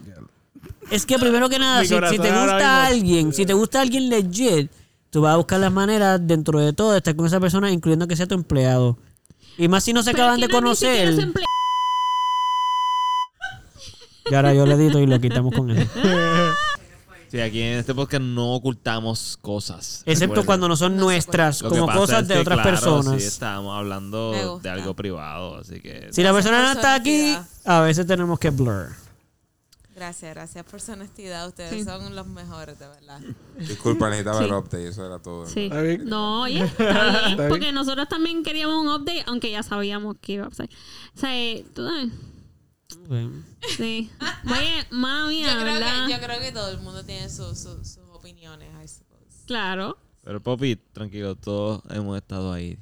Es 0.91 1.05
que 1.05 1.19
primero 1.19 1.49
que 1.49 1.59
nada, 1.59 1.83
si, 1.83 1.89
te 1.89 2.31
gusta 2.31 2.85
alguien, 2.87 3.31
si 3.33 3.45
te 3.45 3.53
gusta 3.53 3.81
alguien 3.81 4.09
legit, 4.09 4.71
tú 5.11 5.21
vas 5.21 5.33
a 5.33 5.37
buscar 5.37 5.59
las 5.59 5.71
maneras 5.71 6.19
dentro 6.21 6.59
de 6.59 6.73
todo 6.73 6.91
de 6.91 6.97
estar 6.97 7.15
con 7.15 7.27
esa 7.27 7.39
persona, 7.39 7.71
incluyendo 7.71 8.07
que 8.07 8.15
sea 8.15 8.27
tu 8.27 8.33
empleado. 8.35 8.97
Y 9.57 9.67
más 9.67 9.83
si 9.83 9.93
no 9.93 10.01
se 10.01 10.11
Pero 10.11 10.23
acaban 10.23 10.41
de 10.41 10.47
no 10.47 10.53
conocer. 10.53 11.31
Y 14.31 14.35
ahora 14.35 14.53
yo 14.53 14.65
le 14.65 14.75
edito 14.75 14.99
y 14.99 15.05
lo 15.05 15.19
quitamos 15.19 15.53
con 15.53 15.69
él. 15.71 15.87
Sí, 17.29 17.39
aquí 17.39 17.61
en 17.61 17.77
este 17.77 17.93
podcast 17.93 18.23
no 18.23 18.55
ocultamos 18.55 19.37
cosas. 19.39 20.01
Excepto 20.07 20.33
Recuerden. 20.33 20.45
cuando 20.47 20.67
no 20.67 20.75
son 20.75 20.97
nuestras, 20.97 21.61
Lo 21.61 21.69
como 21.69 21.87
cosas 21.91 22.27
de 22.27 22.33
que, 22.33 22.39
otras 22.39 22.61
claro, 22.61 22.69
personas. 22.71 23.21
Sí, 23.21 23.27
estábamos 23.27 23.77
hablando 23.77 24.59
de 24.63 24.69
algo 24.71 24.95
privado, 24.95 25.57
así 25.57 25.79
que... 25.79 26.07
Si 26.11 26.23
la 26.23 26.33
persona 26.33 26.63
no 26.63 26.71
está 26.71 26.95
aquí, 26.95 27.37
a 27.65 27.81
veces 27.81 28.07
tenemos 28.07 28.39
que 28.39 28.49
blur. 28.49 28.89
Gracias, 29.99 30.33
gracias 30.33 30.63
por 30.65 30.79
su 30.79 30.93
honestidad. 30.93 31.45
Ustedes 31.45 31.71
Sí. 31.71 31.83
son 31.83 32.15
los 32.15 32.25
mejores, 32.25 32.79
de 32.79 32.87
verdad. 32.87 33.19
Disculpa, 33.57 34.07
necesitaba 34.09 34.39
Sí. 34.39 34.45
el 34.45 34.53
update. 34.53 34.87
Eso 34.87 35.05
era 35.05 35.19
todo. 35.19 35.45
Sí. 35.45 35.65
Está 35.65 35.81
bien. 35.81 36.05
No, 36.05 36.43
oye, 36.43 36.63
está 36.63 37.21
bien. 37.25 37.37
bien. 37.37 37.49
Porque 37.49 37.71
nosotros 37.73 38.07
también 38.07 38.41
queríamos 38.43 38.81
un 38.81 38.87
update, 38.87 39.23
aunque 39.27 39.51
ya 39.51 39.61
sabíamos 39.61 40.15
que 40.21 40.33
iba 40.33 40.45
a 40.45 40.49
pasar. 40.49 40.69
O 41.15 41.19
sea, 41.19 41.37
eh, 41.37 41.65
tú 41.75 41.85
sabes. 41.85 42.11
Sí. 43.75 44.09
Oye, 44.45 44.87
mami, 44.89 45.43
Yo 45.43 45.49
creo, 45.51 45.63
¿verdad? 45.65 46.05
que, 46.07 46.13
yo 46.13 46.19
creo 46.19 46.39
que 46.39 46.51
todo 46.53 46.71
el 46.71 46.79
mundo 46.79 47.03
tiene 47.03 47.29
su- 47.29 47.55
su- 47.55 47.83
sus 47.83 47.99
opiniones, 48.13 48.69
I 48.83 48.87
suppose. 48.87 49.45
Claro. 49.47 49.97
Pero 50.23 50.41
Popi, 50.41 50.75
tranquilo, 50.93 51.35
todos 51.35 51.81
hemos 51.89 52.15
estado 52.17 52.53
ahí. 52.53 52.77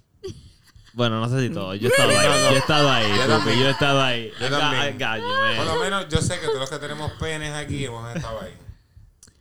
Bueno, 0.97 1.19
no 1.21 1.29
sé 1.29 1.47
si 1.47 1.53
todos. 1.53 1.79
Yo 1.79 1.89
he 1.89 1.91
estado 1.91 2.09
ahí. 2.09 2.27
Yo 2.49 2.55
he 2.55 2.57
estado 2.57 2.89
ahí. 2.89 3.05
Yo 3.15 3.27
también. 3.27 3.59
yo 3.59 3.67
he 3.67 3.71
estado 3.71 4.01
ahí. 4.01 4.31
Yo 4.41 4.49
también. 4.49 4.93
You, 4.97 5.05
man. 5.05 5.57
Por 5.57 5.65
lo 5.67 5.79
menos 5.79 6.05
yo 6.09 6.21
sé 6.21 6.39
que 6.39 6.47
todos 6.47 6.59
los 6.59 6.69
que 6.71 6.79
tenemos 6.79 7.11
penes 7.19 7.53
aquí 7.53 7.85
hemos 7.85 8.15
estado 8.15 8.41
ahí. 8.41 8.53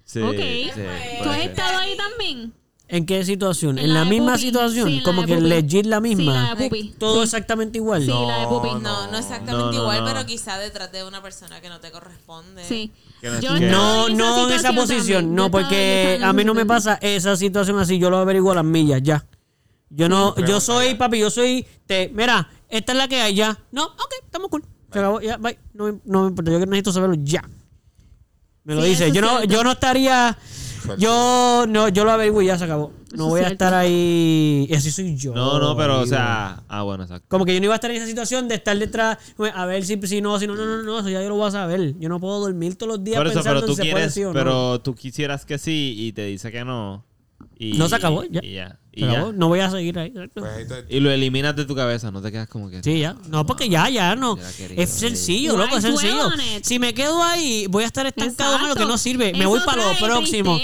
Sí, 0.04 0.20
Ok. 0.20 0.36
sí, 0.36 0.82
¿Tú 1.22 1.28
has 1.30 1.38
estado 1.38 1.78
ahí 1.78 1.96
también? 1.96 2.52
¿En 2.88 3.04
qué 3.06 3.24
situación? 3.24 3.78
En 3.78 3.86
¿En 3.86 3.94
la 3.94 4.04
misma 4.04 4.32
Pupi. 4.34 4.44
situación? 4.44 4.88
Sí, 4.88 5.02
como 5.02 5.24
que 5.24 5.34
Pupi. 5.34 5.48
legit 5.48 5.86
la 5.86 5.96
Sí, 5.96 6.02
misma. 6.02 6.42
la 6.50 6.54
de 6.54 6.64
Pupi. 6.68 6.94
Todo 6.98 7.16
Sí. 7.16 7.24
exactamente 7.24 7.78
igual. 7.78 8.02
Sí, 8.02 8.08
la 8.08 8.38
de 8.40 8.46
Pupi. 8.46 8.68
No, 8.82 9.10
no 9.10 9.18
exactamente 9.18 9.52
No, 9.56 9.72
no, 9.72 9.78
igual, 9.82 10.00
no. 10.00 10.04
pero 10.06 10.26
quizá 10.26 10.58
detrás 10.58 10.92
de 10.92 11.02
una 11.04 11.20
persona 11.22 11.60
que 11.62 11.68
no 11.70 11.80
te 11.80 11.90
corresponde. 11.90 12.62
Sí. 12.64 12.92
No- 13.22 13.40
Yo 13.40 13.58
No, 13.58 14.08
no 14.10 14.46
en 14.48 14.52
esa 14.54 14.72
posición. 14.74 15.22
también. 15.22 15.34
No, 15.34 15.50
porque 15.50 16.20
a 16.22 16.32
mí 16.34 16.44
no 16.44 16.52
me 16.54 16.64
pasa 16.66 16.98
esa 17.00 17.34
situación 17.34 17.78
así. 17.80 17.98
Yo 17.98 18.08
lo 18.10 18.18
averiguo 18.18 18.52
a 18.52 18.56
las 18.56 18.64
millas, 18.64 19.00
ya. 19.02 19.24
Yo 19.88 20.08
no, 20.08 20.34
yo 20.44 20.60
soy, 20.60 20.94
papi, 20.96 21.18
yo 21.20 21.30
soy, 21.30 21.64
te, 21.86 22.08
mira, 22.14 22.48
esta 22.68 22.92
es 22.92 22.98
la 22.98 23.06
que 23.08 23.20
hay, 23.20 23.34
ya. 23.34 23.56
No, 23.72 23.84
ok, 23.84 24.14
estamos 24.24 24.48
cool. 24.50 24.64
Se 24.92 24.98
acabó, 24.98 25.20
ya, 25.20 25.36
bye. 25.36 25.58
No, 25.74 25.84
me- 25.92 26.00
no 26.04 26.22
me 26.22 26.28
importa, 26.28 26.50
yo 26.50 26.58
que 26.58 26.66
necesito 26.66 26.92
saberlo 26.92 27.16
ya. 27.20 27.42
Me 28.64 28.74
lo 28.74 28.82
Sí, 28.82 28.88
dice. 28.88 29.12
Yo 29.12 29.20
no, 29.20 29.44
yo 29.44 29.62
no 29.62 29.72
estaría, 29.72 30.36
Suerte. 30.82 31.00
yo, 31.02 31.66
no, 31.68 31.88
yo 31.88 32.04
lo 32.04 32.10
averiguo 32.10 32.42
y 32.42 32.46
ya 32.46 32.58
se 32.58 32.64
acabó. 32.64 32.92
No 33.14 33.28
voy 33.28 33.40
a 33.42 33.48
estar 33.48 33.72
ahí, 33.72 34.66
y 34.68 34.74
así 34.74 34.90
soy 34.90 35.16
yo. 35.16 35.32
No, 35.32 35.58
no, 35.60 35.76
pero, 35.76 36.00
o 36.00 36.06
sea... 36.06 36.62
Ah, 36.68 36.82
bueno, 36.82 37.04
exacto. 37.04 37.24
Como 37.28 37.44
que 37.44 37.54
yo 37.54 37.60
no 37.60 37.66
iba 37.66 37.74
a 37.74 37.76
estar 37.76 37.90
en 37.90 37.96
esa 37.98 38.06
situación 38.06 38.48
de 38.48 38.56
estar 38.56 38.76
detrás, 38.76 39.18
a 39.54 39.66
ver 39.66 39.84
si, 39.84 39.98
si 40.06 40.20
no, 40.20 40.38
si 40.40 40.46
no, 40.48 40.54
no, 40.56 40.66
no, 40.66 40.82
no, 40.82 40.98
eso 40.98 41.08
ya 41.08 41.22
yo 41.22 41.28
lo 41.28 41.36
voy 41.36 41.46
a 41.48 41.52
saber. 41.52 41.96
Yo 41.98 42.08
no 42.08 42.18
puedo 42.20 42.40
dormir 42.40 42.74
todos 42.76 42.94
los 42.96 43.04
días 43.04 43.18
Por 43.18 43.28
eso, 43.28 43.34
pensando 43.36 43.60
pero 43.60 43.66
tú 43.68 43.76
si 43.76 43.82
se 43.84 43.90
puede 43.92 44.10
sí 44.10 44.24
o 44.24 44.28
no. 44.28 44.32
Pero 44.34 44.80
tú 44.80 44.94
quisieras 44.94 45.46
que 45.46 45.56
sí 45.58 45.94
y 45.96 46.12
te 46.12 46.26
dice 46.26 46.50
que 46.50 46.64
no. 46.64 47.04
Y, 47.58 47.72
No 47.78 47.88
se 47.88 47.96
acabó, 47.96 48.24
ya. 48.24 48.40
Y 48.44 48.54
ya. 48.54 48.78
Se 48.92 49.32
No 49.34 49.48
voy 49.48 49.60
a 49.60 49.70
seguir 49.70 49.98
ahí. 49.98 50.08
exacto. 50.08 50.40
Pues 50.40 50.52
ahí 50.70 50.84
y 50.88 51.00
lo 51.00 51.10
eliminas 51.10 51.54
de 51.54 51.64
tu 51.66 51.74
cabeza, 51.74 52.10
no 52.10 52.22
te 52.22 52.32
quedas 52.32 52.48
como 52.48 52.70
que... 52.70 52.82
Sí, 52.82 53.00
ya. 53.00 53.14
No, 53.28 53.44
porque 53.44 53.68
ya, 53.68 53.88
ya, 53.90 54.14
no. 54.16 54.36
Ya 54.38 54.48
Es 54.76 54.90
sencillo, 54.90 55.56
loco, 55.56 55.76
es 55.76 55.82
sencillo. 55.82 56.30
Si 56.62 56.78
me 56.78 56.94
quedo 56.94 57.22
ahí, 57.22 57.66
voy 57.68 57.84
a 57.84 57.86
estar 57.86 58.06
estancado 58.06 58.54
en 58.56 58.60
lo 58.62 58.66
Exacto. 58.68 58.84
que 58.86 58.92
no 58.92 58.98
sirve. 58.98 59.32
Me 59.32 59.40
Eso 59.40 59.48
voy 59.50 59.60
para 59.66 59.86
lo 59.92 59.98
próximo. 59.98 60.58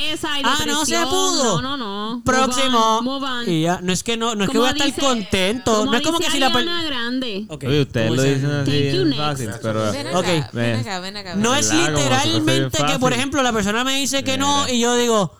Ah, 0.45 0.59
no 0.67 0.85
se 0.87 0.97
pudo. 1.05 1.61
No, 1.61 1.77
no, 1.77 1.77
no. 1.77 2.23
Próximo. 2.25 3.03
Move 3.03 3.15
on, 3.17 3.21
move 3.21 3.27
on. 3.43 3.51
Y 3.51 3.63
ya, 3.63 3.81
no 3.83 3.93
es 3.93 4.03
que 4.03 4.17
no, 4.17 4.35
no 4.35 4.45
es 4.45 4.51
que 4.51 4.59
voy 4.59 4.69
a 4.69 4.73
estar 4.73 4.87
dice- 4.87 5.01
contento. 5.01 5.85
No 5.87 5.95
es 5.95 6.03
como 6.03 6.19
dice 6.19 6.29
que 6.31 6.35
si 6.35 6.41
la 6.41 6.47
Ariana 6.47 6.81
per- 6.81 6.91
Grande. 6.91 7.47
Ok, 7.49 7.65
Oye, 7.67 7.83
ustedes 7.83 8.09
¿cómo 8.09 8.17
lo 8.17 8.23
dicen 8.23 8.51
así 8.51 9.15
fácil, 9.17 9.51
pero... 9.63 9.93
Ven 9.93 10.07
acá, 10.07 10.21
ven 10.23 10.45
Ven. 10.53 10.77
acá, 10.81 11.01
ven 11.01 11.17
acá. 11.19 11.35
No 11.37 11.51
ven 11.51 11.61
es 11.61 11.73
literalmente 11.73 12.85
que, 12.87 12.99
por 12.99 13.13
ejemplo, 13.13 13.43
la 13.43 13.53
persona 13.53 13.85
me 13.85 13.99
dice 13.99 14.25
que 14.25 14.39
no 14.39 14.69
y 14.69 14.81
yo 14.81 14.95
digo, 14.97 15.37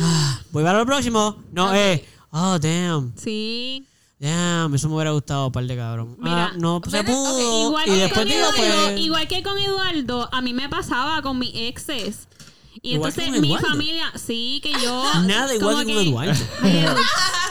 ah, 0.00 0.40
voy 0.50 0.64
para 0.64 0.78
lo 0.78 0.86
próximo. 0.86 1.42
No, 1.52 1.74
eh, 1.74 2.04
oh, 2.30 2.58
damn. 2.58 3.12
Sí. 3.16 3.84
Damn, 4.18 4.74
eso 4.74 4.88
me 4.88 4.96
hubiera 4.96 5.12
gustado, 5.12 5.52
par 5.52 5.64
de 5.64 5.76
cabrón. 5.76 6.16
Mira, 6.18 6.46
ah, 6.46 6.52
no 6.56 6.80
se 6.88 7.04
pudo. 7.04 7.68
Igual, 7.68 7.88
y 7.88 7.92
que 7.92 7.96
después 7.98 8.20
con 8.20 8.28
digo, 8.28 8.48
Eduardo, 8.48 8.86
pues. 8.86 9.00
igual 9.00 9.28
que 9.28 9.42
con 9.44 9.58
Eduardo, 9.58 10.28
a 10.32 10.42
mí 10.42 10.52
me 10.52 10.68
pasaba 10.68 11.22
con 11.22 11.38
mis 11.38 11.52
exes. 11.54 12.26
Y 12.82 12.94
Igual 12.94 13.12
que 13.12 13.24
entonces 13.24 13.42
mi 13.42 13.56
familia, 13.58 14.12
sí, 14.16 14.60
que 14.62 14.72
yo. 14.72 15.04
Nada 15.26 15.54
igual 15.54 15.86
que 15.86 15.94
con 15.94 16.02
Eduardo. 16.02 16.32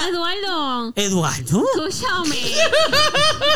Eduardo, 0.09 0.93
Eduardo. 0.95 1.63
escúchame. 1.73 2.35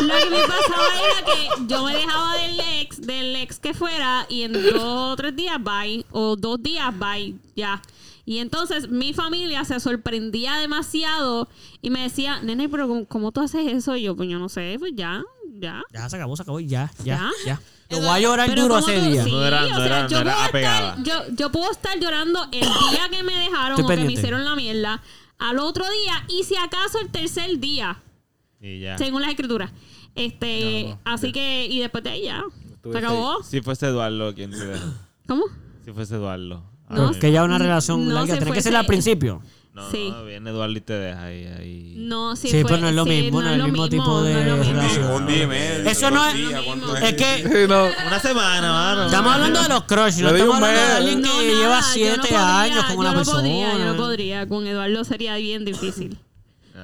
Lo 0.00 0.14
que 0.14 0.30
me 0.30 0.40
pasaba 0.40 0.88
era 1.04 1.24
que 1.26 1.66
yo 1.66 1.84
me 1.84 1.94
dejaba 1.94 2.34
del 2.36 2.60
ex, 2.60 3.00
del 3.00 3.36
ex 3.36 3.58
que 3.58 3.74
fuera, 3.74 4.26
y 4.30 4.42
en 4.42 4.52
dos 4.54 4.82
o 4.82 5.16
tres 5.16 5.36
días, 5.36 5.58
bye. 5.62 6.04
O 6.12 6.34
dos 6.36 6.62
días, 6.62 6.98
bye, 6.98 7.34
ya. 7.54 7.80
Y 8.24 8.38
entonces 8.38 8.88
mi 8.88 9.12
familia 9.14 9.64
se 9.64 9.80
sorprendía 9.80 10.56
demasiado 10.58 11.48
y 11.80 11.90
me 11.90 12.02
decía, 12.02 12.40
nene, 12.42 12.68
pero 12.68 12.86
¿cómo, 12.88 13.06
cómo 13.06 13.32
tú 13.32 13.40
haces 13.40 13.66
eso? 13.72 13.96
Y 13.96 14.02
yo, 14.04 14.16
pues 14.16 14.28
yo 14.28 14.38
no 14.38 14.48
sé, 14.48 14.76
pues 14.78 14.92
ya, 14.94 15.22
ya. 15.58 15.82
Ya 15.92 16.08
se 16.08 16.16
acabó, 16.16 16.36
se 16.36 16.42
acabó 16.42 16.60
ya, 16.60 16.90
ya, 17.04 17.04
¿Ya? 17.04 17.30
ya. 17.46 17.60
Lo 17.90 17.98
voy 17.98 18.08
a 18.08 18.20
llorar 18.20 18.48
Pero 18.48 18.62
duro 18.62 18.74
¿cómo 18.76 18.88
ese 18.88 19.10
día. 19.10 19.24
Sí, 19.24 19.30
No 19.32 19.44
era- 19.44 19.64
o 19.66 19.68
no 19.68 19.76
sea, 19.76 19.84
era- 19.86 20.06
yo 20.08 20.18
no 20.24 20.30
puedo 20.30 20.44
apegada. 20.44 20.88
estar, 20.98 21.04
yo, 21.28 21.34
yo 21.36 21.52
puedo 21.52 21.70
estar 21.70 21.98
llorando 22.00 22.42
el 22.52 22.60
día 22.60 23.08
que 23.10 23.22
me 23.22 23.34
dejaron 23.34 23.78
Estoy 23.80 23.84
o 23.96 23.98
que 23.98 24.04
me 24.06 24.12
hicieron 24.12 24.44
la 24.44 24.54
mierda, 24.56 25.02
al 25.38 25.58
otro 25.58 25.84
día 25.84 26.24
y 26.28 26.44
si 26.44 26.56
acaso 26.56 27.00
el 27.00 27.10
tercer 27.10 27.58
día, 27.58 28.00
Y 28.60 28.78
ya. 28.80 28.96
según 28.96 29.20
las 29.22 29.30
escrituras. 29.32 29.72
Este, 30.14 30.96
así 31.04 31.32
que, 31.32 31.66
y 31.66 31.80
después 31.80 32.04
de 32.04 32.10
ahí 32.10 32.22
ya. 32.24 32.44
Se 32.90 32.98
acabó. 32.98 33.42
Si 33.42 33.60
fuese 33.60 33.86
Eduardo, 33.88 34.34
¿quién 34.34 34.52
te? 34.52 34.72
¿Cómo? 35.26 35.44
Si 35.84 35.92
fuese 35.92 36.14
Eduardo. 36.14 36.62
No, 36.92 37.08
bien. 37.10 37.20
Que 37.20 37.32
ya 37.32 37.42
una 37.44 37.58
relación 37.58 38.06
no 38.08 38.14
larga. 38.14 38.36
Tiene 38.36 38.52
que 38.52 38.62
ser 38.62 38.76
al 38.76 38.86
principio. 38.86 39.42
No, 39.74 39.90
Sí. 39.90 40.10
no, 40.10 40.24
viene 40.26 40.50
Eduardo 40.50 40.76
y 40.76 40.80
te 40.82 40.92
deja 40.92 41.22
ahí. 41.24 41.46
ahí. 41.58 41.94
No, 41.96 42.36
si 42.36 42.48
Sí, 42.48 42.60
fue, 42.60 42.64
pero 42.72 42.76
no 42.82 42.88
es 42.90 42.94
lo 42.94 43.04
sí, 43.04 43.10
mismo, 43.10 43.40
no 43.40 43.48
es 43.48 43.54
el 43.56 43.62
mismo 43.64 43.88
tipo 43.88 44.22
de 44.22 44.34
no 44.44 44.56
es 44.56 44.66
relación. 44.66 45.10
Un 45.12 45.26
día 45.26 45.42
y 45.44 45.46
medio. 45.46 45.88
Eso 45.90 46.10
no 46.10 46.28
es- 46.28 46.34
días, 46.34 46.62
¿cuánto 46.66 46.94
Es 46.98 47.14
que 47.14 47.66
no. 47.66 47.84
Una 48.06 48.20
semana, 48.20 48.70
mano. 48.70 49.06
estamos 49.06 49.32
hablando 49.32 49.62
de 49.62 49.68
los 49.70 49.84
crush, 49.84 50.18
no 50.18 50.28
estamos 50.28 50.56
un 50.58 50.62
hablando 50.64 50.68
de 50.86 50.92
alguien 50.92 51.22
que 51.22 51.28
No, 51.28 51.40
lleva 51.40 51.68
nada, 51.68 51.80
yo 51.80 51.86
no 51.86 51.92
siete 51.94 52.18
podría, 52.20 52.60
años 52.60 52.84
con 52.84 52.98
una 52.98 53.08
yo 53.08 53.12
no 53.12 53.18
persona. 53.20 53.38
Podría, 53.42 53.72
yo 53.78 53.84
no 53.86 53.96
podría, 53.96 54.46
con 54.48 54.66
Eduardo 54.66 55.04
sería 55.04 55.36
bien 55.36 55.64
difícil. 55.64 56.18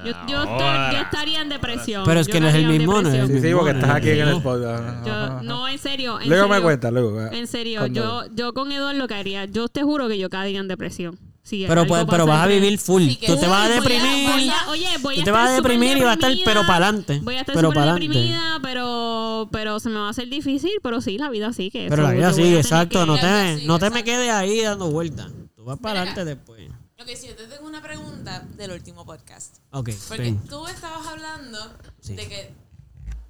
Yo, 0.05 0.11
yo, 0.27 0.43
estoy- 0.43 0.93
yo 0.95 1.01
estaría 1.01 1.41
en 1.41 1.49
depresión. 1.49 2.03
Pero 2.05 2.19
es 2.19 2.27
Yo 2.27 2.33
que 2.33 2.39
no 2.39 2.47
es 2.47 2.53
el 2.55 2.61
estaría 2.61 2.75
en 2.75 2.77
mismo, 2.87 2.93
no 3.01 3.07
es 3.09 3.13
el 3.15 3.21
depresión. 3.21 3.41
Sí, 3.41 3.47
sí, 3.49 3.53
porque 3.55 3.71
estás 3.71 3.89
aquí 3.89 4.09
en 4.09 4.27
el 4.27 4.41
podcast. 4.41 5.05
Yo- 5.07 5.41
no, 5.43 5.67
en 5.67 5.79
serio. 5.79 6.19
En 6.21 6.29
Luego 6.29 6.47
me 6.47 6.55
serio. 6.55 6.63
cuentas, 6.63 6.93
luego. 6.93 7.21
En 7.31 7.47
serio, 7.47 7.79
Cuando- 7.81 8.25
yo, 8.27 8.33
yo 8.35 8.53
con 8.53 8.71
Eduardo 8.71 9.07
caería. 9.07 9.45
Yo 9.45 9.67
te 9.67 9.83
juro 9.83 10.07
que 10.07 10.17
yo 10.17 10.29
caería 10.29 10.59
en 10.59 10.67
depresión. 10.67 11.17
Si 11.41 11.65
Pero, 11.65 11.81
algo 11.81 11.87
pues, 11.95 12.05
pero 12.05 12.25
pasa 12.27 12.37
vas 12.37 12.39
a 12.41 12.43
entre- 12.53 12.59
vivir 12.59 12.79
full. 12.79 13.01
Sí, 13.07 13.15
que 13.15 13.25
Tú 13.27 13.37
te 13.37 13.47
vas 13.47 13.65
a 13.65 13.67
voy 13.67 13.71
a- 13.71 13.81
deprimir. 13.81 14.29
voy 14.29 14.49
a- 14.49 14.69
oye, 14.69 14.87
voy 15.01 15.15
Tú 15.15 15.21
a 15.21 15.23
te 15.23 15.31
vas 15.31 15.49
a 15.49 15.55
súper 15.57 15.71
deprimir 15.71 15.97
y 15.97 16.01
vas 16.01 16.09
a 16.09 16.13
estar, 16.13 16.29
deprimida. 16.29 16.45
pero 16.53 16.61
para 16.67 16.85
adelante. 16.87 17.19
Voy 17.23 17.35
a 17.35 17.39
estar 17.39 17.55
Pero 17.55 17.67
súper 17.69 17.75
para 17.81 17.91
adelante. 17.93 18.17
deprimida, 18.19 18.59
pero, 18.61 19.49
pero 19.51 19.79
se 19.79 19.89
me 19.89 19.99
va 19.99 20.07
a 20.07 20.09
hacer 20.11 20.29
difícil. 20.29 20.71
Pero 20.83 21.01
sí, 21.01 21.17
la 21.17 21.29
vida 21.29 21.51
sigue. 21.53 21.87
Pero 21.89 22.03
la 22.03 22.09
So, 22.09 22.15
vida 22.15 22.29
yo 22.29 22.33
voy 22.33 22.33
a 22.33 22.33
sigue, 22.35 22.47
tener 22.49 22.59
exacto. 22.59 22.99
que- 22.99 23.05
No 23.07 23.15
te, 23.15 23.65
no 23.65 23.79
te 23.79 23.89
me 23.89 23.99
exacto. 23.99 24.03
quedes 24.05 24.29
ahí 24.31 24.61
dando 24.61 24.91
vueltas. 24.91 25.27
Tú 25.55 25.63
vas 25.65 25.79
para 25.79 26.01
adelante 26.01 26.23
después. 26.25 26.61
Ok, 27.01 27.07
si 27.15 27.27
yo 27.27 27.35
te 27.35 27.47
tengo 27.47 27.65
una 27.65 27.81
pregunta 27.81 28.39
del 28.55 28.71
último 28.71 29.05
podcast. 29.05 29.57
Ok, 29.71 29.89
Porque 30.07 30.35
tú 30.49 30.67
estabas 30.67 31.07
hablando 31.07 31.57
Sí. 32.01 32.15
de 32.15 32.27
que, 32.27 32.53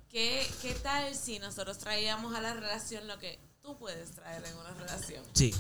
que, 0.10 0.48
¿qué 0.62 0.74
tal 0.76 1.14
si 1.16 1.38
nosotros 1.40 1.78
traíamos 1.78 2.34
a 2.36 2.42
la 2.42 2.54
relación 2.56 3.08
lo 3.08 3.20
que 3.20 3.38
tú 3.62 3.78
puedes 3.78 4.12
traer 4.12 4.44
en 4.46 4.58
una 4.58 4.72
relación? 4.74 5.24
Sí. 5.34 5.54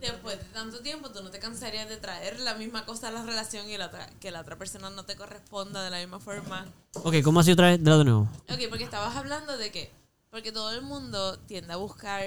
Después 0.00 0.38
de 0.38 0.44
tanto 0.46 0.80
tiempo, 0.80 1.10
tú 1.10 1.22
no 1.22 1.30
te 1.30 1.38
cansarías 1.38 1.88
de 1.88 1.96
traer 1.98 2.40
la 2.40 2.54
misma 2.54 2.84
cosa 2.86 3.08
a 3.08 3.10
la 3.10 3.22
relación 3.22 3.68
y 3.68 3.76
la 3.76 3.86
otra- 3.86 4.08
que 4.20 4.30
la 4.30 4.40
otra 4.40 4.56
persona 4.56 4.88
no 4.90 5.04
te 5.04 5.16
corresponda 5.16 5.82
de 5.82 5.90
la 5.90 5.98
misma 5.98 6.20
forma. 6.20 6.66
Ok, 7.02 7.16
¿cómo 7.22 7.40
así 7.40 7.52
otra 7.52 7.68
vez? 7.70 7.82
De 7.82 7.90
de 7.90 8.04
nuevo. 8.04 8.28
Ok, 8.48 8.60
porque 8.68 8.84
estabas 8.84 9.14
hablando 9.16 9.56
de 9.58 9.70
que, 9.72 9.90
porque 10.30 10.52
todo 10.52 10.72
el 10.72 10.82
mundo 10.82 11.38
tiende 11.40 11.72
a 11.72 11.76
buscar 11.76 12.22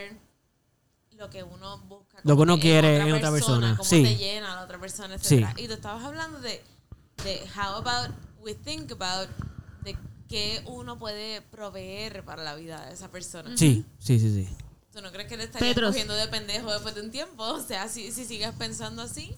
lo 1.20 1.30
que 1.30 1.44
uno 1.44 1.78
busca. 1.80 2.18
Lo 2.24 2.36
que 2.36 2.42
uno 2.42 2.54
en 2.56 2.60
quiere 2.62 2.98
en 2.98 3.12
otra 3.12 3.30
persona, 3.30 3.76
Cómo 3.78 3.88
sí. 3.88 4.04
te 4.04 4.16
llena 4.16 4.56
la 4.56 4.64
otra 4.64 4.80
persona, 4.80 5.16
etcétera. 5.16 5.54
Y 5.58 5.68
tú 5.68 5.74
estabas 5.74 6.04
hablando 6.04 6.40
de, 6.40 6.64
de 7.24 7.42
how 7.56 7.76
about 7.76 8.16
we 8.42 8.54
think 8.56 8.92
about 8.92 9.30
de 9.84 9.98
qué 10.30 10.64
uno 10.66 10.98
puede 10.98 11.42
proveer 11.42 12.24
para 12.24 12.44
la 12.44 12.56
vida 12.56 12.86
de 12.86 12.94
esa 12.94 13.12
persona. 13.12 13.56
Sí, 13.58 13.86
sí, 14.00 14.18
sí, 14.18 14.34
sí. 14.34 14.48
¿Tú 14.94 15.02
no 15.02 15.12
crees 15.12 15.28
que 15.28 15.38
le 15.38 15.44
estarías 15.44 15.74
Petros. 15.74 15.92
cogiendo 15.92 16.14
de 16.14 16.28
pendejo 16.30 16.72
después 16.72 16.96
de 16.96 17.02
un 17.02 17.12
tiempo? 17.12 17.44
O 17.44 17.62
sea, 17.62 17.90
si, 17.90 18.12
si 18.12 18.26
sigues 18.26 18.52
pensando 18.58 19.02
así. 19.02 19.36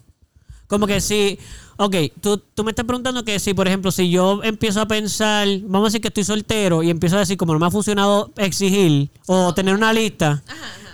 Como 0.68 0.88
que 0.88 1.02
si, 1.02 1.38
ok, 1.78 1.96
tú, 2.22 2.38
tú 2.38 2.64
me 2.64 2.72
estás 2.72 2.86
preguntando 2.86 3.26
que 3.26 3.40
si, 3.40 3.54
por 3.54 3.68
ejemplo, 3.68 3.92
si 3.92 4.10
yo 4.10 4.42
empiezo 4.44 4.80
a 4.80 4.88
pensar, 4.88 5.46
vamos 5.64 5.88
a 5.88 5.90
decir 5.90 6.00
que 6.00 6.08
estoy 6.08 6.24
soltero 6.24 6.82
y 6.82 6.90
empiezo 6.90 7.18
a 7.18 7.20
decir 7.20 7.36
como 7.36 7.52
no 7.52 7.60
me 7.60 7.66
ha 7.66 7.72
funcionado 7.72 8.32
exigir 8.38 9.10
o 9.26 9.54
tener 9.54 9.76
una 9.76 9.92
lista, 9.92 10.42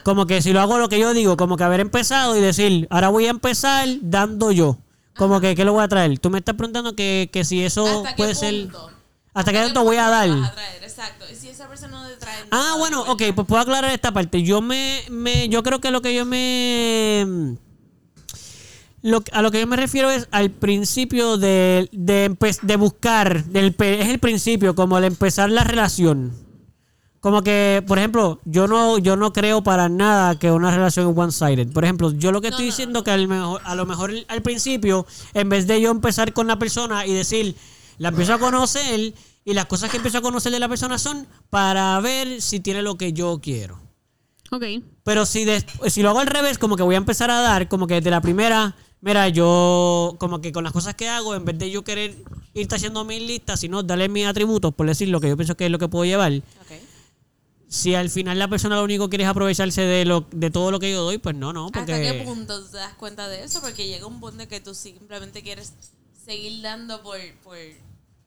como 0.07 0.25
que 0.25 0.41
si 0.41 0.53
lo 0.53 0.61
hago 0.61 0.77
lo 0.77 0.87
que 0.87 0.99
yo 0.99 1.13
digo, 1.13 1.35
como 1.35 1.57
que 1.57 1.65
haber 1.65 1.81
empezado 1.81 2.37
y 2.37 2.39
decir, 2.39 2.87
ahora 2.89 3.09
voy 3.09 3.25
a 3.25 3.29
empezar 3.29 3.89
dando 3.99 4.53
yo, 4.53 4.77
como 5.17 5.41
que, 5.41 5.53
¿qué 5.53 5.65
le 5.65 5.69
voy 5.69 5.83
a 5.83 5.89
traer? 5.89 6.17
Tú 6.17 6.29
me 6.29 6.39
estás 6.39 6.55
preguntando 6.55 6.95
que, 6.95 7.29
que 7.29 7.43
si 7.43 7.61
eso 7.65 7.85
¿Hasta 7.85 8.15
puede 8.15 8.33
ser... 8.33 8.53
punto? 8.69 8.89
¿Hasta 9.33 9.51
qué 9.51 9.63
punto 9.63 9.83
voy 9.83 9.97
a 9.97 10.07
dar? 10.07 10.29
vas 10.29 10.51
a 10.51 10.53
traer? 10.53 10.81
Exacto. 10.81 11.25
Y 11.29 11.35
si 11.35 11.49
esa 11.49 11.67
persona 11.67 12.01
no 12.01 12.07
te 12.07 12.15
trae 12.15 12.35
Ah, 12.51 12.75
bueno, 12.77 13.03
de 13.03 13.09
ok, 13.09 13.35
pues 13.35 13.47
puedo 13.47 13.61
aclarar 13.61 13.91
esta 13.91 14.13
parte. 14.13 14.43
Yo 14.43 14.61
me, 14.61 15.01
me 15.11 15.49
yo 15.49 15.61
creo 15.61 15.81
que 15.81 15.91
lo 15.91 16.01
que 16.01 16.15
yo 16.15 16.23
me 16.25 17.57
lo, 19.01 19.21
a 19.33 19.41
lo 19.41 19.51
que 19.51 19.59
yo 19.59 19.67
me 19.67 19.75
refiero 19.75 20.09
es 20.09 20.29
al 20.31 20.51
principio 20.51 21.35
de, 21.35 21.89
de, 21.91 22.33
de 22.61 22.75
buscar, 22.77 23.43
del, 23.43 23.75
es 23.77 24.07
el 24.07 24.19
principio, 24.19 24.73
como 24.73 24.97
el 24.99 25.03
empezar 25.03 25.49
la 25.49 25.65
relación. 25.65 26.46
Como 27.27 27.41
que, 27.43 27.83
por 27.85 27.97
ejemplo, 27.97 28.39
yo 28.45 28.67
no, 28.69 28.97
yo 28.99 29.17
no 29.17 29.33
creo 29.33 29.61
para 29.61 29.89
nada 29.89 30.39
que 30.39 30.49
una 30.49 30.71
relación 30.71 31.09
es 31.11 31.17
one-sided. 31.17 31.73
Por 31.73 31.83
ejemplo, 31.83 32.13
yo 32.13 32.31
lo 32.31 32.39
que 32.39 32.47
estoy 32.47 32.67
diciendo 32.67 33.03
que 33.03 33.11
al 33.11 33.27
mejor, 33.27 33.59
a 33.65 33.75
lo 33.75 33.85
mejor 33.85 34.13
al 34.29 34.41
principio, 34.41 35.05
en 35.33 35.49
vez 35.49 35.67
de 35.67 35.81
yo 35.81 35.91
empezar 35.91 36.31
con 36.31 36.47
la 36.47 36.57
persona 36.57 37.05
y 37.05 37.11
decir, 37.13 37.53
la 37.97 38.07
empiezo 38.09 38.33
a 38.33 38.39
conocer 38.39 39.13
y 39.43 39.53
las 39.53 39.65
cosas 39.65 39.89
que 39.91 39.97
empiezo 39.97 40.19
a 40.19 40.21
conocer 40.21 40.53
de 40.53 40.59
la 40.61 40.69
persona 40.69 40.97
son 40.97 41.27
para 41.49 41.99
ver 41.99 42.41
si 42.41 42.61
tiene 42.61 42.81
lo 42.81 42.95
que 42.97 43.11
yo 43.11 43.41
quiero. 43.43 43.77
Ok. 44.49 44.63
Pero 45.03 45.25
si, 45.25 45.43
des- 45.43 45.65
si 45.87 46.01
lo 46.03 46.11
hago 46.11 46.19
al 46.21 46.27
revés, 46.27 46.57
como 46.57 46.77
que 46.77 46.83
voy 46.83 46.95
a 46.95 46.97
empezar 46.97 47.29
a 47.29 47.41
dar, 47.41 47.67
como 47.67 47.87
que 47.87 47.95
desde 47.95 48.09
la 48.09 48.21
primera, 48.21 48.73
mira, 49.01 49.27
yo, 49.27 50.15
como 50.17 50.39
que 50.39 50.53
con 50.53 50.63
las 50.63 50.71
cosas 50.71 50.95
que 50.95 51.09
hago, 51.09 51.35
en 51.35 51.43
vez 51.43 51.59
de 51.59 51.71
yo 51.71 51.83
querer 51.83 52.15
ir 52.53 52.67
haciendo 52.73 53.03
mis 53.03 53.21
listas, 53.21 53.59
sino 53.59 53.83
darle 53.83 54.07
mis 54.07 54.25
atributos, 54.25 54.73
por 54.73 54.87
decir 54.87 55.09
lo 55.09 55.19
que 55.19 55.27
yo 55.27 55.35
pienso 55.35 55.57
que 55.57 55.65
es 55.65 55.71
lo 55.71 55.77
que 55.77 55.89
puedo 55.89 56.05
llevar. 56.05 56.31
Ok. 56.61 56.71
Si 57.69 57.95
al 57.95 58.09
final 58.09 58.39
la 58.39 58.47
persona 58.47 58.77
lo 58.77 58.83
único 58.83 59.05
que 59.05 59.11
quiere 59.11 59.23
es 59.25 59.29
aprovecharse 59.29 59.81
de 59.81 60.05
lo 60.05 60.25
de 60.31 60.49
todo 60.49 60.71
lo 60.71 60.79
que 60.79 60.91
yo 60.91 61.03
doy, 61.03 61.17
pues 61.17 61.35
no, 61.35 61.51
no, 61.51 61.67
¿Hasta 61.67 61.85
qué 61.85 62.23
punto 62.25 62.63
te 62.63 62.77
das 62.77 62.93
cuenta 62.93 63.27
de 63.27 63.43
eso? 63.43 63.61
Porque 63.61 63.87
llega 63.87 64.05
un 64.05 64.19
punto 64.19 64.43
en 64.43 64.49
que 64.49 64.61
tú 64.61 64.73
simplemente 64.73 65.43
quieres 65.43 65.73
seguir 66.25 66.61
dando 66.61 67.03
por, 67.03 67.19
por, 67.43 67.57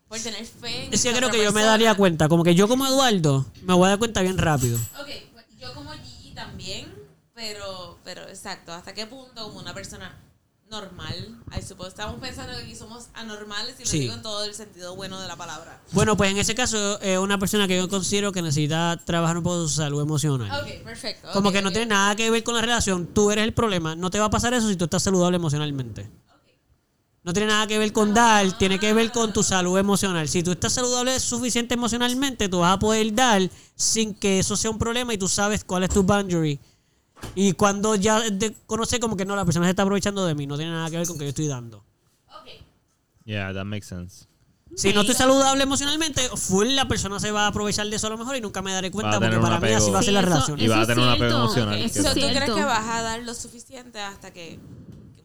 por 0.09 0.19
tener 0.19 0.45
fe. 0.45 0.87
en 0.87 0.95
es 0.95 1.03
que 1.03 1.09
esa 1.09 1.19
creo 1.19 1.31
que 1.31 1.43
yo 1.43 1.53
me 1.53 1.62
daría 1.62 1.95
cuenta, 1.95 2.29
como 2.29 2.45
que 2.45 2.55
yo 2.55 2.69
como 2.69 2.87
Eduardo 2.87 3.47
me 3.62 3.75
voy 3.75 3.87
a 3.87 3.91
dar 3.91 3.99
cuenta 3.99 4.21
bien 4.21 4.37
rápido. 4.37 4.79
Ok, 5.01 5.09
yo 5.59 5.73
como 5.73 5.91
Gigi 5.93 6.35
también, 6.35 6.93
pero, 7.35 7.99
pero 8.05 8.29
exacto, 8.29 8.73
¿hasta 8.73 8.93
qué 8.93 9.07
punto 9.07 9.45
como 9.45 9.61
una 9.61 9.73
persona 9.73 10.19
normal, 10.70 11.36
I 11.59 11.62
suppose, 11.62 11.88
estamos 11.88 12.20
pensando 12.20 12.52
que 12.56 12.62
aquí 12.62 12.76
somos 12.76 13.09
anormales 13.14 13.74
y 13.80 13.84
lo 13.84 13.90
Sí. 13.90 13.98
digo 14.01 14.14
en 14.14 14.22
todo 14.22 14.44
el 14.44 14.55
sentido 14.55 14.94
bueno 14.94 15.20
de 15.20 15.26
la 15.26 15.36
palabra. 15.36 15.80
Bueno, 15.92 16.16
pues 16.16 16.30
en 16.30 16.38
ese 16.38 16.55
caso 16.55 17.01
es 17.01 17.18
una 17.18 17.38
persona 17.38 17.66
que 17.66 17.76
yo 17.76 17.88
considero 17.88 18.30
que 18.30 18.40
necesita 18.40 18.97
trabajar 19.05 19.36
un 19.36 19.42
poco 19.42 19.62
su 19.66 19.74
salud 19.76 20.01
emocional. 20.01 20.48
Ok, 20.62 20.84
perfecto. 20.84 21.28
Como 21.32 21.51
que 21.51 21.60
no 21.60 21.70
tiene 21.72 21.86
nada 21.86 22.14
que 22.14 22.30
ver 22.30 22.44
con 22.44 22.55
la 22.55 22.60
relación. 22.60 23.09
Tú 23.09 23.30
eres 23.32 23.44
el 23.44 23.52
problema. 23.52 23.97
No 23.97 24.10
te 24.10 24.20
va 24.20 24.26
a 24.26 24.30
pasar 24.30 24.55
eso 24.55 24.68
si 24.68 24.76
tú 24.76 24.84
estás 24.84 25.02
saludable 25.02 25.36
emocionalmente. 25.36 26.09
No 27.22 27.34
tiene 27.34 27.48
nada 27.48 27.66
que 27.66 27.78
ver 27.78 27.92
con 27.92 28.14
dar, 28.14 28.56
tiene 28.56 28.78
que 28.78 28.94
ver 28.94 29.12
con 29.12 29.32
tu 29.32 29.42
salud 29.42 29.76
emocional. 29.76 30.26
Si 30.28 30.42
tú 30.42 30.52
estás 30.52 30.72
saludable 30.72 31.18
suficiente 31.20 31.74
emocionalmente, 31.74 32.48
tú 32.48 32.60
vas 32.60 32.74
a 32.76 32.78
poder 32.78 33.12
dar 33.14 33.42
sin 33.74 34.14
que 34.14 34.38
eso 34.38 34.56
sea 34.56 34.70
un 34.70 34.78
problema 34.78 35.12
y 35.12 35.18
tú 35.18 35.28
sabes 35.28 35.62
cuál 35.64 35.82
es 35.82 35.90
tu 35.90 36.02
boundary. 36.02 36.59
Y 37.34 37.52
cuando 37.52 37.94
ya 37.94 38.22
conoce 38.66 39.01
como 39.01 39.16
que 39.16 39.24
no, 39.24 39.36
la 39.36 39.44
persona 39.44 39.66
se 39.66 39.70
está 39.70 39.82
aprovechando 39.82 40.24
de 40.26 40.34
mí, 40.34 40.47
no 40.47 40.56
tiene 40.56 40.72
nada 40.72 40.90
que 40.90 40.97
ver 40.97 41.06
con 41.06 41.18
que 41.18 41.24
yo 41.24 41.30
estoy 41.30 41.47
dando. 41.47 41.84
Yeah, 43.24 43.52
that 43.52 43.64
makes 43.64 43.86
sense. 43.86 44.26
Si 44.76 44.92
no 44.92 45.01
estoy 45.01 45.14
saludable 45.14 45.64
emocionalmente, 45.64 46.28
full 46.36 46.68
la 46.74 46.86
persona 46.86 47.18
se 47.18 47.32
va 47.32 47.44
a 47.44 47.47
aprovechar 47.48 47.86
de 47.88 47.97
eso 47.97 48.06
a 48.06 48.10
lo 48.10 48.18
mejor 48.18 48.36
y 48.36 48.40
nunca 48.40 48.62
me 48.62 48.72
daré 48.72 48.90
cuenta 48.90 49.18
porque 49.18 49.38
para 49.38 49.60
mí 49.60 49.72
así 49.72 49.90
va 49.90 49.98
a 49.98 50.02
ser 50.02 50.10
Sí, 50.10 50.14
la 50.14 50.22
relación. 50.22 50.60
Y 50.60 50.68
va 50.68 50.80
a 50.80 50.86
tener 50.86 51.05
un 51.05 51.10
apego 51.10 51.36
emocional, 51.36 51.74
eso 51.80 52.02
¿Tú 52.14 52.20
crees 52.20 52.51
que 52.51 52.64
vas 52.64 52.88
a 52.88 53.02
dar 53.02 53.22
lo 53.22 53.34
suficiente 53.34 54.01
hasta 54.01 54.32
que 54.32 54.59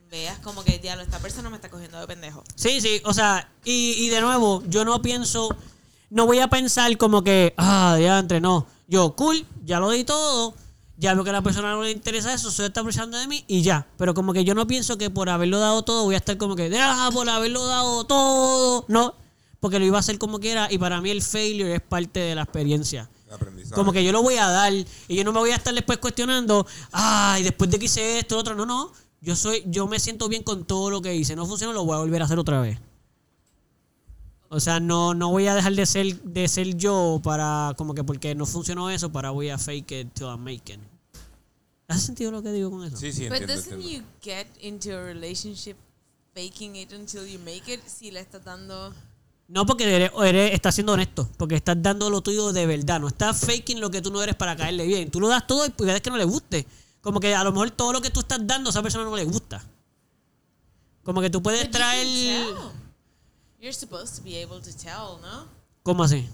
veas 0.10 0.40
como 0.40 0.64
que, 0.64 0.80
diablo, 0.80 1.04
esta 1.04 1.20
persona 1.20 1.50
me 1.50 1.56
está 1.56 1.70
cogiendo 1.70 2.00
de 2.00 2.08
pendejo? 2.08 2.44
Sí, 2.56 2.82
sí, 2.82 3.02
o 3.06 3.14
sea, 3.14 3.50
y, 3.64 4.06
y 4.06 4.10
de 4.10 4.22
nuevo, 4.22 4.64
yo 4.68 4.84
no 4.84 5.02
pienso, 5.02 5.56
no 6.10 6.26
voy 6.26 6.40
a 6.40 6.48
pensar 6.48 6.96
como 6.98 7.24
que, 7.24 7.54
ah, 7.58 7.96
diantre, 7.98 8.42
no. 8.42 8.68
Yo, 8.88 9.16
cool, 9.16 9.46
ya 9.64 9.80
lo 9.80 9.90
di 9.92 10.04
todo, 10.04 10.54
ya 10.98 11.14
veo 11.14 11.24
que 11.24 11.30
a 11.30 11.34
la 11.34 11.42
persona 11.42 11.72
no 11.72 11.84
le 11.84 11.92
interesa 11.92 12.34
eso, 12.34 12.52
se 12.52 12.66
está 12.66 12.82
aprovechando 12.82 13.18
de 13.18 13.28
mí 13.28 13.44
y 13.48 13.62
ya. 13.62 13.88
Pero 13.98 14.14
como 14.14 14.34
que 14.34 14.44
yo 14.46 14.56
no 14.56 14.66
pienso 14.68 14.98
que 14.98 15.10
por 15.10 15.30
haberlo 15.30 15.60
dado 15.60 15.84
todo 15.84 16.04
voy 16.04 16.16
a 16.16 16.20
estar 16.20 16.38
como 16.38 16.56
que, 16.56 16.72
ah, 16.80 17.10
por 17.14 17.30
haberlo 17.30 17.66
dado 17.66 18.06
todo. 18.06 18.86
No, 18.88 19.14
porque 19.60 19.80
lo 19.80 19.86
iba 19.86 19.98
a 19.98 20.00
hacer 20.00 20.18
como 20.18 20.40
quiera 20.40 20.72
y 20.72 20.78
para 20.78 21.02
mí 21.02 21.10
el 21.10 21.22
failure 21.22 21.76
es 21.76 21.82
parte 21.82 22.20
de 22.20 22.36
la 22.36 22.44
experiencia. 22.44 23.10
Como 23.74 23.92
que 23.92 24.04
yo 24.04 24.12
lo 24.12 24.22
voy 24.22 24.36
a 24.36 24.48
dar 24.48 24.72
y 24.74 24.86
yo 25.10 25.24
no 25.24 25.34
me 25.34 25.40
voy 25.40 25.52
a 25.52 25.56
estar 25.56 25.74
después 25.74 25.98
cuestionando, 25.98 26.66
ay, 26.92 27.44
después 27.44 27.70
de 27.70 27.80
que 27.80 27.86
hice 27.86 28.20
esto, 28.20 28.36
lo 28.36 28.42
otro. 28.42 28.56
No, 28.56 28.66
no. 28.66 28.92
Yo 29.22 29.36
soy, 29.36 29.64
yo 29.66 29.88
me 29.88 30.00
siento 30.00 30.30
bien 30.30 30.44
con 30.44 30.66
todo 30.66 30.90
lo 30.90 31.02
que 31.02 31.16
hice. 31.16 31.36
No 31.36 31.46
funcionó, 31.46 31.74
lo 31.74 31.84
voy 31.84 31.96
a 31.96 32.00
volver 32.00 32.22
a 32.22 32.26
hacer 32.26 32.38
otra 32.38 32.62
vez. 32.62 32.80
O 34.50 34.60
sea, 34.60 34.80
no, 34.80 35.14
no 35.14 35.32
voy 35.32 35.48
a 35.48 35.56
dejar 35.56 35.74
de 35.74 35.86
ser, 35.86 36.22
de 36.22 36.48
ser 36.48 36.76
yo 36.78 37.20
para, 37.24 37.74
como 37.78 37.94
que 37.94 38.04
porque 38.04 38.36
no 38.36 38.46
funcionó 38.46 38.90
eso, 38.90 39.12
para 39.12 39.32
voy 39.32 39.50
a 39.50 39.58
fake 39.58 39.92
it 39.92 40.14
till 40.14 40.28
I 40.28 40.38
make 40.38 40.72
it. 40.74 40.80
¿Hace 41.88 42.02
sentido 42.08 42.32
lo 42.32 42.42
que 42.42 42.52
digo 42.52 42.70
con 42.72 42.84
eso? 42.86 42.98
Sí, 42.98 43.12
sí, 43.12 43.24
But 43.30 43.38
entiendo, 43.42 43.54
doesn't 43.56 43.74
entiendo. 43.74 44.08
you 44.08 44.22
get 44.24 44.48
into 44.62 44.92
a 44.96 45.04
relationship 45.04 45.76
faking 46.34 46.76
it 46.76 46.92
until 46.94 47.26
you 47.28 47.40
make 47.40 47.72
it 47.72 47.82
si 47.88 48.12
le 48.12 48.20
estás 48.22 48.44
dando... 48.44 48.94
No, 49.48 49.66
porque 49.66 49.84
eres, 49.96 50.12
eres- 50.24 50.54
estás 50.54 50.74
siendo 50.76 50.94
honesto, 50.94 51.30
porque 51.38 51.56
estás 51.56 51.80
dando 51.80 52.10
lo 52.10 52.22
tuyo 52.22 52.52
de 52.54 52.66
verdad, 52.66 53.00
no 53.00 53.08
estás 53.08 53.40
faking 53.40 53.80
lo 53.80 53.92
que 53.92 54.02
tú 54.02 54.12
no 54.12 54.22
eres 54.24 54.36
para 54.36 54.56
caerle 54.56 54.86
bien. 54.88 55.12
Tú 55.12 55.20
lo 55.20 55.28
das 55.28 55.46
todo 55.46 55.66
y 55.66 55.70
puedes 55.70 56.02
que 56.02 56.10
no 56.10 56.18
le 56.18 56.24
guste. 56.26 56.66
Como 57.02 57.20
que 57.20 57.36
a 57.36 57.44
lo 57.44 57.52
mejor 57.52 57.70
todo 57.72 57.94
lo 57.94 58.02
que 58.02 58.10
tú 58.10 58.22
estás 58.22 58.40
dando 58.46 58.70
a 58.70 58.72
esa 58.72 58.82
persona 58.82 59.04
no 59.04 59.16
le 59.16 59.24
gusta. 59.26 59.64
Como 61.04 61.22
que 61.22 61.30
tú 61.30 61.44
puedes 61.44 61.62
But 61.62 61.68
you 61.68 61.72
can 61.74 61.82
traer... 61.82 62.56
You're 63.66 63.74
supposed 63.74 64.16
to 64.18 64.22
be 64.22 64.38
able 64.44 64.60
to 64.62 64.70
tell, 64.78 65.20
¿no? 65.24 65.48
¿Cómo 65.82 66.04
así? 66.04 66.30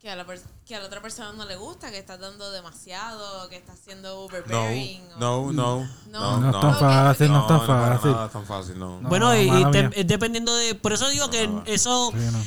Que 0.00 0.10
a, 0.10 0.16
la 0.16 0.26
per- 0.26 0.42
que 0.66 0.74
a 0.74 0.80
la 0.80 0.86
otra 0.86 1.00
persona 1.00 1.32
no 1.32 1.44
le 1.44 1.54
gusta, 1.54 1.92
que 1.92 1.98
estás 1.98 2.18
dando 2.18 2.50
demasiado, 2.50 3.48
que 3.48 3.54
estás 3.56 3.78
siendo 3.78 4.08
No, 4.08 4.20
overbearing. 4.24 5.00
o- 5.14 5.18
no, 5.20 5.52
no, 5.52 5.88
No. 6.10 6.40
no, 6.40 6.40
No 6.40 6.50
es 6.50 6.60
tan 6.60 6.76
fácil, 6.80 7.28
no 7.30 7.40
es 7.42 7.46
tan 7.46 7.58
no, 7.58 7.66
fácil. 7.66 8.10
nada 8.10 8.26
es 8.26 8.32
tan 8.32 8.44
fácil, 8.46 8.78
no. 8.80 9.00
No, 9.00 9.08
bueno, 9.08 9.32
y, 9.36 9.48
es 9.94 10.06
dependiendo 10.08 10.52
de... 10.56 10.74
Por 10.74 10.92
eso 10.92 11.08
digo 11.10 11.30
que 11.30 11.44
eso... 11.66 12.10
Sí, 12.10 12.18
no. 12.32 12.42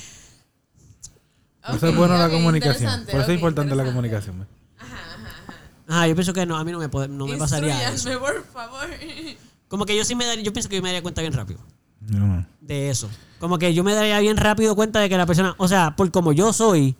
Por 1.67 1.75
eso 1.77 1.87
es 1.87 1.95
bueno 1.95 2.17
la 2.17 2.25
ok, 2.25 2.31
comunicación. 2.33 3.05
Por 3.05 3.09
eso 3.11 3.19
es 3.21 3.27
ok, 3.29 3.33
importante 3.35 3.73
la 3.73 3.85
comunicación. 3.85 4.39
¿ves? 4.39 4.47
Ajá, 5.87 6.07
yo 6.07 6.15
pienso 6.15 6.33
que 6.33 6.45
no, 6.45 6.57
a 6.57 6.63
mí 6.65 6.73
no 6.73 6.79
me, 6.79 6.89
puede- 6.89 7.07
no 7.07 7.25
me 7.25 7.37
pasaría 7.37 7.89
eso. 7.89 8.19
Por 8.19 8.43
favor. 8.47 8.89
Como 9.69 9.85
que 9.85 9.95
yo 9.95 10.03
sí 10.03 10.13
me 10.13 10.25
daría... 10.25 10.43
Yo 10.43 10.51
pienso 10.51 10.67
que 10.67 10.75
yo 10.75 10.81
me 10.81 10.89
daría 10.89 11.01
cuenta 11.01 11.21
bien 11.21 11.31
rápido. 11.31 11.61
No. 12.01 12.45
De 12.63 12.89
eso. 12.89 13.09
Como 13.39 13.57
que 13.59 13.73
yo 13.73 13.83
me 13.83 13.93
daría 13.93 14.19
bien 14.19 14.37
rápido 14.37 14.75
cuenta 14.75 14.99
de 14.99 15.09
que 15.09 15.17
la 15.17 15.25
persona, 15.25 15.53
o 15.57 15.67
sea, 15.67 15.95
por 15.95 16.09
como 16.11 16.31
yo 16.31 16.53
soy, 16.53 16.95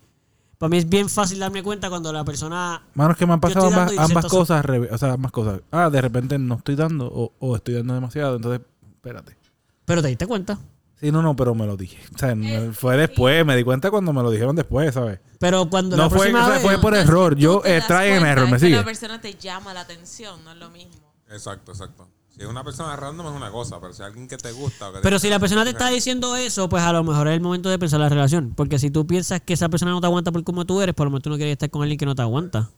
para 0.57 0.69
mí 0.69 0.77
es 0.77 0.87
bien 0.87 1.09
fácil 1.09 1.39
darme 1.39 1.63
cuenta 1.63 1.89
cuando 1.89 2.11
la 2.11 2.23
persona... 2.23 2.83
Mano, 2.93 3.11
es 3.11 3.17
que 3.17 3.25
me 3.25 3.33
han 3.33 3.39
pasado 3.39 3.67
ambas, 3.67 4.25
cosas, 4.25 4.65
o 4.91 4.97
sea, 4.97 5.13
ambas 5.13 5.31
cosas. 5.31 5.61
Ah, 5.71 5.89
de 5.89 6.01
repente 6.01 6.37
no 6.37 6.55
estoy 6.55 6.75
dando 6.75 7.07
o, 7.07 7.33
o 7.39 7.55
estoy 7.55 7.75
dando 7.75 7.93
demasiado, 7.93 8.35
entonces, 8.35 8.61
espérate. 8.95 9.37
Pero 9.85 10.01
te 10.01 10.09
diste 10.09 10.27
cuenta. 10.27 10.57
Sí, 10.99 11.11
no, 11.11 11.21
no, 11.21 11.35
pero 11.35 11.53
me 11.53 11.65
lo 11.65 11.75
dije. 11.75 11.97
O 12.15 12.17
sea, 12.17 12.33
fue 12.71 12.95
después, 12.95 13.45
me 13.45 13.57
di 13.57 13.63
cuenta 13.63 13.91
cuando 13.91 14.13
me 14.13 14.21
lo 14.21 14.31
dijeron 14.31 14.55
después, 14.55 14.93
¿sabes? 14.93 15.19
Pero 15.39 15.69
cuando 15.69 15.97
No 15.97 16.03
la 16.03 16.09
fue, 16.09 16.19
próxima 16.19 16.43
o 16.43 16.45
sea, 16.45 16.53
vez... 16.53 16.61
fue 16.61 16.79
por 16.79 16.95
error. 16.95 17.35
Yo 17.35 17.61
eh, 17.65 17.81
trae 17.85 18.15
en 18.15 18.25
error, 18.25 18.49
¿me 18.49 18.57
sigue? 18.57 18.77
La 18.77 18.85
persona 18.85 19.19
te 19.19 19.33
llama 19.33 19.73
la 19.73 19.81
atención, 19.81 20.41
no 20.45 20.51
es 20.51 20.57
lo 20.57 20.69
mismo. 20.69 21.13
Exacto, 21.29 21.73
exacto. 21.73 22.07
Si 22.35 22.41
es 22.41 22.47
una 22.47 22.63
persona 22.63 22.95
random 22.95 23.27
es 23.27 23.33
una 23.33 23.51
cosa, 23.51 23.79
pero 23.79 23.93
si 23.93 24.01
es 24.01 24.07
alguien 24.07 24.27
que 24.27 24.37
te 24.37 24.51
gusta... 24.51 24.89
o 24.89 24.91
que 24.91 24.97
te- 24.99 25.03
Pero 25.03 25.19
si 25.19 25.29
la 25.29 25.39
persona 25.39 25.63
te 25.63 25.69
está 25.69 25.89
diciendo 25.89 26.35
eso, 26.35 26.67
pues 26.67 26.81
a 26.83 26.91
lo 26.91 27.03
mejor 27.03 27.27
es 27.27 27.35
el 27.35 27.41
momento 27.41 27.69
de 27.69 27.77
pensar 27.77 27.99
la 27.99 28.09
relación. 28.09 28.53
Porque 28.55 28.79
si 28.79 28.89
tú 28.89 29.05
piensas 29.05 29.39
que 29.41 29.53
esa 29.53 29.69
persona 29.69 29.91
no 29.91 30.01
te 30.01 30.07
aguanta 30.07 30.31
por 30.31 30.43
como 30.43 30.65
tú 30.65 30.81
eres, 30.81 30.95
por 30.95 31.05
lo 31.05 31.11
menos 31.11 31.21
tú 31.23 31.29
no 31.29 31.35
quieres 31.35 31.51
estar 31.53 31.69
con 31.69 31.83
alguien 31.83 31.97
que 31.99 32.05
no 32.07 32.15
te 32.15 32.23
aguanta. 32.23 32.71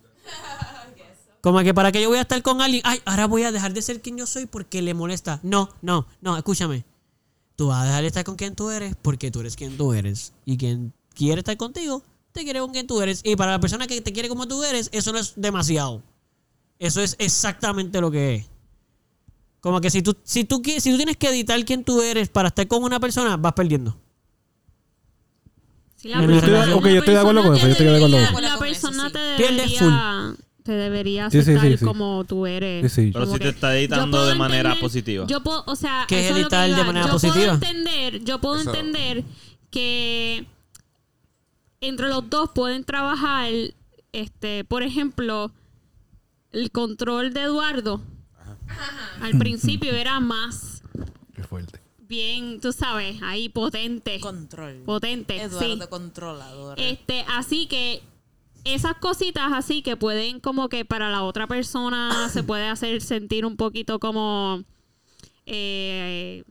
Como 1.42 1.60
que 1.60 1.74
para 1.74 1.92
qué 1.92 2.02
yo 2.02 2.10
voy 2.10 2.18
a 2.18 2.22
estar 2.22 2.42
con 2.42 2.62
alguien, 2.62 2.82
ay, 2.86 3.02
ahora 3.06 3.28
voy 3.28 3.44
a 3.44 3.52
dejar 3.52 3.72
de 3.74 3.82
ser 3.82 4.02
quien 4.02 4.18
yo 4.18 4.26
soy 4.26 4.46
porque 4.48 4.82
le 4.82 4.94
molesta. 4.94 5.40
No, 5.44 5.70
no, 5.82 6.08
no, 6.20 6.36
escúchame. 6.36 6.84
Tú 7.56 7.68
vas 7.68 7.84
a 7.84 7.86
dejar 7.86 8.02
de 8.02 8.08
estar 8.08 8.24
con 8.26 8.36
quien 8.36 8.56
tú 8.56 8.72
eres 8.72 8.96
porque 9.02 9.32
tú 9.32 9.40
eres 9.42 9.56
quien 9.56 9.78
tú 9.78 9.94
eres. 9.94 10.34
Y 10.44 10.58
quien 10.58 10.92
quiere 11.14 11.40
estar 11.40 11.56
contigo, 11.56 12.04
te 12.34 12.44
quiere 12.44 12.60
con 12.60 12.72
quien 12.72 12.88
tú 12.88 13.00
eres. 13.02 13.22
Y 13.24 13.36
para 13.36 13.52
la 13.52 13.60
persona 13.60 13.88
que 13.88 14.02
te 14.02 14.12
quiere 14.12 14.28
como 14.28 14.48
tú 14.48 14.64
eres, 14.64 14.90
eso 14.92 15.14
no 15.14 15.20
es 15.20 15.34
demasiado. 15.38 16.02
Eso 16.80 17.00
es 17.00 17.16
exactamente 17.20 18.02
lo 18.02 18.12
que 18.12 18.36
es. 18.36 18.50
Como 19.66 19.82
que 19.82 19.90
si 19.90 20.04
tú, 20.04 20.16
si 20.24 20.44
tú, 20.44 20.62
si 20.64 20.92
tú 20.92 20.96
tienes 20.98 21.18
que 21.18 21.28
editar 21.28 21.66
quién 21.66 21.84
tú 21.84 22.00
eres 22.04 22.30
para 22.30 22.50
estar 22.50 22.68
con 22.68 22.84
una 22.84 23.00
persona, 23.00 23.36
vas 23.36 23.54
perdiendo. 23.54 23.98
Si 25.96 26.08
la 26.08 26.18
Yo 26.18 26.30
estoy 26.30 26.36
de- 26.36 26.42
persona- 26.58 26.76
ok, 26.76 26.84
yo 26.86 27.00
estoy 27.00 27.14
de 27.16 27.20
acuerdo 27.20 27.42
con 27.44 27.56
eso, 27.56 27.66
yo 27.66 27.72
estoy 27.72 27.86
de 27.88 27.96
acuerdo 27.96 28.18
con 28.32 28.44
La 28.44 28.50
eso. 28.50 28.60
persona 28.60 29.10
te 29.12 29.18
debería... 29.18 30.36
te 30.62 30.72
debería 30.72 31.30
Sí, 31.32 31.38
sí, 31.42 31.50
aceptar 31.50 31.72
sí, 31.72 31.78
sí. 31.80 31.84
como 31.86 32.24
tú 32.26 32.46
eres. 32.46 32.92
Sí, 32.94 33.06
sí. 33.06 33.12
Pero 33.12 33.26
si 33.26 33.40
te 33.40 33.50
está 33.50 33.76
editando 33.76 34.24
de 34.28 34.36
manera 34.36 34.70
entender- 34.70 34.82
positiva. 34.82 35.26
Yo 35.26 35.42
puedo, 35.42 35.64
o 35.66 35.76
sea, 35.76 36.06
¿Qué 36.08 36.20
es 36.20 36.26
eso 36.26 36.34
lo 36.34 36.36
que 36.36 36.42
editar 36.44 36.66
de 36.70 36.76
iba. 36.76 36.84
manera 36.84 37.06
yo 37.08 37.12
positiva? 37.14 37.36
Puedo 37.36 37.54
entender, 37.54 38.24
yo 38.24 38.40
puedo 38.42 38.62
Eso- 38.62 38.70
entender 38.72 39.24
que 39.72 40.46
entre 41.82 42.08
los 42.10 42.30
dos 42.30 42.52
pueden 42.54 42.84
trabajar, 42.84 43.50
este, 44.12 44.64
por 44.64 44.84
ejemplo, 44.84 45.52
el 46.52 46.70
control 46.70 47.34
de 47.34 47.42
Eduardo. 47.42 48.00
Al 49.22 49.38
principio 49.38 49.94
era 49.94 50.20
más 50.20 50.84
Qué 51.34 51.44
fuerte. 51.44 51.80
bien, 52.00 52.60
tú 52.60 52.72
sabes, 52.72 53.22
ahí 53.22 53.50
potente. 53.50 54.20
Control. 54.20 54.84
Potente, 54.86 55.42
Eduardo 55.42 55.84
sí. 55.84 55.90
controlador. 55.90 56.80
Este, 56.80 57.26
así 57.28 57.68
que 57.68 58.02
esas 58.64 58.96
cositas 58.96 59.54
así 59.54 59.82
que 59.82 59.96
pueden 59.96 60.40
como 60.40 60.70
que 60.70 60.86
para 60.86 61.10
la 61.10 61.24
otra 61.24 61.48
persona 61.48 62.30
se 62.34 62.44
puede 62.44 62.68
hacer 62.68 63.02
sentir 63.02 63.46
un 63.46 63.58
poquito 63.58 64.00
como 64.00 64.64
eh, 65.46 66.44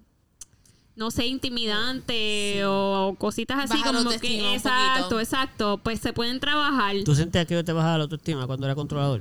no 0.96 1.10
sé, 1.10 1.26
intimidante 1.26 2.64
o 2.66 3.16
cositas 3.18 3.70
así 3.70 3.82
como 3.82 4.08
que 4.20 4.54
exacto, 4.54 5.18
exacto, 5.18 5.78
pues 5.82 6.00
se 6.00 6.12
pueden 6.12 6.38
trabajar. 6.38 6.94
¿Tú 7.04 7.14
sentías 7.14 7.46
que 7.46 7.54
yo 7.54 7.64
te 7.64 7.72
bajaba 7.72 7.98
la 7.98 8.04
autoestima 8.04 8.46
cuando 8.46 8.66
era 8.66 8.74
controlador? 8.76 9.20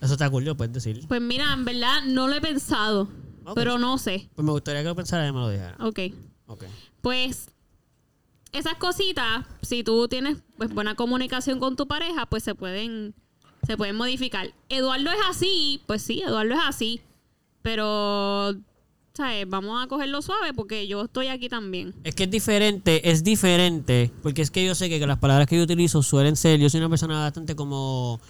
Eso 0.00 0.12
está 0.12 0.30
cool, 0.30 0.44
lo 0.44 0.56
puedes 0.56 0.72
decir. 0.72 1.04
Pues 1.08 1.20
mira, 1.20 1.52
en 1.52 1.64
verdad 1.64 2.02
no 2.06 2.28
lo 2.28 2.36
he 2.36 2.40
pensado, 2.40 3.08
Ok. 3.44 3.54
pero 3.54 3.78
no 3.78 3.98
sé. 3.98 4.28
Pues 4.34 4.44
me 4.44 4.52
gustaría 4.52 4.82
que 4.82 4.88
lo 4.88 4.96
pensara 4.96 5.26
y 5.26 5.32
me 5.32 5.38
lo 5.38 5.50
dijera. 5.50 5.76
Ok. 5.80 5.98
Ok. 6.46 6.64
Pues 7.00 7.48
esas 8.52 8.74
cositas, 8.74 9.46
si 9.62 9.84
tú 9.84 10.08
tienes 10.08 10.38
pues, 10.56 10.74
buena 10.74 10.94
comunicación 10.94 11.60
con 11.60 11.76
tu 11.76 11.86
pareja, 11.86 12.26
pues 12.26 12.42
se 12.42 12.54
pueden 12.54 13.14
se 13.66 13.76
pueden 13.76 13.96
modificar. 13.96 14.52
Eduardo 14.68 15.10
es 15.10 15.18
así, 15.28 15.82
pues 15.86 16.02
sí, 16.02 16.22
Eduardo 16.22 16.54
es 16.54 16.60
así, 16.64 17.00
pero 17.62 18.54
¿sabes? 19.12 19.48
Vamos 19.48 19.82
a 19.82 19.86
cogerlo 19.86 20.22
suave 20.22 20.54
porque 20.54 20.86
yo 20.86 21.04
estoy 21.04 21.26
aquí 21.26 21.48
también. 21.48 21.94
Es 22.04 22.14
que 22.14 22.24
es 22.24 22.30
diferente, 22.30 23.10
es 23.10 23.22
diferente, 23.22 24.10
porque 24.22 24.42
es 24.42 24.50
que 24.50 24.64
yo 24.64 24.74
sé 24.74 24.88
que, 24.88 25.04
las 25.06 25.18
palabras 25.18 25.46
que 25.46 25.56
yo 25.56 25.62
utilizo 25.62 26.02
suelen 26.02 26.36
ser, 26.36 26.58
yo 26.58 26.70
soy 26.70 26.80
una 26.80 26.88
persona 26.88 27.20
bastante 27.20 27.54
como, 27.54 28.20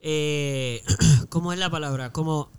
eh, 0.00 0.82
¿cómo 1.28 1.52
es 1.52 1.58
la 1.58 1.70
palabra? 1.70 2.12
Como, 2.12 2.50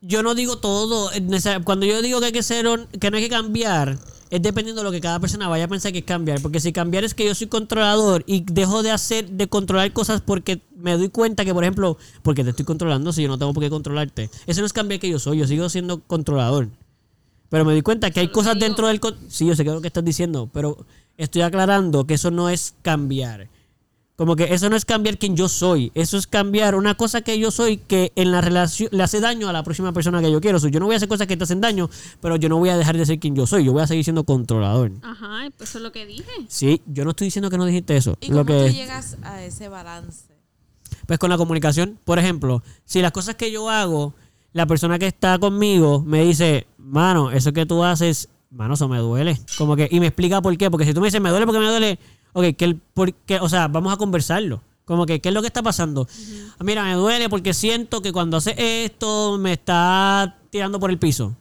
yo 0.00 0.22
no 0.22 0.34
digo 0.34 0.58
todo, 0.58 1.10
eh, 1.12 1.22
cuando 1.64 1.86
yo 1.86 2.02
digo 2.02 2.20
que 2.20 2.26
hay 2.26 2.32
que 2.32 2.42
ser, 2.42 2.66
que 3.00 3.10
no 3.10 3.16
hay 3.16 3.22
que 3.22 3.28
cambiar, 3.30 3.98
es 4.30 4.42
dependiendo 4.42 4.82
de 4.82 4.84
lo 4.84 4.92
que 4.92 5.00
cada 5.00 5.20
persona 5.20 5.48
vaya 5.48 5.64
a 5.64 5.68
pensar 5.68 5.92
que 5.92 5.98
es 5.98 6.04
cambiar, 6.04 6.40
porque 6.42 6.60
si 6.60 6.72
cambiar 6.72 7.04
es 7.04 7.14
que 7.14 7.24
yo 7.24 7.34
soy 7.34 7.46
controlador 7.46 8.24
y 8.26 8.40
dejo 8.40 8.82
de 8.82 8.90
hacer, 8.90 9.30
de 9.30 9.48
controlar 9.48 9.92
cosas 9.92 10.20
porque 10.20 10.60
me 10.76 10.96
doy 10.96 11.08
cuenta 11.08 11.44
que, 11.44 11.54
por 11.54 11.64
ejemplo, 11.64 11.96
porque 12.22 12.44
te 12.44 12.50
estoy 12.50 12.64
controlando 12.64 13.12
si 13.12 13.22
yo 13.22 13.28
no 13.28 13.38
tengo 13.38 13.54
por 13.54 13.62
qué 13.62 13.70
controlarte, 13.70 14.30
eso 14.46 14.60
no 14.60 14.66
es 14.66 14.72
cambiar 14.72 15.00
que 15.00 15.08
yo 15.08 15.18
soy, 15.18 15.38
yo 15.38 15.46
sigo 15.46 15.68
siendo 15.68 16.00
controlador. 16.00 16.68
Pero 17.48 17.64
me 17.64 17.74
di 17.74 17.82
cuenta 17.82 18.10
que 18.10 18.20
hay 18.20 18.28
cosas 18.28 18.58
dentro 18.58 18.88
del... 18.88 19.00
Sí, 19.28 19.46
yo 19.46 19.54
sé 19.54 19.62
que 19.62 19.70
es 19.70 19.74
lo 19.74 19.80
que 19.80 19.86
estás 19.86 20.04
diciendo, 20.04 20.50
pero 20.52 20.84
estoy 21.16 21.42
aclarando 21.42 22.04
que 22.04 22.14
eso 22.14 22.32
no 22.32 22.48
es 22.48 22.74
cambiar. 22.82 23.48
Como 24.16 24.36
que 24.36 24.54
eso 24.54 24.70
no 24.70 24.76
es 24.76 24.84
cambiar 24.84 25.18
quien 25.18 25.36
yo 25.36 25.48
soy. 25.48 25.90
Eso 25.94 26.16
es 26.16 26.28
cambiar 26.28 26.76
una 26.76 26.94
cosa 26.94 27.22
que 27.22 27.36
yo 27.38 27.50
soy 27.50 27.78
que 27.78 28.12
en 28.14 28.30
la 28.30 28.40
relación 28.40 28.88
le 28.92 29.02
hace 29.02 29.20
daño 29.20 29.48
a 29.48 29.52
la 29.52 29.64
próxima 29.64 29.92
persona 29.92 30.22
que 30.22 30.30
yo 30.30 30.40
quiero. 30.40 30.58
O 30.58 30.60
sea, 30.60 30.70
yo 30.70 30.78
no 30.78 30.86
voy 30.86 30.94
a 30.94 30.98
hacer 30.98 31.08
cosas 31.08 31.26
que 31.26 31.36
te 31.36 31.42
hacen 31.42 31.60
daño, 31.60 31.90
pero 32.20 32.36
yo 32.36 32.48
no 32.48 32.58
voy 32.58 32.68
a 32.68 32.76
dejar 32.76 32.96
de 32.96 33.04
ser 33.06 33.18
quien 33.18 33.34
yo 33.34 33.46
soy. 33.46 33.64
Yo 33.64 33.72
voy 33.72 33.82
a 33.82 33.88
seguir 33.88 34.04
siendo 34.04 34.22
controlador. 34.22 34.92
Ajá, 35.02 35.50
pues 35.56 35.70
eso 35.70 35.78
es 35.78 35.82
lo 35.82 35.90
que 35.90 36.06
dije. 36.06 36.30
Sí, 36.46 36.80
yo 36.86 37.02
no 37.04 37.10
estoy 37.10 37.26
diciendo 37.26 37.50
que 37.50 37.58
no 37.58 37.64
dijiste 37.64 37.96
eso. 37.96 38.16
¿Y 38.20 38.28
Lo 38.28 38.44
cómo 38.44 38.60
que 38.60 38.68
tú 38.68 38.74
llegas 38.74 39.16
a 39.22 39.42
ese 39.42 39.68
balance? 39.68 40.32
Pues 41.06 41.18
con 41.18 41.30
la 41.30 41.36
comunicación. 41.36 41.98
Por 42.04 42.20
ejemplo, 42.20 42.62
si 42.84 43.02
las 43.02 43.10
cosas 43.10 43.34
que 43.34 43.50
yo 43.50 43.68
hago, 43.68 44.14
la 44.52 44.66
persona 44.66 44.98
que 45.00 45.08
está 45.08 45.40
conmigo 45.40 46.02
me 46.06 46.24
dice, 46.24 46.68
mano, 46.78 47.32
eso 47.32 47.52
que 47.52 47.66
tú 47.66 47.82
haces, 47.82 48.28
mano, 48.50 48.74
eso 48.74 48.88
me 48.88 48.98
duele. 48.98 49.40
Como 49.58 49.74
que, 49.74 49.88
y 49.90 49.98
me 49.98 50.06
explica 50.06 50.40
por 50.40 50.56
qué. 50.56 50.70
Porque 50.70 50.86
si 50.86 50.94
tú 50.94 51.00
me 51.00 51.08
dices, 51.08 51.20
me 51.20 51.30
duele 51.30 51.46
porque 51.46 51.58
me 51.58 51.68
duele, 51.68 51.98
ok, 52.34 52.54
que 52.56 52.64
el, 52.66 52.80
porque, 52.92 53.40
o 53.40 53.48
sea, 53.48 53.68
vamos 53.68 53.92
a 53.92 53.96
conversarlo. 53.96 54.60
Como 54.84 55.06
que, 55.06 55.20
¿qué 55.20 55.30
es 55.30 55.34
lo 55.34 55.40
que 55.40 55.46
está 55.46 55.62
pasando? 55.62 56.06
Ah, 56.58 56.64
Mira, 56.64 56.84
me 56.84 56.92
duele 56.92 57.30
porque 57.30 57.54
siento 57.54 58.02
que 58.02 58.12
cuando 58.12 58.36
hace 58.36 58.54
esto 58.84 59.38
me 59.38 59.54
está 59.54 60.38
tirando 60.50 60.78
por 60.78 60.90
el 60.90 60.98
piso. 60.98 61.34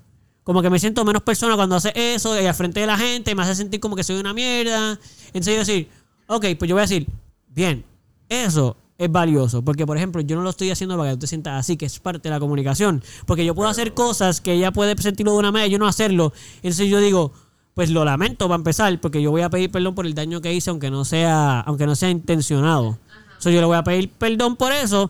Como 0.43 0.61
que 0.61 0.69
me 0.69 0.79
siento 0.79 1.03
menos 1.03 1.23
persona 1.23 1.55
cuando 1.55 1.75
hace 1.75 1.91
eso 1.95 2.39
y 2.41 2.45
al 2.45 2.53
frente 2.53 2.79
de 2.79 2.87
la 2.87 2.97
gente 2.97 3.35
me 3.35 3.43
hace 3.43 3.55
sentir 3.55 3.79
como 3.81 3.95
que 3.95 4.03
soy 4.03 4.17
una 4.17 4.33
mierda. 4.33 4.97
Entonces 5.27 5.53
yo 5.53 5.59
decir, 5.59 5.89
ok, 6.27 6.45
pues 6.57 6.69
yo 6.69 6.75
voy 6.75 6.81
a 6.81 6.87
decir, 6.87 7.07
bien, 7.49 7.83
eso 8.29 8.77
es 8.97 9.11
valioso. 9.11 9.61
Porque, 9.61 9.85
por 9.85 9.97
ejemplo, 9.97 10.21
yo 10.21 10.35
no 10.35 10.41
lo 10.41 10.49
estoy 10.49 10.71
haciendo 10.71 10.97
para 10.97 11.11
que 11.11 11.15
tú 11.15 11.21
te 11.21 11.27
sientas 11.27 11.59
así, 11.59 11.77
que 11.77 11.85
es 11.85 11.99
parte 11.99 12.29
de 12.29 12.29
la 12.29 12.39
comunicación. 12.39 13.03
Porque 13.25 13.45
yo 13.45 13.55
puedo 13.55 13.69
hacer 13.69 13.93
cosas 13.93 14.41
que 14.41 14.53
ella 14.53 14.71
puede 14.71 15.01
sentirlo 15.01 15.33
de 15.33 15.39
una 15.39 15.51
manera 15.51 15.67
y 15.67 15.71
yo 15.71 15.79
no 15.79 15.87
hacerlo. 15.87 16.33
Entonces 16.57 16.89
yo 16.89 16.99
digo, 16.99 17.33
pues 17.73 17.89
lo 17.89 18.05
lamento 18.05 18.47
para 18.47 18.57
empezar, 18.57 18.99
porque 18.99 19.21
yo 19.21 19.31
voy 19.31 19.41
a 19.41 19.49
pedir 19.49 19.71
perdón 19.71 19.95
por 19.95 20.05
el 20.05 20.13
daño 20.13 20.41
que 20.41 20.53
hice, 20.53 20.69
aunque 20.69 20.91
no 20.91 21.05
sea, 21.05 21.61
aunque 21.61 21.85
no 21.85 21.95
sea 21.95 22.09
intencionado. 22.09 22.97
So, 23.39 23.49
yo 23.49 23.59
le 23.59 23.65
voy 23.65 23.77
a 23.77 23.83
pedir 23.83 24.09
perdón 24.09 24.55
por 24.55 24.71
eso. 24.71 25.09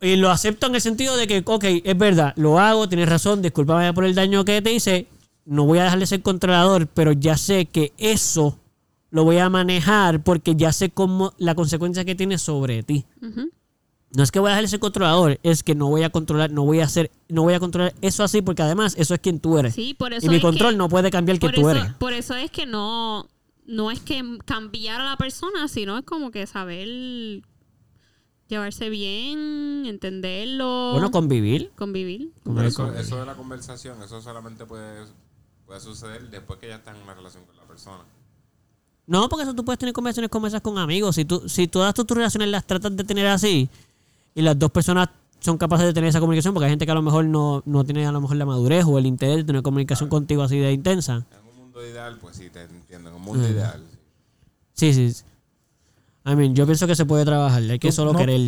Y 0.00 0.16
lo 0.16 0.30
acepto 0.30 0.66
en 0.66 0.74
el 0.74 0.80
sentido 0.80 1.16
de 1.16 1.26
que, 1.26 1.42
ok, 1.44 1.64
es 1.84 1.98
verdad, 1.98 2.32
lo 2.36 2.58
hago, 2.58 2.88
tienes 2.88 3.08
razón, 3.08 3.42
discúlpame 3.42 3.92
por 3.92 4.04
el 4.04 4.14
daño 4.14 4.44
que 4.46 4.62
te 4.62 4.72
hice, 4.72 5.06
no 5.44 5.66
voy 5.66 5.78
a 5.78 5.84
dejar 5.84 5.98
de 5.98 6.06
ser 6.06 6.22
controlador, 6.22 6.86
pero 6.86 7.12
ya 7.12 7.36
sé 7.36 7.66
que 7.66 7.92
eso 7.98 8.56
lo 9.10 9.24
voy 9.24 9.38
a 9.38 9.50
manejar 9.50 10.22
porque 10.22 10.56
ya 10.56 10.72
sé 10.72 10.90
cómo 10.90 11.34
la 11.36 11.54
consecuencia 11.54 12.04
que 12.04 12.14
tiene 12.14 12.38
sobre 12.38 12.82
ti. 12.82 13.04
No 14.12 14.22
es 14.24 14.32
que 14.32 14.40
voy 14.40 14.48
a 14.48 14.50
dejar 14.52 14.64
de 14.64 14.68
ser 14.68 14.80
controlador, 14.80 15.38
es 15.44 15.62
que 15.62 15.74
no 15.76 15.86
voy 15.88 16.02
a 16.02 16.10
controlar, 16.10 16.50
no 16.50 16.64
voy 16.64 16.80
a 16.80 16.84
hacer, 16.84 17.12
no 17.28 17.42
voy 17.42 17.54
a 17.54 17.60
controlar 17.60 17.94
eso 18.00 18.24
así 18.24 18.42
porque 18.42 18.62
además 18.62 18.94
eso 18.98 19.14
es 19.14 19.20
quien 19.20 19.38
tú 19.38 19.56
eres. 19.58 19.74
Sí, 19.74 19.94
por 19.94 20.12
eso 20.12 20.26
y 20.26 20.28
mi 20.28 20.36
es 20.36 20.42
control 20.42 20.72
que- 20.72 20.78
no 20.78 20.88
puede 20.88 21.10
cambiar 21.12 21.38
que 21.38 21.48
tú 21.50 21.60
eso, 21.60 21.70
eres. 21.70 21.92
Por 21.94 22.12
eso 22.12 22.34
es 22.34 22.50
que 22.50 22.66
no, 22.66 23.28
no 23.66 23.90
es 23.92 24.00
que 24.00 24.38
cambiar 24.44 25.00
a 25.00 25.04
la 25.04 25.16
persona, 25.16 25.68
sino 25.68 25.96
es 25.96 26.04
como 26.04 26.32
que 26.32 26.44
saber 26.48 27.42
llevarse 28.48 28.88
bien, 28.90 29.84
entenderlo, 29.86 30.90
Bueno, 30.92 31.12
convivir. 31.12 31.70
convivir. 31.76 32.32
Pero 32.42 32.62
eso, 32.62 32.92
eso 32.94 33.16
de 33.20 33.26
la 33.26 33.34
conversación, 33.36 34.02
eso 34.02 34.20
solamente 34.20 34.66
puede, 34.66 35.04
puede 35.66 35.78
suceder 35.80 36.28
después 36.30 36.58
que 36.58 36.66
ya 36.66 36.76
están 36.76 36.96
en 36.96 37.02
una 37.02 37.14
relación 37.14 37.44
con 37.44 37.56
la 37.56 37.62
persona. 37.62 38.02
No, 39.06 39.28
porque 39.28 39.44
eso 39.44 39.54
tú 39.54 39.64
puedes 39.64 39.78
tener 39.78 39.92
conversaciones 39.92 40.30
como 40.30 40.48
esas 40.48 40.62
con 40.62 40.78
amigos. 40.78 41.14
Si, 41.14 41.24
tú, 41.24 41.48
si 41.48 41.68
todas 41.68 41.94
tus 41.94 42.06
relaciones 42.08 42.48
las 42.48 42.66
tratas 42.66 42.96
de 42.96 43.04
tener 43.04 43.26
así 43.28 43.68
y 44.34 44.42
las 44.42 44.58
dos 44.58 44.70
personas 44.70 45.08
son 45.40 45.56
capaces 45.58 45.86
de 45.86 45.92
tener 45.94 46.08
esa 46.10 46.20
comunicación, 46.20 46.52
porque 46.52 46.66
hay 46.66 46.70
gente 46.72 46.84
que 46.84 46.92
a 46.92 46.94
lo 46.94 47.02
mejor 47.02 47.24
no, 47.24 47.62
no 47.64 47.84
tiene 47.84 48.06
a 48.06 48.12
lo 48.12 48.20
mejor 48.20 48.36
la 48.36 48.44
madurez 48.46 48.84
o 48.86 48.98
el 48.98 49.06
interés 49.06 49.38
de 49.38 49.44
tener 49.44 49.62
comunicación 49.62 50.08
contigo 50.08 50.42
así 50.42 50.58
de 50.58 50.72
intensa. 50.72 51.24
En 51.32 51.48
un 51.50 51.56
mundo 51.56 51.86
ideal, 51.86 52.18
pues 52.20 52.36
sí, 52.36 52.50
te 52.50 52.62
entiendo. 52.62 53.08
En 53.08 53.16
un 53.16 53.22
mundo 53.22 53.48
ideal. 53.48 53.82
Sí, 54.74 54.92
sí. 54.94 55.12
sí. 55.12 55.24
I 56.26 56.36
mean, 56.36 56.54
yo 56.54 56.66
pienso 56.66 56.86
que 56.86 56.94
se 56.94 57.06
puede 57.06 57.24
trabajar, 57.24 57.62
hay 57.62 57.78
que 57.78 57.88
Tú- 57.88 57.94
solo 57.94 58.12
no, 58.12 58.18
querer. 58.18 58.40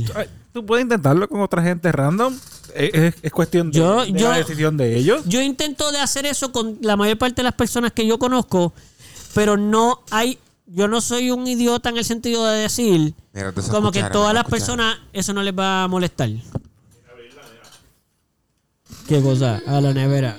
Tú 0.52 0.64
puedes 0.66 0.82
intentarlo 0.82 1.26
con 1.28 1.40
otra 1.40 1.62
gente 1.62 1.90
random. 1.90 2.34
Es, 2.74 2.94
es- 2.94 3.14
es 3.22 3.32
cuestión 3.32 3.70
de, 3.70 3.78
Yo- 3.78 4.04
de 4.04 4.12
yo- 4.12 4.28
la 4.28 4.36
decisión 4.36 4.76
de 4.76 4.96
ellos. 4.98 5.22
Yo 5.26 5.40
intento 5.40 5.90
de 5.90 5.98
hacer 5.98 6.26
eso 6.26 6.52
con 6.52 6.76
la 6.82 6.96
mayor 6.96 7.16
parte 7.16 7.36
de 7.36 7.44
las 7.44 7.54
personas 7.54 7.92
que 7.92 8.06
yo 8.06 8.18
conozco, 8.18 8.74
pero 9.34 9.56
no 9.56 10.00
hay, 10.10 10.38
yo 10.74 10.88
no 10.88 11.00
soy 11.00 11.30
un 11.30 11.46
idiota 11.46 11.90
en 11.90 11.98
el 11.98 12.04
sentido 12.04 12.46
de 12.46 12.62
decir 12.62 13.14
Mira, 13.32 13.52
como 13.70 13.92
que 13.92 14.02
todas 14.04 14.34
las 14.34 14.44
personas 14.44 14.98
eso 15.12 15.32
no 15.32 15.42
les 15.42 15.56
va 15.56 15.84
a 15.84 15.88
molestar. 15.88 16.30
¿Qué 19.06 19.20
cosa? 19.20 19.60
A 19.66 19.80
la 19.80 19.92
nevera. 19.92 20.36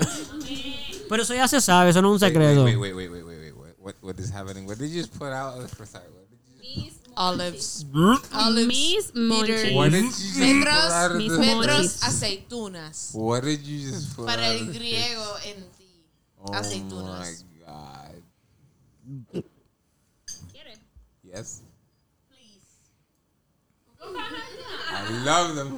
Pero 1.10 1.24
eso 1.24 1.36
ya 1.36 1.48
se 1.48 1.62
sabe, 1.62 1.92
eso 1.92 2.02
no 2.02 2.10
es 2.10 2.14
un 2.14 2.20
secreto. 2.28 2.64
Wait, 2.64 2.78
wait, 2.78 2.96
wait, 2.96 3.12
wait, 3.12 3.24
wait, 3.24 3.38
wait, 3.44 3.56
wait. 3.56 3.76
What, 3.80 3.96
what 4.02 4.20
is 4.20 4.32
happening? 4.32 4.66
What 4.66 4.78
did 4.80 4.90
you 4.90 5.02
just 5.02 5.14
put 5.18 5.32
out 5.32 5.54
sorry, 5.70 6.08
what 6.10 6.30
did 6.30 6.40
you, 6.76 6.92
Olives. 7.16 7.86
Olives. 8.34 8.68
Mis 8.68 9.14
monchis. 9.14 10.36
Metros, 10.38 11.16
Mis 11.18 11.32
metros 11.34 12.04
aceitunas. 12.04 13.12
What 13.14 13.44
did 13.44 13.62
you 13.62 13.92
just 13.92 14.16
put 14.16 14.26
Para 14.26 14.48
out 14.48 14.56
el 14.56 14.74
griego 14.74 15.38
en 15.46 15.64
ti. 15.78 16.06
Oh 16.40 16.54
aceitunas. 16.54 17.46
my 17.54 17.64
god. 19.34 19.44
Yes. 21.34 21.62
I 24.00 25.26
love 25.26 25.56
them. 25.56 25.78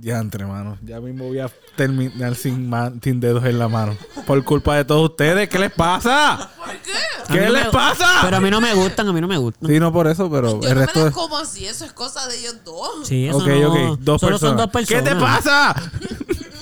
Ya, 0.00 0.18
entre 0.18 0.46
mano. 0.46 0.78
Ya 0.84 1.00
mismo 1.00 1.24
voy 1.26 1.40
a 1.40 1.50
terminar 1.76 2.36
sin, 2.36 2.68
ma- 2.68 2.92
sin 3.02 3.18
dedos 3.18 3.44
en 3.44 3.58
la 3.58 3.66
mano. 3.68 3.96
Por 4.26 4.44
culpa 4.44 4.76
de 4.76 4.84
todos 4.84 5.10
ustedes. 5.10 5.48
¿Qué 5.48 5.58
les 5.58 5.72
pasa? 5.72 6.50
¿Por 6.56 6.68
qué? 6.78 6.92
¿Qué 7.32 7.40
no 7.40 7.52
les 7.52 7.64
me- 7.66 7.70
pasa? 7.72 8.06
Pero 8.22 8.36
a 8.36 8.40
mí 8.40 8.48
no 8.50 8.60
me 8.60 8.74
gustan, 8.74 9.08
a 9.08 9.12
mí 9.12 9.20
no 9.20 9.26
me 9.26 9.38
gustan. 9.38 9.68
Sí, 9.68 9.80
no 9.80 9.92
por 9.92 10.06
eso, 10.06 10.30
pero 10.30 10.60
Yo 10.60 10.68
el 10.68 10.74
no 10.74 10.80
me 10.86 10.92
las 11.02 11.14
como 11.14 11.36
así, 11.38 11.66
eso 11.66 11.84
es 11.84 11.92
cosa 11.92 12.28
de 12.28 12.38
ellos 12.38 12.56
dos. 12.64 13.08
Sí, 13.08 13.26
eso 13.26 13.38
Ok, 13.38 13.46
no. 13.48 13.72
ok. 13.94 13.98
Dos 14.00 14.20
solo 14.20 14.32
personas. 14.38 14.40
son 14.40 14.56
dos 14.56 14.70
personas. 14.70 15.02
¿Qué 15.02 15.08
te 15.10 15.16
pasa? 15.16 15.74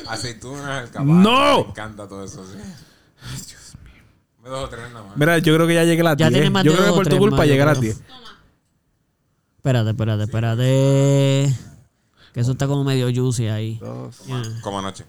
Aceitunas, 0.08 0.84
el 0.84 0.90
caballo. 0.90 1.12
¡No! 1.12 1.64
Me 1.64 1.70
encanta 1.70 2.08
todo 2.08 2.24
eso. 2.24 2.42
Sí. 2.46 3.54
Dios 4.46 4.50
mío. 4.50 4.50
Me 4.50 4.50
dos 4.50 4.64
o 4.64 4.68
tres 4.68 4.92
nada 4.92 5.04
más. 5.06 5.16
Mira, 5.16 5.38
yo 5.38 5.54
creo 5.54 5.66
que 5.66 5.74
ya 5.74 5.84
llegué 5.84 6.00
a 6.00 6.04
las 6.04 6.16
Ya 6.16 6.28
10. 6.28 6.32
tiene 6.32 6.50
más 6.50 6.64
Yo 6.64 6.70
de 6.72 6.76
creo 6.78 6.84
que 6.84 6.90
dos 6.90 6.96
por 7.04 7.08
tu 7.08 7.18
culpa 7.18 7.36
más, 7.38 7.46
llegar 7.46 7.68
a 7.68 7.70
las 7.72 7.78
creo. 7.78 7.94
10. 7.94 8.04
Espérate, 9.58 9.90
espérate, 9.90 10.22
espérate. 10.24 11.56
Que 12.32 12.40
eso 12.40 12.52
está 12.52 12.66
como 12.66 12.84
medio 12.84 13.08
juicy 13.14 13.46
ahí. 13.48 13.78
Dos. 13.78 14.22
Como 14.62 14.78
anoche. 14.78 15.04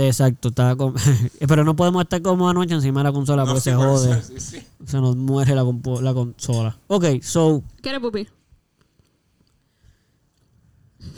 Exacto, 0.00 0.50
está 0.50 0.76
como... 0.76 0.94
Pero 1.48 1.64
no 1.64 1.74
podemos 1.74 2.00
estar 2.04 2.22
como 2.22 2.48
anoche 2.48 2.72
encima 2.72 3.00
de 3.00 3.04
la 3.04 3.12
consola 3.12 3.42
No, 3.42 3.48
porque 3.48 3.60
sí, 3.62 3.64
se 3.64 3.70
eso, 3.70 3.80
jode. 3.80 4.22
sí, 4.22 4.38
sí. 4.38 4.66
Se 4.86 5.00
nos 5.00 5.16
muere 5.16 5.56
la, 5.56 5.64
compo- 5.64 6.00
la 6.00 6.14
consola. 6.14 6.78
Ok, 6.86 7.04
so... 7.20 7.64
¿Quieres, 7.82 8.00
pupi? 8.00 8.28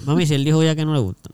Mami, 0.06 0.26
si 0.26 0.34
él 0.34 0.44
dijo 0.44 0.62
ya 0.62 0.74
que 0.74 0.86
no 0.86 0.94
le 0.94 1.00
gustan. 1.00 1.32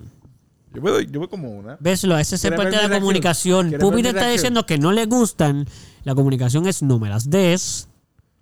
Yo 0.76 0.82
me 0.82 0.90
doy, 0.90 1.08
yo 1.10 1.20
me 1.20 1.28
como 1.28 1.50
una. 1.50 1.76
Veslo, 1.80 2.18
ese 2.18 2.34
es 2.34 2.42
¿Quieres 2.42 2.58
parte 2.58 2.76
de 2.76 2.82
la 2.88 2.94
comunicación. 3.00 3.68
¿Quieres 3.70 3.82
Pupi 3.84 4.02
te 4.02 4.08
está 4.08 4.20
reacción? 4.20 4.32
diciendo 4.36 4.66
que 4.66 4.76
no 4.78 4.92
le 4.92 5.06
gustan. 5.06 5.66
La 6.04 6.14
comunicación 6.14 6.66
es 6.68 6.82
no 6.82 6.98
me 6.98 7.08
las 7.08 7.30
des. 7.30 7.88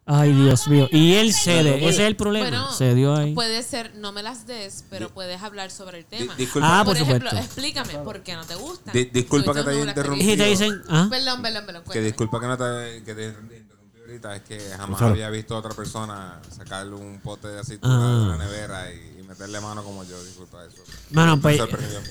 Ay, 0.06 0.32
Dios 0.35 0.66
mío. 0.69 0.86
Y 0.90 1.15
él 1.15 1.32
cede. 1.32 1.77
Ese 1.78 1.89
es 1.89 1.98
el 2.01 2.16
problema. 2.16 2.48
Bueno, 2.51 2.73
Se 2.73 2.93
dio 2.94 3.15
ahí. 3.16 3.32
Puede 3.35 3.62
ser, 3.62 3.94
no 3.94 4.11
me 4.12 4.23
las 4.23 4.47
des, 4.47 4.85
pero 4.90 5.09
puedes 5.11 5.40
hablar 5.43 5.70
sobre 5.70 5.98
el 6.01 6.05
Di- 6.11 6.19
tema. 6.19 6.35
disculpa, 6.35 6.81
Ah, 6.81 6.85
por 6.85 6.97
ejemplo, 6.97 7.31
supuesto. 7.31 7.39
explícame 7.47 7.94
por 8.05 8.20
qué 8.23 8.35
no 8.35 8.44
te 8.44 8.55
gustan. 8.56 8.93
Di- 8.93 9.05
disculpa 9.06 9.55
que 9.55 9.62
te 9.62 9.70
haya 9.70 9.85
interrumpido. 9.85 10.32
Y 10.32 10.36
te 10.36 10.44
dicen, 10.44 10.82
ah, 10.90 11.06
Perdón, 11.09 11.40
perdón, 11.40 11.65
perdón. 11.66 11.82
que 11.90 12.01
disculpa 12.02 12.40
que 12.40 12.47
no 12.48 12.56
te, 12.59 13.02
que 13.05 13.15
te 13.15 13.27
interrumpí 13.28 14.01
ahorita. 14.01 14.36
Es 14.36 14.43
que 14.43 14.61
jamás 14.77 15.01
había 15.01 15.31
visto 15.31 15.55
a 15.55 15.59
otra 15.61 15.73
persona 15.73 16.39
sacarle 16.51 16.97
un 16.97 17.20
pote 17.20 17.48
de 17.48 17.61
aceituna 17.61 17.97
de 17.97 18.24
Ah. 18.35 18.36
la 18.36 18.44
nevera 18.44 18.93
y 18.93 19.13
meterle 19.35 19.61
mano 19.61 19.82
como 19.82 20.05
yo. 20.05 20.23
Disculpa 20.24 20.65
eso. 20.65 20.82
Mano, 21.11 21.36
Me 21.36 21.43
pues 21.43 21.61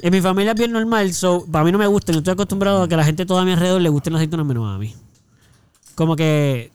en 0.02 0.12
mi 0.14 0.22
familia 0.22 0.52
es 0.52 0.58
bien 0.60 0.72
normal, 0.72 1.14
so, 1.14 1.46
para 1.52 1.64
mí 1.66 1.72
no 1.72 1.78
me 1.78 1.88
gusta, 1.88 2.12
no 2.12 2.20
estoy 2.20 2.34
acostumbrado 2.34 2.84
a 2.84 2.88
que 2.88 2.96
la 2.96 3.04
gente 3.06 3.26
toda 3.26 3.42
a 3.42 3.46
mi 3.46 3.52
alrededor 3.54 3.82
le 3.82 3.90
gusten 3.90 4.14
las 4.14 4.20
aceitunas 4.20 4.46
menos 4.46 4.74
a 4.74 4.78
mí. 4.78 4.94
Como 5.96 6.16
que, 6.16 6.72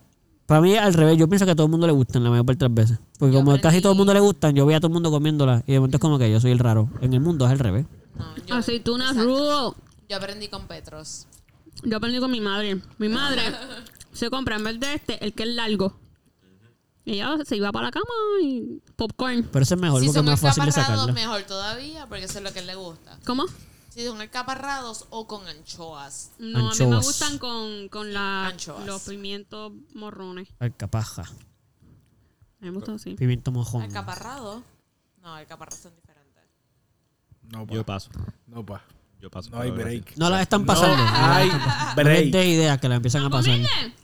para 0.46 0.60
mí 0.60 0.76
al 0.76 0.94
revés, 0.94 1.18
yo 1.18 1.28
pienso 1.28 1.44
que 1.44 1.52
a 1.52 1.54
todo 1.56 1.66
el 1.66 1.70
mundo 1.70 1.86
le 1.86 1.92
gustan 1.92 2.24
la 2.24 2.30
mayor 2.30 2.46
parte 2.46 2.64
de 2.64 2.68
las 2.68 2.74
veces. 2.74 2.98
Porque 3.18 3.34
Yo 3.34 3.40
como 3.40 3.52
aprendí- 3.52 3.62
casi 3.62 3.80
todo 3.80 3.92
el 3.92 3.98
mundo 3.98 4.14
le 4.14 4.20
gustan, 4.20 4.54
yo 4.54 4.64
veía 4.66 4.78
a 4.78 4.80
todo 4.80 4.88
el 4.88 4.94
mundo 4.94 5.10
comiéndolas 5.10 5.62
y 5.66 5.72
de 5.72 5.78
momento 5.80 5.96
es 5.96 6.00
como 6.00 6.18
que 6.18 6.30
yo 6.30 6.40
soy 6.40 6.52
el 6.52 6.58
raro. 6.58 6.88
En 7.00 7.12
el 7.12 7.20
mundo 7.20 7.44
es 7.46 7.50
al 7.52 7.58
revés. 7.58 7.86
No, 8.16 8.24
yo- 8.46 8.54
Aceitunas 8.54 9.10
exacto. 9.10 9.28
rudo. 9.28 9.76
Yo 10.08 10.16
aprendí 10.16 10.48
con 10.48 10.66
Petros. 10.66 11.26
Yo 11.84 11.96
aprendí 11.98 12.18
con 12.18 12.30
mi 12.30 12.40
madre. 12.40 12.80
Mi 12.98 13.08
madre 13.08 13.42
se 14.12 14.30
compra 14.30 14.56
en 14.56 14.64
vez 14.64 14.80
de 14.80 14.94
este, 14.94 15.24
el 15.24 15.34
que 15.34 15.42
es 15.42 15.48
largo. 15.50 15.94
Y 17.08 17.14
ella 17.14 17.36
se 17.46 17.56
iba 17.56 17.72
para 17.72 17.86
la 17.86 17.90
cama 17.90 18.04
y 18.42 18.82
popcorn. 18.96 19.44
Pero 19.50 19.62
ese 19.62 19.74
es 19.74 19.80
mejor 19.80 20.00
Si 20.00 20.06
porque 20.08 20.18
es 20.20 20.24
más 20.26 20.40
fácil 20.40 20.64
de 20.66 20.72
sacarla. 20.72 21.12
mejor 21.12 21.42
todavía, 21.44 22.06
porque 22.06 22.24
eso 22.24 22.38
es 22.38 22.44
lo 22.44 22.52
que 22.52 22.62
le 22.62 22.74
gusta. 22.74 23.18
¿Cómo? 23.24 23.44
Si 23.88 24.04
son 24.04 24.20
escaparrados 24.20 25.06
o 25.10 25.26
con 25.26 25.46
anchoas. 25.48 26.32
No, 26.38 26.58
a 26.58 26.72
mí 26.74 26.78
me 26.78 26.84
Anchoas. 26.84 27.06
gustan 27.06 27.38
con, 27.38 27.88
con 27.88 28.12
la, 28.12 28.48
Anchoas. 28.48 28.84
los 28.84 29.02
pimientos 29.02 29.72
morrones. 29.94 30.48
Alcapaja, 30.60 31.22
A 31.22 31.30
mí 32.60 32.70
me 32.70 32.70
gusta 32.72 32.92
así. 32.92 33.14
pimiento 33.14 33.50
mojón. 33.52 33.84
¿Escaparrados? 33.84 34.62
No, 35.22 35.38
escaparrados 35.38 35.80
son 35.80 35.94
diferentes. 35.96 36.44
No, 37.42 37.66
pa. 37.66 37.74
Yo 37.74 37.84
paso. 37.86 38.10
No, 38.46 38.64
pa. 38.66 38.84
Yo 39.18 39.30
paso. 39.30 39.50
No 39.50 39.60
hay 39.60 39.70
break. 39.70 40.16
No 40.16 40.28
las 40.30 40.42
están 40.42 40.64
pasando. 40.66 40.96
No 40.96 41.10
hay 41.32 41.48
No 41.48 41.56
les 41.96 42.04
break. 42.04 42.30
des 42.30 42.46
ideas 42.48 42.78
que 42.78 42.88
la 42.88 42.96
empiezan 42.96 43.24
a 43.24 43.30
pasar. 43.30 43.54
¡Comiste! 43.54 43.94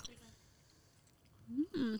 Mm. 1.74 1.97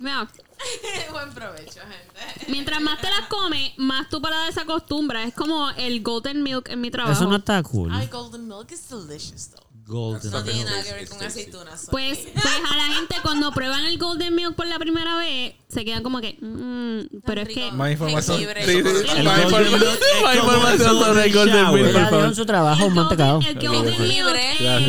Mira, 0.00 0.28
Buen 1.12 1.30
provecho, 1.32 1.80
gente. 1.80 2.46
mientras 2.50 2.80
más 2.82 3.00
te 3.00 3.08
las 3.08 3.26
comes, 3.28 3.72
más 3.78 4.08
tu 4.10 4.20
paladar 4.20 4.52
se 4.52 4.60
acostumbra. 4.60 5.24
Es 5.24 5.34
como 5.34 5.70
el 5.70 6.02
golden 6.02 6.42
milk 6.42 6.68
en 6.68 6.80
mi 6.80 6.90
trabajo. 6.90 7.14
Eso 7.14 7.28
no 7.28 7.36
está 7.36 7.62
cool. 7.62 7.90
Ay, 7.92 8.08
golden 8.08 8.46
milk 8.46 8.70
is 8.70 8.88
delicious, 8.88 9.50
though. 9.50 9.60
Golden. 9.86 10.30
No 10.30 10.44
tiene 10.44 10.64
nada 10.64 10.84
que 10.84 10.92
ver 10.92 11.08
con 11.08 11.20
aceitunas. 11.20 11.88
Pues, 11.90 12.18
pues 12.32 12.44
a 12.70 12.76
la 12.76 12.94
gente 12.94 13.16
cuando 13.22 13.50
prueban 13.50 13.84
el 13.86 13.98
golden 13.98 14.34
milk 14.36 14.54
por 14.54 14.66
la 14.68 14.78
primera 14.78 15.16
vez, 15.16 15.54
se 15.68 15.84
quedan 15.84 16.04
como 16.04 16.20
que, 16.20 16.34
mm, 16.40 17.22
pero 17.26 17.40
es 17.40 17.48
que. 17.48 17.72
Más 17.72 17.90
información. 17.90 18.38
Sí, 18.38 18.44
sí, 18.46 19.22
Más 19.24 19.42
información- 19.42 20.98
sobre 21.00 21.24
el 21.24 21.32
Golden. 21.32 21.72
Milk, 21.72 21.92
por 21.92 22.10
favor. 22.10 22.34
su 22.36 22.46
trabajo, 22.46 22.84
un 22.84 22.90
el 22.90 22.94
mantecado. 22.96 23.34
golden, 23.40 23.58
el 23.58 23.68
golden 23.68 23.98
milk 23.98 24.36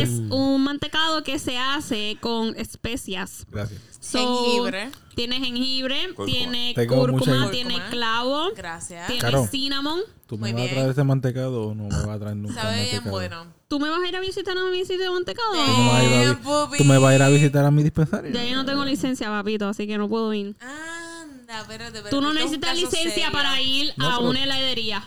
es 0.01 0.09
un 0.29 0.63
mantecado 0.63 1.23
que 1.23 1.39
se 1.39 1.57
hace 1.57 2.17
con 2.21 2.55
especias. 2.57 3.45
Gracias. 3.49 3.81
So, 4.03 4.17
Jengibre. 4.43 4.89
Tiene 5.15 5.39
jengibre, 5.39 6.07
Cúrcuma. 6.15 6.25
tiene 6.25 6.73
Tengo 6.75 6.95
cúrcuma, 7.01 7.19
mucha- 7.35 7.51
tiene 7.51 7.73
Cúrcuma. 7.75 7.89
clavo, 7.91 8.49
Gracias. 8.55 9.05
tiene 9.05 9.21
Caro. 9.21 9.45
cinnamon. 9.45 9.99
¿Tú 10.25 10.37
Muy 10.39 10.49
me 10.49 10.53
vas 10.53 10.61
a 10.61 10.63
bien. 10.65 10.75
traer 10.75 10.89
ese 10.91 11.03
mantecado 11.03 11.67
o 11.67 11.75
no 11.75 11.83
me 11.83 11.89
vas 11.95 12.07
a 12.15 12.19
traer 12.19 12.35
nunca 12.37 12.55
Sabe 12.61 12.75
bien 12.77 12.85
mantecado? 12.87 13.11
bueno. 13.11 13.45
¿Tú 13.67 13.79
me 13.79 13.89
vas 13.89 13.99
a 14.01 14.07
ir 14.07 14.15
a 14.15 14.19
visitar 14.21 14.57
a 14.57 14.63
mi 14.71 14.79
sitio 14.85 15.03
de 15.03 15.09
mantecado? 15.11 15.51
¿Tú 15.53 15.59
me 15.81 15.87
vas 15.87 15.95
a 15.99 16.03
ir 16.03 16.13
a 16.27 16.33
vi- 16.33 16.35
pupi. 16.43 16.77
¿Tú 16.79 16.83
me 16.85 16.97
vas 16.97 17.11
a 17.11 17.15
ir 17.15 17.21
a 17.21 17.29
visitar 17.29 17.65
a 17.65 17.71
mi 17.71 17.83
dispensario? 17.83 18.31
Ya 18.33 18.43
yo 18.43 18.55
no 18.55 18.65
tengo 18.65 18.83
licencia, 18.83 19.27
papito, 19.27 19.67
así 19.67 19.85
que 19.85 19.97
no 19.99 20.09
puedo 20.09 20.33
ir. 20.33 20.55
Anda, 20.61 21.59
espérate, 21.61 21.85
espérate. 21.97 22.09
Tú 22.09 22.21
no 22.21 22.33
necesitas 22.33 22.75
licencia 22.75 23.11
serio. 23.11 23.31
para 23.31 23.61
ir 23.61 23.93
No, 23.97 24.09
a 24.09 24.17
pero- 24.17 24.29
una 24.31 24.43
heladería. 24.43 25.03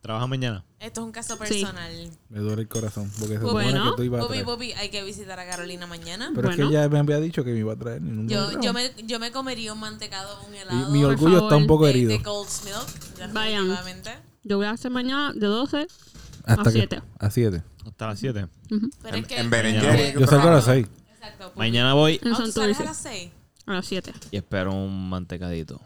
Trabaja 0.00 0.26
mañana. 0.26 0.64
Esto 0.78 1.02
es 1.02 1.04
un 1.06 1.12
caso 1.12 1.36
personal. 1.36 2.10
Me 2.30 2.38
duele 2.40 2.62
el 2.62 2.68
corazón 2.68 3.10
porque 3.18 3.34
se 3.34 3.40
Bueno. 3.44 3.70
supone 3.70 3.90
que 3.90 3.96
tú 3.96 4.02
ibas 4.04 4.24
a 4.24 4.28
traer. 4.28 4.44
Pupi, 4.46 4.72
hay 4.72 4.88
que 4.88 5.02
visitar 5.04 5.38
a 5.38 5.46
Carolina 5.46 5.86
mañana. 5.86 6.30
Pero 6.34 6.48
es 6.50 6.56
Bueno. 6.56 6.70
que 6.70 6.76
ella 6.76 6.88
me 6.88 6.98
había 6.98 7.20
dicho 7.20 7.44
que 7.44 7.52
me 7.52 7.58
iba 7.58 7.74
a 7.74 7.76
traer 7.76 8.00
y 8.00 8.06
nunca 8.06 8.22
me 8.46 8.52
Yo, 8.54 8.60
yo, 8.62 8.72
me, 8.72 8.90
yo 9.06 9.18
me 9.18 9.30
comería 9.30 9.74
un 9.74 9.80
mantecado, 9.80 10.40
un 10.48 10.54
helado. 10.54 10.88
Y 10.88 10.92
mi 10.92 11.04
orgullo 11.04 11.34
está 11.36 11.48
favor. 11.50 11.56
un 11.62 11.66
poco 11.66 11.84
de, 11.84 11.90
herido. 11.90 12.10
de 12.12 12.18
Gold's 12.18 12.62
Milk, 12.64 13.32
Vayan. 13.34 13.76
Yo 14.42 14.56
voy 14.56 14.66
a 14.66 14.70
hacer 14.70 14.90
mañana 14.90 15.32
de 15.34 15.46
12 15.46 15.86
Hasta 16.44 16.62
a 16.62 16.64
que- 16.64 16.70
7. 16.72 17.02
A 17.18 17.30
7. 17.30 17.62
Hasta 17.86 18.06
las 18.06 18.18
7. 18.18 18.46
Pero 19.02 19.16
En, 19.16 19.22
es 19.22 19.26
que... 19.28 19.38
en 19.38 19.50
pero 19.50 19.68
es 19.68 19.74
que- 19.74 20.12
que 20.14 20.20
Yo 20.20 20.26
salgo 20.26 20.48
a 20.48 20.52
las 20.52 20.64
probarlo. 20.64 20.86
6. 20.88 20.88
Exacto. 21.14 21.48
Pupi. 21.48 21.58
Mañana 21.58 21.92
voy 21.92 22.18
En 22.22 22.34
¿tú 22.34 22.46
sales 22.52 22.80
a 22.80 22.84
las 22.84 22.96
6? 22.96 23.30
A 23.66 23.72
las 23.74 23.84
7. 23.86 24.14
y 24.30 24.36
espero 24.38 24.72
un 24.72 25.10
mantecadito. 25.10 25.78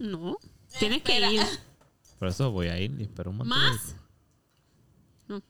No. 0.00 0.36
Tienes 0.80 1.02
que 1.02 1.12
Espera. 1.14 1.32
ir. 1.32 1.40
Por 2.18 2.28
eso 2.28 2.50
voy 2.50 2.68
a 2.68 2.78
ir 2.78 2.94
y 2.98 3.02
espero 3.04 3.30
un 3.30 3.38
mantecadito. 3.38 3.72
¿Más? 3.74 3.96
No. 5.28 5.42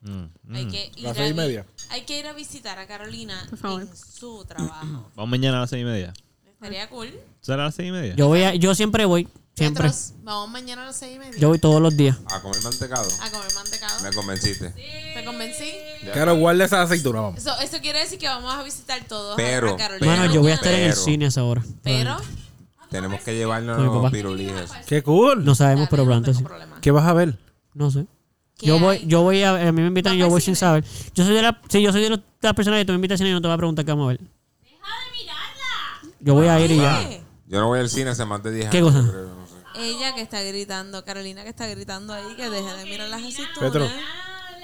Mm, 0.00 0.54
Hay 0.54 0.66
mm. 0.66 0.70
que 0.70 0.92
ir 0.96 1.02
Las 1.04 1.12
a 1.12 1.14
seis 1.20 1.30
y 1.30 1.34
media. 1.34 1.66
Hay 1.90 2.02
que 2.02 2.18
ir 2.18 2.26
a 2.26 2.32
visitar 2.32 2.78
a 2.78 2.86
Carolina 2.86 3.46
Por 3.50 3.58
favor. 3.58 3.82
en 3.82 3.96
su 3.96 4.44
trabajo. 4.46 5.10
Vamos 5.14 5.30
mañana 5.30 5.58
a 5.58 5.60
las 5.62 5.70
seis 5.70 5.82
y 5.82 5.84
media. 5.86 6.12
Estaría 6.46 6.88
cool. 6.90 7.12
¿Será 7.40 7.62
a 7.62 7.66
las 7.66 7.74
seis 7.74 7.88
y 7.88 7.92
media? 7.92 8.14
Yo 8.16 8.26
voy 8.28 8.42
a, 8.42 8.54
yo 8.54 8.74
siempre 8.74 9.04
voy. 9.04 9.28
Siempre. 9.54 9.90
Vamos 10.22 10.50
mañana 10.50 10.84
a 10.84 10.86
las 10.86 10.96
6 10.98 11.16
y 11.16 11.18
media. 11.18 11.36
Yo 11.40 11.48
voy 11.48 11.58
todos 11.58 11.82
los 11.82 11.96
días. 11.96 12.16
A 12.26 12.40
comer 12.40 12.62
mantecado. 12.62 13.08
A 13.20 13.28
comer 13.28 13.52
mantecado. 13.56 14.02
Me 14.04 14.12
convenciste. 14.12 14.70
¿Te 14.70 15.24
convencí? 15.24 15.68
Claro, 16.12 16.36
guarda 16.36 16.64
esa 16.64 16.80
aceituna, 16.80 17.22
vamos. 17.22 17.40
Eso, 17.40 17.58
eso 17.58 17.80
quiere 17.80 17.98
decir 17.98 18.20
que 18.20 18.28
vamos 18.28 18.54
a 18.54 18.62
visitar 18.62 19.02
todos 19.08 19.32
a- 19.32 19.36
Pero, 19.36 19.70
a 19.74 19.76
Carolina. 19.76 20.06
Bueno, 20.14 20.32
yo 20.32 20.42
voy 20.42 20.52
a 20.52 20.54
estar 20.54 20.72
en 20.72 20.82
el 20.82 20.90
Pero- 20.90 21.02
cine 21.02 21.24
a 21.24 21.28
esa 21.28 21.42
hora. 21.42 21.64
Pero, 21.82 22.16
Tenemos 22.90 23.20
que 23.20 23.34
llevarnos 23.34 23.78
los 23.78 24.10
pirulijes. 24.10 24.70
¡Qué 24.86 25.02
cool! 25.02 25.44
No 25.44 25.54
sabemos, 25.54 25.88
pero 25.90 26.04
pronto 26.04 26.32
sí. 26.32 26.44
¿Qué 26.80 26.90
vas 26.90 27.06
a 27.06 27.12
ver? 27.12 27.38
No 27.74 27.90
sé. 27.90 28.06
¿Qué 28.56 28.66
Yo 28.66 28.78
voy, 28.78 29.04
yo 29.06 29.22
voy 29.22 29.42
a, 29.42 29.68
a 29.68 29.72
mí 29.72 29.82
me 29.82 29.88
invitan 29.88 30.14
y 30.14 30.18
¿Vas 30.18 30.26
yo 30.26 30.30
voy 30.30 30.40
sin 30.40 30.56
saber. 30.56 30.84
Yo 31.14 31.24
soy 31.24 31.34
de 31.34 31.42
la, 31.42 31.60
sí, 31.68 31.80
yo 31.80 31.92
soy 31.92 32.02
de 32.02 32.20
las 32.40 32.54
personas 32.54 32.80
que 32.80 32.84
tú 32.84 32.92
me 32.92 32.96
invitas 32.96 33.14
al 33.14 33.18
cine 33.18 33.30
y 33.30 33.32
no 33.32 33.40
te 33.40 33.46
voy 33.46 33.54
a 33.54 33.58
preguntar 33.58 33.84
qué 33.84 33.92
vamos 33.92 34.06
a 34.06 34.08
ver. 34.08 34.20
Yo 36.20 36.34
voy 36.34 36.48
a 36.48 36.58
ir 36.60 36.70
y 36.72 36.76
ya. 36.78 37.08
¿Qué? 37.08 37.22
Yo 37.46 37.60
no 37.60 37.68
voy 37.68 37.78
al 37.78 37.88
cine 37.88 38.10
hace 38.10 38.24
más 38.24 38.42
de 38.42 38.52
10 38.52 38.70
¿Qué 38.70 38.80
cosa? 38.80 39.00
yo 39.00 39.10
creo, 39.10 39.34
no 39.34 39.46
sé. 39.46 39.54
Ella 39.80 40.14
que 40.14 40.22
está 40.22 40.42
gritando, 40.42 41.04
Carolina 41.04 41.44
que 41.44 41.50
está 41.50 41.68
gritando 41.68 42.12
ahí, 42.12 42.34
que 42.36 42.50
deje 42.50 42.74
de 42.74 42.84
mirar 42.84 43.08
las 43.08 43.22
aceitunas. 43.22 43.58
Petro. 43.60 43.88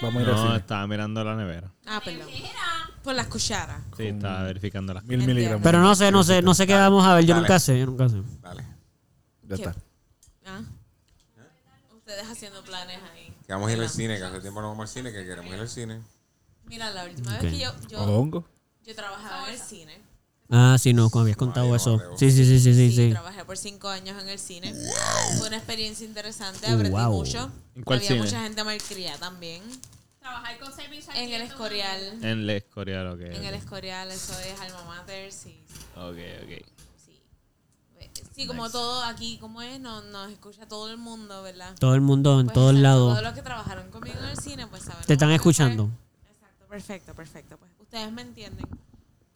Vamos 0.03 0.17
a 0.17 0.23
ir 0.23 0.29
al 0.29 0.35
No, 0.37 0.43
cine. 0.47 0.57
estaba 0.57 0.87
mirando 0.87 1.25
la 1.25 1.37
nevera. 1.37 1.71
Ah, 1.87 2.01
perdón. 2.05 2.29
Por 3.03 3.15
las 3.15 3.27
cucharas. 3.27 3.83
Sí, 3.97 4.07
estaba 4.07 4.43
verificando 4.45 4.95
las 4.95 5.05
Mil 5.05 5.19
miligramos. 5.27 5.63
Pero 5.63 5.81
no 5.81 5.95
sé, 5.95 6.11
no 6.11 6.25
sé, 6.25 6.41
no 6.43 6.55
sé 6.55 6.67
qué 6.67 6.75
vamos 6.75 7.05
a 7.05 7.15
ver. 7.15 7.25
Yo 7.25 7.35
Dale. 7.35 7.41
nunca 7.47 7.59
sé, 7.59 7.79
yo 7.79 7.87
nunca 7.87 8.09
sé. 8.09 8.23
Dale. 8.41 8.65
Ya 9.43 9.55
está. 9.57 9.75
Ah. 10.47 10.61
Ustedes 11.97 12.29
haciendo 12.29 12.63
planes 12.65 12.99
ahí. 13.13 13.35
Que 13.47 13.53
vamos 13.53 13.69
a 13.69 13.73
ir 13.73 13.81
al 13.81 13.89
cine, 13.91 14.17
que 14.17 14.25
hace 14.25 14.41
tiempo 14.41 14.61
no 14.63 14.69
vamos 14.71 14.89
al 14.91 14.95
cine, 14.95 15.13
que 15.13 15.25
queremos 15.25 15.53
ir 15.53 15.61
al 15.61 15.69
cine. 15.69 16.01
Mira, 16.65 16.91
la 16.91 17.05
última 17.05 17.33
vez 17.39 17.53
que 17.53 17.59
yo, 17.59 17.71
yo, 17.89 18.01
¿Hongo? 18.03 18.45
yo 18.85 18.95
trabajaba 18.95 19.49
en 19.49 19.55
el 19.55 19.61
cine. 19.61 20.01
Ah, 20.51 20.77
sí, 20.79 20.93
no, 20.93 21.09
como 21.11 21.23
habías 21.23 21.37
contado 21.37 21.71
Ay, 21.71 21.77
eso. 21.77 21.97
Mateo. 21.97 22.19
Sí, 22.19 22.31
sí, 22.31 22.45
sí, 22.45 22.61
sí, 22.61 22.75
sí. 22.75 22.91
Sí, 22.91 22.97
sí. 22.97 23.11
trabajé 23.11 23.45
por 23.45 23.57
cinco 23.57 23.89
años 23.89 24.21
en 24.23 24.29
el 24.29 24.39
cine. 24.39 24.75
Fue 25.39 25.49
una 25.49 25.57
experiencia 25.57 26.07
interesante, 26.07 26.67
aprendí 26.67 26.91
Wow. 26.91 27.13
mucho. 27.13 27.51
¿En 27.75 27.83
cuál 27.83 27.99
Había 27.99 28.09
cine? 28.11 28.23
mucha 28.23 28.43
gente 28.43 28.63
malcriada 28.63 29.19
también. 29.19 29.63
Trabajar 30.21 30.59
con 30.59 30.73
servicio 30.73 31.13
En 31.15 31.33
el 31.33 31.43
Escorial. 31.43 32.01
En 32.23 32.25
el 32.25 32.51
Escorial, 32.51 33.07
ok. 33.09 33.21
En 33.21 33.45
el 33.45 33.55
Escorial, 33.55 34.11
eso 34.11 34.39
es 34.41 34.61
Alma 34.61 34.85
Mater, 34.85 35.33
sí. 35.33 35.61
Ok, 35.97 36.17
ok. 36.45 36.67
Sí, 37.05 37.21
sí 38.35 38.47
como 38.47 38.71
todo 38.71 39.03
aquí, 39.05 39.39
como 39.39 39.61
es, 39.63 39.81
nos, 39.81 40.05
nos 40.07 40.31
escucha 40.31 40.67
todo 40.69 40.91
el 40.91 40.99
mundo, 40.99 41.43
¿verdad? 41.43 41.75
Todo 41.79 41.95
el 41.95 42.01
mundo, 42.01 42.39
en 42.41 42.47
Pues, 42.47 42.55
todos 42.55 42.75
lados. 42.75 43.13
Todos 43.13 43.23
los 43.25 43.33
que 43.35 43.43
trabajaron 43.43 43.91
conmigo 43.91 44.19
en 44.19 44.27
el 44.27 44.37
cine, 44.39 44.67
pues 44.67 44.83
saben. 44.83 45.05
Te 45.07 45.15
están 45.15 45.31
escuchando. 45.33 45.91
Exacto, 46.31 46.67
perfecto, 46.69 47.15
perfecto. 47.15 47.57
Pues 47.59 47.71
ustedes 47.81 48.13
me 48.13 48.23
entienden. 48.23 48.67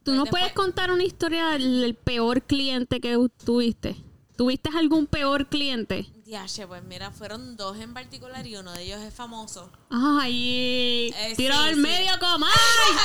¿Tú 0.09 0.15
no 0.15 0.25
puedes 0.25 0.53
contar 0.53 0.91
una 0.91 1.05
historia 1.05 1.49
del, 1.49 1.83
del 1.83 1.95
peor 1.95 2.43
cliente 2.43 3.01
que 3.01 3.17
tuviste? 3.45 3.97
¿Tuviste 4.37 4.71
algún 4.75 5.07
peor 5.07 5.49
cliente? 5.49 6.07
Diache, 6.25 6.67
pues 6.67 6.83
mira, 6.83 7.11
fueron 7.11 7.57
dos 7.57 7.77
en 7.79 7.93
particular 7.93 8.47
y 8.47 8.57
uno 8.57 8.73
de 8.73 8.85
ellos 8.85 9.01
es 9.01 9.13
famoso. 9.13 9.71
Ay, 9.91 11.13
Eh, 11.15 11.35
tiro 11.37 11.55
sí, 11.55 11.61
al 11.61 11.75
sí. 11.75 11.81
medio 11.81 12.13
como 12.21 12.47
¡ay! 12.47 12.97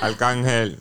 Arcángel. 0.02 0.78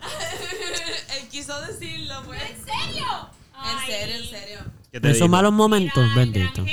Él 1.20 1.28
quiso 1.28 1.58
decirlo, 1.62 2.22
pues. 2.26 2.42
¿En 2.42 2.64
serio? 2.64 3.30
En 3.64 3.86
serio, 3.86 4.16
en 4.16 4.24
serio. 4.28 4.58
¿Qué 4.90 5.00
te 5.00 5.10
Esos 5.10 5.28
malos 5.28 5.52
momentos, 5.52 6.14
bendito. 6.14 6.64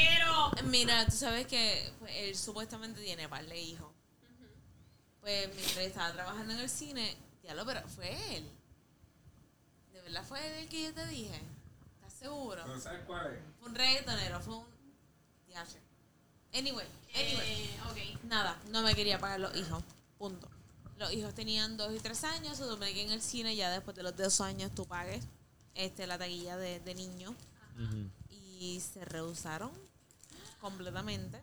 Mira, 0.66 1.06
tú 1.06 1.12
sabes 1.16 1.48
que 1.48 1.90
pues, 2.00 2.12
él 2.18 2.36
supuestamente 2.36 3.00
tiene 3.02 3.30
par 3.30 3.46
de 3.46 3.62
hijos. 3.62 3.88
Pues 5.22 5.48
mientras 5.56 5.86
estaba 5.86 6.12
trabajando 6.12 6.54
en 6.54 6.60
el 6.60 6.70
cine, 6.70 7.16
ya 7.50 7.56
lo, 7.56 7.66
pero 7.66 7.82
fue 7.90 8.38
él. 8.38 8.48
¿De 9.92 10.02
verdad 10.02 10.24
fue 10.24 10.40
él 10.46 10.64
el 10.64 10.70
que 10.70 10.84
yo 10.84 10.94
te 10.94 11.08
dije? 11.08 11.42
¿Estás 11.96 12.14
seguro? 12.14 12.66
¿No 12.68 12.80
sabes 12.80 13.02
cuál 13.08 13.34
es? 13.34 13.40
Fue 13.60 13.70
un 13.70 13.76
reggaetonero, 13.76 14.40
fue 14.40 14.58
un... 14.58 14.66
Diache. 15.48 15.80
Anyway, 16.54 16.88
anyway. 17.16 17.74
Eh, 17.98 18.20
Nada, 18.26 18.56
no 18.70 18.84
me 18.84 18.94
quería 18.94 19.18
pagar 19.18 19.40
los 19.40 19.56
hijos. 19.56 19.84
Punto. 20.20 20.48
Los 20.98 21.12
hijos 21.12 21.34
tenían 21.34 21.76
dos 21.76 21.92
y 21.96 22.00
tres 22.00 22.24
años, 22.24 22.56
se 22.56 22.66
supone 22.66 22.94
que 22.94 23.02
en 23.02 23.12
el 23.12 23.22
cine 23.22 23.56
ya 23.56 23.72
después 23.72 23.98
de 23.98 24.04
los 24.04 24.16
dos 24.16 24.42
años 24.42 24.72
tú 24.76 24.86
pagues 24.86 25.24
este, 25.74 26.06
la 26.06 26.20
taquilla 26.20 26.56
de, 26.56 26.80
de 26.82 26.94
niño. 26.94 27.34
Y 28.30 28.80
se 28.82 29.06
rehusaron 29.06 29.72
completamente. 30.62 31.42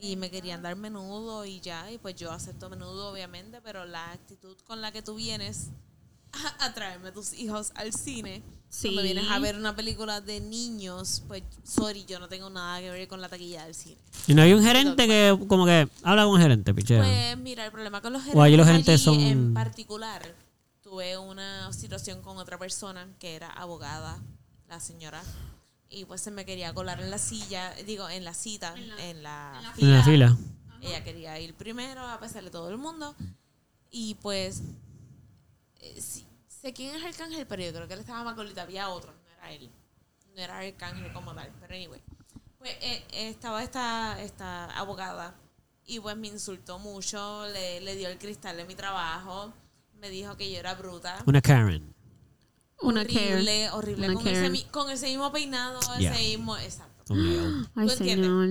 Y 0.00 0.16
me 0.16 0.30
querían 0.30 0.62
dar 0.62 0.76
menudo 0.76 1.44
y 1.44 1.60
ya. 1.60 1.90
Y 1.90 1.98
pues 1.98 2.14
yo 2.14 2.30
acepto 2.30 2.70
menudo, 2.70 3.10
obviamente, 3.10 3.60
pero 3.62 3.84
la 3.84 4.12
actitud 4.12 4.56
con 4.66 4.80
la 4.80 4.92
que 4.92 5.02
tú 5.02 5.16
vienes 5.16 5.68
a, 6.32 6.66
a 6.66 6.74
traerme 6.74 7.10
tus 7.12 7.32
hijos 7.34 7.72
al 7.74 7.92
cine, 7.92 8.42
Sí. 8.70 8.88
cuando 8.88 9.02
vienes 9.02 9.24
a 9.30 9.38
ver 9.38 9.56
una 9.56 9.74
película 9.74 10.20
de 10.20 10.40
niños, 10.40 11.22
pues, 11.26 11.42
sorry, 11.64 12.04
yo 12.04 12.18
no 12.18 12.28
tengo 12.28 12.50
nada 12.50 12.78
que 12.80 12.90
ver 12.90 13.08
con 13.08 13.20
la 13.22 13.28
taquilla 13.30 13.64
del 13.64 13.74
cine. 13.74 13.96
Y 14.26 14.34
no 14.34 14.42
hay 14.42 14.52
un 14.52 14.62
gerente 14.62 15.06
que, 15.06 15.38
como 15.48 15.64
que, 15.64 15.88
habla 16.02 16.24
con 16.24 16.34
un 16.34 16.40
gerente, 16.42 16.74
pichea. 16.74 16.98
Pues 17.02 17.38
mira, 17.38 17.64
el 17.64 17.72
problema 17.72 18.02
con 18.02 18.12
los 18.12 18.20
gerentes, 18.20 18.38
O 18.38 18.42
allí 18.42 18.58
los 18.58 18.66
gerentes 18.66 18.94
allí 18.94 19.02
son- 19.04 19.20
en 19.20 19.54
particular, 19.54 20.22
tuve 20.82 21.16
una 21.16 21.72
situación 21.72 22.20
con 22.20 22.36
otra 22.36 22.58
persona 22.58 23.08
que 23.18 23.34
era 23.36 23.48
abogada, 23.50 24.18
la 24.68 24.80
señora, 24.80 25.22
y 25.90 26.04
pues 26.04 26.20
se 26.20 26.30
me 26.30 26.44
quería 26.44 26.74
colar 26.74 27.00
en 27.00 27.10
la 27.10 27.18
silla, 27.18 27.72
digo, 27.86 28.08
en 28.08 28.24
la 28.24 28.34
cita, 28.34 28.74
en 28.76 29.22
la, 29.22 29.60
en 29.78 29.92
la 29.92 30.02
fila. 30.04 30.36
Ella 30.80 31.02
quería 31.02 31.38
ir 31.40 31.54
primero 31.54 32.06
a 32.06 32.20
pesar 32.20 32.44
de 32.44 32.50
todo 32.50 32.70
el 32.70 32.78
mundo. 32.78 33.14
Y 33.90 34.14
pues, 34.16 34.62
eh, 35.80 36.00
sí, 36.00 36.26
sé 36.46 36.72
quién 36.72 36.94
es 36.94 37.04
Arcángel, 37.04 37.46
pero 37.46 37.62
yo 37.62 37.72
creo 37.72 37.88
que 37.88 37.94
él 37.94 38.00
estaba 38.00 38.22
más 38.22 38.36
gordito. 38.36 38.60
Había 38.60 38.88
otro, 38.90 39.12
no 39.12 39.30
era 39.32 39.52
él. 39.52 39.70
No 40.34 40.42
era 40.42 40.58
Arcángel 40.58 41.12
como 41.12 41.34
tal. 41.34 41.50
Pero 41.60 41.74
anyway. 41.74 42.00
Pues 42.58 42.76
eh, 42.80 43.04
estaba 43.12 43.62
esta, 43.62 44.20
esta 44.20 44.66
abogada 44.76 45.34
y 45.86 46.00
pues 46.00 46.16
me 46.16 46.28
insultó 46.28 46.78
mucho. 46.78 47.46
Le, 47.46 47.80
le 47.80 47.96
dio 47.96 48.08
el 48.08 48.18
cristal 48.18 48.56
de 48.56 48.64
mi 48.64 48.74
trabajo. 48.74 49.52
Me 50.00 50.10
dijo 50.10 50.36
que 50.36 50.50
yo 50.52 50.58
era 50.58 50.74
bruta. 50.74 51.22
Una 51.26 51.40
Karen. 51.40 51.94
Una 52.80 53.00
horrible, 53.00 53.70
horrible. 53.70 54.06
Una 54.10 54.14
Con 54.14 54.28
ese, 54.28 54.66
con 54.70 54.90
ese 54.90 55.06
mismo 55.08 55.32
peinado, 55.32 55.80
Yeah. 55.98 56.12
ese 56.14 56.28
mismo. 56.36 56.56
Exacto. 56.56 57.14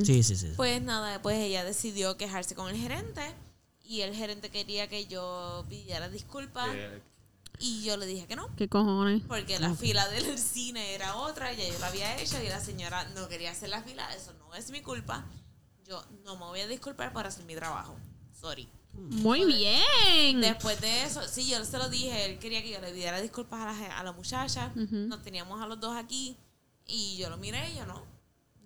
Sí, 0.04 0.24
sí, 0.24 0.36
sí. 0.36 0.54
Pues 0.56 0.82
nada, 0.82 1.22
pues 1.22 1.38
ella 1.38 1.64
decidió 1.64 2.18
quejarse 2.18 2.56
con 2.56 2.70
el 2.70 2.78
gerente 2.78 3.22
y 3.86 4.02
el 4.02 4.14
gerente 4.16 4.49
quería 4.49 4.88
que 4.88 5.06
yo 5.06 5.64
pidiera 5.70 6.10
disculpas 6.10 6.70
y 7.60 7.84
yo 7.84 7.98
le 7.98 8.06
dije 8.06 8.26
que 8.28 8.36
no, 8.36 8.54
¿Qué 8.56 8.68
cojones? 8.68 9.24
porque 9.28 9.60
la 9.60 9.74
fila 9.74 10.08
del 10.10 10.38
cine 10.38 10.94
era 10.94 11.16
otra, 11.16 11.54
ya 11.54 11.68
yo 11.68 11.80
la 11.80 11.88
había 11.88 12.18
hecho 12.20 12.41
y 12.44 12.49
la 12.49 12.60
señora 12.60 13.06
no 13.16 13.28
quería 13.28 13.52
hacer 13.52 13.70
la 13.70 13.82
fila, 13.82 14.08
eso 14.16 14.34
no 14.40 14.54
es 14.56 14.70
mi 14.72 14.82
culpa. 14.82 15.26
Yo 15.88 16.04
no 16.26 16.36
me 16.36 16.45
voy 16.45 16.60
a 16.60 16.68
disculpar 16.68 17.14
por 17.14 17.26
hacer 17.26 17.45
mi 17.45 17.56
trabajo. 17.56 17.95
Sorry. 18.40 18.68
Muy 18.98 19.45
bien. 19.45 20.41
Después 20.41 20.80
de 20.82 21.03
eso, 21.03 21.22
sí, 21.28 21.48
yo 21.49 21.64
se 21.64 21.78
lo 21.78 21.90
dije, 21.90 22.26
él 22.26 22.40
quería 22.40 22.61
que 22.64 22.72
yo 22.72 22.82
le 22.82 22.91
pidiera 22.91 23.22
disculpas 23.22 23.61
a 23.61 23.65
la, 23.68 23.76
ge- 23.76 23.91
a 23.91 24.03
la 24.03 24.11
muchacha. 24.11 24.72
Nos 24.76 25.22
teníamos 25.22 25.61
a 25.61 25.68
los 25.68 25.80
dos 25.80 25.95
aquí 25.95 26.36
y 26.86 27.18
yo 27.18 27.30
lo 27.30 27.38
miré 27.38 27.72
y 27.72 27.76
yo 27.78 27.86
no, 27.86 28.03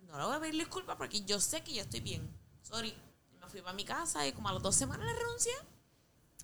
no 0.07 0.17
le 0.17 0.25
voy 0.25 0.35
a 0.35 0.39
pedir 0.39 0.55
disculpas 0.55 0.95
porque 0.95 1.21
yo 1.25 1.39
sé 1.39 1.61
que 1.61 1.73
yo 1.73 1.81
estoy 1.81 1.99
bien. 1.99 2.27
Sorry. 2.61 2.93
Me 3.41 3.47
fui 3.49 3.61
para 3.61 3.73
mi 3.73 3.83
casa 3.83 4.25
y 4.27 4.31
como 4.31 4.49
a 4.49 4.53
las 4.53 4.63
dos 4.63 4.75
semanas 4.75 5.05
le 5.05 5.13
renuncié. 5.13 5.51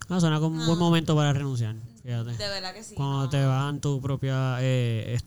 No, 0.09 0.19
suena 0.19 0.39
como 0.39 0.59
un 0.59 0.65
buen 0.68 0.80
momento 0.80 1.15
para 1.15 1.34
renunciar. 1.34 1.76
Fíjate. 2.03 2.31
De 2.31 2.47
verdad 2.49 2.73
que 2.73 2.84
sí. 2.84 2.95
Cuando 2.95 3.23
no. 3.23 3.30
te 3.30 3.45
bajan 3.45 3.80
tu 3.81 4.01
propia... 4.01 4.57
Eh, 4.61 5.19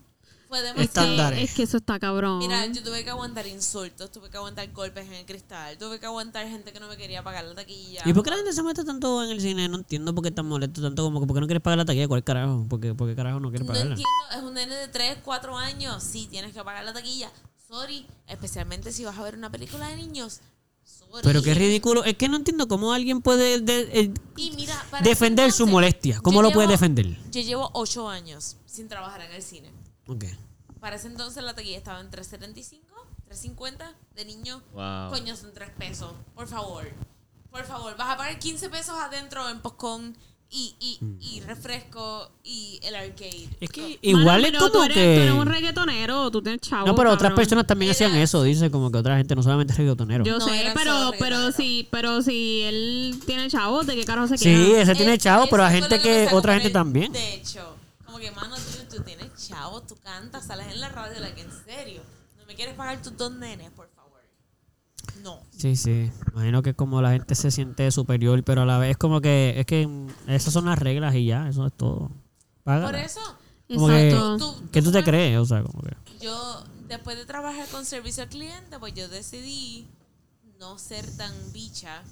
Fue 0.51 0.59
Es 0.59 0.65
demasiado. 0.93 1.31
Que, 1.33 1.43
es 1.43 1.53
que 1.53 1.63
eso 1.63 1.77
está 1.77 1.97
cabrón. 1.97 2.39
Mira, 2.39 2.65
yo 2.65 2.83
tuve 2.83 3.05
que 3.05 3.09
aguantar 3.09 3.47
insultos, 3.47 4.11
tuve 4.11 4.29
que 4.29 4.35
aguantar 4.35 4.69
golpes 4.73 5.07
en 5.07 5.13
el 5.13 5.25
cristal, 5.25 5.77
tuve 5.77 5.97
que 5.97 6.05
aguantar 6.05 6.45
gente 6.45 6.73
que 6.73 6.79
no 6.81 6.89
me 6.89 6.97
quería 6.97 7.23
pagar 7.23 7.45
la 7.45 7.55
taquilla. 7.55 8.01
¿Y 8.05 8.11
por 8.11 8.21
qué 8.21 8.31
la 8.31 8.35
gente 8.35 8.51
se 8.51 8.61
mete 8.61 8.83
tanto 8.83 9.23
en 9.23 9.29
el 9.29 9.39
cine? 9.39 9.69
No 9.69 9.77
entiendo 9.77 10.13
por 10.13 10.23
qué 10.23 10.27
están 10.27 10.47
molestos 10.47 10.83
tanto 10.83 11.03
como 11.05 11.21
que 11.21 11.25
por 11.27 11.37
qué 11.37 11.39
no 11.39 11.47
quieres 11.47 11.63
pagar 11.63 11.77
la 11.77 11.85
taquilla. 11.85 12.09
¿Cuál 12.09 12.25
carajo? 12.25 12.65
¿Por 12.67 12.81
qué, 12.81 12.93
por 12.93 13.07
qué 13.07 13.15
carajo 13.15 13.39
no 13.39 13.49
quieres 13.49 13.65
No 13.65 13.71
pagarla? 13.73 13.91
entiendo, 13.95 14.11
es 14.37 14.43
un 14.43 14.53
nene 14.53 14.75
de 14.75 14.87
3, 14.89 15.19
4 15.23 15.57
años. 15.57 16.03
Sí, 16.03 16.27
tienes 16.29 16.53
que 16.53 16.61
pagar 16.65 16.83
la 16.83 16.91
taquilla. 16.91 17.31
Sorry, 17.69 18.05
especialmente 18.27 18.91
si 18.91 19.05
vas 19.05 19.17
a 19.17 19.23
ver 19.23 19.35
una 19.35 19.49
película 19.49 19.87
de 19.87 19.95
niños. 19.95 20.41
Sorry. 20.83 21.21
Pero 21.23 21.41
qué 21.41 21.53
ridículo. 21.53 22.03
Es 22.03 22.17
que 22.17 22.27
no 22.27 22.35
entiendo 22.35 22.67
cómo 22.67 22.91
alguien 22.91 23.21
puede 23.21 23.61
de- 23.61 23.89
eh, 24.01 24.13
Y 24.35 24.51
mira, 24.51 24.75
para 24.91 25.01
defender 25.01 25.53
su 25.53 25.65
molestia. 25.65 26.19
¿Cómo 26.19 26.41
lo 26.41 26.51
puede 26.51 26.67
defender? 26.67 27.05
Yo 27.31 27.39
llevo 27.39 27.69
8 27.71 28.09
años 28.09 28.57
sin 28.65 28.89
trabajar 28.89 29.21
en 29.21 29.31
el 29.31 29.41
cine. 29.41 29.71
Ok. 30.07 30.25
Para 30.79 30.95
ese 30.95 31.07
entonces 31.07 31.43
la 31.43 31.53
taquilla 31.53 31.77
estaba 31.77 31.99
en 31.99 32.09
3.75, 32.09 32.79
3.50 33.29 33.93
de 34.15 34.25
niño. 34.25 34.61
Wow. 34.73 35.09
Coño, 35.11 35.35
son 35.35 35.53
3 35.53 35.69
pesos. 35.77 36.11
Por 36.35 36.47
favor. 36.47 36.87
Por 37.51 37.65
favor, 37.65 37.95
vas 37.97 38.09
a 38.09 38.17
pagar 38.17 38.39
15 38.39 38.69
pesos 38.69 38.95
adentro 38.97 39.47
en 39.49 39.59
Postcon 39.59 40.15
y, 40.49 40.75
y, 40.79 40.99
y 41.19 41.39
refresco 41.41 42.31
y 42.43 42.79
el 42.83 42.95
arcade. 42.95 43.47
Es 43.59 43.69
que 43.69 43.81
Mano, 43.81 43.97
igual 44.01 44.45
es 44.45 44.51
pero 44.51 44.65
tú 44.67 44.71
como 44.71 44.83
eres, 44.85 44.95
Tú 44.95 45.01
eres 45.01 45.31
un 45.33 45.43
que... 45.45 45.49
reggaetonero, 45.53 46.31
tú 46.31 46.41
tienes 46.41 46.61
chavo. 46.61 46.87
No, 46.87 46.95
pero 46.95 47.09
otras 47.11 47.29
cabrón. 47.29 47.35
personas 47.37 47.67
también 47.67 47.91
hacían 47.91 48.15
eso. 48.15 48.41
Dice 48.43 48.71
como 48.71 48.91
que 48.91 48.97
otra 48.97 49.17
gente, 49.17 49.35
no 49.35 49.43
solamente 49.43 49.73
reggaetoneros. 49.73 50.25
Yo 50.27 50.39
No, 50.39 50.45
sé, 50.45 50.71
pero, 50.73 51.11
pero 51.19 51.51
si, 51.51 51.87
pero 51.91 52.21
si 52.21 52.61
él 52.63 53.21
tiene 53.25 53.49
chavo, 53.49 53.83
¿de 53.83 53.95
qué 53.95 54.03
carajo 54.05 54.27
se 54.27 54.37
Sí, 54.37 54.45
queda? 54.45 54.81
ese 54.81 54.95
tiene 54.95 55.13
Es- 55.13 55.23
chavo, 55.23 55.47
pero 55.49 55.63
hay 55.63 55.79
gente 55.79 56.01
que... 56.01 56.27
Otra 56.33 56.53
gente 56.55 56.69
también. 56.69 57.11
Techo. 57.13 57.75
Como 58.11 58.19
que, 58.19 58.31
mano, 58.31 58.55
tú, 58.57 58.97
tú 58.97 59.03
tienes 59.03 59.33
chavo, 59.47 59.81
tú 59.83 59.95
cantas, 60.03 60.45
sales 60.45 60.67
en 60.67 60.81
la 60.81 60.89
radio, 60.89 61.19
like, 61.21 61.39
en 61.39 61.49
serio. 61.65 62.01
No 62.37 62.45
me 62.45 62.55
quieres 62.55 62.75
pagar 62.75 63.01
tus 63.01 63.15
dos 63.15 63.31
nenes, 63.31 63.71
por 63.71 63.87
favor. 63.91 64.19
No. 65.23 65.39
Sí, 65.57 65.77
sí. 65.77 66.11
Imagino 66.33 66.61
que 66.61 66.73
como 66.73 67.01
la 67.01 67.11
gente 67.11 67.35
se 67.35 67.51
siente 67.51 67.89
superior, 67.91 68.43
pero 68.43 68.63
a 68.63 68.65
la 68.65 68.77
vez 68.79 68.97
como 68.97 69.21
que... 69.21 69.53
Es 69.57 69.65
que 69.65 69.87
esas 70.27 70.51
son 70.51 70.65
las 70.65 70.77
reglas 70.77 71.15
y 71.15 71.25
ya, 71.25 71.47
eso 71.47 71.65
es 71.65 71.73
todo. 71.73 72.11
Págala. 72.63 72.87
Por 72.87 72.95
eso, 72.95 73.21
Como 73.73 73.87
que- 73.87 74.09
Exacto. 74.09 74.37
tú- 74.37 74.69
¿Qué 74.71 74.81
tú 74.81 74.91
te 74.91 75.03
crees? 75.05 75.37
O 75.37 75.45
sea, 75.45 75.63
como 75.63 75.81
que... 75.81 75.95
Yo, 76.19 76.63
después 76.89 77.15
de 77.17 77.25
trabajar 77.25 77.65
con 77.69 77.85
servicio 77.85 78.23
al 78.23 78.29
cliente, 78.29 78.77
pues 78.77 78.93
yo 78.93 79.07
decidí 79.07 79.87
no 80.59 80.77
ser 80.77 81.05
tan 81.15 81.31
bicha 81.53 82.03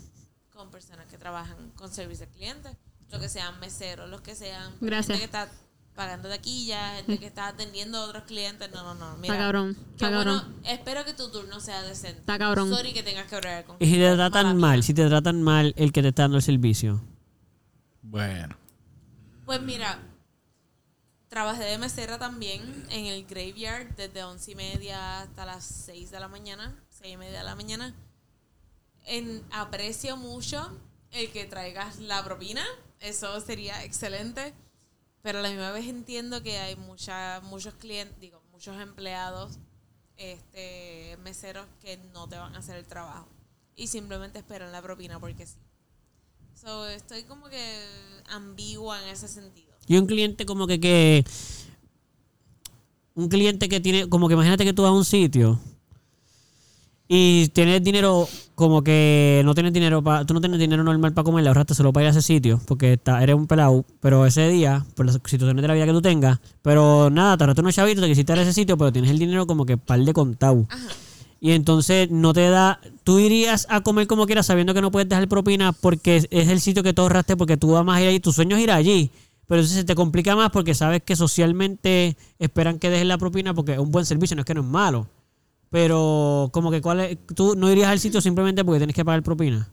con 0.53 0.71
personas 0.71 1.07
que 1.07 1.17
trabajan 1.17 1.71
con 1.75 1.91
servicio 1.91 2.25
al 2.25 2.31
cliente. 2.31 2.69
Lo 3.11 3.19
que 3.19 3.27
sean 3.27 3.59
meseros, 3.59 4.09
los 4.09 4.21
que 4.21 4.35
sean 4.35 4.73
Gracias. 4.79 5.19
gente 5.19 5.19
que 5.19 5.25
está 5.25 5.51
pagando 5.99 6.29
taquilla, 6.29 6.95
gente 6.95 7.19
que 7.19 7.25
está 7.25 7.49
atendiendo 7.49 7.97
a 7.97 8.05
otros 8.05 8.23
clientes. 8.23 8.71
No, 8.71 8.83
no, 8.83 8.95
no. 8.95 9.17
Mira, 9.17 9.33
Está 9.33 9.43
cabrón, 9.43 9.75
qué 9.75 10.05
está 10.05 10.09
bueno. 10.15 10.37
cabrón. 10.37 10.61
Espero 10.63 11.03
que 11.03 11.13
tu 11.13 11.29
turno 11.29 11.59
sea 11.59 11.81
decente. 11.81 12.21
Está 12.21 12.39
cabrón. 12.39 12.69
Sorry 12.69 12.93
que 12.93 13.03
tengas 13.03 13.27
que 13.27 13.35
hablar 13.35 13.65
con 13.65 13.75
Y 13.81 13.85
si 13.85 13.97
te 13.97 14.15
tratan 14.15 14.57
mal, 14.57 14.81
si 14.81 14.93
te 14.93 15.05
tratan 15.07 15.43
mal 15.43 15.73
el 15.75 15.91
que 15.91 16.01
te 16.01 16.07
está 16.07 16.21
dando 16.21 16.37
el 16.37 16.43
servicio. 16.43 17.01
Bueno. 18.01 18.55
Pues 19.45 19.61
mira, 19.61 19.99
trabajé 21.27 21.65
de 21.65 21.77
mesera 21.77 22.17
también 22.17 22.87
en 22.91 23.05
el 23.05 23.25
graveyard 23.25 23.93
desde 23.97 24.23
once 24.23 24.51
y 24.51 24.55
media 24.55 25.23
hasta 25.23 25.45
las 25.45 25.65
6 25.65 26.11
de 26.11 26.19
la 26.21 26.29
mañana, 26.29 26.81
seis 26.87 27.15
y 27.15 27.17
media 27.17 27.39
de 27.39 27.43
la 27.43 27.55
mañana. 27.57 27.93
En, 29.05 29.43
aprecio 29.51 30.15
mucho 30.15 30.79
el 31.11 31.29
que 31.31 31.43
traigas 31.43 31.99
la 31.99 32.23
propina, 32.23 32.63
eso 33.01 33.41
sería 33.41 33.83
excelente, 33.83 34.53
pero 35.21 35.39
a 35.39 35.41
la 35.41 35.49
misma 35.49 35.71
vez 35.71 35.87
entiendo 35.87 36.41
que 36.41 36.57
hay 36.57 36.75
mucha, 36.75 37.41
muchos 37.41 37.73
clientes, 37.75 38.19
digo, 38.19 38.41
muchos 38.51 38.79
empleados, 38.81 39.59
este, 40.17 41.17
meseros 41.23 41.65
que 41.81 41.97
no 42.13 42.27
te 42.27 42.37
van 42.37 42.55
a 42.55 42.59
hacer 42.59 42.77
el 42.77 42.85
trabajo 42.85 43.27
y 43.75 43.87
simplemente 43.87 44.39
esperan 44.39 44.71
la 44.71 44.81
propina 44.81 45.19
porque 45.19 45.45
sí. 45.45 45.57
So, 46.53 46.87
estoy 46.87 47.23
como 47.23 47.47
que 47.47 47.85
ambigua 48.29 49.01
en 49.01 49.09
ese 49.09 49.29
sentido. 49.29 49.73
Y 49.87 49.97
un 49.97 50.05
cliente 50.05 50.45
como 50.45 50.67
que, 50.67 50.79
que 50.79 51.23
un 53.15 53.29
cliente 53.29 53.69
que 53.69 53.79
tiene, 53.79 54.09
como 54.09 54.27
que 54.27 54.33
imagínate 54.33 54.65
que 54.65 54.73
tú 54.73 54.83
vas 54.83 54.89
a 54.89 54.93
un 54.93 55.05
sitio 55.05 55.59
y 57.11 57.47
tienes 57.49 57.83
dinero, 57.83 58.29
como 58.53 58.83
que 58.83 59.41
no 59.43 59.55
tienes 59.55 59.73
dinero, 59.73 60.03
pa, 60.03 60.25
tú 60.25 60.35
no 60.35 60.41
tienes 60.41 60.59
dinero 60.59 60.83
normal 60.83 61.11
para 61.11 61.25
comer, 61.25 61.43
le 61.43 61.49
ahorraste 61.49 61.73
solo 61.73 61.91
para 61.91 62.03
ir 62.03 62.07
a 62.09 62.11
ese 62.11 62.21
sitio, 62.21 62.61
porque 62.67 62.93
está, 62.93 63.23
eres 63.23 63.35
un 63.35 63.47
pelado, 63.47 63.83
pero 63.99 64.27
ese 64.27 64.47
día, 64.47 64.85
por 64.95 65.07
las 65.07 65.15
situaciones 65.15 65.59
de 65.63 65.67
la 65.67 65.73
vida 65.73 65.87
que 65.87 65.91
tú 65.91 66.03
tengas, 66.03 66.39
pero 66.61 67.09
nada, 67.09 67.35
te 67.35 67.43
ahorraste 67.43 67.61
unos 67.61 67.73
chavitos, 67.73 68.03
te 68.03 68.09
quisiste 68.09 68.31
ir 68.31 68.37
a 68.37 68.41
ese 68.43 68.53
sitio, 68.53 68.77
pero 68.77 68.91
tienes 68.91 69.09
el 69.09 69.17
dinero 69.17 69.47
como 69.47 69.65
que 69.65 69.75
par 69.75 69.99
de 69.99 70.13
contado. 70.13 70.67
Y 71.41 71.53
entonces 71.53 72.11
no 72.11 72.31
te 72.31 72.47
da, 72.47 72.79
tú 73.03 73.17
irías 73.17 73.65
a 73.71 73.81
comer 73.81 74.05
como 74.05 74.27
quieras 74.27 74.45
sabiendo 74.45 74.75
que 74.75 74.81
no 74.81 74.91
puedes 74.91 75.09
dejar 75.09 75.27
propina 75.27 75.71
porque 75.71 76.17
es, 76.17 76.27
es 76.29 76.49
el 76.49 76.61
sitio 76.61 76.83
que 76.83 76.93
tú 76.93 77.01
ahorraste 77.01 77.35
porque 77.37 77.57
tú 77.57 77.71
vas 77.71 77.87
a 77.87 78.01
ir 78.01 78.07
ahí, 78.07 78.19
tu 78.19 78.31
sueño 78.33 78.55
es 78.55 78.61
ir 78.61 78.69
allí, 78.69 79.09
Pero 79.47 79.61
eso 79.61 79.73
se 79.73 79.83
te 79.83 79.95
complica 79.95 80.35
más 80.35 80.51
porque 80.51 80.75
sabes 80.75 81.01
que 81.01 81.15
socialmente 81.15 82.17
esperan 82.37 82.77
que 82.77 82.91
dejes 82.91 83.07
la 83.07 83.17
propina 83.17 83.55
porque 83.55 83.73
es 83.73 83.79
un 83.79 83.89
buen 83.89 84.05
servicio, 84.05 84.35
no 84.35 84.41
es 84.41 84.45
que 84.45 84.53
no 84.53 84.61
es 84.61 84.67
malo. 84.67 85.07
Pero 85.69 86.49
como 86.51 86.71
que 86.71 86.81
cuál 86.81 86.99
es- 87.01 87.17
tú 87.35 87.55
no 87.55 87.71
irías 87.71 87.89
al 87.89 87.99
sitio 87.99 88.21
simplemente 88.21 88.63
porque 88.65 88.79
tienes 88.79 88.95
que 88.95 89.05
pagar 89.05 89.21
propina. 89.23 89.71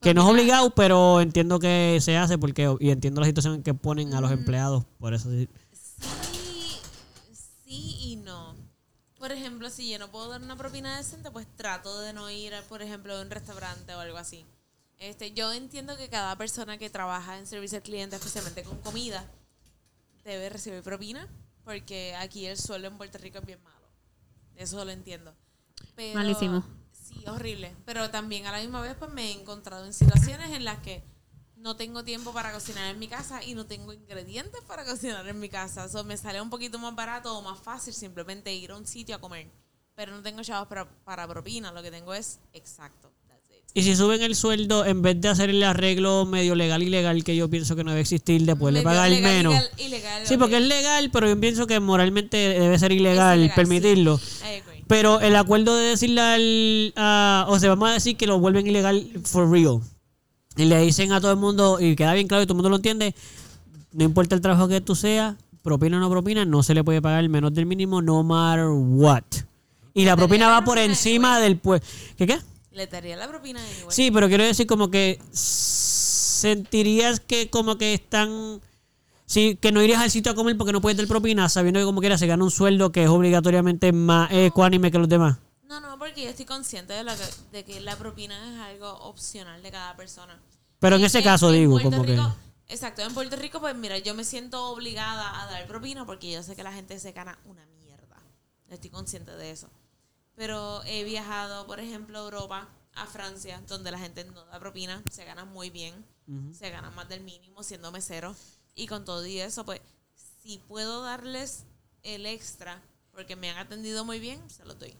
Que 0.00 0.12
no 0.14 0.22
es 0.22 0.28
obligado, 0.28 0.74
pero 0.74 1.20
entiendo 1.22 1.58
que 1.58 1.98
se 2.02 2.16
hace 2.18 2.36
porque 2.36 2.76
y 2.78 2.90
entiendo 2.90 3.20
la 3.22 3.26
situación 3.26 3.54
en 3.54 3.62
que 3.62 3.72
ponen 3.74 4.12
a 4.14 4.20
los 4.20 4.30
empleados. 4.30 4.84
Por 4.98 5.14
eso 5.14 5.30
sí. 5.30 5.48
Sí, 5.72 6.78
sí 7.64 7.96
y 8.00 8.16
no. 8.16 8.54
Por 9.18 9.32
ejemplo, 9.32 9.70
si 9.70 9.90
yo 9.90 9.98
no 9.98 10.10
puedo 10.10 10.28
dar 10.28 10.42
una 10.42 10.56
propina 10.56 10.98
decente, 10.98 11.30
pues 11.30 11.46
trato 11.56 12.00
de 12.00 12.12
no 12.12 12.30
ir, 12.30 12.54
a, 12.54 12.60
por 12.62 12.82
ejemplo, 12.82 13.16
a 13.16 13.22
un 13.22 13.30
restaurante 13.30 13.94
o 13.94 14.00
algo 14.00 14.18
así. 14.18 14.44
Este, 14.98 15.32
yo 15.32 15.50
entiendo 15.52 15.96
que 15.96 16.08
cada 16.10 16.36
persona 16.36 16.76
que 16.76 16.90
trabaja 16.90 17.38
en 17.38 17.46
servicio 17.46 17.78
al 17.78 17.82
cliente, 17.82 18.16
especialmente 18.16 18.62
con 18.62 18.76
comida, 18.78 19.24
debe 20.24 20.50
recibir 20.50 20.82
propina, 20.82 21.26
porque 21.64 22.14
aquí 22.16 22.44
el 22.46 22.58
suelo 22.58 22.88
en 22.88 22.98
Puerto 22.98 23.16
Rico 23.18 23.38
es 23.38 23.46
bien 23.46 23.58
malo. 23.64 23.73
Eso 24.56 24.84
lo 24.84 24.90
entiendo. 24.90 25.34
Pero, 25.94 26.18
Malísimo. 26.18 26.64
Sí, 26.92 27.24
horrible. 27.26 27.74
Pero 27.84 28.10
también 28.10 28.46
a 28.46 28.52
la 28.52 28.60
misma 28.60 28.80
vez 28.80 28.96
pues 28.98 29.12
me 29.12 29.30
he 29.30 29.32
encontrado 29.32 29.84
en 29.84 29.92
situaciones 29.92 30.50
en 30.50 30.64
las 30.64 30.78
que 30.78 31.04
no 31.56 31.76
tengo 31.76 32.04
tiempo 32.04 32.32
para 32.32 32.52
cocinar 32.52 32.90
en 32.90 32.98
mi 32.98 33.08
casa 33.08 33.42
y 33.42 33.54
no 33.54 33.64
tengo 33.64 33.92
ingredientes 33.92 34.60
para 34.66 34.84
cocinar 34.84 35.26
en 35.26 35.40
mi 35.40 35.48
casa. 35.48 35.88
So, 35.88 36.04
me 36.04 36.18
sale 36.18 36.42
un 36.42 36.50
poquito 36.50 36.78
más 36.78 36.94
barato 36.94 37.36
o 37.36 37.40
más 37.40 37.58
fácil 37.58 37.94
simplemente 37.94 38.52
ir 38.52 38.70
a 38.70 38.76
un 38.76 38.86
sitio 38.86 39.16
a 39.16 39.20
comer. 39.20 39.50
Pero 39.94 40.12
no 40.12 40.22
tengo 40.22 40.42
chavos 40.42 40.68
para, 40.68 40.86
para 41.04 41.26
propina. 41.26 41.72
Lo 41.72 41.82
que 41.82 41.90
tengo 41.90 42.12
es 42.12 42.40
exacto. 42.52 43.13
Y 43.76 43.82
si 43.82 43.96
suben 43.96 44.22
el 44.22 44.36
sueldo, 44.36 44.84
en 44.86 45.02
vez 45.02 45.20
de 45.20 45.28
hacer 45.28 45.50
el 45.50 45.60
arreglo 45.64 46.26
medio 46.26 46.54
legal 46.54 46.82
y 46.84 46.90
legal 46.90 47.24
que 47.24 47.34
yo 47.34 47.50
pienso 47.50 47.74
que 47.74 47.82
no 47.82 47.90
debe 47.90 48.02
existir, 48.02 48.40
de 48.42 48.54
poderle 48.54 48.80
Medio 48.80 48.88
pagar 48.90 49.10
legal, 49.10 49.32
menos. 49.36 49.54
ilegal- 49.54 49.70
ilegal, 49.86 50.22
Sí, 50.26 50.36
porque 50.36 50.56
es 50.58 50.62
legal, 50.62 51.10
pero 51.12 51.28
yo 51.28 51.40
pienso 51.40 51.66
que 51.66 51.80
moralmente 51.80 52.36
debe 52.36 52.78
ser 52.78 52.92
ilegal, 52.92 53.38
ilegal, 53.40 53.54
permitirlo. 53.56 54.18
sí. 54.18 54.44
Pero 54.86 55.20
el 55.20 55.34
acuerdo 55.34 55.74
de 55.76 55.86
decirle 55.88 56.20
al... 56.20 56.92
a- 56.96 57.46
o 57.48 57.58
sea, 57.58 57.70
vamos 57.70 57.88
a 57.90 57.94
decir 57.94 58.16
que 58.16 58.26
lo 58.28 58.38
vuelven 58.38 58.66
ilegal 58.66 59.08
for 59.24 59.50
real. 59.50 59.80
Y 60.56 60.66
le 60.66 60.78
dicen 60.78 61.10
a 61.12 61.20
todo 61.20 61.32
el 61.32 61.38
mundo, 61.38 61.78
y 61.80 61.96
queda 61.96 62.12
bien 62.14 62.28
claro 62.28 62.44
y 62.44 62.46
todo 62.46 62.52
el 62.52 62.56
mundo 62.58 62.68
lo 62.70 62.76
entiende, 62.76 63.12
no 63.92 64.04
importa 64.04 64.36
el 64.36 64.40
trabajo 64.40 64.68
que 64.68 64.80
tú 64.80 64.94
seas, 64.94 65.34
propina 65.62 65.96
o 65.96 66.00
no 66.00 66.08
propina, 66.10 66.44
no 66.44 66.62
se 66.62 66.74
le 66.74 66.84
puede 66.84 67.02
pagar 67.02 67.28
menos 67.28 67.52
del 67.52 67.66
mínimo 67.66 68.00
no 68.02 68.22
matter 68.22 68.66
what. 68.68 69.24
Y 69.94 70.04
la 70.04 70.16
propina 70.16 70.46
va 70.48 70.62
por 70.64 70.78
encima 70.78 71.40
del 71.40 71.56
pues. 71.56 71.82
¿Qué 72.16 72.26
qué? 72.28 72.38
Le 72.74 72.86
daría 72.86 73.16
la 73.16 73.28
propina 73.28 73.60
anyway. 73.60 73.86
Sí, 73.90 74.10
pero 74.10 74.28
quiero 74.28 74.44
decir 74.44 74.66
como 74.66 74.90
que 74.90 75.20
sentirías 75.32 77.20
que 77.20 77.48
como 77.50 77.78
que 77.78 77.94
están... 77.94 78.60
Sí, 79.26 79.56
que 79.60 79.72
no 79.72 79.82
irías 79.82 80.02
al 80.02 80.10
sitio 80.10 80.32
a 80.32 80.34
comer 80.34 80.56
porque 80.58 80.72
no 80.72 80.80
puedes 80.82 80.98
dar 80.98 81.06
propina, 81.06 81.48
sabiendo 81.48 81.80
que 81.80 81.86
como 81.86 82.00
quiera 82.00 82.18
se 82.18 82.26
gana 82.26 82.44
un 82.44 82.50
sueldo 82.50 82.92
que 82.92 83.04
es 83.04 83.08
obligatoriamente 83.08 83.90
más 83.92 84.30
ecuánime 84.30 84.90
que 84.90 84.98
los 84.98 85.08
demás. 85.08 85.38
No, 85.62 85.80
no, 85.80 85.98
porque 85.98 86.24
yo 86.24 86.28
estoy 86.28 86.44
consciente 86.44 86.92
de, 86.92 87.04
lo 87.04 87.12
que, 87.16 87.22
de 87.52 87.64
que 87.64 87.80
la 87.80 87.96
propina 87.96 88.34
es 88.52 88.60
algo 88.60 88.92
opcional 89.04 89.62
de 89.62 89.70
cada 89.70 89.96
persona. 89.96 90.38
Pero 90.78 90.96
en 90.96 91.04
ese 91.04 91.22
caso 91.22 91.50
digo, 91.50 91.72
Puerto 91.72 91.90
como 91.90 92.04
que... 92.04 92.12
Rico- 92.12 92.36
Exacto, 92.68 93.02
en 93.02 93.14
Puerto 93.14 93.36
Rico, 93.36 93.60
pues 93.60 93.74
mira, 93.76 93.98
yo 93.98 94.14
me 94.14 94.24
siento 94.24 94.68
obligada 94.70 95.42
a 95.42 95.46
dar 95.50 95.66
propina 95.66 96.04
porque 96.04 96.30
yo 96.30 96.42
sé 96.42 96.54
que 96.54 96.62
la 96.62 96.72
gente 96.72 96.98
se 96.98 97.12
gana 97.12 97.38
una 97.46 97.64
mierda. 97.82 98.16
Estoy 98.68 98.90
consciente 98.90 99.30
de 99.36 99.50
eso. 99.50 99.68
Pero 100.36 100.82
he 100.84 101.04
viajado, 101.04 101.66
por 101.66 101.80
ejemplo, 101.80 102.18
a 102.18 102.22
Europa, 102.24 102.68
a 102.94 103.06
Francia, 103.06 103.62
donde 103.68 103.90
la 103.90 103.98
gente 103.98 104.24
no 104.24 104.44
da 104.46 104.58
propina, 104.58 105.02
se 105.10 105.24
gana 105.24 105.44
muy 105.44 105.70
bien, 105.70 105.94
se 106.56 106.70
gana 106.70 106.90
más 106.90 107.08
del 107.08 107.20
mínimo 107.22 107.62
siendo 107.62 107.92
mesero. 107.92 108.34
Y 108.74 108.86
con 108.86 109.04
todo 109.04 109.24
y 109.26 109.38
eso, 109.40 109.64
pues, 109.64 109.80
si 110.42 110.58
puedo 110.58 111.02
darles 111.02 111.64
el 112.02 112.26
extra 112.26 112.82
porque 113.12 113.36
me 113.36 113.50
han 113.50 113.58
atendido 113.58 114.04
muy 114.04 114.18
bien, 114.18 114.40
se 114.50 114.64
los 114.64 114.78
doy. 114.78 114.94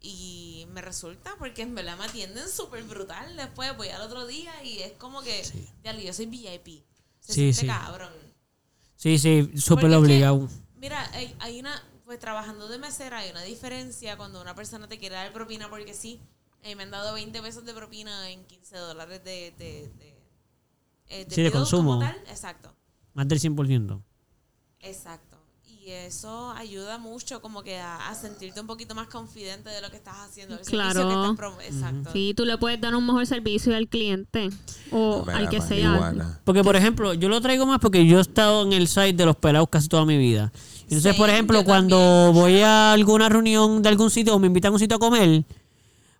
Y 0.00 0.66
me 0.72 0.80
resulta 0.82 1.34
porque 1.38 1.62
en 1.62 1.74
verdad 1.74 1.98
me 1.98 2.04
atienden 2.04 2.48
súper 2.48 2.84
brutal. 2.84 3.36
Después 3.36 3.76
voy 3.76 3.88
al 3.88 4.02
otro 4.02 4.26
día 4.26 4.52
y 4.62 4.78
es 4.80 4.92
como 4.92 5.22
que, 5.22 5.42
"Diablo, 5.82 6.02
yo 6.02 6.12
soy 6.12 6.26
VIP. 6.26 6.84
Se 7.18 7.32
Sí, 7.32 7.52
siente 7.52 7.60
sí. 7.62 7.66
cabrón. 7.66 8.12
Sí, 8.94 9.18
sí, 9.18 9.50
súper 9.58 9.92
obligado. 9.94 10.48
Mira, 10.76 11.10
hay, 11.12 11.34
hay 11.40 11.58
una, 11.58 11.82
pues 12.06 12.18
trabajando 12.18 12.68
de 12.68 12.78
mesera 12.78 13.18
hay 13.18 13.30
una 13.30 13.42
diferencia 13.42 14.16
cuando 14.16 14.40
una 14.40 14.54
persona 14.54 14.88
te 14.88 14.98
quiere 14.98 15.16
dar 15.16 15.32
propina 15.32 15.68
porque 15.68 15.92
sí. 15.92 16.20
Eh, 16.62 16.74
me 16.74 16.84
han 16.84 16.90
dado 16.90 17.14
20 17.14 17.42
pesos 17.42 17.64
de 17.64 17.74
propina 17.74 18.30
en 18.30 18.44
15 18.46 18.76
dólares 18.78 19.22
de, 19.22 19.52
de, 19.58 19.92
de, 19.98 20.16
eh, 21.08 21.26
Sí, 21.30 21.42
de 21.42 21.52
consumo. 21.52 21.90
como 21.94 22.00
tal. 22.00 22.16
Exacto, 22.28 22.74
Más 23.14 23.28
del 23.28 23.38
100%. 23.40 24.00
exacto. 24.80 25.36
Y 25.64 25.90
eso 25.92 26.50
ayuda 26.50 26.98
mucho 26.98 27.40
como 27.40 27.62
que 27.62 27.78
a, 27.78 28.08
a 28.08 28.14
sentirte 28.16 28.60
un 28.60 28.66
poquito 28.66 28.96
más 28.96 29.06
confidente 29.06 29.68
de 29.70 29.80
lo 29.80 29.88
que 29.90 29.96
estás 29.96 30.16
haciendo. 30.18 30.54
el 30.58 30.64
servicio 30.64 30.92
Claro. 30.92 31.08
que 31.56 31.66
estás 31.68 31.72
Exacto. 31.72 32.10
Sí, 32.12 32.34
tú 32.36 32.44
le 32.44 32.58
puedes 32.58 32.80
dar 32.80 32.96
un 32.96 33.06
mejor 33.06 33.24
servicio 33.26 33.76
al 33.76 33.86
cliente 33.86 34.48
o 34.90 35.24
al 35.32 35.48
que 35.48 35.60
sea. 35.60 35.90
marihuana. 35.90 36.40
Porque, 36.44 36.64
por 36.64 36.74
ejemplo, 36.74 37.14
yo 37.14 37.28
lo 37.28 37.40
traigo 37.40 37.66
más 37.66 37.78
porque 37.78 38.04
yo 38.04 38.18
he 38.18 38.20
estado 38.20 38.64
en 38.64 38.72
el 38.72 38.88
site 38.88 39.12
de 39.12 39.26
los 39.26 39.36
pelados 39.36 39.68
casi 39.70 39.86
toda 39.88 40.04
mi 40.04 40.18
vida. 40.18 40.52
Entonces, 40.88 41.12
Sí, 41.14 41.18
por 41.18 41.30
ejemplo, 41.30 41.64
cuando 41.64 41.96
también. 41.98 42.34
voy 42.42 42.60
a 42.60 42.92
alguna 42.92 43.28
reunión 43.28 43.82
de 43.82 43.88
algún 43.88 44.10
sitio 44.10 44.34
o 44.34 44.38
me 44.38 44.46
invitan 44.46 44.70
a 44.70 44.74
un 44.74 44.78
sitio 44.78 44.96
a 44.96 45.00
comer, 45.00 45.44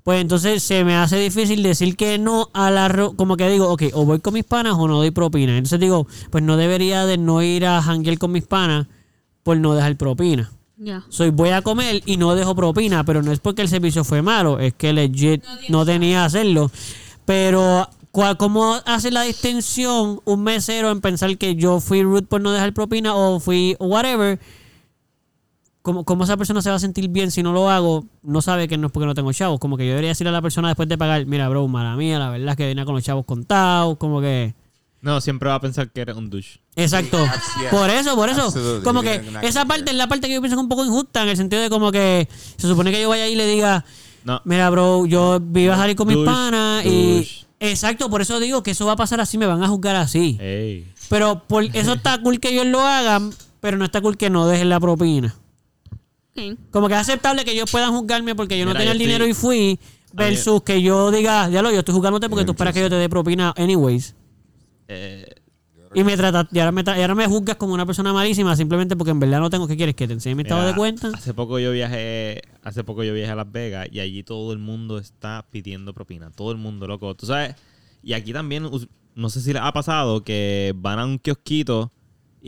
pues 0.03 0.21
entonces 0.21 0.63
se 0.63 0.85
me 0.85 0.95
hace 0.97 1.19
difícil 1.19 1.63
decir 1.63 1.97
que 1.97 2.19
no 2.19 2.49
a 2.53 2.71
la... 2.71 3.13
Como 3.17 3.37
que 3.37 3.49
digo, 3.49 3.69
ok, 3.71 3.85
o 3.95 4.05
voy 4.05 4.21
con 4.21 4.35
mis 4.35 4.45
panas 4.45 4.75
o 4.79 4.87
no 4.89 4.97
doy 4.99 5.11
propina. 5.11 5.57
Entonces 5.57 5.79
digo, 5.81 6.07
pues 6.31 6.43
no 6.45 6.57
debería 6.57 7.07
de 7.07 7.17
no 7.19 7.43
ir 7.43 7.67
a 7.67 7.81
janguear 7.83 8.19
con 8.19 8.33
mis 8.33 8.45
panas 8.45 8.87
por 9.43 9.57
no 9.57 9.75
dejar 9.75 9.97
propina. 9.97 10.53
Ya. 10.79 11.05
Soy 11.09 11.31
voy 11.31 11.51
a 11.51 11.63
comer 11.63 12.03
y 12.05 12.17
no 12.19 12.35
dejo 12.35 12.55
propina, 12.55 13.03
pero 13.05 13.23
no 13.23 13.33
es 13.33 13.41
porque 13.41 13.63
el 13.63 13.69
servicio 13.69 14.05
fue 14.05 14.21
malo, 14.21 14.59
es 14.59 14.75
que 14.75 14.93
legit 14.93 15.43
no 15.71 15.87
tenía 15.87 16.19
que 16.21 16.25
hacerlo. 16.27 16.71
Pero, 17.25 17.89
¿cuál- 18.11 18.37
¿cómo 18.37 18.77
hace 18.85 19.11
la 19.11 19.23
distinción 19.23 20.21
un 20.25 20.43
mesero 20.43 20.91
en 20.91 21.01
pensar 21.01 21.37
que 21.39 21.55
yo 21.57 21.81
fui 21.81 22.03
rude 22.03 22.23
por 22.23 22.41
no 22.41 22.53
dejar 22.53 22.73
propina 22.75 23.15
o 23.15 23.41
fui 23.41 23.77
whatever? 23.81 24.39
¿Cómo, 25.87 26.03
cómo 26.05 26.25
esa 26.25 26.37
persona 26.37 26.61
se 26.63 26.69
va 26.69 26.75
a 26.75 26.79
sentir 26.81 27.09
bien 27.09 27.31
si 27.31 27.45
no 27.45 27.53
lo 27.53 27.71
hago? 27.71 28.07
No 28.25 28.43
sabe 28.43 28.67
que 28.67 28.77
no 28.77 28.89
es 28.89 28.93
porque 28.93 29.07
no 29.07 29.15
tengo 29.15 29.33
chavos. 29.33 29.61
Como 29.61 29.77
que 29.77 29.85
yo 29.85 29.91
debería 29.91 30.09
decirle 30.09 30.31
a 30.31 30.33
la 30.33 30.43
persona 30.43 30.67
después 30.67 30.89
de 30.89 30.99
pagar, 30.99 31.25
mira, 31.27 31.49
bro, 31.49 31.69
mala 31.69 31.95
mía, 31.95 32.19
la 32.19 32.29
verdad 32.31 32.49
es 32.49 32.57
que 32.57 32.67
venía 32.67 32.85
con 32.85 32.97
los 32.97 33.05
chavos 33.05 33.25
contados, 33.25 33.97
como 33.97 34.21
que... 34.21 34.53
No, 35.01 35.21
siempre 35.21 35.49
va 35.49 35.55
a 35.55 35.61
pensar 35.61 35.89
que 35.93 36.01
eres 36.01 36.17
un 36.17 36.29
douche. 36.29 36.59
Exacto. 36.75 37.19
Yeah. 37.61 37.71
Por 37.71 37.89
eso, 37.89 38.17
por 38.17 38.29
eso. 38.29 38.47
Absolutely. 38.47 38.83
Como 38.83 39.03
que 39.03 39.23
esa 39.43 39.65
parte 39.65 39.93
es 39.93 39.97
la 39.97 40.09
parte 40.09 40.27
que 40.27 40.35
yo 40.35 40.41
pienso 40.41 40.57
que 40.57 40.61
es 40.61 40.65
un 40.65 40.69
poco 40.69 40.85
injusta, 40.85 41.23
en 41.23 41.29
el 41.29 41.37
sentido 41.37 41.63
de 41.63 41.71
como 41.71 41.93
que 41.93 42.29
se 42.57 42.67
supone 42.67 42.91
que 42.91 43.01
yo 43.01 43.09
vaya 43.09 43.23
ahí 43.23 43.35
y 43.35 43.37
le 43.37 43.47
diga, 43.47 43.85
No. 44.25 44.41
mira, 44.45 44.69
bro, 44.71 45.07
yo 45.07 45.39
iba 45.55 45.75
a 45.75 45.79
salir 45.79 45.95
con 45.95 46.09
mis 46.09 46.17
Douche, 46.17 46.29
panas 46.33 46.85
y... 46.85 47.15
douche. 47.15 47.47
Exacto, 47.61 48.11
por 48.11 48.23
eso 48.23 48.41
digo 48.41 48.65
que 48.65 48.73
eso 48.73 48.87
va 48.87 48.95
a 48.95 48.97
pasar 48.97 49.21
así, 49.21 49.39
me 49.39 49.47
van 49.47 49.63
a 49.63 49.69
juzgar 49.69 49.95
así. 49.95 50.37
Ey. 50.41 50.93
Pero 51.09 51.45
por 51.47 51.63
eso 51.63 51.93
está 51.93 52.21
cool 52.21 52.41
que 52.41 52.49
ellos 52.49 52.67
lo 52.67 52.81
hagan, 52.81 53.31
pero 53.61 53.77
no 53.77 53.85
está 53.85 54.01
cool 54.01 54.17
que 54.17 54.31
no 54.31 54.49
dejen 54.49 54.69
la 54.69 54.81
propina. 54.81 55.33
Como 56.71 56.89
que 56.89 56.95
es 56.95 57.01
aceptable 57.01 57.45
que 57.45 57.53
ellos 57.53 57.71
puedan 57.71 57.91
juzgarme 57.93 58.35
porque 58.35 58.59
yo 58.59 58.65
no 58.65 58.73
tenía 58.73 58.87
yo 58.87 58.93
el 58.93 58.99
dinero 58.99 59.27
y 59.27 59.35
fui, 59.35 59.79
versus 60.13 60.63
que 60.63 60.81
yo 60.83 61.11
diga, 61.11 61.49
ya 61.49 61.63
lo, 61.63 61.71
yo 61.71 61.79
estoy 61.81 61.95
juzgándote 61.95 62.29
porque 62.29 62.45
tú 62.45 62.53
esperas 62.53 62.75
que 62.75 62.81
yo 62.81 62.89
te 62.91 62.97
dé 62.97 63.09
propina 63.09 63.53
anyways. 63.57 64.15
Eh, 64.89 65.27
Y 65.95 66.05
me 66.05 66.17
tratas, 66.17 66.47
y 66.53 66.59
ahora 66.59 66.73
me, 66.73 66.85
tra- 66.85 66.99
y 66.99 67.01
ahora 67.01 67.15
me 67.15 67.27
juzgas 67.27 67.57
como 67.57 67.73
una 67.73 67.87
persona 67.87 68.13
malísima 68.13 68.55
simplemente 68.55 68.97
porque 68.97 69.13
en 69.13 69.21
verdad 69.21 69.41
no 69.41 69.49
tengo. 69.51 69.67
¿Qué 69.67 69.77
quieres? 69.77 69.95
¿Que 69.95 70.07
te 70.07 70.13
enseñe 70.13 70.35
mi 70.35 70.43
estado 70.43 70.61
mira, 70.61 70.73
de 70.73 70.77
cuenta? 70.77 71.09
Hace 71.15 71.33
poco 71.33 71.59
yo 71.59 71.73
viajé, 71.73 72.43
hace 72.63 72.85
poco 72.85 73.03
yo 73.03 73.15
viajé 73.15 73.33
a 73.33 73.37
Las 73.37 73.51
Vegas 73.51 73.89
y 73.91 74.01
allí 74.01 74.23
todo 74.23 74.53
el 74.53 74.59
mundo 74.59 74.99
está 74.99 75.47
pidiendo 75.51 75.95
propina. 75.95 76.31
Todo 76.31 76.53
el 76.53 76.59
mundo, 76.59 76.87
loco. 76.87 77.15
Tú 77.15 77.25
sabes, 77.27 77.55
y 78.03 78.13
aquí 78.13 78.33
también, 78.33 78.67
us- 78.67 78.89
no 79.15 79.31
sé 79.31 79.41
si 79.41 79.53
les 79.55 79.63
ha 79.63 79.73
pasado 79.73 80.23
que 80.23 80.75
van 80.77 80.99
a 80.99 81.07
un 81.07 81.19
kiosquito 81.19 81.91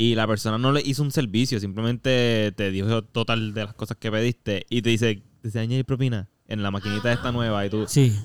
y 0.01 0.15
la 0.15 0.29
persona 0.29 0.59
no 0.59 0.71
le 0.71 0.81
hizo 0.81 1.03
un 1.03 1.11
servicio, 1.11 1.59
simplemente 1.59 2.53
te 2.57 2.71
dijo 2.71 3.03
total 3.03 3.53
de 3.53 3.65
las 3.65 3.75
cosas 3.75 3.97
que 3.99 4.13
pediste 4.13 4.65
y 4.71 4.81
te 4.81 4.91
dice, 4.91 5.23
¿te 5.43 5.59
añadir 5.59 5.85
propina? 5.85 6.29
En 6.47 6.63
la 6.63 6.71
maquinita 6.71 7.13
esta 7.13 7.33
nueva 7.33 7.67
y 7.67 7.71
tú, 7.71 7.85
Sí. 7.89 8.17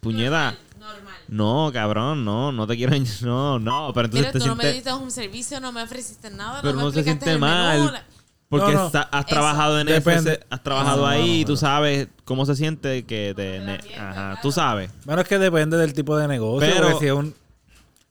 puñeta, 0.00 0.56
Normal. 0.78 1.14
no, 1.26 1.70
cabrón, 1.72 2.24
no, 2.24 2.52
no 2.52 2.68
te 2.68 2.76
quiero, 2.76 2.94
no, 3.22 3.58
no, 3.58 3.90
pero 3.92 4.06
entonces 4.06 4.20
Mira, 4.28 4.32
te 4.32 4.38
tú 4.38 4.46
no 4.46 4.54
me 4.54 4.72
diste 4.72 4.92
un 4.92 5.10
servicio, 5.10 5.58
no 5.58 5.72
me 5.72 5.82
ofreciste 5.82 6.30
nada, 6.30 6.60
pero 6.62 6.74
no 6.74 6.78
me 6.78 6.84
no 6.84 6.90
se 6.92 7.02
siente 7.02 7.26
el 7.32 7.40
menú, 7.40 7.52
mal. 7.52 7.92
la- 7.94 8.04
Porque 8.48 8.72
No, 8.72 8.78
no. 8.78 8.86
has 9.10 9.24
Eso. 9.24 9.28
trabajado 9.28 9.80
en 9.80 9.88
Depende. 9.88 10.34
ese, 10.34 10.40
has 10.48 10.62
trabajado 10.62 10.98
No, 10.98 11.02
no, 11.02 11.08
ahí 11.08 11.20
no, 11.20 11.34
y 11.40 11.44
tú 11.44 11.56
sabes 11.56 12.08
cómo 12.24 12.46
se 12.46 12.54
siente 12.54 13.04
que 13.04 13.34
te... 13.36 13.60
Ajá, 14.00 14.38
tú 14.40 14.52
sabes. 14.52 14.90
Bueno, 15.04 15.20
es 15.20 15.28
que 15.28 15.38
depende 15.38 15.76
del 15.76 15.92
tipo 15.92 16.16
de 16.16 16.28
negocio. 16.28 16.60
Pero- 16.72 16.98
si 16.98 17.06
es 17.06 17.12
un... 17.12 17.34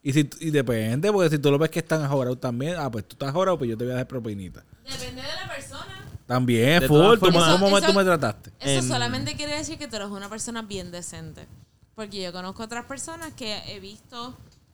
Y, 0.08 0.14
si, 0.14 0.30
y 0.40 0.52
depende, 0.52 1.12
porque 1.12 1.30
si 1.30 1.38
tú 1.40 1.52
lo 1.52 1.58
ves 1.58 1.70
que 1.70 1.80
están 1.80 2.02
ajorados 2.02 2.40
también, 2.40 2.76
ah, 2.78 2.90
pues 2.90 3.06
tú 3.06 3.16
estás 3.16 3.30
ajorado, 3.30 3.58
pues 3.58 3.70
yo 3.70 3.78
te 3.78 3.84
voy 3.84 3.92
a 3.94 3.98
dar 3.98 4.08
propinita. 4.08 4.64
Depende 4.90 5.22
de 5.22 5.28
la 5.28 5.54
persona. 5.54 6.06
También, 6.26 6.80
De 6.80 6.88
full. 6.88 6.98
todas 6.98 7.20
¿Tú, 7.20 7.26
formas- 7.26 7.52
¿Cómo 7.60 7.70
me- 7.72 7.78
Eso- 7.80 7.88
tú 7.88 7.94
me 7.94 8.04
trataste? 8.06 8.52
Eso 8.60 8.80
En- 8.80 8.88
solamente 8.88 9.36
quiere 9.36 9.58
decir 9.58 9.78
que 9.78 9.88
tú 9.88 9.98
eres 9.98 10.08
una 10.08 10.30
persona 10.30 10.62
bien 10.62 10.92
decente. 10.92 11.46
Porque 11.96 12.22
yo 12.22 12.32
conozco 12.32 12.64
otras 12.64 12.86
personas 12.86 13.34
que 13.34 13.58
he 13.68 13.80
visto, 13.82 14.34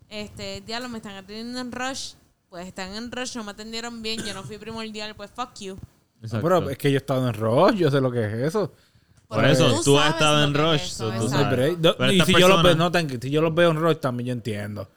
este, 0.10 0.62
diablo, 0.62 0.88
me 0.90 0.98
están 0.98 1.16
atendiendo 1.16 1.60
en 1.60 1.72
rush, 1.72 2.14
pues 2.50 2.68
están 2.68 2.94
en 2.94 3.12
rush, 3.12 3.36
no 3.36 3.44
me 3.44 3.52
atendieron 3.52 4.02
bien, 4.04 4.24
yo 4.24 4.34
no 4.36 4.44
fui 4.44 4.58
primordial, 4.60 5.16
pues 5.16 5.32
fuck 5.36 5.50
you. 5.60 5.78
Exacto. 6.22 6.48
Pero 6.48 6.70
es 6.70 6.78
que 6.78 6.92
yo 6.92 6.98
he 6.98 6.98
estado 6.98 7.28
en 7.28 7.34
Rush, 7.34 7.74
yo 7.76 7.90
sé 7.92 8.00
lo 8.00 8.12
que 8.12 8.24
es 8.24 8.34
eso. 8.50 8.72
Por 9.28 9.44
eso, 9.46 9.82
tú 9.84 9.98
has 10.00 10.12
estado 10.14 10.44
en 10.44 10.52
es 10.56 10.62
Rush, 10.62 10.82
eso, 10.92 11.10
tú 11.10 11.28
No. 11.30 11.40
No, 11.42 11.50
Pero 11.50 12.12
y 12.12 12.20
estas 12.20 12.28
si 12.28 12.34
yo, 12.34 12.40
los 12.48 12.50
veo, 12.50 12.62
personas- 12.64 12.78
no, 12.78 12.92
tan- 12.92 13.22
si 13.22 13.30
yo 13.32 13.42
los 13.42 13.56
veo 13.56 13.72
en 13.72 13.78
Rush 13.78 13.98
también 13.98 14.28
yo 14.28 14.34
entiendo. 14.34 14.90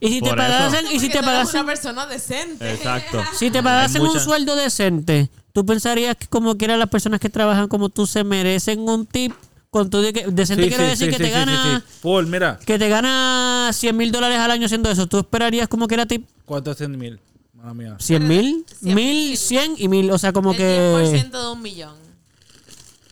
Y 0.00 0.08
si 0.08 0.20
te 0.20 0.28
Por 0.28 0.36
pagasen, 0.38 0.86
y 0.92 1.00
si 1.00 1.08
te 1.08 1.22
pagasen, 1.22 1.60
una 1.62 1.66
persona 1.72 2.06
decente. 2.06 2.70
Exacto. 2.72 3.22
si 3.38 3.50
te 3.50 3.62
pagasen 3.62 4.02
Hay 4.02 4.06
un 4.08 4.12
mucha- 4.14 4.24
sueldo 4.24 4.56
decente, 4.56 5.30
¿tú 5.52 5.64
pensarías 5.64 6.16
que 6.16 6.26
como 6.26 6.56
quiera 6.56 6.76
las 6.76 6.88
personas 6.88 7.20
que 7.20 7.28
trabajan 7.30 7.68
como 7.68 7.88
tú 7.88 8.06
se 8.06 8.24
merecen 8.24 8.80
un 8.80 9.06
tip? 9.06 9.32
Con 9.70 9.88
tu 9.88 10.00
de 10.00 10.12
que- 10.12 10.26
decente 10.26 10.66
quiero 10.68 10.82
decir 10.82 11.10
que 11.10 11.16
te 11.16 11.30
gana 11.30 11.78
sí. 11.78 11.84
Paul, 12.02 12.26
mira, 12.26 12.58
que 12.66 12.76
te 12.76 12.88
gana 12.88 13.70
100 13.72 13.96
mil 13.96 14.10
dólares 14.10 14.38
al 14.38 14.50
año 14.50 14.66
haciendo 14.66 14.90
eso. 14.90 15.06
¿Tú 15.06 15.18
esperarías 15.20 15.68
como 15.68 15.86
que 15.86 15.94
era 15.94 16.06
tip 16.06 16.26
¿cuánto 16.44 16.72
es 16.72 16.78
100 16.78 16.98
mil? 16.98 17.20
Mala 17.54 17.74
mía. 17.74 17.96
100 18.00 18.26
mil? 18.26 18.64
100 18.80 18.94
Mil, 18.94 19.28
mil. 19.28 19.36
100 19.36 19.74
y 19.78 19.86
mil. 19.88 20.10
O 20.10 20.18
sea, 20.18 20.32
como 20.32 20.50
el 20.52 20.56
que... 20.56 20.92
10% 20.92 21.30
de 21.30 21.52
un 21.52 21.62
millón. 21.62 21.94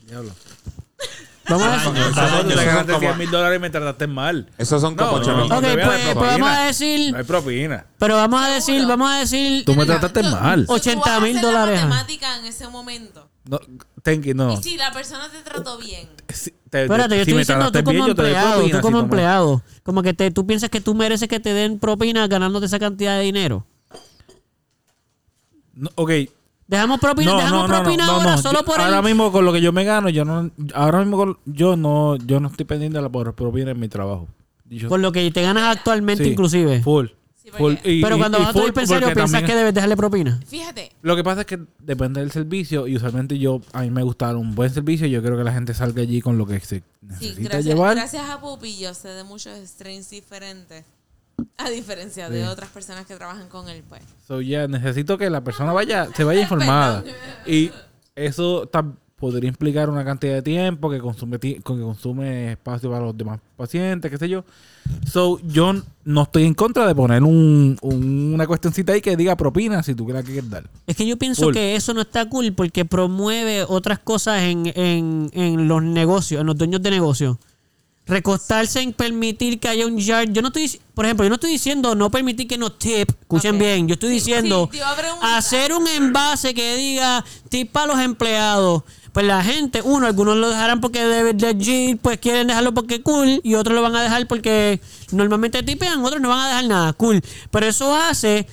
Diablo. 0.09 0.33
Vamos 1.49 1.67
a 1.67 1.71
decir... 1.73 1.89
año, 1.89 2.03
al 2.03 2.09
Estás 2.11 2.33
año. 2.33 2.49
te 2.49 2.65
ganaste 2.65 2.93
como- 2.93 3.01
100 3.01 3.19
mil 3.19 3.31
dólares 3.31 3.57
y 3.59 3.61
me 3.61 3.71
trataste 3.71 4.07
mal. 4.07 4.51
Esos 4.59 4.81
son 4.81 4.95
como 4.97 5.11
No, 5.13 5.17
8 5.19 5.31
no, 5.33 5.37
mil. 5.39 5.49
no, 5.49 5.57
Ok, 5.59 5.63
te 5.65 5.75
pues, 5.75 5.87
pues 5.87 6.01
propina. 6.15 6.31
vamos 6.33 6.49
a 6.51 6.65
decir... 6.65 7.13
No 7.13 7.19
hay 7.19 7.25
propina. 7.25 7.87
Pero 7.99 8.17
vamos 8.17 8.43
a 8.45 8.49
decir, 8.49 8.87
vamos 8.87 9.11
a 9.11 9.19
decir... 9.21 9.65
Tú 9.65 9.75
me 9.75 9.87
trataste 9.87 10.23
mal. 10.25 10.67
tú 10.67 10.73
vas 10.73 10.87
a 10.87 10.91
80 10.91 11.21
mil 11.21 11.41
dólares. 11.41 11.81
matemática 11.83 12.39
en 12.39 12.47
ese 12.47 12.69
momento. 12.69 13.29
No, 13.45 13.59
Tenki, 14.03 14.35
no. 14.35 14.53
Y 14.53 14.57
si 14.63 14.77
la 14.77 14.93
persona 14.93 15.29
te 15.31 15.39
trató 15.43 15.79
bien. 15.79 16.09
Si- 16.29 16.53
te- 16.69 16.83
Espérate, 16.83 17.17
yo 17.17 17.25
si 17.25 17.31
estoy 17.31 17.39
diciendo 17.39 17.73
tú 17.73 17.79
como 17.83 17.91
bien, 17.93 18.09
empleado, 18.11 18.55
propina, 18.57 18.79
tú 18.81 18.83
como 18.87 18.99
empleado. 19.01 19.63
Como 19.83 20.03
que 20.03 20.13
te, 20.13 20.31
tú 20.31 20.47
piensas 20.47 20.69
que 20.69 20.83
tú 20.83 20.95
mereces 20.95 21.29
que 21.29 21.41
te 21.41 21.55
den 21.55 21.79
propina 21.79 22.27
ganándote 22.27 22.67
esa 22.67 22.79
cantidad 22.79 23.17
de 23.17 23.23
dinero. 23.23 23.65
No, 25.75 25.89
ok. 25.95 26.11
Dejamos 26.69 27.01
propina, 27.01 27.33
No, 27.33 27.39
dejamos 27.39 27.69
no, 27.69 27.77
no, 27.77 27.83
propina 27.83 28.07
no, 28.07 28.13
ahora 28.13 28.37
no. 28.37 28.43
solo 28.43 28.59
Yo- 28.61 28.65
por 28.67 28.81
ahora 28.81 28.99
el... 28.99 29.05
mismo 29.05 29.33
con 29.33 29.45
lo 29.45 29.53
que 29.53 29.61
yo 29.61 29.73
me 29.73 29.85
gano, 29.85 30.09
yo 30.11 30.25
no, 30.25 30.51
ahora 30.75 30.99
mismo 31.01 31.17
con- 31.17 31.39
yo 31.47 31.77
no, 31.77 32.17
yo 32.17 32.41
no 32.41 32.49
estoy 32.49 32.67
pendiente 32.67 32.99
de 32.99 33.03
la 33.03 33.09
propina 33.11 33.71
en 33.71 33.81
mi 33.81 33.89
trabajo. 33.89 34.29
Dicho- 34.65 34.89
Por 34.89 35.01
lo 35.01 35.11
que 35.11 35.31
te 35.31 35.41
ganas 35.43 35.77
actualmente 35.77 36.25
Sí, 36.25 36.31
inclusive. 36.31 36.83
Full. 36.83 37.07
Sí, 37.43 37.49
full. 37.51 37.59
porque- 37.59 37.91
Y- 37.95 38.03
Pero 38.03 38.17
y- 38.17 38.19
cuando 38.19 38.37
y 38.37 38.41
vas 38.43 38.51
a 38.51 38.53
tu 38.53 38.59
full 38.59 38.67
dispensario 38.67 39.07
piensas 39.09 39.31
también- 39.33 39.47
que 39.47 39.55
debes 39.57 39.73
dejarle 39.75 39.97
propina. 39.97 40.39
Fíjate, 40.47 40.93
Lo 41.01 41.17
que 41.17 41.25
pasa 41.25 41.41
es 41.41 41.47
que 41.47 41.59
depende 41.79 42.21
del 42.21 42.31
servicio 42.33 42.87
y 42.87 42.97
usualmente 42.97 43.39
yo, 43.39 43.63
a 43.73 43.81
mí 43.81 43.91
me 43.91 44.03
gusta 44.03 44.27
dar 44.27 44.37
un 44.37 44.55
buen 44.55 44.69
servicio 44.71 45.07
y 45.07 45.11
yo 45.11 45.23
quiero 45.23 45.39
que 45.39 45.45
la 45.45 45.53
gente 45.55 45.73
salga 45.73 46.03
allí 46.03 46.21
con 46.21 46.37
lo 46.37 46.45
que 46.47 46.61
se 46.61 46.67
sí, 46.81 46.83
necesita 47.01 47.41
gracias, 47.49 47.65
llevar. 47.65 47.95
gracias 47.97 48.29
a 48.29 48.41
Pupi 48.43 48.77
yo 48.79 48.93
sé 48.93 49.09
de 49.09 49.25
muchos 49.25 49.57
strains 49.67 50.11
diferentes. 50.11 50.85
A 51.59 51.71
diferencia 51.71 52.29
de 52.31 52.43
Sí. 52.43 52.49
otras 52.49 52.71
personas 52.71 53.07
que 53.07 53.15
trabajan 53.17 53.49
con 53.49 53.69
él, 53.69 53.83
pues. 53.89 54.03
So, 54.27 54.41
ya 54.41 54.67
necesito 54.69 55.19
que 55.19 55.29
la 55.31 55.43
persona 55.43 55.73
vaya, 55.73 56.09
se 56.17 56.25
vaya 56.25 56.41
informada. 56.43 57.05
y 57.47 57.71
eso 58.15 58.69
podría 59.17 59.49
implicar 59.49 59.91
una 59.91 60.05
cantidad 60.05 60.35
de 60.35 60.43
tiempo 60.43 60.89
que 60.89 61.01
consume 61.01 61.41
ti- 61.41 61.55
que 61.57 61.63
consume 61.63 62.53
espacio 62.53 62.89
para 62.91 63.05
los 63.07 63.17
demás 63.17 63.41
pacientes, 63.57 64.09
qué 64.11 64.17
sé 64.17 64.29
yo. 64.29 64.45
So, 65.11 65.41
yo 65.41 65.75
no 66.05 66.23
estoy 66.23 66.45
en 66.45 66.55
contra 66.55 66.87
de 66.87 66.95
poner 66.95 67.25
un, 67.25 67.77
un- 67.83 68.33
una 68.35 68.47
cuestioncita 68.47 68.93
ahí 68.93 69.01
que 69.01 69.17
diga 69.17 69.37
propina 69.37 69.83
si 69.83 69.95
tú 69.97 70.07
la 70.09 70.23
quieres 70.23 70.49
dar. 70.49 70.71
Es 70.87 70.97
que 70.97 71.05
yo 71.07 71.17
pienso 71.17 71.51
que 71.51 71.75
eso 71.75 71.93
no 71.95 72.01
está 72.03 72.29
cool 72.29 72.53
porque 72.53 72.85
promueve 72.85 73.65
otras 73.65 73.99
cosas 73.99 74.43
en, 74.43 74.73
en, 74.77 75.31
en 75.33 75.67
los 75.67 75.83
negocios, 75.83 76.41
en 76.41 76.47
los 76.47 76.57
dueños 76.57 76.81
de 76.83 76.91
negocios. 76.93 77.37
Recostarse 78.09 78.81
en 78.81 78.93
permitir 78.93 79.61
que 79.61 79.69
haya 79.69 79.87
un 79.87 79.99
yard. 79.99 80.31
Yo 80.33 80.43
no 80.43 80.49
estoy, 80.49 80.81
por 80.95 81.05
ejemplo, 81.05 81.25
yo 81.25 81.29
no 81.29 81.35
estoy 81.35 81.51
diciendo 81.51 81.95
no 81.95 82.11
permitir 82.11 82.49
que 82.49 82.59
nos 82.59 82.79
tip. 82.79 83.11
Escuchen 83.11 83.59
bien. 83.59 83.87
Yo 83.87 83.95
estoy 83.95 84.11
diciendo 84.11 84.69
sí, 84.73 84.81
hacer 85.23 85.73
un 85.73 85.87
envase 85.87 86.55
que 86.55 86.77
diga 86.77 87.25
tip 87.49 87.71
para 87.71 87.89
los 87.89 88.01
empleados. 88.01 88.83
Pues 89.13 89.27
la 89.27 89.43
gente, 89.43 89.83
uno, 89.83 90.07
algunos 90.07 90.37
lo 90.37 90.49
dejarán 90.49 90.81
porque 90.81 91.05
de 91.05 91.35
legit, 91.35 92.01
pues 92.01 92.19
quieren 92.19 92.47
dejarlo 92.47 92.73
porque 92.73 93.03
cool, 93.03 93.41
y 93.43 93.55
otros 93.55 93.75
lo 93.75 93.83
van 93.83 93.97
a 93.97 94.03
dejar 94.03 94.27
porque 94.27 94.81
normalmente 95.11 95.63
tipean, 95.63 96.05
otros 96.05 96.21
no 96.21 96.29
van 96.29 96.41
a 96.41 96.49
dejar 96.49 96.65
nada, 96.67 96.93
cool. 96.93 97.21
Pero 97.51 97.67
eso 97.67 97.95
hace 97.97 98.47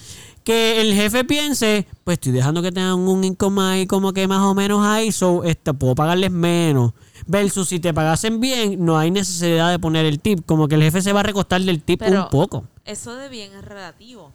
que 0.44 0.80
el 0.80 0.94
jefe 0.94 1.24
piense, 1.24 1.88
pues 2.04 2.16
estoy 2.16 2.32
dejando 2.32 2.62
que 2.62 2.72
tengan 2.72 3.00
un 3.00 3.24
income 3.24 3.62
ahí 3.62 3.88
como 3.88 4.14
que 4.14 4.28
más 4.28 4.42
o 4.42 4.54
menos 4.54 4.86
ahí, 4.86 5.12
so 5.12 5.44
este, 5.44 5.74
puedo 5.74 5.96
pagarles 5.96 6.32
menos. 6.32 6.94
Versus 7.28 7.70
si 7.70 7.80
te 7.80 7.94
pagasen 7.94 8.40
bien, 8.40 8.84
no 8.84 8.98
hay 8.98 9.10
necesidad 9.12 9.72
de 9.72 9.80
poner 9.80 10.06
el 10.06 10.20
tip. 10.20 10.46
Como 10.46 10.68
que 10.68 10.76
el 10.76 10.82
jefe 10.84 11.02
se 11.02 11.14
va 11.14 11.22
a 11.22 11.24
recostar 11.24 11.62
del 11.62 11.82
tip 11.82 12.00
Pero 12.00 12.24
un 12.24 12.30
poco. 12.30 12.68
Eso 12.84 13.16
de 13.16 13.30
bien 13.30 13.54
es 13.54 13.64
relativo. 13.64 14.32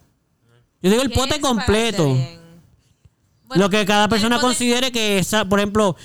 Yo 0.83 0.91
digo 0.91 1.02
el 1.02 1.10
¿Qué 1.10 1.15
pote 1.15 1.41
completo. 1.41 2.05
Bueno, 2.07 3.65
lo 3.65 3.70
que 3.70 3.84
cada 3.84 4.09
persona 4.09 4.41
considere 4.41 4.92
que, 4.92 5.18
esa, 5.18 5.44
por 5.44 5.59
ejemplo, 5.59 5.97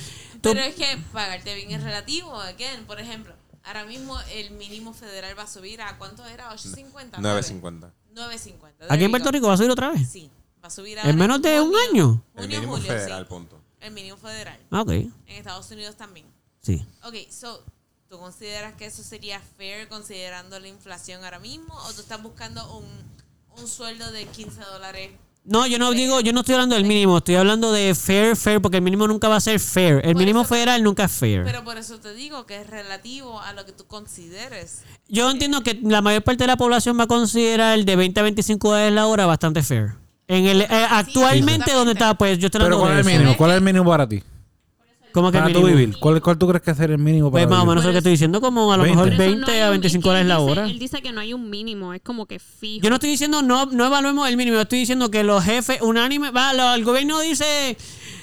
tú- 0.42 0.50
Pero 0.54 0.62
es 0.62 0.76
que 0.76 0.98
pagarte 1.14 1.56
bien 1.56 1.72
es 1.72 1.84
relativo. 1.84 2.36
Again, 2.40 2.86
por 2.86 3.00
ejemplo, 3.00 3.34
ahora 3.64 3.86
mismo 3.86 4.18
el 4.34 4.52
mínimo 4.52 4.94
federal 4.94 5.38
va 5.38 5.44
a 5.44 5.48
subir 5.48 5.82
a 5.82 5.98
¿cuánto 5.98 6.26
era? 6.26 6.52
8.50. 6.52 7.20
9.50. 7.20 7.92
9.50. 8.14 8.88
aquí 8.90 9.04
en 9.04 9.12
Puerto 9.12 9.32
Rico 9.32 9.48
va 9.48 9.54
a 9.54 9.58
subir 9.58 9.70
otra 9.72 9.92
vez. 9.92 10.10
Sí, 10.10 10.30
va 10.64 10.68
a 10.68 10.72
subir 10.72 10.98
¿En 11.04 11.18
menos 11.18 11.42
de 11.42 11.62
un 11.62 11.68
junio. 11.72 11.80
año? 11.92 12.24
El 12.36 12.48
mínimo 12.48 12.74
julio, 12.74 12.88
federal, 12.88 13.24
sí. 13.24 13.30
punto. 13.30 13.62
El 13.80 13.92
mínimo 13.94 14.18
federal. 14.18 14.58
Ah, 14.72 14.82
ok, 14.82 14.90
En 14.90 15.12
Estados 15.28 15.70
Unidos 15.72 15.96
también. 15.96 16.26
Sí. 16.66 16.86
Ok, 17.04 17.16
so, 17.30 17.62
¿tú 18.10 18.18
consideras 18.18 18.74
que 18.74 18.86
eso 18.88 19.04
sería 19.04 19.40
fair 19.58 19.88
considerando 19.88 20.60
la 20.60 20.68
inflación 20.68 21.24
ahora 21.24 21.40
mismo? 21.40 21.74
¿O 21.88 21.94
tú 21.94 22.02
estás 22.02 22.22
buscando 22.24 22.62
un, 22.78 22.86
un 23.62 23.68
sueldo 23.68 24.12
de 24.12 24.26
15 24.26 24.62
dólares? 24.62 25.12
No, 25.48 25.68
yo 25.68 25.78
no 25.78 25.92
digo, 25.92 26.22
yo 26.22 26.34
no 26.34 26.40
estoy 26.40 26.56
hablando 26.56 26.74
del 26.76 26.86
mínimo, 26.86 27.20
estoy 27.20 27.36
hablando 27.36 27.72
de 27.72 27.94
fair, 27.94 28.36
fair, 28.36 28.60
porque 28.60 28.78
el 28.78 28.84
mínimo 28.84 29.08
nunca 29.08 29.28
va 29.30 29.36
a 29.36 29.40
ser 29.40 29.60
fair. 29.60 29.98
El 30.04 30.14
Por 30.14 30.16
mínimo 30.16 30.42
eso- 30.42 30.50
federal 30.50 30.82
nunca 30.82 31.04
es 31.04 31.12
fair. 31.12 31.44
Pero 31.44 31.64
por 31.64 31.78
eso 31.78 32.00
te 32.00 32.16
digo 32.16 32.48
que 32.48 32.62
es 32.62 32.68
relativo 32.68 33.40
a 33.40 33.54
lo 33.54 33.64
que 33.64 33.72
tú 33.72 33.86
consideres. 33.86 34.82
Yo 35.08 35.30
entiendo 35.30 35.62
que 35.62 35.80
la 35.84 36.02
mayor 36.02 36.24
parte 36.24 36.46
de 36.46 36.48
la 36.48 36.58
población 36.58 36.98
va 36.98 37.04
a 37.04 37.08
considerar 37.08 37.78
el 37.78 37.86
de 37.86 37.96
20 37.96 38.20
a 38.20 38.24
25 38.24 38.70
dólares 38.70 38.92
la 38.94 39.06
hora 39.06 39.28
bastante 39.28 39.62
fair. 39.62 39.92
En 40.28 40.46
el, 40.48 40.62
eh, 40.62 40.68
actualmente, 40.72 41.72
¿dónde 41.74 41.94
está? 41.94 42.16
Pues 42.18 42.40
yo 42.40 42.48
estoy 42.48 42.62
Pero 42.62 42.78
hablando 42.78 42.84
¿cuál 42.86 42.96
de 42.96 43.02
es 43.02 43.08
el 43.08 43.14
mínimo? 43.20 43.38
¿Cuál 43.38 43.52
es 43.52 43.58
el 43.58 43.64
mínimo 43.64 43.86
para 43.92 44.10
ti? 44.10 44.24
¿Cómo 45.16 45.32
que 45.32 45.38
Para 45.40 45.52
tú 45.54 45.62
mínimo? 45.62 45.78
vivir. 45.80 45.98
¿Cuál, 45.98 46.22
¿Cuál 46.22 46.38
tú 46.38 46.46
crees 46.48 46.62
que 46.62 46.72
es 46.72 46.80
el 46.82 46.98
mínimo 46.98 47.32
para 47.32 47.48
Pues 47.48 47.56
más 47.58 47.64
o 47.64 47.68
menos 47.68 47.86
lo 47.86 47.92
que 47.92 47.98
estoy 48.00 48.12
diciendo, 48.12 48.42
como 48.42 48.72
a 48.74 48.76
lo 48.78 48.84
20. 48.84 48.96
mejor 49.02 49.10
Pero 49.18 49.24
eso 49.24 49.32
20 49.32 49.48
no 49.48 49.54
hay 49.54 49.62
a 49.62 49.66
un- 49.68 49.72
25 49.72 50.00
es 50.00 50.04
que 50.04 50.08
dólares 50.10 50.28
la 50.28 50.40
hora. 50.40 50.70
Él 50.70 50.78
dice 50.78 51.02
que 51.02 51.12
no 51.14 51.22
hay 51.22 51.34
un 51.34 51.50
mínimo, 51.50 51.94
es 51.94 52.02
como 52.02 52.26
que 52.26 52.38
fijo. 52.38 52.84
Yo 52.84 52.90
no 52.90 52.98
estoy 52.98 53.10
diciendo, 53.12 53.42
no, 53.42 53.66
no 53.68 53.86
evaluemos 53.86 54.28
el 54.30 54.36
mínimo, 54.38 54.56
yo 54.58 54.62
estoy 54.62 54.80
diciendo 54.80 55.10
que 55.10 55.24
los 55.24 55.42
jefes 55.44 55.80
unánime, 55.82 56.32
va, 56.32 56.52
lo- 56.54 56.74
el 56.76 56.84
gobierno 56.84 57.20
dice 57.22 57.78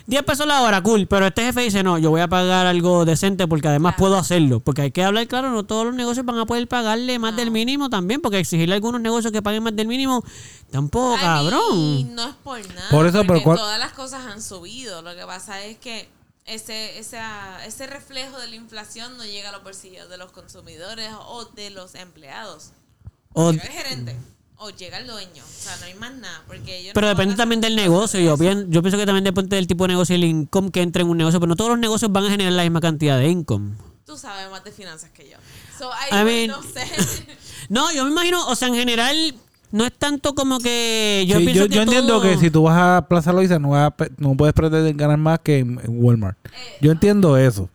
10 0.06 0.22
pesos 0.24 0.46
la 0.46 0.60
hora, 0.62 0.82
cool, 0.82 1.06
pero 1.06 1.26
este 1.28 1.42
jefe 1.44 1.62
dice, 1.62 1.82
no, 1.82 1.96
yo 1.96 2.10
voy 2.10 2.20
a 2.20 2.28
pagar 2.28 2.66
algo 2.66 3.04
decente 3.06 3.46
porque 3.48 3.68
además 3.68 3.94
puedo 3.96 4.18
hacerlo. 4.18 4.60
Porque 4.60 4.82
hay 4.82 4.90
que 4.90 5.02
hablar 5.02 5.26
claro, 5.28 5.50
no 5.50 5.64
todos 5.64 5.86
los 5.86 5.94
negocios 5.94 6.26
van 6.26 6.38
a 6.38 6.44
poder 6.44 6.68
pagarle 6.68 7.18
más 7.18 7.34
del 7.36 7.50
mínimo 7.50 7.88
también, 7.88 8.20
porque 8.20 8.38
exigirle 8.38 8.74
a 8.74 8.76
algunos 8.76 9.00
negocios 9.00 9.32
que 9.32 9.40
paguen 9.40 9.62
más 9.62 9.74
del 9.74 9.86
mínimo, 9.86 10.22
tampoco, 10.70 11.16
I 11.16 11.20
cabrón. 11.20 12.14
no 12.14 12.28
es 12.28 12.34
por 12.42 12.58
nada. 12.74 12.90
Por 12.90 13.06
eso, 13.06 13.18
porque 13.18 13.32
pero 13.32 13.42
¿cuál- 13.44 13.58
todas 13.58 13.78
las 13.78 13.92
cosas 13.92 14.26
han 14.26 14.42
subido. 14.42 15.00
Lo 15.02 15.14
que 15.14 15.24
pasa 15.24 15.62
es 15.64 15.78
que 15.78 16.08
ese, 16.46 16.98
esa, 16.98 17.64
ese 17.66 17.86
reflejo 17.86 18.38
de 18.38 18.48
la 18.48 18.56
inflación 18.56 19.16
no 19.16 19.24
llega 19.24 19.50
a 19.50 19.52
los 19.52 19.62
bolsillos 19.62 20.08
de 20.08 20.16
los 20.18 20.32
consumidores 20.32 21.10
o 21.26 21.44
de 21.46 21.70
los 21.70 21.94
empleados. 21.94 22.72
O- 23.32 23.52
Llega 23.52 23.64
el 23.64 23.70
gerente 23.70 24.16
o 24.56 24.70
llega 24.70 24.98
el 24.98 25.06
dueño. 25.06 25.42
O 25.44 25.62
sea, 25.62 25.76
no 25.78 25.86
hay 25.86 25.94
más 25.94 26.14
nada. 26.14 26.42
Porque 26.46 26.78
ellos 26.78 26.92
pero 26.94 27.06
no 27.06 27.10
depende 27.14 27.34
también 27.36 27.60
del 27.60 27.74
negocio. 27.76 28.20
Yo, 28.20 28.36
pienso 28.36 28.96
que 28.98 29.06
también 29.06 29.24
depende 29.24 29.56
del 29.56 29.66
tipo 29.66 29.84
de 29.84 29.88
negocio 29.88 30.14
y 30.16 30.18
el 30.22 30.24
income 30.24 30.70
que 30.70 30.82
entre 30.82 31.02
en 31.02 31.08
un 31.08 31.16
negocio. 31.16 31.40
Pero 31.40 31.48
no 31.48 31.56
todos 31.56 31.70
los 31.70 31.78
negocios 31.78 32.12
van 32.12 32.26
a 32.26 32.30
generar 32.30 32.52
la 32.52 32.62
misma 32.62 32.80
cantidad 32.80 33.18
de 33.18 33.28
income. 33.28 33.76
Tú 34.04 34.16
sabes 34.18 34.50
más 34.50 34.62
de 34.64 34.70
finanzas 34.72 35.10
que 35.10 35.28
yo. 35.30 35.36
So, 35.78 35.90
I, 35.90 36.14
I 36.20 36.24
mean- 36.24 36.48
no 36.48 36.62
sé. 36.62 36.86
No, 37.68 37.90
yo 37.92 38.04
me 38.04 38.10
imagino, 38.10 38.46
o 38.48 38.54
sea, 38.56 38.68
en 38.68 38.74
general, 38.74 39.34
no 39.72 39.84
es 39.84 39.92
tanto 39.92 40.34
como 40.34 40.58
que. 40.60 41.24
Yo 41.26 41.38
Sí, 41.38 41.44
pienso 41.44 41.64
yo, 41.64 41.68
que 41.68 41.74
yo 41.74 41.82
entiendo 41.82 42.20
que 42.22 42.36
si 42.36 42.50
tú 42.50 42.62
vas 42.64 42.78
a 42.78 43.08
Plaza 43.08 43.32
Loiza 43.32 43.58
no, 43.58 43.70
vas 43.70 43.92
a 43.98 44.06
no 44.18 44.36
puedes 44.36 44.54
pretender 44.54 44.94
ganar 44.94 45.18
más 45.18 45.40
que 45.40 45.58
en, 45.58 45.80
en 45.82 46.04
Walmart. 46.04 46.38
Yo 46.80 46.92
entiendo 46.92 47.36
eso. 47.36 47.68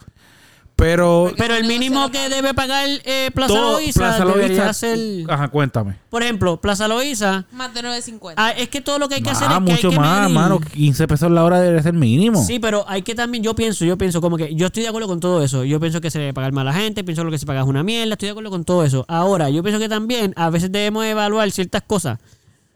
Pero 0.77 1.33
Pero 1.35 1.55
el 1.55 1.65
mínimo 1.65 2.11
que 2.11 2.29
debe 2.29 2.53
pagar 2.53 2.87
eh, 3.03 3.31
Plaza 3.33 3.51
todo- 3.55 3.73
Loíza 3.79 3.99
Plaza 3.99 4.73
ser. 4.73 4.99
Ajá, 5.27 5.47
cuéntame. 5.47 5.95
Por 6.11 6.21
ejemplo, 6.21 6.61
Plaza 6.61 6.87
Loíza. 6.87 7.45
más 7.51 7.73
de 7.73 7.81
9.50. 7.81 8.33
ah, 8.37 8.51
es 8.51 8.69
que 8.69 8.79
todo 8.79 8.99
lo 8.99 9.09
que 9.09 9.15
hay 9.15 9.21
que 9.23 9.31
hacer 9.31 9.47
Ah, 9.49 9.53
es 9.53 9.65
que 9.65 9.71
mucho 9.71 9.87
hay 9.87 9.93
que 9.95 9.99
más, 9.99 10.21
medir. 10.21 10.35
mano. 10.35 10.59
15 10.59 11.07
pesos 11.07 11.31
la 11.31 11.43
hora 11.43 11.59
debe 11.61 11.81
ser 11.81 11.93
mínimo. 11.93 12.43
Sí, 12.45 12.59
pero 12.59 12.85
hay 12.87 13.01
que 13.01 13.15
también, 13.15 13.43
yo 13.43 13.55
pienso, 13.55 13.85
yo 13.85 13.97
pienso 13.97 14.21
como 14.21 14.37
que 14.37 14.53
yo 14.53 14.67
estoy 14.67 14.83
de 14.83 14.89
acuerdo 14.89 15.07
con 15.07 15.19
todo 15.19 15.43
eso. 15.43 15.63
Yo 15.63 15.79
pienso 15.79 15.99
que 15.99 16.11
se 16.11 16.19
debe 16.19 16.33
pagar 16.35 16.51
más 16.51 16.61
a 16.61 16.65
la 16.65 16.73
gente, 16.73 17.03
pienso 17.03 17.23
que 17.23 17.25
lo 17.25 17.31
que 17.31 17.39
se 17.39 17.47
paga 17.47 17.61
es 17.61 17.67
una 17.67 17.81
mierda, 17.83 18.13
estoy 18.13 18.27
de 18.27 18.31
acuerdo 18.33 18.51
con 18.51 18.63
todo 18.63 18.83
eso. 18.85 19.03
Ahora, 19.07 19.49
yo 19.49 19.63
pienso 19.63 19.79
que 19.79 19.89
también 19.89 20.33
a 20.35 20.51
veces 20.51 20.71
debemos 20.71 21.03
evaluar 21.05 21.49
ciertas 21.49 21.81
cosas. 21.81 22.19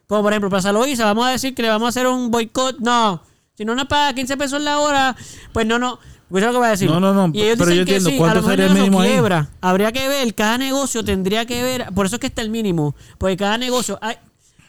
Como 0.07 0.23
por 0.23 0.33
ejemplo, 0.33 0.49
Plaza 0.49 0.71
Loíza, 0.71 1.05
vamos 1.05 1.27
a 1.27 1.29
decir 1.29 1.53
que 1.53 1.61
le 1.61 1.69
vamos 1.69 1.85
a 1.85 1.89
hacer 1.89 2.07
un 2.07 2.31
boicot. 2.31 2.79
No, 2.79 3.21
si 3.55 3.63
no 3.63 3.75
nos 3.75 3.85
paga 3.85 4.13
15 4.15 4.37
pesos 4.37 4.59
la 4.59 4.79
hora, 4.79 5.15
pues 5.53 5.67
no, 5.67 5.77
no. 5.77 5.99
Pues 6.31 6.43
lo 6.43 6.51
que 6.51 6.57
voy 6.57 6.67
a 6.67 6.69
decir. 6.71 6.89
No, 6.89 6.99
no, 6.99 7.13
no, 7.13 7.31
Y 7.33 7.41
ellos 7.41 7.57
pero 7.59 7.71
dicen 7.71 7.79
yo 7.81 7.85
que 7.85 7.91
entiendo, 7.97 8.09
sí, 8.09 8.17
¿cuánto 8.17 8.31
a 8.31 8.35
lo 8.35 8.41
mejor 8.41 8.51
sería 8.53 8.65
el 8.65 8.73
negocio 8.73 8.83
mínimo 8.91 9.01
ahí? 9.01 9.09
quiebra. 9.11 9.49
Habría 9.61 9.91
que 9.91 10.07
ver, 10.07 10.33
cada 10.33 10.57
negocio 10.57 11.03
tendría 11.03 11.45
que 11.45 11.61
ver, 11.61 11.87
por 11.93 12.05
eso 12.05 12.15
es 12.15 12.19
que 12.21 12.27
está 12.27 12.41
el 12.41 12.49
mínimo, 12.49 12.95
porque 13.17 13.37
cada 13.37 13.57
negocio... 13.57 13.99
hay- 14.01 14.15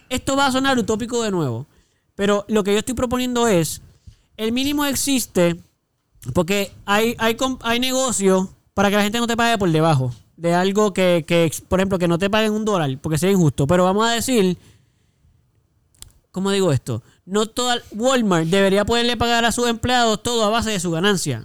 esto 0.09 0.37
va 0.37 0.47
a 0.47 0.53
sonar 0.53 0.79
utópico 0.79 1.23
de 1.23 1.31
nuevo. 1.31 1.67
Pero 2.17 2.45
lo 2.49 2.63
que 2.65 2.73
yo 2.73 2.81
estoy 2.81 2.95
proponiendo 2.95 3.49
es, 3.49 3.81
el 4.37 4.53
mínimo 4.53 4.85
existe 4.85 5.57
porque 6.35 6.73
hay, 6.85 7.15
hay, 7.19 7.35
com- 7.37 7.59
hay 7.63 7.81
negocios 7.81 8.49
para 8.75 8.91
que 8.91 8.97
la 8.97 9.03
gente 9.03 9.19
no 9.19 9.27
te 9.27 9.37
pague 9.37 9.57
por 9.57 9.71
debajo 9.71 10.13
de 10.37 10.55
algo 10.55 10.93
que, 10.93 11.25
que, 11.27 11.51
por 11.69 11.79
ejemplo, 11.79 11.99
que 11.99 12.09
no 12.09 12.19
te 12.19 12.29
paguen 12.29 12.53
un 12.53 12.65
dólar, 12.65 12.99
porque 13.01 13.17
sería 13.19 13.35
injusto. 13.35 13.67
Pero 13.67 13.85
vamos 13.85 14.07
a 14.07 14.11
decir, 14.11 14.59
¿cómo 16.31 16.51
digo 16.51 16.73
esto? 16.73 17.03
No 17.25 17.47
toda 17.47 17.77
Walmart 17.93 18.47
debería 18.49 18.85
poderle 18.85 19.17
pagar 19.17 19.45
a 19.45 19.53
sus 19.53 19.69
empleados 19.69 20.23
todo 20.23 20.45
a 20.45 20.49
base 20.51 20.71
de 20.71 20.81
su 20.81 20.91
ganancia. 20.91 21.45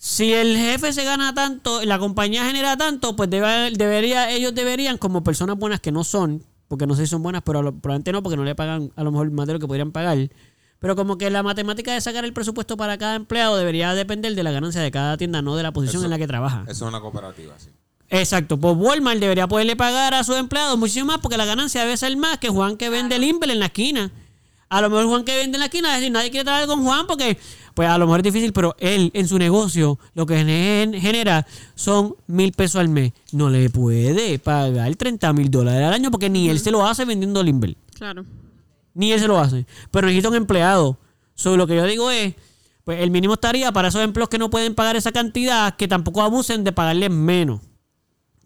Si 0.00 0.32
el 0.32 0.56
jefe 0.56 0.92
se 0.92 1.02
gana 1.04 1.34
tanto, 1.34 1.84
la 1.84 1.98
compañía 1.98 2.44
genera 2.44 2.76
tanto, 2.76 3.16
pues 3.16 3.28
debe- 3.28 3.72
debería, 3.76 4.30
ellos 4.30 4.54
deberían, 4.54 4.96
como 4.96 5.24
personas 5.24 5.56
buenas 5.58 5.80
que 5.80 5.90
no 5.90 6.04
son, 6.04 6.44
porque 6.68 6.86
no 6.86 6.94
sé 6.94 7.02
si 7.06 7.10
son 7.10 7.22
buenas, 7.22 7.42
pero 7.44 7.62
lo- 7.62 7.74
probablemente 7.74 8.12
no, 8.12 8.22
porque 8.22 8.36
no 8.36 8.44
le 8.44 8.54
pagan 8.54 8.92
a 8.94 9.02
lo 9.02 9.10
mejor 9.10 9.30
más 9.32 9.46
de 9.48 9.54
lo 9.54 9.58
que 9.58 9.66
podrían 9.66 9.90
pagar. 9.90 10.16
Pero 10.78 10.94
como 10.94 11.18
que 11.18 11.28
la 11.30 11.42
matemática 11.42 11.92
de 11.92 12.00
sacar 12.00 12.24
el 12.24 12.32
presupuesto 12.32 12.76
para 12.76 12.96
cada 12.96 13.16
empleado 13.16 13.56
debería 13.56 13.92
depender 13.94 14.36
de 14.36 14.42
la 14.44 14.52
ganancia 14.52 14.80
de 14.80 14.92
cada 14.92 15.16
tienda, 15.16 15.42
no 15.42 15.56
de 15.56 15.64
la 15.64 15.72
posición 15.72 16.00
Eso- 16.02 16.04
en 16.06 16.10
la 16.10 16.18
que 16.18 16.28
trabaja. 16.28 16.62
Eso 16.68 16.84
es 16.84 16.88
una 16.88 17.00
cooperativa, 17.00 17.54
sí. 17.58 17.70
Exacto, 18.10 18.56
pues 18.56 18.74
Walmart 18.78 19.18
debería 19.18 19.48
poderle 19.48 19.74
pagar 19.74 20.14
a 20.14 20.22
sus 20.22 20.36
empleados 20.36 20.78
muchísimo 20.78 21.06
más 21.06 21.18
porque 21.18 21.36
la 21.36 21.44
ganancia 21.44 21.82
debe 21.82 21.96
ser 21.96 22.16
más 22.16 22.38
que 22.38 22.48
Juan 22.48 22.76
que 22.76 22.88
vende 22.88 23.16
el 23.16 23.24
Impel 23.24 23.50
en 23.50 23.58
la 23.58 23.66
esquina. 23.66 24.10
A 24.70 24.80
lo 24.80 24.88
mejor 24.90 25.06
Juan 25.06 25.24
que 25.24 25.36
vende 25.36 25.56
en 25.56 25.60
la 25.60 25.66
esquina, 25.66 25.88
es 25.94 26.00
decir, 26.00 26.12
nadie 26.12 26.30
quiere 26.30 26.44
trabajar 26.44 26.68
con 26.68 26.84
Juan 26.84 27.06
porque, 27.06 27.38
pues 27.78 27.88
a 27.88 27.96
lo 27.96 28.06
mejor 28.06 28.18
es 28.18 28.24
difícil, 28.24 28.52
pero 28.52 28.74
él 28.80 29.12
en 29.14 29.28
su 29.28 29.38
negocio 29.38 30.00
lo 30.14 30.26
que 30.26 30.34
gen- 30.44 30.94
genera 31.00 31.46
son 31.76 32.16
mil 32.26 32.50
pesos 32.50 32.80
al 32.80 32.88
mes. 32.88 33.12
No 33.30 33.50
le 33.50 33.70
puede 33.70 34.40
pagar 34.40 34.96
30 34.96 35.32
mil 35.32 35.48
dólares 35.48 35.86
al 35.86 35.92
año 35.92 36.10
porque 36.10 36.28
ni 36.28 36.48
él 36.50 36.58
se 36.58 36.72
lo 36.72 36.84
hace 36.84 37.04
vendiendo 37.04 37.40
el 37.40 37.46
Impel. 37.46 37.76
Claro. 37.94 38.24
Ni 38.94 39.12
él 39.12 39.20
se 39.20 39.28
lo 39.28 39.38
hace. 39.38 39.64
Pero 39.92 40.08
necesita 40.08 40.28
un 40.28 40.34
empleado. 40.34 40.98
So, 41.36 41.56
lo 41.56 41.68
que 41.68 41.76
yo 41.76 41.84
digo 41.86 42.10
es, 42.10 42.34
pues 42.82 43.00
el 43.00 43.12
mínimo 43.12 43.34
estaría 43.34 43.70
para 43.70 43.86
esos 43.90 44.02
empleos 44.02 44.28
que 44.28 44.38
no 44.38 44.50
pueden 44.50 44.74
pagar 44.74 44.96
esa 44.96 45.12
cantidad, 45.12 45.76
que 45.76 45.86
tampoco 45.86 46.22
abusen 46.22 46.64
de 46.64 46.72
pagarles 46.72 47.10
menos. 47.12 47.60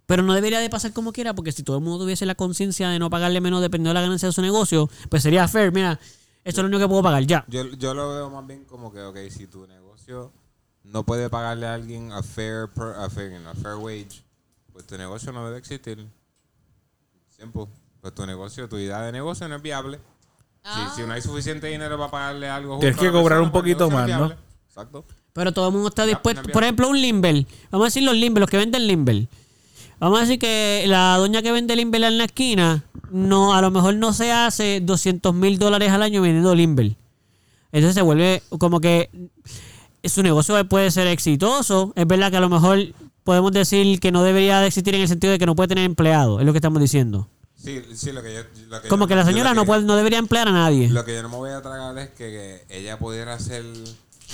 Pero 0.04 0.22
no 0.22 0.34
debería 0.34 0.58
de 0.58 0.68
pasar 0.68 0.92
como 0.92 1.10
quiera, 1.14 1.34
porque 1.34 1.52
si 1.52 1.62
todo 1.62 1.78
el 1.78 1.82
mundo 1.82 2.00
tuviese 2.04 2.26
la 2.26 2.34
conciencia 2.34 2.90
de 2.90 2.98
no 2.98 3.08
pagarle 3.08 3.40
menos 3.40 3.62
dependiendo 3.62 3.90
de 3.90 3.94
la 3.94 4.02
ganancia 4.02 4.28
de 4.28 4.32
su 4.34 4.42
negocio, 4.42 4.90
pues 5.08 5.22
sería 5.22 5.48
fair. 5.48 5.72
Mira, 5.72 5.98
esto 6.44 6.60
es 6.60 6.62
lo 6.62 6.68
único 6.68 6.80
que 6.80 6.88
puedo 6.88 7.02
pagar, 7.02 7.24
ya. 7.26 7.44
Yo, 7.48 7.64
yo 7.66 7.94
lo 7.94 8.08
veo 8.10 8.30
más 8.30 8.46
bien 8.46 8.64
como 8.64 8.92
que, 8.92 9.00
ok, 9.02 9.16
si 9.30 9.46
tu 9.46 9.66
negocio 9.66 10.32
no 10.84 11.04
puede 11.04 11.30
pagarle 11.30 11.66
a 11.66 11.74
alguien 11.74 12.12
a 12.12 12.22
fair, 12.22 12.68
per- 12.68 12.94
a 12.96 13.08
fair, 13.08 13.34
a 13.46 13.54
fair 13.54 13.74
wage, 13.76 14.22
pues 14.72 14.86
tu 14.86 14.96
negocio 14.98 15.32
no 15.32 15.44
debe 15.46 15.58
existir. 15.58 16.06
Simple. 17.28 17.66
Pues 18.00 18.14
tu 18.14 18.26
negocio, 18.26 18.68
tu 18.68 18.76
idea 18.78 19.00
de 19.02 19.12
negocio 19.12 19.46
no 19.48 19.56
es 19.56 19.62
viable. 19.62 20.00
Si, 20.64 21.00
si 21.00 21.06
no 21.06 21.12
hay 21.12 21.20
suficiente 21.22 21.66
dinero 21.66 21.98
para 21.98 22.10
pagarle 22.10 22.48
algo 22.48 22.78
Tienes 22.78 22.96
que 22.96 23.10
cobrar 23.10 23.38
persona, 23.38 23.42
un 23.42 23.52
poquito 23.52 23.90
más, 23.90 24.08
¿no? 24.08 24.32
Exacto. 24.68 25.04
Pero 25.32 25.52
todo 25.52 25.66
el 25.68 25.72
mundo 25.74 25.88
está 25.88 26.04
dispuesto. 26.06 26.42
no 26.42 26.52
Por 26.52 26.62
ejemplo, 26.62 26.88
un 26.88 27.00
Limber. 27.00 27.46
Vamos 27.70 27.86
a 27.86 27.88
decir 27.88 28.02
los 28.04 28.14
Limber, 28.14 28.40
los 28.40 28.50
que 28.50 28.58
venden 28.58 28.86
Limber. 28.86 29.28
Vamos 30.02 30.18
a 30.18 30.22
decir 30.22 30.40
que 30.40 30.82
la 30.88 31.16
doña 31.16 31.42
que 31.42 31.52
vende 31.52 31.76
Limber 31.76 32.02
en 32.02 32.18
la 32.18 32.24
esquina, 32.24 32.84
no, 33.12 33.54
a 33.54 33.60
lo 33.60 33.70
mejor 33.70 33.94
no 33.94 34.12
se 34.12 34.32
hace 34.32 34.80
200 34.80 35.32
mil 35.32 35.60
dólares 35.60 35.92
al 35.92 36.02
año 36.02 36.20
vendiendo 36.22 36.54
Limber. 36.56 36.96
Entonces 37.70 37.94
se 37.94 38.02
vuelve 38.02 38.42
como 38.58 38.80
que 38.80 39.08
su 40.02 40.24
negocio 40.24 40.68
puede 40.68 40.90
ser 40.90 41.06
exitoso. 41.06 41.92
Es 41.94 42.04
verdad 42.04 42.32
que 42.32 42.36
a 42.38 42.40
lo 42.40 42.48
mejor 42.48 42.78
podemos 43.22 43.52
decir 43.52 44.00
que 44.00 44.10
no 44.10 44.24
debería 44.24 44.58
de 44.58 44.66
existir 44.66 44.92
en 44.96 45.02
el 45.02 45.08
sentido 45.08 45.30
de 45.30 45.38
que 45.38 45.46
no 45.46 45.54
puede 45.54 45.68
tener 45.68 45.84
empleado. 45.84 46.40
Es 46.40 46.46
lo 46.46 46.52
que 46.52 46.58
estamos 46.58 46.80
diciendo. 46.82 47.28
Sí, 47.54 47.80
sí, 47.94 48.10
lo 48.10 48.24
que 48.24 48.34
yo. 48.34 48.40
lo 48.70 48.82
que 48.82 48.88
Como 48.88 49.04
yo- 49.04 49.08
que 49.08 49.14
la 49.14 49.24
señora 49.24 49.54
no, 49.54 49.64
puede, 49.64 49.82
no 49.84 49.94
debería 49.94 50.18
emplear 50.18 50.48
a 50.48 50.52
nadie. 50.52 50.90
Lo 50.90 51.04
que 51.04 51.14
yo 51.14 51.22
no 51.22 51.28
me 51.28 51.36
voy 51.36 51.50
a 51.50 51.62
tragar 51.62 51.96
es 51.98 52.08
que, 52.10 52.64
que 52.68 52.76
ella 52.76 52.98
pudiera 52.98 53.34
hacer 53.34 53.64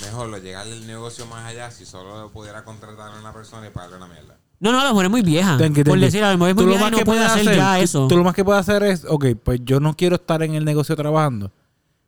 mejor, 0.01 0.29
lo 0.29 0.39
llegarle 0.39 0.73
el 0.77 0.87
negocio 0.87 1.27
más 1.27 1.45
allá 1.45 1.69
si 1.69 1.85
solo 1.85 2.31
pudiera 2.31 2.63
contratar 2.63 3.11
a 3.15 3.19
una 3.19 3.31
persona 3.31 3.67
y 3.67 3.69
pagarle 3.69 3.97
una 3.97 4.07
mierda. 4.07 4.35
No, 4.59 4.71
no, 4.73 4.79
a 4.81 4.83
lo 4.83 4.89
mejor 4.89 5.05
es 5.05 5.11
muy 5.11 5.21
vieja. 5.21 5.57
Por 5.57 5.99
decir, 5.99 6.23
a 6.23 6.31
lo 6.33 6.37
mejor 6.37 6.49
es 6.49 6.55
muy 6.55 6.63
Tú 6.65 6.69
vieja 6.69 6.87
y 6.87 6.91
no 6.91 6.97
puede 7.05 7.23
hacer 7.23 7.45
ya 7.55 7.77
tú- 7.77 7.81
eso. 7.83 8.07
Tú 8.07 8.17
lo 8.17 8.23
más 8.23 8.33
que 8.35 8.43
puedes 8.43 8.59
hacer 8.59 8.83
es, 8.83 9.05
ok, 9.07 9.27
pues 9.43 9.61
yo 9.63 9.79
no 9.79 9.95
quiero 9.95 10.15
estar 10.15 10.43
en 10.43 10.53
el 10.55 10.65
negocio 10.65 10.95
trabajando. 10.95 11.51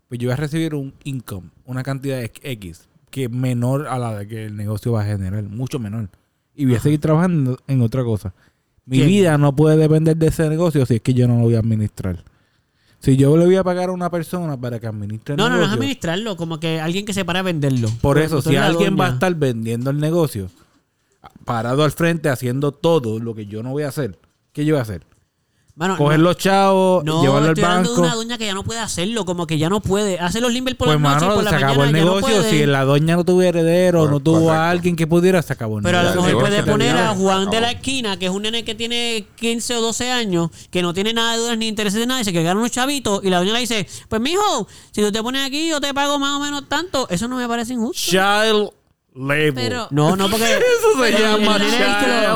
Pues 0.09 0.19
yo 0.19 0.27
voy 0.27 0.33
a 0.33 0.37
recibir 0.37 0.75
un 0.75 0.93
income, 1.05 1.49
una 1.65 1.83
cantidad 1.83 2.17
de 2.17 2.29
X, 2.43 2.89
que 3.09 3.25
es 3.25 3.31
menor 3.31 3.87
a 3.87 3.97
la 3.97 4.17
de 4.19 4.27
que 4.27 4.45
el 4.45 4.57
negocio 4.57 4.91
va 4.91 5.01
a 5.03 5.05
generar, 5.05 5.43
mucho 5.43 5.79
menor. 5.79 6.09
Y 6.53 6.65
voy 6.65 6.75
a 6.75 6.79
seguir 6.81 6.99
trabajando 6.99 7.57
en 7.67 7.81
otra 7.81 8.03
cosa. 8.03 8.33
Mi 8.85 8.97
¿Quién? 8.97 9.07
vida 9.07 9.37
no 9.37 9.55
puede 9.55 9.77
depender 9.77 10.17
de 10.17 10.27
ese 10.27 10.49
negocio 10.49 10.85
si 10.85 10.95
es 10.95 11.01
que 11.01 11.13
yo 11.13 11.27
no 11.29 11.37
lo 11.37 11.43
voy 11.43 11.55
a 11.55 11.59
administrar. 11.59 12.21
Si 12.99 13.15
yo 13.15 13.35
le 13.37 13.45
voy 13.45 13.55
a 13.55 13.63
pagar 13.63 13.87
a 13.89 13.93
una 13.93 14.09
persona 14.11 14.59
para 14.59 14.79
que 14.79 14.87
administre 14.87 15.33
el 15.35 15.37
No, 15.37 15.45
no, 15.45 15.49
no 15.51 15.55
es 15.55 15.61
negocio, 15.61 15.81
administrarlo, 15.81 16.35
como 16.35 16.59
que 16.59 16.81
alguien 16.81 17.05
que 17.05 17.13
se 17.13 17.23
para 17.23 17.39
a 17.39 17.43
venderlo. 17.43 17.89
por 18.01 18.17
eso, 18.19 18.41
si 18.41 18.51
la 18.53 18.65
alguien 18.67 18.97
va 18.99 19.07
a 19.07 19.09
estar 19.13 19.33
vendiendo 19.35 19.89
el 19.89 19.99
negocio, 19.99 20.49
parado 21.45 21.83
al 21.83 21.91
frente 21.91 22.29
haciendo 22.29 22.71
todo 22.71 23.19
lo 23.19 23.33
que 23.35 23.45
yo 23.45 23.63
no 23.63 23.71
voy 23.71 23.83
a 23.83 23.89
hacer, 23.89 24.19
¿qué 24.53 24.65
yo 24.65 24.75
voy 24.75 24.79
a 24.79 24.83
hacer? 24.83 25.05
Coger 25.97 26.19
no, 26.19 26.25
los 26.25 26.37
chavos, 26.37 27.03
no, 27.05 27.21
llevarlo 27.23 27.47
al 27.47 27.53
estoy 27.53 27.63
hablando 27.63 27.89
de 27.89 27.95
banco. 27.95 28.01
una 28.07 28.13
doña 28.15 28.37
que 28.37 28.45
ya 28.45 28.53
no 28.53 28.63
puede 28.63 28.79
hacerlo, 28.81 29.25
como 29.25 29.47
que 29.47 29.57
ya 29.57 29.67
no 29.69 29.79
puede. 29.79 30.19
Hace 30.19 30.39
los 30.39 30.51
limber 30.53 30.77
por 30.77 30.89
Pues, 30.89 31.01
la 31.01 31.13
noche 31.13 31.25
y 31.25 31.29
por 31.29 31.43
la 31.43 31.49
se 31.49 31.55
acabó 31.55 31.75
mañana 31.79 31.89
el 31.89 31.95
ya 31.95 32.01
no 32.11 32.15
negocio. 32.17 32.35
puede. 32.37 32.49
si 32.51 32.65
la 32.67 32.83
doña 32.83 33.15
no 33.15 33.23
tuvo 33.23 33.41
heredero, 33.41 34.07
no 34.07 34.19
tuvo 34.19 34.51
a 34.51 34.69
alguien 34.69 34.95
que 34.95 35.07
pudiera, 35.07 35.41
se 35.41 35.53
acabó 35.53 35.77
el 35.79 35.83
Pero 35.83 35.97
a 35.97 36.03
lo 36.03 36.09
mejor 36.09 36.27
negocio, 36.27 36.39
puede 36.39 36.63
poner 36.63 36.95
a. 36.97 37.15
Juan 37.15 37.49
de 37.49 37.61
la 37.61 37.67
Acabó. 37.69 37.79
esquina, 37.79 38.19
que 38.19 38.25
es 38.25 38.31
un 38.31 38.41
nene 38.43 38.63
que 38.63 38.75
tiene 38.75 39.25
15 39.37 39.77
o 39.77 39.81
12 39.81 40.11
años, 40.11 40.49
que 40.69 40.83
no 40.83 40.93
tiene 40.93 41.13
nada 41.13 41.31
de 41.33 41.39
dudas 41.39 41.57
ni 41.57 41.67
intereses 41.69 41.99
de 41.99 42.05
nada, 42.05 42.21
y 42.21 42.25
se 42.25 42.33
que 42.33 42.43
gana 42.43 42.59
unos 42.59 42.71
chavitos, 42.71 43.21
y 43.23 43.29
la 43.29 43.39
doña 43.39 43.53
le 43.53 43.59
dice, 43.61 43.87
pues 44.07 44.21
mijo, 44.21 44.67
si 44.91 45.01
tú 45.01 45.11
te 45.11 45.23
pones 45.23 45.47
aquí, 45.47 45.69
yo 45.69 45.79
te 45.81 45.93
pago 45.95 46.19
más 46.19 46.35
o 46.37 46.41
menos 46.41 46.67
tanto. 46.67 47.07
Eso 47.09 47.27
no 47.27 47.37
me 47.37 47.47
parece 47.47 47.73
injusto. 47.73 48.11
Child 48.11 48.69
Pero, 49.13 49.87
No, 49.91 50.15
no, 50.15 50.29
porque... 50.29 50.45
Eso 50.57 51.03
se 51.03 51.11
llama 51.11 51.57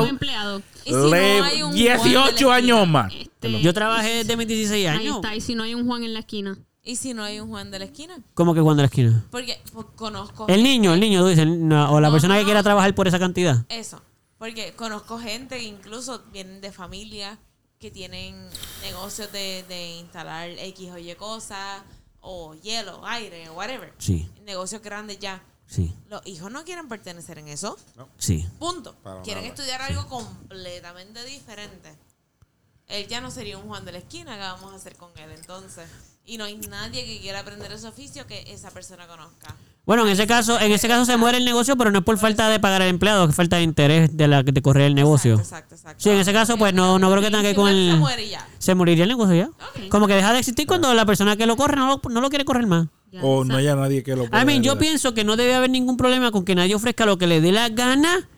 empleado. 0.08 0.62
¿y 0.84 0.90
si 0.90 0.92
no 0.94 1.06
labor. 1.08 1.42
hay 1.44 1.62
un 1.62 1.70
Juan 1.72 1.74
18 1.74 2.36
de 2.36 2.44
la 2.44 2.54
años 2.54 2.88
más. 2.88 3.12
Este, 3.14 3.60
Yo 3.60 3.74
trabajé 3.74 4.08
desde 4.16 4.36
mis 4.36 4.46
16 4.46 4.72
ahí 4.72 4.86
años. 4.86 5.16
está. 5.16 5.34
Y 5.34 5.40
si 5.40 5.54
no 5.54 5.62
hay 5.64 5.74
un 5.74 5.86
Juan 5.86 6.04
en 6.04 6.14
la 6.14 6.20
esquina. 6.20 6.58
¿Y 6.84 6.96
si 6.96 7.14
no 7.14 7.24
hay 7.24 7.40
un 7.40 7.48
Juan 7.48 7.70
de 7.72 7.80
la 7.80 7.86
esquina? 7.86 8.16
¿Cómo 8.34 8.54
que 8.54 8.60
Juan 8.60 8.76
de 8.76 8.82
la 8.82 8.86
esquina? 8.86 9.24
Porque 9.30 9.60
pues, 9.72 9.86
conozco 9.96 10.46
El 10.46 10.62
niño, 10.62 10.94
el 10.94 11.00
niño, 11.00 11.20
tú 11.22 11.28
dices, 11.28 11.46
no, 11.46 11.90
o 11.92 12.00
la 12.00 12.08
No, 12.08 12.12
persona 12.12 12.34
no, 12.34 12.40
que 12.40 12.44
quiera 12.44 12.62
trabajar 12.62 12.94
por 12.94 13.08
esa 13.08 13.18
cantidad. 13.18 13.64
Eso. 13.68 14.00
Porque 14.38 14.72
conozco 14.74 15.18
gente 15.18 15.56
que 15.58 15.64
incluso 15.64 16.22
vienen 16.32 16.60
de 16.60 16.70
familia 16.70 17.38
que 17.80 17.90
tienen 17.90 18.36
negocios 18.82 19.32
de, 19.32 19.64
de 19.68 19.96
instalar 19.96 20.48
X 20.50 20.90
o 20.92 20.98
Y 20.98 21.12
cosas, 21.16 21.82
o 22.20 22.54
hielo, 22.54 23.00
aire, 23.04 23.50
whatever. 23.50 23.92
Sí, 23.98 24.28
Negocios 24.44 24.80
grandes 24.82 25.18
ya. 25.18 25.42
Sí, 25.66 25.94
Los 26.08 26.26
hijos 26.26 26.50
no 26.50 26.64
quieren 26.64 26.88
pertenecer 26.88 27.38
en 27.38 27.48
eso. 27.48 27.76
sí. 28.18 28.46
Punto. 28.58 28.94
Para 29.02 29.22
quieren 29.22 29.44
nada. 29.44 29.54
estudiar 29.54 29.82
algo 29.82 30.06
completamente 30.08 31.24
diferente. 31.24 31.94
Él 32.88 33.06
ya 33.08 33.20
no 33.20 33.30
sería 33.32 33.58
un 33.58 33.66
Juan 33.66 33.84
de 33.84 33.92
la 33.92 33.98
esquina 33.98 34.34
que 34.34 34.42
vamos 34.42 34.72
a 34.72 34.76
hacer 34.76 34.94
con 34.96 35.10
él 35.18 35.30
entonces. 35.32 35.88
Y 36.24 36.38
no 36.38 36.44
hay 36.44 36.56
nadie 36.56 37.04
que 37.04 37.20
quiera 37.20 37.40
aprender 37.40 37.70
ese 37.72 37.86
oficio 37.86 38.26
que 38.26 38.44
esa 38.52 38.70
persona 38.70 39.06
conozca. 39.06 39.54
Bueno, 39.84 40.04
en 40.04 40.10
ese 40.12 40.26
caso, 40.26 40.58
en 40.60 40.72
ese 40.72 40.88
caso 40.88 41.04
se 41.04 41.16
muere 41.16 41.38
el 41.38 41.44
negocio, 41.44 41.76
pero 41.76 41.92
no 41.92 42.00
es 42.00 42.04
por 42.04 42.18
falta 42.18 42.48
de 42.48 42.58
pagar 42.58 42.82
al 42.82 42.88
empleado, 42.88 43.28
es 43.28 43.34
falta 43.34 43.56
de 43.56 43.62
interés 43.62 44.16
de 44.16 44.26
la 44.26 44.42
que 44.42 44.52
te 44.52 44.60
corre 44.60 44.86
el 44.86 44.96
negocio. 44.96 45.34
Exacto, 45.34 45.74
exacto, 45.74 45.74
exacto. 45.76 46.02
Sí, 46.02 46.10
en 46.10 46.18
ese 46.18 46.32
caso, 46.32 46.56
pues 46.58 46.74
no, 46.74 46.98
no 46.98 47.08
creo 47.10 47.22
que 47.22 47.28
tenga 47.30 47.42
que 47.42 47.48
ver 47.48 47.56
con 47.56 47.68
el. 47.68 47.96
muere 47.98 48.24
y 48.24 48.30
ya. 48.30 48.48
Se 48.58 48.74
moriría 48.74 49.04
el 49.04 49.10
negocio 49.10 49.34
ya. 49.36 49.50
Como 49.88 50.08
que 50.08 50.14
deja 50.14 50.32
de 50.32 50.40
existir 50.40 50.66
cuando 50.66 50.92
la 50.94 51.06
persona 51.06 51.36
que 51.36 51.46
lo 51.46 51.56
corre 51.56 51.76
no 51.76 51.86
lo, 51.86 52.10
no 52.10 52.20
lo 52.20 52.28
quiere 52.28 52.44
correr 52.44 52.66
más. 52.66 52.88
Ya, 53.12 53.22
O 53.22 53.44
no 53.44 53.56
haya 53.56 53.76
nadie 53.76 54.02
que 54.02 54.16
lo 54.16 54.26
pueda 54.26 54.42
I 54.42 54.44
mean, 54.44 54.62
yo 54.62 54.78
pienso 54.78 55.14
que 55.14 55.24
no 55.24 55.36
debe 55.36 55.54
haber 55.54 55.70
ningún 55.70 55.96
problema 55.96 56.30
con 56.30 56.44
que 56.44 56.54
nadie 56.54 56.74
ofrezca 56.74 57.06
lo 57.06 57.18
que 57.18 57.26
le 57.26 57.40
dé 57.40 57.52
la 57.52 57.68
gana. 57.68 58.28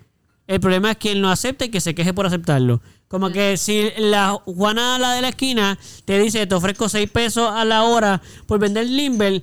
El 0.47 0.61
problema 0.61 0.91
es 0.93 0.97
quien 0.97 1.21
lo 1.21 1.29
acepte 1.29 1.67
y 1.67 1.69
que 1.69 1.81
se 1.81 1.95
queje 1.95 2.15
por 2.15 2.27
aceptarlo. 2.27 2.81
Como 3.07 3.31
que 3.31 3.57
si 3.57 3.91
la 3.99 4.33
Juana, 4.45 4.99
la 4.99 5.13
de 5.13 5.23
la 5.23 5.29
esquina, 5.29 5.79
te 6.05 6.19
dice, 6.19 6.47
te 6.47 6.55
ofrezco 6.55 6.89
6 6.89 7.11
pesos 7.11 7.51
a 7.51 7.65
la 7.65 7.85
hora 7.85 8.23
por 8.47 8.59
vender 8.59 8.87
Limber, 8.89 9.43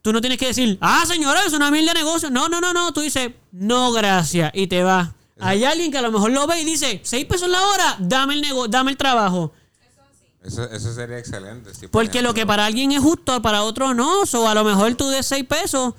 tú 0.00 0.12
no 0.12 0.20
tienes 0.20 0.38
que 0.38 0.46
decir, 0.46 0.78
ah, 0.80 1.04
señora, 1.06 1.40
es 1.46 1.52
una 1.52 1.70
mil 1.70 1.84
de 1.84 1.94
negocio. 1.94 2.30
No, 2.30 2.48
no, 2.48 2.60
no, 2.60 2.72
no. 2.72 2.92
Tú 2.92 3.00
dices, 3.00 3.30
no, 3.52 3.92
gracias. 3.92 4.50
Y 4.54 4.66
te 4.66 4.82
vas. 4.82 5.10
Hay 5.40 5.64
alguien 5.64 5.90
que 5.90 5.98
a 5.98 6.02
lo 6.02 6.12
mejor 6.12 6.30
lo 6.30 6.46
ve 6.46 6.60
y 6.60 6.64
dice, 6.64 7.00
6 7.02 7.24
pesos 7.26 7.48
la 7.48 7.60
hora, 7.66 7.96
dame 7.98 8.34
el, 8.34 8.40
nego 8.40 8.68
dame 8.68 8.90
el 8.92 8.96
trabajo. 8.96 9.52
Eso, 10.44 10.64
eso 10.70 10.92
sería 10.92 11.18
excelente. 11.18 11.74
si, 11.74 11.88
Porque 11.88 12.20
lo 12.22 12.34
que 12.34 12.46
para 12.46 12.66
alguien 12.66 12.92
es 12.92 13.00
justo, 13.00 13.40
para 13.42 13.62
otro 13.62 13.94
no. 13.94 14.22
O 14.22 14.46
a 14.48 14.54
lo 14.54 14.62
mejor 14.62 14.94
tú 14.94 15.08
des 15.08 15.24
6 15.26 15.44
pesos. 15.44 15.94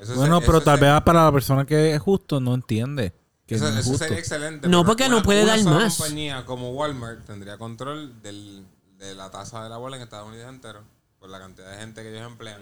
eso 0.00 0.14
Bueno, 0.14 0.40
se- 0.40 0.46
pero 0.46 0.60
tal 0.60 0.78
vez 0.80 1.00
para 1.02 1.24
la 1.24 1.32
persona 1.32 1.64
que 1.66 1.94
es 1.94 2.00
justo 2.00 2.40
no 2.40 2.54
entiende. 2.54 3.12
Que 3.46 3.56
Eso, 3.56 3.64
no 3.64 3.70
es 3.70 3.76
eso 3.78 3.90
justo. 3.90 4.04
sería 4.04 4.18
excelente. 4.18 4.68
No, 4.68 4.84
porque 4.84 5.08
no 5.08 5.16
una- 5.16 5.24
puede 5.24 5.42
una 5.42 5.52
dar 5.52 5.60
sola 5.62 5.76
más. 5.80 5.96
compañía 5.96 6.44
como 6.46 6.70
Walmart 6.72 7.24
tendría 7.26 7.58
control 7.58 8.20
del, 8.22 8.64
de 8.98 9.14
la 9.14 9.30
tasa 9.30 9.62
de 9.62 9.70
la 9.70 9.76
bola 9.76 9.96
en 9.96 10.02
Estados 10.02 10.28
Unidos 10.28 10.48
entero. 10.48 10.82
Por 11.18 11.28
la 11.30 11.38
cantidad 11.38 11.70
de 11.70 11.78
gente 11.78 12.02
que 12.02 12.10
ellos 12.10 12.26
emplean. 12.30 12.60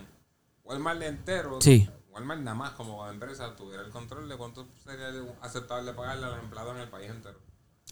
Walmart 0.64 1.02
entero. 1.02 1.58
Sí. 1.60 1.88
Walmart 2.10 2.40
nada 2.40 2.54
más 2.54 2.70
como 2.72 3.06
empresa 3.08 3.54
tuviera 3.56 3.82
el 3.82 3.90
control 3.90 4.28
de 4.28 4.36
cuánto 4.36 4.66
sería 4.84 5.08
aceptable 5.42 5.92
pagarle 5.92 6.26
a 6.26 6.28
los 6.30 6.38
empleados 6.38 6.74
en 6.76 6.82
el 6.82 6.88
país 6.88 7.10
entero. 7.10 7.38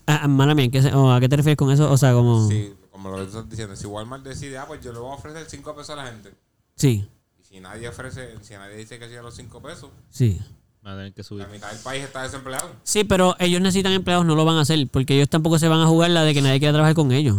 Ah, 0.07 0.27
mala 0.29 0.55
mía, 0.55 0.69
¿qué 0.71 0.83
se- 0.83 0.93
o 0.95 1.13
¿a 1.13 1.21
qué 1.21 1.29
te 1.29 1.37
refieres 1.37 1.57
con 1.57 1.71
eso? 1.71 1.91
O 1.91 1.97
sea, 1.97 2.13
como... 2.13 2.49
Sí, 2.49 2.73
como 2.91 3.11
lo 3.11 3.17
que 3.19 3.23
tú 3.25 3.29
estás 3.31 3.49
diciendo, 3.51 3.77
si 3.77 3.87
Walmart 3.87 4.25
decide, 4.25 4.59
ah, 4.59 4.65
pues 4.67 4.81
yo 4.85 4.93
le 4.93 4.99
voy 4.99 5.11
a 5.11 5.15
ofrecer 5.15 5.45
5 5.49 5.75
pesos 5.75 5.91
a 5.91 5.97
la 5.97 6.07
gente. 6.11 6.33
Sí, 6.77 7.09
Y 7.41 7.45
si 7.45 7.61
nadie 7.61 7.89
ofrece, 7.89 8.35
si 8.43 8.55
nadie 8.55 8.77
dice 8.77 8.99
que 8.99 9.09
siga 9.09 9.23
los 9.23 9.35
5 9.35 9.61
pesos, 9.63 9.91
sí. 10.11 10.41
Va 10.85 10.95
a 10.95 10.97
tener 10.97 11.15
que 11.15 11.23
subir. 11.23 11.45
la 11.47 11.49
mitad 11.53 11.71
del 11.71 11.79
país 11.79 12.03
está 12.03 12.23
desempleado. 12.25 12.69
Sí, 12.83 13.05
pero 13.05 13.37
ellos 13.39 13.61
necesitan 13.61 13.93
empleados, 13.93 14.27
no 14.27 14.35
lo 14.35 14.45
van 14.45 14.57
a 14.57 14.63
hacer, 14.63 14.89
porque 14.91 15.15
ellos 15.15 15.29
tampoco 15.29 15.59
se 15.61 15.69
van 15.69 15.81
a 15.81 15.87
jugar 15.87 16.11
la 16.11 16.25
de 16.25 16.35
que 16.35 16.43
nadie 16.43 16.59
quiera 16.59 16.73
trabajar 16.73 16.97
con 16.97 17.13
ellos. 17.13 17.39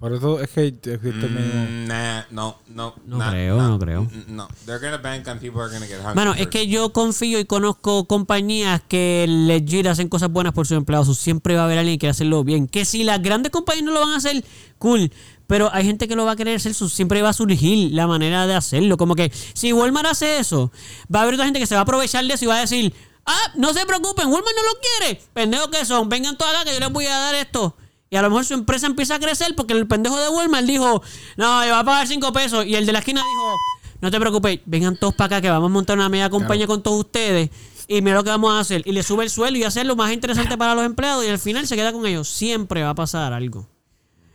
Por 0.00 0.14
eso 0.14 0.40
es 0.40 0.48
que 0.48 0.66
existe. 0.68 0.96
Mm, 1.28 1.86
nah, 1.86 2.22
no, 2.30 2.56
no. 2.68 2.94
No 3.04 3.18
nah, 3.18 3.30
creo, 3.30 3.56
nah, 3.58 3.68
no 3.68 3.78
creo. 3.78 4.02
mm, 4.04 4.24
No, 4.34 4.48
they're 4.64 4.80
gonna 4.80 4.96
bank 4.96 5.28
and 5.28 5.38
people 5.38 5.60
are 5.60 5.70
gonna 5.70 5.86
get 5.86 5.98
hungry. 5.98 6.14
Bueno, 6.14 6.32
es 6.32 6.46
que 6.46 6.66
yo 6.68 6.90
confío 6.94 7.38
y 7.38 7.44
conozco 7.44 8.06
compañías 8.06 8.80
que 8.88 9.26
legit 9.28 9.86
hacen 9.86 10.08
cosas 10.08 10.30
buenas 10.30 10.54
por 10.54 10.66
sus 10.66 10.78
empleados. 10.78 11.18
Siempre 11.18 11.54
va 11.54 11.60
a 11.62 11.64
haber 11.66 11.78
alguien 11.78 11.96
que 11.96 12.00
quiera 12.00 12.12
hacerlo 12.12 12.42
bien. 12.44 12.66
Que 12.66 12.86
si 12.86 13.04
las 13.04 13.20
grandes 13.22 13.52
compañías 13.52 13.84
no 13.84 13.92
lo 13.92 14.00
van 14.00 14.12
a 14.12 14.16
hacer, 14.16 14.42
cool. 14.78 15.12
Pero 15.46 15.68
hay 15.74 15.84
gente 15.84 16.08
que 16.08 16.16
lo 16.16 16.24
va 16.24 16.32
a 16.32 16.36
querer 16.36 16.56
hacer, 16.56 16.72
su- 16.72 16.88
siempre 16.88 17.20
va 17.20 17.28
a 17.28 17.32
surgir 17.34 17.92
la 17.92 18.06
manera 18.06 18.46
de 18.46 18.54
hacerlo. 18.54 18.96
Como 18.96 19.14
que 19.16 19.30
si 19.52 19.72
Walmart 19.74 20.06
hace 20.06 20.38
eso, 20.38 20.72
va 21.14 21.18
a 21.18 21.22
haber 21.24 21.34
otra 21.34 21.44
gente 21.44 21.60
que 21.60 21.66
se 21.66 21.74
va 21.74 21.80
a 21.80 21.82
aprovechar 21.82 22.24
de 22.24 22.32
eso 22.32 22.44
y 22.46 22.48
va 22.48 22.56
a 22.56 22.60
decir, 22.60 22.94
ah, 23.26 23.52
no 23.56 23.74
se 23.74 23.84
preocupen, 23.84 24.28
Walmart 24.28 24.56
no 24.56 24.62
lo 24.62 24.80
quiere. 24.80 25.20
Pendejos 25.34 25.68
que 25.68 25.84
son, 25.84 26.08
vengan 26.08 26.38
todos 26.38 26.54
acá 26.54 26.64
que 26.64 26.72
yo 26.72 26.80
les 26.80 26.90
voy 26.90 27.04
a 27.06 27.18
dar 27.18 27.34
esto. 27.34 27.76
Y 28.12 28.16
a 28.16 28.22
lo 28.22 28.28
mejor 28.28 28.44
su 28.44 28.54
empresa 28.54 28.88
empieza 28.88 29.14
a 29.14 29.20
crecer 29.20 29.54
porque 29.54 29.72
el 29.72 29.86
pendejo 29.86 30.18
de 30.18 30.28
Walmart 30.28 30.66
dijo, 30.66 31.00
no, 31.36 31.64
yo 31.64 31.70
voy 31.70 31.80
a 31.80 31.84
pagar 31.84 32.08
5 32.08 32.32
pesos. 32.32 32.66
Y 32.66 32.74
el 32.74 32.84
de 32.84 32.92
la 32.92 32.98
esquina 32.98 33.20
dijo, 33.20 33.56
no 34.00 34.10
te 34.10 34.18
preocupes, 34.18 34.58
vengan 34.66 34.96
todos 34.98 35.14
para 35.14 35.36
acá 35.36 35.40
que 35.40 35.48
vamos 35.48 35.70
a 35.70 35.72
montar 35.72 35.96
una 35.96 36.08
media 36.08 36.28
compañía 36.28 36.66
con 36.66 36.82
todos 36.82 36.98
ustedes. 36.98 37.50
Y 37.86 38.02
mira 38.02 38.16
lo 38.16 38.24
que 38.24 38.30
vamos 38.30 38.52
a 38.52 38.58
hacer. 38.58 38.82
Y 38.84 38.90
le 38.90 39.04
sube 39.04 39.22
el 39.22 39.30
sueldo 39.30 39.60
y 39.60 39.62
hacerlo 39.62 39.94
más 39.94 40.12
interesante 40.12 40.58
para 40.58 40.74
los 40.74 40.84
empleados. 40.84 41.24
Y 41.24 41.28
al 41.28 41.38
final 41.38 41.68
se 41.68 41.76
queda 41.76 41.92
con 41.92 42.04
ellos. 42.04 42.28
Siempre 42.28 42.82
va 42.82 42.90
a 42.90 42.94
pasar 42.96 43.32
algo. 43.32 43.68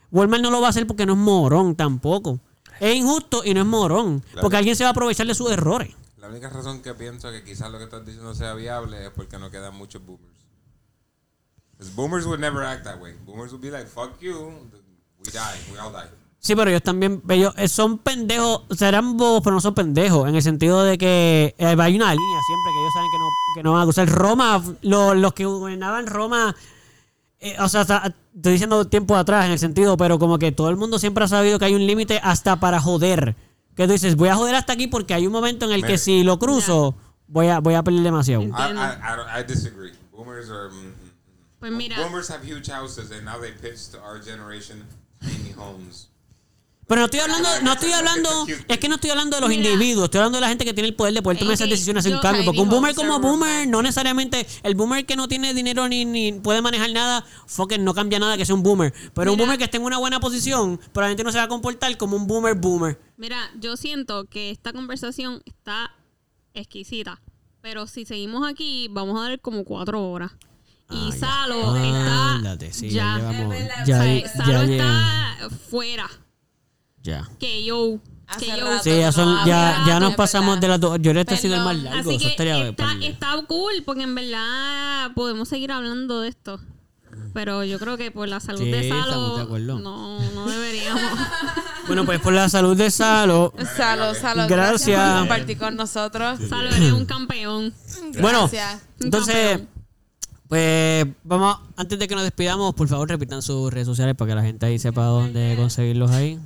Walmart 0.10 0.42
no 0.42 0.52
lo 0.52 0.62
va 0.62 0.68
a 0.68 0.70
hacer 0.70 0.88
porque 0.88 1.06
no 1.06 1.12
es 1.12 1.20
morón 1.20 1.76
tampoco. 1.76 2.40
Es 2.80 2.96
injusto 2.96 3.44
y 3.44 3.54
no 3.54 3.60
es 3.60 3.68
morón. 3.68 4.24
Porque 4.40 4.56
alguien 4.56 4.78
se 4.78 4.86
va 4.86 4.90
a 4.90 4.92
aprovechar 4.92 5.28
de 5.28 5.36
sus 5.36 5.52
errores. 5.52 5.90
La 6.18 6.30
única 6.30 6.50
razón 6.50 6.82
que 6.82 6.94
pienso 6.94 7.30
que 7.30 7.44
quizás 7.44 7.70
lo 7.70 7.78
que 7.78 7.84
estás 7.84 8.06
diciendo 8.06 8.34
sea 8.36 8.54
viable 8.54 9.06
es 9.06 9.12
porque 9.12 9.38
no 9.38 9.52
quedan 9.52 9.76
muchos 9.76 10.06
boomers. 10.06 10.35
Because 11.78 11.94
boomers 11.96 12.26
would 12.26 12.40
never 12.40 12.64
act 12.64 12.84
that 12.86 13.00
way. 13.02 13.14
Boomers 13.26 13.52
would 13.52 13.62
be 13.62 13.70
like, 13.70 13.86
fuck 13.88 14.20
you, 14.22 14.34
we 15.20 15.32
die, 15.32 15.58
we 15.72 15.78
all 15.80 15.92
die. 15.92 16.10
Sí, 16.40 16.56
pero 16.56 16.70
ellos 16.70 16.84
también, 16.84 17.24
ellos 17.28 17.54
eh, 17.58 17.68
son 17.68 17.98
pendejos, 17.98 18.62
serán 18.78 19.18
bobos, 19.18 19.42
pero 19.44 19.56
no 19.56 19.62
son 19.62 19.74
pendejos, 19.74 20.30
en 20.30 20.36
el 20.36 20.44
sentido 20.44 20.84
de 20.84 20.98
que 20.98 21.56
eh, 21.58 21.66
hay 21.66 21.96
una 21.96 22.14
línea 22.14 22.40
siempre 22.46 22.72
que 22.72 22.80
ellos 22.82 22.94
saben 22.94 23.10
que 23.12 23.18
no, 23.18 23.26
que 23.56 23.64
no 23.64 23.74
van 23.74 23.82
a 23.82 23.86
usar. 23.86 24.08
Roma, 24.10 24.64
lo- 24.84 25.16
los 25.16 25.34
que 25.34 25.46
gobernaban 25.46 26.06
Roma, 26.06 26.56
eh, 27.40 27.56
o 27.60 27.68
sea, 27.68 27.82
hasta- 27.82 28.14
estoy 28.36 28.52
diciendo 28.54 28.86
tiempo 28.86 29.16
atrás 29.16 29.46
en 29.48 29.54
el 29.54 29.60
sentido, 29.60 29.98
pero 29.98 30.20
como 30.20 30.38
que 30.38 30.52
todo 30.52 30.70
el 30.70 30.78
mundo 30.78 31.00
siempre 31.00 31.24
ha 31.26 31.28
sabido 31.28 31.58
que 31.58 31.66
hay 31.66 31.74
un 31.74 31.86
límite 31.88 32.20
hasta 32.24 32.60
para 32.60 32.80
joder. 32.80 33.36
Que 33.76 33.88
tú 33.88 33.94
dices, 33.94 34.16
voy 34.16 34.30
a 34.30 34.36
joder 34.36 34.54
hasta 34.56 34.74
aquí 34.74 34.86
porque 34.88 35.14
hay 35.16 35.26
un 35.28 35.34
momento 35.34 35.66
en 35.66 35.72
el 35.74 35.84
que 35.86 35.98
si 35.98 36.24
lo 36.24 36.38
cruzo, 36.40 36.94
voy 37.28 37.48
a, 37.48 37.60
voy 37.60 37.74
a 37.74 37.82
perder 37.84 38.04
demasiado. 38.04 38.44
I. 38.44 38.46
I, 38.46 38.50
I, 38.50 39.40
I 39.42 39.44
disagree. 39.48 39.92
Boomers 40.12 40.50
are. 40.52 40.70
Pues 41.70 41.78
mira, 41.78 42.00
Boomers 42.02 42.30
have 42.30 42.44
huge 42.46 42.70
houses 42.72 43.12
and 43.12 43.24
now 43.24 43.40
they 43.40 43.52
pitch 43.52 43.90
to 43.92 43.98
our 44.00 44.22
generation 44.24 44.84
tiny 45.20 45.52
homes. 45.58 46.10
Pero 46.88 47.00
no 47.02 47.06
estoy 47.06 47.20
hablando, 47.20 47.50
no 47.64 47.74
estoy 47.74 47.92
hablando, 47.94 48.30
es 48.68 48.78
que 48.78 48.88
no 48.88 48.94
estoy 48.96 49.10
hablando 49.10 49.38
de 49.38 49.42
los 49.42 49.50
Mira. 49.50 49.70
individuos, 49.72 50.04
estoy 50.06 50.20
hablando 50.20 50.38
de 50.38 50.42
la 50.42 50.50
gente 50.50 50.66
que 50.66 50.74
tiene 50.76 50.88
el 50.90 50.94
poder 50.94 51.16
de 51.16 51.24
poder 51.24 51.40
tomar 51.40 51.56
esas 51.56 51.68
decisiones, 51.68 52.02
hacer 52.02 52.12
un 52.12 52.20
yo- 52.20 52.22
cambio. 52.22 52.46
Porque 52.46 52.62
un 52.62 52.70
boomer 52.70 52.94
como 52.94 53.20
boomer, 53.20 53.68
no 53.68 53.82
necesariamente, 53.82 54.46
el 54.62 54.76
boomer 54.76 55.04
que 55.08 55.16
no 55.16 55.28
tiene 55.28 55.56
dinero 55.56 55.88
ni, 55.90 56.06
ni 56.06 56.34
puede 56.34 56.62
manejar 56.62 56.92
nada, 56.92 57.26
fucking 57.48 57.84
no 57.84 57.96
cambia 57.96 58.20
nada 58.20 58.38
que 58.38 58.46
sea 58.46 58.54
un 58.54 58.62
boomer. 58.62 58.94
Pero 59.16 59.32
un 59.32 59.38
boomer 59.40 59.58
que 59.58 59.64
esté 59.64 59.78
en 59.78 59.84
una 59.84 59.98
buena 59.98 60.20
posición, 60.20 60.78
probablemente 60.94 61.24
no 61.24 61.32
se 61.32 61.40
va 61.40 61.46
a 61.46 61.48
comportar 61.48 61.98
como 61.98 62.18
un 62.18 62.28
boomer 62.28 62.54
boomer. 62.54 63.00
mira, 63.18 63.50
yo 63.60 63.78
siento 63.78 64.26
que 64.26 64.52
esta 64.52 64.72
conversación 64.72 65.42
está 65.46 65.92
exquisita. 66.54 67.20
Pero 67.62 67.88
si 67.88 68.06
seguimos 68.06 68.48
aquí, 68.48 68.90
vamos 68.92 69.20
a 69.20 69.24
dar 69.30 69.40
como 69.42 69.64
cuatro 69.66 70.08
horas. 70.12 70.34
Y 70.90 70.96
Ah, 70.96 71.10
ya. 71.12 71.18
Salo 71.20 71.76
está. 71.76 72.32
Ándate, 72.36 72.74
sí, 72.74 72.90
ya, 72.90 73.04
ya 73.04 73.18
llevamos, 73.32 73.56
o 73.56 73.60
ya, 73.86 74.04
sea, 74.04 74.30
Salo 74.46 74.64
ya, 74.66 74.74
está 74.74 75.50
fuera. 75.70 76.10
ya. 77.02 77.30
Que 77.40 77.64
yo. 77.66 78.00
Que 78.40 78.48
yo. 78.48 78.56
rato. 78.66 78.84
Sí, 78.84 79.00
ya, 79.00 79.12
son, 79.12 79.34
No, 79.36 79.46
ya, 79.48 79.84
ya 79.88 80.00
nos 80.00 80.16
pasamos 80.16 80.60
de 80.60 80.68
las 80.68 80.80
dos. 80.80 80.98
Yo 81.02 81.12
este 81.12 81.34
ha 81.36 81.38
sido 81.38 81.56
el 81.56 81.62
más 81.64 81.76
largo. 81.78 82.00
Así 82.00 82.10
eso 82.16 82.20
que 82.20 82.28
estaría 82.32 82.70
está, 82.70 82.94
está 83.02 83.42
cool 83.48 83.84
porque 83.86 84.04
en 84.04 84.16
verdad 84.16 85.12
podemos 85.16 85.48
seguir 85.50 85.72
hablando 85.72 86.22
de 86.22 86.30
esto. 86.30 86.60
Pero 87.34 87.64
yo 87.64 87.80
creo 87.80 87.98
que 87.98 88.12
por 88.12 88.28
la 88.28 88.40
salud 88.40 88.60
Sí, 88.62 88.72
de 88.72 88.90
Salo 88.90 89.48
no, 89.80 90.20
no 90.32 90.46
deberíamos. 90.48 91.02
Bueno, 91.88 92.04
pues 92.04 92.20
por 92.20 92.34
la 92.34 92.50
salud 92.50 92.76
de 92.76 92.90
Salo. 92.90 93.54
Salud, 93.78 94.16
salud. 94.20 94.46
Gracias. 94.48 95.08
por 95.12 95.20
compartir 95.20 95.58
con 95.60 95.76
nosotros. 95.76 96.40
Salo 96.50 96.70
eres 96.70 96.92
un 96.92 97.06
campeón. 97.06 97.74
Bueno, 98.20 98.40
Gracias. 98.52 98.82
entonces, 99.00 99.36
campeón. 99.60 99.70
Pues 100.48 101.06
vamos, 101.24 101.60
antes 101.76 101.98
de 101.98 102.08
que 102.08 102.16
nos 102.16 102.24
despidamos, 102.24 102.74
por 102.76 102.88
favor 102.88 103.10
repitan 103.10 103.42
sus 103.42 103.72
redes 103.74 103.88
sociales 103.88 104.16
para 104.16 104.30
que 104.32 104.36
la 104.36 104.44
gente 104.44 104.66
ahí 104.66 104.78
sepa 104.80 105.06
dónde 105.06 105.56
conseguirlos 105.58 106.12
ahí. 106.12 106.40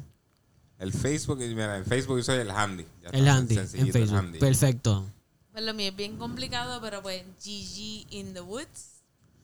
El 0.77 0.93
Facebook, 0.93 1.39
mira, 1.39 1.77
en 1.77 1.85
Facebook 1.85 2.17
yo 2.17 2.23
soy 2.23 2.37
el 2.39 2.51
handy. 2.51 2.85
Ya 3.03 3.09
El 3.09 3.27
handy, 3.27 3.57
en 3.57 3.67
Facebook. 3.91 4.17
handy. 4.17 4.39
Perfecto. 4.39 5.05
Pues 5.51 5.63
lo 5.65 5.73
mío 5.73 5.89
es 5.89 5.95
bien 5.95 6.15
complicado, 6.17 6.79
pero 6.79 7.01
pues 7.01 7.23
Gigi 7.41 8.07
in 8.11 8.33
the 8.33 8.39
Woods. 8.41 9.03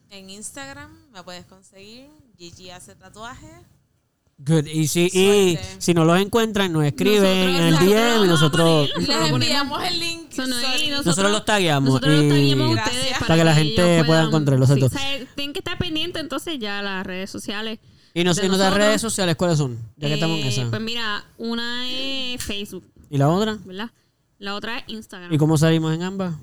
En 0.10 0.30
Instagram 0.30 0.92
me 1.12 1.24
puedes 1.24 1.46
conseguir. 1.46 2.08
Gigi 2.38 2.70
hace 2.70 2.96
tatuajes. 2.96 3.52
Good. 4.38 4.66
Y 4.68 4.88
si, 4.90 5.10
y 5.14 5.58
si 5.78 5.94
no 5.94 6.04
los 6.04 6.20
encuentran, 6.20 6.74
nos 6.74 6.84
escriben 6.84 7.50
en 7.50 7.64
el 7.64 7.80
DM 7.80 8.26
y 8.26 8.28
nosotros, 8.28 8.90
Les 8.98 9.10
enviamos 9.10 9.82
el 9.84 10.00
link. 10.00 10.34
No 10.38 10.48
nosotros 11.04 11.32
los 11.32 11.46
tagueamos. 11.46 11.90
Nosotros 12.02 12.14
los 12.16 12.30
tagueamos 12.30 12.78
a 12.78 12.84
ustedes 12.84 13.18
Para 13.20 13.36
que 13.38 13.44
la 13.46 13.56
gente 13.56 14.04
pueda 14.04 14.24
encontrarlos, 14.24 14.70
Sí, 14.70 14.82
o 14.84 14.90
sea, 14.90 15.26
tienen 15.36 15.54
que 15.54 15.60
estar 15.60 15.78
pendientes 15.78 16.22
entonces 16.22 16.60
ya 16.60 16.82
las 16.82 17.06
redes 17.06 17.30
sociales. 17.30 17.80
Y, 18.14 18.24
nos, 18.24 18.36
de 18.38 18.46
y 18.46 18.50
nuestras 18.50 18.74
redes 18.74 19.02
sociales, 19.02 19.36
¿cuáles 19.38 19.58
son? 19.58 19.78
Ya 19.98 20.08
que 20.10 20.14
estamos 20.16 20.40
en 20.40 20.46
Eh, 20.46 20.50
esa. 20.50 20.70
Pues 20.70 20.82
mira, 20.82 21.24
una 21.38 21.90
es 21.90 22.44
Facebook, 22.44 22.84
¿Y 23.10 23.18
la 23.18 23.30
otra? 23.30 23.58
¿verdad? 23.64 23.92
La 24.38 24.56
otra 24.56 24.80
es 24.80 24.84
Instagram. 24.88 25.34
¿Y 25.34 25.38
cómo 25.38 25.58
salimos 25.58 25.94
en 25.94 26.04
ambas? 26.04 26.36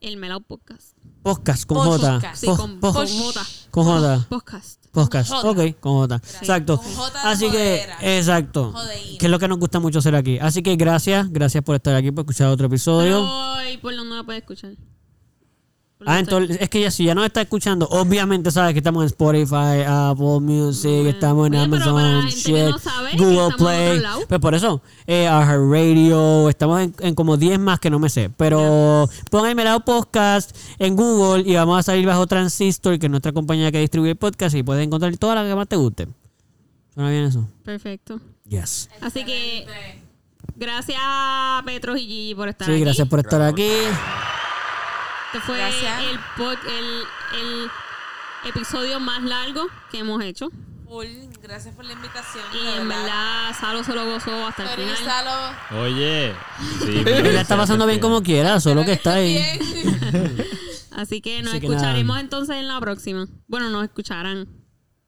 El 0.00 0.16
Melao 0.18 0.40
Podcast. 0.40 0.96
Podcast 1.22 1.64
con 1.64 1.78
J. 1.78 2.12
Podcast. 2.12 2.40
Sí, 2.40 2.46
con, 2.46 2.80
con 2.80 2.92
J. 3.06 3.46
con 3.70 3.84
J. 3.84 4.26
Podcast. 4.28 4.79
Podcast. 4.92 5.30
Con 5.30 5.40
J. 5.40 5.50
Ok, 5.50 5.80
con 5.80 5.92
J. 5.94 6.16
Exacto. 6.16 6.78
Con 6.78 6.92
J 6.94 7.22
de 7.22 7.28
Así 7.28 7.44
que, 7.50 7.50
jodera. 7.50 7.96
exacto. 8.18 8.72
Jodeína. 8.72 9.18
Que 9.18 9.26
es 9.26 9.30
lo 9.30 9.38
que 9.38 9.48
nos 9.48 9.58
gusta 9.58 9.80
mucho 9.80 9.98
hacer 10.00 10.14
aquí. 10.14 10.38
Así 10.38 10.62
que 10.62 10.76
gracias, 10.76 11.30
gracias 11.30 11.62
por 11.64 11.76
estar 11.76 11.94
aquí, 11.94 12.10
por 12.10 12.22
escuchar 12.22 12.48
otro 12.48 12.66
episodio. 12.66 13.20
Pero, 13.20 13.70
¿y 13.72 13.76
por 13.78 13.94
dónde 13.94 14.16
la 14.16 14.24
puedes 14.24 14.42
escuchar? 14.42 14.72
Ah, 16.06 16.18
entonces, 16.18 16.56
es 16.60 16.68
que 16.70 16.80
ya 16.80 16.90
si 16.90 17.04
ya 17.04 17.14
nos 17.14 17.26
está 17.26 17.42
escuchando, 17.42 17.86
obviamente 17.90 18.50
sabes 18.50 18.72
que 18.72 18.78
estamos 18.78 19.02
en 19.02 19.06
Spotify, 19.08 19.82
Apple 19.86 20.40
Music, 20.40 21.06
estamos 21.06 21.46
en 21.48 21.56
Oye, 21.56 21.68
pero 21.70 21.90
Amazon, 21.90 22.26
shit, 22.28 22.56
no 22.70 22.78
sabe 22.78 23.10
que 23.10 23.16
Google 23.18 23.54
Play. 23.58 24.00
lado. 24.00 24.20
Pues 24.26 24.40
por 24.40 24.54
eso, 24.54 24.82
eh, 25.06 25.28
Radio, 25.28 26.48
estamos 26.48 26.80
en, 26.80 26.94
en 27.00 27.14
como 27.14 27.36
10 27.36 27.58
más 27.58 27.80
que 27.80 27.90
no 27.90 27.98
me 27.98 28.08
sé. 28.08 28.30
Pero 28.36 29.10
pon 29.30 29.54
Melao 29.54 29.80
Podcast 29.80 30.56
en 30.78 30.96
Google 30.96 31.42
y 31.46 31.54
vamos 31.54 31.78
a 31.78 31.82
salir 31.82 32.06
bajo 32.06 32.26
Transistor, 32.26 32.98
que 32.98 33.06
es 33.06 33.10
nuestra 33.10 33.32
compañía 33.32 33.70
que 33.70 33.80
distribuye 33.80 34.12
el 34.12 34.16
podcast, 34.16 34.54
y 34.56 34.62
puedes 34.62 34.86
encontrar 34.86 35.14
todas 35.18 35.36
las 35.36 35.46
que 35.46 35.54
más 35.54 35.68
te 35.68 35.76
guste. 35.76 36.08
¿Suena 36.94 37.10
bien 37.10 37.24
eso? 37.24 37.46
Perfecto. 37.62 38.20
Yes. 38.48 38.88
Así 39.02 39.24
que, 39.24 39.66
gracias 40.56 40.98
Petros 41.64 41.98
y 41.98 42.06
Gigi 42.06 42.34
por 42.34 42.48
estar 42.48 42.66
Sí, 42.66 42.72
aquí. 42.72 42.80
gracias 42.80 43.06
por 43.08 43.20
estar 43.20 43.42
aquí. 43.42 43.68
Este 45.32 45.40
fue 45.46 45.60
el, 46.10 46.18
pod- 46.36 46.58
el, 46.66 47.04
el 47.40 47.70
episodio 48.48 48.98
más 49.00 49.22
largo 49.22 49.68
que 49.90 49.98
hemos 49.98 50.22
hecho. 50.22 50.48
Gracias 51.40 51.72
por 51.76 51.84
la 51.84 51.92
invitación. 51.92 52.44
Y 52.52 52.66
en 52.78 52.88
verdad, 52.88 53.54
Salo 53.58 53.84
se 53.84 53.92
lo 53.94 54.04
gozó 54.06 54.46
hasta 54.46 54.64
el 54.64 54.68
final. 54.70 54.96
Salo. 54.96 55.82
Oye. 55.82 56.34
Sí, 56.84 57.04
la 57.04 57.40
está 57.40 57.56
pasando 57.56 57.86
bien 57.86 58.00
como 58.00 58.22
quiera, 58.24 58.58
solo 58.60 58.84
que 58.84 58.92
está 58.92 59.14
ahí. 59.14 59.36
Así 60.92 61.20
que 61.20 61.42
nos 61.42 61.52
Así 61.52 61.60
que 61.60 61.66
escucharemos 61.68 62.08
nada. 62.08 62.20
entonces 62.20 62.56
en 62.56 62.66
la 62.68 62.80
próxima. 62.80 63.26
Bueno, 63.46 63.70
nos 63.70 63.84
escucharán. 63.84 64.48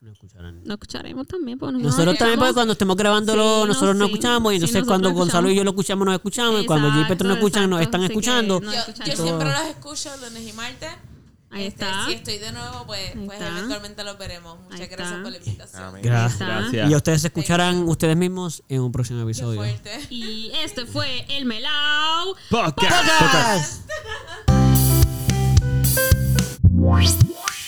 No 0.03 0.11
escucharán. 0.11 0.65
No 0.65 0.75
escucharemos 0.75 1.29
también. 1.29 1.59
Porque 1.61 1.79
nosotros 1.79 2.19
también, 2.19 2.37
pues, 2.37 2.49
porque 2.49 2.55
cuando 2.55 2.73
estemos 2.73 2.97
grabándolo, 2.97 3.67
nosotros 3.67 3.95
no, 3.95 4.07
escuchamos. 4.07 4.53
Y 4.53 4.57
entonces, 4.57 4.83
cuando 4.85 5.13
Gonzalo 5.13 5.49
y 5.49 5.55
yo 5.55 5.63
lo 5.63 5.71
escuchamos, 5.71 6.05
nos 6.05 6.15
escuchamos. 6.15 6.61
Y 6.61 6.67
cuando 6.67 6.89
yo 6.89 7.03
y 7.03 7.05
Petro 7.05 7.29
nos 7.29 7.37
escuchan, 7.37 7.71
nos 7.71 7.81
están 7.81 8.03
escuchando. 8.03 8.61
Yo, 8.61 9.15
siempre 9.15 9.49
los 9.49 9.67
escucho 9.69 10.11
lunes 10.17 10.49
y 10.49 10.53
martes. 10.55 10.91
Ahí 11.51 11.67
este, 11.67 11.85
está. 11.85 12.07
Si 12.07 12.15
estoy 12.15 12.39
de 12.39 12.51
nuevo, 12.51 12.85
pues, 12.87 13.13
pues 13.27 13.41
eventualmente 13.41 14.03
lo 14.03 14.17
veremos. 14.17 14.59
Muchas 14.63 14.91
gracias 14.91 15.21
por 15.21 15.31
la 15.31 15.37
invitación. 15.37 15.95
Gracias. 16.03 16.39
gracias. 16.39 16.91
Y 16.91 16.95
ustedes 16.97 17.21
se 17.21 17.29
escucharán 17.29 17.89
ustedes 17.89 18.17
mismos 18.17 18.65
en 18.69 18.81
un 18.81 18.91
próximo 18.91 19.21
episodio. 19.21 19.63
Y 20.11 20.51
este 20.65 20.85
fue 20.87 21.27
el 21.29 21.45
Melao 21.45 22.35
Podcast. 22.51 23.07
Podcast. 23.21 23.83
Podcast. 26.75 27.62